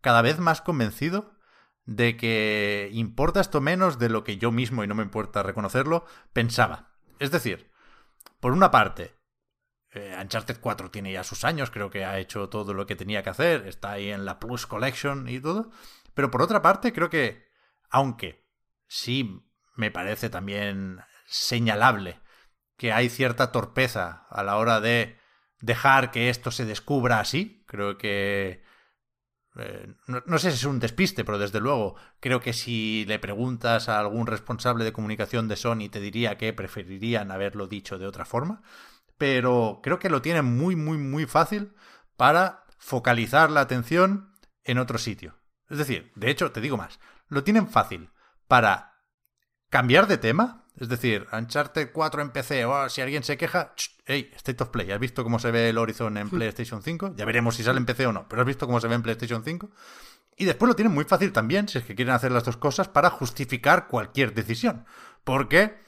cada 0.00 0.22
vez 0.22 0.38
más 0.38 0.62
convencido 0.62 1.34
de 1.84 2.16
que 2.16 2.90
importa 2.92 3.40
esto 3.40 3.60
menos 3.60 3.98
de 3.98 4.08
lo 4.08 4.24
que 4.24 4.38
yo 4.38 4.52
mismo, 4.52 4.84
y 4.84 4.86
no 4.86 4.94
me 4.94 5.02
importa 5.02 5.42
reconocerlo, 5.42 6.04
pensaba. 6.32 6.92
Es 7.18 7.30
decir, 7.30 7.71
por 8.40 8.52
una 8.52 8.70
parte, 8.70 9.14
eh, 9.90 10.16
Uncharted 10.20 10.58
4 10.60 10.90
tiene 10.90 11.12
ya 11.12 11.24
sus 11.24 11.44
años, 11.44 11.70
creo 11.70 11.90
que 11.90 12.04
ha 12.04 12.18
hecho 12.18 12.48
todo 12.48 12.74
lo 12.74 12.86
que 12.86 12.96
tenía 12.96 13.22
que 13.22 13.30
hacer, 13.30 13.66
está 13.66 13.92
ahí 13.92 14.10
en 14.10 14.24
la 14.24 14.38
Plus 14.38 14.66
Collection 14.66 15.28
y 15.28 15.40
todo, 15.40 15.70
pero 16.14 16.30
por 16.30 16.42
otra 16.42 16.62
parte, 16.62 16.92
creo 16.92 17.10
que, 17.10 17.48
aunque 17.90 18.46
sí 18.86 19.42
me 19.74 19.90
parece 19.90 20.28
también 20.30 21.00
señalable 21.26 22.20
que 22.76 22.92
hay 22.92 23.08
cierta 23.08 23.52
torpeza 23.52 24.26
a 24.28 24.42
la 24.42 24.56
hora 24.56 24.80
de 24.80 25.18
dejar 25.60 26.10
que 26.10 26.28
esto 26.28 26.50
se 26.50 26.64
descubra 26.64 27.20
así. 27.20 27.64
Creo 27.66 27.96
que... 27.96 28.62
Eh, 29.56 29.94
no, 30.06 30.38
sé 30.38 30.50
si 30.50 30.56
es 30.56 30.64
un 30.64 30.80
despiste, 30.80 31.24
pero 31.24 31.38
desde 31.38 31.60
luego 31.60 31.96
creo 32.20 32.40
que 32.40 32.52
si 32.52 33.04
le 33.06 33.18
preguntas 33.18 33.88
a 33.88 33.98
algún 33.98 34.26
responsable 34.26 34.84
de 34.84 34.92
comunicación 34.92 35.46
de 35.46 35.56
Sony 35.56 35.90
te 35.90 36.00
diría 36.00 36.38
que 36.38 36.52
preferirían 36.52 37.30
haberlo 37.30 37.66
dicho 37.66 37.98
de 37.98 38.06
otra 38.06 38.24
forma. 38.24 38.62
Pero 39.18 39.80
creo 39.82 39.98
que 39.98 40.10
lo 40.10 40.22
tienen 40.22 40.44
muy, 40.44 40.74
muy, 40.74 40.96
muy 40.98 41.26
fácil 41.26 41.74
para 42.16 42.64
focalizar 42.78 43.50
la 43.50 43.60
atención 43.60 44.34
en 44.64 44.78
otro 44.78 44.98
sitio. 44.98 45.38
Es 45.68 45.78
decir, 45.78 46.12
de 46.14 46.30
hecho, 46.30 46.50
te 46.50 46.60
digo 46.60 46.76
más, 46.76 46.98
lo 47.28 47.44
tienen 47.44 47.68
fácil 47.68 48.10
para 48.48 49.00
cambiar 49.70 50.06
de 50.06 50.18
tema, 50.18 50.61
es 50.78 50.88
decir, 50.88 51.26
Uncharted 51.32 51.90
4 51.92 52.22
en 52.22 52.30
PC, 52.30 52.64
o 52.64 52.88
si 52.88 53.00
alguien 53.00 53.22
se 53.22 53.36
queja, 53.36 53.74
hey, 54.06 54.30
State 54.34 54.62
of 54.62 54.70
Play, 54.70 54.90
¿has 54.90 54.98
visto 54.98 55.22
cómo 55.22 55.38
se 55.38 55.50
ve 55.50 55.68
el 55.68 55.78
Horizon 55.78 56.16
en 56.16 56.30
PlayStation 56.30 56.82
5? 56.82 57.14
Ya 57.16 57.24
veremos 57.24 57.56
si 57.56 57.62
sale 57.62 57.78
en 57.78 57.86
PC 57.86 58.06
o 58.06 58.12
no, 58.12 58.26
pero 58.28 58.42
¿has 58.42 58.46
visto 58.46 58.66
cómo 58.66 58.80
se 58.80 58.88
ve 58.88 58.94
en 58.94 59.02
PlayStation 59.02 59.44
5? 59.44 59.70
Y 60.36 60.44
después 60.44 60.68
lo 60.68 60.74
tienen 60.74 60.94
muy 60.94 61.04
fácil 61.04 61.32
también, 61.32 61.68
si 61.68 61.78
es 61.78 61.84
que 61.84 61.94
quieren 61.94 62.14
hacer 62.14 62.32
las 62.32 62.44
dos 62.44 62.56
cosas, 62.56 62.88
para 62.88 63.10
justificar 63.10 63.86
cualquier 63.86 64.32
decisión. 64.34 64.86
Porque 65.24 65.78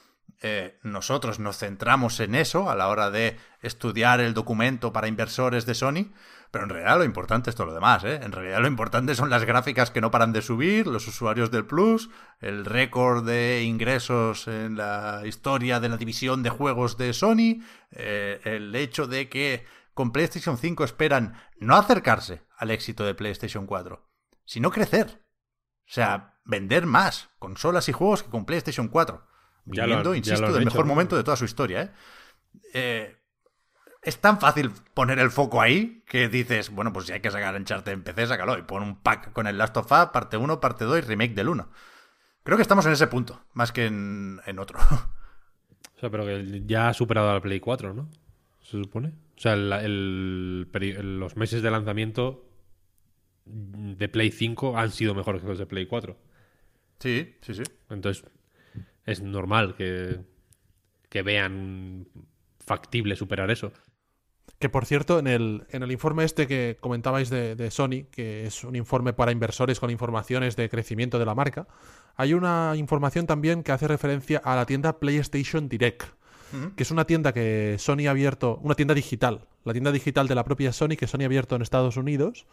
eh, 0.47 0.79
nosotros 0.83 1.39
nos 1.39 1.57
centramos 1.57 2.21
en 2.21 2.35
eso 2.35 2.69
a 2.69 2.75
la 2.75 2.89
hora 2.89 3.11
de 3.11 3.39
estudiar 3.63 4.21
el 4.21 4.35
documento 4.35 4.93
para 4.93 5.09
inversores 5.09 5.65
de 5.65 5.75
Sony, 5.75 6.13
pero 6.51 6.65
en 6.65 6.69
realidad 6.69 6.99
lo 6.99 7.05
importante 7.05 7.49
es 7.49 7.57
todo 7.57 7.69
lo 7.69 7.73
demás, 7.73 8.05
¿eh? 8.05 8.21
En 8.23 8.31
realidad 8.31 8.61
lo 8.61 8.67
importante 8.67 9.15
son 9.15 9.31
las 9.31 9.47
gráficas 9.47 9.91
que 9.91 10.03
no 10.03 10.11
paran 10.11 10.35
de 10.35 10.43
subir, 10.43 10.87
los 10.87 11.09
usuarios 11.09 11.51
del 11.51 11.65
Plus, 11.65 12.11
el 12.41 12.67
récord 12.67 13.25
de 13.25 13.63
ingresos 13.63 14.47
en 14.47 14.77
la 14.77 15.23
historia 15.25 15.81
de 15.81 15.89
la 15.89 15.97
división 15.97 16.43
de 16.43 16.51
juegos 16.51 16.99
de 16.99 17.15
Sony, 17.15 17.65
eh, 17.93 18.43
el 18.45 18.75
hecho 18.75 19.07
de 19.07 19.31
que 19.31 19.65
con 19.95 20.13
PlayStation 20.13 20.59
5 20.59 20.85
esperan 20.85 21.41
no 21.59 21.75
acercarse 21.75 22.43
al 22.59 22.71
éxito 22.71 23.07
de 23.07 23.15
PlayStation 23.15 23.65
4, 23.65 24.07
sino 24.45 24.71
crecer. 24.71 25.25
O 25.89 25.93
sea, 25.95 26.35
vender 26.45 26.85
más 26.85 27.31
consolas 27.39 27.89
y 27.89 27.93
juegos 27.93 28.23
que 28.23 28.29
con 28.29 28.45
PlayStation 28.45 28.89
4. 28.89 29.27
Viviendo, 29.65 30.15
insisto, 30.15 30.53
del 30.53 30.65
mejor 30.65 30.85
momento 30.87 31.17
de 31.17 31.25
toda 31.25 31.37
su 31.37 31.45
historia, 31.45 31.83
¿eh? 31.83 31.91
eh 32.75 33.17
es 34.05 34.19
tan 34.19 34.39
fácil 34.39 34.71
poner 34.93 35.19
el 35.19 35.31
foco 35.31 35.61
ahí 35.61 36.03
que 36.07 36.29
dices, 36.29 36.71
bueno, 36.71 36.93
pues 36.93 37.07
si 37.07 37.13
hay 37.13 37.21
que 37.21 37.31
sacar 37.31 37.55
Uncharted 37.55 37.93
en 37.93 38.03
PC, 38.03 38.27
sácalo 38.27 38.59
y 38.59 38.63
pon 38.63 38.83
un 38.83 38.97
pack 38.97 39.33
con 39.33 39.47
el 39.47 39.57
Last 39.57 39.77
of 39.79 39.91
Us, 39.91 40.11
parte 40.13 40.37
1, 40.37 40.61
parte 40.61 40.85
2 40.85 40.99
y 40.99 41.01
remake 41.01 41.35
del 41.35 41.49
1. 41.49 41.69
Creo 42.43 42.59
que 42.59 42.63
estamos 42.63 42.85
en 42.85 42.93
ese 42.93 43.07
punto, 43.07 43.43
más 43.55 43.73
que 43.73 43.87
en, 43.87 44.59
otro. 44.59 44.79
O 45.97 46.01
sea, 46.01 46.11
pero 46.11 46.27
que 46.27 46.63
ya 46.67 46.89
ha 46.89 46.95
superado 46.95 47.31
al 47.31 47.41
Play 47.41 47.61
4, 47.61 47.95
¿no? 47.95 48.11
Se 48.63 48.73
supone. 48.73 49.15
O 49.37 49.41
sea, 49.41 49.57
los 49.57 51.37
meses 51.37 51.63
de 51.63 51.71
lanzamiento 51.71 52.45
de 53.47 54.09
Play 54.09 54.31
5 54.31 54.77
han 54.77 54.91
sido 54.91 55.15
mejores 55.15 55.41
que 55.41 55.49
los 55.49 55.59
de 55.59 55.67
Play 55.67 55.87
4. 55.87 56.17
Sí, 56.99 57.37
sí, 57.41 57.55
sí. 57.55 57.63
Entonces, 57.89 58.25
es 59.07 59.21
normal 59.23 59.75
que, 59.77 60.21
que 61.09 61.23
vean 61.23 62.09
factible 62.59 63.17
superar 63.17 63.51
eso. 63.51 63.73
Que 64.59 64.69
por 64.69 64.87
cierto, 64.87 65.19
en 65.19 65.27
el, 65.27 65.65
en 65.71 65.83
el 65.83 65.93
informe 65.93 66.25
este 66.25 66.47
que 66.47 66.77
comentabais 66.81 67.29
de, 67.29 67.71
Sony, 67.71 68.07
que 68.11 68.47
es 68.47 68.65
un 68.65 68.77
informe 68.77 69.13
para 69.13 69.33
inversores 69.33 69.81
con 69.81 69.91
informaciones 69.91 70.57
de 70.57 70.69
crecimiento 70.71 71.19
de 71.19 71.27
la 71.27 71.35
marca, 71.35 71.67
hay 72.17 72.35
una 72.35 72.73
información 72.77 73.27
también 73.27 73.63
que 73.63 73.73
hace 73.73 73.89
referencia 73.89 74.41
a 74.43 74.57
la 74.57 74.65
tienda 74.65 74.99
PlayStation 74.99 75.69
Direct, 75.69 76.05
que 76.77 76.83
es 76.85 76.91
una 76.93 77.05
tienda 77.05 77.33
que 77.33 77.77
Sony 77.79 78.07
ha 78.07 78.13
abierto, 78.13 78.61
una 78.63 78.77
tienda 78.77 78.95
digital, 78.95 79.49
la 79.65 79.73
tienda 79.73 79.91
digital 79.91 80.29
de 80.29 80.37
la 80.37 80.45
propia 80.45 80.73
Sony 80.73 80.97
que 80.97 81.09
Sony 81.09 81.23
ha 81.23 81.27
abierto 81.27 81.57
en 81.57 81.63
Estados 81.63 81.97
Unidos 81.97 82.47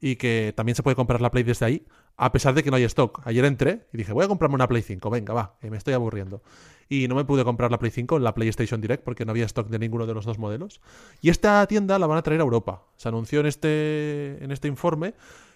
y 0.00 0.16
que 0.16 0.54
también 0.56 0.74
se 0.74 0.82
puede 0.82 0.96
comprar 0.96 1.20
la 1.20 1.30
Play 1.30 1.44
desde 1.44 1.66
ahí, 1.66 1.86
a 2.16 2.32
pesar 2.32 2.54
de 2.54 2.62
que 2.62 2.70
no 2.70 2.76
hay 2.76 2.84
stock. 2.84 3.20
Ayer 3.24 3.44
entré 3.44 3.86
y 3.92 3.98
dije, 3.98 4.12
voy 4.12 4.24
a 4.24 4.28
comprarme 4.28 4.54
una 4.54 4.68
Play 4.68 4.82
5, 4.82 5.10
venga, 5.10 5.34
va, 5.34 5.56
que 5.60 5.70
me 5.70 5.76
estoy 5.76 5.94
aburriendo. 5.94 6.42
Y 6.88 7.08
no 7.08 7.14
me 7.14 7.24
pude 7.24 7.44
comprar 7.44 7.70
la 7.70 7.78
Play 7.78 7.90
5 7.90 8.18
en 8.18 8.24
la 8.24 8.34
PlayStation 8.34 8.80
Direct 8.80 9.02
porque 9.02 9.24
no 9.24 9.30
había 9.30 9.46
stock 9.46 9.68
de 9.68 9.78
ninguno 9.78 10.06
de 10.06 10.14
los 10.14 10.24
dos 10.24 10.38
modelos. 10.38 10.80
Y 11.20 11.30
esta 11.30 11.66
tienda 11.66 11.98
la 11.98 12.06
van 12.06 12.18
a 12.18 12.22
traer 12.22 12.40
a 12.40 12.44
Europa. 12.44 12.84
Se 12.96 13.08
anunció 13.08 13.40
en 13.40 13.46
este, 13.46 14.42
en 14.44 14.50
este 14.50 14.68
informe 14.68 15.14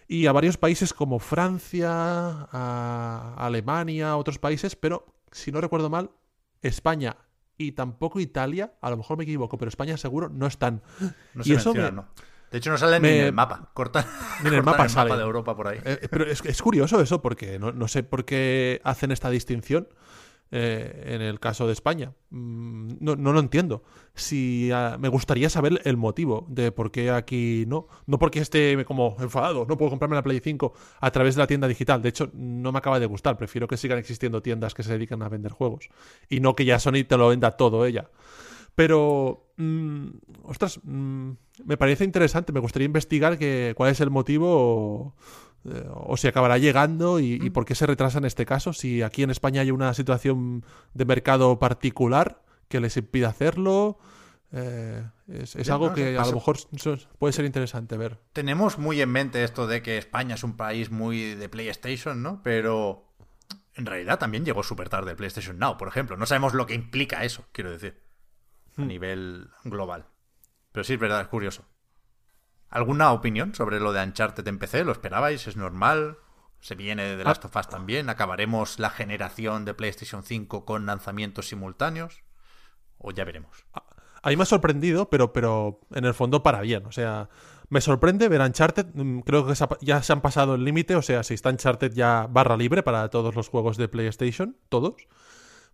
y 0.08 0.26
a 0.26 0.32
varios 0.32 0.56
países 0.56 0.94
como 0.94 1.18
Francia, 1.18 1.90
a 1.90 3.34
Alemania, 3.36 4.16
otros 4.16 4.38
países, 4.38 4.76
pero 4.76 5.06
si 5.32 5.52
no 5.52 5.60
recuerdo 5.60 5.90
mal, 5.90 6.10
España 6.62 7.16
y 7.58 7.72
tampoco 7.72 8.20
Italia, 8.20 8.74
a 8.80 8.90
lo 8.90 8.96
mejor 8.96 9.16
me 9.16 9.24
equivoco, 9.24 9.58
pero 9.58 9.68
España 9.68 9.96
seguro 9.96 10.28
no 10.28 10.46
están. 10.46 10.82
No 11.34 11.42
y 11.44 11.52
eso 11.52 11.74
no. 11.74 12.06
De 12.56 12.60
hecho, 12.60 12.70
no 12.70 12.78
sale 12.78 12.98
ni 13.00 13.08
en 13.08 13.24
el 13.26 13.32
mapa. 13.34 13.68
Corta, 13.74 14.08
ni 14.42 14.48
en 14.48 14.54
el 14.54 14.62
mapa, 14.62 14.86
de 14.86 15.22
Europa 15.22 15.54
por 15.54 15.68
ahí. 15.68 15.78
Eh, 15.84 16.08
pero 16.10 16.24
es, 16.24 16.62
curioso 16.62 17.02
eso, 17.02 17.20
porque 17.20 17.58
no, 17.58 17.86
sé 17.86 18.02
por 18.02 18.24
qué 18.24 18.80
hacen 18.82 19.12
esta 19.12 19.28
distinción. 19.28 19.88
Eh, 20.50 21.02
en 21.08 21.20
el 21.20 21.38
caso 21.38 21.66
de 21.66 21.74
España. 21.74 22.14
Mm, 22.30 22.92
no, 23.00 23.14
no 23.14 23.34
lo 23.34 23.40
entiendo. 23.40 23.82
Si 24.14 24.70
ah, 24.72 24.96
me 24.98 25.08
gustaría 25.08 25.50
saber 25.50 25.82
el 25.84 25.98
motivo 25.98 26.46
de 26.48 26.72
por 26.72 26.90
qué 26.90 27.10
aquí 27.10 27.64
no. 27.66 27.88
No 28.06 28.18
porque 28.18 28.38
esté 28.38 28.82
como 28.86 29.18
enfadado, 29.20 29.66
no 29.68 29.76
puedo 29.76 29.90
comprarme 29.90 30.16
la 30.16 30.22
Play 30.22 30.40
5 30.40 30.72
a 31.00 31.10
través 31.10 31.34
de 31.34 31.40
la 31.40 31.46
tienda 31.46 31.68
digital. 31.68 32.00
De 32.00 32.08
hecho, 32.08 32.30
no 32.32 32.72
me 32.72 32.78
acaba 32.78 32.98
de 32.98 33.04
gustar. 33.04 33.36
Prefiero 33.36 33.68
que 33.68 33.76
sigan 33.76 33.98
existiendo 33.98 34.40
tiendas 34.40 34.72
que 34.72 34.82
se 34.82 34.92
dedican 34.92 35.22
a 35.22 35.28
vender 35.28 35.52
juegos. 35.52 35.90
Y 36.30 36.40
no 36.40 36.56
que 36.56 36.64
ya 36.64 36.78
Sony 36.78 37.04
te 37.06 37.18
lo 37.18 37.28
venda 37.28 37.50
todo 37.50 37.84
ella. 37.84 38.08
Pero, 38.76 39.50
mm, 39.56 40.08
ostras, 40.44 40.80
mm, 40.84 41.32
me 41.64 41.76
parece 41.76 42.04
interesante. 42.04 42.52
Me 42.52 42.60
gustaría 42.60 42.86
investigar 42.86 43.38
que, 43.38 43.74
cuál 43.76 43.90
es 43.90 44.00
el 44.00 44.10
motivo 44.10 45.14
eh, 45.64 45.86
o, 45.92 46.16
si 46.16 46.28
acabará 46.28 46.58
llegando 46.58 47.20
y, 47.20 47.34
y, 47.42 47.50
por 47.50 47.64
qué 47.64 47.74
se 47.74 47.86
retrasa 47.86 48.18
en 48.18 48.24
este 48.24 48.46
caso. 48.46 48.72
Si 48.72 49.02
aquí 49.02 49.22
en 49.22 49.30
España 49.30 49.62
hay 49.62 49.70
una 49.70 49.94
situación 49.94 50.64
de 50.94 51.04
mercado 51.04 51.58
particular 51.58 52.42
que 52.68 52.80
les 52.80 52.96
impide 52.96 53.26
hacerlo. 53.26 53.98
Eh, 54.52 55.02
es, 55.28 55.68
algo 55.70 55.92
que 55.92 56.16
a 56.16 56.24
lo 56.24 56.32
mejor 56.32 56.56
puede 57.18 57.32
ser 57.32 57.44
interesante 57.44 57.96
ver. 57.96 58.18
Tenemos 58.32 58.78
muy 58.78 59.00
en 59.00 59.10
mente 59.10 59.42
esto 59.42 59.66
de 59.66 59.82
que 59.82 59.98
España 59.98 60.36
es 60.36 60.44
un 60.44 60.56
país 60.56 60.90
muy 60.90 61.34
de 61.34 61.48
PlayStation, 61.48 62.22
¿no? 62.22 62.42
Pero 62.42 63.12
en 63.74 63.86
realidad 63.86 64.18
también 64.18 64.44
llegó 64.44 64.62
súper 64.62 64.88
tarde 64.88 65.10
el 65.10 65.16
PlayStation 65.16 65.58
Now, 65.58 65.76
por 65.76 65.88
ejemplo. 65.88 66.16
No 66.16 66.26
sabemos 66.26 66.54
lo 66.54 66.66
que 66.66 66.74
implica 66.74 67.24
eso, 67.24 67.44
quiero 67.52 67.70
decir 67.70 68.02
a 68.76 68.82
hmm. 68.82 68.86
nivel 68.86 69.50
global. 69.64 70.06
Pero 70.76 70.84
sí 70.84 70.92
es 70.92 71.00
verdad, 71.00 71.22
es 71.22 71.28
curioso. 71.28 71.64
¿Alguna 72.68 73.10
opinión 73.12 73.54
sobre 73.54 73.80
lo 73.80 73.94
de 73.94 74.02
Uncharted 74.02 74.46
en 74.46 74.58
PC? 74.58 74.84
¿Lo 74.84 74.92
esperabais? 74.92 75.46
¿Es 75.46 75.56
normal? 75.56 76.18
¿Se 76.60 76.74
viene 76.74 77.16
de 77.16 77.24
Last 77.24 77.46
of 77.46 77.56
Us 77.56 77.66
también? 77.70 78.10
¿Acabaremos 78.10 78.78
la 78.78 78.90
generación 78.90 79.64
de 79.64 79.72
PlayStation 79.72 80.22
5 80.22 80.66
con 80.66 80.84
lanzamientos 80.84 81.48
simultáneos? 81.48 82.24
¿O 82.98 83.10
ya 83.10 83.24
veremos? 83.24 83.64
A 83.72 84.28
mí 84.28 84.36
me 84.36 84.42
ha 84.42 84.44
sorprendido, 84.44 85.08
pero, 85.08 85.32
pero 85.32 85.80
en 85.92 86.04
el 86.04 86.12
fondo 86.12 86.42
para 86.42 86.60
bien. 86.60 86.84
O 86.84 86.92
sea, 86.92 87.30
me 87.70 87.80
sorprende 87.80 88.28
ver 88.28 88.42
Uncharted. 88.42 88.88
Mm, 88.92 89.20
creo 89.20 89.46
que 89.46 89.54
ya 89.80 90.02
se 90.02 90.12
han 90.12 90.20
pasado 90.20 90.56
el 90.56 90.64
límite. 90.64 90.94
O 90.94 91.00
sea, 91.00 91.22
si 91.22 91.32
está 91.32 91.48
Uncharted 91.48 91.94
ya 91.94 92.26
barra 92.28 92.58
libre 92.58 92.82
para 92.82 93.08
todos 93.08 93.34
los 93.34 93.48
juegos 93.48 93.78
de 93.78 93.88
PlayStation, 93.88 94.58
todos. 94.68 95.08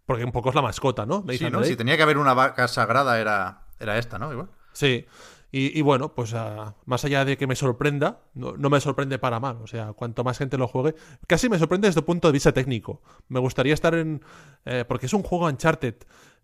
Porque 0.06 0.24
un 0.24 0.30
poco 0.30 0.50
es 0.50 0.54
la 0.54 0.62
mascota, 0.62 1.06
¿no? 1.06 1.24
sí, 1.28 1.50
¿no? 1.50 1.64
Si 1.64 1.74
tenía 1.74 1.96
que 1.96 2.04
haber 2.04 2.18
una 2.18 2.34
vaca 2.34 2.68
sagrada 2.68 3.20
era, 3.20 3.66
era 3.80 3.98
esta, 3.98 4.20
¿no? 4.20 4.32
Igual. 4.32 4.48
Sí. 4.72 5.06
Y, 5.54 5.82
bueno, 5.82 6.14
pues 6.14 6.32
ah, 6.32 6.76
más 6.86 7.04
allá 7.04 7.26
de 7.26 7.36
que 7.36 7.46
me 7.46 7.56
sorprenda, 7.56 8.22
no, 8.32 8.56
me 8.70 8.80
sorprende 8.80 9.18
para 9.18 9.38
mal. 9.38 9.58
O 9.62 9.66
sea, 9.66 9.92
cuanto 9.92 10.24
más 10.24 10.38
gente 10.38 10.56
lo 10.56 10.66
juegue, 10.66 10.94
casi 11.26 11.50
me 11.50 11.58
sorprende 11.58 11.88
desde 11.88 12.00
el 12.00 12.06
punto 12.06 12.28
de 12.28 12.32
vista 12.32 12.52
técnico. 12.52 13.02
Me 13.28 13.38
gustaría 13.38 13.74
estar 13.74 13.94
en... 13.94 14.22
Eh, 14.64 14.86
porque 14.88 15.06
es 15.06 15.12
un 15.12 15.22
juego 15.22 15.44
Uncharted 15.46 15.96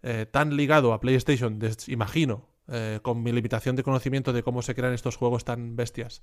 eh, 0.02 0.26
tan 0.30 0.54
ligado 0.56 0.92
a 0.92 1.00
PlayStation, 1.00 1.58
imagino, 1.86 2.50
eh, 2.68 3.00
con 3.00 3.22
mi 3.22 3.32
limitación 3.32 3.76
de 3.76 3.82
conocimiento 3.82 4.34
de 4.34 4.42
cómo 4.42 4.60
se 4.60 4.74
crean 4.74 4.92
estos 4.92 5.16
juegos 5.16 5.42
tan 5.42 5.74
bestias. 5.74 6.20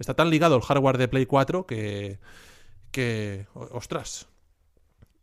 Está 0.00 0.14
tan 0.14 0.28
ligado 0.28 0.56
al 0.56 0.62
hardware 0.62 0.98
de 0.98 1.06
Play 1.06 1.26
4 1.26 1.66
que... 1.66 2.18
que 2.90 3.46
ostras. 3.54 4.26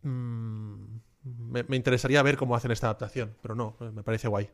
Mmm 0.04 1.02
me, 1.24 1.76
interesaría 1.76 2.22
ver 2.24 2.38
cómo 2.38 2.56
hacen 2.56 2.72
esta 2.72 2.88
adaptación, 2.88 3.36
pero 3.42 3.56
no, 3.56 3.76
me 3.80 4.04
parece 4.04 4.28
guay. 4.28 4.50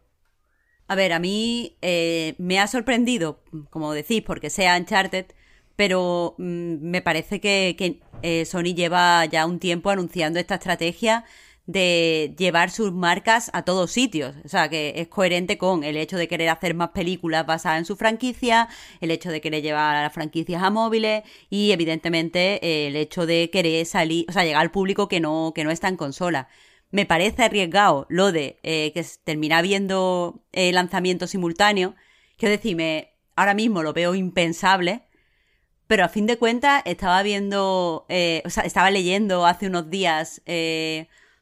A 0.88 0.96
ver, 0.96 1.12
a 1.14 1.20
mí 1.20 1.76
eh, 1.82 2.36
me 2.38 2.60
ha 2.60 2.68
sorprendido, 2.68 3.42
como 3.70 3.92
decís, 3.94 4.22
porque 4.26 4.50
sea 4.50 4.78
Uncharted, 4.78 5.26
pero 5.76 6.36
mm, 6.38 6.44
me 6.82 7.02
parece 7.02 7.42
que, 7.42 8.00
eh, 8.24 8.46
Sony 8.46 8.74
lleva 8.76 9.26
ya 9.26 9.46
un 9.46 9.60
tiempo 9.60 9.90
anunciando 9.90 10.40
esta 10.40 10.56
estrategia 10.56 11.26
de 11.66 12.34
llevar 12.38 12.72
sus 12.72 12.94
marcas 12.94 13.52
a 13.54 13.64
todos 13.64 13.92
sitios. 13.92 14.36
O 14.46 14.48
sea, 14.48 14.70
que 14.70 14.94
es 14.96 15.10
coherente 15.10 15.58
con 15.58 15.84
el 15.84 15.98
hecho 15.98 16.18
de 16.18 16.30
querer 16.30 16.50
hacer 16.50 16.74
más 16.74 16.90
películas 16.92 17.46
basadas 17.46 17.80
en 17.80 17.86
su 17.86 17.98
franquicia, 17.98 18.70
el 19.02 19.12
hecho 19.12 19.30
de 19.30 19.42
querer 19.42 19.62
llevar 19.62 19.96
a 19.96 20.04
las 20.04 20.14
franquicias 20.14 20.64
a 20.64 20.70
móviles 20.70 21.24
y, 21.50 21.72
evidentemente, 21.72 22.88
el 22.88 22.96
hecho 22.96 23.26
de 23.26 23.50
querer 23.52 23.86
salir, 23.86 24.26
o 24.30 24.32
sea, 24.32 24.46
llegar 24.46 24.62
al 24.62 24.72
público 24.72 25.10
que 25.10 25.20
no, 25.20 25.52
que 25.54 25.66
no 25.66 25.72
está 25.72 25.90
en 25.90 25.98
consola. 25.98 26.48
Me 26.90 27.06
parece 27.06 27.44
arriesgado 27.44 28.06
lo 28.10 28.32
de 28.32 28.60
eh, 28.64 28.92
que 28.94 29.06
termina 29.24 29.62
viendo 29.62 30.44
eh, 30.54 30.72
lanzamiento 30.72 31.28
simultáneo. 31.28 31.96
Quiero 32.38 32.52
decirme, 32.56 33.14
ahora 33.36 33.54
mismo 33.54 33.84
lo 33.84 33.94
veo 33.94 34.16
impensable, 34.16 35.04
pero 35.88 36.06
a 36.06 36.10
fin 36.10 36.26
de 36.26 36.38
cuentas 36.38 36.82
estaba 36.86 37.22
viendo, 37.24 38.06
eh, 38.10 38.42
o 38.46 38.50
sea, 38.50 38.64
estaba 38.64 38.92
leyendo 38.92 39.46
hace 39.46 39.68
unos 39.68 39.90
días 39.90 40.42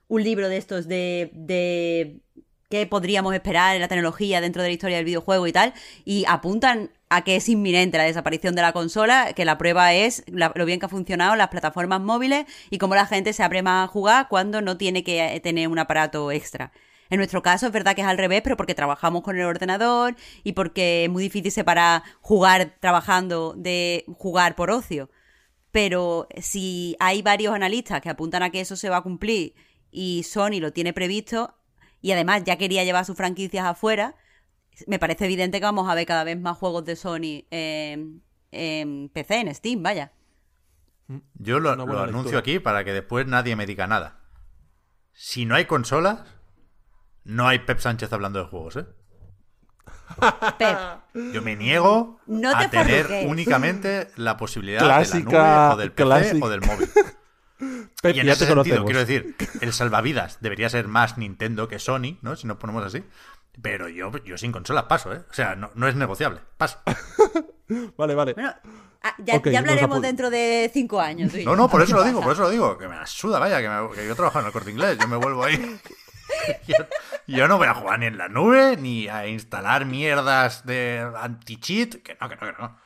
un 0.08 0.24
libro 0.24 0.50
de 0.50 0.58
estos 0.58 0.88
de 0.88 2.22
qué 2.70 2.86
podríamos 2.88 3.34
esperar 3.34 3.76
en 3.76 3.82
la 3.82 3.88
tecnología 3.88 4.42
dentro 4.42 4.62
de 4.62 4.70
la 4.70 4.74
historia 4.74 4.98
del 4.98 5.06
videojuego 5.06 5.48
y 5.48 5.52
tal, 5.52 5.74
y 6.04 6.26
apuntan 6.28 6.92
a 7.10 7.24
que 7.24 7.36
es 7.36 7.48
inminente 7.50 7.98
la 7.98 8.04
desaparición 8.06 8.56
de 8.56 8.62
la 8.62 8.74
consola, 8.74 9.34
que 9.34 9.46
la 9.46 9.58
prueba 9.58 9.94
es 9.94 10.24
lo 10.28 10.66
bien 10.66 10.80
que 10.80 10.88
ha 10.88 10.90
funcionado 10.90 11.36
las 11.36 11.50
plataformas 11.50 12.02
móviles 12.02 12.46
y 12.70 12.78
cómo 12.78 12.96
la 12.96 13.06
gente 13.06 13.34
se 13.34 13.44
abre 13.44 13.62
más 13.62 13.86
a 13.86 13.92
jugar 13.92 14.28
cuando 14.28 14.62
no 14.62 14.78
tiene 14.78 15.04
que 15.04 15.40
tener 15.44 15.68
un 15.68 15.80
aparato 15.80 16.32
extra. 16.32 16.72
En 17.12 17.18
nuestro 17.18 17.44
caso 17.44 17.68
es 17.68 17.72
verdad 17.72 17.96
que 17.96 18.02
es 18.02 18.08
al 18.08 18.18
revés, 18.18 18.42
pero 18.42 18.58
porque 18.58 18.74
trabajamos 18.74 19.22
con 19.22 19.38
el 19.38 19.46
ordenador 19.46 20.16
y 20.44 20.54
porque 20.54 21.06
es 21.06 21.10
muy 21.10 21.22
difícil 21.22 21.52
separar 21.52 22.02
jugar 22.20 22.76
trabajando 22.80 23.54
de 23.56 24.06
jugar 24.18 24.56
por 24.56 24.72
ocio. 24.72 25.12
Pero 25.72 26.28
si 26.42 26.96
hay 27.00 27.22
varios 27.22 27.54
analistas 27.54 28.02
que 28.02 28.10
apuntan 28.10 28.42
a 28.42 28.50
que 28.50 28.62
eso 28.62 28.76
se 28.76 28.90
va 28.90 28.98
a 28.98 29.04
cumplir 29.04 29.54
y 29.92 30.24
Sony 30.24 30.60
lo 30.60 30.74
tiene 30.74 30.94
previsto 30.94 31.56
y 32.06 32.12
además 32.12 32.44
ya 32.44 32.56
quería 32.58 32.84
llevar 32.84 33.04
sus 33.04 33.18
franquicias 33.18 33.66
afuera, 33.66 34.14
me 34.86 35.00
parece 35.00 35.26
evidente 35.26 35.58
que 35.60 35.66
vamos 35.66 35.90
a 35.90 35.96
ver 35.96 36.06
cada 36.06 36.24
vez 36.24 36.40
más 36.40 36.56
juegos 36.56 36.86
de 36.86 36.96
Sony 36.96 37.46
en, 37.50 39.10
PC, 39.12 39.40
en 39.40 39.56
Steam, 39.56 39.82
vaya. 39.82 40.12
Yo 41.34 41.60
lo, 41.60 41.72
anuncio 41.72 42.38
aquí 42.38 42.60
para 42.60 42.84
que 42.84 42.94
después 42.94 43.26
nadie 43.26 43.56
me 43.56 43.66
diga 43.66 43.88
nada. 43.88 44.20
Si 45.14 45.48
no 45.48 45.56
hay 45.56 45.66
consolas, 45.66 46.20
no 47.24 47.48
hay 47.48 47.58
Pep 47.58 47.80
Sánchez 47.80 48.14
hablando 48.14 48.38
de 48.38 48.46
juegos, 48.46 48.76
¿eh? 48.76 48.86
Pep. 50.60 50.78
Yo 51.34 51.42
me 51.42 51.56
niego 51.56 52.20
a 52.54 52.70
tener 52.70 53.26
únicamente 53.28 54.10
la 54.16 54.38
posibilidad 54.38 54.82
de 54.82 54.88
la 54.88 55.22
nube 55.22 55.74
o 55.74 55.78
del 55.78 55.92
PC 55.92 56.40
o 56.40 56.50
del 56.50 56.62
móvil 56.62 56.88
y 58.04 58.20
en 58.20 58.30
ese 58.30 58.46
sentido, 58.46 58.86
quiero 58.86 59.00
decir, 59.00 59.36
el 59.62 59.74
salvavidas 59.74 60.40
debería 60.42 60.70
ser 60.70 60.88
más 60.88 61.18
Nintendo 61.18 61.68
que 61.68 61.80
Sony, 61.80 62.18
¿no? 62.22 62.36
Si 62.36 62.48
nos 62.48 62.58
ponemos 62.58 62.84
así. 62.84 63.04
Pero 63.62 63.88
yo, 63.88 64.12
yo 64.24 64.38
sin 64.38 64.52
consola 64.52 64.88
paso, 64.88 65.14
¿eh? 65.14 65.22
O 65.30 65.34
sea, 65.34 65.56
no, 65.56 65.88
es 65.88 65.96
negociable. 65.96 66.42
Paso. 66.58 66.80
vale, 67.98 68.16
vale. 68.16 68.34
Bueno, 68.34 68.54
ah, 69.02 69.16
ya, 69.20 69.36
hablaremos 69.36 70.02
dentro 70.02 70.30
de 70.30 70.70
cinco 70.74 71.00
años. 71.00 71.34
No, 71.46 71.56
no, 71.56 71.70
por 71.70 71.82
eso 71.82 71.96
lo 71.96 72.04
digo, 72.04 72.22
por 72.24 72.34
eso 72.34 72.44
lo 72.44 72.50
digo. 72.50 72.78
Que 72.78 72.88
me 72.88 72.96
asuda, 72.96 73.40
vaya, 73.40 73.60
que, 73.60 74.08
yo 74.08 74.16
trabajo 74.16 74.40
en 74.40 74.46
el 74.48 74.52
corte 74.52 74.72
inglés, 74.72 74.98
yo 75.00 75.08
me 75.08 75.16
vuelvo 75.16 75.44
ahí. 75.44 75.80
yo, 77.28 77.48
no 77.48 77.58
voy 77.58 77.68
a 77.68 77.74
jugar 77.74 78.00
ni 78.00 78.08
en 78.08 78.18
la 78.18 78.28
nube, 78.28 78.78
ni 78.78 79.08
a 79.08 79.28
instalar 79.28 79.86
mierdas 79.86 80.66
de 80.66 81.10
anti-cheat. 81.18 82.02
Que 82.04 82.18
no, 82.20 82.28
que 82.28 82.36
no, 82.36 82.42
que 82.42 82.62
no. 82.62 82.85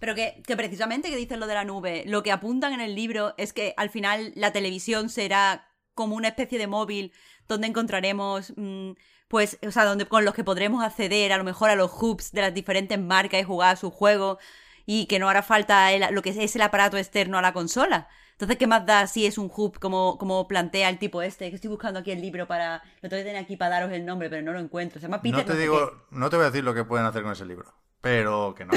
Pero 0.00 0.14
que, 0.14 0.42
precisamente 0.56 1.10
que 1.10 1.16
dicen 1.16 1.38
lo 1.38 1.46
de 1.46 1.54
la 1.54 1.64
nube, 1.64 2.04
lo 2.06 2.22
que 2.22 2.32
apuntan 2.32 2.72
en 2.72 2.80
el 2.80 2.94
libro 2.94 3.34
es 3.36 3.52
que 3.52 3.74
al 3.76 3.90
final 3.90 4.32
la 4.34 4.50
televisión 4.50 5.10
será 5.10 5.68
como 5.94 6.16
una 6.16 6.28
especie 6.28 6.58
de 6.58 6.66
móvil 6.66 7.12
donde 7.46 7.66
encontraremos, 7.66 8.54
mm, 8.56 8.92
pues, 9.28 9.58
o 9.64 9.70
sea, 9.70 9.84
donde 9.84 10.06
con 10.06 10.24
los 10.24 10.34
que 10.34 10.42
podremos 10.42 10.82
acceder 10.82 11.32
a 11.32 11.38
lo 11.38 11.44
mejor 11.44 11.68
a 11.68 11.76
los 11.76 11.92
hubs 11.92 12.32
de 12.32 12.40
las 12.40 12.54
diferentes 12.54 12.98
marcas 12.98 13.40
y 13.40 13.44
jugar 13.44 13.74
a 13.74 13.76
su 13.76 13.90
juego 13.90 14.38
y 14.86 15.06
que 15.06 15.18
no 15.18 15.28
hará 15.28 15.42
falta 15.42 15.90
lo 16.10 16.22
que 16.22 16.30
es 16.30 16.56
el 16.56 16.62
aparato 16.62 16.96
externo 16.96 17.38
a 17.38 17.42
la 17.42 17.52
consola. 17.52 18.08
Entonces, 18.32 18.56
¿qué 18.56 18.66
más 18.66 18.86
da 18.86 19.06
si 19.06 19.26
es 19.26 19.36
un 19.36 19.52
hub 19.54 19.78
como, 19.78 20.16
como 20.16 20.48
plantea 20.48 20.88
el 20.88 20.98
tipo 20.98 21.20
este? 21.20 21.50
Que 21.50 21.56
estoy 21.56 21.68
buscando 21.68 22.00
aquí 22.00 22.10
el 22.10 22.22
libro 22.22 22.46
para... 22.46 22.82
Lo 23.02 23.10
tengo 23.10 23.20
que 23.20 23.28
tener 23.28 23.36
aquí 23.36 23.58
para 23.58 23.76
daros 23.76 23.92
el 23.92 24.06
nombre, 24.06 24.30
pero 24.30 24.40
no 24.40 24.54
lo 24.54 24.60
encuentro. 24.60 24.98
Se 24.98 25.06
llama 25.06 25.20
Peter. 25.20 25.46
No 25.46 25.52
te 25.52 25.58
digo, 25.58 26.06
no 26.10 26.30
te 26.30 26.36
voy 26.36 26.44
a 26.44 26.50
decir 26.50 26.64
lo 26.64 26.72
que 26.72 26.84
pueden 26.84 27.04
hacer 27.04 27.22
con 27.22 27.32
ese 27.32 27.44
libro. 27.44 27.74
Pero 28.00 28.54
que 28.54 28.64
no. 28.64 28.72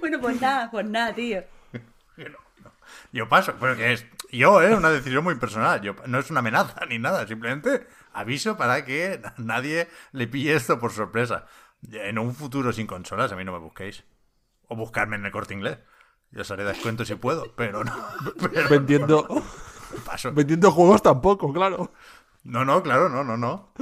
bueno, 0.00 0.20
pues 0.20 0.40
nada, 0.40 0.70
pues 0.70 0.86
nada, 0.86 1.14
tío. 1.14 1.42
Yo 3.12 3.28
paso, 3.28 3.54
pero 3.60 3.76
que 3.76 3.92
es 3.92 4.06
yo, 4.30 4.62
¿eh? 4.62 4.74
Una 4.74 4.90
decisión 4.90 5.24
muy 5.24 5.34
personal. 5.36 5.80
Yo, 5.80 5.94
no 6.06 6.18
es 6.18 6.30
una 6.30 6.40
amenaza 6.40 6.84
ni 6.86 6.98
nada, 6.98 7.26
simplemente 7.26 7.86
aviso 8.12 8.56
para 8.56 8.84
que 8.84 9.20
nadie 9.36 9.88
le 10.12 10.26
pille 10.26 10.54
esto 10.54 10.78
por 10.78 10.92
sorpresa. 10.92 11.46
En 11.92 12.18
un 12.18 12.34
futuro 12.34 12.72
sin 12.72 12.86
consolas, 12.86 13.32
a 13.32 13.36
mí 13.36 13.44
no 13.44 13.52
me 13.52 13.58
busquéis. 13.58 14.04
O 14.68 14.76
buscarme 14.76 15.16
en 15.16 15.26
el 15.26 15.32
corte 15.32 15.54
inglés. 15.54 15.78
Yo 16.32 16.40
os 16.42 16.50
haré 16.50 16.64
descuento 16.64 17.04
si 17.04 17.14
puedo, 17.14 17.54
pero 17.54 17.84
no. 17.84 17.94
Vendiendo. 18.70 19.26
Paso. 20.04 20.32
Vendiendo 20.32 20.72
juegos 20.72 21.02
tampoco, 21.02 21.52
claro. 21.52 21.92
No, 22.42 22.64
no, 22.64 22.82
claro, 22.82 23.08
no, 23.08 23.22
no, 23.24 23.36
no. 23.36 23.72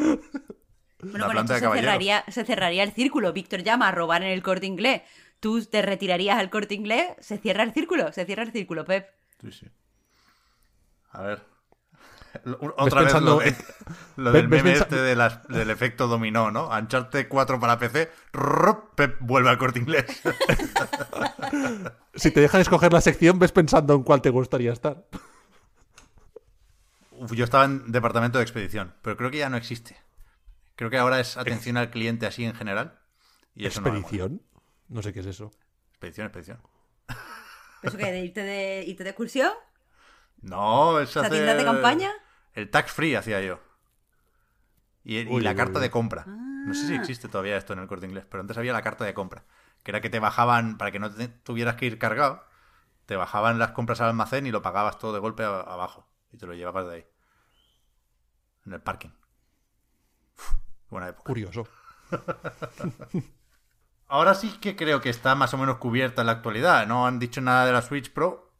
Bueno, 1.10 1.26
con 1.26 1.38
esto 1.38 1.54
se 1.54 1.60
cerraría, 1.60 2.24
se 2.28 2.44
cerraría 2.44 2.82
el 2.82 2.92
círculo. 2.92 3.32
Víctor 3.32 3.62
llama 3.62 3.88
a 3.88 3.92
robar 3.92 4.22
en 4.22 4.30
el 4.30 4.42
corte 4.42 4.66
inglés. 4.66 5.02
Tú 5.40 5.62
te 5.64 5.82
retirarías 5.82 6.38
al 6.38 6.50
corte 6.50 6.74
inglés, 6.74 7.08
se 7.20 7.38
cierra 7.38 7.62
el 7.62 7.72
círculo, 7.72 8.12
se 8.12 8.24
cierra 8.24 8.44
el 8.44 8.52
círculo, 8.52 8.84
Pep. 8.84 9.08
Sí, 9.40 9.52
sí. 9.52 9.66
A 11.10 11.22
ver. 11.22 11.54
Otra 12.76 13.02
vez 13.02 13.14
lo, 14.16 14.32
del 14.32 14.48
meme 14.48 14.72
este 14.72 14.96
del 14.96 15.70
efecto 15.70 16.08
dominó, 16.08 16.50
¿no? 16.50 16.72
Ancharte 16.72 17.28
4 17.28 17.60
para 17.60 17.78
PC, 17.78 18.10
Pep 18.96 19.16
vuelve 19.20 19.50
al 19.50 19.58
corte 19.58 19.78
inglés. 19.78 20.04
si 22.14 22.30
te 22.30 22.40
dejan 22.40 22.60
escoger 22.60 22.92
la 22.92 23.00
sección, 23.00 23.38
ves 23.38 23.52
pensando 23.52 23.94
en 23.94 24.02
cuál 24.02 24.22
te 24.22 24.30
gustaría 24.30 24.72
estar. 24.72 25.04
yo 27.30 27.44
estaba 27.44 27.64
en 27.64 27.90
departamento 27.92 28.38
de 28.38 28.44
expedición, 28.44 28.94
pero 29.02 29.16
creo 29.16 29.30
que 29.30 29.38
ya 29.38 29.48
no 29.48 29.56
existe. 29.56 29.96
Creo 30.76 30.90
que 30.90 30.98
ahora 30.98 31.20
es 31.20 31.36
atención 31.36 31.76
al 31.76 31.90
cliente 31.90 32.26
así 32.26 32.44
en 32.44 32.54
general. 32.54 32.98
Y 33.54 33.66
¿Expedición? 33.66 34.42
No, 34.88 35.02
sé 35.02 35.12
qué 35.12 35.20
es 35.20 35.26
eso. 35.26 35.52
Expedición, 35.90 36.26
expedición. 36.26 36.60
¿Eso 37.82 37.96
qué? 37.96 38.10
¿De 38.10 38.24
irte 38.24 38.42
de, 38.42 38.84
irte 38.84 39.04
de 39.04 39.10
excursión? 39.10 39.52
No, 40.40 40.98
es 41.00 41.14
¿La 41.16 41.30
tienda 41.30 41.54
de 41.54 41.64
campaña? 41.64 42.12
El 42.52 42.70
tax 42.70 42.92
free 42.92 43.14
hacía 43.14 43.40
yo. 43.40 43.60
Y, 45.04 45.24
la 45.40 45.54
carta 45.54 45.78
de 45.80 45.90
compra. 45.90 46.24
No 46.26 46.74
sé 46.74 46.86
si 46.86 46.94
ah. 46.94 46.96
existe 46.96 47.28
todavía 47.28 47.56
esto 47.56 47.74
en 47.74 47.80
el 47.80 47.86
corte 47.86 48.06
inglés, 48.06 48.24
pero 48.28 48.40
antes 48.40 48.56
había 48.56 48.72
la 48.72 48.82
carta 48.82 49.04
de 49.04 49.12
compra. 49.12 49.44
Que 49.82 49.90
era 49.90 50.00
que 50.00 50.08
te 50.08 50.18
bajaban, 50.18 50.78
para 50.78 50.90
que 50.90 50.98
no 50.98 51.10
tuvieras 51.42 51.76
que 51.76 51.86
ir 51.86 51.98
cargado, 51.98 52.42
te 53.04 53.16
bajaban 53.16 53.58
las 53.58 53.72
compras 53.72 54.00
al 54.00 54.08
almacén 54.08 54.46
y 54.46 54.50
lo 54.50 54.62
pagabas 54.62 54.98
todo 54.98 55.12
de 55.12 55.18
golpe 55.18 55.44
abajo. 55.44 56.08
Y 56.32 56.38
te 56.38 56.46
lo 56.46 56.54
llevabas 56.54 56.86
de 56.86 56.94
ahí. 56.94 57.06
En 58.66 58.72
el 58.72 58.80
parking. 58.80 59.10
Buena 60.90 61.08
época. 61.08 61.24
Curioso. 61.24 61.66
Ahora 64.06 64.34
sí 64.34 64.56
que 64.60 64.76
creo 64.76 65.00
que 65.00 65.10
está 65.10 65.34
más 65.34 65.54
o 65.54 65.58
menos 65.58 65.78
cubierta 65.78 66.22
en 66.22 66.26
la 66.26 66.34
actualidad. 66.34 66.86
No 66.86 67.06
han 67.06 67.18
dicho 67.18 67.40
nada 67.40 67.66
de 67.66 67.72
la 67.72 67.82
Switch 67.82 68.12
Pro. 68.12 68.52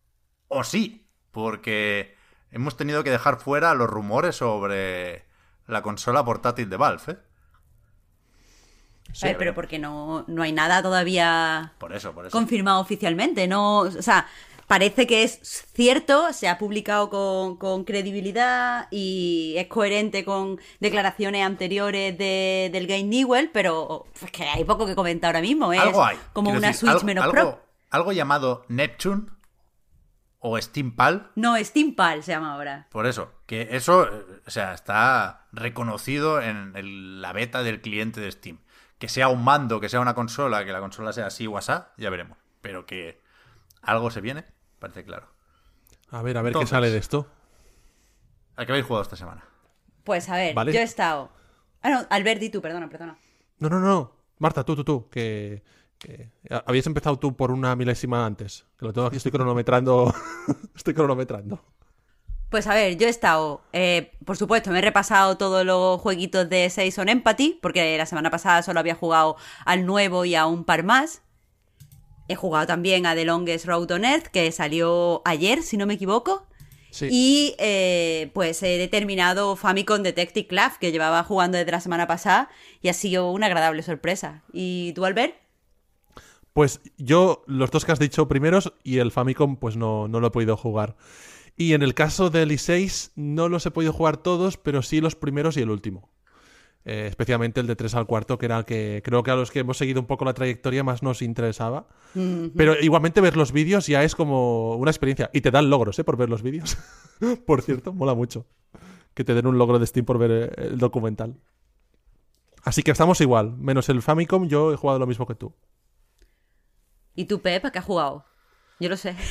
O 0.48 0.64
sí, 0.64 1.08
porque 1.30 2.16
hemos 2.50 2.76
tenido 2.76 3.04
que 3.04 3.10
dejar 3.10 3.38
fuera 3.38 3.74
los 3.74 3.88
rumores 3.88 4.36
sobre 4.36 5.26
la 5.66 5.82
consola 5.82 6.24
portátil 6.24 6.70
de 6.70 6.76
Valve. 6.76 7.02
¿eh? 7.08 7.18
a 9.22 9.26
ver, 9.26 9.38
pero 9.38 9.54
porque 9.54 9.78
no, 9.78 10.24
no 10.26 10.42
hay 10.42 10.52
nada 10.52 10.82
todavía 10.82 11.74
por 11.78 11.92
eso, 11.94 12.12
por 12.12 12.26
eso. 12.26 12.36
confirmado 12.36 12.80
oficialmente. 12.80 13.46
No, 13.46 13.80
o 13.80 13.90
sea, 13.90 14.26
parece 14.66 15.06
que 15.06 15.22
es 15.22 15.66
cierto, 15.72 16.32
se 16.32 16.48
ha 16.48 16.58
publicado 16.58 17.10
con, 17.10 17.84
credibilidad 17.84 18.88
y 18.90 19.54
es 19.56 19.66
coherente 19.66 20.24
con 20.24 20.60
declaraciones 20.80 21.44
anteriores 21.44 22.16
de, 22.16 22.70
del 22.72 22.86
Game 22.86 23.04
Newell, 23.04 23.50
pero 23.52 24.06
es 24.22 24.30
que 24.30 24.44
hay 24.44 24.64
poco 24.64 24.86
que 24.86 24.94
comentar 24.94 25.28
ahora 25.28 25.40
mismo. 25.40 25.72
Es 25.72 25.80
algo 25.80 26.04
hay. 26.04 26.18
como 26.32 26.50
una 26.50 26.72
Switch 26.72 27.02
menos 27.02 27.26
pro. 27.28 27.62
Algo 27.90 28.12
llamado 28.12 28.64
Neptune 28.68 29.26
o 30.40 30.60
Steampal. 30.60 31.30
No, 31.36 31.56
Steampal 31.56 32.22
se 32.22 32.32
llama 32.32 32.54
ahora. 32.54 32.88
Por 32.90 33.06
eso, 33.06 33.32
que 33.46 33.68
eso, 33.72 34.08
o 34.46 34.50
sea, 34.50 34.74
está 34.74 35.46
reconocido 35.52 36.40
en 36.40 37.22
la 37.22 37.32
beta 37.32 37.62
del 37.62 37.80
cliente 37.80 38.20
de 38.20 38.30
Steam. 38.30 38.58
Que 38.98 39.08
sea 39.08 39.28
un 39.28 39.42
mando, 39.44 39.80
que 39.80 39.88
sea 39.88 40.00
una 40.00 40.14
consola, 40.14 40.64
que 40.64 40.72
la 40.72 40.80
consola 40.80 41.12
sea 41.12 41.26
así 41.26 41.46
o 41.46 41.58
ya 41.60 42.10
veremos. 42.10 42.38
Pero 42.60 42.86
que 42.86 43.20
algo 43.82 44.10
se 44.10 44.20
viene, 44.20 44.44
parece 44.78 45.04
claro. 45.04 45.28
A 46.10 46.22
ver, 46.22 46.36
a 46.38 46.42
ver 46.42 46.52
qué 46.52 46.66
sale 46.66 46.90
de 46.90 46.98
esto. 46.98 47.26
¿A 48.56 48.64
qué 48.64 48.72
habéis 48.72 48.86
jugado 48.86 49.02
esta 49.02 49.16
semana? 49.16 49.44
Pues 50.04 50.28
a 50.28 50.36
ver, 50.36 50.54
yo 50.54 50.80
he 50.80 50.82
estado. 50.82 51.30
Ah, 51.82 51.90
no, 51.90 52.06
Alberti, 52.10 52.50
tú, 52.50 52.62
perdona, 52.62 52.88
perdona. 52.88 53.16
No, 53.58 53.68
no, 53.68 53.80
no. 53.80 54.12
Marta, 54.38 54.64
tú, 54.64 54.76
tú, 54.76 54.84
tú. 54.84 55.08
Que, 55.10 55.62
habías 56.66 56.86
empezado 56.86 57.18
tú 57.18 57.34
por 57.34 57.50
una 57.50 57.74
milésima 57.74 58.24
antes. 58.24 58.66
Que 58.78 58.86
lo 58.86 58.92
tengo 58.92 59.06
aquí, 59.06 59.16
estoy 59.16 59.32
cronometrando. 59.32 60.14
estoy 60.76 60.94
cronometrando. 60.94 61.60
Pues 62.50 62.68
a 62.68 62.74
ver, 62.74 62.96
yo 62.96 63.08
he 63.08 63.10
estado, 63.10 63.62
eh, 63.72 64.12
por 64.24 64.36
supuesto, 64.36 64.70
me 64.70 64.78
he 64.78 64.82
repasado 64.82 65.36
todos 65.36 65.66
los 65.66 66.00
jueguitos 66.00 66.48
de 66.48 66.70
Season 66.70 67.08
Empathy, 67.08 67.58
porque 67.60 67.98
la 67.98 68.06
semana 68.06 68.30
pasada 68.30 68.62
solo 68.62 68.78
había 68.78 68.94
jugado 68.94 69.36
al 69.64 69.86
nuevo 69.86 70.24
y 70.24 70.36
a 70.36 70.46
un 70.46 70.62
par 70.62 70.84
más. 70.84 71.23
He 72.28 72.34
jugado 72.34 72.66
también 72.66 73.06
a 73.06 73.14
The 73.14 73.24
Longest 73.24 73.66
Road 73.66 73.90
on 73.90 74.04
Earth, 74.04 74.26
que 74.28 74.50
salió 74.52 75.22
ayer, 75.24 75.62
si 75.62 75.76
no 75.76 75.86
me 75.86 75.94
equivoco. 75.94 76.46
Y 77.02 77.54
eh, 77.58 78.30
pues 78.34 78.62
he 78.62 78.78
determinado 78.78 79.56
Famicom 79.56 80.02
Detective 80.02 80.46
Club, 80.46 80.78
que 80.80 80.92
llevaba 80.92 81.24
jugando 81.24 81.58
desde 81.58 81.72
la 81.72 81.80
semana 81.80 82.06
pasada 82.06 82.50
y 82.82 82.88
ha 82.88 82.92
sido 82.92 83.32
una 83.32 83.46
agradable 83.46 83.82
sorpresa. 83.82 84.44
¿Y 84.52 84.92
tú, 84.94 85.04
Albert? 85.04 85.34
Pues 86.52 86.80
yo, 86.96 87.42
los 87.48 87.72
dos 87.72 87.84
que 87.84 87.90
has 87.90 87.98
dicho 87.98 88.28
primeros 88.28 88.72
y 88.84 88.98
el 88.98 89.10
Famicom, 89.10 89.56
pues 89.56 89.76
no, 89.76 90.06
no 90.06 90.20
lo 90.20 90.28
he 90.28 90.30
podido 90.30 90.56
jugar. 90.56 90.94
Y 91.56 91.72
en 91.72 91.82
el 91.82 91.94
caso 91.94 92.30
del 92.30 92.52
i6, 92.52 93.10
no 93.16 93.48
los 93.48 93.66
he 93.66 93.72
podido 93.72 93.92
jugar 93.92 94.16
todos, 94.16 94.56
pero 94.56 94.82
sí 94.82 95.00
los 95.00 95.16
primeros 95.16 95.56
y 95.56 95.62
el 95.62 95.70
último. 95.70 96.08
Eh, 96.86 97.06
especialmente 97.08 97.60
el 97.60 97.66
de 97.66 97.76
3 97.76 97.94
al 97.94 98.06
cuarto, 98.06 98.36
que 98.36 98.44
era 98.44 98.58
el 98.58 98.64
que 98.66 99.00
creo 99.02 99.22
que 99.22 99.30
a 99.30 99.36
los 99.36 99.50
que 99.50 99.60
hemos 99.60 99.78
seguido 99.78 100.00
un 100.00 100.06
poco 100.06 100.26
la 100.26 100.34
trayectoria 100.34 100.84
más 100.84 101.02
nos 101.02 101.22
interesaba. 101.22 101.86
Pero 102.12 102.78
igualmente 102.80 103.22
ver 103.22 103.36
los 103.36 103.52
vídeos 103.52 103.86
ya 103.86 104.04
es 104.04 104.14
como 104.14 104.76
una 104.76 104.90
experiencia. 104.90 105.30
Y 105.32 105.40
te 105.40 105.50
dan 105.50 105.70
logros, 105.70 105.98
¿eh? 105.98 106.04
Por 106.04 106.18
ver 106.18 106.28
los 106.28 106.42
vídeos. 106.42 106.76
por 107.46 107.62
cierto, 107.62 107.92
mola 107.94 108.14
mucho. 108.14 108.46
Que 109.14 109.24
te 109.24 109.32
den 109.32 109.46
un 109.46 109.56
logro 109.56 109.78
de 109.78 109.86
Steam 109.86 110.04
por 110.04 110.18
ver 110.18 110.30
eh, 110.30 110.52
el 110.56 110.78
documental. 110.78 111.36
Así 112.64 112.82
que 112.82 112.90
estamos 112.90 113.20
igual. 113.22 113.56
Menos 113.56 113.88
el 113.88 114.02
Famicom, 114.02 114.46
yo 114.46 114.72
he 114.72 114.76
jugado 114.76 114.98
lo 114.98 115.06
mismo 115.06 115.26
que 115.26 115.34
tú. 115.34 115.54
¿Y 117.14 117.24
tú, 117.24 117.40
Pep, 117.40 117.64
a 117.64 117.72
qué 117.72 117.78
has 117.78 117.84
jugado? 117.84 118.26
Yo 118.78 118.88
lo 118.88 118.96
sé. 118.96 119.16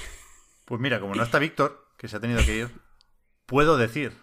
Pues 0.65 0.79
mira, 0.79 1.01
como 1.01 1.13
no 1.13 1.23
está 1.23 1.39
Víctor, 1.39 1.89
que 1.97 2.07
se 2.07 2.15
ha 2.15 2.19
tenido 2.21 2.39
que 2.45 2.55
ir, 2.55 2.71
puedo 3.45 3.75
decir, 3.75 4.13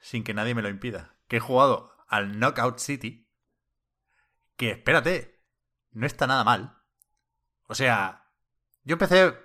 sin 0.00 0.24
que 0.24 0.34
nadie 0.34 0.52
me 0.52 0.60
lo 0.60 0.68
impida, 0.68 1.14
que 1.28 1.36
he 1.36 1.40
jugado 1.40 1.93
al 2.14 2.38
Knockout 2.38 2.78
City, 2.78 3.28
que 4.56 4.70
espérate, 4.70 5.44
no 5.90 6.06
está 6.06 6.28
nada 6.28 6.44
mal. 6.44 6.78
O 7.66 7.74
sea, 7.74 8.30
yo 8.84 8.92
empecé 8.92 9.36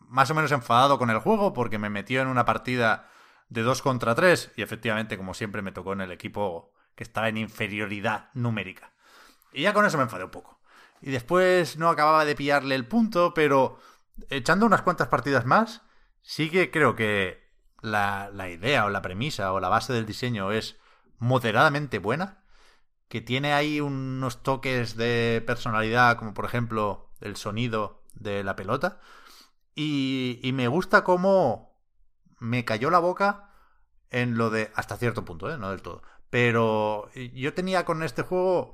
más 0.00 0.28
o 0.28 0.34
menos 0.34 0.50
enfadado 0.50 0.98
con 0.98 1.10
el 1.10 1.20
juego 1.20 1.52
porque 1.52 1.78
me 1.78 1.90
metió 1.90 2.20
en 2.20 2.26
una 2.26 2.44
partida 2.44 3.08
de 3.50 3.62
2 3.62 3.82
contra 3.82 4.16
3 4.16 4.50
y 4.56 4.62
efectivamente, 4.62 5.16
como 5.16 5.32
siempre, 5.32 5.62
me 5.62 5.70
tocó 5.70 5.92
en 5.92 6.00
el 6.00 6.10
equipo 6.10 6.72
que 6.96 7.04
estaba 7.04 7.28
en 7.28 7.36
inferioridad 7.36 8.30
numérica. 8.34 8.94
Y 9.52 9.62
ya 9.62 9.72
con 9.72 9.86
eso 9.86 9.96
me 9.96 10.02
enfadé 10.02 10.24
un 10.24 10.32
poco. 10.32 10.60
Y 11.02 11.12
después 11.12 11.78
no 11.78 11.88
acababa 11.88 12.24
de 12.24 12.34
pillarle 12.34 12.74
el 12.74 12.88
punto, 12.88 13.32
pero 13.32 13.78
echando 14.28 14.66
unas 14.66 14.82
cuantas 14.82 15.06
partidas 15.06 15.46
más, 15.46 15.82
sí 16.20 16.50
que 16.50 16.72
creo 16.72 16.96
que 16.96 17.48
la, 17.80 18.28
la 18.32 18.48
idea 18.48 18.86
o 18.86 18.90
la 18.90 19.02
premisa 19.02 19.52
o 19.52 19.60
la 19.60 19.68
base 19.68 19.92
del 19.92 20.04
diseño 20.04 20.50
es 20.50 20.81
moderadamente 21.22 22.00
buena, 22.00 22.42
que 23.08 23.20
tiene 23.20 23.52
ahí 23.52 23.80
unos 23.80 24.42
toques 24.42 24.96
de 24.96 25.42
personalidad, 25.46 26.16
como 26.16 26.34
por 26.34 26.44
ejemplo 26.44 27.10
el 27.20 27.36
sonido 27.36 28.02
de 28.14 28.42
la 28.42 28.56
pelota, 28.56 28.98
y, 29.76 30.50
me 30.52 30.66
gusta 30.66 31.04
cómo 31.04 31.78
me 32.40 32.64
cayó 32.64 32.90
la 32.90 32.98
boca 32.98 33.50
en 34.10 34.36
lo 34.36 34.50
de, 34.50 34.72
hasta 34.74 34.96
cierto 34.96 35.24
punto, 35.24 35.48
¿eh? 35.48 35.56
no 35.58 35.70
del 35.70 35.80
todo, 35.80 36.02
pero 36.28 37.08
yo 37.14 37.54
tenía 37.54 37.84
con 37.84 38.02
este 38.02 38.22
juego 38.22 38.72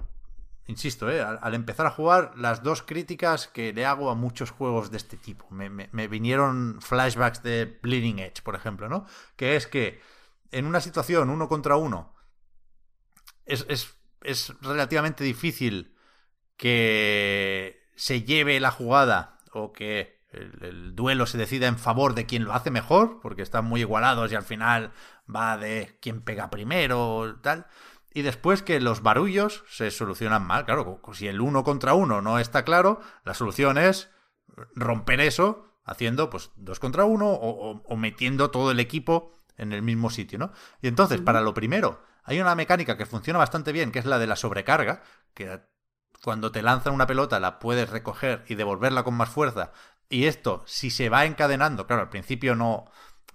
insisto, 0.67 1.11
¿eh? 1.11 1.21
al, 1.23 1.55
empezar 1.55 1.87
a 1.87 1.91
jugar, 1.91 2.33
las 2.37 2.63
dos 2.63 2.83
críticas 2.83 3.47
que 3.47 3.75
le 3.75 3.85
hago 3.85 4.11
a 4.11 4.15
muchos 4.15 4.51
juegos 4.51 4.91
de 4.91 4.99
este 4.99 5.17
tipo. 5.17 5.47
Me, 5.51 5.71
me, 5.71 6.09
vinieron 6.09 6.81
flashbacks 6.81 7.43
de 7.43 7.79
Bleeding 7.83 8.19
Edge, 8.19 8.43
por 8.43 8.55
ejemplo, 8.55 8.89
¿no? 8.89 9.07
Que 9.37 9.57
es 9.57 9.67
que 9.67 10.01
en 10.51 10.67
una 10.67 10.83
situación 10.83 11.31
uno 11.31 11.49
contra 11.49 11.77
uno 11.77 12.18
es, 13.49 14.55
relativamente 14.61 15.25
difícil 15.25 15.95
que 16.57 17.89
se 17.97 18.23
lleve 18.23 18.61
la 18.61 18.71
jugada 18.71 19.39
o 19.53 19.73
que 19.73 20.23
el, 20.31 20.95
duelo 20.95 21.27
se 21.27 21.39
decida 21.39 21.67
en 21.67 21.79
favor 21.79 22.15
de 22.15 22.27
quien 22.27 22.45
lo 22.45 22.53
hace 22.53 22.71
mejor, 22.71 23.21
porque 23.21 23.43
están 23.43 23.65
muy 23.65 23.81
igualados 23.81 24.31
y 24.31 24.35
al 24.35 24.43
final 24.43 24.93
va 25.35 25.57
de 25.57 25.99
quién 26.01 26.21
pega 26.21 26.51
primero, 26.51 27.39
tal. 27.43 27.67
Y 28.13 28.23
después 28.23 28.63
que 28.63 28.81
los 28.81 29.03
barullos 29.03 29.65
se 29.69 29.91
solucionan 29.91 30.47
mal. 30.47 30.65
Claro, 30.65 31.01
si 31.13 31.29
el 31.29 31.41
uno 31.41 31.65
contra 31.65 31.95
uno 31.95 32.21
no 32.21 32.39
está 32.39 32.65
claro, 32.65 33.01
la 33.25 33.35
solución 33.35 33.79
es 33.79 34.11
romper 34.75 35.21
eso 35.21 35.69
haciendo 35.85 36.29
pues 36.29 36.51
dos 36.57 36.81
contra 36.81 37.05
uno 37.05 37.31
o, 37.31 37.97
metiendo 37.97 38.51
todo 38.51 38.71
el 38.71 38.81
equipo 38.81 39.33
en 39.57 39.73
el 39.73 39.83
mismo 39.83 40.11
sitio, 40.11 40.39
¿no? 40.39 40.53
Y 40.83 40.89
entonces, 40.89 41.21
para 41.21 41.41
lo 41.41 41.55
primero, 41.55 42.03
hay 42.29 42.41
una 42.41 42.55
mecánica 42.55 42.99
que 42.99 43.07
funciona 43.07 43.39
bastante 43.39 43.73
bien, 43.73 43.91
que 43.91 43.99
es 43.99 44.05
la 44.05 44.19
de 44.19 44.27
la 44.27 44.37
sobrecarga, 44.37 45.03
que 45.33 45.61
cuando 46.23 46.53
te 46.53 46.63
lanzan 46.63 46.93
una 46.93 47.07
pelota 47.07 47.41
la 47.41 47.59
puedes 47.59 47.89
recoger 47.89 48.45
y 48.49 48.55
devolverla 48.55 49.03
con 49.03 49.15
más 49.15 49.31
fuerza. 49.31 49.73
Y 50.11 50.27
esto, 50.27 50.63
si 50.67 50.91
se 50.91 51.09
va 51.09 51.25
encadenando, 51.25 51.87
claro, 51.87 52.03
al 52.03 52.11
principio 52.11 52.55
no. 52.55 52.85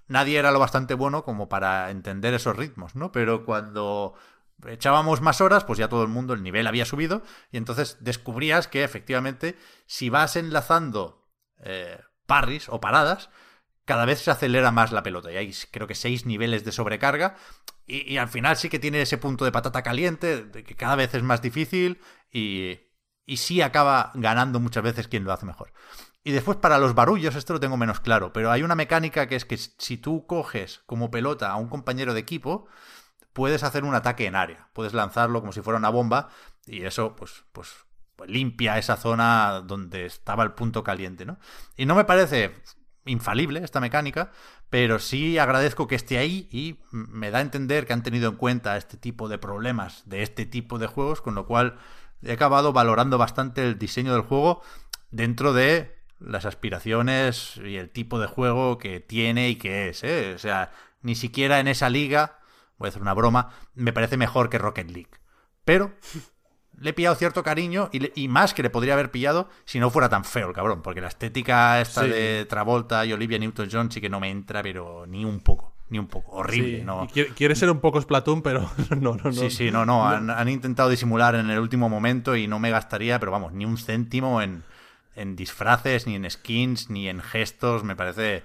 Nadie 0.07 0.37
era 0.37 0.51
lo 0.51 0.59
bastante 0.59 0.93
bueno 0.93 1.23
como 1.23 1.49
para 1.49 1.89
entender 1.89 2.35
esos 2.35 2.55
ritmos, 2.55 2.95
¿no? 2.95 3.11
Pero 3.11 3.45
cuando 3.45 4.13
echábamos 4.67 5.21
más 5.21 5.41
horas, 5.41 5.63
pues 5.63 5.79
ya 5.79 5.87
todo 5.89 6.03
el 6.03 6.09
mundo, 6.09 6.33
el 6.33 6.43
nivel 6.43 6.67
había 6.67 6.85
subido, 6.85 7.23
y 7.51 7.57
entonces 7.57 7.97
descubrías 7.99 8.67
que 8.67 8.83
efectivamente, 8.83 9.57
si 9.87 10.09
vas 10.09 10.35
enlazando 10.35 11.25
eh, 11.63 11.99
parries 12.27 12.69
o 12.69 12.79
paradas, 12.79 13.31
cada 13.85 14.05
vez 14.05 14.19
se 14.21 14.31
acelera 14.31 14.71
más 14.71 14.91
la 14.91 15.03
pelota. 15.03 15.31
Y 15.31 15.37
hay 15.37 15.53
creo 15.71 15.87
que 15.87 15.95
seis 15.95 16.25
niveles 16.25 16.63
de 16.63 16.71
sobrecarga. 16.71 17.35
Y, 17.85 18.17
al 18.17 18.29
final 18.29 18.55
sí 18.55 18.69
que 18.69 18.79
tiene 18.79 19.01
ese 19.01 19.17
punto 19.17 19.43
de 19.43 19.51
patata 19.51 19.83
caliente, 19.83 20.45
de 20.45 20.63
que 20.63 20.75
cada 20.75 20.95
vez 20.95 21.13
es 21.13 21.23
más 21.23 21.41
difícil 21.41 21.99
y, 22.31 22.79
y 23.25 23.37
sí 23.37 23.61
acaba 23.61 24.11
ganando 24.15 24.61
muchas 24.61 24.83
veces 24.83 25.09
quien 25.09 25.25
lo 25.25 25.33
hace 25.33 25.45
mejor. 25.45 25.73
Y 26.23 26.31
después 26.31 26.57
para 26.57 26.77
los 26.77 26.95
barullos, 26.95 27.35
esto 27.35 27.53
lo 27.53 27.59
tengo 27.59 27.75
menos 27.75 27.99
claro, 27.99 28.31
pero 28.31 28.51
hay 28.51 28.63
una 28.63 28.75
mecánica 28.75 29.27
que 29.27 29.35
es 29.35 29.43
que 29.43 29.57
si 29.57 29.97
tú 29.97 30.25
coges 30.25 30.81
como 30.85 31.11
pelota 31.11 31.51
a 31.51 31.57
un 31.57 31.67
compañero 31.67 32.13
de 32.13 32.21
equipo, 32.21 32.67
puedes 33.33 33.63
hacer 33.63 33.83
un 33.83 33.95
ataque 33.95 34.25
en 34.27 34.35
área. 34.35 34.69
Puedes 34.73 34.93
lanzarlo 34.93 35.41
como 35.41 35.51
si 35.51 35.61
fuera 35.61 35.77
una 35.77 35.89
bomba 35.89 36.29
y 36.65 36.85
eso 36.85 37.15
pues, 37.17 37.43
pues, 37.51 37.73
pues 38.15 38.29
limpia 38.29 38.77
esa 38.77 38.95
zona 38.95 39.61
donde 39.65 40.05
estaba 40.05 40.43
el 40.43 40.53
punto 40.53 40.83
caliente, 40.83 41.25
¿no? 41.25 41.39
Y 41.75 41.85
no 41.85 41.95
me 41.95 42.05
parece 42.05 42.55
infalible 43.05 43.63
esta 43.63 43.79
mecánica, 43.79 44.31
pero 44.69 44.99
sí 44.99 45.37
agradezco 45.37 45.87
que 45.87 45.95
esté 45.95 46.17
ahí 46.17 46.47
y 46.51 46.79
me 46.91 47.31
da 47.31 47.39
a 47.39 47.41
entender 47.41 47.85
que 47.85 47.93
han 47.93 48.03
tenido 48.03 48.29
en 48.29 48.37
cuenta 48.37 48.77
este 48.77 48.97
tipo 48.97 49.27
de 49.29 49.37
problemas 49.37 50.03
de 50.05 50.23
este 50.23 50.45
tipo 50.45 50.79
de 50.79 50.87
juegos, 50.87 51.21
con 51.21 51.35
lo 51.35 51.45
cual 51.45 51.77
he 52.23 52.31
acabado 52.31 52.73
valorando 52.73 53.17
bastante 53.17 53.63
el 53.63 53.77
diseño 53.77 54.13
del 54.13 54.21
juego 54.21 54.61
dentro 55.11 55.53
de 55.53 55.95
las 56.19 56.45
aspiraciones 56.45 57.57
y 57.57 57.75
el 57.75 57.89
tipo 57.89 58.19
de 58.19 58.27
juego 58.27 58.77
que 58.77 58.99
tiene 58.99 59.49
y 59.49 59.55
que 59.55 59.89
es. 59.89 60.03
¿eh? 60.03 60.33
O 60.35 60.39
sea, 60.39 60.71
ni 61.01 61.15
siquiera 61.15 61.59
en 61.59 61.67
esa 61.67 61.89
liga, 61.89 62.39
voy 62.77 62.87
a 62.87 62.89
hacer 62.89 63.01
una 63.01 63.13
broma, 63.13 63.49
me 63.75 63.93
parece 63.93 64.17
mejor 64.17 64.49
que 64.49 64.57
Rocket 64.57 64.89
League. 64.89 65.11
Pero 65.65 65.93
le 66.79 66.89
he 66.89 66.93
pillado 66.93 67.15
cierto 67.15 67.43
cariño 67.43 67.89
y, 67.91 68.27
más 68.27 68.53
que 68.53 68.63
le 68.63 68.69
podría 68.69 68.93
haber 68.93 69.11
pillado 69.11 69.49
si 69.65 69.79
no 69.79 69.89
fuera 69.89 70.09
tan 70.09 70.25
feo 70.25 70.49
el 70.49 70.53
cabrón, 70.53 70.81
porque 70.81 71.01
la 71.01 71.07
estética 71.07 71.79
esta 71.81 72.03
de 72.03 72.45
Travolta 72.45 73.05
y 73.05 73.13
Olivia 73.13 73.37
Newton-John 73.37 73.91
sí 73.91 74.01
que 74.01 74.09
no 74.09 74.19
me 74.19 74.29
entra, 74.29 74.63
pero 74.63 75.05
ni 75.05 75.23
un 75.23 75.39
poco, 75.39 75.73
ni 75.89 75.99
un 75.99 76.07
poco, 76.07 76.31
horrible. 76.31 76.83
No. 76.83 77.07
Quiere, 77.07 77.55
ser 77.55 77.69
un 77.69 77.79
poco 77.79 78.01
Splatoon, 78.01 78.41
pero 78.41 78.69
no, 78.99 79.15
no, 79.15 79.23
no. 79.23 79.33
Sí, 79.33 79.49
sí, 79.49 79.71
no, 79.71 79.85
no, 79.85 80.07
han, 80.07 80.49
intentado 80.49 80.89
disimular 80.89 81.35
en 81.35 81.49
el 81.49 81.59
último 81.59 81.89
momento 81.89 82.35
y 82.35 82.47
no 82.47 82.59
me 82.59 82.71
gastaría, 82.71 83.19
pero 83.19 83.31
vamos, 83.31 83.53
ni 83.53 83.65
un 83.65 83.77
céntimo 83.77 84.41
en, 84.41 84.63
en 85.15 85.35
disfraces, 85.35 86.07
ni 86.07 86.15
en 86.15 86.29
skins, 86.29 86.89
ni 86.89 87.07
en 87.07 87.21
gestos, 87.21 87.83
me 87.83 87.95
parece 87.95 88.43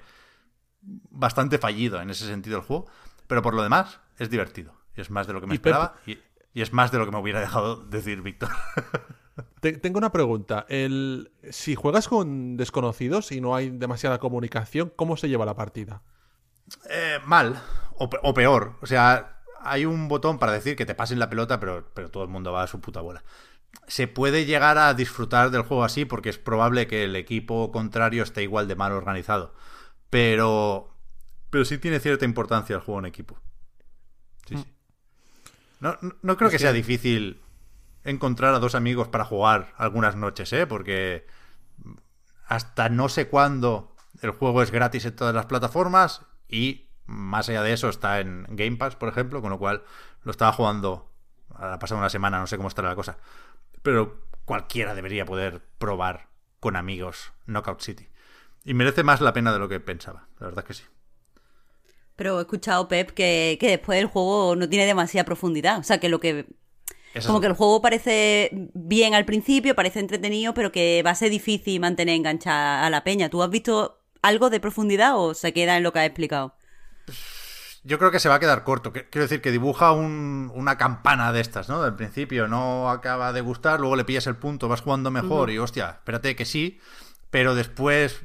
bastante 0.83 1.59
fallido 1.59 2.01
en 2.01 2.11
ese 2.11 2.27
sentido 2.27 2.59
el 2.59 2.63
juego, 2.63 2.87
pero 3.27 3.43
por 3.43 3.55
lo 3.55 3.63
demás 3.63 4.01
es 4.19 4.31
divertido. 4.31 4.79
Es 4.95 5.11
más 5.11 5.29
de 5.29 5.33
lo 5.33 5.41
que 5.41 5.47
me 5.47 5.55
esperaba. 5.55 5.95
Y, 6.07 6.19
y 6.59 6.63
es 6.63 6.73
más 6.73 6.91
de 6.91 6.99
lo 6.99 7.05
que 7.07 7.13
me 7.13 7.19
hubiera 7.19 7.39
dejado 7.39 7.77
decir 7.77 8.21
Víctor. 8.21 8.49
tengo 9.61 9.99
una 9.99 10.11
pregunta. 10.11 10.67
El, 10.69 11.31
si 11.51 11.77
juegas 11.77 12.09
con 12.09 12.57
desconocidos 12.57 13.31
y 13.31 13.41
no 13.41 13.55
hay 13.55 13.71
demasiada 13.71 14.19
comunicación, 14.19 14.93
¿cómo 14.97 15.17
se 15.17 15.29
lleva 15.29 15.47
la 15.47 15.55
partida? 15.55 16.03
Eh, 16.91 17.21
mal, 17.25 17.63
o, 17.95 18.35
peor. 18.35 18.75
O 18.83 18.87
sea, 18.87 19.39
hay 19.61 19.85
un 19.85 20.09
botón 20.09 20.41
para 20.41 20.51
decir 20.51 20.75
que 20.75 20.85
te 20.85 20.97
pasen 20.97 21.21
la 21.21 21.31
pelota, 21.31 21.61
pero, 21.61 21.89
pero 21.95 22.11
todo 22.11 22.25
el 22.25 22.29
mundo 22.29 22.51
va 22.51 22.65
a 22.65 22.67
su 22.67 22.81
puta 22.81 23.03
bola. 23.03 23.23
Se 23.87 24.09
puede 24.09 24.45
llegar 24.45 24.79
a 24.79 24.93
disfrutar 24.95 25.53
del 25.53 25.63
juego 25.63 25.85
así 25.85 26.07
porque 26.07 26.29
es 26.29 26.39
probable 26.39 26.89
que 26.89 27.05
el 27.05 27.15
equipo 27.15 27.71
contrario 27.71 28.25
esté 28.25 28.43
igual 28.43 28.67
de 28.67 28.75
mal 28.75 28.91
organizado. 28.91 29.55
Pero, 30.11 30.93
pero 31.51 31.65
sí 31.65 31.79
tiene 31.79 32.01
cierta 32.01 32.25
importancia 32.25 32.75
el 32.75 32.83
juego 32.83 32.99
en 32.99 33.07
equipo. 33.07 33.39
No, 35.81 35.97
no 36.23 36.37
creo 36.37 36.51
que, 36.51 36.59
sea 36.59 36.73
difícil 36.73 37.41
encontrar 38.05 38.55
a 38.55 38.59
dos 38.59 38.75
amigos 38.75 39.09
para 39.09 39.25
jugar 39.25 39.75
algunas 39.77 40.17
noches, 40.17 40.53
¿eh? 40.53 40.67
Porque 40.67 41.27
hasta 42.47 42.89
no 42.89 43.09
sé 43.09 43.29
cuándo 43.29 43.95
el 44.23 44.31
juego 44.31 44.63
es 44.63 44.71
gratis 44.71 45.05
en 45.05 45.15
todas 45.15 45.35
las 45.35 45.47
plataformas 45.47 46.23
y 46.49 46.89
más 47.07 47.49
allá 47.49 47.63
de 47.63 47.73
eso 47.73 47.89
está 47.89 48.21
en 48.21 48.47
Game 48.51 48.77
Pass, 48.77 48.97
por 48.97 49.09
ejemplo, 49.09 49.41
con 49.41 49.51
lo 49.51 49.59
cual 49.59 49.85
lo 50.23 50.31
estaba 50.31 50.53
jugando 50.53 51.11
ha 51.55 51.79
pasado 51.79 51.99
una 51.99 52.11
semana, 52.11 52.39
no 52.39 52.47
sé 52.47 52.57
cómo 52.57 52.69
estará 52.69 52.89
la 52.89 52.95
cosa. 52.95 53.19
Pero 53.83 54.27
cualquiera 54.45 54.95
debería 54.95 55.25
poder 55.25 55.63
probar 55.79 56.29
con 56.61 56.77
amigos 56.77 57.33
Knockout 57.47 57.81
City. 57.81 58.09
Y 58.65 58.75
merece 58.75 59.03
más 59.03 59.21
la 59.21 59.33
pena 59.33 59.53
de 59.53 59.59
lo 59.59 59.69
que 59.69 59.81
pensaba, 59.81 60.29
la 60.39 60.47
verdad 60.47 60.65
que 60.65 60.75
sí. 60.75 60.85
Pero 62.19 62.41
he 62.41 62.43
escuchado, 62.43 62.89
Pep, 62.89 63.13
que, 63.13 63.57
después 63.61 64.01
el 64.01 64.07
juego 64.07 64.57
no 64.57 64.69
tiene 64.69 64.87
demasiada 64.87 65.25
profundidad. 65.25 65.79
O 65.79 65.85
sea, 65.85 66.01
que 66.01 66.09
lo 66.09 66.19
que 66.19 66.47
como 67.25 67.41
que 67.41 67.47
el 67.47 67.53
juego 67.53 67.81
parece 67.81 68.51
bien 68.75 69.15
al 69.15 69.25
principio, 69.25 69.77
parece 69.77 70.01
entretenido, 70.01 70.53
pero 70.53 70.73
que 70.73 71.01
va 71.07 71.13
a 71.13 71.15
ser 71.15 71.31
difícil 71.31 71.81
mantener 71.81 72.17
enganchada 72.17 72.85
a 72.85 72.91
la 72.91 73.05
peña. 73.05 73.29
¿Tú 73.29 73.41
has 73.41 73.51
visto 73.51 74.01
algo 74.21 74.51
de 74.51 74.59
profundidad 74.59 75.17
o 75.17 75.33
se 75.33 75.53
queda 75.53 75.77
en 75.77 75.85
lo 75.85 75.93
que 75.93 76.01
has 76.01 76.07
explicado? 76.07 76.57
Yo 77.85 78.01
creo 78.01 78.11
que 78.11 78.19
se 78.19 78.29
va 78.29 78.35
a 78.35 78.41
quedar 78.41 78.65
corto. 78.65 78.93
Quiero 78.93 79.23
decir 79.23 79.41
que 79.41 79.53
dibuja 79.53 79.93
una 79.93 80.77
campana 80.77 81.33
de 81.33 81.41
estas, 81.41 81.69
¿no? 81.69 81.85
Del 81.85 81.95
principio 81.95 82.49
no 82.49 82.91
acaba 82.91 83.33
de 83.33 83.43
gustar, 83.43 83.79
luego 83.79 83.95
le 83.95 84.05
pillas 84.05 84.27
el 84.27 84.37
punto, 84.37 84.67
vas 84.67 84.81
jugando 84.81 85.13
mejor 85.13 85.51
y 85.51 85.59
hostia, 85.59 85.91
espérate 85.91 86.35
que 86.35 86.45
sí, 86.45 86.81
pero 87.31 87.55
después 87.55 88.23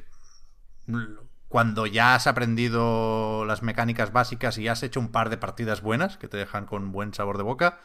cuando 1.54 1.86
ya 1.86 2.16
has 2.16 2.26
aprendido 2.26 3.44
las 3.44 3.62
mecánicas 3.62 4.12
básicas 4.12 4.58
y 4.58 4.66
has 4.66 4.82
hecho 4.82 4.98
un 4.98 5.12
par 5.12 5.30
de 5.30 5.36
partidas 5.36 5.82
buenas 5.82 6.16
que 6.16 6.26
te 6.26 6.36
dejan 6.36 6.66
con 6.66 6.90
buen 6.90 7.14
sabor 7.14 7.36
de 7.36 7.44
boca, 7.44 7.78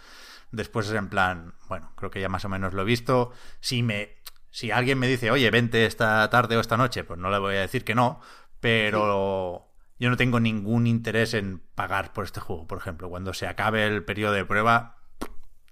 después 0.49 0.88
es 0.88 0.93
en 0.93 1.07
plan, 1.07 1.53
bueno, 1.67 1.91
creo 1.95 2.09
que 2.09 2.19
ya 2.19 2.30
más 2.30 2.43
o 2.45 2.49
menos 2.49 2.73
lo 2.73 2.81
he 2.81 2.85
visto. 2.85 3.31
Si 3.59 3.83
me 3.83 4.15
si 4.49 4.72
alguien 4.72 4.98
me 4.98 5.07
dice, 5.07 5.30
"Oye, 5.30 5.51
vente 5.51 5.85
esta 5.85 6.27
tarde 6.31 6.57
o 6.57 6.61
esta 6.61 6.77
noche", 6.77 7.03
pues 7.03 7.19
no 7.19 7.30
le 7.30 7.38
voy 7.38 7.57
a 7.57 7.59
decir 7.59 7.83
que 7.83 7.93
no, 7.93 8.22
pero 8.59 9.69
yo 9.99 10.09
no 10.09 10.17
tengo 10.17 10.39
ningún 10.39 10.88
interés 10.88 11.35
en 11.35 11.59
pagar 11.75 12.11
por 12.11 12.25
este 12.25 12.39
juego, 12.39 12.65
por 12.65 12.80
ejemplo, 12.80 13.07
cuando 13.07 13.35
se 13.35 13.45
acabe 13.45 13.85
el 13.85 14.03
periodo 14.03 14.33
de 14.33 14.45
prueba, 14.45 14.98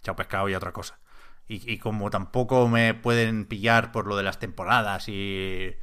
chao 0.03 0.16
pescado 0.16 0.48
y 0.50 0.53
otra 0.53 0.72
cosa. 0.72 1.00
Y, 1.48 1.67
y 1.67 1.80
como 1.80 2.11
tampoco 2.11 2.67
me 2.67 2.93
pueden 2.93 3.48
pillar 3.48 3.92
por 3.92 4.06
lo 4.06 4.17
de 4.17 4.24
las 4.24 4.38
temporadas 4.38 5.09
y 5.09 5.76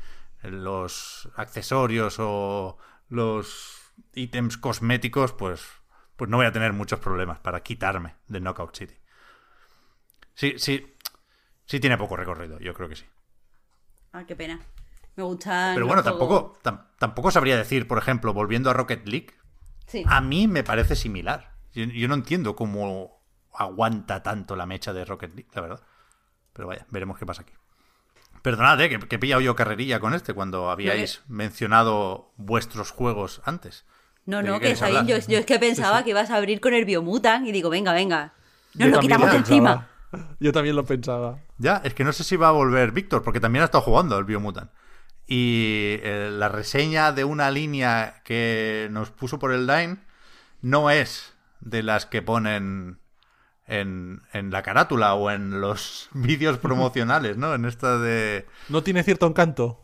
los 0.44 1.28
accesorios 1.36 2.16
o 2.18 2.78
los 3.08 3.92
ítems 4.14 4.56
cosméticos, 4.56 5.32
pues, 5.32 5.64
pues 6.16 6.31
no 6.31 6.36
voy 6.36 6.47
a 6.47 6.52
tener 6.52 6.73
muchos 6.73 7.00
problemas 7.00 7.39
para 7.40 7.62
quitarme 7.62 8.16
de 8.28 8.40
Knockout 8.40 8.76
City. 8.76 8.94
Sí, 10.34 10.55
sí, 10.58 10.97
sí 11.64 11.81
tiene 11.81 11.97
poco 11.97 12.16
recorrido, 12.16 12.58
yo 12.58 12.74
creo 12.74 12.89
que 12.89 12.97
sí. 12.97 13.06
Ah, 14.12 14.24
qué 14.24 14.36
pena. 14.36 14.60
Me 15.16 15.23
gusta. 15.23 15.73
Pero 15.74 15.86
bueno, 15.86 16.02
tampoco, 16.02 16.58
tampoco 16.98 17.31
sabría 17.31 17.56
decir, 17.56 17.86
por 17.86 17.98
ejemplo, 17.98 18.32
volviendo 18.32 18.70
a 18.70 18.73
Rocket 18.73 19.06
League, 19.06 19.34
a 20.06 20.20
mí 20.20 20.48
me 20.48 20.64
parece 20.64 20.97
similar. 20.97 21.56
yo, 21.73 22.08
no 22.08 22.14
entiendo 22.14 22.56
cómo 22.56 23.23
aguanta 23.52 24.23
tanto 24.23 24.56
la 24.56 24.66
mecha 24.66 24.92
de 24.92 25.05
Rocket 25.05 25.34
League, 25.34 25.50
la 25.55 25.60
verdad. 25.60 25.82
Pero 26.52 26.68
vaya, 26.68 26.86
veremos 26.90 27.18
qué 27.18 27.26
pasa 27.26 27.42
aquí. 27.42 27.52
Perdonad, 28.44 28.78
eh, 28.82 28.90
que, 28.90 29.16
he 29.16 29.18
pillado 29.18 29.40
yo 29.40 29.56
carrerilla 29.56 30.00
con 30.00 30.12
este 30.12 30.34
cuando 30.34 30.68
habíais 30.68 31.23
mencionado 31.28 32.31
vuestros 32.36 32.90
juegos 32.90 33.40
antes. 33.47 33.86
No, 34.26 34.42
no, 34.42 34.60
que 34.60 34.73
está 34.73 34.90
bien. 34.90 35.06
Yo, 35.06 35.16
es 35.16 35.47
que 35.47 35.58
pensaba 35.58 36.05
que 36.05 36.10
ibas 36.10 36.28
a 36.31 36.36
abrir 36.36 36.60
con 36.60 36.74
el 36.74 36.84
Biomutant 36.84 37.47
y 37.47 37.52
digo, 37.52 37.70
venga, 37.70 37.94
venga. 37.94 38.34
Nos 38.74 38.90
lo 38.90 39.00
quitamos 39.00 39.31
de 39.31 39.39
encima. 39.39 39.89
Yo 40.40 40.52
también 40.52 40.76
lo 40.76 40.84
pensaba. 40.84 41.39
Ya, 41.56 41.81
es 41.84 41.94
que 41.94 42.05
no 42.05 42.12
sé 42.12 42.23
si 42.23 42.36
va 42.36 42.48
a 42.48 42.50
volver 42.50 42.92
Víctor, 42.92 43.23
porque 43.23 43.40
también 43.40 43.62
ha 43.62 43.64
estado 43.64 43.82
jugando 43.82 44.18
el 44.18 44.26
Biomutant. 44.26 44.70
Y 45.26 46.00
eh, 46.02 46.28
la 46.31 46.50
reseña 46.50 47.12
de 47.12 47.24
una 47.24 47.50
línea 47.50 48.20
que 48.24 48.89
nos 48.90 49.10
puso 49.10 49.39
por 49.39 49.52
el 49.52 49.66
Line 49.66 50.05
no 50.60 50.90
es 50.90 51.32
de 51.60 51.82
las 51.82 52.05
que 52.05 52.20
ponen 52.20 52.98
en, 53.67 54.23
en, 54.33 54.51
la 54.51 54.62
carátula 54.62 55.15
o 55.15 55.31
en 55.31 55.60
los 55.60 56.09
vídeos 56.15 56.59
promocionales, 56.59 57.36
¿no? 57.36 57.55
En 57.55 57.65
esta 57.65 57.99
de... 57.99 58.47
¿No 58.68 58.83
tiene 58.83 59.02
cierto 59.02 59.26
encanto? 59.26 59.81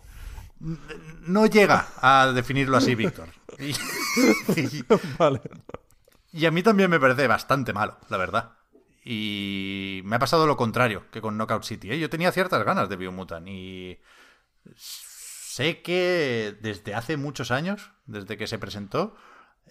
No 0.61 1.47
llega 1.47 1.89
a 2.01 2.33
definirlo 2.33 2.77
así, 2.77 2.95
Víctor. 2.95 3.29
Y, 3.59 3.73
vale. 5.19 5.41
y 6.33 6.47
a 6.47 6.51
mí 6.51 6.63
también 6.63 6.91
me 6.91 7.01
parece 7.01 7.27
bastante 7.27 7.73
malo, 7.73 7.99
la 8.09 8.17
verdad. 8.17 8.53
Y 9.05 10.03
me 10.05 10.17
ha 10.17 10.19
pasado 10.19 10.47
lo 10.47 10.57
contrario 10.57 11.11
que 11.11 11.23
con 11.23 11.39
Knockout 11.39 11.65
City. 11.65 11.93
¿eh? 11.93 11.99
Yo 11.99 12.11
tenía 12.11 12.33
ciertas 12.33 12.63
ganas 12.65 12.89
de 12.89 12.97
Biomutant 12.97 13.49
y 13.49 13.99
sé 14.77 15.81
que 15.81 16.57
desde 16.61 16.95
hace 16.95 17.17
muchos 17.17 17.51
años, 17.51 17.91
desde 18.05 18.37
que 18.37 18.47
se 18.47 18.59
presentó, 18.59 19.17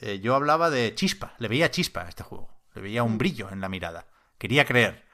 eh, 0.01 0.19
yo 0.19 0.35
hablaba 0.35 0.69
de 0.69 0.95
chispa, 0.95 1.35
le 1.37 1.47
veía 1.47 1.71
chispa 1.71 2.01
a 2.01 2.09
este 2.09 2.23
juego, 2.23 2.58
le 2.73 2.81
veía 2.81 3.03
un 3.03 3.17
brillo 3.17 3.49
en 3.51 3.61
la 3.61 3.69
mirada. 3.69 4.07
Quería 4.37 4.65
creer. 4.65 5.05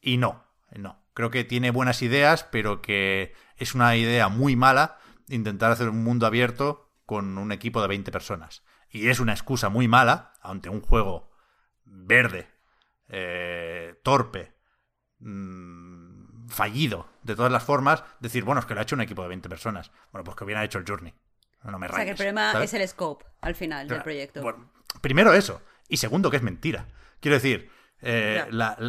Y 0.00 0.16
no, 0.16 0.44
no. 0.72 1.02
Creo 1.14 1.30
que 1.30 1.44
tiene 1.44 1.70
buenas 1.70 2.02
ideas, 2.02 2.44
pero 2.44 2.80
que 2.80 3.34
es 3.56 3.74
una 3.74 3.96
idea 3.96 4.28
muy 4.28 4.56
mala 4.56 4.98
intentar 5.28 5.70
hacer 5.70 5.88
un 5.88 6.04
mundo 6.04 6.26
abierto 6.26 6.90
con 7.06 7.38
un 7.38 7.52
equipo 7.52 7.82
de 7.82 7.88
20 7.88 8.12
personas. 8.12 8.62
Y 8.90 9.08
es 9.08 9.20
una 9.20 9.32
excusa 9.32 9.68
muy 9.68 9.88
mala 9.88 10.34
ante 10.42 10.68
un 10.68 10.80
juego 10.80 11.30
verde, 11.84 12.48
eh, 13.08 13.98
torpe, 14.02 14.54
mm, 15.18 16.48
fallido, 16.48 17.08
de 17.22 17.36
todas 17.36 17.52
las 17.52 17.62
formas, 17.62 18.04
decir, 18.20 18.44
bueno, 18.44 18.60
es 18.60 18.66
que 18.66 18.74
lo 18.74 18.80
ha 18.80 18.82
hecho 18.82 18.96
un 18.96 19.02
equipo 19.02 19.22
de 19.22 19.28
20 19.28 19.48
personas. 19.48 19.90
Bueno, 20.12 20.24
pues 20.24 20.36
que 20.36 20.44
hubiera 20.44 20.64
hecho 20.64 20.78
el 20.78 20.84
Journey. 20.86 21.14
No 21.64 21.78
me 21.78 21.86
o 21.88 21.92
sea, 21.92 22.04
que 22.04 22.10
el 22.12 22.16
problema 22.16 22.62
es 22.62 22.72
el 22.72 22.86
scope 22.86 23.26
al 23.40 23.54
final 23.54 23.88
del 23.88 24.02
proyecto. 24.02 24.42
primero 25.00 25.32
eso. 25.34 25.60
Y 25.88 25.96
segundo, 25.96 26.30
que 26.30 26.36
es 26.36 26.42
mentira. 26.42 26.86
Quiero 27.20 27.36
decir, 27.36 27.70
eh, 28.00 28.44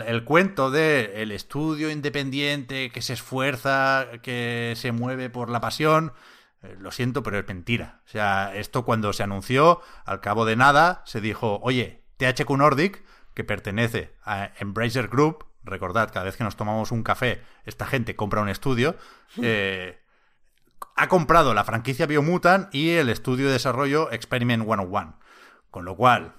el 0.05 0.23
cuento 0.23 0.69
de 0.69 1.21
el 1.23 1.31
estudio 1.31 1.89
independiente 1.89 2.91
que 2.91 3.01
se 3.01 3.13
esfuerza, 3.13 4.07
que 4.21 4.73
se 4.75 4.91
mueve 4.91 5.29
por 5.29 5.49
la 5.49 5.61
pasión, 5.61 6.13
eh, 6.61 6.75
lo 6.79 6.91
siento, 6.91 7.23
pero 7.23 7.39
es 7.39 7.47
mentira. 7.47 8.01
O 8.05 8.09
sea, 8.09 8.55
esto 8.55 8.85
cuando 8.85 9.13
se 9.13 9.23
anunció, 9.23 9.81
al 10.05 10.21
cabo 10.21 10.45
de 10.45 10.55
nada, 10.55 11.01
se 11.05 11.21
dijo, 11.21 11.59
oye, 11.63 12.03
THQ 12.17 12.49
Nordic, 12.57 13.03
que 13.33 13.43
pertenece 13.43 14.13
a 14.23 14.51
Embracer 14.59 15.07
Group, 15.07 15.45
recordad, 15.63 16.11
cada 16.11 16.25
vez 16.25 16.35
que 16.35 16.43
nos 16.43 16.55
tomamos 16.55 16.91
un 16.91 17.03
café, 17.03 17.41
esta 17.65 17.85
gente 17.85 18.15
compra 18.15 18.41
un 18.41 18.49
estudio, 18.49 18.95
eh, 19.41 19.99
ha 20.95 21.07
comprado 21.07 21.53
la 21.53 21.63
franquicia 21.63 22.05
Biomutant 22.05 22.73
y 22.75 22.91
el 22.91 23.09
estudio 23.09 23.47
de 23.47 23.53
desarrollo 23.53 24.11
Experiment 24.11 24.65
101. 24.65 25.17
Con 25.71 25.85
lo 25.85 25.95
cual, 25.95 26.35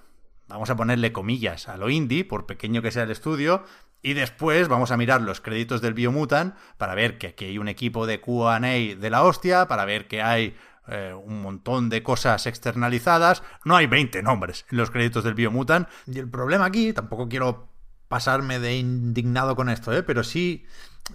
vamos 0.51 0.69
a 0.69 0.75
ponerle 0.75 1.11
comillas 1.11 1.67
a 1.67 1.77
lo 1.77 1.89
indie, 1.89 2.25
por 2.25 2.45
pequeño 2.45 2.81
que 2.81 2.91
sea 2.91 3.03
el 3.03 3.11
estudio, 3.11 3.63
y 4.01 4.13
después 4.13 4.67
vamos 4.67 4.91
a 4.91 4.97
mirar 4.97 5.21
los 5.21 5.41
créditos 5.41 5.81
del 5.81 5.93
Biomutant 5.93 6.55
para 6.77 6.95
ver 6.95 7.17
que 7.17 7.27
aquí 7.27 7.45
hay 7.45 7.57
un 7.57 7.67
equipo 7.67 8.07
de 8.07 8.19
QA 8.19 8.59
de 8.59 9.09
la 9.09 9.23
hostia, 9.23 9.67
para 9.67 9.85
ver 9.85 10.07
que 10.07 10.21
hay 10.21 10.55
eh, 10.87 11.13
un 11.13 11.41
montón 11.41 11.89
de 11.89 12.01
cosas 12.01 12.47
externalizadas. 12.47 13.43
No 13.63 13.75
hay 13.75 13.85
20 13.85 14.23
nombres 14.23 14.65
en 14.71 14.77
los 14.77 14.89
créditos 14.89 15.23
del 15.23 15.35
Biomutant. 15.35 15.87
Y 16.07 16.17
el 16.17 16.29
problema 16.29 16.65
aquí, 16.65 16.93
tampoco 16.93 17.29
quiero 17.29 17.69
pasarme 18.07 18.59
de 18.59 18.75
indignado 18.75 19.55
con 19.55 19.69
esto, 19.69 19.93
¿eh? 19.93 20.03
pero 20.03 20.23
sí, 20.23 20.65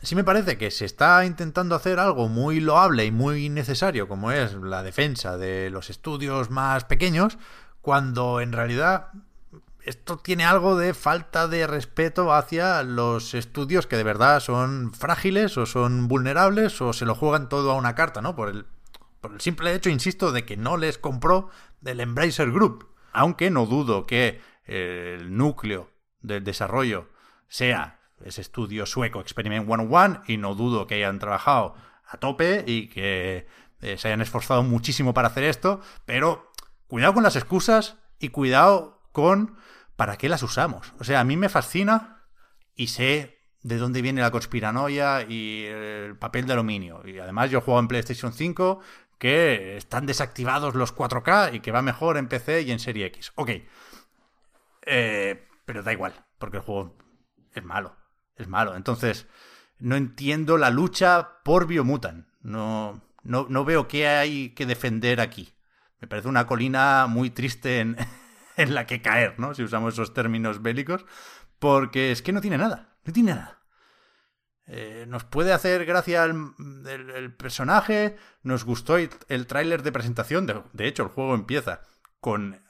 sí 0.00 0.16
me 0.16 0.24
parece 0.24 0.56
que 0.56 0.70
se 0.70 0.86
está 0.86 1.26
intentando 1.26 1.74
hacer 1.74 1.98
algo 1.98 2.28
muy 2.28 2.58
loable 2.58 3.04
y 3.04 3.10
muy 3.10 3.50
necesario, 3.50 4.08
como 4.08 4.32
es 4.32 4.54
la 4.54 4.82
defensa 4.82 5.36
de 5.36 5.68
los 5.68 5.90
estudios 5.90 6.48
más 6.48 6.84
pequeños, 6.84 7.36
cuando 7.82 8.40
en 8.40 8.52
realidad 8.52 9.08
esto 9.86 10.18
tiene 10.18 10.44
algo 10.44 10.76
de 10.76 10.94
falta 10.94 11.46
de 11.46 11.66
respeto 11.68 12.34
hacia 12.34 12.82
los 12.82 13.34
estudios 13.34 13.86
que 13.86 13.96
de 13.96 14.02
verdad 14.02 14.40
son 14.40 14.92
frágiles 14.92 15.56
o 15.56 15.64
son 15.64 16.08
vulnerables 16.08 16.80
o 16.82 16.92
se 16.92 17.06
lo 17.06 17.14
juegan 17.14 17.48
todo 17.48 17.70
a 17.70 17.76
una 17.76 17.94
carta, 17.94 18.20
¿no? 18.20 18.34
Por 18.34 18.48
el, 18.48 18.66
por 19.20 19.32
el 19.32 19.40
simple 19.40 19.72
hecho, 19.74 19.88
insisto, 19.88 20.32
de 20.32 20.44
que 20.44 20.56
no 20.56 20.76
les 20.76 20.98
compró 20.98 21.50
del 21.80 22.00
Embracer 22.00 22.50
Group. 22.50 22.88
Aunque 23.12 23.48
no 23.48 23.66
dudo 23.66 24.06
que 24.06 24.40
el 24.64 25.36
núcleo 25.36 25.88
del 26.20 26.42
desarrollo 26.42 27.08
sea 27.46 28.00
ese 28.24 28.40
estudio 28.40 28.86
sueco 28.86 29.20
Experiment 29.20 29.66
101 29.66 30.22
y 30.26 30.36
no 30.36 30.56
dudo 30.56 30.88
que 30.88 30.96
hayan 30.96 31.20
trabajado 31.20 31.76
a 32.08 32.16
tope 32.16 32.64
y 32.66 32.88
que 32.88 33.46
eh, 33.82 33.98
se 33.98 34.08
hayan 34.08 34.20
esforzado 34.20 34.64
muchísimo 34.64 35.14
para 35.14 35.28
hacer 35.28 35.44
esto, 35.44 35.80
pero 36.06 36.50
cuidado 36.88 37.14
con 37.14 37.22
las 37.22 37.36
excusas 37.36 37.98
y 38.18 38.30
cuidado 38.30 39.00
con 39.12 39.56
para 39.96 40.16
qué 40.16 40.28
las 40.28 40.42
usamos. 40.42 40.92
O 40.98 41.04
sea, 41.04 41.20
a 41.20 41.24
mí 41.24 41.36
me 41.36 41.48
fascina 41.48 42.22
y 42.74 42.88
sé 42.88 43.36
de 43.62 43.78
dónde 43.78 44.02
viene 44.02 44.20
la 44.20 44.30
conspiranoia 44.30 45.22
y 45.22 45.64
el 45.64 46.16
papel 46.16 46.46
de 46.46 46.52
aluminio. 46.52 47.02
Y 47.04 47.18
además 47.18 47.50
yo 47.50 47.60
juego 47.60 47.80
en 47.80 47.88
PlayStation 47.88 48.32
5 48.32 48.80
que 49.18 49.76
están 49.76 50.06
desactivados 50.06 50.74
los 50.74 50.94
4K 50.94 51.54
y 51.54 51.60
que 51.60 51.72
va 51.72 51.82
mejor 51.82 52.16
en 52.18 52.28
PC 52.28 52.62
y 52.62 52.70
en 52.70 52.78
Serie 52.78 53.06
X. 53.06 53.32
Ok. 53.34 53.50
Eh, 54.82 55.48
pero 55.64 55.82
da 55.82 55.92
igual, 55.92 56.14
porque 56.38 56.58
el 56.58 56.62
juego 56.62 56.96
es 57.54 57.64
malo. 57.64 57.96
Es 58.36 58.46
malo. 58.46 58.76
Entonces, 58.76 59.26
no 59.78 59.96
entiendo 59.96 60.58
la 60.58 60.70
lucha 60.70 61.40
por 61.42 61.66
Biomutant. 61.66 62.26
No, 62.42 63.02
no, 63.22 63.46
no 63.48 63.64
veo 63.64 63.88
qué 63.88 64.06
hay 64.06 64.50
que 64.50 64.66
defender 64.66 65.20
aquí. 65.20 65.54
Me 66.00 66.06
parece 66.06 66.28
una 66.28 66.46
colina 66.46 67.06
muy 67.08 67.30
triste 67.30 67.80
en, 67.80 67.96
en 68.66 68.74
la 68.74 68.86
que 68.86 69.02
caer, 69.02 69.38
¿no? 69.38 69.54
Si 69.54 69.62
usamos 69.62 69.94
esos 69.94 70.14
términos 70.14 70.62
bélicos, 70.62 71.04
porque 71.58 72.10
es 72.10 72.22
que 72.22 72.32
no 72.32 72.40
tiene 72.40 72.58
nada, 72.58 72.96
no 73.04 73.12
tiene 73.12 73.34
nada. 73.34 73.62
Eh, 74.68 75.04
nos 75.06 75.24
puede 75.24 75.52
hacer 75.52 75.84
gracia 75.84 76.24
el, 76.24 77.34
personaje, 77.36 78.16
nos 78.42 78.64
gustó 78.64 78.96
el, 78.96 79.46
tráiler 79.46 79.82
de 79.84 79.92
presentación, 79.92 80.46
de, 80.72 80.88
hecho 80.88 81.04
el 81.04 81.08
juego 81.10 81.34
empieza 81.34 81.82
con, 82.18 82.60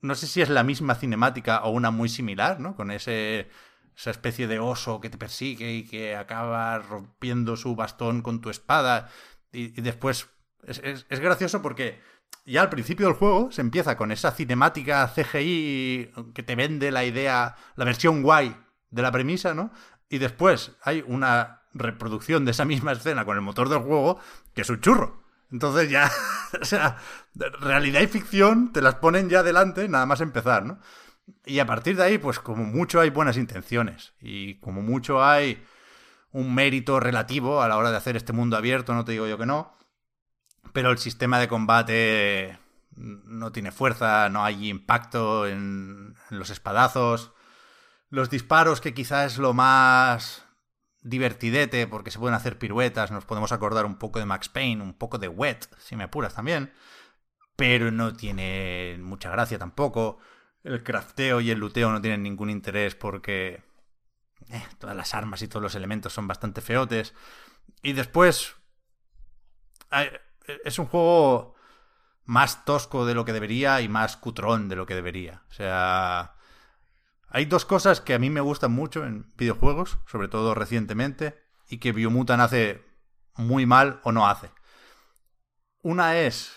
no 0.00 0.16
sé 0.16 0.26
si 0.26 0.42
es 0.42 0.48
la 0.48 0.64
misma 0.64 0.96
cinemática 0.96 1.62
o 1.62 1.70
una 1.70 1.92
muy 1.92 2.08
similar, 2.08 2.58
¿no? 2.58 2.74
Con 2.74 2.90
ese, 2.90 3.48
esa 3.96 4.10
especie 4.10 4.48
de 4.48 4.58
oso 4.58 5.00
que 5.00 5.08
te 5.08 5.18
persigue 5.18 5.72
y 5.72 5.86
que 5.86 6.16
acaba 6.16 6.76
rompiendo 6.80 7.56
su 7.56 7.76
bastón 7.76 8.22
con 8.22 8.40
tu 8.40 8.50
espada 8.50 9.08
y, 9.52 9.68
después 9.80 10.28
es 10.64 11.20
gracioso 11.20 11.62
porque 11.62 12.00
ya 12.46 12.62
al 12.62 12.70
principio 12.70 13.06
del 13.06 13.16
juego 13.16 13.50
se 13.52 13.60
empieza 13.60 13.96
con 13.96 14.12
esa 14.12 14.32
cinemática 14.32 15.10
CGI 15.14 16.12
que 16.34 16.42
te 16.42 16.56
vende 16.56 16.90
la 16.90 17.04
idea, 17.04 17.56
la 17.76 17.84
versión 17.84 18.22
guay 18.22 18.56
de 18.90 19.02
la 19.02 19.12
premisa, 19.12 19.54
¿no? 19.54 19.70
Y 20.08 20.18
después 20.18 20.72
hay 20.82 21.04
una 21.06 21.62
reproducción 21.72 22.44
de 22.44 22.50
esa 22.50 22.64
misma 22.64 22.92
escena 22.92 23.24
con 23.24 23.36
el 23.36 23.42
motor 23.42 23.68
del 23.68 23.80
juego 23.80 24.18
que 24.54 24.62
es 24.62 24.70
un 24.70 24.80
churro. 24.80 25.22
Entonces 25.52 25.90
ya, 25.90 26.10
o 26.60 26.64
sea, 26.64 26.96
realidad 27.60 28.00
y 28.00 28.06
ficción 28.06 28.72
te 28.72 28.82
las 28.82 28.96
ponen 28.96 29.28
ya 29.28 29.42
delante 29.42 29.88
nada 29.88 30.06
más 30.06 30.20
empezar, 30.20 30.64
¿no? 30.64 30.78
Y 31.44 31.60
a 31.60 31.66
partir 31.66 31.96
de 31.96 32.02
ahí, 32.02 32.18
pues 32.18 32.40
como 32.40 32.64
mucho 32.64 33.00
hay 33.00 33.10
buenas 33.10 33.36
intenciones 33.36 34.14
y 34.20 34.56
como 34.56 34.82
mucho 34.82 35.22
hay 35.24 35.62
un 36.32 36.54
mérito 36.54 36.98
relativo 37.00 37.62
a 37.62 37.68
la 37.68 37.76
hora 37.76 37.90
de 37.90 37.96
hacer 37.96 38.16
este 38.16 38.32
mundo 38.32 38.56
abierto, 38.56 38.94
no 38.94 39.04
te 39.04 39.12
digo 39.12 39.26
yo 39.26 39.38
que 39.38 39.46
no, 39.46 39.76
pero 40.72 40.90
el 40.90 40.98
sistema 40.98 41.38
de 41.38 41.48
combate 41.48 42.58
no 42.96 43.52
tiene 43.52 43.72
fuerza, 43.72 44.28
no 44.28 44.44
hay 44.44 44.68
impacto 44.68 45.46
en, 45.46 46.14
los 46.30 46.50
espadazos. 46.50 47.32
Los 48.08 48.30
disparos, 48.30 48.80
que 48.80 48.94
quizás 48.94 49.32
es 49.32 49.38
lo 49.38 49.54
más 49.54 50.44
divertidete, 51.02 51.86
porque 51.86 52.10
se 52.10 52.18
pueden 52.18 52.34
hacer 52.34 52.58
piruetas, 52.58 53.10
nos 53.10 53.24
podemos 53.24 53.52
acordar 53.52 53.86
un 53.86 53.96
poco 53.96 54.18
de 54.18 54.26
Max 54.26 54.48
Payne, 54.48 54.82
un 54.82 54.94
poco 54.94 55.18
de 55.18 55.28
Wet, 55.28 55.68
si 55.78 55.96
me 55.96 56.04
apuras 56.04 56.34
también, 56.34 56.72
pero 57.56 57.90
no 57.90 58.14
tiene 58.14 58.98
mucha 59.00 59.30
gracia 59.30 59.58
tampoco. 59.58 60.18
El 60.62 60.82
crafteo 60.82 61.40
y 61.40 61.50
el 61.50 61.58
luteo 61.58 61.90
no 61.90 62.02
tienen 62.02 62.22
ningún 62.22 62.50
interés 62.50 62.94
porque 62.94 63.62
eh, 64.50 64.64
todas 64.78 64.96
las 64.96 65.14
armas 65.14 65.40
y 65.42 65.48
todos 65.48 65.62
los 65.62 65.74
elementos 65.74 66.12
son 66.12 66.26
bastante 66.26 66.60
feotes. 66.60 67.14
Y 67.82 67.92
después 67.92 68.56
es 70.64 70.78
un 70.78 70.86
juego 70.86 71.54
más 72.24 72.64
tosco 72.64 73.06
de 73.06 73.14
lo 73.14 73.24
que 73.24 73.32
debería 73.32 73.80
y 73.80 73.88
más 73.88 74.16
cutrón 74.16 74.68
de 74.68 74.76
lo 74.76 74.86
que 74.86 74.94
debería. 74.94 75.42
O 75.50 75.52
sea, 75.52 76.34
hay 77.28 77.44
dos 77.44 77.64
cosas 77.64 78.00
que 78.00 78.14
a 78.14 78.18
mí 78.18 78.30
me 78.30 78.40
gustan 78.40 78.72
mucho 78.72 79.04
en 79.04 79.32
videojuegos, 79.36 79.98
sobre 80.06 80.28
todo 80.28 80.54
recientemente, 80.54 81.42
y 81.68 81.78
que 81.78 81.92
Biomutant 81.92 82.42
hace 82.42 82.84
muy 83.36 83.66
mal 83.66 84.00
o 84.04 84.12
no 84.12 84.28
hace. 84.28 84.50
Una 85.82 86.16
es 86.18 86.52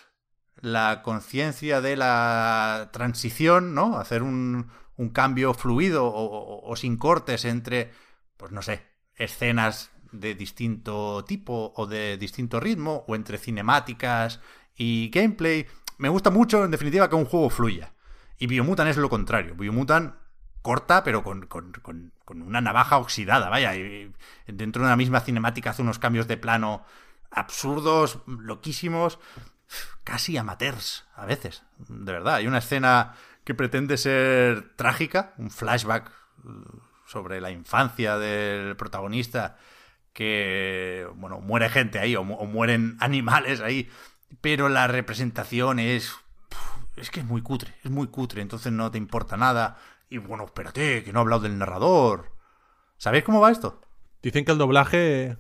la 0.56 1.02
conciencia 1.02 1.82
de 1.82 1.96
la 1.96 2.90
transición, 2.92 3.74
¿no? 3.74 3.98
Hacer 3.98 4.24
un, 4.24 4.72
un 4.96 5.10
cambio 5.10 5.54
fluido 5.54 6.06
o, 6.06 6.70
o, 6.70 6.76
sin 6.76 6.98
cortes 6.98 7.46
entre, 7.46 7.92
pues 8.38 8.52
no 8.52 8.62
sé, 8.62 8.86
escenas 9.16 9.92
de 10.14 10.36
distinto 10.36 11.26
tipo 11.26 11.74
o 11.76 11.86
de 11.86 12.18
distinto 12.18 12.60
ritmo, 12.60 13.04
o 13.08 13.16
entre 13.16 13.38
cinemáticas 13.38 14.40
y 14.76 15.10
gameplay. 15.10 15.68
Me 15.98 16.10
gusta 16.10 16.30
mucho, 16.30 16.64
en 16.64 16.72
definitiva, 16.72 17.10
que 17.10 17.16
un 17.16 17.26
juego 17.26 17.50
fluya. 17.50 17.94
Y 18.38 18.48
Biomutant 18.48 18.90
es 18.90 18.98
lo 18.98 19.10
contrario. 19.10 19.56
Biomutant 19.56 20.16
corta, 20.62 21.04
pero 21.04 21.24
con, 21.24 22.12
una 22.28 22.62
navaja 22.62 22.98
oxidada, 22.98 23.50
vaya. 23.50 23.74
Dentro 24.48 24.82
de 24.82 24.88
una 24.88 24.96
misma 24.96 25.20
cinemática 25.20 25.72
hace 25.72 25.82
unos 25.82 26.00
cambios 26.00 26.28
de 26.28 26.38
plano 26.38 26.86
absurdos, 27.30 28.20
loquísimos, 28.28 29.20
casi 30.04 30.38
amateurs 30.38 31.06
a 31.16 31.26
veces. 31.26 31.64
De 31.78 32.12
verdad, 32.12 32.36
hay 32.36 32.48
una 32.48 32.60
escena 32.60 33.16
que 33.44 33.54
pretende 33.54 33.98
ser 33.98 34.76
trágica, 34.76 35.34
un 35.38 35.52
flashback 35.52 36.12
uh, 36.46 36.80
sobre 37.06 37.42
la 37.42 37.52
infancia 37.52 38.18
del 38.18 38.76
protagonista 38.76 39.58
que, 40.14 41.08
bueno, 41.16 41.40
muere 41.42 41.70
gente 41.70 42.00
ahí 42.00 42.16
o, 42.16 42.24
mueren 42.24 42.98
animales 43.02 43.60
ahí, 43.60 43.90
pero 44.42 44.70
la 44.70 44.88
representación 44.88 45.80
es... 45.80 46.16
Es 46.96 47.10
que 47.10 47.22
es 47.22 47.26
muy 47.26 47.42
cutre, 47.42 47.74
es 47.84 47.90
muy 47.90 48.08
cutre, 48.08 48.44
entonces 48.44 48.72
no 48.72 48.92
te 48.92 49.00
importa 49.00 49.36
nada. 49.36 49.78
Y 50.10 50.20
bueno, 50.20 50.46
espérate, 50.46 51.04
que 51.04 51.12
no 51.12 51.20
he 51.20 51.22
hablado 51.22 51.42
del 51.42 51.58
narrador. 51.58 52.32
¿Sabéis 52.98 53.24
cómo 53.24 53.42
va 53.42 53.50
esto? 53.50 53.82
Dicen 54.22 54.46
que 54.46 54.52
el 54.52 54.60
doblaje... 54.60 55.38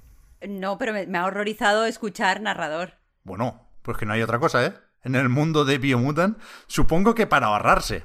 No, 0.47 0.79
pero 0.79 0.93
me, 0.93 1.17
ha 1.17 1.25
horrorizado 1.25 1.85
escuchar 1.85 2.41
narrador. 2.41 2.95
Bueno, 3.23 3.69
pues 3.83 3.97
que 3.97 4.07
no 4.07 4.13
hay 4.13 4.23
otra 4.23 4.39
cosa, 4.39 4.65
¿eh? 4.65 4.73
En 5.03 5.13
el 5.13 5.29
mundo 5.29 5.63
de 5.63 5.77
Biomutant, 5.77 6.39
supongo 6.65 7.13
que 7.13 7.27
para 7.27 7.47
ahorrarse 7.47 8.03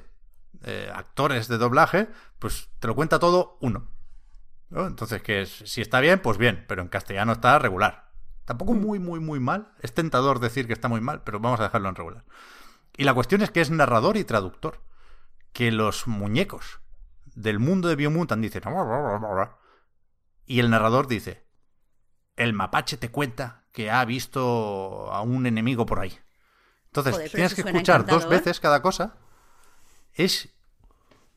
eh, 0.64 0.92
actores 0.94 1.48
de 1.48 1.56
doblaje, 1.56 2.08
pues 2.38 2.68
te 2.80 2.86
lo 2.86 2.94
cuenta 2.94 3.18
todo 3.18 3.56
uno. 3.60 3.88
Entonces, 4.70 5.22
que 5.22 5.46
si 5.46 5.80
está 5.80 6.00
bien, 6.00 6.20
pues 6.20 6.36
bien, 6.38 6.64
pero 6.68 6.82
en 6.82 6.88
castellano 6.88 7.32
está 7.32 7.58
regular. 7.58 8.10
Tampoco 8.44 8.74
mm. 8.74 8.80
muy, 8.80 8.98
muy, 8.98 9.20
muy 9.20 9.40
mal. 9.40 9.72
Es 9.80 9.94
tentador 9.94 10.40
decir 10.40 10.66
que 10.66 10.72
está 10.72 10.88
muy 10.88 11.00
mal, 11.00 11.22
pero 11.22 11.40
vamos 11.40 11.60
a 11.60 11.64
dejarlo 11.64 11.88
en 11.88 11.94
regular. 11.94 12.24
Y 12.96 13.04
la 13.04 13.14
cuestión 13.14 13.42
es 13.42 13.50
que 13.50 13.60
es 13.60 13.70
narrador 13.70 14.16
y 14.16 14.24
traductor. 14.24 14.82
Que 15.52 15.70
los 15.70 16.06
muñecos 16.06 16.80
del 17.34 17.58
mundo 17.58 17.88
de 17.88 17.96
Biomutant 17.96 18.42
dicen... 18.42 18.62
Y 20.46 20.60
el 20.60 20.70
narrador 20.70 21.06
dice... 21.08 21.46
El 22.36 22.52
mapache 22.52 22.96
te 22.96 23.10
cuenta 23.10 23.64
que 23.72 23.90
ha 23.90 24.04
visto 24.04 25.12
a 25.12 25.22
un 25.22 25.46
enemigo 25.46 25.86
por 25.86 25.98
ahí. 25.98 26.16
Entonces, 26.86 27.32
tienes 27.32 27.54
que 27.54 27.62
escuchar 27.62 28.06
dos 28.06 28.28
veces 28.28 28.60
cada 28.60 28.82
cosa. 28.82 29.16
Es... 30.14 30.50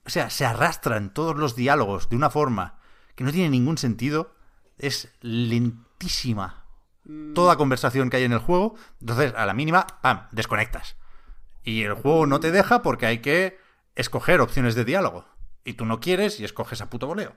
O 0.06 0.10
sea, 0.10 0.30
se 0.30 0.46
arrastran 0.46 1.14
todos 1.14 1.36
los 1.36 1.56
diálogos 1.56 2.10
de 2.10 2.16
una 2.16 2.30
forma 2.30 2.81
que 3.16 3.24
no 3.24 3.32
tiene 3.32 3.50
ningún 3.50 3.78
sentido, 3.78 4.36
es 4.78 5.10
lentísima 5.22 6.62
toda 7.34 7.58
conversación 7.58 8.10
que 8.10 8.18
hay 8.18 8.24
en 8.24 8.32
el 8.34 8.40
juego, 8.40 8.76
entonces 9.00 9.34
a 9.36 9.46
la 9.46 9.54
mínima, 9.54 9.88
¡pam!, 10.02 10.28
desconectas. 10.32 10.96
Y 11.64 11.84
el 11.84 11.94
juego 11.94 12.26
no 12.26 12.40
te 12.40 12.52
deja 12.52 12.82
porque 12.82 13.06
hay 13.06 13.20
que 13.20 13.60
escoger 13.96 14.42
opciones 14.42 14.76
de 14.76 14.86
diálogo. 14.86 15.26
Y 15.64 15.74
tú 15.74 15.86
no 15.86 16.00
quieres 16.00 16.40
y 16.40 16.46
escoges 16.46 16.82
a 16.82 16.90
puto 16.90 17.08
voleo. 17.08 17.36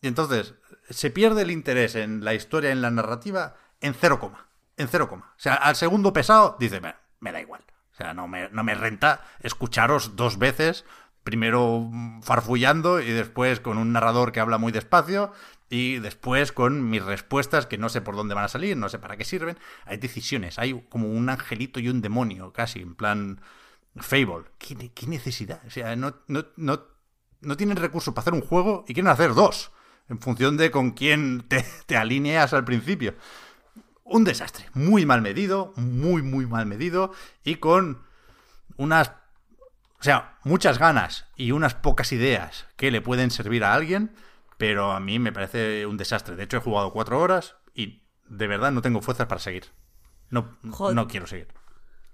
Y 0.00 0.08
entonces 0.08 0.54
se 0.90 1.10
pierde 1.10 1.42
el 1.42 1.50
interés 1.50 1.94
en 1.94 2.24
la 2.24 2.34
historia, 2.34 2.70
en 2.70 2.82
la 2.82 2.90
narrativa, 2.90 3.56
en 3.80 3.94
cero 3.94 4.20
coma. 4.20 4.48
En 4.76 4.88
cero 4.88 5.08
coma. 5.08 5.32
O 5.36 5.40
sea, 5.40 5.54
al 5.54 5.76
segundo 5.76 6.12
pesado 6.12 6.56
dice, 6.60 6.80
me, 6.80 6.94
me 7.20 7.32
da 7.32 7.40
igual. 7.40 7.64
O 7.92 7.96
sea, 7.96 8.14
no 8.14 8.28
me, 8.28 8.48
no 8.50 8.64
me 8.64 8.74
renta 8.74 9.24
escucharos 9.40 10.16
dos 10.16 10.38
veces 10.38 10.84
primero 11.24 11.90
farfullando 12.22 13.00
y 13.00 13.10
después 13.10 13.58
con 13.58 13.78
un 13.78 13.92
narrador 13.92 14.30
que 14.30 14.40
habla 14.40 14.58
muy 14.58 14.70
despacio 14.70 15.32
y 15.70 15.98
después 15.98 16.52
con 16.52 16.88
mis 16.90 17.02
respuestas 17.02 17.66
que 17.66 17.78
no 17.78 17.88
sé 17.88 18.02
por 18.02 18.14
dónde 18.14 18.34
van 18.34 18.44
a 18.44 18.48
salir, 18.48 18.76
no 18.76 18.90
sé 18.90 18.98
para 18.98 19.16
qué 19.16 19.24
sirven. 19.24 19.58
Hay 19.86 19.96
decisiones, 19.96 20.58
hay 20.58 20.84
como 20.90 21.08
un 21.08 21.28
angelito 21.30 21.80
y 21.80 21.88
un 21.88 22.02
demonio 22.02 22.52
casi, 22.52 22.80
en 22.80 22.94
plan 22.94 23.40
Fable. 23.96 24.44
¿Qué, 24.58 25.06
necesidad? 25.06 25.62
O 25.66 25.70
sea, 25.70 25.96
no, 25.96 26.14
no, 26.26 26.46
no, 26.56 26.82
no 27.40 27.56
tienen 27.56 27.76
recursos 27.76 28.12
para 28.12 28.22
hacer 28.22 28.34
un 28.34 28.42
juego 28.42 28.84
y 28.86 28.94
quieren 28.94 29.10
hacer 29.10 29.34
dos, 29.34 29.72
en 30.08 30.20
función 30.20 30.56
de 30.56 30.70
con 30.70 30.90
quién 30.90 31.44
te, 31.48 31.64
te 31.86 31.96
alineas 31.96 32.52
al 32.52 32.64
principio. 32.64 33.14
Un 34.02 34.24
desastre, 34.24 34.66
muy 34.74 35.06
mal 35.06 35.22
medido, 35.22 35.72
muy, 35.76 36.22
muy 36.22 36.44
mal 36.46 36.66
medido 36.66 37.12
y 37.42 37.54
con 37.56 38.02
unas 38.76 39.12
o 40.04 40.06
sea, 40.06 40.36
muchas 40.44 40.78
ganas 40.78 41.24
y 41.34 41.52
unas 41.52 41.72
pocas 41.72 42.12
ideas 42.12 42.66
que 42.76 42.90
le 42.90 43.00
pueden 43.00 43.30
servir 43.30 43.64
a 43.64 43.72
alguien, 43.72 44.14
pero 44.58 44.92
a 44.92 45.00
mí 45.00 45.18
me 45.18 45.32
parece 45.32 45.86
un 45.86 45.96
desastre. 45.96 46.36
De 46.36 46.44
hecho, 46.44 46.58
he 46.58 46.60
jugado 46.60 46.92
cuatro 46.92 47.18
horas 47.18 47.56
y 47.74 48.02
de 48.28 48.46
verdad 48.46 48.70
no 48.70 48.82
tengo 48.82 49.00
fuerzas 49.00 49.28
para 49.28 49.40
seguir. 49.40 49.64
No, 50.28 50.58
no 50.62 51.08
quiero 51.08 51.26
seguir. 51.26 51.48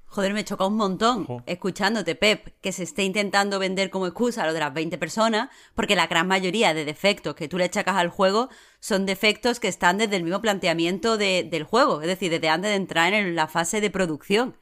Joder, 0.06 0.34
me 0.34 0.44
choca 0.44 0.66
un 0.66 0.76
montón 0.76 1.26
escuchándote, 1.46 2.14
Pep, 2.14 2.54
que 2.60 2.70
se 2.70 2.84
esté 2.84 3.02
intentando 3.02 3.58
vender 3.58 3.90
como 3.90 4.06
excusa 4.06 4.44
a 4.44 4.46
lo 4.46 4.52
de 4.52 4.60
las 4.60 4.72
20 4.72 4.96
personas, 4.96 5.48
porque 5.74 5.96
la 5.96 6.06
gran 6.06 6.28
mayoría 6.28 6.72
de 6.74 6.84
defectos 6.84 7.34
que 7.34 7.48
tú 7.48 7.58
le 7.58 7.64
echacas 7.64 7.96
al 7.96 8.10
juego 8.10 8.50
son 8.78 9.04
defectos 9.04 9.58
que 9.58 9.66
están 9.66 9.98
desde 9.98 10.14
el 10.14 10.22
mismo 10.22 10.40
planteamiento 10.40 11.18
del 11.18 11.64
juego, 11.64 12.02
es 12.02 12.06
decir, 12.06 12.30
desde 12.30 12.50
antes 12.50 12.70
de 12.70 12.76
entrar 12.76 13.14
en 13.14 13.34
la 13.34 13.48
fase 13.48 13.80
de 13.80 13.90
producción. 13.90 14.54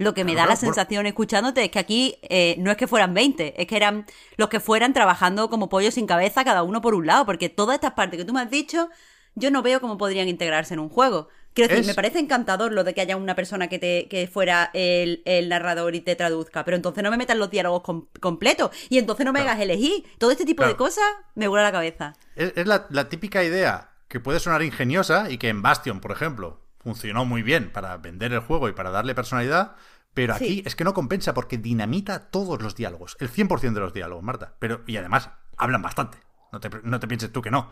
Lo 0.00 0.14
que 0.14 0.24
me 0.24 0.34
da 0.34 0.46
la 0.46 0.56
sensación 0.56 1.04
escuchándote 1.04 1.62
es 1.62 1.70
que 1.70 1.78
aquí 1.78 2.16
eh, 2.22 2.56
no 2.58 2.70
es 2.70 2.78
que 2.78 2.86
fueran 2.86 3.12
20, 3.12 3.60
es 3.60 3.66
que 3.66 3.76
eran 3.76 4.06
los 4.38 4.48
que 4.48 4.58
fueran 4.58 4.94
trabajando 4.94 5.50
como 5.50 5.68
pollo 5.68 5.90
sin 5.90 6.06
cabeza, 6.06 6.42
cada 6.42 6.62
uno 6.62 6.80
por 6.80 6.94
un 6.94 7.06
lado, 7.06 7.26
porque 7.26 7.50
todas 7.50 7.74
estas 7.74 7.92
partes 7.92 8.18
que 8.18 8.24
tú 8.24 8.32
me 8.32 8.40
has 8.40 8.50
dicho, 8.50 8.88
yo 9.34 9.50
no 9.50 9.60
veo 9.60 9.78
cómo 9.78 9.98
podrían 9.98 10.26
integrarse 10.26 10.72
en 10.72 10.80
un 10.80 10.88
juego. 10.88 11.28
Quiero 11.52 11.68
decir, 11.68 11.86
me 11.86 11.92
parece 11.92 12.18
encantador 12.18 12.72
lo 12.72 12.82
de 12.82 12.94
que 12.94 13.02
haya 13.02 13.14
una 13.18 13.34
persona 13.34 13.68
que 13.68 13.78
te 13.78 14.08
que 14.08 14.26
fuera 14.26 14.70
el, 14.72 15.20
narrador 15.50 15.94
y 15.94 16.00
te 16.00 16.16
traduzca, 16.16 16.64
pero 16.64 16.76
entonces 16.78 17.04
no 17.04 17.10
me 17.10 17.18
metas 17.18 17.36
los 17.36 17.50
diálogos 17.50 17.82
completos 18.20 18.70
y 18.88 18.96
entonces 18.96 19.26
no 19.26 19.34
me 19.34 19.40
hagas 19.40 19.60
elegir. 19.60 20.04
Todo 20.16 20.30
este 20.30 20.46
tipo 20.46 20.64
de 20.64 20.76
cosas 20.76 21.04
me 21.34 21.46
vuela 21.46 21.64
la 21.64 21.72
cabeza. 21.72 22.14
Es, 22.36 22.66
la, 22.66 22.86
la 22.88 23.10
típica 23.10 23.44
idea 23.44 23.90
que 24.08 24.18
puede 24.18 24.40
sonar 24.40 24.62
ingeniosa 24.62 25.30
y 25.30 25.36
que 25.36 25.48
en 25.48 25.60
Bastion, 25.60 26.00
por 26.00 26.12
ejemplo, 26.12 26.60
funcionó 26.82 27.24
muy 27.24 27.42
bien 27.42 27.70
para 27.72 27.96
vender 27.98 28.32
el 28.32 28.40
juego 28.40 28.68
y 28.68 28.72
para 28.72 28.90
darle 28.90 29.14
personalidad, 29.14 29.76
pero 30.14 30.34
aquí 30.34 30.62
es 30.66 30.74
que 30.74 30.84
no 30.84 30.94
compensa 30.94 31.34
porque 31.34 31.58
dinamita 31.58 32.30
todos 32.30 32.60
los 32.60 32.74
diálogos, 32.74 33.16
el 33.20 33.30
100% 33.30 33.72
de 33.72 33.80
los 33.80 33.92
diálogos, 33.92 34.24
Marta. 34.24 34.54
Pero, 34.58 34.82
y 34.86 34.96
además, 34.96 35.30
hablan 35.56 35.82
bastante. 35.82 36.18
No 36.52 36.58
te, 36.58 36.70
no 36.82 36.98
te 36.98 37.06
pienses 37.06 37.30
tú 37.30 37.42
que 37.42 37.50
no. 37.50 37.70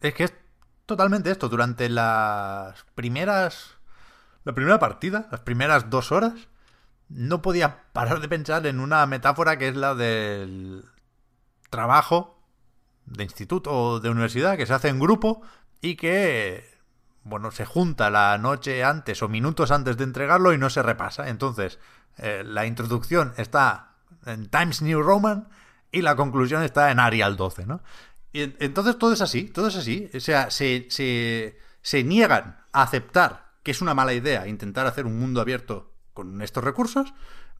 Es 0.00 0.14
que 0.14 0.24
es 0.24 0.34
totalmente 0.84 1.30
esto. 1.30 1.48
Durante 1.48 1.88
las 1.88 2.84
primeras. 2.94 3.76
La 4.44 4.54
primera 4.54 4.78
partida, 4.78 5.28
las 5.30 5.40
primeras 5.40 5.90
dos 5.90 6.12
horas, 6.12 6.48
no 7.08 7.42
podía 7.42 7.84
parar 7.92 8.20
de 8.20 8.28
pensar 8.28 8.66
en 8.66 8.78
una 8.78 9.04
metáfora 9.06 9.58
que 9.58 9.68
es 9.68 9.76
la 9.76 9.94
del 9.94 10.84
trabajo 11.68 12.40
de 13.06 13.24
instituto 13.24 13.72
o 13.72 14.00
de 14.00 14.08
universidad 14.08 14.56
que 14.56 14.66
se 14.66 14.74
hace 14.74 14.88
en 14.88 15.00
grupo 15.00 15.42
y 15.80 15.96
que 15.96 16.75
bueno, 17.26 17.50
se 17.50 17.66
junta 17.66 18.08
la 18.08 18.38
noche 18.38 18.84
antes 18.84 19.20
o 19.20 19.28
minutos 19.28 19.72
antes 19.72 19.96
de 19.96 20.04
entregarlo 20.04 20.52
y 20.52 20.58
no 20.58 20.70
se 20.70 20.80
repasa. 20.80 21.28
Entonces, 21.28 21.80
eh, 22.18 22.44
la 22.46 22.66
introducción 22.66 23.34
está 23.36 23.96
en 24.24 24.48
Times 24.48 24.80
New 24.80 25.02
Roman 25.02 25.48
y 25.90 26.02
la 26.02 26.14
conclusión 26.14 26.62
está 26.62 26.92
en 26.92 27.00
Arial 27.00 27.36
12, 27.36 27.66
¿no? 27.66 27.82
Y 28.32 28.42
entonces 28.64 28.96
todo 28.96 29.12
es 29.12 29.22
así, 29.22 29.44
todo 29.44 29.68
es 29.68 29.76
así. 29.76 30.08
O 30.14 30.20
sea, 30.20 30.50
se, 30.50 30.86
se, 30.88 31.58
se 31.82 32.04
niegan 32.04 32.60
a 32.72 32.82
aceptar 32.82 33.46
que 33.64 33.72
es 33.72 33.80
una 33.80 33.94
mala 33.94 34.14
idea 34.14 34.46
intentar 34.46 34.86
hacer 34.86 35.04
un 35.04 35.18
mundo 35.18 35.40
abierto 35.40 35.92
con 36.12 36.40
estos 36.42 36.62
recursos 36.62 37.12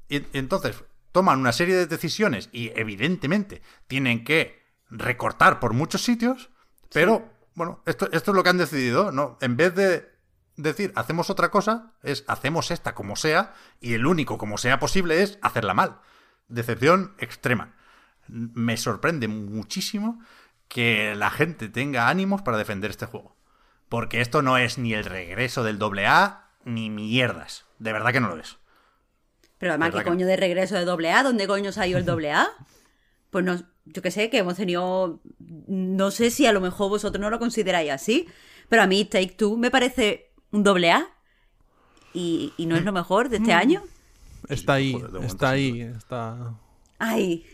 y, 0.09 0.23
entonces 0.39 0.85
toman 1.11 1.41
una 1.41 1.51
serie 1.51 1.75
de 1.75 1.86
decisiones 1.86 2.51
y 2.53 2.70
evidentemente 2.77 3.62
tienen 3.89 4.23
que 4.23 4.62
recortar 4.91 5.59
por 5.59 5.73
muchos 5.73 6.03
sitios, 6.03 6.51
pero 6.93 7.36
bueno, 7.57 7.83
esto, 7.86 8.09
esto 8.12 8.31
es 8.31 8.35
lo 8.36 8.43
que 8.43 8.51
han 8.51 8.59
decidido, 8.59 9.10
¿no? 9.10 9.39
En 9.41 9.57
vez 9.57 9.75
de 9.75 10.15
decir 10.57 10.93
hacemos 10.94 11.31
otra 11.31 11.51
cosa, 11.51 11.94
es 12.02 12.23
hacemos 12.28 12.70
esta 12.70 12.94
como 12.94 13.17
sea, 13.17 13.55
y 13.81 13.94
el 13.94 14.07
único 14.07 14.36
como 14.36 14.59
sea 14.59 14.78
posible 14.78 15.23
es 15.23 15.39
hacerla 15.41 15.73
mal. 15.73 15.99
Decepción 16.49 17.15
extrema. 17.18 17.75
Me 18.28 18.76
sorprende 18.76 19.26
muchísimo 19.26 20.20
que 20.68 21.15
la 21.17 21.31
gente 21.31 21.68
tenga 21.70 22.09
ánimos 22.09 22.43
para 22.43 22.59
defender 22.59 22.91
este 22.91 23.07
juego. 23.07 23.36
Porque 23.89 24.20
esto 24.20 24.43
no 24.43 24.59
es 24.59 24.76
ni 24.76 24.93
el 24.93 25.05
regreso 25.05 25.65
del 25.65 25.83
AA 25.83 26.51
ni 26.65 26.91
mierdas. 26.91 27.65
De 27.78 27.93
verdad 27.93 28.12
que 28.12 28.20
no 28.20 28.28
lo 28.28 28.39
es. 28.39 28.59
Pero 29.57 29.73
además, 29.73 29.94
¿qué 29.94 30.02
coño 30.02 30.26
de 30.26 30.36
regreso 30.36 30.75
de 30.75 31.10
AA? 31.10 31.23
¿Dónde 31.23 31.47
coño 31.47 31.70
ido 31.70 31.99
el 31.99 32.26
AA? 32.26 32.49
Pues 33.28 33.44
no, 33.44 33.60
yo 33.87 34.03
qué 34.03 34.11
sé, 34.11 34.31
que 34.31 34.39
hemos 34.39 34.57
tenido, 34.57 35.21
no 35.39 36.11
sé 36.11 36.31
si 36.31 36.47
a 36.47 36.53
lo 36.53 36.61
mejor 36.61 36.91
vosotros 36.91 37.21
no 37.21 37.31
lo 37.31 37.39
consideráis 37.39 37.91
así, 37.91 38.27
pero 38.69 38.83
a 38.83 38.87
mí 38.87 39.05
Take 39.05 39.35
Two 39.37 39.57
me 39.57 39.71
parece 39.71 40.33
un 40.51 40.63
doble 40.63 40.91
A 40.91 41.09
y, 42.13 42.53
no 42.59 42.77
es 42.77 42.85
lo 42.85 42.93
mejor 42.93 43.29
de 43.29 43.37
este 43.37 43.55
mm. 43.55 43.59
año. 43.59 43.83
Está 44.49 44.75
ahí, 44.75 44.97
está 45.23 45.51
ahí, 45.51 45.81
está... 45.81 46.55
Ay. 46.99 47.45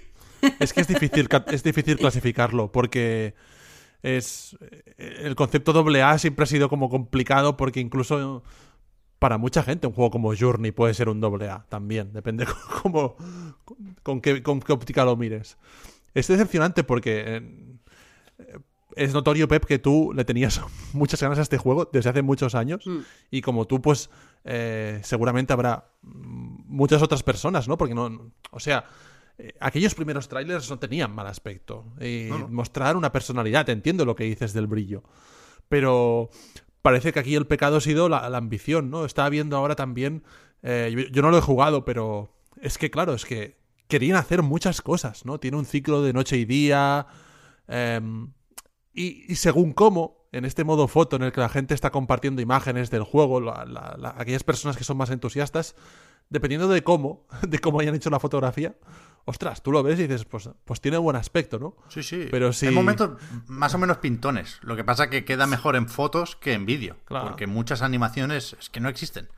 Es 0.58 0.72
que 0.72 0.80
es 0.80 0.88
difícil, 0.88 1.28
es 1.48 1.62
difícil 1.62 1.96
clasificarlo 1.96 2.72
porque 2.72 3.34
es 4.02 4.56
el 4.98 5.34
concepto 5.36 5.72
doble 5.72 6.02
A 6.02 6.18
siempre 6.18 6.42
ha 6.44 6.46
sido 6.46 6.68
como 6.68 6.88
complicado 6.88 7.56
porque 7.56 7.80
incluso 7.80 8.42
para 9.18 9.38
mucha 9.38 9.62
gente 9.62 9.86
un 9.86 9.92
juego 9.92 10.10
como 10.10 10.34
Journey 10.36 10.72
puede 10.72 10.94
ser 10.94 11.08
un 11.08 11.20
doble 11.20 11.48
A 11.48 11.64
también, 11.68 12.12
depende 12.12 12.44
cómo, 12.82 13.16
con, 14.02 14.20
qué, 14.20 14.42
con 14.42 14.60
qué 14.60 14.72
óptica 14.72 15.04
lo 15.04 15.16
mires. 15.16 15.56
Es 16.14 16.28
decepcionante 16.28 16.84
porque 16.84 17.24
eh, 17.26 18.58
es 18.96 19.12
notorio, 19.12 19.48
Pep, 19.48 19.64
que 19.64 19.78
tú 19.78 20.12
le 20.14 20.24
tenías 20.24 20.60
muchas 20.92 21.20
ganas 21.20 21.38
a 21.38 21.42
este 21.42 21.58
juego 21.58 21.88
desde 21.92 22.10
hace 22.10 22.22
muchos 22.22 22.54
años. 22.54 22.86
Mm. 22.86 22.98
Y 23.30 23.40
como 23.40 23.66
tú, 23.66 23.80
pues 23.80 24.10
eh, 24.44 25.00
seguramente 25.02 25.52
habrá 25.52 25.88
muchas 26.02 27.02
otras 27.02 27.22
personas, 27.22 27.68
¿no? 27.68 27.76
Porque 27.78 27.94
no. 27.94 28.32
O 28.50 28.60
sea, 28.60 28.84
eh, 29.38 29.54
aquellos 29.60 29.94
primeros 29.94 30.28
trailers 30.28 30.68
no 30.70 30.78
tenían 30.78 31.14
mal 31.14 31.26
aspecto. 31.26 31.84
Y 32.00 32.28
mostrar 32.48 32.96
una 32.96 33.12
personalidad. 33.12 33.68
Entiendo 33.70 34.04
lo 34.04 34.16
que 34.16 34.24
dices 34.24 34.52
del 34.52 34.66
brillo. 34.66 35.02
Pero 35.68 36.30
parece 36.82 37.12
que 37.12 37.20
aquí 37.20 37.34
el 37.34 37.46
pecado 37.46 37.76
ha 37.76 37.80
sido 37.80 38.08
la, 38.08 38.26
ambición, 38.36 38.90
¿no? 38.90 39.04
Estaba 39.04 39.28
viendo 39.30 39.56
ahora 39.56 39.76
también, 39.76 40.24
eh, 40.62 41.08
yo, 41.10 41.22
no 41.22 41.30
lo 41.30 41.38
he 41.38 41.42
jugado, 41.42 41.84
pero 41.84 42.34
es 42.60 42.76
que 42.76 42.90
claro, 42.90 43.14
es 43.14 43.24
que 43.24 43.56
querían 43.92 44.16
hacer 44.16 44.40
muchas 44.40 44.80
cosas, 44.80 45.26
¿no? 45.26 45.38
Tiene 45.38 45.58
un 45.58 45.66
ciclo 45.66 46.00
de 46.00 46.14
noche 46.14 46.38
y 46.38 46.46
día, 46.46 47.06
em, 47.68 48.32
y, 48.94 49.34
según 49.34 49.74
cómo, 49.74 50.26
en 50.32 50.46
este 50.46 50.64
modo 50.64 50.88
foto 50.88 51.16
en 51.16 51.24
el 51.24 51.32
que 51.32 51.42
la 51.42 51.50
gente 51.50 51.74
está 51.74 51.90
compartiendo 51.90 52.40
imágenes 52.40 52.90
del 52.90 53.02
juego, 53.02 53.52
aquellas 54.16 54.44
personas 54.44 54.78
que 54.78 54.84
son 54.84 54.96
más 54.96 55.10
entusiastas, 55.10 55.76
dependiendo 56.30 56.68
de 56.68 56.82
cómo, 56.82 57.26
de 57.46 57.58
cómo 57.58 57.80
hayan 57.80 57.94
hecho 57.94 58.08
la 58.08 58.18
fotografía, 58.18 58.76
ostras, 59.26 59.62
tú 59.62 59.72
lo 59.72 59.82
ves 59.82 59.98
y 59.98 60.04
dices, 60.04 60.24
pues, 60.24 60.48
pues 60.64 60.80
tiene 60.80 60.96
buen 60.96 61.16
aspecto, 61.16 61.58
¿no? 61.58 61.76
Sí, 61.88 62.02
sí. 62.02 62.28
Pero 62.30 62.54
sí. 62.54 62.68
Hay 62.68 62.74
momentos 62.74 63.20
más 63.46 63.74
o 63.74 63.78
menos 63.78 63.98
pintones. 63.98 64.58
Lo 64.62 64.74
que 64.74 64.84
pasa 64.84 65.10
que 65.10 65.26
queda 65.26 65.46
mejor 65.46 65.76
en 65.76 65.86
fotos 65.86 66.34
que 66.34 66.54
en 66.54 66.64
vídeo. 66.64 66.96
Porque 67.08 67.46
muchas 67.46 67.82
animaciones 67.82 68.56
es 68.58 68.70
que 68.70 68.80
no 68.80 68.88
existen. 68.88 69.28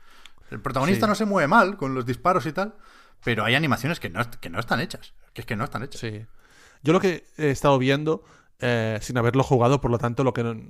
El 0.49 0.61
protagonista 0.61 1.07
no 1.07 1.15
se 1.15 1.25
mueve 1.25 1.49
mal 1.49 1.75
con 1.75 1.93
los 1.93 2.05
disparos 2.05 2.45
y 2.45 2.53
tal, 2.53 2.75
pero 3.23 3.43
hay 3.43 3.55
animaciones 3.55 3.99
que 3.99 4.09
no, 4.09 4.21
que 4.39 4.49
no 4.49 4.59
están 4.59 4.79
hechas. 4.79 5.13
Que 5.33 5.41
es 5.41 5.47
que 5.47 5.55
no 5.55 5.63
están 5.63 5.83
hechas. 5.83 6.01
Sí. 6.01 6.25
Yo 6.83 6.93
lo 6.93 6.99
que 6.99 7.25
he 7.37 7.49
estado 7.49 7.77
viendo, 7.77 8.23
eh, 8.59 8.99
sin 9.01 9.17
haberlo 9.17 9.43
jugado, 9.43 9.81
por 9.81 9.91
lo 9.91 9.97
tanto, 9.97 10.23
lo 10.23 10.33
que 10.33 10.67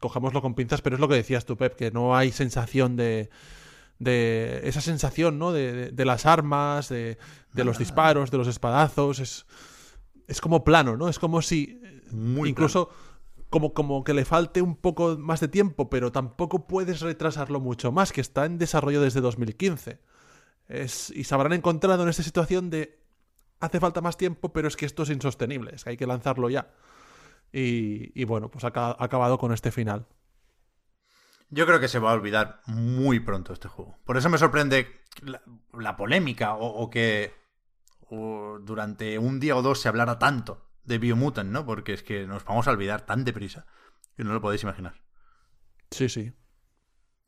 cojámoslo 0.00 0.40
con 0.40 0.54
pinzas, 0.54 0.80
pero 0.80 0.96
es 0.96 1.00
lo 1.00 1.08
que 1.08 1.16
decías 1.16 1.44
tú, 1.44 1.56
Pep, 1.56 1.74
que 1.76 1.90
no 1.90 2.16
hay 2.16 2.32
sensación 2.32 2.96
de 2.96 3.30
de 3.98 4.60
esa 4.64 4.80
sensación, 4.80 5.38
¿no? 5.38 5.52
De, 5.52 5.90
de, 5.90 6.04
las 6.04 6.26
armas, 6.26 6.88
de, 6.88 7.18
de 7.52 7.64
los 7.64 7.78
disparos, 7.78 8.30
de 8.30 8.38
los 8.38 8.46
espadazos. 8.46 9.18
Es, 9.18 9.46
es 10.26 10.40
como 10.40 10.64
plano, 10.64 10.96
¿no? 10.96 11.08
Es 11.08 11.18
como 11.18 11.42
si 11.42 11.80
incluso 12.12 12.90
como, 13.50 13.72
como 13.72 14.04
que 14.04 14.14
le 14.14 14.24
falte 14.24 14.62
un 14.62 14.76
poco 14.76 15.16
más 15.18 15.40
de 15.40 15.48
tiempo, 15.48 15.90
pero 15.90 16.12
tampoco 16.12 16.66
puedes 16.66 17.00
retrasarlo 17.00 17.60
mucho 17.60 17.92
más, 17.92 18.12
que 18.12 18.20
está 18.20 18.44
en 18.44 18.58
desarrollo 18.58 19.00
desde 19.00 19.20
2015. 19.20 20.00
Es, 20.68 21.10
y 21.10 21.24
se 21.24 21.34
habrán 21.34 21.54
encontrado 21.54 22.02
en 22.02 22.08
esta 22.08 22.22
situación 22.22 22.70
de 22.70 22.98
hace 23.60 23.80
falta 23.80 24.00
más 24.00 24.16
tiempo, 24.16 24.52
pero 24.52 24.68
es 24.68 24.76
que 24.76 24.86
esto 24.86 25.02
es 25.02 25.10
insostenible, 25.10 25.74
es 25.74 25.84
que 25.84 25.90
hay 25.90 25.96
que 25.96 26.06
lanzarlo 26.06 26.50
ya. 26.50 26.70
Y, 27.52 28.20
y 28.20 28.24
bueno, 28.24 28.50
pues 28.50 28.64
ha 28.64 28.68
acabado 28.68 29.38
con 29.38 29.52
este 29.52 29.70
final. 29.70 30.06
Yo 31.50 31.66
creo 31.66 31.80
que 31.80 31.88
se 31.88 31.98
va 31.98 32.10
a 32.10 32.14
olvidar 32.14 32.60
muy 32.66 33.20
pronto 33.20 33.52
este 33.52 33.68
juego. 33.68 33.96
Por 34.04 34.18
eso 34.18 34.28
me 34.28 34.38
sorprende 34.38 35.00
la, 35.72 35.96
polémica 35.96 36.54
o, 36.54 36.90
que 36.90 37.34
durante 38.10 39.18
un 39.18 39.40
día 39.40 39.56
o 39.56 39.62
dos 39.62 39.80
se 39.80 39.88
hablara 39.88 40.18
tanto 40.18 40.66
de 40.84 40.98
Biomutant, 40.98 41.50
¿no? 41.50 41.64
Porque 41.64 41.94
es 41.94 42.02
que 42.02 42.26
nos 42.26 42.44
vamos 42.44 42.68
a 42.68 42.70
olvidar 42.70 43.06
tan 43.06 43.24
deprisa 43.24 43.66
que 44.16 44.24
no 44.24 44.32
lo 44.32 44.40
podéis 44.40 44.62
imaginar. 44.62 45.00
Sí, 45.90 46.08
sí. 46.08 46.32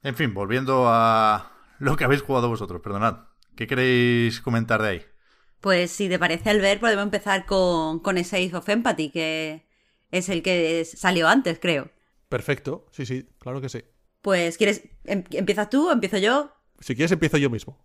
En 0.03 0.15
fin, 0.15 0.35
volviendo 0.35 0.85
a 0.89 1.53
lo 1.79 1.97
que 1.97 2.05
habéis 2.05 2.23
jugado 2.23 2.49
vosotros, 2.49 2.81
perdonad. 2.83 3.30
¿Qué 3.57 3.67
queréis 3.67 4.41
comentar 4.41 4.83
de 4.83 4.89
ahí? 4.89 5.03
Pues 5.61 5.91
si 5.91 6.09
te 6.09 6.19
parece, 6.19 6.51
Albert, 6.51 6.81
podemos 6.81 7.05
empezar 7.05 7.45
con, 7.45 8.01
con 8.01 8.17
ese 8.17 8.51
of 8.55 8.69
Empathy, 8.69 9.11
que 9.11 9.67
es 10.11 10.29
el 10.29 10.43
que 10.43 10.85
salió 10.85 11.29
antes, 11.29 11.59
creo. 11.61 11.91
Perfecto, 12.29 12.87
sí, 12.91 13.05
sí, 13.05 13.29
claro 13.39 13.61
que 13.61 13.69
sí. 13.69 13.85
Pues, 14.23 14.57
¿quieres? 14.57 14.83
Em, 15.05 15.25
¿Empiezas 15.31 15.69
tú 15.71 15.89
o 15.89 15.93
empiezo 15.93 16.19
yo? 16.19 16.53
Si 16.81 16.95
quieres, 16.95 17.13
empiezo 17.13 17.37
yo 17.37 17.51
mismo. 17.51 17.79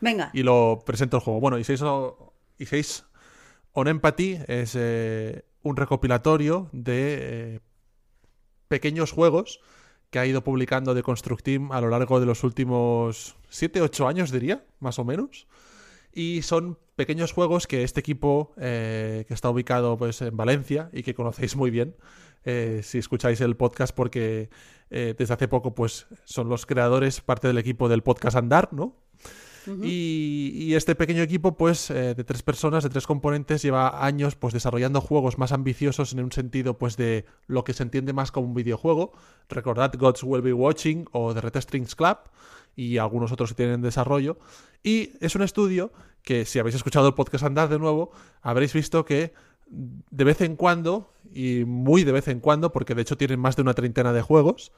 Venga. 0.00 0.30
Y 0.34 0.42
lo 0.42 0.82
presento 0.84 1.16
el 1.18 1.22
juego. 1.22 1.40
Bueno, 1.40 1.58
y 1.58 1.64
6 1.64 1.82
On 3.72 3.88
Empathy 3.88 4.38
es 4.46 4.74
eh, 4.76 5.44
un 5.62 5.76
recopilatorio 5.76 6.68
de 6.72 7.18
eh, 7.20 7.60
pequeños 8.68 9.10
juegos 9.10 9.60
que 10.10 10.18
ha 10.18 10.26
ido 10.26 10.44
publicando 10.44 10.94
de 10.94 11.02
Constructim 11.02 11.72
a 11.72 11.80
lo 11.80 11.88
largo 11.88 12.20
de 12.20 12.26
los 12.26 12.44
últimos 12.44 13.36
7-8 13.50 14.08
años, 14.08 14.30
diría, 14.30 14.64
más 14.80 14.98
o 14.98 15.04
menos. 15.04 15.46
Y 16.12 16.42
son 16.42 16.78
pequeños 16.96 17.32
juegos 17.32 17.66
que 17.66 17.82
este 17.82 18.00
equipo, 18.00 18.52
eh, 18.56 19.24
que 19.26 19.34
está 19.34 19.50
ubicado 19.50 19.96
pues, 19.96 20.22
en 20.22 20.36
Valencia 20.36 20.90
y 20.92 21.02
que 21.02 21.14
conocéis 21.14 21.56
muy 21.56 21.70
bien, 21.70 21.96
si 22.44 22.98
escucháis 22.98 23.40
el 23.40 23.56
podcast, 23.56 23.94
porque 23.94 24.50
eh, 24.90 25.14
desde 25.18 25.34
hace 25.34 25.48
poco, 25.48 25.74
pues 25.74 26.06
son 26.24 26.48
los 26.48 26.66
creadores, 26.66 27.20
parte 27.20 27.48
del 27.48 27.58
equipo 27.58 27.88
del 27.88 28.02
podcast 28.02 28.36
Andar, 28.36 28.72
¿no? 28.72 28.96
Y, 29.82 30.74
este 30.74 30.94
pequeño 30.94 31.22
equipo, 31.22 31.56
pues, 31.56 31.90
eh, 31.90 32.14
de 32.14 32.24
tres 32.24 32.42
personas, 32.42 32.84
de 32.84 32.90
tres 32.90 33.06
componentes, 33.06 33.62
lleva 33.62 34.04
años, 34.04 34.36
pues, 34.36 34.54
desarrollando 34.54 35.00
juegos 35.00 35.38
más 35.38 35.52
ambiciosos 35.52 36.12
en 36.12 36.20
un 36.24 36.32
sentido, 36.32 36.78
pues, 36.78 36.96
de 36.96 37.24
lo 37.46 37.64
que 37.64 37.72
se 37.72 37.82
entiende 37.82 38.12
más 38.12 38.32
como 38.32 38.48
un 38.48 38.54
videojuego. 38.54 39.12
Recordad 39.48 39.92
Gods 39.98 40.22
Will 40.22 40.42
Be 40.42 40.52
Watching 40.52 41.06
o 41.12 41.34
The 41.34 41.40
Red 41.40 41.60
Strings 41.60 41.94
Club 41.94 42.18
y 42.76 42.98
algunos 42.98 43.32
otros 43.32 43.50
que 43.50 43.56
tienen 43.56 43.82
desarrollo. 43.82 44.38
Y 44.82 45.12
es 45.20 45.34
un 45.34 45.42
estudio 45.42 45.92
que, 46.22 46.44
si 46.44 46.58
habéis 46.58 46.76
escuchado 46.76 47.08
el 47.08 47.14
podcast 47.14 47.44
Andar 47.44 47.68
de 47.68 47.78
nuevo, 47.78 48.10
habréis 48.42 48.72
visto 48.72 49.04
que 49.04 49.32
de 49.66 50.24
vez 50.24 50.40
en 50.40 50.56
cuando, 50.56 51.12
y 51.32 51.64
muy 51.64 52.04
de 52.04 52.12
vez 52.12 52.28
en 52.28 52.40
cuando, 52.40 52.72
porque 52.72 52.94
de 52.94 53.02
hecho 53.02 53.16
tienen 53.16 53.40
más 53.40 53.56
de 53.56 53.62
una 53.62 53.74
treintena 53.74 54.12
de 54.12 54.22
juegos. 54.22 54.72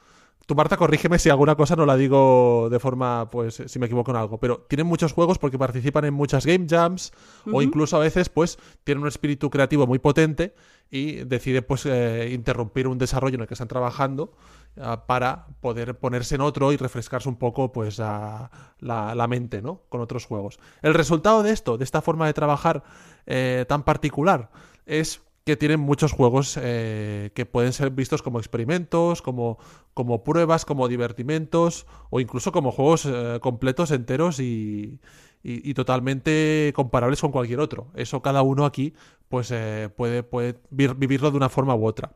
Tú, 0.45 0.55
Marta, 0.55 0.77
corrígeme 0.77 1.19
si 1.19 1.29
alguna 1.29 1.55
cosa 1.55 1.75
no 1.75 1.85
la 1.85 1.97
digo 1.97 2.69
de 2.71 2.79
forma, 2.79 3.29
pues, 3.29 3.61
si 3.65 3.79
me 3.79 3.87
equivoco 3.87 4.11
en 4.11 4.17
algo, 4.17 4.39
pero 4.39 4.65
tienen 4.69 4.87
muchos 4.87 5.11
juegos 5.11 5.39
porque 5.39 5.57
participan 5.57 6.05
en 6.05 6.13
muchas 6.13 6.45
game 6.45 6.65
jams 6.69 7.11
o 7.51 7.61
incluso 7.61 7.97
a 7.97 7.99
veces, 7.99 8.29
pues, 8.29 8.57
tienen 8.85 9.01
un 9.01 9.09
espíritu 9.09 9.49
creativo 9.49 9.85
muy 9.87 9.99
potente 9.99 10.55
y 10.89 11.15
decide, 11.25 11.63
pues, 11.63 11.85
eh, 11.85 12.29
interrumpir 12.31 12.87
un 12.87 12.97
desarrollo 12.97 13.35
en 13.35 13.41
el 13.41 13.47
que 13.47 13.55
están 13.55 13.67
trabajando 13.67 14.37
ah, 14.79 15.05
para 15.05 15.47
poder 15.59 15.99
ponerse 15.99 16.35
en 16.35 16.41
otro 16.41 16.71
y 16.71 16.77
refrescarse 16.77 17.27
un 17.27 17.35
poco, 17.35 17.73
pues, 17.73 17.97
la, 17.99 18.49
la, 18.79 19.27
mente, 19.27 19.61
¿no? 19.61 19.81
Con 19.89 19.99
otros 19.99 20.25
juegos. 20.25 20.59
El 20.81 20.93
resultado 20.93 21.43
de 21.43 21.51
esto, 21.51 21.77
de 21.77 21.83
esta 21.83 22.01
forma 22.01 22.25
de 22.25 22.33
trabajar 22.33 22.83
eh, 23.25 23.65
tan 23.67 23.83
particular, 23.83 24.49
es 24.85 25.21
que 25.47 25.55
tienen 25.55 25.79
muchos 25.79 26.11
juegos 26.11 26.59
eh, 26.61 27.31
que 27.33 27.45
pueden 27.45 27.71
ser 27.71 27.89
vistos 27.91 28.21
como 28.21 28.37
experimentos, 28.37 29.21
como, 29.21 29.57
como 29.93 30.21
pruebas, 30.21 30.65
como 30.65 30.89
divertimentos 30.89 31.87
o 32.09 32.19
incluso 32.19 32.51
como 32.51 32.73
juegos 32.73 33.05
eh, 33.05 33.39
completos, 33.41 33.91
enteros 33.91 34.41
y, 34.41 34.99
y, 35.41 35.73
totalmente 35.73 36.73
comparables 36.75 37.21
con 37.21 37.31
cualquier 37.31 37.61
otro. 37.61 37.87
Eso 37.95 38.21
cada 38.21 38.41
uno 38.41 38.65
aquí 38.65 38.93
pues 39.29 39.49
eh, 39.51 39.89
puede, 39.95 40.21
puede 40.21 40.59
vivirlo 40.69 41.31
de 41.31 41.37
una 41.37 41.47
forma 41.47 41.73
u 41.75 41.85
otra. 41.85 42.11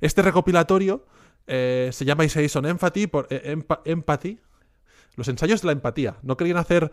Este 0.00 0.22
recopilatorio 0.22 1.04
se 1.46 2.04
llama 2.04 2.24
Isaacson 2.24 2.64
Empathy, 2.64 3.08
por, 3.08 3.28
Empathy, 3.84 4.40
los 5.16 5.28
ensayos 5.28 5.60
de 5.60 5.66
la 5.66 5.72
empatía. 5.72 6.16
No 6.22 6.38
querían 6.38 6.56
hacer 6.56 6.90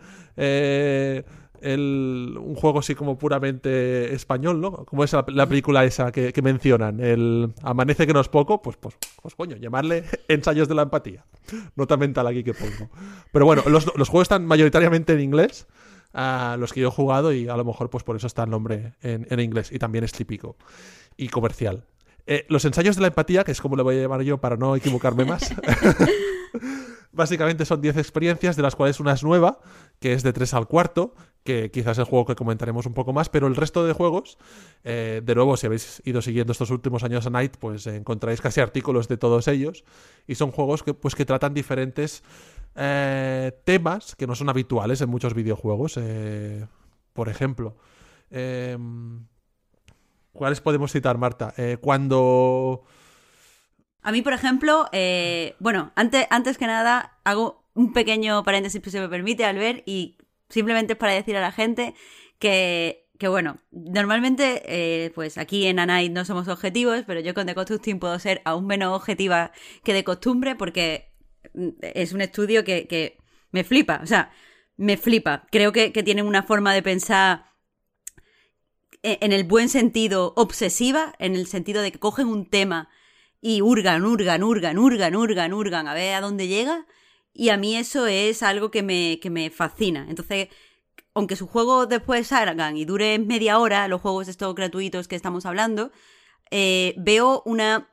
un 1.62 2.54
juego 2.54 2.78
así 2.78 2.94
como 2.94 3.18
puramente 3.18 4.14
español, 4.14 4.60
¿no? 4.60 4.84
Como 4.84 5.04
es 5.04 5.12
la, 5.12 5.46
película 5.46 5.84
esa 5.84 6.12
que, 6.12 6.32
mencionan, 6.42 7.00
el 7.00 7.52
Amanece 7.62 8.06
que 8.06 8.12
no 8.12 8.20
es 8.20 8.28
poco, 8.28 8.62
pues, 8.62 8.76
pues, 8.76 8.96
pues 9.20 9.34
coño, 9.34 9.56
llamarle 9.56 10.04
ensayos 10.28 10.68
de 10.68 10.74
la 10.74 10.82
empatía. 10.82 11.24
Nota 11.76 11.96
mental 11.96 12.26
aquí 12.26 12.44
que 12.44 12.54
pongo. 12.54 12.90
Pero 13.32 13.46
bueno, 13.46 13.62
los, 13.66 13.84
juegos 13.84 14.22
están 14.22 14.46
mayoritariamente 14.46 15.12
en 15.12 15.20
inglés, 15.20 15.66
a 16.12 16.56
los 16.58 16.72
que 16.72 16.80
yo 16.80 16.88
he 16.88 16.92
jugado, 16.92 17.32
y 17.32 17.48
a 17.48 17.56
lo 17.56 17.64
mejor 17.64 17.90
pues 17.90 18.04
por 18.04 18.16
eso 18.16 18.26
está 18.26 18.44
el 18.44 18.50
nombre 18.50 18.94
en, 19.02 19.40
inglés, 19.40 19.72
y 19.72 19.78
también 19.78 20.04
es 20.04 20.12
típico 20.12 20.56
y 21.16 21.28
comercial. 21.28 21.84
Eh, 22.30 22.44
los 22.50 22.62
ensayos 22.66 22.94
de 22.94 23.00
la 23.00 23.08
empatía, 23.08 23.42
que 23.42 23.52
es 23.52 23.60
como 23.62 23.74
le 23.74 23.82
voy 23.82 23.96
a 23.96 24.02
llamar 24.02 24.20
yo 24.20 24.36
para 24.36 24.58
no 24.58 24.76
equivocarme 24.76 25.24
más. 25.24 25.50
Básicamente 27.12 27.64
son 27.64 27.80
10 27.80 27.96
experiencias, 27.96 28.54
de 28.54 28.62
las 28.62 28.76
cuales 28.76 29.00
una 29.00 29.14
es 29.14 29.24
nueva, 29.24 29.60
que 29.98 30.12
es 30.12 30.22
de 30.22 30.34
3 30.34 30.52
al 30.52 30.68
cuarto, 30.68 31.14
que 31.42 31.70
quizás 31.70 31.92
es 31.92 32.00
el 32.00 32.04
juego 32.04 32.26
que 32.26 32.34
comentaremos 32.34 32.84
un 32.84 32.92
poco 32.92 33.14
más, 33.14 33.30
pero 33.30 33.46
el 33.46 33.56
resto 33.56 33.86
de 33.86 33.94
juegos, 33.94 34.36
eh, 34.84 35.22
de 35.24 35.34
nuevo, 35.34 35.56
si 35.56 35.64
habéis 35.64 36.02
ido 36.04 36.20
siguiendo 36.20 36.52
estos 36.52 36.70
últimos 36.70 37.02
años 37.02 37.26
a 37.26 37.30
Night, 37.30 37.56
pues 37.58 37.86
encontráis 37.86 38.42
casi 38.42 38.60
artículos 38.60 39.08
de 39.08 39.16
todos 39.16 39.48
ellos, 39.48 39.84
y 40.26 40.34
son 40.34 40.50
juegos 40.50 40.82
que, 40.82 40.92
pues, 40.92 41.14
que 41.14 41.24
tratan 41.24 41.54
diferentes 41.54 42.22
eh, 42.76 43.52
temas 43.64 44.14
que 44.16 44.26
no 44.26 44.34
son 44.34 44.50
habituales 44.50 45.00
en 45.00 45.08
muchos 45.08 45.32
videojuegos. 45.32 45.94
Eh, 45.96 46.66
por 47.14 47.30
ejemplo, 47.30 47.74
em, 48.30 49.24
¿cuáles 50.38 50.60
podemos 50.60 50.92
citar, 50.92 51.18
Marta? 51.18 51.52
cuando... 51.80 52.84
A 54.00 54.12
mí, 54.12 54.22
por 54.22 54.32
ejemplo, 54.32 54.88
bueno, 55.58 55.92
antes, 55.96 56.26
antes 56.30 56.56
que 56.56 56.66
nada, 56.66 57.18
hago 57.24 57.68
un 57.74 57.92
pequeño 57.92 58.42
paréntesis, 58.44 58.80
si 58.82 58.90
se 58.90 59.00
me 59.00 59.08
permite, 59.08 59.44
al 59.44 59.56
ver, 59.56 59.82
y 59.84 60.16
simplemente 60.48 60.94
es 60.94 60.98
para 60.98 61.12
decir 61.12 61.36
a 61.36 61.40
la 61.40 61.52
gente 61.52 61.94
que, 62.38 63.08
que 63.18 63.28
bueno, 63.28 63.60
normalmente, 63.70 64.62
eh, 64.66 65.10
pues 65.14 65.38
aquí 65.38 65.66
en 65.66 65.78
Anite 65.78 66.12
no 66.12 66.24
somos 66.24 66.48
objetivos, 66.48 67.04
pero 67.06 67.20
yo 67.20 67.34
con 67.34 67.46
The 67.46 67.54
Constructing 67.54 67.98
puedo 67.98 68.18
ser 68.18 68.42
aún 68.44 68.66
menos 68.66 68.96
objetiva 68.96 69.52
que 69.84 69.92
de 69.92 70.04
costumbre 70.04 70.54
porque 70.56 71.12
mm, 71.54 71.68
es 71.80 72.12
un 72.12 72.20
estudio 72.20 72.64
que, 72.64 72.86
que 72.86 73.18
me 73.50 73.64
flipa, 73.64 74.00
o 74.02 74.06
sea, 74.06 74.32
me 74.76 74.96
flipa. 74.96 75.46
Creo 75.50 75.72
que, 75.72 75.92
que 75.92 76.02
tienen 76.02 76.26
una 76.26 76.42
forma 76.42 76.72
de 76.72 76.82
pensar 76.82 77.44
en 79.02 79.32
el 79.32 79.44
buen 79.44 79.68
sentido 79.68 80.32
obsesiva, 80.36 81.14
en 81.18 81.36
el 81.36 81.46
sentido 81.46 81.82
de 81.82 81.92
que 81.92 81.98
cogen 81.98 82.26
un 82.26 82.46
tema 82.46 82.88
y 83.40 83.62
hurgan, 83.62 84.04
hurgan, 84.04 84.42
hurgan, 84.42 84.78
hurgan, 84.78 85.14
hurgan, 85.14 85.52
hurgan, 85.52 85.88
a 85.88 85.94
ver 85.94 86.14
a 86.14 86.20
dónde 86.20 86.48
llega. 86.48 86.86
Y 87.32 87.50
a 87.50 87.56
mí 87.56 87.76
eso 87.76 88.06
es 88.06 88.42
algo 88.42 88.70
que 88.70 88.82
me, 88.82 89.20
que 89.20 89.30
me 89.30 89.50
fascina. 89.50 90.06
Entonces, 90.08 90.48
aunque 91.14 91.36
sus 91.36 91.48
juegos 91.48 91.88
después 91.88 92.26
salgan 92.26 92.76
y 92.76 92.84
dure 92.84 93.18
media 93.18 93.58
hora, 93.58 93.86
los 93.88 94.00
juegos 94.00 94.28
estos 94.28 94.54
gratuitos 94.54 95.06
que 95.08 95.16
estamos 95.16 95.46
hablando, 95.46 95.92
eh, 96.50 96.94
veo 96.96 97.42
una, 97.44 97.90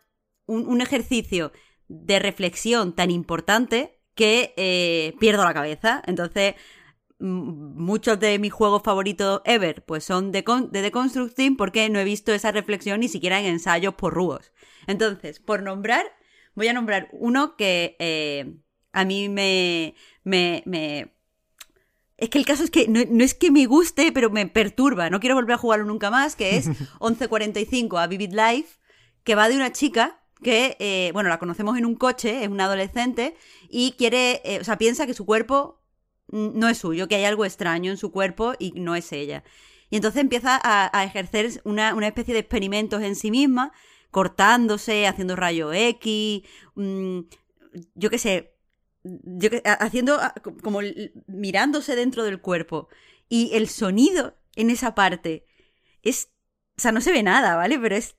un, 0.48 0.82
ejercicio 0.82 1.51
de 1.88 2.19
reflexión 2.19 2.93
tan 2.95 3.11
importante 3.11 4.00
que 4.16 4.53
eh, 4.58 5.14
pierdo 5.19 5.43
la 5.43 5.53
cabeza. 5.53 6.01
Entonces, 6.08 6.56
muchos 7.19 8.19
de 8.19 8.38
mis 8.40 8.52
juegos 8.52 8.84
favoritos 8.84 9.42
ever 9.45 9.84
pues 9.85 10.03
son 10.03 10.32
de, 10.32 10.44
de 10.72 10.82
Deconstructing 10.82 11.56
porque 11.56 11.90
no 11.90 12.00
he 12.00 12.03
visto 12.03 12.34
esa 12.34 12.52
reflexión 12.52 13.00
ni 13.00 13.08
siquiera 13.08 13.40
en 13.40 13.45
ensayos 13.45 13.94
por 13.94 14.14
rugos. 14.14 14.52
Entonces, 14.88 15.40
por 15.40 15.64
nombrar, 15.64 16.06
voy 16.56 16.68
a 16.68 16.74
nombrar 16.74 17.10
uno 17.14 17.56
que 17.56 17.95
eh, 18.00 18.58
a 18.92 19.06
mí 19.06 19.30
me, 19.30 19.95
me, 20.24 20.64
me... 20.66 21.14
Es 22.18 22.30
que 22.30 22.38
el 22.38 22.45
caso 22.45 22.64
es 22.64 22.72
que 22.72 22.88
no, 22.88 23.24
es 23.24 23.34
que 23.34 23.52
me 23.52 23.66
guste, 23.66 24.11
pero 24.11 24.30
me 24.30 24.45
perturba. 24.48 25.10
No 25.10 25.19
quiero 25.19 25.35
volver 25.35 25.56
a 25.56 25.58
jugarlo 25.58 25.85
nunca 25.85 26.10
más, 26.10 26.35
que 26.35 26.58
es 26.58 26.68
1145 27.02 27.98
a 27.98 28.08
Vivid 28.08 28.32
Life, 28.32 28.80
que 29.24 29.35
va 29.35 29.50
de 29.50 29.56
una 29.56 29.72
chica 29.72 30.22
que, 30.44 30.77
eh, 30.80 31.11
bueno, 31.14 31.30
la 31.30 31.40
conocemos 31.40 31.77
en 31.77 31.85
un 31.85 31.95
coche, 31.95 32.44
es 32.44 32.50
una 32.50 32.66
adolescente, 32.66 33.35
y 33.69 33.94
quiere, 33.98 34.42
eh, 34.45 34.60
o 34.60 34.64
sea, 34.64 34.77
piensa 34.77 35.08
que 35.08 35.14
su 35.14 35.26
cuerpo 35.26 35.82
no 36.30 36.68
es 36.70 36.78
suyo, 36.78 37.08
que 37.08 37.16
hay 37.16 37.26
algo 37.26 37.45
extraño 37.45 37.92
en 37.92 37.98
su 37.98 38.12
cuerpo 38.12 38.54
y 38.60 38.72
no 38.72 38.95
es 38.95 39.12
ella. 39.12 39.44
Y 39.90 39.98
entonces 39.98 40.22
empieza 40.22 40.60
a, 40.64 41.04
ejercer 41.04 41.62
una, 41.64 41.94
una, 41.94 42.08
especie 42.08 42.34
de 42.34 42.40
experimentos 42.40 43.02
en 43.04 43.16
sí 43.16 43.32
misma, 43.32 43.72
cortándose, 44.12 45.08
haciendo 45.08 45.36
rayo 45.36 45.72
X, 45.72 46.44
mm, 46.76 47.20
yo 47.94 48.10
qué 48.10 48.18
sé, 48.18 48.56
yo 49.04 49.50
haciendo 49.80 50.20
como 50.64 50.80
mirándose 51.28 51.95
dentro 51.95 52.24
del 52.24 52.42
cuerpo. 52.42 52.90
Y 53.30 53.52
el 53.54 53.70
sonido 53.70 54.36
en 54.56 54.70
esa 54.70 54.95
parte 54.95 55.45
es, 56.02 56.30
o 56.78 56.82
sea, 56.82 56.92
no 56.92 57.02
se 57.02 57.12
ve 57.12 57.24
nada, 57.24 57.56
¿vale? 57.56 57.78
Pero 57.80 57.95
es 57.95 58.16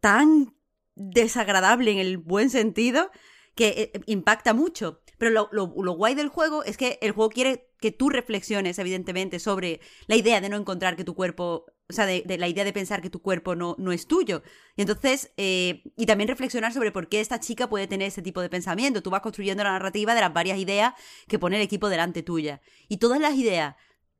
tan 0.00 0.54
desagradable 0.96 1.90
en 1.92 1.98
el 1.98 2.18
buen 2.18 2.50
sentido 2.50 3.10
que 3.54 3.92
eh, 3.94 4.00
impacta 4.06 4.54
mucho. 4.54 5.00
Pero 5.18 5.30
lo, 5.30 5.48
lo, 5.52 5.92
guay 5.92 6.14
del 6.14 6.28
juego 6.28 6.64
es 6.64 6.76
que 6.76 6.98
el 7.00 7.12
juego 7.12 7.30
quiere 7.30 7.70
que 7.80 7.92
tú 7.92 8.10
reflexiones, 8.10 8.78
evidentemente, 8.78 9.38
sobre 9.38 9.80
la 10.06 10.16
idea 10.16 10.40
de 10.40 10.48
no 10.48 10.56
encontrar 10.56 10.96
que 10.96 11.04
tu 11.04 11.14
cuerpo, 11.14 11.66
o 11.88 11.92
sea, 11.92 12.04
de, 12.06 12.24
la 12.38 12.48
idea 12.48 12.64
de 12.64 12.72
pensar 12.72 13.00
que 13.00 13.10
tu 13.10 13.22
cuerpo 13.22 13.54
no, 13.54 13.76
no 13.78 13.92
es 13.92 14.08
tuyo. 14.08 14.42
Y 14.76 14.82
entonces, 14.82 15.32
eh, 15.36 15.84
y 15.96 16.06
también 16.06 16.28
reflexionar 16.28 16.72
sobre 16.72 16.90
por 16.90 17.08
qué 17.08 17.20
esta 17.20 17.38
chica 17.40 17.68
puede 17.68 17.86
tener 17.86 18.08
ese 18.08 18.22
tipo 18.22 18.40
de 18.40 18.48
pensamiento. 18.48 19.02
Tú 19.02 19.10
vas 19.10 19.20
construyendo 19.20 19.62
la 19.62 19.72
narrativa 19.72 20.14
de 20.14 20.20
las 20.20 20.32
varias 20.32 20.58
ideas 20.58 20.94
que 21.28 21.38
pone 21.38 21.56
el 21.56 21.62
equipo 21.62 21.88
delante 21.88 22.22
tuya. 22.22 22.60
Y 22.88 22.96
todas 22.96 23.20
las 23.20 23.34
ideas, 23.34 23.76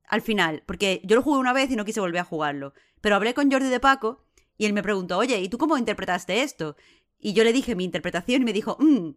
al 0.07 0.23
final, 0.23 0.63
porque 0.67 1.01
yo 1.05 1.17
lo 1.17 1.23
jugué 1.23 1.39
una 1.39 1.53
vez 1.53 1.71
y 1.71 1.77
no 1.77 1.85
quise 1.85 2.01
volver 2.01 2.21
a 2.21 2.25
jugarlo, 2.25 2.73
pero 3.01 3.17
hablé 3.17 3.35
con 3.35 3.51
Jordi 3.51 3.69
de 3.69 3.81
Paco 3.81 4.25
y 4.57 4.67
él 4.67 4.73
me 4.73 4.83
preguntó, 4.83 5.19
oye, 5.19 5.41
¿y 5.41 5.49
tú 5.49 5.59
cómo 5.59 5.77
interpretaste 5.77 6.43
esto? 6.43 6.77
Y 7.19 7.33
yo 7.33 7.43
le 7.43 7.53
dije 7.53 7.75
mi 7.75 7.85
interpretación 7.85 8.43
y 8.43 8.45
me 8.45 8.53
dijo, 8.53 8.77
mmm, 8.79 9.11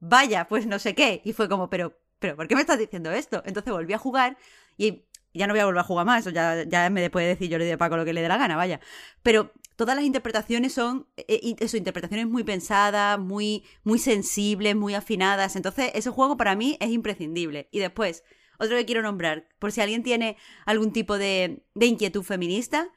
vaya, 0.00 0.48
pues 0.48 0.66
no 0.66 0.78
sé 0.78 0.94
qué. 0.94 1.22
Y 1.24 1.32
fue 1.32 1.48
como, 1.48 1.70
pero, 1.70 1.96
pero, 2.18 2.36
¿por 2.36 2.48
qué 2.48 2.54
me 2.54 2.62
estás 2.62 2.78
diciendo 2.78 3.10
esto? 3.12 3.42
Entonces 3.46 3.72
volví 3.72 3.92
a 3.92 3.98
jugar 3.98 4.36
y 4.76 5.04
ya 5.32 5.46
no 5.46 5.52
voy 5.52 5.60
a 5.60 5.66
volver 5.66 5.80
a 5.80 5.84
jugar 5.84 6.06
más, 6.06 6.26
o 6.26 6.30
ya, 6.30 6.64
ya 6.64 6.90
me 6.90 7.08
puede 7.10 7.28
decir 7.28 7.48
yo 7.48 7.58
le 7.58 7.64
de 7.64 7.78
Paco 7.78 7.96
lo 7.96 8.04
que 8.04 8.12
le 8.12 8.22
dé 8.22 8.28
la 8.28 8.36
gana, 8.36 8.56
vaya. 8.56 8.80
Pero 9.22 9.52
todas 9.76 9.94
las 9.94 10.04
interpretaciones 10.04 10.72
son, 10.72 11.06
eh, 11.16 11.54
eso, 11.60 11.76
interpretaciones 11.76 12.26
muy 12.26 12.42
pensadas, 12.44 13.18
muy, 13.18 13.64
muy 13.84 13.98
sensibles, 13.98 14.74
muy 14.74 14.94
afinadas. 14.94 15.56
Entonces, 15.56 15.92
ese 15.94 16.10
juego 16.10 16.36
para 16.36 16.56
mí 16.56 16.76
es 16.80 16.90
imprescindible. 16.90 17.68
Y 17.70 17.78
después, 17.78 18.24
otro 18.58 18.76
que 18.76 18.84
quiero 18.84 19.02
nombrar, 19.02 19.48
por 19.58 19.72
si 19.72 19.80
alguien 19.80 20.02
tiene 20.02 20.36
algún 20.66 20.92
tipo 20.92 21.16
de, 21.16 21.64
de 21.74 21.86
inquietud 21.86 22.22
feminista, 22.22 22.88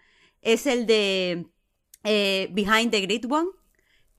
es 0.41 0.65
el 0.65 0.85
de 0.85 1.47
eh, 2.03 2.49
Behind 2.51 2.91
the 2.91 3.01
Great 3.01 3.25
One, 3.29 3.49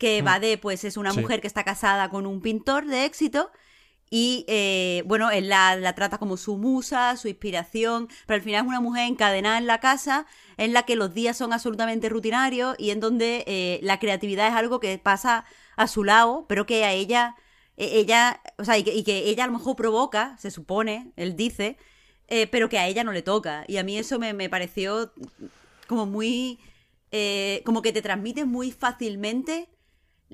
que 0.05 0.21
va 0.21 0.39
de, 0.39 0.59
pues 0.59 0.85
es 0.85 0.99
una 0.99 1.15
mujer 1.15 1.41
que 1.41 1.47
está 1.47 1.65
casada 1.65 2.11
con 2.11 2.27
un 2.27 2.43
pintor 2.43 2.85
de 2.85 3.07
éxito 3.07 3.51
y 4.11 4.45
eh, 4.49 5.03
bueno, 5.07 5.31
él 5.31 5.49
la, 5.49 5.95
trata 5.95 6.19
como 6.19 6.37
su 6.37 6.59
musa, 6.59 7.17
su 7.17 7.27
inspiración, 7.27 8.09
pero 8.27 8.35
al 8.35 8.43
final 8.43 8.65
es 8.67 8.69
una 8.69 8.83
mujer 8.83 9.09
encadenada 9.09 9.57
en 9.57 9.67
la 9.67 9.81
casa 9.81 10.27
en 10.59 10.75
la 10.75 10.83
que 10.83 10.95
los 10.95 11.15
días 11.15 11.39
son 11.39 11.55
absolutamente 11.55 12.11
rutinarios 12.11 12.77
y 12.79 12.91
en 12.91 13.01
donde 13.01 13.45
eh, 13.47 13.81
la 13.83 13.99
creatividad 13.99 14.49
es 14.49 14.53
algo 14.53 14.79
que 14.79 14.99
pasa 14.99 15.47
a 15.77 15.87
su 15.87 16.05
lado, 16.05 16.45
pero 16.51 16.67
que 16.67 16.85
a 16.85 16.93
ella, 16.93 17.35
e, 17.79 17.99
ella, 17.99 18.43
o 18.59 18.65
sea, 18.67 18.77
y 18.77 18.85
que, 18.85 19.31
ella 19.31 19.45
a 19.45 19.47
lo 19.47 19.55
mejor 19.55 19.75
provoca, 19.75 20.37
se 20.37 20.51
supone, 20.51 21.13
él 21.17 21.35
dice, 21.35 21.79
eh, 22.29 22.47
pero 22.47 22.69
que 22.69 22.79
a 22.79 22.87
ella 22.89 23.05
no 23.05 23.13
le 23.13 23.23
toca. 23.23 23.65
Y 23.69 23.79
a 23.79 23.85
mí 23.85 23.97
eso 23.97 24.19
me, 24.19 24.35
me 24.35 24.51
pareció 24.51 25.15
como 25.89 26.05
muy... 26.05 26.61
como 27.65 27.81
que 27.81 27.93
te 27.93 28.03
transmite 28.03 28.45
muy 28.45 28.71
fácilmente 28.71 29.69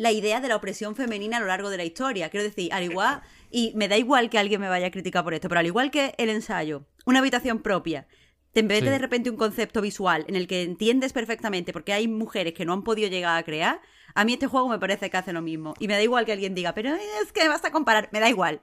la 0.01 0.13
idea 0.13 0.41
de 0.41 0.49
la 0.49 0.57
opresión 0.57 0.97
femenina 0.97 1.37
a 1.37 1.41
lo 1.41 1.47
largo 1.47 1.69
de 1.69 1.77
la 1.77 1.85
historia. 1.85 2.31
Quiero 2.31 2.45
decir, 2.45 2.73
al 2.73 2.85
igual, 2.85 3.21
y 3.51 3.73
me 3.77 3.87
da 3.87 3.99
igual 3.99 4.31
que 4.31 4.39
alguien 4.39 4.59
me 4.59 4.69
vaya 4.69 4.87
a 4.87 4.91
criticar 4.91 5.23
por 5.23 5.35
esto, 5.35 5.49
pero 5.51 5.59
al 5.59 5.67
igual 5.67 5.91
que 5.91 6.15
el 6.17 6.31
ensayo, 6.31 6.87
una 7.05 7.19
habitación 7.19 7.61
propia, 7.61 8.07
te 8.53 8.63
mete 8.63 8.89
de 8.89 8.99
repente 8.99 9.29
un 9.29 9.37
concepto 9.37 9.83
visual 9.83 10.25
en 10.27 10.37
el 10.37 10.47
que 10.47 10.63
entiendes 10.63 11.13
perfectamente 11.13 11.75
porque 11.75 11.93
hay 11.93 12.09
mujeres 12.09 12.55
que 12.55 12.65
no 12.65 12.73
han 12.73 12.83
podido 12.83 13.11
llegar 13.11 13.39
a 13.39 13.43
crear, 13.43 13.83
a 14.15 14.25
mí 14.25 14.33
este 14.33 14.47
juego 14.47 14.71
me 14.71 14.79
parece 14.79 15.11
que 15.11 15.19
hace 15.19 15.35
lo 15.35 15.43
mismo. 15.43 15.75
Y 15.79 15.87
me 15.87 15.95
da 15.95 16.03
igual 16.03 16.25
que 16.25 16.33
alguien 16.33 16.55
diga, 16.55 16.73
pero 16.73 16.95
es 16.95 17.33
que 17.33 17.43
me 17.43 17.49
vas 17.49 17.65
a 17.67 17.71
comparar, 17.71 18.09
me 18.11 18.21
da 18.21 18.31
igual. 18.31 18.63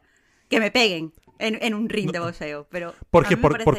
Que 0.49 0.59
me 0.59 0.71
peguen 0.71 1.13
en, 1.37 1.73
un 1.75 1.87
ring 1.87 2.11
de 2.11 2.19
boxeo, 2.19 2.67
pero 2.71 2.95
porque 3.11 3.37
por, 3.37 3.63
por, 3.63 3.77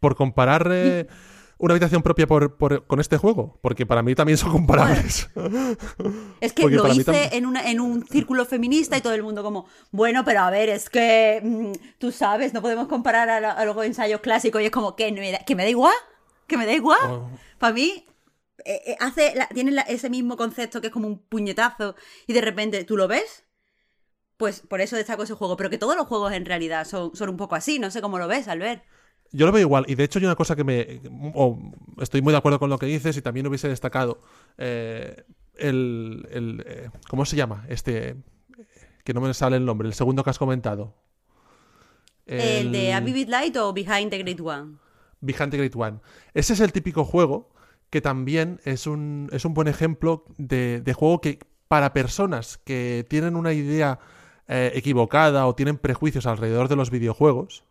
por 0.00 0.16
comparar 0.16 0.68
eh, 0.72 1.06
una 1.62 1.74
habitación 1.74 2.02
propia 2.02 2.26
por, 2.26 2.86
con 2.86 2.98
este 2.98 3.16
juego? 3.16 3.58
Porque 3.62 3.86
para 3.86 4.02
mí 4.02 4.16
también 4.16 4.36
son 4.36 4.50
comparables. 4.50 5.30
es 6.40 6.52
que 6.52 6.68
lo 6.68 6.88
hice 6.88 7.36
en, 7.36 7.46
una, 7.46 7.70
en 7.70 7.80
un 7.80 8.04
círculo 8.04 8.44
feminista 8.44 8.96
y 8.96 9.00
todo 9.00 9.14
el 9.14 9.22
mundo 9.22 9.44
como, 9.44 9.66
bueno, 9.92 10.24
pero 10.24 10.40
a 10.40 10.50
ver, 10.50 10.68
es 10.68 10.90
que 10.90 11.40
mm, 11.40 11.72
tú 11.98 12.10
sabes, 12.10 12.52
no 12.52 12.62
podemos 12.62 12.88
comparar 12.88 13.30
a, 13.30 13.64
los 13.64 13.84
ensayos 13.84 14.20
clásicos 14.20 14.60
y 14.60 14.64
es 14.66 14.70
como, 14.72 14.96
que 14.96 15.12
me 15.12 15.30
da, 15.30 15.38
que 15.38 15.54
me 15.54 15.62
da 15.62 15.68
igual, 15.68 15.94
que 16.48 16.56
me 16.56 16.66
da 16.66 16.72
igual. 16.72 16.98
Oh. 17.04 17.30
Para 17.58 17.72
mí, 17.72 18.06
eh, 18.64 18.82
eh, 18.84 18.96
hace 18.98 19.32
tiene 19.54 19.84
ese 19.86 20.10
mismo 20.10 20.36
concepto 20.36 20.80
que 20.80 20.88
es 20.88 20.92
como 20.92 21.06
un 21.06 21.18
puñetazo 21.18 21.94
y 22.26 22.32
de 22.32 22.40
repente 22.40 22.82
tú 22.82 22.96
lo 22.96 23.06
ves. 23.06 23.44
Pues 24.36 24.62
por 24.62 24.80
eso 24.80 24.96
destaco 24.96 25.22
ese 25.22 25.34
juego, 25.34 25.56
pero 25.56 25.70
que 25.70 25.78
todos 25.78 25.94
los 25.94 26.08
juegos 26.08 26.32
en 26.32 26.44
realidad 26.44 26.84
son, 26.86 27.14
son 27.14 27.28
un 27.28 27.36
poco 27.36 27.54
así, 27.54 27.78
no 27.78 27.92
sé 27.92 28.02
cómo 28.02 28.18
lo 28.18 28.26
ves, 28.26 28.48
Albert. 28.48 28.82
Yo 29.32 29.46
lo 29.46 29.52
veo 29.52 29.62
igual, 29.62 29.84
y 29.88 29.94
de 29.94 30.04
hecho 30.04 30.18
hay 30.18 30.26
una 30.26 30.34
cosa 30.34 30.54
que 30.54 30.64
me... 30.64 31.00
estoy 32.00 32.20
muy 32.22 32.32
de 32.32 32.38
acuerdo 32.38 32.58
con 32.58 32.68
lo 32.68 32.78
que 32.78 32.86
dices 32.86 33.16
y 33.16 33.22
también 33.22 33.46
hubiese 33.46 33.68
destacado 33.68 34.20
eh, 34.58 35.24
el... 35.56 36.28
el 36.30 36.64
eh, 36.66 36.90
¿Cómo 37.08 37.24
se 37.24 37.36
llama? 37.36 37.64
Este... 37.68 38.16
Que 39.04 39.14
no 39.14 39.20
me 39.20 39.34
sale 39.34 39.56
el 39.56 39.64
nombre, 39.64 39.88
el 39.88 39.94
segundo 39.94 40.22
que 40.22 40.30
has 40.30 40.38
comentado. 40.38 40.94
¿El, 42.26 42.70
de 42.70 42.92
A 42.92 43.00
Vivid 43.00 43.28
Light 43.28 43.56
o 43.56 43.72
Behind 43.72 44.10
the 44.10 44.18
Great 44.18 44.40
One? 44.40 44.76
Behind 45.20 45.50
the 45.50 45.56
Great 45.56 45.74
One. 45.74 45.98
Ese 46.34 46.52
es 46.52 46.60
el 46.60 46.72
típico 46.72 47.04
juego 47.04 47.52
que 47.92 48.00
también 48.00 48.58
es 48.64 48.86
un, 48.86 49.28
es 49.32 49.44
un 49.44 49.52
buen 49.52 49.68
ejemplo 49.68 50.24
de, 50.38 50.94
juego 50.96 51.20
que 51.20 51.40
para 51.68 51.92
personas 51.92 52.56
que 52.56 53.04
tienen 53.08 53.36
una 53.36 53.52
idea 53.52 53.98
eh, 54.48 54.72
equivocada 54.74 55.46
o 55.46 55.54
tienen 55.54 55.76
prejuicios 55.76 56.24
alrededor 56.24 56.68
de 56.68 56.76
los 56.76 56.90
videojuegos, 56.90 57.64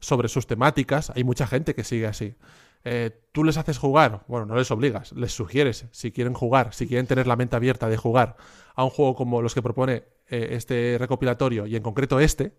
sobre 0.00 0.28
sus 0.28 0.46
temáticas. 0.46 1.10
Hay 1.14 1.24
mucha 1.24 1.46
gente 1.46 1.74
que 1.74 1.84
sigue 1.84 2.06
así. 2.06 2.34
Eh, 2.82 3.10
tú 3.32 3.44
les 3.44 3.58
haces 3.58 3.78
jugar, 3.78 4.24
bueno, 4.26 4.46
no 4.46 4.54
les 4.56 4.70
obligas, 4.70 5.12
les 5.12 5.32
sugieres 5.32 5.84
si 5.90 6.12
quieren 6.12 6.32
jugar, 6.32 6.72
si 6.72 6.86
quieren 6.86 7.06
tener 7.06 7.26
la 7.26 7.36
mente 7.36 7.54
abierta 7.54 7.88
de 7.90 7.98
jugar 7.98 8.36
a 8.74 8.84
un 8.84 8.90
juego 8.90 9.14
como 9.14 9.42
los 9.42 9.54
que 9.54 9.60
propone 9.60 10.04
eh, 10.28 10.48
este 10.52 10.96
recopilatorio 10.98 11.66
y 11.66 11.76
en 11.76 11.82
concreto 11.82 12.20
este, 12.20 12.54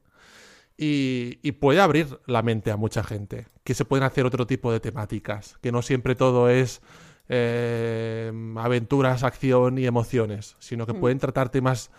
y, 0.78 1.52
puede 1.54 1.80
abrir 1.80 2.20
la 2.26 2.42
mente 2.42 2.72
a 2.72 2.78
mucha 2.78 3.04
gente, 3.04 3.46
que 3.64 3.74
se 3.74 3.86
pueden 3.86 4.04
hacer 4.04 4.26
otro 4.26 4.48
tipo 4.48 4.72
de 4.72 4.80
temáticas, 4.80 5.58
que 5.62 5.72
no 5.72 5.82
siempre 5.82 6.16
todo 6.16 6.50
es 6.50 6.82
eh, 7.30 8.32
aventuras, 8.58 9.24
acción 9.24 9.78
y 9.78 9.86
emociones, 9.86 10.56
sino 10.60 10.88
que 10.88 10.94
mm. 10.94 11.00
pueden 11.00 11.20
tratar 11.20 11.50
temas, 11.50 11.92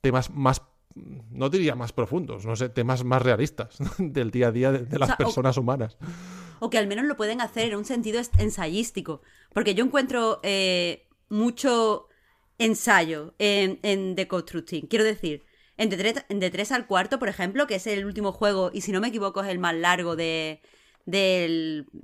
temas 0.00 0.30
más 0.30 0.62
no 0.94 1.48
diría 1.48 1.74
más 1.74 1.92
profundos, 1.92 2.44
no 2.44 2.56
sé, 2.56 2.68
temas 2.68 3.04
más 3.04 3.22
realistas 3.22 3.76
del 3.98 4.30
día 4.30 4.48
a 4.48 4.52
día 4.52 4.72
de, 4.72 4.98
las 4.98 5.16
personas 5.16 5.56
humanas. 5.56 5.96
O 6.58 6.70
que 6.70 6.78
al 6.78 6.86
menos 6.86 7.06
lo 7.06 7.16
pueden 7.16 7.40
hacer 7.40 7.70
en 7.72 7.78
un 7.78 7.84
sentido 7.84 8.20
ensayístico. 8.38 9.22
Porque 9.52 9.74
yo 9.74 9.84
encuentro 9.84 10.40
eh, 10.42 11.08
mucho 11.28 12.08
ensayo 12.58 13.34
en, 13.38 13.78
en 13.82 14.14
Deconstructing. 14.14 14.86
Quiero 14.86 15.04
decir, 15.04 15.44
en 15.80 15.88
de, 15.88 16.50
3, 16.50 16.72
al 16.72 16.86
cuarto, 16.86 17.18
por 17.18 17.30
ejemplo, 17.30 17.66
que 17.66 17.76
es 17.76 17.86
el 17.86 18.04
último 18.04 18.32
juego, 18.32 18.70
y 18.70 18.82
si 18.82 18.92
no 18.92 19.00
me 19.00 19.08
equivoco 19.08 19.42
es 19.42 19.48
el 19.48 19.58
más 19.58 19.74
largo 19.74 20.14
de, 20.14 20.60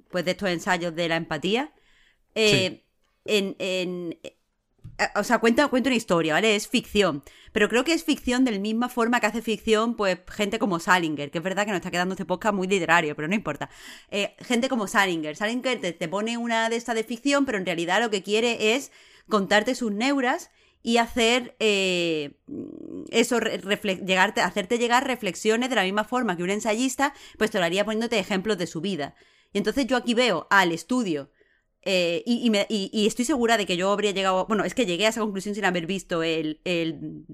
pues 0.09 0.25
de 0.25 0.31
estos 0.31 0.49
ensayos 0.49 0.95
de 0.95 1.09
la 1.11 1.17
empatía. 1.17 1.75
Eh, 2.35 2.85
en, 3.27 4.19
o 5.15 5.25
sea, 5.25 5.39
cuenta, 5.39 5.69
cuenta 5.69 5.89
una 5.89 5.97
historia, 5.97 6.35
¿vale? 6.35 6.57
Es 6.57 6.69
ficción. 6.69 7.23
Pero 7.53 7.69
creo 7.69 7.85
que 7.85 7.93
es 7.93 8.05
ficción 8.05 8.45
de 8.45 8.53
la 8.53 8.59
misma 8.59 8.89
forma 8.89 9.21
que 9.21 9.27
hace 9.27 9.43
ficción, 9.43 9.95
pues, 9.95 10.19
gente 10.29 10.59
como 10.59 10.81
Salinger, 10.81 11.31
que 11.31 11.39
es 11.39 11.45
verdad 11.45 11.65
que 11.65 11.71
nos 11.71 11.79
está 11.79 11.91
quedando 11.91 12.15
este 12.15 12.25
podcast 12.25 12.55
muy 12.55 12.67
literario, 12.67 13.15
pero 13.15 13.29
no 13.29 13.35
importa. 13.35 13.69
Eh, 14.11 14.35
gente 14.41 14.69
como 14.69 14.87
Salinger. 14.87 15.37
Salinger 15.37 15.81
te, 15.81 16.09
pone 16.09 16.39
una 16.39 16.69
de 16.69 16.77
estas 16.77 16.95
de 16.95 17.05
ficción, 17.05 17.45
pero 17.45 17.59
en 17.59 17.67
realidad 17.67 18.01
lo 18.01 18.11
que 18.11 18.23
quiere 18.23 18.75
es 18.75 18.91
contarte 19.29 19.75
sus 19.75 19.93
neuras 19.93 20.51
y 20.83 20.99
hacer 20.99 21.57
eh, 21.59 22.39
eso, 23.11 23.41
llegarte, 23.41 24.41
hacerte 24.41 24.79
llegar 24.79 25.07
reflexiones 25.07 25.69
de 25.69 25.77
la 25.77 25.83
misma 25.83 26.05
forma 26.05 26.37
que 26.37 26.45
un 26.45 26.51
ensayista, 26.51 27.13
pues 27.39 27.51
te 27.51 27.59
lo 27.59 27.65
haría 27.65 27.85
poniéndote 27.85 28.19
ejemplos 28.19 28.57
de 28.57 28.67
su 28.67 28.81
vida. 28.81 29.15
Y 29.53 29.59
entonces 29.59 29.87
yo 29.87 29.97
aquí 29.97 30.15
veo 30.15 30.47
al 30.49 30.73
estudio 30.73 31.31
eh, 31.87 32.23
y, 32.27 33.07
estoy 33.07 33.25
segura 33.25 33.57
de 33.57 33.65
que 33.65 33.77
yo 33.77 33.91
habría 33.93 34.11
llegado. 34.11 34.47
Bueno, 34.47 34.65
es 34.65 34.75
que 34.75 34.87
llegué 34.87 35.07
a 35.07 35.11
esa 35.11 35.21
conclusión 35.21 35.55
sin 35.55 35.65
haber 35.65 35.87
visto 35.87 36.23
el, 36.23 36.61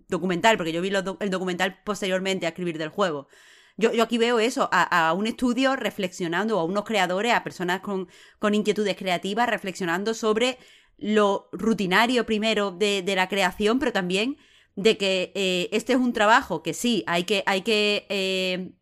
documental, 0.09 0.57
porque 0.59 0.73
yo 0.73 0.83
vi 0.83 0.93
el 1.21 1.31
documental 1.31 1.81
posteriormente 1.85 2.47
a 2.47 2.51
escribir 2.51 2.77
del 2.79 2.91
juego. 2.91 3.29
Yo, 3.79 3.91
aquí 4.03 4.19
veo 4.19 4.39
eso, 4.39 4.69
a, 4.71 5.13
un 5.15 5.27
estudio 5.27 5.75
reflexionando, 5.77 6.59
o 6.59 6.61
a 6.61 6.65
unos 6.65 6.85
creadores, 6.85 7.33
a 7.33 7.43
personas 7.43 7.81
con, 7.81 8.09
inquietudes 8.55 8.97
creativas, 8.97 9.49
reflexionando 9.49 10.13
sobre 10.13 10.59
lo 10.99 11.49
rutinario 11.53 12.27
primero 12.27 12.71
de, 12.71 13.03
la 13.17 13.29
creación, 13.29 13.79
pero 13.79 13.93
también 13.93 14.37
de 14.77 14.99
que 14.99 15.33
eh, 15.35 15.69
este 15.73 15.95
es 15.95 15.99
un 15.99 16.13
trabajo 16.13 16.63
que 16.63 16.75
sí, 16.75 17.05
hay 17.07 17.25
que, 17.25 17.43
hay 17.47 17.63
que 17.63 18.07
eh, 18.11 18.73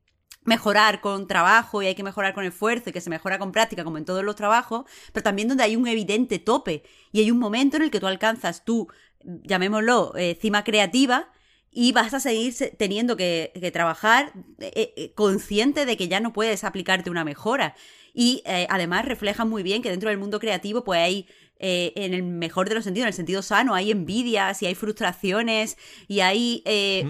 mejorar 0.44 1.00
con 1.00 1.26
trabajo 1.26 1.82
y 1.82 1.86
hay 1.86 1.94
que 1.94 2.02
mejorar 2.02 2.34
con 2.34 2.44
esfuerzo 2.44 2.90
y 2.90 2.92
que 2.92 3.00
se 3.00 3.10
mejora 3.10 3.38
con 3.38 3.52
práctica 3.52 3.84
como 3.84 3.98
en 3.98 4.04
todos 4.04 4.24
los 4.24 4.36
trabajos, 4.36 4.84
pero 5.12 5.22
también 5.22 5.48
donde 5.48 5.64
hay 5.64 5.76
un 5.76 5.86
evidente 5.86 6.38
tope 6.38 6.82
y 7.12 7.20
hay 7.20 7.30
un 7.30 7.38
momento 7.38 7.76
en 7.76 7.82
el 7.82 7.90
que 7.90 8.00
tú 8.00 8.06
alcanzas 8.06 8.64
tú, 8.64 8.88
llamémoslo, 9.22 10.14
eh, 10.16 10.38
cima 10.40 10.64
creativa 10.64 11.30
y 11.70 11.92
vas 11.92 12.14
a 12.14 12.20
seguir 12.20 12.54
teniendo 12.78 13.16
que, 13.16 13.52
trabajar 13.72 14.32
eh, 14.58 14.94
eh, 14.96 15.12
consciente 15.14 15.86
de 15.86 15.96
que 15.96 16.08
ya 16.08 16.20
no 16.20 16.32
puedes 16.32 16.64
aplicarte 16.64 17.10
una 17.10 17.24
mejora. 17.24 17.76
Y 18.12 18.42
además 18.68 19.04
refleja 19.04 19.44
muy 19.44 19.62
bien 19.62 19.82
que 19.82 19.90
dentro 19.90 20.08
del 20.08 20.18
mundo 20.18 20.40
creativo 20.40 20.82
pues 20.82 20.98
hay 20.98 21.28
eh, 21.62 21.92
en 21.94 22.14
el 22.14 22.22
mejor 22.22 22.70
de 22.70 22.74
los 22.74 22.84
sentidos, 22.84 23.04
en 23.04 23.08
el 23.08 23.14
sentido 23.14 23.42
sano, 23.42 23.74
hay 23.74 23.90
envidias 23.90 24.62
y 24.62 24.66
hay 24.66 24.74
frustraciones 24.74 25.76
y 26.08 26.20
hay 26.20 26.62
eh, 26.64 27.04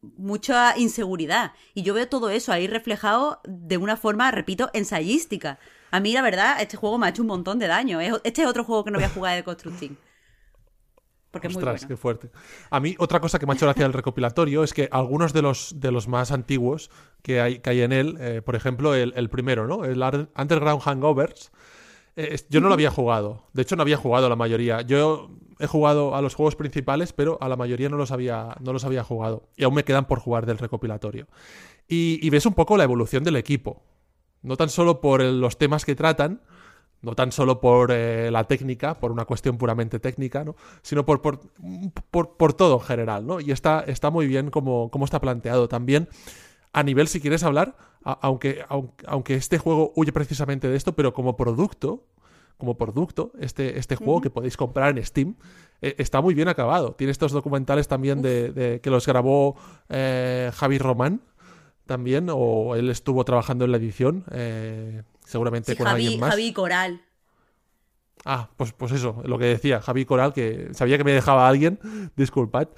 mucha 0.00 0.78
inseguridad. 0.78 1.52
Y 1.74 1.82
yo 1.82 1.92
veo 1.92 2.08
todo 2.08 2.30
eso 2.30 2.52
ahí 2.52 2.68
reflejado 2.68 3.40
de 3.44 3.76
una 3.76 3.96
forma, 3.96 4.30
repito, 4.30 4.70
ensayística. 4.74 5.58
A 5.90 5.98
mí, 5.98 6.12
la 6.12 6.22
verdad, 6.22 6.60
este 6.60 6.76
juego 6.76 6.98
me 6.98 7.06
ha 7.06 7.10
hecho 7.10 7.22
un 7.22 7.28
montón 7.28 7.58
de 7.58 7.66
daño. 7.66 8.00
Este 8.00 8.42
es 8.42 8.48
otro 8.48 8.62
juego 8.62 8.84
que 8.84 8.92
no 8.92 8.98
voy 8.98 9.06
a 9.06 9.10
jugar 9.10 9.34
de 9.34 9.42
Constructing. 9.42 9.98
Porque 11.32 11.48
es 11.48 11.54
muy 11.54 11.64
qué 11.88 11.96
fuerte. 11.96 12.30
A 12.70 12.78
mí, 12.78 12.94
otra 12.98 13.20
cosa 13.20 13.40
que 13.40 13.46
me 13.46 13.52
ha 13.52 13.56
hecho 13.56 13.66
gracia 13.66 13.84
el 13.84 13.92
recopilatorio 13.92 14.62
es 14.62 14.72
que 14.72 14.88
algunos 14.92 15.32
de 15.32 15.42
los, 15.42 15.80
de 15.80 15.90
los 15.90 16.06
más 16.06 16.30
antiguos 16.30 16.90
que 17.22 17.40
hay, 17.40 17.58
que 17.58 17.70
hay 17.70 17.82
en 17.82 17.92
él, 17.92 18.16
eh, 18.20 18.40
por 18.40 18.54
ejemplo, 18.54 18.94
el, 18.94 19.12
el, 19.16 19.28
primero, 19.28 19.66
¿no? 19.66 19.84
El 19.84 20.00
Underground 20.00 20.82
Hangovers, 20.84 21.50
eh, 22.16 22.38
yo 22.48 22.60
no 22.60 22.68
lo 22.68 22.74
había 22.74 22.90
jugado. 22.90 23.44
De 23.52 23.62
hecho, 23.62 23.76
no 23.76 23.82
había 23.82 23.98
jugado 23.98 24.28
la 24.28 24.36
mayoría. 24.36 24.80
Yo 24.80 25.30
he 25.58 25.66
jugado 25.66 26.14
a 26.14 26.22
los 26.22 26.34
juegos 26.34 26.56
principales, 26.56 27.12
pero 27.12 27.38
a 27.40 27.48
la 27.48 27.56
mayoría 27.56 27.88
no 27.90 27.96
los 27.96 28.10
había, 28.10 28.56
no 28.60 28.72
los 28.72 28.84
había 28.84 29.04
jugado. 29.04 29.48
Y 29.56 29.64
aún 29.64 29.74
me 29.74 29.84
quedan 29.84 30.06
por 30.06 30.18
jugar 30.18 30.46
del 30.46 30.58
recopilatorio. 30.58 31.26
Y, 31.88 32.28
ves 32.30 32.46
un 32.46 32.54
poco 32.54 32.76
la 32.76 32.84
evolución 32.84 33.22
del 33.22 33.36
equipo. 33.36 33.82
No 34.42 34.56
tan 34.56 34.70
solo 34.70 35.00
por 35.00 35.22
los 35.22 35.56
temas 35.58 35.84
que 35.84 35.94
tratan, 35.94 36.40
no 37.02 37.14
tan 37.14 37.30
solo 37.30 37.60
por 37.60 37.92
eh, 37.92 38.30
la 38.30 38.44
técnica, 38.44 38.98
por 38.98 39.12
una 39.12 39.24
cuestión 39.24 39.58
puramente 39.58 40.00
técnica, 40.00 40.44
¿no? 40.44 40.56
sino 40.82 41.04
por, 41.04 41.22
por, 41.22 41.40
por, 42.10 42.54
todo 42.54 42.74
en 42.74 42.80
general. 42.80 43.26
¿no? 43.26 43.40
Y 43.40 43.52
está, 43.52 43.84
está 43.86 44.10
muy 44.10 44.26
bien 44.26 44.50
como, 44.50 44.90
como 44.90 45.04
está 45.04 45.20
planteado. 45.20 45.68
También 45.68 46.08
a 46.76 46.82
nivel, 46.82 47.08
si 47.08 47.22
quieres 47.22 47.42
hablar, 47.42 47.74
aunque, 48.04 48.62
aunque, 49.06 49.34
este 49.34 49.56
juego 49.56 49.94
huye 49.96 50.12
precisamente 50.12 50.68
de 50.68 50.76
esto, 50.76 50.92
pero 50.92 51.14
como 51.14 51.34
producto, 51.34 52.04
como 52.58 52.76
producto, 52.76 53.32
este, 53.40 53.78
este 53.78 53.96
juego 53.96 54.20
que 54.20 54.28
podéis 54.28 54.58
comprar 54.58 54.96
en 54.96 55.02
Steam, 55.02 55.36
eh, 55.80 55.94
está 55.96 56.20
muy 56.20 56.34
bien 56.34 56.48
acabado. 56.48 56.92
Tiene 56.92 57.12
estos 57.12 57.32
documentales 57.32 57.88
también 57.88 58.20
de, 58.20 58.80
que 58.82 58.90
los 58.90 59.06
grabó 59.06 59.56
eh, 59.88 60.50
Javi 60.54 60.76
Román, 60.76 61.22
también, 61.86 62.28
o 62.30 62.76
él 62.76 62.90
estuvo 62.90 63.24
trabajando 63.24 63.64
en 63.64 63.70
la 63.70 63.78
edición, 63.78 64.24
eh, 64.32 65.02
seguramente 65.24 65.74
con 65.76 65.86
alguien 65.86 66.20
más. 66.20 66.32
Javi 66.32 66.52
Coral. 66.52 67.00
Ah, 68.26 68.50
pues, 68.58 68.74
pues 68.74 68.92
eso, 68.92 69.22
lo 69.24 69.38
que 69.38 69.46
decía, 69.46 69.80
Javi 69.80 70.04
Coral, 70.04 70.34
que 70.34 70.68
sabía 70.72 70.98
que 70.98 71.04
me 71.04 71.12
dejaba 71.12 71.48
alguien, 71.48 71.78
disculpad. 72.16 72.68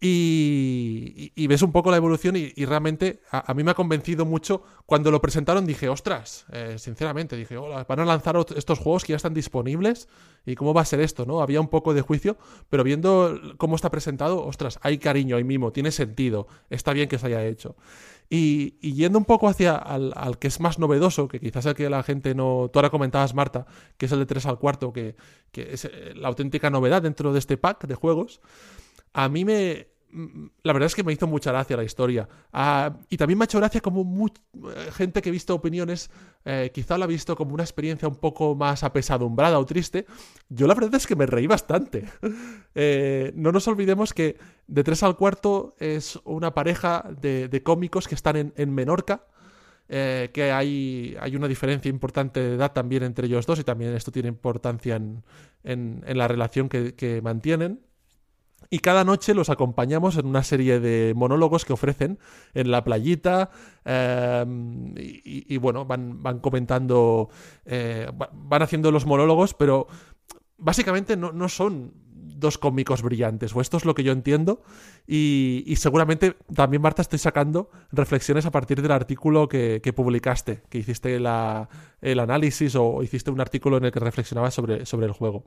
Y, 0.00 1.46
ves 1.46 1.62
un 1.62 1.72
poco 1.72 1.90
la 1.90 1.96
evolución 1.96 2.36
y, 2.36 2.64
realmente 2.64 3.20
a, 3.30 3.52
mí 3.54 3.64
me 3.64 3.70
ha 3.70 3.74
convencido 3.74 4.24
mucho. 4.24 4.62
Cuando 4.84 5.10
lo 5.10 5.20
presentaron 5.20 5.66
dije, 5.66 5.88
ostras, 5.88 6.46
eh, 6.52 6.76
sinceramente, 6.78 7.36
dije, 7.36 7.56
hola, 7.56 7.84
van 7.88 8.00
a 8.00 8.04
lanzar 8.04 8.36
estos 8.54 8.78
juegos 8.78 9.04
que 9.04 9.12
ya 9.12 9.16
están 9.16 9.34
disponibles 9.34 10.08
y 10.44 10.54
cómo 10.54 10.74
va 10.74 10.82
a 10.82 10.84
ser 10.84 11.00
esto, 11.00 11.24
¿no? 11.24 11.40
Había 11.40 11.60
un 11.60 11.68
poco 11.68 11.94
de 11.94 12.02
juicio, 12.02 12.36
pero 12.68 12.84
viendo 12.84 13.40
cómo 13.56 13.76
está 13.76 13.90
presentado, 13.90 14.44
ostras, 14.44 14.78
hay 14.82 14.98
cariño, 14.98 15.36
hay 15.36 15.44
mimo, 15.44 15.72
tiene 15.72 15.90
sentido, 15.90 16.46
está 16.70 16.92
bien 16.92 17.08
que 17.08 17.18
se 17.18 17.26
haya 17.26 17.44
hecho. 17.44 17.76
Y, 18.28 18.72
yendo 18.80 19.18
un 19.18 19.24
poco 19.24 19.48
hacia 19.48 19.76
al, 19.76 20.38
que 20.38 20.48
es 20.48 20.58
más 20.58 20.78
novedoso, 20.78 21.28
que 21.28 21.38
quizás 21.38 21.64
el 21.66 21.74
que 21.74 21.88
la 21.88 22.02
gente 22.02 22.34
no... 22.34 22.68
Tú 22.72 22.80
ahora 22.80 22.90
comentabas, 22.90 23.34
Marta, 23.34 23.66
que 23.96 24.06
es 24.06 24.12
el 24.12 24.18
de 24.18 24.26
3 24.26 24.46
al 24.46 24.58
cuarto, 24.58 24.92
que, 24.92 25.14
que 25.52 25.74
es 25.74 25.84
eh, 25.84 26.12
la 26.16 26.28
auténtica 26.28 26.68
novedad 26.68 27.02
dentro 27.02 27.32
de 27.32 27.38
este 27.38 27.56
pack 27.56 27.86
de 27.86 27.94
juegos 27.94 28.40
a 29.16 29.30
mí 29.30 29.44
me... 29.46 29.88
La 30.62 30.72
verdad 30.72 30.86
es 30.86 30.94
que 30.94 31.02
me 31.02 31.12
hizo 31.12 31.26
mucha 31.26 31.52
gracia 31.52 31.76
la 31.76 31.84
historia. 31.84 32.28
Ah, 32.52 32.96
y 33.10 33.16
también 33.16 33.38
me 33.38 33.42
ha 33.42 33.46
hecho 33.46 33.58
gracia 33.58 33.80
como 33.80 34.26
eh, 34.26 34.90
gente 34.92 35.20
que 35.20 35.28
he 35.28 35.32
visto 35.32 35.54
opiniones, 35.54 36.10
eh, 36.44 36.70
quizá 36.72 36.96
la 36.96 37.04
ha 37.04 37.08
visto 37.08 37.36
como 37.36 37.52
una 37.52 37.62
experiencia 37.64 38.08
un 38.08 38.16
poco 38.16 38.54
más 38.54 38.82
apesadumbrada 38.82 39.58
o 39.58 39.66
triste. 39.66 40.06
Yo 40.48 40.66
la 40.66 40.74
verdad 40.74 40.94
es 40.94 41.06
que 41.06 41.16
me 41.16 41.26
reí 41.26 41.46
bastante. 41.46 42.04
Eh, 42.78 43.32
no 43.34 43.52
nos 43.52 43.66
olvidemos 43.68 44.12
que 44.12 44.36
de 44.66 44.84
tres 44.84 45.02
al 45.02 45.16
cuarto 45.16 45.74
es 45.78 46.20
una 46.24 46.52
pareja 46.52 47.08
de, 47.18 47.62
cómicos 47.64 48.06
que 48.06 48.14
están 48.14 48.52
en, 48.54 48.74
Menorca. 48.74 49.24
que 49.88 50.52
hay, 50.54 51.16
hay, 51.18 51.36
una 51.36 51.48
diferencia 51.48 51.88
importante 51.88 52.40
de 52.40 52.56
edad 52.56 52.72
también 52.74 53.02
entre 53.02 53.28
ellos 53.28 53.46
dos 53.46 53.58
y 53.60 53.64
también 53.64 53.94
esto 53.94 54.12
tiene 54.12 54.28
importancia 54.28 55.00
en, 55.64 56.04
la 56.06 56.28
relación 56.28 56.68
que 56.68 57.20
mantienen. 57.24 57.80
Y 58.70 58.80
cada 58.80 59.04
noche 59.04 59.34
los 59.34 59.50
acompañamos 59.50 60.16
en 60.16 60.26
una 60.26 60.42
serie 60.42 60.80
de 60.80 61.14
monólogos 61.14 61.64
que 61.64 61.72
ofrecen 61.72 62.18
en 62.54 62.70
la 62.70 62.84
playita. 62.84 63.50
Em, 63.84 64.94
y, 64.96 65.56
bueno, 65.58 65.84
van, 65.84 66.22
van 66.22 66.40
comentando, 66.40 67.28
eh, 67.64 68.10
van 68.32 68.62
haciendo 68.62 68.90
los 68.90 69.06
monólogos, 69.06 69.54
pero 69.54 69.86
básicamente 70.58 71.16
no, 71.16 71.32
no 71.32 71.48
son 71.48 71.92
dos 72.38 72.58
cómicos 72.58 73.02
brillantes, 73.02 73.54
o 73.54 73.60
esto 73.60 73.76
es 73.76 73.84
lo 73.84 73.94
que 73.94 74.02
yo 74.02 74.12
entiendo, 74.12 74.62
y, 75.06 75.74
seguramente 75.76 76.36
también, 76.54 76.82
Marta, 76.82 77.02
estoy 77.02 77.18
sacando 77.18 77.70
reflexiones 77.92 78.46
a 78.46 78.50
partir 78.50 78.82
del 78.82 78.92
artículo 78.92 79.48
que, 79.48 79.80
publicaste, 79.94 80.62
que 80.68 80.78
hiciste 80.78 81.16
el 81.16 81.26
análisis 82.20 82.74
o 82.76 83.02
hiciste 83.02 83.30
un 83.30 83.40
artículo 83.40 83.78
en 83.78 83.84
el 83.84 83.92
que 83.92 84.00
reflexionabas 84.00 84.54
sobre, 84.54 84.86
sobre 84.86 85.06
el 85.06 85.12
juego. 85.12 85.44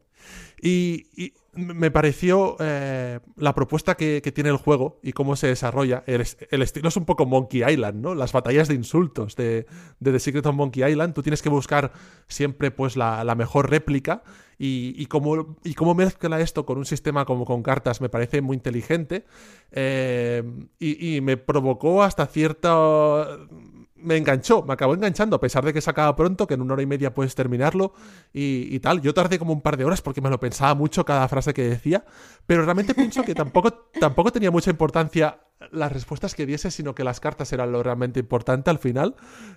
Y, 0.61 1.33
me 1.53 1.91
pareció 1.91 2.55
eh, 2.59 3.19
la 3.35 3.53
propuesta 3.53 3.95
que, 3.95 4.21
tiene 4.33 4.49
el 4.49 4.57
juego 4.57 4.99
y 5.01 5.13
cómo 5.13 5.35
se 5.35 5.47
desarrolla. 5.47 6.03
El, 6.05 6.21
estilo 6.61 6.89
es 6.89 6.97
un 6.97 7.05
poco 7.05 7.25
Monkey 7.25 7.63
Island, 7.63 8.01
¿no? 8.01 8.15
Las 8.15 8.31
batallas 8.31 8.67
de 8.67 8.75
insultos 8.75 9.35
de, 9.35 9.65
The 10.01 10.19
Secret 10.19 10.45
of 10.45 10.55
Monkey 10.55 10.83
Island. 10.83 11.13
Tú 11.13 11.23
tienes 11.23 11.41
que 11.41 11.49
buscar 11.49 11.91
siempre 12.27 12.71
pues 12.71 12.95
la, 12.95 13.35
mejor 13.35 13.69
réplica 13.69 14.23
y, 14.57 14.93
y, 14.97 15.07
cómo, 15.07 15.57
y 15.63 15.73
cómo 15.73 15.95
mezcla 15.95 16.39
esto 16.39 16.65
con 16.65 16.77
un 16.77 16.85
sistema 16.85 17.25
como 17.25 17.45
con 17.45 17.63
cartas 17.63 18.01
me 18.01 18.09
parece 18.09 18.41
muy 18.41 18.55
inteligente 18.55 19.25
eh, 19.71 20.43
y, 20.79 21.21
me 21.21 21.37
provocó 21.37 22.03
hasta 22.03 22.25
cierta... 22.27 23.27
Me 24.01 24.17
enganchó, 24.17 24.63
me 24.63 24.73
acabó 24.73 24.93
enganchando, 24.93 25.35
a 25.35 25.39
pesar 25.39 25.65
de 25.65 25.73
que 25.73 25.81
se 25.81 25.89
acaba 25.89 26.15
pronto, 26.15 26.47
que 26.47 26.53
en 26.53 26.61
una 26.61 26.73
hora 26.73 26.83
y 26.83 26.85
media 26.85 27.13
puedes 27.13 27.35
terminarlo 27.35 27.93
y, 28.33 28.79
tal. 28.79 29.01
Yo 29.01 29.13
tardé 29.13 29.39
como 29.39 29.53
un 29.53 29.61
par 29.61 29.77
de 29.77 29.85
horas 29.85 30.01
porque 30.01 30.21
me 30.21 30.29
lo 30.29 30.39
pensaba 30.39 30.73
mucho 30.75 31.05
cada 31.05 31.27
frase 31.27 31.53
que 31.53 31.63
decía, 31.63 32.05
pero 32.45 32.63
realmente 32.63 32.93
pienso 32.95 33.23
que 33.23 33.35
tampoco, 33.35 33.71
tampoco 33.99 34.31
tenía 34.31 34.51
mucha 34.51 34.69
importancia 34.69 35.39
las 35.71 35.91
respuestas 35.91 36.35
que 36.35 36.45
diese, 36.45 36.71
sino 36.71 36.95
que 36.95 37.03
las 37.03 37.19
cartas 37.19 37.51
eran 37.51 37.71
lo 37.71 37.83
realmente 37.83 38.19
importante 38.19 38.69
al 38.69 38.79
final. 38.79 39.15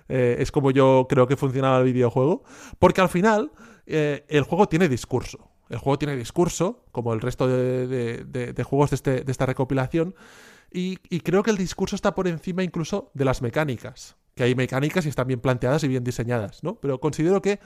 Eh, 0.09 0.37
es 0.39 0.51
como 0.51 0.71
yo 0.71 1.07
creo 1.09 1.27
que 1.27 1.37
funcionaba 1.37 1.79
el 1.79 1.85
videojuego, 1.85 2.43
porque 2.79 3.01
al 3.01 3.09
final 3.09 3.51
eh, 3.85 4.25
el 4.27 4.43
juego 4.43 4.67
tiene 4.67 4.89
discurso. 4.89 5.49
El 5.69 5.79
juego 5.79 5.97
tiene 5.97 6.15
discurso, 6.15 6.85
como 6.91 7.13
el 7.13 7.21
resto 7.21 7.47
de, 7.47 8.63
juegos 8.63 8.91
de, 8.91 8.95
este, 8.95 9.23
de, 9.23 9.31
esta 9.31 9.45
recopilación, 9.45 10.13
y, 10.71 10.97
creo 11.21 11.43
que 11.43 11.51
el 11.51 11.57
discurso 11.57 11.95
está 11.95 12.15
por 12.15 12.27
encima 12.27 12.63
incluso 12.63 13.11
de 13.13 13.25
las 13.25 13.41
mecánicas, 13.41 14.17
que 14.35 14.43
hay 14.43 14.55
mecánicas 14.55 15.05
y 15.05 15.09
están 15.09 15.27
bien 15.27 15.39
planteadas 15.39 15.83
y 15.83 15.87
bien 15.87 16.03
diseñadas, 16.03 16.63
¿no? 16.63 16.75
Pero 16.75 16.99
considero 16.99 17.41
que 17.41 17.59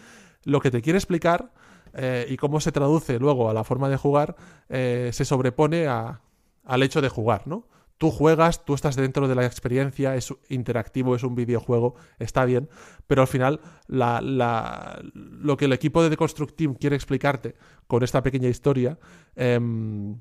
lo 0.43 0.59
que 0.59 0.71
te 0.71 0.81
quiere 0.81 0.97
explicar 0.97 1.51
eh, 1.93 2.25
y 2.29 2.37
cómo 2.37 2.59
se 2.59 2.71
traduce 2.71 3.19
luego 3.19 3.49
a 3.49 3.53
la 3.53 3.63
forma 3.63 3.89
de 3.89 3.97
jugar 3.97 4.35
eh, 4.69 5.09
se 5.13 5.25
sobrepone 5.25 5.87
al 5.87 6.83
hecho 6.83 7.01
de 7.01 7.09
jugar, 7.09 7.47
¿no? 7.47 7.67
Tú 7.97 8.11
juegas, 8.11 8.63
tú 8.63 8.75
estás 8.75 8.95
dentro 8.95 9.27
de 9.27 9.33
la 9.33 9.45
experiencia, 9.45 10.15
es 10.15 10.31
interactivo, 10.49 11.15
es 11.15 11.23
un 11.23 11.33
videojuego, 11.33 11.95
está 12.19 12.45
bien, 12.45 12.69
pero 13.07 13.23
al 13.23 13.27
final 13.27 13.59
lo 13.87 15.57
que 15.57 15.65
el 15.65 15.73
equipo 15.73 16.03
de 16.03 16.11
The 16.11 16.17
Construct 16.17 16.55
Team 16.55 16.75
quiere 16.75 16.95
explicarte 16.95 17.55
con 17.87 18.03
esta 18.03 18.21
pequeña 18.21 18.49
historia, 18.49 18.99
em, 19.35 20.19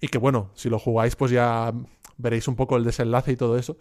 y 0.00 0.08
que 0.08 0.18
bueno, 0.18 0.50
si 0.54 0.68
lo 0.68 0.80
jugáis 0.80 1.14
pues 1.14 1.30
ya 1.30 1.72
veréis 2.16 2.48
un 2.48 2.56
poco 2.56 2.76
el 2.76 2.82
desenlace 2.82 3.30
y 3.30 3.36
todo 3.36 3.56
eso, 3.56 3.76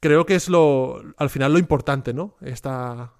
creo 0.00 0.26
que 0.26 0.34
es 0.34 0.48
lo, 0.48 1.02
al 1.16 1.30
final 1.30 1.52
lo 1.52 1.58
importante, 1.58 2.12
¿no? 2.12 2.36
Esta, 2.40 3.14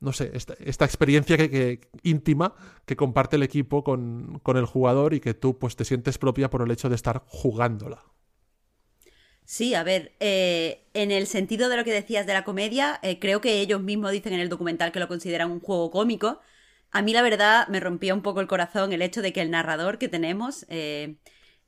no 0.00 0.12
sé, 0.12 0.30
esta, 0.34 0.84
experiencia 0.84 1.36
que, 1.36 1.88
íntima 2.02 2.54
que 2.84 2.96
comparte 2.96 3.36
el 3.36 3.42
equipo 3.42 3.82
con, 3.82 4.40
el 4.46 4.66
jugador 4.66 5.14
y 5.14 5.20
que 5.20 5.34
tú 5.34 5.58
pues 5.58 5.76
te 5.76 5.84
sientes 5.84 6.18
propia 6.18 6.50
por 6.50 6.62
el 6.62 6.70
hecho 6.70 6.88
de 6.88 6.94
estar 6.94 7.24
jugándola. 7.26 8.02
Sí, 9.44 9.74
a 9.74 9.84
ver, 9.84 10.16
eh, 10.18 10.88
en 10.92 11.12
el 11.12 11.28
sentido 11.28 11.68
de 11.68 11.76
lo 11.76 11.84
que 11.84 11.92
decías 11.92 12.26
de 12.26 12.32
la 12.32 12.42
comedia, 12.42 12.98
eh, 13.02 13.20
creo 13.20 13.40
que 13.40 13.60
ellos 13.60 13.80
mismos 13.80 14.10
dicen 14.10 14.32
en 14.32 14.40
el 14.40 14.48
documental 14.48 14.90
que 14.90 14.98
lo 14.98 15.06
consideran 15.06 15.52
un 15.52 15.60
juego 15.60 15.92
cómico. 15.92 16.40
A 16.90 17.00
mí 17.02 17.12
la 17.12 17.22
verdad 17.22 17.68
me 17.68 17.78
rompía 17.78 18.14
un 18.14 18.22
poco 18.22 18.40
el 18.40 18.48
corazón 18.48 18.92
el 18.92 19.02
hecho 19.02 19.22
de 19.22 19.32
que 19.32 19.42
el 19.42 19.50
narrador 19.50 19.98
que 19.98 20.08
tenemos, 20.08 20.66
eh, 20.68 21.16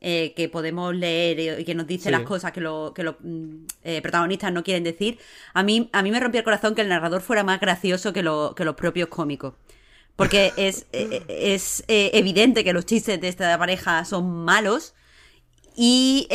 eh, 0.01 0.33
que 0.37 0.49
podemos 0.49 0.95
leer 0.95 1.61
y 1.61 1.65
que 1.65 1.75
nos 1.75 1.87
dice 1.87 2.13
las 2.13 2.23
cosas 2.23 2.53
que, 2.53 2.61
los 2.61 2.93
mm, 2.95 3.65
eh, 3.83 4.01
protagonistas 4.01 4.53
no 4.53 4.63
quieren 4.63 4.85
decir, 4.85 5.19
a 5.55 5.65
mí, 5.65 5.91
a 5.93 6.03
mí 6.03 6.13
me 6.13 6.21
rompía 6.21 6.41
el 6.41 6.45
corazón 6.45 6.77
que 6.77 6.83
el 6.83 6.89
narrador 6.89 7.21
fuera 7.21 7.43
más 7.43 7.59
gracioso 7.59 8.13
que, 8.13 8.21
que 8.57 8.65
los 8.65 8.75
propios 8.77 9.09
cómicos. 9.09 9.55
Porque 10.15 10.53
es, 10.57 10.87
eh, 10.93 11.25
es 11.29 11.85
evidente 11.89 12.63
que 12.63 12.73
los 12.73 12.87
chistes 12.87 13.21
de 13.21 13.27
esta 13.27 13.59
pareja 13.59 14.05
son 14.05 14.45
malos 14.45 14.95
y 15.81 16.27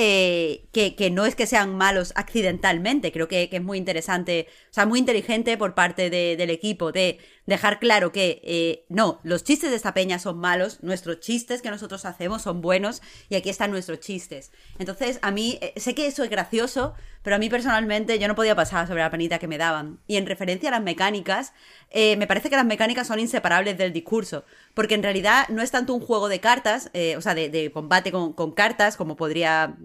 que, 0.71 1.09
no 1.11 1.25
es 1.25 1.35
que 1.35 1.45
sean 1.45 1.75
malos 1.75 2.13
accidentalmente, 2.15 3.11
creo 3.11 3.27
que, 3.27 3.49
es 3.51 3.61
muy 3.61 3.77
interesante, 3.77 4.47
o 4.71 4.73
sea, 4.73 4.85
muy 4.85 4.99
inteligente 4.99 5.57
por 5.57 5.75
parte 5.75 6.09
del 6.09 6.49
equipo 6.49 6.93
de 6.93 7.19
dejar 7.45 7.79
claro 7.79 8.11
que 8.11 8.41
eh, 8.43 8.85
no, 8.87 9.19
los 9.23 9.43
chistes 9.43 9.69
de 9.69 9.75
esta 9.75 9.93
peña 9.93 10.19
son 10.19 10.37
malos, 10.37 10.81
nuestros 10.81 11.19
chistes 11.19 11.61
que 11.61 11.69
nosotros 11.69 12.05
hacemos 12.05 12.41
son 12.41 12.61
buenos 12.61 13.01
y 13.29 13.35
aquí 13.35 13.49
están 13.49 13.71
nuestros 13.71 13.99
chistes. 13.99 14.51
Entonces, 14.79 15.19
a 15.21 15.31
mí, 15.31 15.59
eh, 15.61 15.73
sé 15.77 15.93
que 15.93 16.07
eso 16.07 16.23
es 16.23 16.29
gracioso, 16.29 16.93
pero 17.23 17.35
a 17.35 17.39
mí 17.39 17.49
personalmente 17.49 18.19
yo 18.19 18.27
no 18.27 18.35
podía 18.35 18.55
pasar 18.55 18.87
sobre 18.87 19.01
la 19.01 19.09
panita 19.09 19.39
que 19.39 19.47
me 19.47 19.57
daban. 19.57 19.99
Y 20.05 20.17
en 20.17 20.27
referencia 20.27 20.69
a 20.69 20.73
las 20.73 20.83
mecánicas, 20.83 21.53
eh, 21.89 22.15
me 22.17 22.27
parece 22.27 22.49
que 22.49 22.55
las 22.55 22.65
mecánicas 22.65 23.07
son 23.07 23.19
inseparables 23.19 23.77
del 23.77 23.93
discurso, 23.93 24.45
porque 24.73 24.93
en 24.93 25.03
realidad 25.03 25.47
no 25.49 25.61
es 25.61 25.71
tanto 25.71 25.93
un 25.93 26.01
juego 26.01 26.29
de 26.29 26.39
cartas, 26.39 26.91
o 27.17 27.21
sea, 27.21 27.33
de, 27.33 27.71
combate 27.73 28.11
con, 28.11 28.33
con, 28.33 28.51
cartas, 28.51 28.97
como 28.97 29.15
podría, 29.15 29.75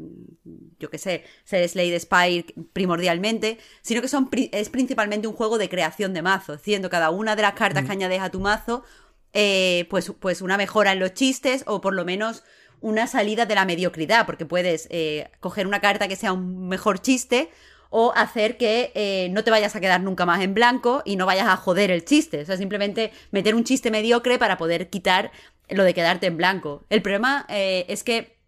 yo 0.78 0.90
qué 0.90 0.98
sé, 0.98 1.24
ser 1.44 1.66
Slade 1.68 2.00
Spire 2.00 2.54
primordialmente, 2.72 3.58
sino 3.82 4.02
que 4.02 4.08
son, 4.08 4.28
es 4.32 4.68
principalmente 4.68 5.28
un 5.28 5.34
juego 5.34 5.58
de 5.58 5.68
creación 5.68 6.12
de 6.12 6.22
mazos, 6.22 6.60
siendo 6.60 6.90
cada 6.90 7.10
una 7.10 7.36
de 7.36 7.42
las 7.42 7.54
cartas 7.54 7.82
que 7.84 7.88
mm. 7.88 7.92
añades 7.92 8.20
a 8.20 8.30
tu 8.30 8.40
mazo, 8.40 8.84
eh, 9.32 9.86
pues, 9.90 10.12
pues 10.18 10.40
una 10.40 10.56
mejora 10.56 10.92
en 10.92 11.00
los 11.00 11.12
chistes 11.12 11.62
o 11.66 11.80
por 11.80 11.94
lo 11.94 12.04
menos 12.04 12.44
una 12.80 13.06
salida 13.06 13.46
de 13.46 13.54
la 13.54 13.64
mediocridad, 13.64 14.26
porque 14.26 14.46
puedes 14.46 14.88
eh, 14.90 15.30
coger 15.40 15.66
una 15.66 15.80
carta 15.80 16.08
que 16.08 16.16
sea 16.16 16.32
un 16.32 16.68
mejor 16.68 17.00
chiste 17.00 17.50
o 17.90 18.12
hacer 18.14 18.58
que 18.58 18.92
eh, 18.94 19.28
no 19.30 19.44
te 19.44 19.50
vayas 19.50 19.74
a 19.74 19.80
quedar 19.80 20.00
nunca 20.02 20.26
más 20.26 20.42
en 20.42 20.54
blanco 20.54 21.02
y 21.04 21.16
no 21.16 21.26
vayas 21.26 21.48
a 21.48 21.56
joder 21.56 21.90
el 21.90 22.04
chiste. 22.04 22.42
O 22.42 22.44
sea, 22.44 22.56
simplemente 22.56 23.12
meter 23.30 23.54
un 23.54 23.64
chiste 23.64 23.90
mediocre 23.90 24.38
para 24.38 24.58
poder 24.58 24.90
quitar 24.90 25.32
lo 25.70 25.84
de 25.84 25.94
quedarte 25.94 26.26
en 26.26 26.36
blanco. 26.36 26.84
El 26.90 27.02
problema 27.02 27.46
es 27.48 28.04
que 28.04 28.38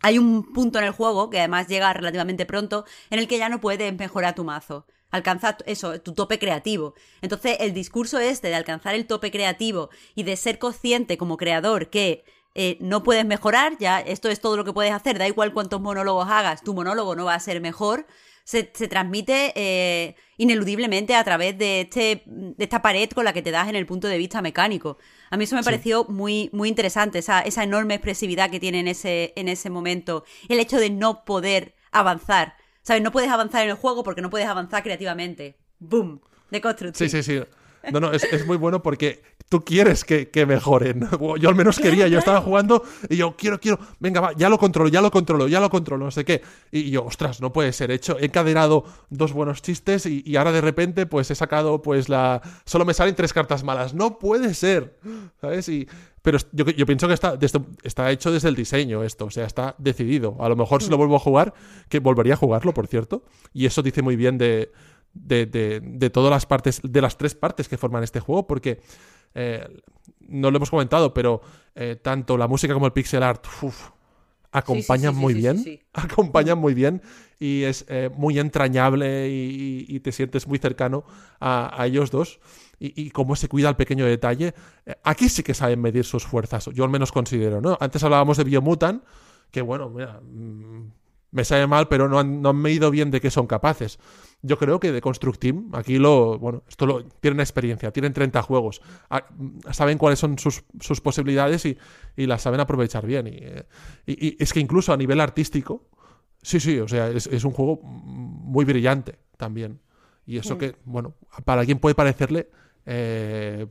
hay 0.00 0.18
un 0.18 0.52
punto 0.52 0.78
en 0.78 0.84
el 0.84 0.92
juego, 0.92 1.30
que 1.30 1.38
además 1.38 1.68
llega 1.68 1.92
relativamente 1.92 2.46
pronto, 2.46 2.84
en 3.10 3.18
el 3.18 3.28
que 3.28 3.38
ya 3.38 3.48
no 3.48 3.60
puedes 3.60 3.94
mejorar 3.94 4.34
tu 4.34 4.44
mazo 4.44 4.86
alcanzar 5.10 5.56
eso, 5.66 6.00
tu 6.00 6.14
tope 6.14 6.38
creativo. 6.38 6.94
Entonces, 7.22 7.56
el 7.60 7.72
discurso 7.72 8.18
este 8.18 8.48
de 8.48 8.54
alcanzar 8.54 8.94
el 8.94 9.06
tope 9.06 9.30
creativo 9.30 9.90
y 10.14 10.22
de 10.22 10.36
ser 10.36 10.58
consciente 10.58 11.16
como 11.16 11.36
creador 11.36 11.90
que 11.90 12.24
eh, 12.56 12.78
no 12.80 13.02
puedes 13.02 13.24
mejorar, 13.24 13.76
ya 13.78 14.00
esto 14.00 14.28
es 14.28 14.40
todo 14.40 14.56
lo 14.56 14.64
que 14.64 14.72
puedes 14.72 14.92
hacer, 14.92 15.18
da 15.18 15.28
igual 15.28 15.52
cuántos 15.52 15.80
monólogos 15.80 16.28
hagas, 16.28 16.62
tu 16.62 16.74
monólogo 16.74 17.14
no 17.14 17.26
va 17.26 17.34
a 17.34 17.40
ser 17.40 17.60
mejor, 17.60 18.06
se, 18.44 18.64
transmite 18.64 19.52
eh, 19.56 20.16
ineludiblemente 20.36 21.14
a 21.14 21.22
través 21.22 21.58
de, 21.58 21.82
este, 21.82 22.22
de 22.26 22.64
esta 22.64 22.82
pared 22.82 23.10
con 23.10 23.24
la 23.24 23.32
que 23.32 23.42
te 23.42 23.50
das 23.50 23.68
en 23.68 23.76
el 23.76 23.86
punto 23.86 24.08
de 24.08 24.18
vista 24.18 24.40
mecánico. 24.40 24.98
A 25.30 25.36
mí 25.36 25.44
eso 25.44 25.56
me 25.56 25.64
pareció 25.64 26.04
muy, 26.04 26.50
muy 26.52 26.68
interesante, 26.68 27.18
esa, 27.18 27.40
esa 27.42 27.62
enorme 27.62 27.94
expresividad 27.94 28.50
que 28.50 28.60
tiene 28.60 28.80
en 28.80 28.88
ese, 28.88 29.32
en 29.36 29.48
ese 29.48 29.70
momento, 29.70 30.24
el 30.48 30.60
hecho 30.60 30.78
de 30.78 30.90
no 30.90 31.24
poder 31.24 31.74
avanzar 31.92 32.54
¿Sabes? 32.86 33.02
No 33.02 33.10
puedes 33.10 33.28
avanzar 33.30 33.64
en 33.64 33.70
el 33.70 33.74
juego 33.74 34.04
porque 34.04 34.22
no 34.22 34.30
puedes 34.30 34.46
avanzar 34.46 34.84
creativamente. 34.84 35.58
¡Boom! 35.80 36.20
De 36.52 36.60
construcción. 36.60 37.10
Sí, 37.10 37.20
sí, 37.20 37.40
sí. 37.40 37.42
No, 37.90 37.98
no, 37.98 38.12
es, 38.12 38.46
muy 38.46 38.56
bueno 38.56 38.80
porque 38.80 39.24
tú 39.48 39.64
quieres 39.64 40.04
que, 40.04 40.46
mejoren. 40.46 41.08
Yo 41.40 41.48
al 41.48 41.54
menos 41.54 41.78
quería, 41.78 42.08
yo 42.08 42.18
estaba 42.18 42.40
jugando 42.40 42.82
y 43.08 43.16
yo 43.16 43.36
quiero, 43.36 43.60
quiero, 43.60 43.78
venga, 44.00 44.20
va, 44.20 44.32
ya 44.36 44.48
lo 44.48 44.58
controlo, 44.58 44.88
ya 44.88 45.00
lo 45.00 45.10
controlo, 45.10 45.48
ya 45.48 45.60
lo 45.60 45.70
controlo, 45.70 46.04
no 46.04 46.10
sé 46.10 46.24
qué. 46.24 46.42
Y 46.70 46.90
yo, 46.90 47.04
ostras, 47.04 47.40
no 47.40 47.52
puede 47.52 47.72
ser 47.72 47.90
hecho. 47.90 48.18
He 48.18 48.26
encadenado 48.26 48.84
dos 49.10 49.32
buenos 49.32 49.62
chistes 49.62 50.06
y, 50.06 50.36
ahora 50.36 50.52
de 50.52 50.60
repente 50.60 51.06
pues 51.06 51.30
he 51.30 51.34
sacado 51.34 51.82
pues 51.82 52.08
la... 52.08 52.42
Solo 52.64 52.84
me 52.84 52.94
salen 52.94 53.14
tres 53.14 53.32
cartas 53.32 53.64
malas. 53.64 53.94
No 53.94 54.18
puede 54.18 54.54
ser. 54.54 54.98
¿Sabes? 55.40 55.68
Y, 55.68 55.88
pero 56.22 56.38
yo, 56.52 56.64
yo 56.66 56.86
pienso 56.86 57.06
que 57.06 57.14
está, 57.14 57.38
está 57.82 58.10
hecho 58.10 58.32
desde 58.32 58.48
el 58.48 58.56
diseño 58.56 59.04
esto, 59.04 59.26
o 59.26 59.30
sea, 59.30 59.46
está 59.46 59.74
decidido. 59.78 60.36
A 60.40 60.48
lo 60.48 60.56
mejor 60.56 60.82
si 60.82 60.90
lo 60.90 60.96
vuelvo 60.96 61.16
a 61.16 61.20
jugar, 61.20 61.54
que 61.88 62.00
volvería 62.00 62.34
a 62.34 62.36
jugarlo, 62.36 62.74
por 62.74 62.88
cierto. 62.88 63.24
Y 63.52 63.66
eso 63.66 63.82
dice 63.82 64.02
muy 64.02 64.16
bien 64.16 64.36
de, 64.36 64.72
de, 65.14 65.80
de, 65.82 66.10
todas 66.10 66.30
las 66.30 66.46
partes, 66.46 66.80
de 66.82 67.00
las 67.00 67.16
tres 67.16 67.34
partes 67.34 67.68
que 67.68 67.78
forman 67.78 68.02
este 68.02 68.20
juego, 68.20 68.46
porque 68.46 68.80
eh, 69.34 69.66
no 70.20 70.50
lo 70.50 70.56
hemos 70.56 70.70
comentado, 70.70 71.14
pero 71.14 71.40
eh, 71.74 71.96
tanto 72.00 72.36
la 72.36 72.48
música 72.48 72.74
como 72.74 72.86
el 72.86 72.92
pixel 72.92 73.22
art 73.22 73.46
acompañan 74.52 75.14
muy 75.14 75.34
bien, 75.34 75.62
acompañan 75.92 76.58
muy 76.58 76.74
bien 76.74 77.02
y 77.38 77.62
es 77.64 77.84
eh, 77.88 78.10
muy 78.14 78.38
entrañable 78.38 79.28
y, 79.28 80.00
te 80.00 80.12
sientes 80.12 80.46
muy 80.46 80.58
cercano 80.58 81.04
a, 81.40 81.80
a 81.80 81.86
ellos 81.86 82.10
dos 82.10 82.40
y, 82.78 83.10
cómo 83.10 83.36
se 83.36 83.48
cuida 83.48 83.68
el 83.68 83.76
pequeño 83.76 84.04
detalle. 84.04 84.54
Aquí 85.02 85.28
sí 85.28 85.42
que 85.42 85.54
saben 85.54 85.80
medir 85.80 86.04
sus 86.04 86.24
fuerzas, 86.24 86.66
yo 86.72 86.84
al 86.84 86.90
menos 86.90 87.12
considero, 87.12 87.60
¿no? 87.60 87.76
Antes 87.80 88.02
hablábamos 88.04 88.36
de 88.36 88.44
Biomutant, 88.44 89.02
que 89.50 89.62
bueno, 89.62 89.88
mira, 89.88 90.20
mm, 90.20 90.90
me 91.30 91.44
sabe 91.44 91.66
mal, 91.66 91.88
pero 91.88 92.08
no 92.08 92.18
han, 92.18 92.42
no 92.42 92.50
han 92.50 92.56
medido 92.56 92.90
bien 92.90 93.10
de 93.10 93.20
qué 93.20 93.30
son 93.30 93.46
capaces. 93.46 93.98
Yo 94.42 94.58
creo 94.58 94.78
que 94.78 94.92
de 94.92 95.00
Construct 95.00 95.40
Team, 95.40 95.70
aquí 95.72 95.98
lo, 95.98 96.38
bueno, 96.38 96.62
esto 96.68 96.86
lo, 96.86 97.04
tienen 97.04 97.40
experiencia, 97.40 97.90
tienen 97.90 98.12
30 98.12 98.42
juegos, 98.42 98.80
ah, 99.10 99.26
mm, 99.36 99.72
saben 99.72 99.98
cuáles 99.98 100.18
son 100.18 100.38
sus, 100.38 100.64
sus 100.80 101.00
posibilidades 101.00 101.64
y, 101.64 101.76
y, 102.16 102.26
las 102.26 102.42
saben 102.42 102.60
aprovechar 102.60 103.06
bien. 103.06 103.26
Eh, 103.26 103.64
y, 104.06 104.28
y, 104.28 104.36
es 104.38 104.52
que 104.52 104.60
incluso 104.60 104.92
a 104.92 104.96
nivel 104.96 105.20
artístico, 105.20 105.88
sí, 106.42 106.60
sí, 106.60 106.78
o 106.78 106.86
sea, 106.86 107.08
es, 107.08 107.26
es 107.26 107.44
un 107.44 107.52
juego 107.52 107.80
muy 107.82 108.64
brillante 108.64 109.18
también. 109.36 109.80
Y 110.26 110.38
eso 110.38 110.58
que, 110.58 110.74
bueno, 110.84 111.14
para 111.44 111.64
quien 111.64 111.78
puede 111.78 111.94
parecerle 111.94 112.50
eh, 112.84 113.66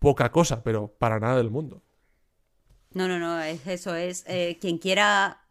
poca 0.00 0.32
cosa, 0.32 0.62
pero 0.62 0.88
para 0.98 1.20
nada 1.20 1.36
del 1.36 1.50
mundo. 1.50 1.82
No, 2.92 3.08
no, 3.08 3.18
no, 3.18 3.40
es, 3.40 3.66
eso 3.66 3.94
es. 3.94 4.24
Eh, 4.26 4.58
quien 4.60 4.78
quiera 4.78 5.41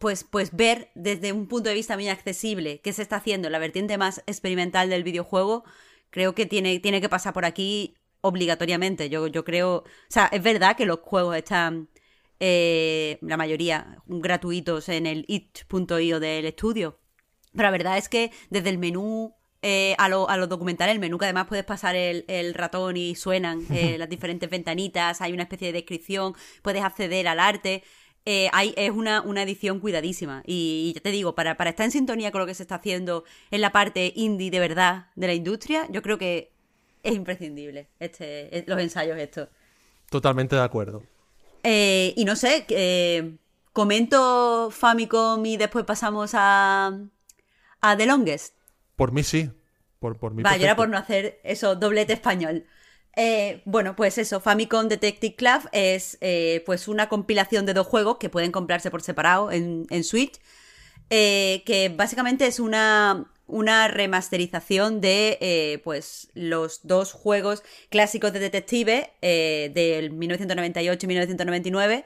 pues, 0.00 0.24
pues 0.24 0.56
ver 0.56 0.90
desde 0.94 1.32
un 1.32 1.46
punto 1.46 1.68
de 1.68 1.74
vista 1.74 1.94
muy 1.94 2.08
accesible 2.08 2.80
qué 2.80 2.92
se 2.94 3.02
está 3.02 3.16
haciendo 3.16 3.50
la 3.50 3.58
vertiente 3.58 3.98
más 3.98 4.24
experimental 4.26 4.88
del 4.88 5.04
videojuego, 5.04 5.62
creo 6.08 6.34
que 6.34 6.46
tiene, 6.46 6.80
tiene 6.80 7.02
que 7.02 7.10
pasar 7.10 7.34
por 7.34 7.44
aquí 7.44 7.94
obligatoriamente. 8.22 9.10
Yo, 9.10 9.26
yo 9.26 9.44
creo. 9.44 9.76
O 9.76 9.84
sea, 10.08 10.26
es 10.32 10.42
verdad 10.42 10.74
que 10.76 10.86
los 10.86 11.00
juegos 11.00 11.36
están. 11.36 11.88
Eh, 12.42 13.18
la 13.20 13.36
mayoría 13.36 13.98
gratuitos 14.06 14.88
en 14.88 15.06
el 15.06 15.26
it.io 15.28 16.18
del 16.18 16.46
estudio. 16.46 16.98
Pero 17.52 17.64
la 17.64 17.70
verdad 17.70 17.98
es 17.98 18.08
que 18.08 18.32
desde 18.48 18.70
el 18.70 18.78
menú 18.78 19.34
eh, 19.60 19.94
a, 19.98 20.08
lo, 20.08 20.30
a, 20.30 20.38
los 20.38 20.48
documentales, 20.48 20.94
el 20.94 21.00
menú 21.00 21.18
que 21.18 21.26
además 21.26 21.46
puedes 21.46 21.66
pasar 21.66 21.94
el, 21.94 22.54
ratón 22.54 22.96
y 22.96 23.14
suenan 23.14 23.66
eh, 23.70 23.98
las 23.98 24.08
diferentes 24.08 24.48
ventanitas, 24.48 25.20
hay 25.20 25.34
una 25.34 25.42
especie 25.42 25.66
de 25.66 25.74
descripción, 25.74 26.34
puedes 26.62 26.82
acceder 26.82 27.28
al 27.28 27.38
arte. 27.38 27.84
Eh, 28.26 28.48
hay, 28.52 28.74
es 28.76 28.90
una, 28.90 29.22
una, 29.22 29.42
edición 29.42 29.80
cuidadísima. 29.80 30.42
Y, 30.46 30.92
ya 30.94 31.00
te 31.00 31.10
digo, 31.10 31.34
para, 31.34 31.56
para, 31.56 31.70
estar 31.70 31.84
en 31.84 31.90
sintonía 31.90 32.30
con 32.30 32.40
lo 32.40 32.46
que 32.46 32.54
se 32.54 32.62
está 32.62 32.76
haciendo 32.76 33.24
en 33.50 33.60
la 33.60 33.72
parte 33.72 34.12
indie 34.14 34.50
de 34.50 34.60
verdad 34.60 35.06
de 35.16 35.26
la 35.26 35.34
industria, 35.34 35.86
yo 35.90 36.02
creo 36.02 36.18
que 36.18 36.52
es 37.02 37.14
imprescindible 37.14 37.88
este, 37.98 38.64
los 38.66 38.78
ensayos 38.78 39.18
estos. 39.18 39.48
Totalmente 40.10 40.54
de 40.54 40.62
acuerdo. 40.62 41.02
y 41.62 42.24
no 42.26 42.36
sé, 42.36 42.66
comento 43.72 44.70
Famicom 44.70 45.44
y 45.46 45.56
después 45.56 45.84
pasamos 45.84 46.32
a, 46.34 46.98
a 47.80 47.96
The 47.96 48.06
Longest. 48.06 48.54
Por 48.96 49.12
mí 49.12 49.22
sí. 49.22 49.50
Por, 49.98 50.18
por 50.18 50.32
mí 50.32 50.42
Va, 50.42 50.56
yo 50.56 50.64
era 50.64 50.76
por 50.76 50.88
no 50.88 50.96
hacer 50.96 51.40
eso, 51.44 51.76
doblete 51.76 52.14
español. 52.14 52.64
Eh, 53.16 53.62
bueno, 53.64 53.96
pues 53.96 54.18
eso, 54.18 54.40
Famicom 54.40 54.88
Detective 54.88 55.34
Club 55.34 55.68
es 55.72 56.16
eh, 56.20 56.62
pues 56.66 56.88
una 56.88 57.08
compilación 57.08 57.66
de 57.66 57.74
dos 57.74 57.86
juegos 57.86 58.18
que 58.18 58.28
pueden 58.28 58.52
comprarse 58.52 58.90
por 58.90 59.02
separado 59.02 59.50
en, 59.50 60.04
Switch, 60.04 60.40
eh, 61.10 61.62
que 61.66 61.88
básicamente 61.88 62.46
es 62.46 62.60
una, 62.60 63.30
una 63.46 63.88
remasterización 63.88 65.00
de 65.00 65.80
pues 65.84 66.28
los 66.34 66.86
dos 66.86 67.12
juegos 67.12 67.62
clásicos 67.90 68.32
de 68.32 68.38
detective 68.38 69.12
del 69.20 70.12
1998 70.12 71.04
y 71.04 71.08
1999 71.08 72.04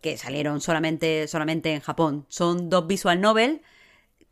que 0.00 0.16
salieron 0.16 0.60
solamente, 0.60 1.28
solamente 1.28 1.72
en 1.72 1.80
Japón. 1.80 2.26
Son 2.28 2.70
dos 2.70 2.86
visual 2.86 3.20
novel 3.20 3.62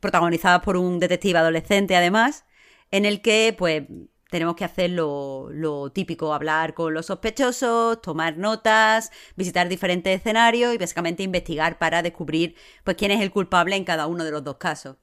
protagonizadas 0.01 0.63
por 0.63 0.77
un 0.77 0.99
detective 0.99 1.39
adolescente 1.39 1.97
además, 1.97 2.45
en 2.91 3.05
el 3.05 3.21
que 3.21 3.55
pues 3.57 3.85
tenemos 4.31 4.57
que 4.57 4.65
hacer 4.65 4.91
lo, 4.91 5.91
típico, 5.95 6.35
hablar 6.35 6.75
con 6.75 6.95
los 6.95 7.07
sospechosos, 7.07 8.01
tomar 8.03 8.37
notas, 8.37 9.11
visitar 9.37 9.69
diferentes 9.69 10.19
escenarios 10.19 10.75
y 10.75 10.79
básicamente 10.79 11.23
investigar 11.23 11.79
para 11.79 12.03
descubrir 12.03 12.55
pues, 12.85 12.97
quién 12.97 13.11
es 13.11 13.21
el 13.21 13.31
culpable 13.31 13.77
en 13.77 13.85
cada 13.85 14.07
uno 14.07 14.25
de 14.25 14.31
los 14.31 14.45
dos 14.45 14.57
casos. 14.57 14.97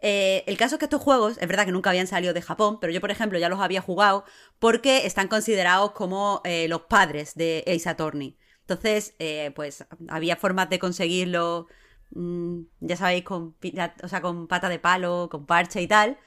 Eh, 0.00 0.44
el 0.46 0.56
caso 0.56 0.76
es 0.76 0.78
que 0.78 0.84
estos 0.84 1.02
juegos, 1.02 1.38
es 1.38 1.48
verdad 1.48 1.64
que 1.64 1.72
nunca 1.72 1.90
habían 1.90 2.06
salido 2.06 2.32
de 2.32 2.42
Japón, 2.42 2.78
pero 2.80 2.92
yo, 2.92 3.00
por 3.00 3.10
ejemplo, 3.10 3.38
ya 3.38 3.48
los 3.48 3.60
había 3.60 3.80
jugado 3.80 4.24
porque 4.58 5.06
están 5.06 5.28
considerados 5.28 5.92
como 5.92 6.40
eh, 6.44 6.68
los 6.68 6.82
padres 6.82 7.34
de 7.34 7.64
Ace 7.66 7.88
Attorney. 7.88 8.36
Entonces, 8.60 9.14
eh, 9.18 9.52
pues 9.56 9.86
había 10.08 10.36
formas 10.36 10.68
de 10.70 10.78
conseguirlo, 10.78 11.66
mm, 12.10 12.60
ya 12.80 12.96
sabéis, 12.96 13.24
con, 13.24 13.56
o 14.02 14.08
sea, 14.08 14.20
con 14.20 14.46
pata 14.46 14.68
de 14.68 14.78
palo, 14.78 15.28
con 15.30 15.46
parche 15.46 15.80
y 15.82 15.88
tal. 15.88 16.18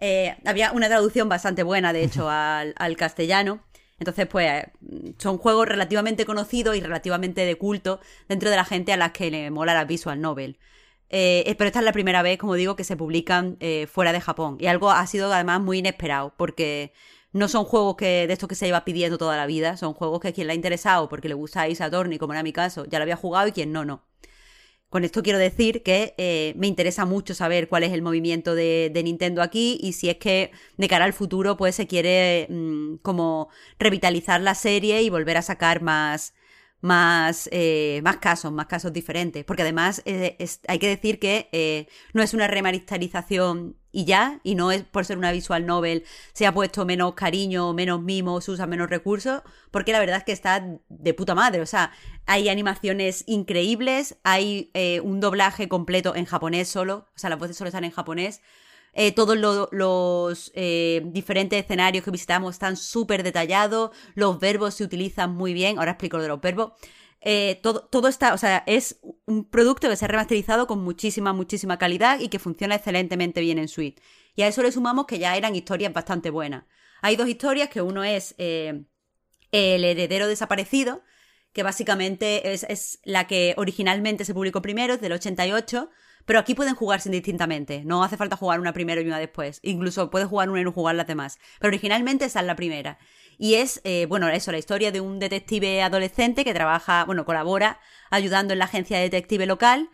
Eh, 0.00 0.36
había 0.44 0.72
una 0.72 0.88
traducción 0.88 1.28
bastante 1.28 1.62
buena, 1.62 1.92
de 1.92 2.04
hecho, 2.04 2.28
al, 2.30 2.96
castellano. 2.96 3.60
Entonces, 3.98 4.26
pues, 4.26 4.64
son 5.18 5.38
juegos 5.38 5.66
relativamente 5.66 6.24
conocidos 6.24 6.76
y 6.76 6.80
relativamente 6.80 7.44
de 7.44 7.56
culto 7.56 8.00
dentro 8.28 8.48
de 8.50 8.56
la 8.56 8.64
gente 8.64 8.92
a 8.92 8.96
las 8.96 9.12
que 9.12 9.30
le 9.30 9.50
mola 9.50 9.74
la 9.74 9.84
visual 9.84 10.20
novel. 10.20 10.58
Eh, 11.10 11.54
pero 11.58 11.68
esta 11.68 11.80
es 11.80 11.84
la 11.84 11.92
primera 11.92 12.22
vez, 12.22 12.38
como 12.38 12.54
digo, 12.54 12.76
que 12.76 12.84
se 12.84 12.96
publican 12.96 13.56
eh, 13.60 13.86
fuera 13.86 14.12
de 14.12 14.20
Japón. 14.20 14.56
Y 14.60 14.66
algo 14.66 14.90
ha 14.90 15.06
sido 15.06 15.32
además 15.32 15.60
muy 15.60 15.78
inesperado, 15.78 16.34
porque 16.36 16.92
no 17.32 17.48
son 17.48 17.64
juegos 17.64 17.96
que 17.96 18.26
de 18.26 18.32
estos 18.32 18.48
que 18.48 18.54
se 18.54 18.66
lleva 18.66 18.84
pidiendo 18.84 19.18
toda 19.18 19.36
la 19.36 19.46
vida, 19.46 19.76
son 19.76 19.94
juegos 19.94 20.20
que 20.20 20.32
quien 20.32 20.46
le 20.46 20.52
ha 20.52 20.56
interesado 20.56 21.08
porque 21.08 21.28
le 21.28 21.34
gusta 21.34 21.62
a 21.62 21.68
Isa 21.68 21.90
como 21.90 22.32
era 22.32 22.42
mi 22.42 22.52
caso, 22.52 22.84
ya 22.86 22.98
lo 22.98 23.02
había 23.02 23.16
jugado 23.16 23.48
y 23.48 23.52
quien 23.52 23.72
no, 23.72 23.84
no. 23.84 24.04
Con 24.90 25.04
esto 25.04 25.22
quiero 25.22 25.38
decir 25.38 25.82
que 25.82 26.14
eh, 26.16 26.54
me 26.56 26.66
interesa 26.66 27.04
mucho 27.04 27.34
saber 27.34 27.68
cuál 27.68 27.84
es 27.84 27.92
el 27.92 28.00
movimiento 28.00 28.54
de, 28.54 28.90
Nintendo 29.04 29.42
aquí 29.42 29.78
y 29.82 29.92
si 29.92 30.08
es 30.08 30.16
que 30.16 30.50
de 30.78 30.88
cara 30.88 31.04
al 31.04 31.12
futuro 31.12 31.58
pues 31.58 31.74
se 31.74 31.86
quiere 31.86 32.46
mm, 32.48 32.96
como 33.02 33.50
revitalizar 33.78 34.40
la 34.40 34.54
serie 34.54 35.02
y 35.02 35.10
volver 35.10 35.36
a 35.36 35.42
sacar 35.42 35.82
más, 35.82 36.32
más, 36.80 37.48
eh, 37.52 38.00
más 38.04 38.16
casos, 38.18 38.52
más 38.52 38.66
casos 38.66 38.92
diferentes. 38.92 39.44
Porque 39.44 39.62
además 39.62 40.02
eh, 40.04 40.36
hay 40.68 40.78
que 40.78 40.88
decir 40.88 41.18
que 41.18 41.88
no 42.12 42.22
es 42.22 42.34
una 42.34 42.46
remasterización 42.46 43.76
y 43.90 44.04
ya, 44.04 44.40
y 44.44 44.54
no 44.54 44.70
es 44.70 44.84
por 44.84 45.04
ser 45.04 45.18
una 45.18 45.32
visual 45.32 45.66
novel, 45.66 46.04
se 46.32 46.46
ha 46.46 46.52
puesto 46.52 46.84
menos 46.84 47.14
cariño, 47.14 47.72
menos 47.72 48.02
mimos, 48.02 48.44
se 48.44 48.50
usan 48.52 48.68
menos 48.68 48.90
recursos, 48.90 49.42
porque 49.70 49.92
la 49.92 49.98
verdad 49.98 50.18
es 50.18 50.24
que 50.24 50.32
está 50.32 50.64
de 50.88 51.14
puta 51.14 51.34
madre. 51.34 51.60
O 51.60 51.66
sea, 51.66 51.92
hay 52.26 52.48
animaciones 52.48 53.24
increíbles, 53.26 54.16
hay 54.24 54.70
eh, 54.74 55.00
un 55.00 55.20
doblaje 55.20 55.68
completo 55.68 56.14
en 56.14 56.26
japonés 56.26 56.68
solo, 56.68 57.08
o 57.14 57.18
sea, 57.18 57.30
las 57.30 57.38
voces 57.38 57.56
solo 57.56 57.68
están 57.68 57.84
en 57.84 57.90
japonés. 57.90 58.40
Eh, 58.92 59.12
todos 59.12 59.36
los 59.36 60.52
eh, 60.54 61.02
diferentes 61.06 61.62
escenarios 61.62 62.04
que 62.04 62.10
visitamos 62.10 62.54
están 62.54 62.76
súper 62.76 63.22
detallados, 63.22 63.90
los 64.14 64.40
verbos 64.40 64.74
se 64.74 64.84
utilizan 64.84 65.34
muy 65.34 65.52
bien, 65.52 65.78
ahora 65.78 65.92
explico 65.92 66.16
lo 66.16 66.22
de 66.24 66.28
los 66.28 66.40
verbos. 66.40 66.72
Eh, 67.20 67.58
todo, 67.62 67.82
todo 67.84 68.08
está, 68.08 68.32
o 68.32 68.38
sea, 68.38 68.62
es 68.66 69.00
un 69.26 69.44
producto 69.44 69.88
que 69.88 69.96
se 69.96 70.04
ha 70.04 70.08
remasterizado 70.08 70.66
con 70.66 70.82
muchísima, 70.82 71.32
muchísima 71.32 71.78
calidad 71.78 72.20
y 72.20 72.28
que 72.28 72.38
funciona 72.38 72.76
excelentemente 72.76 73.40
bien 73.40 73.58
en 73.58 73.68
Suite. 73.68 74.02
Y 74.34 74.42
a 74.42 74.48
eso 74.48 74.62
le 74.62 74.72
sumamos 74.72 75.06
que 75.06 75.18
ya 75.18 75.36
eran 75.36 75.54
historias 75.54 75.92
bastante 75.92 76.30
buenas. 76.30 76.64
Hay 77.02 77.16
dos 77.16 77.28
historias, 77.28 77.68
que 77.68 77.82
uno 77.82 78.04
es 78.04 78.34
El 78.38 78.84
heredero 79.52 80.28
desaparecido, 80.28 81.02
que 81.52 81.62
básicamente 81.62 82.52
es, 82.52 82.64
es, 82.64 83.00
la 83.04 83.26
que 83.26 83.54
originalmente 83.56 84.24
se 84.24 84.34
publicó 84.34 84.62
primero, 84.62 84.94
es 84.94 85.00
del 85.00 85.12
88, 85.12 85.90
pero 86.28 86.40
aquí 86.40 86.54
pueden 86.54 86.74
jugarse 86.74 87.08
indistintamente. 87.08 87.84
No 87.86 88.04
hace 88.04 88.18
falta 88.18 88.36
jugar 88.36 88.60
una 88.60 88.74
primero 88.74 89.00
y 89.00 89.06
una 89.06 89.18
después. 89.18 89.60
Incluso 89.62 90.10
puedes 90.10 90.28
jugar 90.28 90.50
una 90.50 90.60
y 90.60 90.64
no 90.64 90.72
jugar 90.72 90.94
las 90.94 91.06
demás. 91.06 91.38
Pero 91.58 91.70
originalmente 91.70 92.26
esa 92.26 92.40
es 92.40 92.46
la 92.46 92.54
primera. 92.54 92.98
Y 93.38 93.54
es, 93.54 93.80
eh, 93.84 94.04
bueno, 94.10 94.28
eso, 94.28 94.52
la 94.52 94.58
historia 94.58 94.92
de 94.92 95.00
un 95.00 95.20
detective 95.20 95.80
adolescente 95.80 96.44
que 96.44 96.52
trabaja, 96.52 97.06
bueno, 97.06 97.24
colabora 97.24 97.80
ayudando 98.10 98.52
en 98.52 98.58
la 98.58 98.66
agencia 98.66 98.98
de 98.98 99.04
detective 99.04 99.46
local, 99.46 99.88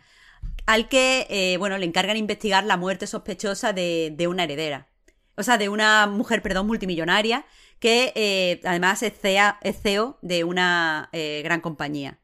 al 0.66 0.88
que, 0.88 1.28
eh, 1.30 1.56
bueno, 1.58 1.78
le 1.78 1.86
encargan 1.86 2.16
investigar 2.16 2.64
la 2.64 2.76
muerte 2.76 3.06
sospechosa 3.06 3.72
de, 3.72 4.26
una 4.28 4.42
heredera. 4.42 4.88
O 5.36 5.44
sea, 5.44 5.56
de 5.56 5.68
una 5.68 6.08
mujer, 6.08 6.42
perdón, 6.42 6.66
multimillonaria, 6.66 7.46
que 7.78 8.12
eh, 8.16 8.60
además 8.64 9.04
es, 9.04 9.12
es, 9.22 9.80
CEO 9.80 10.18
de 10.20 10.42
una 10.42 11.10
gran 11.12 11.60
compañía. 11.60 12.18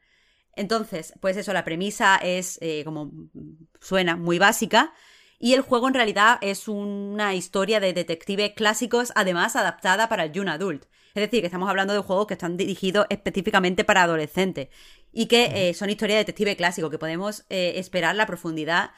Entonces, 0.57 1.13
pues 1.21 1.37
eso, 1.37 1.53
la 1.53 1.63
premisa 1.63 2.17
es, 2.17 2.59
como 2.83 3.09
suena, 3.81 4.15
muy 4.15 4.39
básica, 4.39 4.93
y 5.39 5.53
el 5.53 5.61
juego 5.61 5.87
en 5.87 5.95
realidad 5.95 6.37
es 6.41 6.67
una 6.67 7.33
historia 7.33 7.79
de 7.79 7.93
detectives 7.93 8.51
clásicos, 8.51 9.11
además 9.15 9.55
adaptada 9.55 10.07
para 10.07 10.25
el 10.25 10.31
Young 10.31 10.49
Adult. 10.49 10.85
Es 11.13 11.21
decir, 11.21 11.41
que 11.41 11.47
estamos 11.47 11.69
hablando 11.69 11.93
de 11.93 11.99
juegos 11.99 12.27
que 12.27 12.35
están 12.35 12.57
dirigidos 12.57 13.05
específicamente 13.09 13.83
para 13.83 14.03
adolescentes 14.03 14.69
y 15.11 15.25
que 15.25 15.69
eh, 15.69 15.73
son 15.73 15.89
historias 15.89 16.17
de 16.17 16.21
detective 16.21 16.55
clásico, 16.55 16.89
que 16.89 16.99
podemos 16.99 17.43
eh, 17.49 17.73
esperar 17.77 18.15
la 18.15 18.27
profundidad 18.27 18.91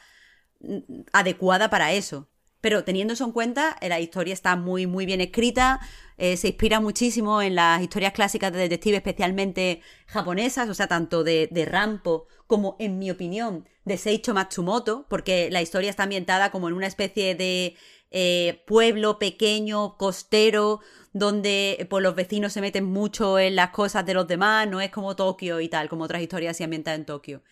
mm, 0.60 0.78
adecuada 1.12 1.70
para 1.70 1.92
eso. 1.92 2.28
Pero 2.60 2.84
teniendo 2.84 3.14
eso 3.14 3.24
en 3.24 3.32
cuenta, 3.32 3.76
eh, 3.80 3.88
la 3.88 4.00
historia 4.00 4.32
está 4.32 4.54
muy, 4.54 4.86
muy 4.86 5.06
bien 5.06 5.20
escrita, 5.20 5.80
se 6.16 6.48
inspira 6.48 6.80
muchísimo 6.80 7.42
en 7.42 7.54
las 7.54 7.82
historias 7.82 8.12
clásicas 8.12 8.52
de 8.52 8.58
detective, 8.60 8.96
especialmente 8.96 9.80
japonesas, 10.06 10.68
o 10.68 10.74
sea, 10.74 10.86
tanto 10.86 11.24
de, 11.24 11.48
de 11.50 11.64
Rampo 11.64 12.26
como, 12.46 12.76
en 12.78 12.98
mi 12.98 13.10
opinión, 13.10 13.68
de 13.84 13.96
Seicho 13.96 14.34
Matsumoto, 14.34 15.06
porque 15.08 15.50
la 15.50 15.62
historia 15.62 15.90
está 15.90 16.04
ambientada 16.04 16.50
como 16.50 16.68
en 16.68 16.74
una 16.74 16.86
especie 16.86 17.34
de 17.34 17.76
pueblo 18.66 19.18
pequeño, 19.18 19.96
costero, 19.96 20.80
donde 21.12 21.86
pues, 21.88 22.02
los 22.02 22.14
vecinos 22.14 22.52
se 22.52 22.60
meten 22.60 22.84
mucho 22.84 23.38
en 23.38 23.56
las 23.56 23.70
cosas 23.70 24.04
de 24.04 24.14
los 24.14 24.28
demás, 24.28 24.68
no 24.68 24.80
es 24.80 24.90
como 24.90 25.16
Tokio 25.16 25.60
y 25.60 25.68
tal, 25.68 25.88
como 25.88 26.04
otras 26.04 26.22
historias 26.22 26.56
se 26.56 26.64
ambientan 26.64 26.96
en 26.96 27.06
Tokio. 27.06 27.42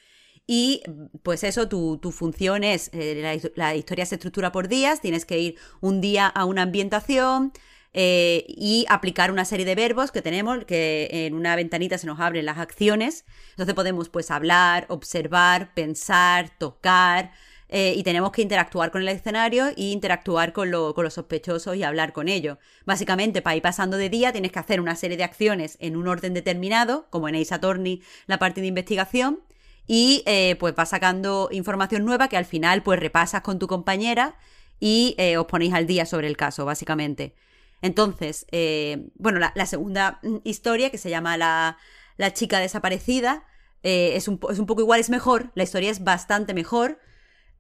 Y 0.47 0.83
pues 1.23 1.45
eso, 1.45 1.69
tu, 1.69 1.99
función 2.13 2.65
es, 2.65 2.91
eh, 2.93 3.53
la, 3.55 3.75
historia 3.77 4.05
se 4.05 4.17
estructura 4.17 4.51
por 4.51 4.67
días, 4.69 5.01
tienes 5.01 5.25
que 5.25 5.39
ir 5.39 5.57
un 5.81 6.01
día 6.01 6.27
a 6.27 6.45
una 6.45 6.63
ambientación 6.63 7.53
eh, 7.95 8.45
y 8.49 8.87
aplicar 8.89 9.31
una 9.31 9.45
serie 9.45 9.67
de 9.67 9.75
verbos 9.75 10.13
que 10.13 10.23
tenemos, 10.23 10.65
que 10.65 11.09
en 11.11 11.35
una 11.35 11.55
ventanita 11.57 11.99
se 11.99 12.07
nos 12.07 12.21
abren 12.21 12.47
las 12.47 12.59
acciones, 12.59 13.27
entonces 13.51 13.75
podemos 13.75 14.09
pues 14.09 14.31
hablar, 14.31 14.87
observar, 14.89 15.75
pensar, 15.75 16.51
tocar, 16.59 17.33
eh, 17.75 17.95
y 17.97 18.03
tenemos 18.03 18.33
que 18.33 18.43
interactuar 18.43 18.91
con 18.91 19.01
el 19.01 19.09
escenario 19.09 19.69
e 19.69 19.75
interactuar 19.85 20.53
con, 20.53 20.71
los 20.71 20.95
sospechosos 21.15 21.75
y 21.77 21.83
hablar 21.83 22.13
con 22.13 22.29
ellos. 22.29 22.59
Básicamente, 22.85 23.41
para 23.41 23.57
ir 23.57 23.63
pasando 23.63 23.97
de 23.97 24.11
día, 24.11 24.31
tienes 24.31 24.53
que 24.53 24.59
hacer 24.59 24.79
una 24.79 24.95
serie 24.95 25.17
de 25.17 25.25
acciones 25.25 25.79
en 25.81 25.97
un 25.97 26.07
orden 26.07 26.35
determinado, 26.35 27.07
como 27.09 27.29
en 27.31 27.35
Ace 27.35 27.55
Attorney, 27.55 28.03
la 28.27 28.39
parte 28.39 28.61
de 28.61 28.67
investigación, 28.67 29.41
y 29.87 30.23
eh, 30.27 30.57
pues 30.61 30.75
vas 30.75 30.91
sacando 30.91 31.49
información 31.51 32.05
nueva 32.05 32.29
que 32.29 32.37
al 32.37 32.45
final 32.45 32.83
pues 32.83 33.01
repasas 33.01 33.41
con 33.41 33.59
tu 33.59 33.67
compañera 33.67 34.37
y 34.79 35.17
os 35.39 35.47
ponéis 35.47 35.73
al 35.73 35.87
día 35.87 36.05
sobre 36.05 36.27
el 36.27 36.37
caso, 36.37 36.65
básicamente. 36.65 37.35
Entonces, 37.83 38.47
bueno, 39.17 39.39
la, 39.39 39.67
segunda 39.67 40.21
historia, 40.45 40.91
que 40.91 40.99
se 40.99 41.11
llama 41.11 41.37
La, 41.37 41.77
chica 42.33 42.59
desaparecida, 42.61 43.45
es, 43.83 44.29
un, 44.29 44.41
es 44.51 44.59
un 44.59 44.67
poco 44.67 44.81
igual, 44.81 45.01
es 45.01 45.11
mejor, 45.11 45.51
la 45.55 45.65
historia 45.65 45.91
es 45.91 46.03
bastante 46.05 46.55
mejor, 46.55 46.99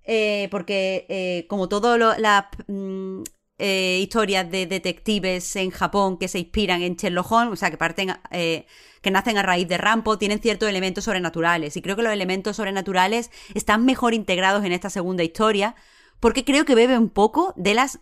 eh, 0.04 0.48
porque 0.50 1.06
eh, 1.08 1.46
como 1.48 1.68
todas 1.68 2.18
las 2.18 2.46
mm, 2.66 3.22
eh, 3.58 4.00
historias 4.02 4.50
de 4.50 4.66
detectives 4.66 5.54
en 5.54 5.70
Japón 5.70 6.18
que 6.18 6.26
se 6.26 6.40
inspiran 6.40 6.82
en 6.82 6.96
Sherlock 6.96 7.30
Holmes, 7.30 7.52
o 7.52 7.56
sea, 7.56 7.70
que 7.70 7.76
parten, 7.76 8.12
que 8.30 9.10
nacen 9.10 9.38
a 9.38 9.42
raíz 9.42 9.68
de 9.68 9.78
Rampo, 9.78 10.18
tienen 10.18 10.40
ciertos 10.40 10.68
elementos 10.68 11.04
sobrenaturales. 11.04 11.76
Y 11.76 11.82
creo 11.82 11.94
que 11.94 12.02
los 12.02 12.12
elementos 12.12 12.56
sobrenaturales 12.56 13.30
están 13.54 13.84
mejor 13.84 14.14
integrados 14.14 14.64
en 14.64 14.72
esta 14.72 14.90
segunda 14.90 15.22
historia, 15.22 15.76
porque 16.22 16.44
creo 16.44 16.64
que 16.64 16.76
bebe 16.76 16.96
un 16.96 17.10
poco 17.10 17.52
de 17.56 17.74
las 17.74 17.98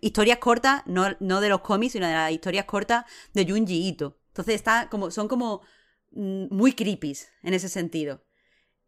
historias 0.00 0.38
cortas, 0.38 0.82
no, 0.86 1.16
no, 1.18 1.40
de 1.40 1.48
los 1.48 1.60
cómics, 1.60 1.94
sino 1.94 2.06
de 2.06 2.12
las 2.12 2.30
historias 2.30 2.66
cortas 2.66 3.04
de 3.34 3.44
Junji 3.44 3.88
Ito. 3.88 4.16
Entonces 4.28 4.62
como, 4.88 5.10
son 5.10 5.26
como 5.26 5.60
mm, 6.12 6.54
muy 6.54 6.72
creepy 6.72 7.16
en 7.42 7.54
ese 7.54 7.68
sentido. 7.68 8.22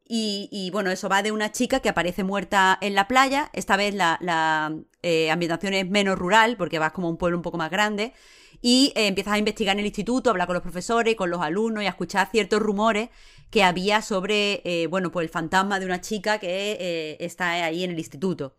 Y, 0.07 0.71
bueno, 0.71 0.91
eso 0.91 1.09
va 1.09 1.23
de 1.23 1.33
una 1.33 1.51
chica 1.51 1.81
que 1.81 1.89
aparece 1.89 2.25
muerta 2.25 2.79
en 2.81 2.95
la 2.95 3.09
playa. 3.09 3.51
Esta 3.55 3.77
vez 3.77 3.95
la, 3.95 4.73
eh, 5.03 5.31
ambientación 5.31 5.75
es 5.75 5.89
menos 5.89 6.19
rural, 6.19 6.57
porque 6.57 6.79
vas 6.79 6.93
como 6.93 7.09
a 7.09 7.11
un 7.11 7.17
pueblo 7.17 7.39
un 7.39 7.43
poco 7.43 7.59
más 7.59 7.71
grande. 7.71 8.13
y 8.61 8.93
eh, 8.95 9.09
empiezas 9.09 9.35
a 9.35 9.39
investigar 9.39 9.75
en 9.75 9.81
el 9.81 9.87
instituto, 9.87 10.31
a 10.31 10.33
hablar 10.33 10.47
con 10.47 10.55
los 10.55 10.63
profesores, 10.63 11.17
con 11.17 11.29
los 11.29 11.43
alumnos 11.43 11.83
y 11.83 11.87
a 11.87 11.91
escuchar 11.91 12.31
ciertos 12.31 12.61
rumores 12.61 13.11
que 13.55 13.63
había 13.63 14.03
sobre, 14.03 14.63
eh, 14.65 14.89
bueno, 14.89 15.13
pues 15.13 15.23
el 15.27 15.31
fantasma 15.31 15.79
de 15.79 15.87
una 15.87 16.01
chica 16.01 16.41
que 16.41 16.73
eh, 16.73 17.17
está 17.21 17.53
ahí 17.53 17.85
en 17.85 17.93
el 17.93 17.99
instituto. 18.01 18.57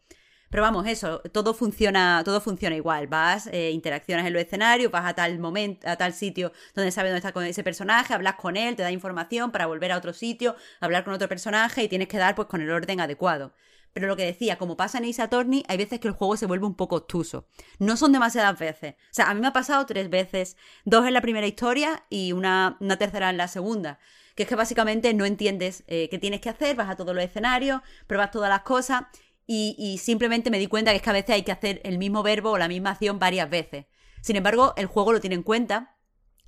Pero 0.50 0.64
vamos, 0.64 0.88
eso, 0.88 1.20
todo 1.34 1.54
funciona, 1.54 2.22
todo 2.24 2.40
funciona 2.40 2.78
igual. 2.78 3.08
Vas, 3.08 3.48
eh, 3.48 3.72
interaccionas 3.72 4.26
en 4.26 4.32
los 4.32 4.42
escenarios, 4.42 4.90
vas 4.94 5.06
a 5.06 5.14
tal 5.14 5.38
momento, 5.38 5.86
a 5.90 5.98
tal 5.98 6.14
sitio 6.14 6.54
donde 6.76 6.92
sabes 6.92 7.10
dónde 7.10 7.18
está 7.18 7.34
con 7.34 7.44
ese 7.44 7.62
personaje, 7.62 8.14
hablas 8.14 8.36
con 8.36 8.56
él, 8.56 8.78
te 8.78 8.84
da 8.84 8.92
información 8.94 9.52
para 9.52 9.66
volver 9.66 9.92
a 9.92 9.98
otro 9.98 10.14
sitio, 10.14 10.56
hablar 10.80 11.04
con 11.04 11.14
otro 11.14 11.28
personaje 11.28 11.84
y 11.84 11.90
tienes 11.90 12.08
que 12.08 12.18
dar 12.18 12.34
pues 12.34 12.48
con 12.48 12.62
el 12.62 12.72
orden 12.72 13.02
adecuado. 13.02 13.52
Pero 13.92 14.08
lo 14.08 14.16
que 14.16 14.24
decía, 14.24 14.58
como 14.58 14.78
pasa 14.78 14.98
en 15.00 15.10
Ace 15.10 15.22
Attorney, 15.22 15.66
hay 15.68 15.76
veces 15.76 16.00
que 16.00 16.08
el 16.08 16.14
juego 16.14 16.38
se 16.38 16.46
vuelve 16.46 16.68
un 16.68 16.76
poco 16.76 16.96
obtuso. 16.96 17.50
No 17.80 17.98
son 17.98 18.14
demasiadas 18.14 18.58
veces. 18.58 18.94
O 18.94 19.14
sea, 19.14 19.30
a 19.30 19.34
mí 19.34 19.42
me 19.42 19.48
ha 19.48 19.54
pasado 19.54 19.86
tres 19.86 20.10
veces. 20.10 20.56
Dos 20.86 21.06
en 21.06 21.14
la 21.14 21.22
primera 21.22 21.48
historia 21.48 22.06
y 22.10 22.32
una, 22.32 22.78
una 22.80 22.98
tercera 22.98 23.30
en 23.30 23.36
la 23.36 23.50
segunda. 23.50 24.00
Que 24.36 24.44
es 24.44 24.50
que 24.50 24.56
básicamente 24.56 25.14
no 25.14 25.26
entiendes 25.26 25.84
eh, 25.88 26.10
qué 26.10 26.20
tienes 26.20 26.42
que 26.42 26.50
hacer, 26.50 26.76
vas 26.76 26.90
a 26.90 26.96
todos 26.96 27.16
los 27.16 27.24
escenarios, 27.24 27.82
pruebas 28.08 28.32
todas 28.32 28.50
las 28.50 28.62
cosas 28.62 29.06
y, 29.48 30.00
simplemente 30.02 30.50
me 30.50 30.60
di 30.60 30.68
cuenta 30.68 30.92
que 30.92 30.98
es 30.98 31.04
que 31.04 31.10
a 31.10 31.14
veces 31.14 31.36
hay 31.36 31.44
que 31.44 31.52
hacer 31.52 31.82
el 31.84 31.98
mismo 31.98 32.24
verbo 32.24 32.52
o 32.52 32.58
la 32.58 32.68
misma 32.68 32.92
acción 32.92 33.20
varias 33.20 33.50
veces. 33.50 33.86
Sin 34.22 34.36
embargo, 34.36 34.74
el 34.76 34.88
juego 34.88 35.14
lo 35.14 35.22
tiene 35.22 35.36
en 35.36 35.44
cuenta 35.44 35.96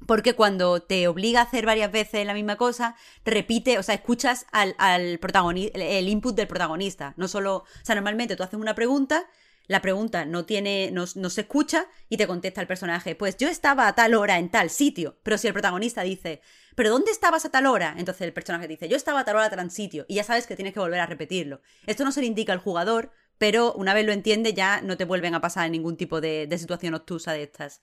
porque 0.06 0.34
cuando 0.34 0.82
te 0.82 1.08
obliga 1.08 1.42
a 1.42 1.44
hacer 1.44 1.66
varias 1.66 1.92
veces 1.92 2.26
la 2.26 2.34
misma 2.34 2.56
cosa, 2.56 2.96
repite, 3.26 3.80
o 3.80 3.84
sea, 3.84 3.96
escuchas 3.96 4.46
al, 4.52 4.76
al 4.78 5.20
protagonista, 5.20 5.80
el 5.80 6.08
input 6.08 6.36
del 6.36 6.48
protagonista. 6.48 7.14
No 7.18 7.28
solo, 7.28 7.58
o 7.58 7.66
sea, 7.84 7.96
normalmente 7.96 8.36
tú 8.36 8.44
haces 8.44 8.60
una 8.60 8.76
pregunta, 8.76 9.28
la 9.68 9.82
pregunta 9.82 10.26
no 10.26 10.46
tiene, 10.46 10.92
no, 10.92 11.06
no, 11.16 11.30
se 11.30 11.42
escucha 11.42 11.88
y 12.10 12.18
te 12.18 12.28
contesta 12.28 12.62
el 12.62 12.68
personaje, 12.68 13.16
pues 13.16 13.38
yo 13.38 13.50
estaba 13.50 13.88
a 13.88 13.96
tal 13.96 14.14
hora 14.14 14.40
en 14.40 14.50
tal 14.50 14.70
sitio. 14.70 15.18
Pero 15.24 15.38
si 15.38 15.48
el 15.48 15.54
protagonista 15.54 16.04
dice, 16.04 16.42
¿pero 16.78 16.92
dónde 16.92 17.10
estabas 17.10 17.44
a 17.44 17.50
tal 17.50 17.66
hora? 17.66 17.96
Entonces 17.98 18.22
el 18.22 18.34
personaje 18.34 18.68
dice, 18.68 18.88
yo 18.88 18.96
estaba 18.96 19.22
a 19.22 19.26
tal 19.26 19.36
hora 19.36 19.48
a 19.48 19.70
sitio, 19.72 20.06
y 20.08 20.14
ya 20.14 20.24
sabes 20.24 20.46
que 20.46 20.56
tienes 20.56 20.76
que 20.76 20.80
volver 20.80 21.00
a 21.00 21.08
repetirlo. 21.08 21.60
Esto 21.88 22.06
no 22.06 22.12
se 22.12 22.22
le 22.22 22.28
indica 22.28 22.54
al 22.54 22.60
jugador, 22.60 23.12
pero 23.40 23.74
una 23.74 23.96
vez 23.96 24.06
lo 24.06 24.12
entiende 24.12 24.54
ya 24.54 24.82
no 24.82 24.96
te 24.96 25.04
vuelven 25.04 25.34
a 25.34 25.42
pasar 25.42 25.72
ningún 25.72 25.98
tipo 25.98 26.22
de, 26.22 26.48
situación 26.60 26.94
obtusa 26.94 27.34
de 27.34 27.42
estas. 27.42 27.82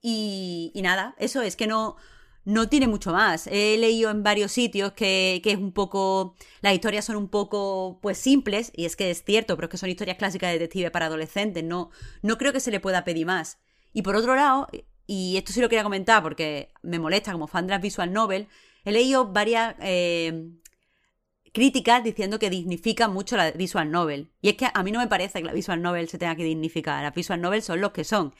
Y, 0.00 0.72
y, 0.74 0.82
nada, 0.82 1.14
eso 1.18 1.40
es 1.40 1.54
que 1.54 1.68
no, 1.68 1.94
no 2.44 2.68
tiene 2.68 2.88
mucho 2.88 3.12
más. 3.12 3.46
He 3.46 3.78
leído 3.78 4.10
en 4.10 4.24
varios 4.24 4.50
sitios 4.50 4.90
que, 4.90 5.40
que, 5.44 5.52
es 5.52 5.58
un 5.58 5.70
poco. 5.70 6.34
Las 6.62 6.74
historias 6.74 7.04
son 7.04 7.14
un 7.14 7.28
poco, 7.28 8.00
pues, 8.02 8.18
simples, 8.18 8.72
y 8.74 8.86
es 8.86 8.96
que 8.96 9.12
es 9.12 9.22
cierto, 9.22 9.54
pero 9.54 9.66
es 9.66 9.70
que 9.70 9.78
son 9.78 9.88
historias 9.88 10.18
clásicas 10.18 10.50
de 10.50 10.58
detective 10.58 10.90
para 10.90 11.06
adolescentes. 11.06 11.62
No, 11.62 11.90
no 12.22 12.38
creo 12.38 12.52
que 12.52 12.58
se 12.58 12.72
le 12.72 12.80
pueda 12.80 13.04
pedir 13.04 13.24
más. 13.24 13.58
Y 13.92 14.02
por 14.02 14.16
otro 14.16 14.34
lado, 14.34 14.66
y 15.06 15.36
esto 15.36 15.52
sí 15.52 15.60
lo 15.60 15.68
quería 15.68 15.82
comentar 15.82 16.22
porque 16.22 16.72
me 16.82 16.98
molesta 16.98 17.32
como 17.32 17.46
fan 17.46 17.66
de 17.66 17.72
las 17.72 17.82
visual 17.82 18.12
novel, 18.12 18.48
he 18.84 18.92
leído 18.92 19.32
varias 19.32 19.74
eh, 19.80 20.50
críticas 21.52 22.02
diciendo 22.02 22.38
que 22.38 22.50
dignifica 22.50 23.08
mucho 23.08 23.36
la 23.36 23.50
visual 23.52 23.90
novel. 23.90 24.30
Y 24.40 24.50
es 24.50 24.56
que 24.56 24.68
a 24.72 24.82
mí 24.82 24.90
no 24.90 24.98
me 24.98 25.08
parece 25.08 25.40
que 25.40 25.46
la 25.46 25.52
visual 25.52 25.82
novel 25.82 26.08
se 26.08 26.18
tenga 26.18 26.36
que 26.36 26.44
dignificar. 26.44 27.02
Las 27.02 27.14
visual 27.14 27.40
novel 27.40 27.62
son 27.62 27.80
los 27.80 27.92
que 27.92 28.04
son. 28.04 28.34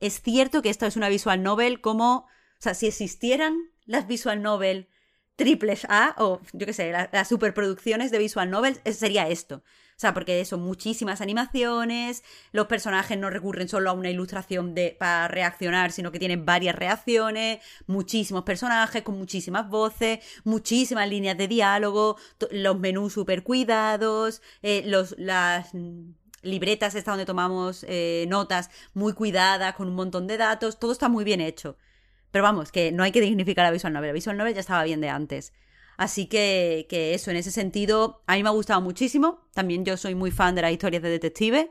Es 0.00 0.20
cierto 0.20 0.62
que 0.62 0.70
esto 0.70 0.86
es 0.86 0.96
una 0.96 1.08
visual 1.08 1.42
novel 1.42 1.80
como, 1.80 2.16
o 2.16 2.26
sea, 2.58 2.74
si 2.74 2.86
existieran 2.86 3.56
las 3.84 4.06
visual 4.06 4.42
novel 4.42 4.88
triples 5.36 5.86
A 5.88 6.14
o 6.18 6.40
yo 6.52 6.66
qué 6.66 6.72
sé, 6.72 6.90
las 6.90 7.28
superproducciones 7.28 8.10
de 8.10 8.18
visual 8.18 8.50
novel, 8.50 8.80
sería 8.92 9.28
esto. 9.28 9.62
O 9.96 9.98
sea, 9.98 10.12
porque 10.12 10.44
son 10.44 10.60
muchísimas 10.60 11.22
animaciones, 11.22 12.22
los 12.52 12.66
personajes 12.66 13.16
no 13.16 13.30
recurren 13.30 13.66
solo 13.66 13.88
a 13.88 13.94
una 13.94 14.10
ilustración 14.10 14.74
de, 14.74 14.94
para 14.98 15.26
reaccionar, 15.26 15.90
sino 15.90 16.12
que 16.12 16.18
tienen 16.18 16.44
varias 16.44 16.76
reacciones, 16.76 17.60
muchísimos 17.86 18.44
personajes 18.44 19.02
con 19.02 19.16
muchísimas 19.16 19.70
voces, 19.70 20.18
muchísimas 20.44 21.08
líneas 21.08 21.38
de 21.38 21.48
diálogo, 21.48 22.18
los 22.50 22.78
menús 22.78 23.14
super 23.14 23.42
cuidados, 23.42 24.42
eh, 24.60 24.82
los, 24.84 25.14
las 25.16 25.70
libretas 26.42 26.94
estas 26.94 27.12
donde 27.12 27.24
tomamos 27.24 27.86
eh, 27.88 28.26
notas 28.28 28.70
muy 28.92 29.14
cuidadas, 29.14 29.74
con 29.76 29.88
un 29.88 29.94
montón 29.94 30.26
de 30.26 30.36
datos, 30.36 30.78
todo 30.78 30.92
está 30.92 31.08
muy 31.08 31.24
bien 31.24 31.40
hecho. 31.40 31.78
Pero 32.30 32.42
vamos, 32.42 32.70
que 32.70 32.92
no 32.92 33.02
hay 33.02 33.12
que 33.12 33.22
dignificar 33.22 33.64
a 33.64 33.70
Visual 33.70 33.94
Novel. 33.94 34.12
Visual 34.12 34.36
Novel 34.36 34.52
ya 34.52 34.60
estaba 34.60 34.84
bien 34.84 35.00
de 35.00 35.08
antes. 35.08 35.54
Así 35.96 36.26
que, 36.26 36.86
que 36.88 37.14
eso, 37.14 37.30
en 37.30 37.36
ese 37.36 37.50
sentido, 37.50 38.22
a 38.26 38.36
mí 38.36 38.42
me 38.42 38.48
ha 38.48 38.52
gustado 38.52 38.80
muchísimo. 38.80 39.48
También 39.54 39.84
yo 39.84 39.96
soy 39.96 40.14
muy 40.14 40.30
fan 40.30 40.54
de 40.54 40.62
las 40.62 40.72
historias 40.72 41.02
de 41.02 41.10
detective. 41.10 41.70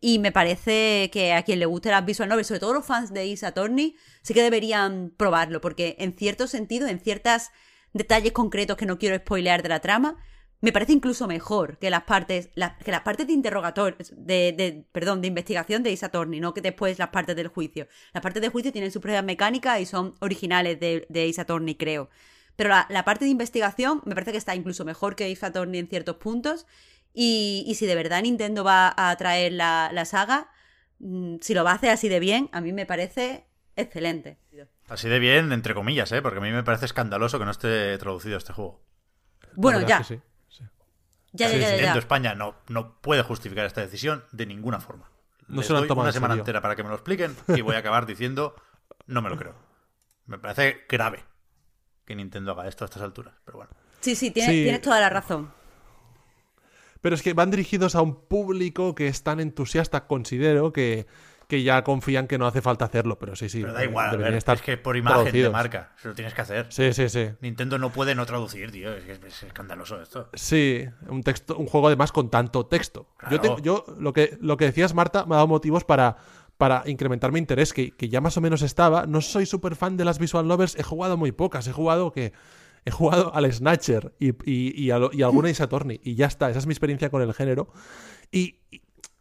Y 0.00 0.18
me 0.20 0.30
parece 0.30 1.10
que 1.12 1.32
a 1.32 1.42
quien 1.42 1.58
le 1.58 1.66
guste 1.66 1.90
las 1.90 2.04
visual 2.04 2.28
novels, 2.28 2.46
sobre 2.46 2.60
todo 2.60 2.72
los 2.72 2.86
fans 2.86 3.12
de 3.12 3.26
Isa 3.26 3.48
Attorney, 3.48 3.96
sí 4.22 4.32
que 4.32 4.42
deberían 4.42 5.12
probarlo, 5.16 5.60
porque 5.60 5.96
en 5.98 6.16
cierto 6.16 6.46
sentido, 6.46 6.86
en 6.86 7.00
ciertos 7.00 7.48
detalles 7.92 8.32
concretos 8.32 8.76
que 8.76 8.86
no 8.86 8.98
quiero 8.98 9.16
spoilear 9.16 9.62
de 9.62 9.68
la 9.70 9.80
trama, 9.80 10.16
me 10.60 10.72
parece 10.72 10.92
incluso 10.92 11.26
mejor 11.26 11.78
que 11.78 11.90
las 11.90 12.02
partes, 12.04 12.50
que 12.84 12.90
las 12.90 13.02
partes 13.02 13.26
de 13.26 13.32
interrogatorio, 13.32 13.96
de, 14.12 14.84
perdón, 14.92 15.20
de 15.20 15.28
investigación 15.28 15.82
de 15.82 15.92
Isa 15.92 16.06
Attorney, 16.06 16.40
no 16.40 16.54
que 16.54 16.60
después 16.60 16.98
las 16.98 17.08
partes 17.08 17.34
del 17.34 17.48
juicio. 17.48 17.88
Las 18.12 18.22
partes 18.22 18.42
del 18.42 18.50
juicio 18.50 18.72
tienen 18.72 18.90
su 18.90 19.00
propia 19.00 19.22
mecánica 19.22 19.80
y 19.80 19.86
son 19.86 20.14
originales 20.20 20.78
de, 20.80 21.06
de 21.08 21.26
Isa 21.26 21.42
Attorney, 21.42 21.76
creo. 21.76 22.08
Pero 22.58 22.70
la, 22.70 23.04
parte 23.04 23.24
de 23.24 23.30
investigación 23.30 24.02
me 24.04 24.16
parece 24.16 24.32
que 24.32 24.36
está 24.36 24.56
incluso 24.56 24.84
mejor 24.84 25.14
que 25.14 25.30
Ace 25.30 25.46
Attorney 25.46 25.78
en 25.78 25.86
ciertos 25.86 26.16
puntos. 26.16 26.66
Y, 27.14 27.72
si 27.78 27.86
de 27.86 27.94
verdad 27.94 28.20
Nintendo 28.20 28.64
va 28.64 28.92
a 28.96 29.16
traer 29.16 29.52
la, 29.52 30.04
saga, 30.04 30.50
mm, 30.98 31.36
si 31.40 31.54
lo 31.54 31.62
va 31.62 31.70
a 31.70 31.74
hacer 31.74 31.90
así 31.90 32.08
de 32.08 32.18
bien, 32.18 32.48
a 32.50 32.60
mí 32.60 32.72
me 32.72 32.84
parece 32.84 33.46
excelente. 33.76 34.40
Así 34.88 35.08
de 35.08 35.20
bien, 35.20 35.52
entre 35.52 35.72
comillas, 35.72 36.10
¿eh? 36.10 36.20
porque 36.20 36.38
a 36.38 36.40
mí 36.40 36.50
me 36.50 36.64
parece 36.64 36.86
escandaloso 36.86 37.38
que 37.38 37.44
no 37.44 37.52
esté 37.52 37.96
traducido 37.96 38.36
este 38.36 38.52
juego. 38.52 38.82
Bueno, 39.54 39.86
ya. 39.86 40.04
Ya, 41.32 41.48
ya, 41.48 41.58
ya, 41.58 41.70
Nintendo 41.70 41.98
España 42.00 42.34
no, 42.34 42.56
no 42.66 43.00
puede 43.00 43.22
justificar 43.22 43.66
esta 43.66 43.82
decisión 43.82 44.24
de 44.32 44.46
ninguna 44.46 44.80
forma. 44.80 45.12
No 45.46 45.62
se 45.62 45.72
lo 45.72 45.80
doy 45.80 45.96
una 45.96 46.10
semana 46.10 46.34
entera 46.34 46.60
para 46.60 46.74
que 46.74 46.82
me 46.82 46.88
lo 46.88 46.96
expliquen 46.96 47.36
y 47.46 47.60
voy 47.60 47.76
a 47.76 47.78
acabar 47.78 48.04
diciendo 48.04 48.56
no 49.06 49.22
me 49.22 49.30
lo 49.30 49.36
creo. 49.36 49.54
Me 50.26 50.38
parece 50.38 50.84
grave 50.88 51.27
que 52.08 52.16
Nintendo 52.16 52.52
haga 52.52 52.66
esto 52.66 52.84
a 52.84 52.86
estas 52.86 53.02
alturas, 53.02 53.34
pero 53.44 53.58
bueno. 53.58 53.70
Sí, 54.00 54.16
sí, 54.16 54.30
tienes, 54.30 54.80
toda 54.80 54.98
la 54.98 55.10
razón. 55.10 55.50
Pero 57.02 57.14
es 57.14 57.22
que 57.22 57.34
van 57.34 57.50
dirigidos 57.50 57.94
a 57.94 58.00
un 58.00 58.14
público 58.14 58.94
que 58.94 59.08
es 59.08 59.22
tan 59.22 59.40
entusiasta, 59.40 60.06
considero, 60.06 60.72
que, 60.72 61.06
que 61.48 61.62
ya 61.62 61.84
confían 61.84 62.26
que 62.26 62.38
no 62.38 62.46
hace 62.46 62.62
falta 62.62 62.86
hacerlo, 62.86 63.18
pero 63.18 63.36
sí, 63.36 63.50
sí. 63.50 63.60
Pero 63.60 63.74
da 63.74 63.84
igual, 63.84 64.34
es 64.34 64.62
que 64.62 64.78
por 64.78 64.96
imagen 64.96 65.30
de 65.30 65.50
marca, 65.50 65.92
se 66.00 66.08
lo 66.08 66.14
tienes 66.14 66.32
que 66.32 66.40
hacer. 66.40 66.66
Sí, 66.70 66.94
sí, 66.94 67.10
sí. 67.10 67.28
Nintendo 67.42 67.76
no 67.78 67.90
puede 67.90 68.14
no 68.14 68.24
traducir, 68.24 68.72
tío, 68.72 68.94
es, 68.94 69.06
es 69.06 69.42
escandaloso 69.42 70.00
esto. 70.00 70.30
Sí, 70.32 70.88
un 71.08 71.22
texto, 71.22 71.58
un 71.58 71.66
juego 71.66 71.88
además 71.88 72.10
con 72.10 72.30
tanto 72.30 72.64
texto. 72.64 73.06
Yo, 73.30 73.58
yo 73.58 73.84
lo 73.98 74.14
que 74.14 74.38
lo 74.40 74.56
que 74.56 74.64
decías, 74.64 74.94
Marta, 74.94 75.26
me 75.26 75.34
ha 75.34 75.36
dado 75.36 75.48
motivos 75.48 75.84
para 75.84 76.16
para 76.58 76.82
incrementar 76.86 77.30
mi 77.32 77.38
interés, 77.38 77.72
que, 77.72 77.92
ya 77.98 78.20
más 78.20 78.36
o 78.36 78.40
menos 78.40 78.62
estaba. 78.62 79.06
No 79.06 79.20
soy 79.20 79.46
súper 79.46 79.76
fan 79.76 79.96
de 79.96 80.04
las 80.04 80.18
visual 80.18 80.46
novels, 80.46 80.76
he 80.76 80.82
jugado 80.82 81.16
muy 81.16 81.32
pocas, 81.32 81.66
he 81.66 81.72
jugado 81.72 82.12
que... 82.12 82.32
He 82.84 82.90
jugado 82.90 83.34
al 83.34 83.52
Snatcher 83.52 84.14
y, 84.18 84.30
y, 84.50 84.86
y, 84.86 84.90
alguna 84.90 85.50
Isa 85.50 85.68
y 86.02 86.14
ya 86.14 86.24
está, 86.24 86.48
esa 86.48 86.60
es 86.60 86.66
mi 86.66 86.72
experiencia 86.72 87.10
con 87.10 87.20
el 87.20 87.34
género. 87.34 87.68
Y, 88.32 88.60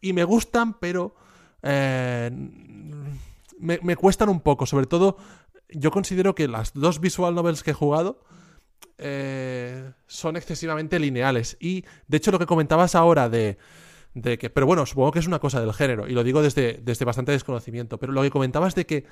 me 0.01 0.23
gustan, 0.23 0.75
pero 0.79 1.15
eh, 1.63 2.31
me, 3.59 3.95
cuestan 3.97 4.29
un 4.29 4.39
poco. 4.39 4.65
Sobre 4.65 4.85
todo, 4.85 5.17
yo 5.69 5.91
considero 5.91 6.33
que 6.33 6.47
las 6.47 6.73
dos 6.73 7.01
visual 7.01 7.35
novels 7.35 7.61
que 7.61 7.71
he 7.71 7.73
jugado 7.73 8.23
eh, 8.99 9.91
son 10.05 10.37
excesivamente 10.37 10.97
lineales. 10.97 11.57
Y 11.59 11.83
de 12.07 12.17
hecho, 12.17 12.31
lo 12.31 12.39
que 12.39 12.45
comentabas 12.45 12.95
ahora 12.95 13.27
de 13.27 13.57
que, 14.21 14.49
pero 14.49 14.65
bueno, 14.65 14.85
supongo 14.85 15.11
que 15.11 15.19
es 15.19 15.27
una 15.27 15.39
cosa 15.39 15.59
del 15.59 15.73
género, 15.73 16.07
y 16.07 16.13
lo 16.13 16.23
digo 16.23 16.41
desde, 16.41 16.79
desde 16.83 17.05
bastante 17.05 17.31
desconocimiento, 17.31 17.99
pero 17.99 18.13
lo 18.13 18.21
que 18.21 18.31
comentabas 18.31 18.75
de 18.75 18.85
que 18.85 19.05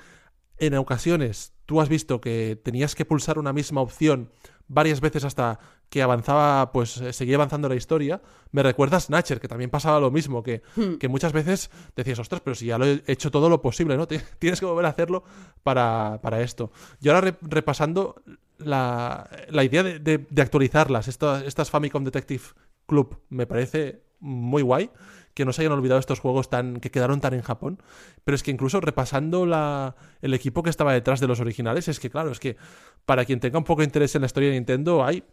en 0.58 0.74
ocasiones 0.74 1.52
tú 1.66 1.80
has 1.80 1.88
visto 1.88 2.20
que 2.20 2.58
tenías 2.62 2.94
que 2.94 3.04
pulsar 3.04 3.38
una 3.38 3.52
misma 3.52 3.80
opción 3.80 4.30
varias 4.68 5.00
veces 5.00 5.24
hasta 5.24 5.58
que 5.88 6.02
avanzaba, 6.02 6.72
pues 6.72 6.96
eh, 6.98 7.12
seguía 7.12 7.36
avanzando 7.36 7.68
la 7.68 7.76
historia, 7.76 8.20
me 8.50 8.62
recuerda 8.62 8.96
a 8.96 9.00
Snatcher, 9.00 9.40
que 9.40 9.48
también 9.48 9.70
pasaba 9.70 10.00
lo 10.00 10.10
mismo, 10.10 10.42
que, 10.42 10.62
hmm. 10.74 10.94
que 10.94 11.08
muchas 11.08 11.32
veces 11.32 11.70
decías, 11.94 12.18
ostras, 12.18 12.40
pero 12.40 12.56
si 12.56 12.66
ya 12.66 12.78
lo 12.78 12.86
he 12.86 13.02
hecho 13.06 13.30
todo 13.30 13.48
lo 13.48 13.62
posible, 13.62 13.96
¿no? 13.96 14.06
Tienes 14.38 14.58
que 14.58 14.66
volver 14.66 14.86
a 14.86 14.88
hacerlo 14.88 15.22
para, 15.62 16.18
para 16.22 16.42
esto. 16.42 16.72
Y 17.00 17.08
ahora 17.08 17.36
repasando 17.42 18.16
la, 18.58 19.28
la 19.48 19.64
idea 19.64 19.82
de, 19.82 20.00
de, 20.00 20.42
actualizarlas, 20.42 21.06
estas 21.08 21.70
Famicom 21.70 22.02
Detective 22.02 22.42
Club, 22.86 23.20
me 23.28 23.46
parece 23.46 24.05
muy 24.20 24.62
guay 24.62 24.90
que 25.36 25.44
no 25.44 25.52
se 25.52 25.60
hayan 25.60 25.72
olvidado 25.72 26.00
estos 26.00 26.18
juegos 26.18 26.48
tan 26.48 26.80
que 26.80 26.90
quedaron 26.90 27.20
tan 27.20 27.34
en 27.34 27.42
Japón. 27.42 27.82
Pero 28.24 28.34
es 28.34 28.42
que 28.42 28.50
incluso 28.50 28.80
repasando 28.80 29.44
la, 29.44 29.94
el 30.22 30.32
equipo 30.32 30.62
que 30.62 30.70
estaba 30.70 30.94
detrás 30.94 31.20
de 31.20 31.26
los 31.26 31.40
originales, 31.40 31.88
es 31.88 32.00
que 32.00 32.08
claro, 32.08 32.30
es 32.30 32.40
que 32.40 32.56
para 33.04 33.26
quien 33.26 33.38
tenga 33.38 33.58
un 33.58 33.64
poco 33.64 33.82
de 33.82 33.84
interés 33.84 34.14
en 34.14 34.22
la 34.22 34.26
historia 34.26 34.48
de 34.48 34.54
Nintendo, 34.54 35.04
hay 35.04 35.24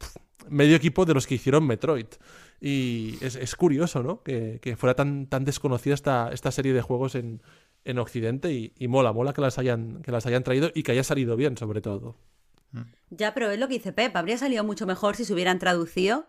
medio 0.50 0.76
equipo 0.76 1.06
de 1.06 1.14
los 1.14 1.26
que 1.26 1.36
hicieron 1.36 1.66
Metroid. 1.66 2.08
Y 2.60 3.18
es, 3.22 3.56
curioso, 3.56 4.04
¿no? 4.04 4.24
Que, 4.24 4.76
fuera 4.78 4.94
tan, 4.94 5.28
tan 5.28 5.46
desconocida 5.46 5.94
esta, 5.94 6.32
esta 6.34 6.52
serie 6.52 6.74
de 6.74 6.82
juegos 6.82 7.16
en, 7.16 7.42
en 7.86 7.98
Occidente 7.98 8.52
y, 8.52 8.88
mola, 8.90 9.14
mola 9.14 9.34
que 9.34 9.42
las, 9.42 9.58
hayan, 9.58 10.02
que 10.02 10.12
las 10.12 10.26
hayan 10.26 10.44
traído 10.44 10.70
y 10.74 10.84
que 10.84 10.92
haya 10.92 11.04
salido 11.04 11.36
bien, 11.36 11.58
sobre 11.58 11.82
todo. 11.82 12.18
Ya, 13.10 13.34
pero 13.34 13.52
es 13.52 13.60
lo 13.60 13.68
que 13.68 13.76
dice 13.76 13.94
Pep, 13.94 14.16
habría 14.16 14.38
salido 14.38 14.64
mucho 14.64 14.86
mejor 14.86 15.16
si 15.16 15.26
se 15.26 15.34
hubieran 15.34 15.60
traducido, 15.60 16.28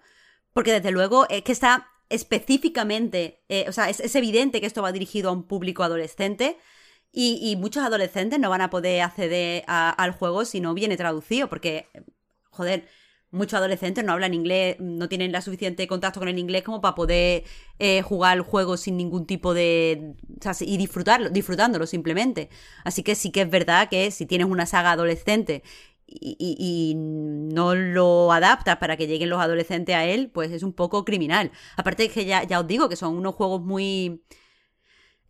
porque 0.52 0.73
desde 0.73 0.91
luego 0.91 1.26
es 1.28 1.42
que 1.42 1.52
está 1.52 1.89
específicamente, 2.08 3.42
eh, 3.49 3.66
o 3.68 3.73
sea, 3.73 3.89
es, 3.89 4.15
evidente 4.15 4.60
que 4.60 4.66
esto 4.66 4.83
va 4.83 4.92
dirigido 4.92 5.31
a 5.31 5.33
un 5.33 5.44
público 5.44 5.83
adolescente 5.83 6.58
y, 7.12 7.57
muchos 7.57 7.84
adolescentes 7.84 8.41
no 8.41 8.50
van 8.50 8.60
a 8.60 8.70
poder 8.70 9.02
acceder 9.02 9.65
al 9.66 10.10
juego 10.12 10.44
si 10.44 10.60
no 10.60 10.74
viene 10.74 10.97
traducido, 10.97 11.49
porque, 11.49 11.86
joder, 12.50 12.89
muchos 13.34 13.58
adolescentes 13.58 14.05
no 14.05 14.12
hablan 14.12 14.34
inglés, 14.34 14.76
no 14.81 15.08
tienen 15.08 15.33
la 15.33 15.41
suficiente 15.42 15.86
contacto 15.86 16.20
con 16.20 16.28
el 16.28 16.39
inglés 16.39 16.62
como 16.62 16.81
para 16.81 16.94
poder 16.94 17.44
eh, 17.78 18.02
jugar 18.02 18.36
el 18.39 18.42
juego 18.42 18.76
sin 18.76 18.97
ningún 18.97 19.26
tipo 19.26 19.55
de... 19.55 20.15
O 20.41 20.42
sea, 20.42 20.55
y 20.66 20.76
disfrutarlo, 20.76 21.31
disfrutándolo 21.31 21.86
simplemente. 21.86 22.49
Así 22.84 23.02
que 23.02 23.15
sí 23.15 23.31
que 23.31 23.42
es 23.42 23.50
verdad 23.50 23.89
que 23.89 24.10
si 24.10 24.26
tienes 24.26 24.47
una 24.47 24.66
saga 24.66 24.92
adolescente 24.92 25.62
y, 26.07 26.94
no 26.97 27.74
lo 27.74 28.33
adaptas 28.33 28.78
para 28.78 28.97
que 28.97 29.07
lleguen 29.07 29.31
los 29.31 29.41
adolescentes 29.41 29.94
a 29.94 30.05
él, 30.05 30.31
pues 30.33 30.50
es 30.50 30.62
un 30.62 30.73
poco 30.73 31.05
criminal. 31.05 31.52
Aparte 31.76 32.08
que 32.08 32.24
ya, 32.24 32.42
ya 32.44 32.60
os 32.60 32.66
digo 32.66 32.89
que 32.89 32.97
son 32.97 33.16
unos 33.16 33.34
juegos 33.34 33.62
muy, 33.62 34.23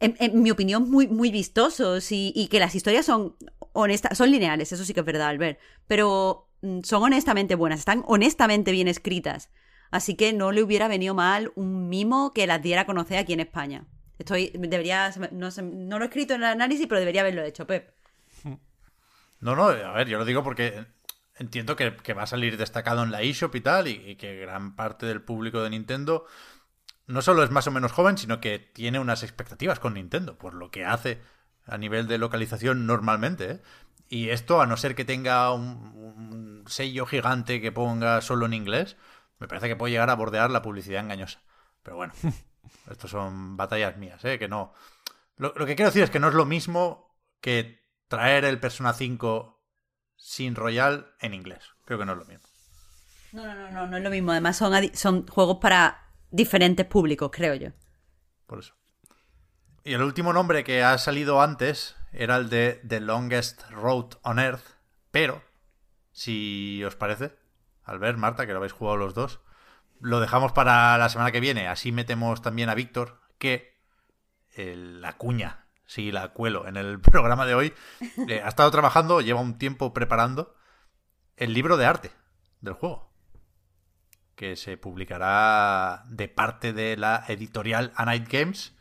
en, 0.01 0.43
mi 0.43 0.51
opinión, 0.51 0.91
muy, 0.91 1.07
muy 1.07 1.31
vistosos 1.31 2.11
y, 2.11 2.49
que 2.51 2.59
las 2.59 2.75
historias 2.75 3.07
son 3.07 3.37
honestas, 3.73 4.17
son 4.17 4.31
lineales, 4.31 4.73
eso 4.73 4.85
sí 4.85 4.95
que 4.95 5.01
es 5.01 5.07
verdad, 5.07 5.29
Albert, 5.29 5.59
pero 5.87 6.49
mm, 6.63 6.81
son 6.83 7.03
honestamente 7.03 7.55
buenas, 7.55 7.81
están 7.81 8.05
honestamente 8.07 8.73
bien 8.73 8.89
escritas. 8.89 9.51
Así 9.91 10.17
que 10.17 10.33
no 10.33 10.51
le 10.51 10.63
hubiera 10.63 10.89
venido 10.89 11.15
mal 11.15 11.53
un 11.55 11.89
mimo 11.89 12.33
que 12.33 12.47
las 12.47 12.61
diera 12.63 12.83
a 12.83 12.87
conocer 12.87 13.19
aquí 13.19 13.33
en 13.33 13.41
España. 13.41 13.87
Estoy, 14.19 14.51
debería, 14.55 15.13
no, 15.31 15.51
no 15.51 15.99
lo 15.99 16.05
he 16.05 16.09
escrito 16.09 16.35
en 16.35 16.43
el 16.43 16.49
análisis, 16.49 16.87
pero 16.89 16.99
debería 16.99 17.21
haberlo 17.21 17.43
hecho, 17.45 17.67
Pep. 17.67 17.91
No, 19.45 19.55
no, 19.55 19.65
a 19.65 19.93
ver, 19.93 20.09
yo 20.09 20.17
lo 20.17 20.25
digo 20.25 20.43
porque 20.43 20.87
entiendo 21.35 21.77
que, 21.77 22.15
va 22.15 22.23
a 22.23 22.27
salir 22.27 22.57
destacado 22.57 23.03
en 23.03 23.11
la 23.11 23.21
eShop 23.21 23.55
y 23.57 23.61
tal, 23.61 23.89
y, 23.89 24.17
que 24.17 24.37
gran 24.37 24.75
parte 24.75 25.05
del 25.05 25.21
público 25.21 25.63
de 25.63 25.69
Nintendo 25.69 26.25
no 27.07 27.21
solo 27.21 27.43
es 27.43 27.51
más 27.51 27.67
o 27.67 27.71
menos 27.71 27.93
joven, 27.93 28.17
sino 28.17 28.41
que 28.41 28.59
tiene 28.59 28.99
unas 29.01 29.23
expectativas 29.23 29.81
con 29.81 29.95
Nintendo, 29.95 30.39
por 30.39 30.55
lo 30.55 30.71
que 30.71 30.87
hace 30.87 31.21
a 31.67 31.77
nivel 31.77 32.09
de 32.09 32.17
localización 32.17 32.87
normalmente. 32.87 33.51
¿eh? 33.51 33.63
Y 34.09 34.31
esto, 34.31 34.63
a 34.63 34.67
no 34.67 34.79
ser 34.79 34.95
que 34.95 35.05
tenga 35.05 35.53
un, 35.53 36.65
sello 36.67 37.05
gigante 37.05 37.61
que 37.61 37.71
ponga 37.71 38.23
solo 38.23 38.47
en 38.47 38.55
inglés, 38.55 38.97
me 39.39 39.47
parece 39.47 39.69
que 39.69 39.77
puede 39.77 39.93
llegar 39.93 40.09
a 40.09 40.17
bordear 40.17 40.51
la 40.51 40.63
publicidad 40.63 41.03
engañosa. 41.03 41.43
Pero 41.83 41.97
bueno, 41.97 42.15
estos 42.91 43.11
son 43.11 43.59
batallas 43.59 43.99
mías, 43.99 44.25
¿eh? 44.25 44.39
que 44.39 44.49
no. 44.49 44.73
Lo, 45.37 45.53
lo 45.55 45.67
que 45.67 45.77
quiero 45.77 45.91
decir 45.91 46.03
es 46.03 46.09
que 46.09 46.19
no 46.19 46.29
es 46.29 46.35
lo 46.35 46.47
mismo 46.47 47.15
que 47.43 47.84
traer 48.15 48.45
el 48.45 48.61
Persona 48.61 48.93
5 48.93 49.61
sin 50.17 50.55
Royal 50.55 51.15
en 51.21 51.35
inglés. 51.35 51.65
Creo 51.85 51.99
que 51.99 52.05
no 52.05 52.13
es 52.13 52.19
lo 52.19 52.25
mismo. 52.25 52.45
No, 53.33 53.45
no, 53.45 53.55
no, 53.55 53.71
no, 53.71 53.87
no 53.87 53.97
es 53.97 54.03
lo 54.03 54.11
mismo. 54.11 54.31
Además 54.31 54.57
son, 54.57 54.73
son 54.95 55.27
juegos 55.27 55.59
para 55.61 56.11
diferentes 56.31 56.87
públicos, 56.87 57.31
creo 57.33 57.55
yo. 57.55 57.71
Por 58.47 58.61
eso. 58.61 58.75
Y 59.83 59.93
el 59.93 60.03
último 60.03 60.33
nombre 60.33 60.65
que 60.65 60.83
ha 60.83 60.97
salido 60.99 61.43
antes 61.43 61.97
era 62.13 62.37
el 62.37 62.49
de 62.49 62.81
The 62.87 63.01
Longest 63.01 63.69
Road 63.71 64.15
on 64.23 64.39
Earth, 64.39 64.65
pero, 65.11 65.43
si 66.13 66.83
os 66.85 66.97
parece, 66.97 67.37
al 67.83 67.99
ver, 67.99 68.17
Marta, 68.17 68.47
que 68.47 68.53
lo 68.53 68.59
habéis 68.59 68.73
jugado 68.73 68.97
los 68.97 69.15
dos, 69.15 69.41
lo 70.01 70.21
dejamos 70.21 70.53
para 70.53 70.97
la 70.97 71.09
semana 71.09 71.33
que 71.33 71.41
viene. 71.41 71.67
Así 71.67 71.91
metemos 71.91 72.41
también 72.41 72.69
a 72.69 72.75
Víctor, 72.75 73.21
que 73.39 73.75
la 74.57 75.15
cuña 75.15 75.64
sí 75.87 76.13
la 76.13 76.33
cuelo 76.33 76.67
en 76.67 76.77
el 76.77 77.01
programa 77.01 77.47
de 77.47 77.55
hoy, 77.55 77.75
eh, 78.29 78.41
ha 78.45 78.49
estado 78.49 78.71
trabajando, 78.71 79.21
lleva 79.21 79.41
un 79.41 79.59
tiempo 79.59 79.93
preparando 79.93 80.55
el 81.37 81.53
libro 81.53 81.77
de 81.77 81.87
arte 81.87 82.11
del 82.61 82.75
juego, 82.75 83.13
que 84.35 84.57
se 84.57 84.77
publicará 84.77 86.05
de 86.09 86.29
parte 86.29 86.73
de 86.73 86.97
la 86.97 87.25
editorial 87.29 87.93
A 87.97 88.05
Night 88.05 88.29
Games. 88.29 88.75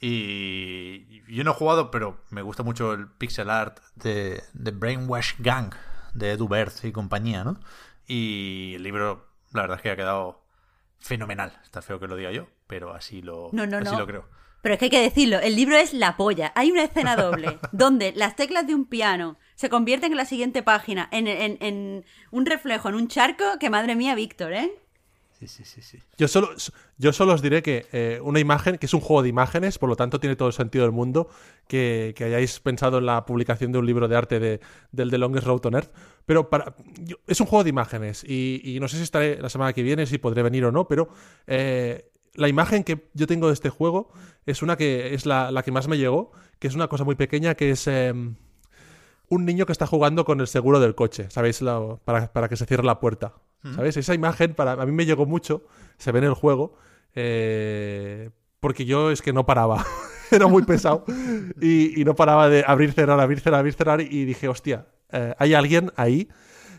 Y 0.00 1.22
yo 1.34 1.42
no 1.42 1.50
he 1.50 1.54
jugado, 1.54 1.90
pero 1.90 2.22
me 2.30 2.42
gusta 2.42 2.62
mucho 2.62 2.92
el 2.92 3.08
pixel 3.08 3.50
art 3.50 3.80
de, 3.96 4.44
de 4.52 4.70
Brainwash 4.70 5.34
Gang, 5.38 5.74
de 6.14 6.32
Edu 6.32 6.46
Berth 6.46 6.84
y 6.84 6.92
compañía, 6.92 7.42
¿no? 7.42 7.58
Y 8.06 8.74
el 8.76 8.84
libro, 8.84 9.28
la 9.52 9.62
verdad 9.62 9.78
es 9.78 9.82
que 9.82 9.90
ha 9.90 9.96
quedado 9.96 10.44
fenomenal. 10.98 11.60
Está 11.64 11.82
feo 11.82 11.98
que 11.98 12.06
lo 12.06 12.16
diga 12.16 12.30
yo, 12.30 12.48
pero 12.66 12.94
así 12.94 13.22
lo, 13.22 13.48
así 13.48 13.96
lo 13.96 14.06
creo. 14.06 14.28
Pero 14.62 14.74
es 14.74 14.78
que 14.78 14.86
hay 14.86 14.90
que 14.90 15.00
decirlo, 15.00 15.38
el 15.38 15.56
libro 15.56 15.76
es 15.76 15.94
la 15.94 16.16
polla. 16.16 16.52
Hay 16.54 16.70
una 16.70 16.82
escena 16.82 17.16
doble 17.16 17.58
donde 17.72 18.12
las 18.16 18.36
teclas 18.36 18.66
de 18.66 18.74
un 18.74 18.86
piano 18.86 19.38
se 19.54 19.68
convierten 19.68 20.12
en 20.12 20.16
la 20.16 20.24
siguiente 20.24 20.62
página 20.62 21.08
en, 21.12 22.04
un 22.30 22.46
reflejo, 22.46 22.88
en 22.88 22.94
un 22.94 23.08
charco, 23.08 23.44
que 23.58 23.70
madre 23.70 23.96
mía, 23.96 24.14
Víctor, 24.14 24.52
¿eh? 24.52 24.72
Sí, 25.38 25.46
sí, 25.46 25.64
sí, 25.64 25.82
sí. 25.82 25.98
Yo 26.16 26.26
solo, 26.26 26.50
yo 26.96 27.12
solo 27.12 27.32
os 27.32 27.42
diré 27.42 27.62
que 27.62 27.86
eh, 27.92 28.18
una 28.24 28.40
imagen, 28.40 28.76
que 28.76 28.86
es 28.86 28.94
un 28.94 29.00
juego 29.00 29.22
de 29.22 29.28
imágenes, 29.28 29.78
por 29.78 29.88
lo 29.88 29.94
tanto 29.94 30.18
tiene 30.18 30.34
todo 30.34 30.48
el 30.48 30.54
sentido 30.54 30.84
del 30.84 30.90
mundo 30.90 31.28
que, 31.68 32.12
hayáis 32.18 32.58
pensado 32.58 32.98
en 32.98 33.06
la 33.06 33.24
publicación 33.24 33.70
de 33.70 33.78
un 33.78 33.86
libro 33.86 34.08
de 34.08 34.16
arte 34.16 34.40
de, 34.40 34.60
del 34.90 35.10
The 35.10 35.18
Longest 35.18 35.46
Road 35.46 35.66
on 35.66 35.74
Earth. 35.74 35.92
Pero 36.26 36.50
para, 36.50 36.74
es 37.28 37.40
un 37.40 37.46
juego 37.46 37.62
de 37.62 37.70
imágenes 37.70 38.24
y, 38.24 38.78
no 38.80 38.88
sé 38.88 38.96
si 38.96 39.04
estaré 39.04 39.40
la 39.40 39.48
semana 39.48 39.72
que 39.72 39.84
viene, 39.84 40.06
si 40.06 40.18
podré 40.18 40.42
venir 40.42 40.64
o 40.64 40.72
no, 40.72 40.88
pero 40.88 41.08
eh, 41.46 42.10
la 42.38 42.48
imagen 42.48 42.84
que 42.84 43.08
yo 43.14 43.26
tengo 43.26 43.48
de 43.48 43.52
este 43.52 43.68
juego 43.68 44.12
es 44.46 44.62
una 44.62 44.76
que 44.76 45.12
es 45.12 45.26
la, 45.26 45.60
que 45.64 45.72
más 45.72 45.88
me 45.88 45.98
llegó, 45.98 46.30
que 46.60 46.68
es 46.68 46.74
una 46.74 46.86
cosa 46.86 47.02
muy 47.02 47.16
pequeña, 47.16 47.56
que 47.56 47.70
es 47.70 47.88
em, 47.88 48.36
un 49.28 49.44
niño 49.44 49.66
que 49.66 49.72
está 49.72 49.86
jugando 49.86 50.24
con 50.24 50.40
el 50.40 50.46
seguro 50.46 50.78
del 50.78 50.94
coche, 50.94 51.26
¿sabéis? 51.30 51.60
para, 52.04 52.48
que 52.48 52.56
se 52.56 52.64
cierre 52.64 52.84
la 52.84 53.00
puerta. 53.00 53.34
¿Sabéis? 53.74 53.96
Esa 53.96 54.14
imagen 54.14 54.54
para, 54.54 54.72
a 54.72 54.86
mí 54.86 54.92
me 54.92 55.04
llegó 55.04 55.26
mucho, 55.26 55.64
se 55.98 56.12
ve 56.12 56.20
en 56.20 56.26
el 56.26 56.34
juego, 56.34 56.76
eh, 57.16 58.30
porque 58.60 58.84
yo 58.84 59.10
es 59.10 59.20
que 59.20 59.32
no 59.32 59.44
paraba. 59.44 59.84
Era 60.30 60.46
muy 60.46 60.62
pesado 60.62 61.04
y, 61.60 62.04
no 62.04 62.14
paraba 62.14 62.48
de 62.48 62.62
abrir, 62.64 62.92
cerrar, 62.92 63.18
abrir, 63.18 63.40
cerrar, 63.40 63.60
abrir, 63.60 63.74
cerrar 63.74 64.00
y 64.00 64.24
dije, 64.26 64.46
hostia, 64.46 64.86
eh, 65.10 65.34
hay 65.38 65.54
alguien 65.54 65.90
ahí 65.96 66.28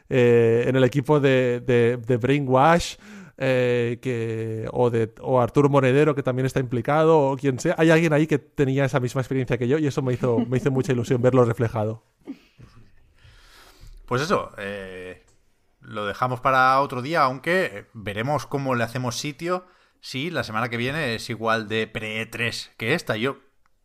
eh, 0.08 0.66
en 0.68 0.76
el 0.76 0.84
equipo 0.84 1.20
de, 1.20 1.62
de, 1.66 1.98
de 1.98 2.18
Brainwash 2.18 2.96
eh, 3.42 4.00
que, 4.02 4.68
o, 4.74 4.90
de, 4.90 5.14
o 5.22 5.40
Arturo 5.40 5.70
Monedero, 5.70 6.14
que 6.14 6.24
también 6.24 6.46
está 6.46 6.60
implicado, 6.60 7.18
o 7.18 7.38
quien 7.38 7.58
sea. 7.58 7.74
Hay 7.78 7.90
alguien 7.90 8.12
ahí 8.12 8.28
que 8.28 8.38
tenía 8.38 8.84
esa 8.84 9.00
misma 9.00 9.22
experiencia 9.22 9.58
que 9.58 9.70
yo 9.70 9.78
y 9.78 9.88
eso 9.88 10.02
me 10.02 10.12
hizo, 10.12 10.40
me 10.40 10.58
hizo 10.58 10.72
mucha 10.72 10.92
ilusión 10.92 11.22
verlo 11.22 11.46
reflejado. 11.46 12.04
Pues 14.06 14.22
eso, 14.22 14.52
eh, 14.58 15.24
lo 15.80 16.06
dejamos 16.06 16.42
para 16.42 16.82
otro 16.82 17.02
día, 17.02 17.22
aunque 17.22 17.88
veremos 17.94 18.46
cómo 18.46 18.76
le 18.76 18.84
hacemos 18.84 19.16
sitio 19.16 19.66
si 20.02 20.30
la 20.32 20.44
semana 20.44 20.68
que 20.68 20.76
viene 20.76 21.16
es 21.16 21.30
igual 21.30 21.70
de 21.70 21.88
pre-3 21.88 22.72
que 22.76 22.94
esta. 22.94 23.16
Yo, 23.16 23.38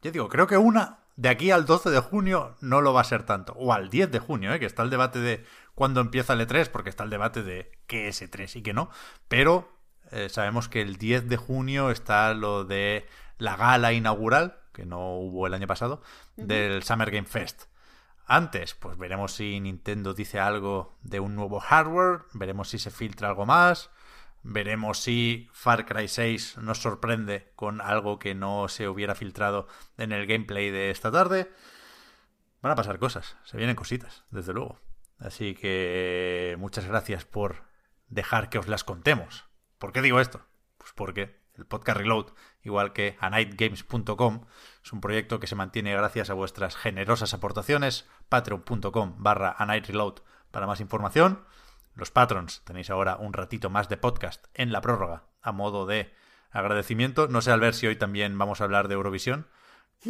yo 0.03 0.11
digo, 0.11 0.29
creo 0.29 0.49
que 0.49 0.57
una 0.57 1.05
de 1.15 1.29
aquí 1.29 1.53
al 1.53 1.65
12 1.65 1.91
de 1.91 2.01
junio 2.01 2.57
no 2.61 2.81
lo 2.81 2.93
va 2.93 3.03
a 3.03 3.05
ser 3.05 3.25
tanto. 3.25 3.53
O 3.53 3.73
al 3.73 3.89
10 3.89 4.11
de 4.11 4.19
junio, 4.19 4.53
¿eh? 4.53 4.59
que 4.59 4.67
está 4.67 4.83
el 4.83 4.91
debate 4.91 5.21
de 5.21 5.45
cuándo 5.75 6.01
empieza 6.01 6.33
el 6.33 6.47
E3, 6.47 6.69
porque 6.69 6.91
está 6.91 7.05
el 7.05 7.11
debate 7.11 7.43
de 7.43 7.73
qué 7.87 8.09
es 8.09 8.23
E3 8.23 8.57
y 8.57 8.63
qué 8.63 8.73
no. 8.73 8.91
Pero 9.29 9.79
eh, 10.11 10.29
sabemos 10.29 10.69
que 10.69 10.81
el 10.81 10.97
10 10.97 11.29
de 11.29 11.37
junio 11.37 11.91
está 11.91 12.35
lo 12.35 12.65
de 12.65 13.07
la 13.39 13.57
gala 13.57 13.93
inaugural, 13.93 14.61
que 14.73 14.87
no 14.87 15.17
hubo 15.19 15.47
el 15.47 15.55
año 15.55 15.67
pasado, 15.67 16.03
del 16.37 16.83
Summer 16.83 17.11
Game 17.11 17.27
Fest. 17.27 17.65
Antes, 18.27 18.75
pues 18.75 18.97
veremos 18.97 19.35
si 19.35 19.61
Nintendo 19.61 20.15
dice 20.15 20.41
algo 20.41 20.97
de 21.03 21.21
un 21.21 21.35
nuevo 21.35 21.61
hardware, 21.61 22.23
veremos 22.33 22.71
si 22.71 22.79
se 22.79 22.91
filtra 22.91 23.29
algo 23.29 23.45
más, 23.45 23.91
veremos 24.43 24.99
si 24.99 25.49
Far 25.53 25.85
Cry 25.85 26.09
6 26.09 26.59
nos 26.59 26.79
sorprende 26.79 27.53
con 27.55 27.81
algo 27.81 28.19
que 28.19 28.35
no 28.35 28.69
se 28.69 28.89
hubiera 28.89 29.15
filtrado 29.15 29.69
en 29.99 30.13
el 30.13 30.27
gameplay 30.27 30.71
de 30.71 30.91
esta 30.91 31.11
tarde. 31.11 31.51
Van 32.63 32.73
a 32.73 32.77
pasar 32.77 32.99
cosas, 32.99 33.37
se 33.45 33.59
vienen 33.59 33.77
cositas, 33.77 34.25
desde 34.31 34.55
luego. 34.55 34.81
Así 35.25 35.55
que 35.55 36.55
muchas 36.59 36.85
gracias 36.85 37.25
por 37.25 37.65
dejar 38.09 38.51
que 38.51 38.59
os 38.59 38.69
las 38.69 38.85
contemos. 38.85 39.47
¿Por 39.79 39.91
qué 39.93 40.03
digo 40.03 40.21
esto? 40.21 40.47
Pues 40.77 40.93
porque 40.93 41.41
el 41.55 41.65
podcast 41.65 41.99
Reload, 41.99 42.27
igual 42.63 42.93
que 42.93 43.17
anightgames.com, 43.21 44.45
es 44.85 44.93
un 44.93 45.01
proyecto 45.01 45.41
que 45.41 45.47
se 45.47 45.55
mantiene 45.55 45.95
gracias 45.95 46.29
a 46.29 46.35
vuestras 46.35 46.77
generosas 46.77 47.33
aportaciones. 47.33 48.07
Patreon.com 48.29 49.15
barra 49.17 49.55
anightreload 49.57 50.17
para 50.51 50.67
más 50.67 50.81
información. 50.81 51.47
Los 51.95 52.11
patrons 52.11 52.63
tenéis 52.65 52.91
ahora 52.91 53.17
un 53.17 53.33
ratito 53.33 53.71
más 53.71 53.89
de 53.89 53.97
podcast 53.97 54.45
en 54.53 54.73
la 54.73 54.83
prórroga 54.83 55.25
a 55.41 55.53
modo 55.53 55.87
de 55.87 56.13
agradecimiento. 56.51 57.29
No 57.29 57.41
sé 57.41 57.51
al 57.51 57.61
ver 57.61 57.73
si 57.73 57.87
hoy 57.87 57.97
también 57.97 58.37
vamos 58.37 58.61
a 58.61 58.65
hablar 58.65 58.89
de 58.89 58.95
Eurovisión. 58.95 59.49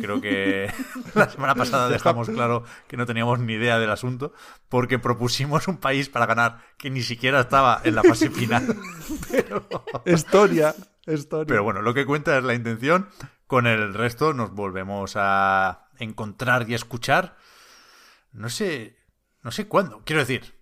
Creo 0.00 0.20
que 0.20 0.73
la 1.14 1.28
semana 1.28 1.55
pasada 1.55 1.89
dejamos 1.89 2.28
claro 2.28 2.64
que 2.89 2.97
no 2.97 3.06
teníamos 3.06 3.39
ni 3.39 3.55
idea 3.55 3.78
del 3.78 3.90
asunto 3.90 4.32
porque 4.68 4.98
propusimos 4.98 5.68
un 5.68 5.78
país 5.78 6.08
para 6.08 6.26
ganar 6.26 6.58
que 6.78 6.90
ni 6.90 7.02
siquiera 7.02 7.40
estaba 7.40 7.81
en 7.84 7.94
la 7.94 8.02
fase 8.02 8.31
final. 8.31 8.76
Historia, 10.06 10.74
Pero 11.47 11.62
bueno, 11.62 11.82
lo 11.82 11.94
que 11.94 12.06
cuenta 12.06 12.36
es 12.36 12.44
la 12.44 12.55
intención. 12.55 13.08
con 13.47 13.66
el 13.66 13.94
resto 13.94 14.32
nos 14.34 14.52
volvemos 14.52 15.14
a 15.16 15.89
encontrar 15.98 16.68
y 16.68 16.74
escuchar. 16.74 17.36
No 18.32 18.48
sé, 18.48 18.98
no 19.42 19.50
sé 19.52 19.68
cuándo. 19.68 20.02
Quiero 20.05 20.20
decir, 20.20 20.55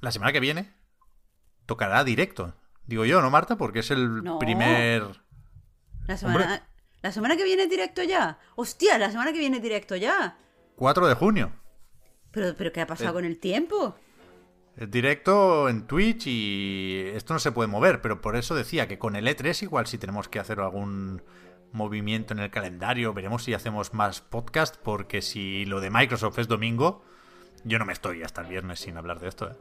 la 0.00 0.12
semana 0.12 0.32
que 0.32 0.40
viene 0.40 0.72
tocará 1.66 2.04
directo. 2.04 2.54
Digo 2.86 3.04
yo, 3.04 3.20
¿no, 3.20 3.30
Marta? 3.30 3.56
Porque 3.56 3.80
es 3.80 3.90
el 3.90 4.22
primer... 4.38 5.20
La 6.06 6.16
semana, 6.16 6.66
la 7.02 7.12
semana 7.12 7.36
que 7.36 7.44
viene 7.44 7.66
directo 7.66 8.02
ya. 8.02 8.38
Hostia, 8.56 8.98
la 8.98 9.10
semana 9.10 9.32
que 9.32 9.38
viene 9.38 9.60
directo 9.60 9.96
ya. 9.96 10.36
4 10.76 11.08
de 11.08 11.14
junio. 11.14 11.52
Pero, 12.30 12.54
pero 12.56 12.72
¿qué 12.72 12.80
ha 12.80 12.86
pasado 12.86 13.14
con 13.14 13.24
el 13.24 13.38
tiempo? 13.38 13.96
Es 14.76 14.90
directo 14.90 15.68
en 15.68 15.86
Twitch 15.86 16.26
y 16.26 17.02
esto 17.14 17.34
no 17.34 17.40
se 17.40 17.50
puede 17.50 17.68
mover, 17.68 18.00
pero 18.00 18.20
por 18.20 18.36
eso 18.36 18.54
decía 18.54 18.86
que 18.86 18.98
con 18.98 19.16
el 19.16 19.26
E3 19.26 19.62
igual 19.64 19.86
si 19.86 19.98
tenemos 19.98 20.28
que 20.28 20.38
hacer 20.38 20.60
algún 20.60 21.22
movimiento 21.72 22.32
en 22.32 22.40
el 22.40 22.50
calendario, 22.50 23.12
veremos 23.12 23.42
si 23.42 23.54
hacemos 23.54 23.92
más 23.92 24.20
podcast, 24.20 24.76
porque 24.76 25.20
si 25.20 25.64
lo 25.64 25.80
de 25.80 25.90
Microsoft 25.90 26.38
es 26.38 26.48
domingo, 26.48 27.02
yo 27.64 27.78
no 27.78 27.84
me 27.84 27.92
estoy 27.92 28.22
hasta 28.22 28.42
el 28.42 28.46
viernes 28.46 28.80
sin 28.80 28.96
hablar 28.96 29.20
de 29.20 29.28
esto. 29.28 29.50
¿eh? 29.50 29.56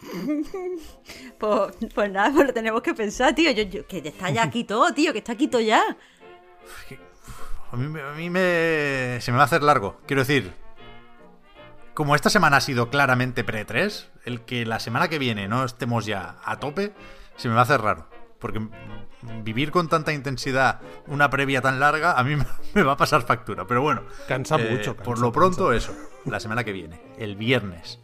pues, 1.38 1.76
pues, 1.94 2.10
nada, 2.10 2.32
pues 2.32 2.46
lo 2.48 2.52
tenemos 2.52 2.82
que 2.82 2.94
pensar, 2.94 3.34
tío. 3.34 3.50
Yo, 3.50 3.86
que 3.86 3.98
está 3.98 4.30
ya 4.30 4.42
aquí 4.42 4.64
todo, 4.64 4.92
tío, 4.92 5.12
que 5.12 5.18
está 5.18 5.32
aquí 5.32 5.48
todo 5.48 5.60
ya. 5.60 5.82
A 7.70 7.76
mí, 7.76 8.00
a 8.00 8.12
mí 8.12 8.30
me, 8.30 9.18
se 9.20 9.30
me 9.30 9.36
va 9.36 9.42
a 9.42 9.46
hacer 9.46 9.62
largo. 9.62 10.00
Quiero 10.06 10.22
decir, 10.22 10.54
como 11.98 12.14
esta 12.14 12.30
semana 12.30 12.58
ha 12.58 12.60
sido 12.60 12.90
claramente 12.90 13.44
pre-3, 13.44 14.06
el 14.24 14.42
que 14.42 14.64
la 14.64 14.78
semana 14.78 15.08
que 15.08 15.18
viene 15.18 15.48
no 15.48 15.64
estemos 15.64 16.06
ya 16.06 16.36
a 16.44 16.60
tope, 16.60 16.94
se 17.36 17.48
me 17.48 17.54
va 17.54 17.60
a 17.60 17.64
hacer 17.64 17.80
raro. 17.80 18.08
Porque 18.38 18.60
vivir 19.42 19.70
con 19.70 19.88
tanta 19.88 20.12
intensidad 20.12 20.80
una 21.06 21.28
previa 21.28 21.60
tan 21.60 21.80
larga, 21.80 22.12
a 22.12 22.22
mí 22.22 22.36
me 22.74 22.82
va 22.82 22.92
a 22.92 22.96
pasar 22.96 23.22
factura. 23.22 23.66
Pero 23.66 23.82
bueno, 23.82 24.02
cansa 24.28 24.56
eh, 24.56 24.70
mucho. 24.70 24.96
por 24.96 25.18
lo 25.18 25.32
pronto, 25.32 25.72
eso, 25.72 25.92
la 26.24 26.40
semana 26.40 26.64
que 26.64 26.72
viene, 26.72 27.02
el 27.18 27.36
viernes. 27.36 28.00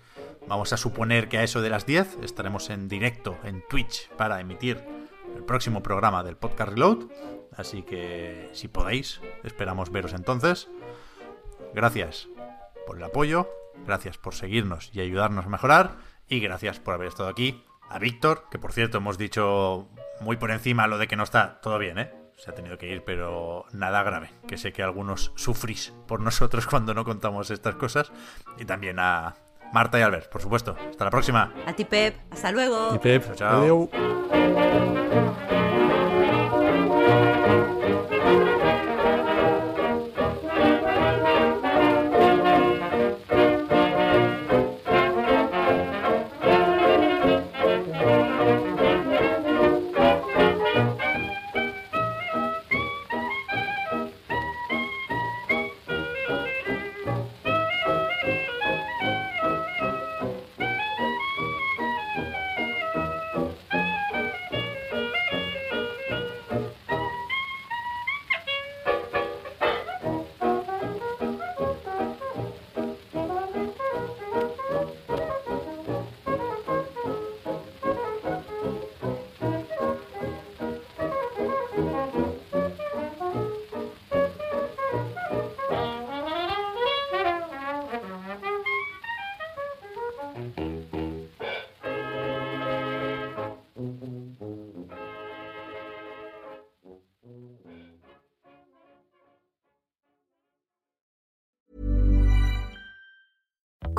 Vamos 0.49 0.73
a 0.73 0.77
suponer 0.77 1.29
que 1.29 1.39
a 1.39 1.43
eso 1.43 1.63
de 1.63 1.71
las 1.71 1.87
10 1.87 2.19
estaremos 2.23 2.69
en 2.71 2.89
directo 2.89 3.39
en 3.45 3.63
Twitch 3.69 4.11
para 4.11 4.41
emitir 4.41 4.85
el 5.37 5.45
próximo 5.45 5.83
programa 5.83 6.23
del 6.23 6.37
podcast 6.37 6.71
Reload. 6.71 6.99
Así 7.57 7.83
que 7.83 8.51
si 8.53 8.69
podéis, 8.69 9.21
esperamos 9.43 9.91
veros 9.91 10.13
entonces. 10.13 10.69
Gracias 11.75 12.29
por 12.87 12.97
el 12.97 13.05
apoyo, 13.05 13.49
Gracias 13.87 14.19
por 14.19 14.35
seguirnos 14.35 14.91
y 14.93 15.01
ayudarnos 15.01 15.47
a 15.47 15.49
mejorar. 15.49 15.97
Y 16.29 16.41
gracias 16.41 16.81
por 16.81 16.95
haber 16.95 17.09
estado 17.09 17.29
aquí. 17.29 17.65
A 17.91 17.99
Víctor, 17.99 18.47
que 18.51 18.59
por 18.59 18.73
cierto 18.73 18.99
hemos 18.99 19.19
dicho 19.19 19.89
muy 20.21 20.37
por 20.37 20.51
encima 20.51 20.87
lo 20.87 20.99
de 20.99 21.07
que 21.07 21.17
no 21.17 21.23
está 21.23 21.61
todo 21.61 21.79
bien, 21.79 21.99
¿eh? 21.99 22.13
Se 22.37 22.51
ha 22.51 22.55
tenido 22.55 22.79
que 22.79 22.89
ir, 22.89 23.05
pero 23.05 23.67
nada 23.73 24.03
grave. 24.03 24.31
Que 24.49 24.57
sé 24.57 24.73
que 24.73 24.83
algunos 24.83 25.33
sufrís 25.37 25.93
por 26.09 26.21
nosotros 26.21 26.67
cuando 26.71 26.95
no 26.95 27.05
contamos 27.05 27.51
estas 27.51 27.75
cosas. 27.77 28.11
Y 28.59 28.65
también 28.65 28.99
a 28.99 29.35
Marta 29.73 29.99
y 29.99 30.03
Albert, 30.03 30.31
por 30.31 30.41
supuesto. 30.41 30.77
Hasta 30.91 31.05
la 31.05 31.11
próxima. 31.11 31.53
A 31.67 31.75
ti, 31.75 31.85
Pep. 31.85 32.17
Hasta 32.31 32.51
luego. 32.53 32.99
Pep. 33.01 33.35
chao. 33.35 33.89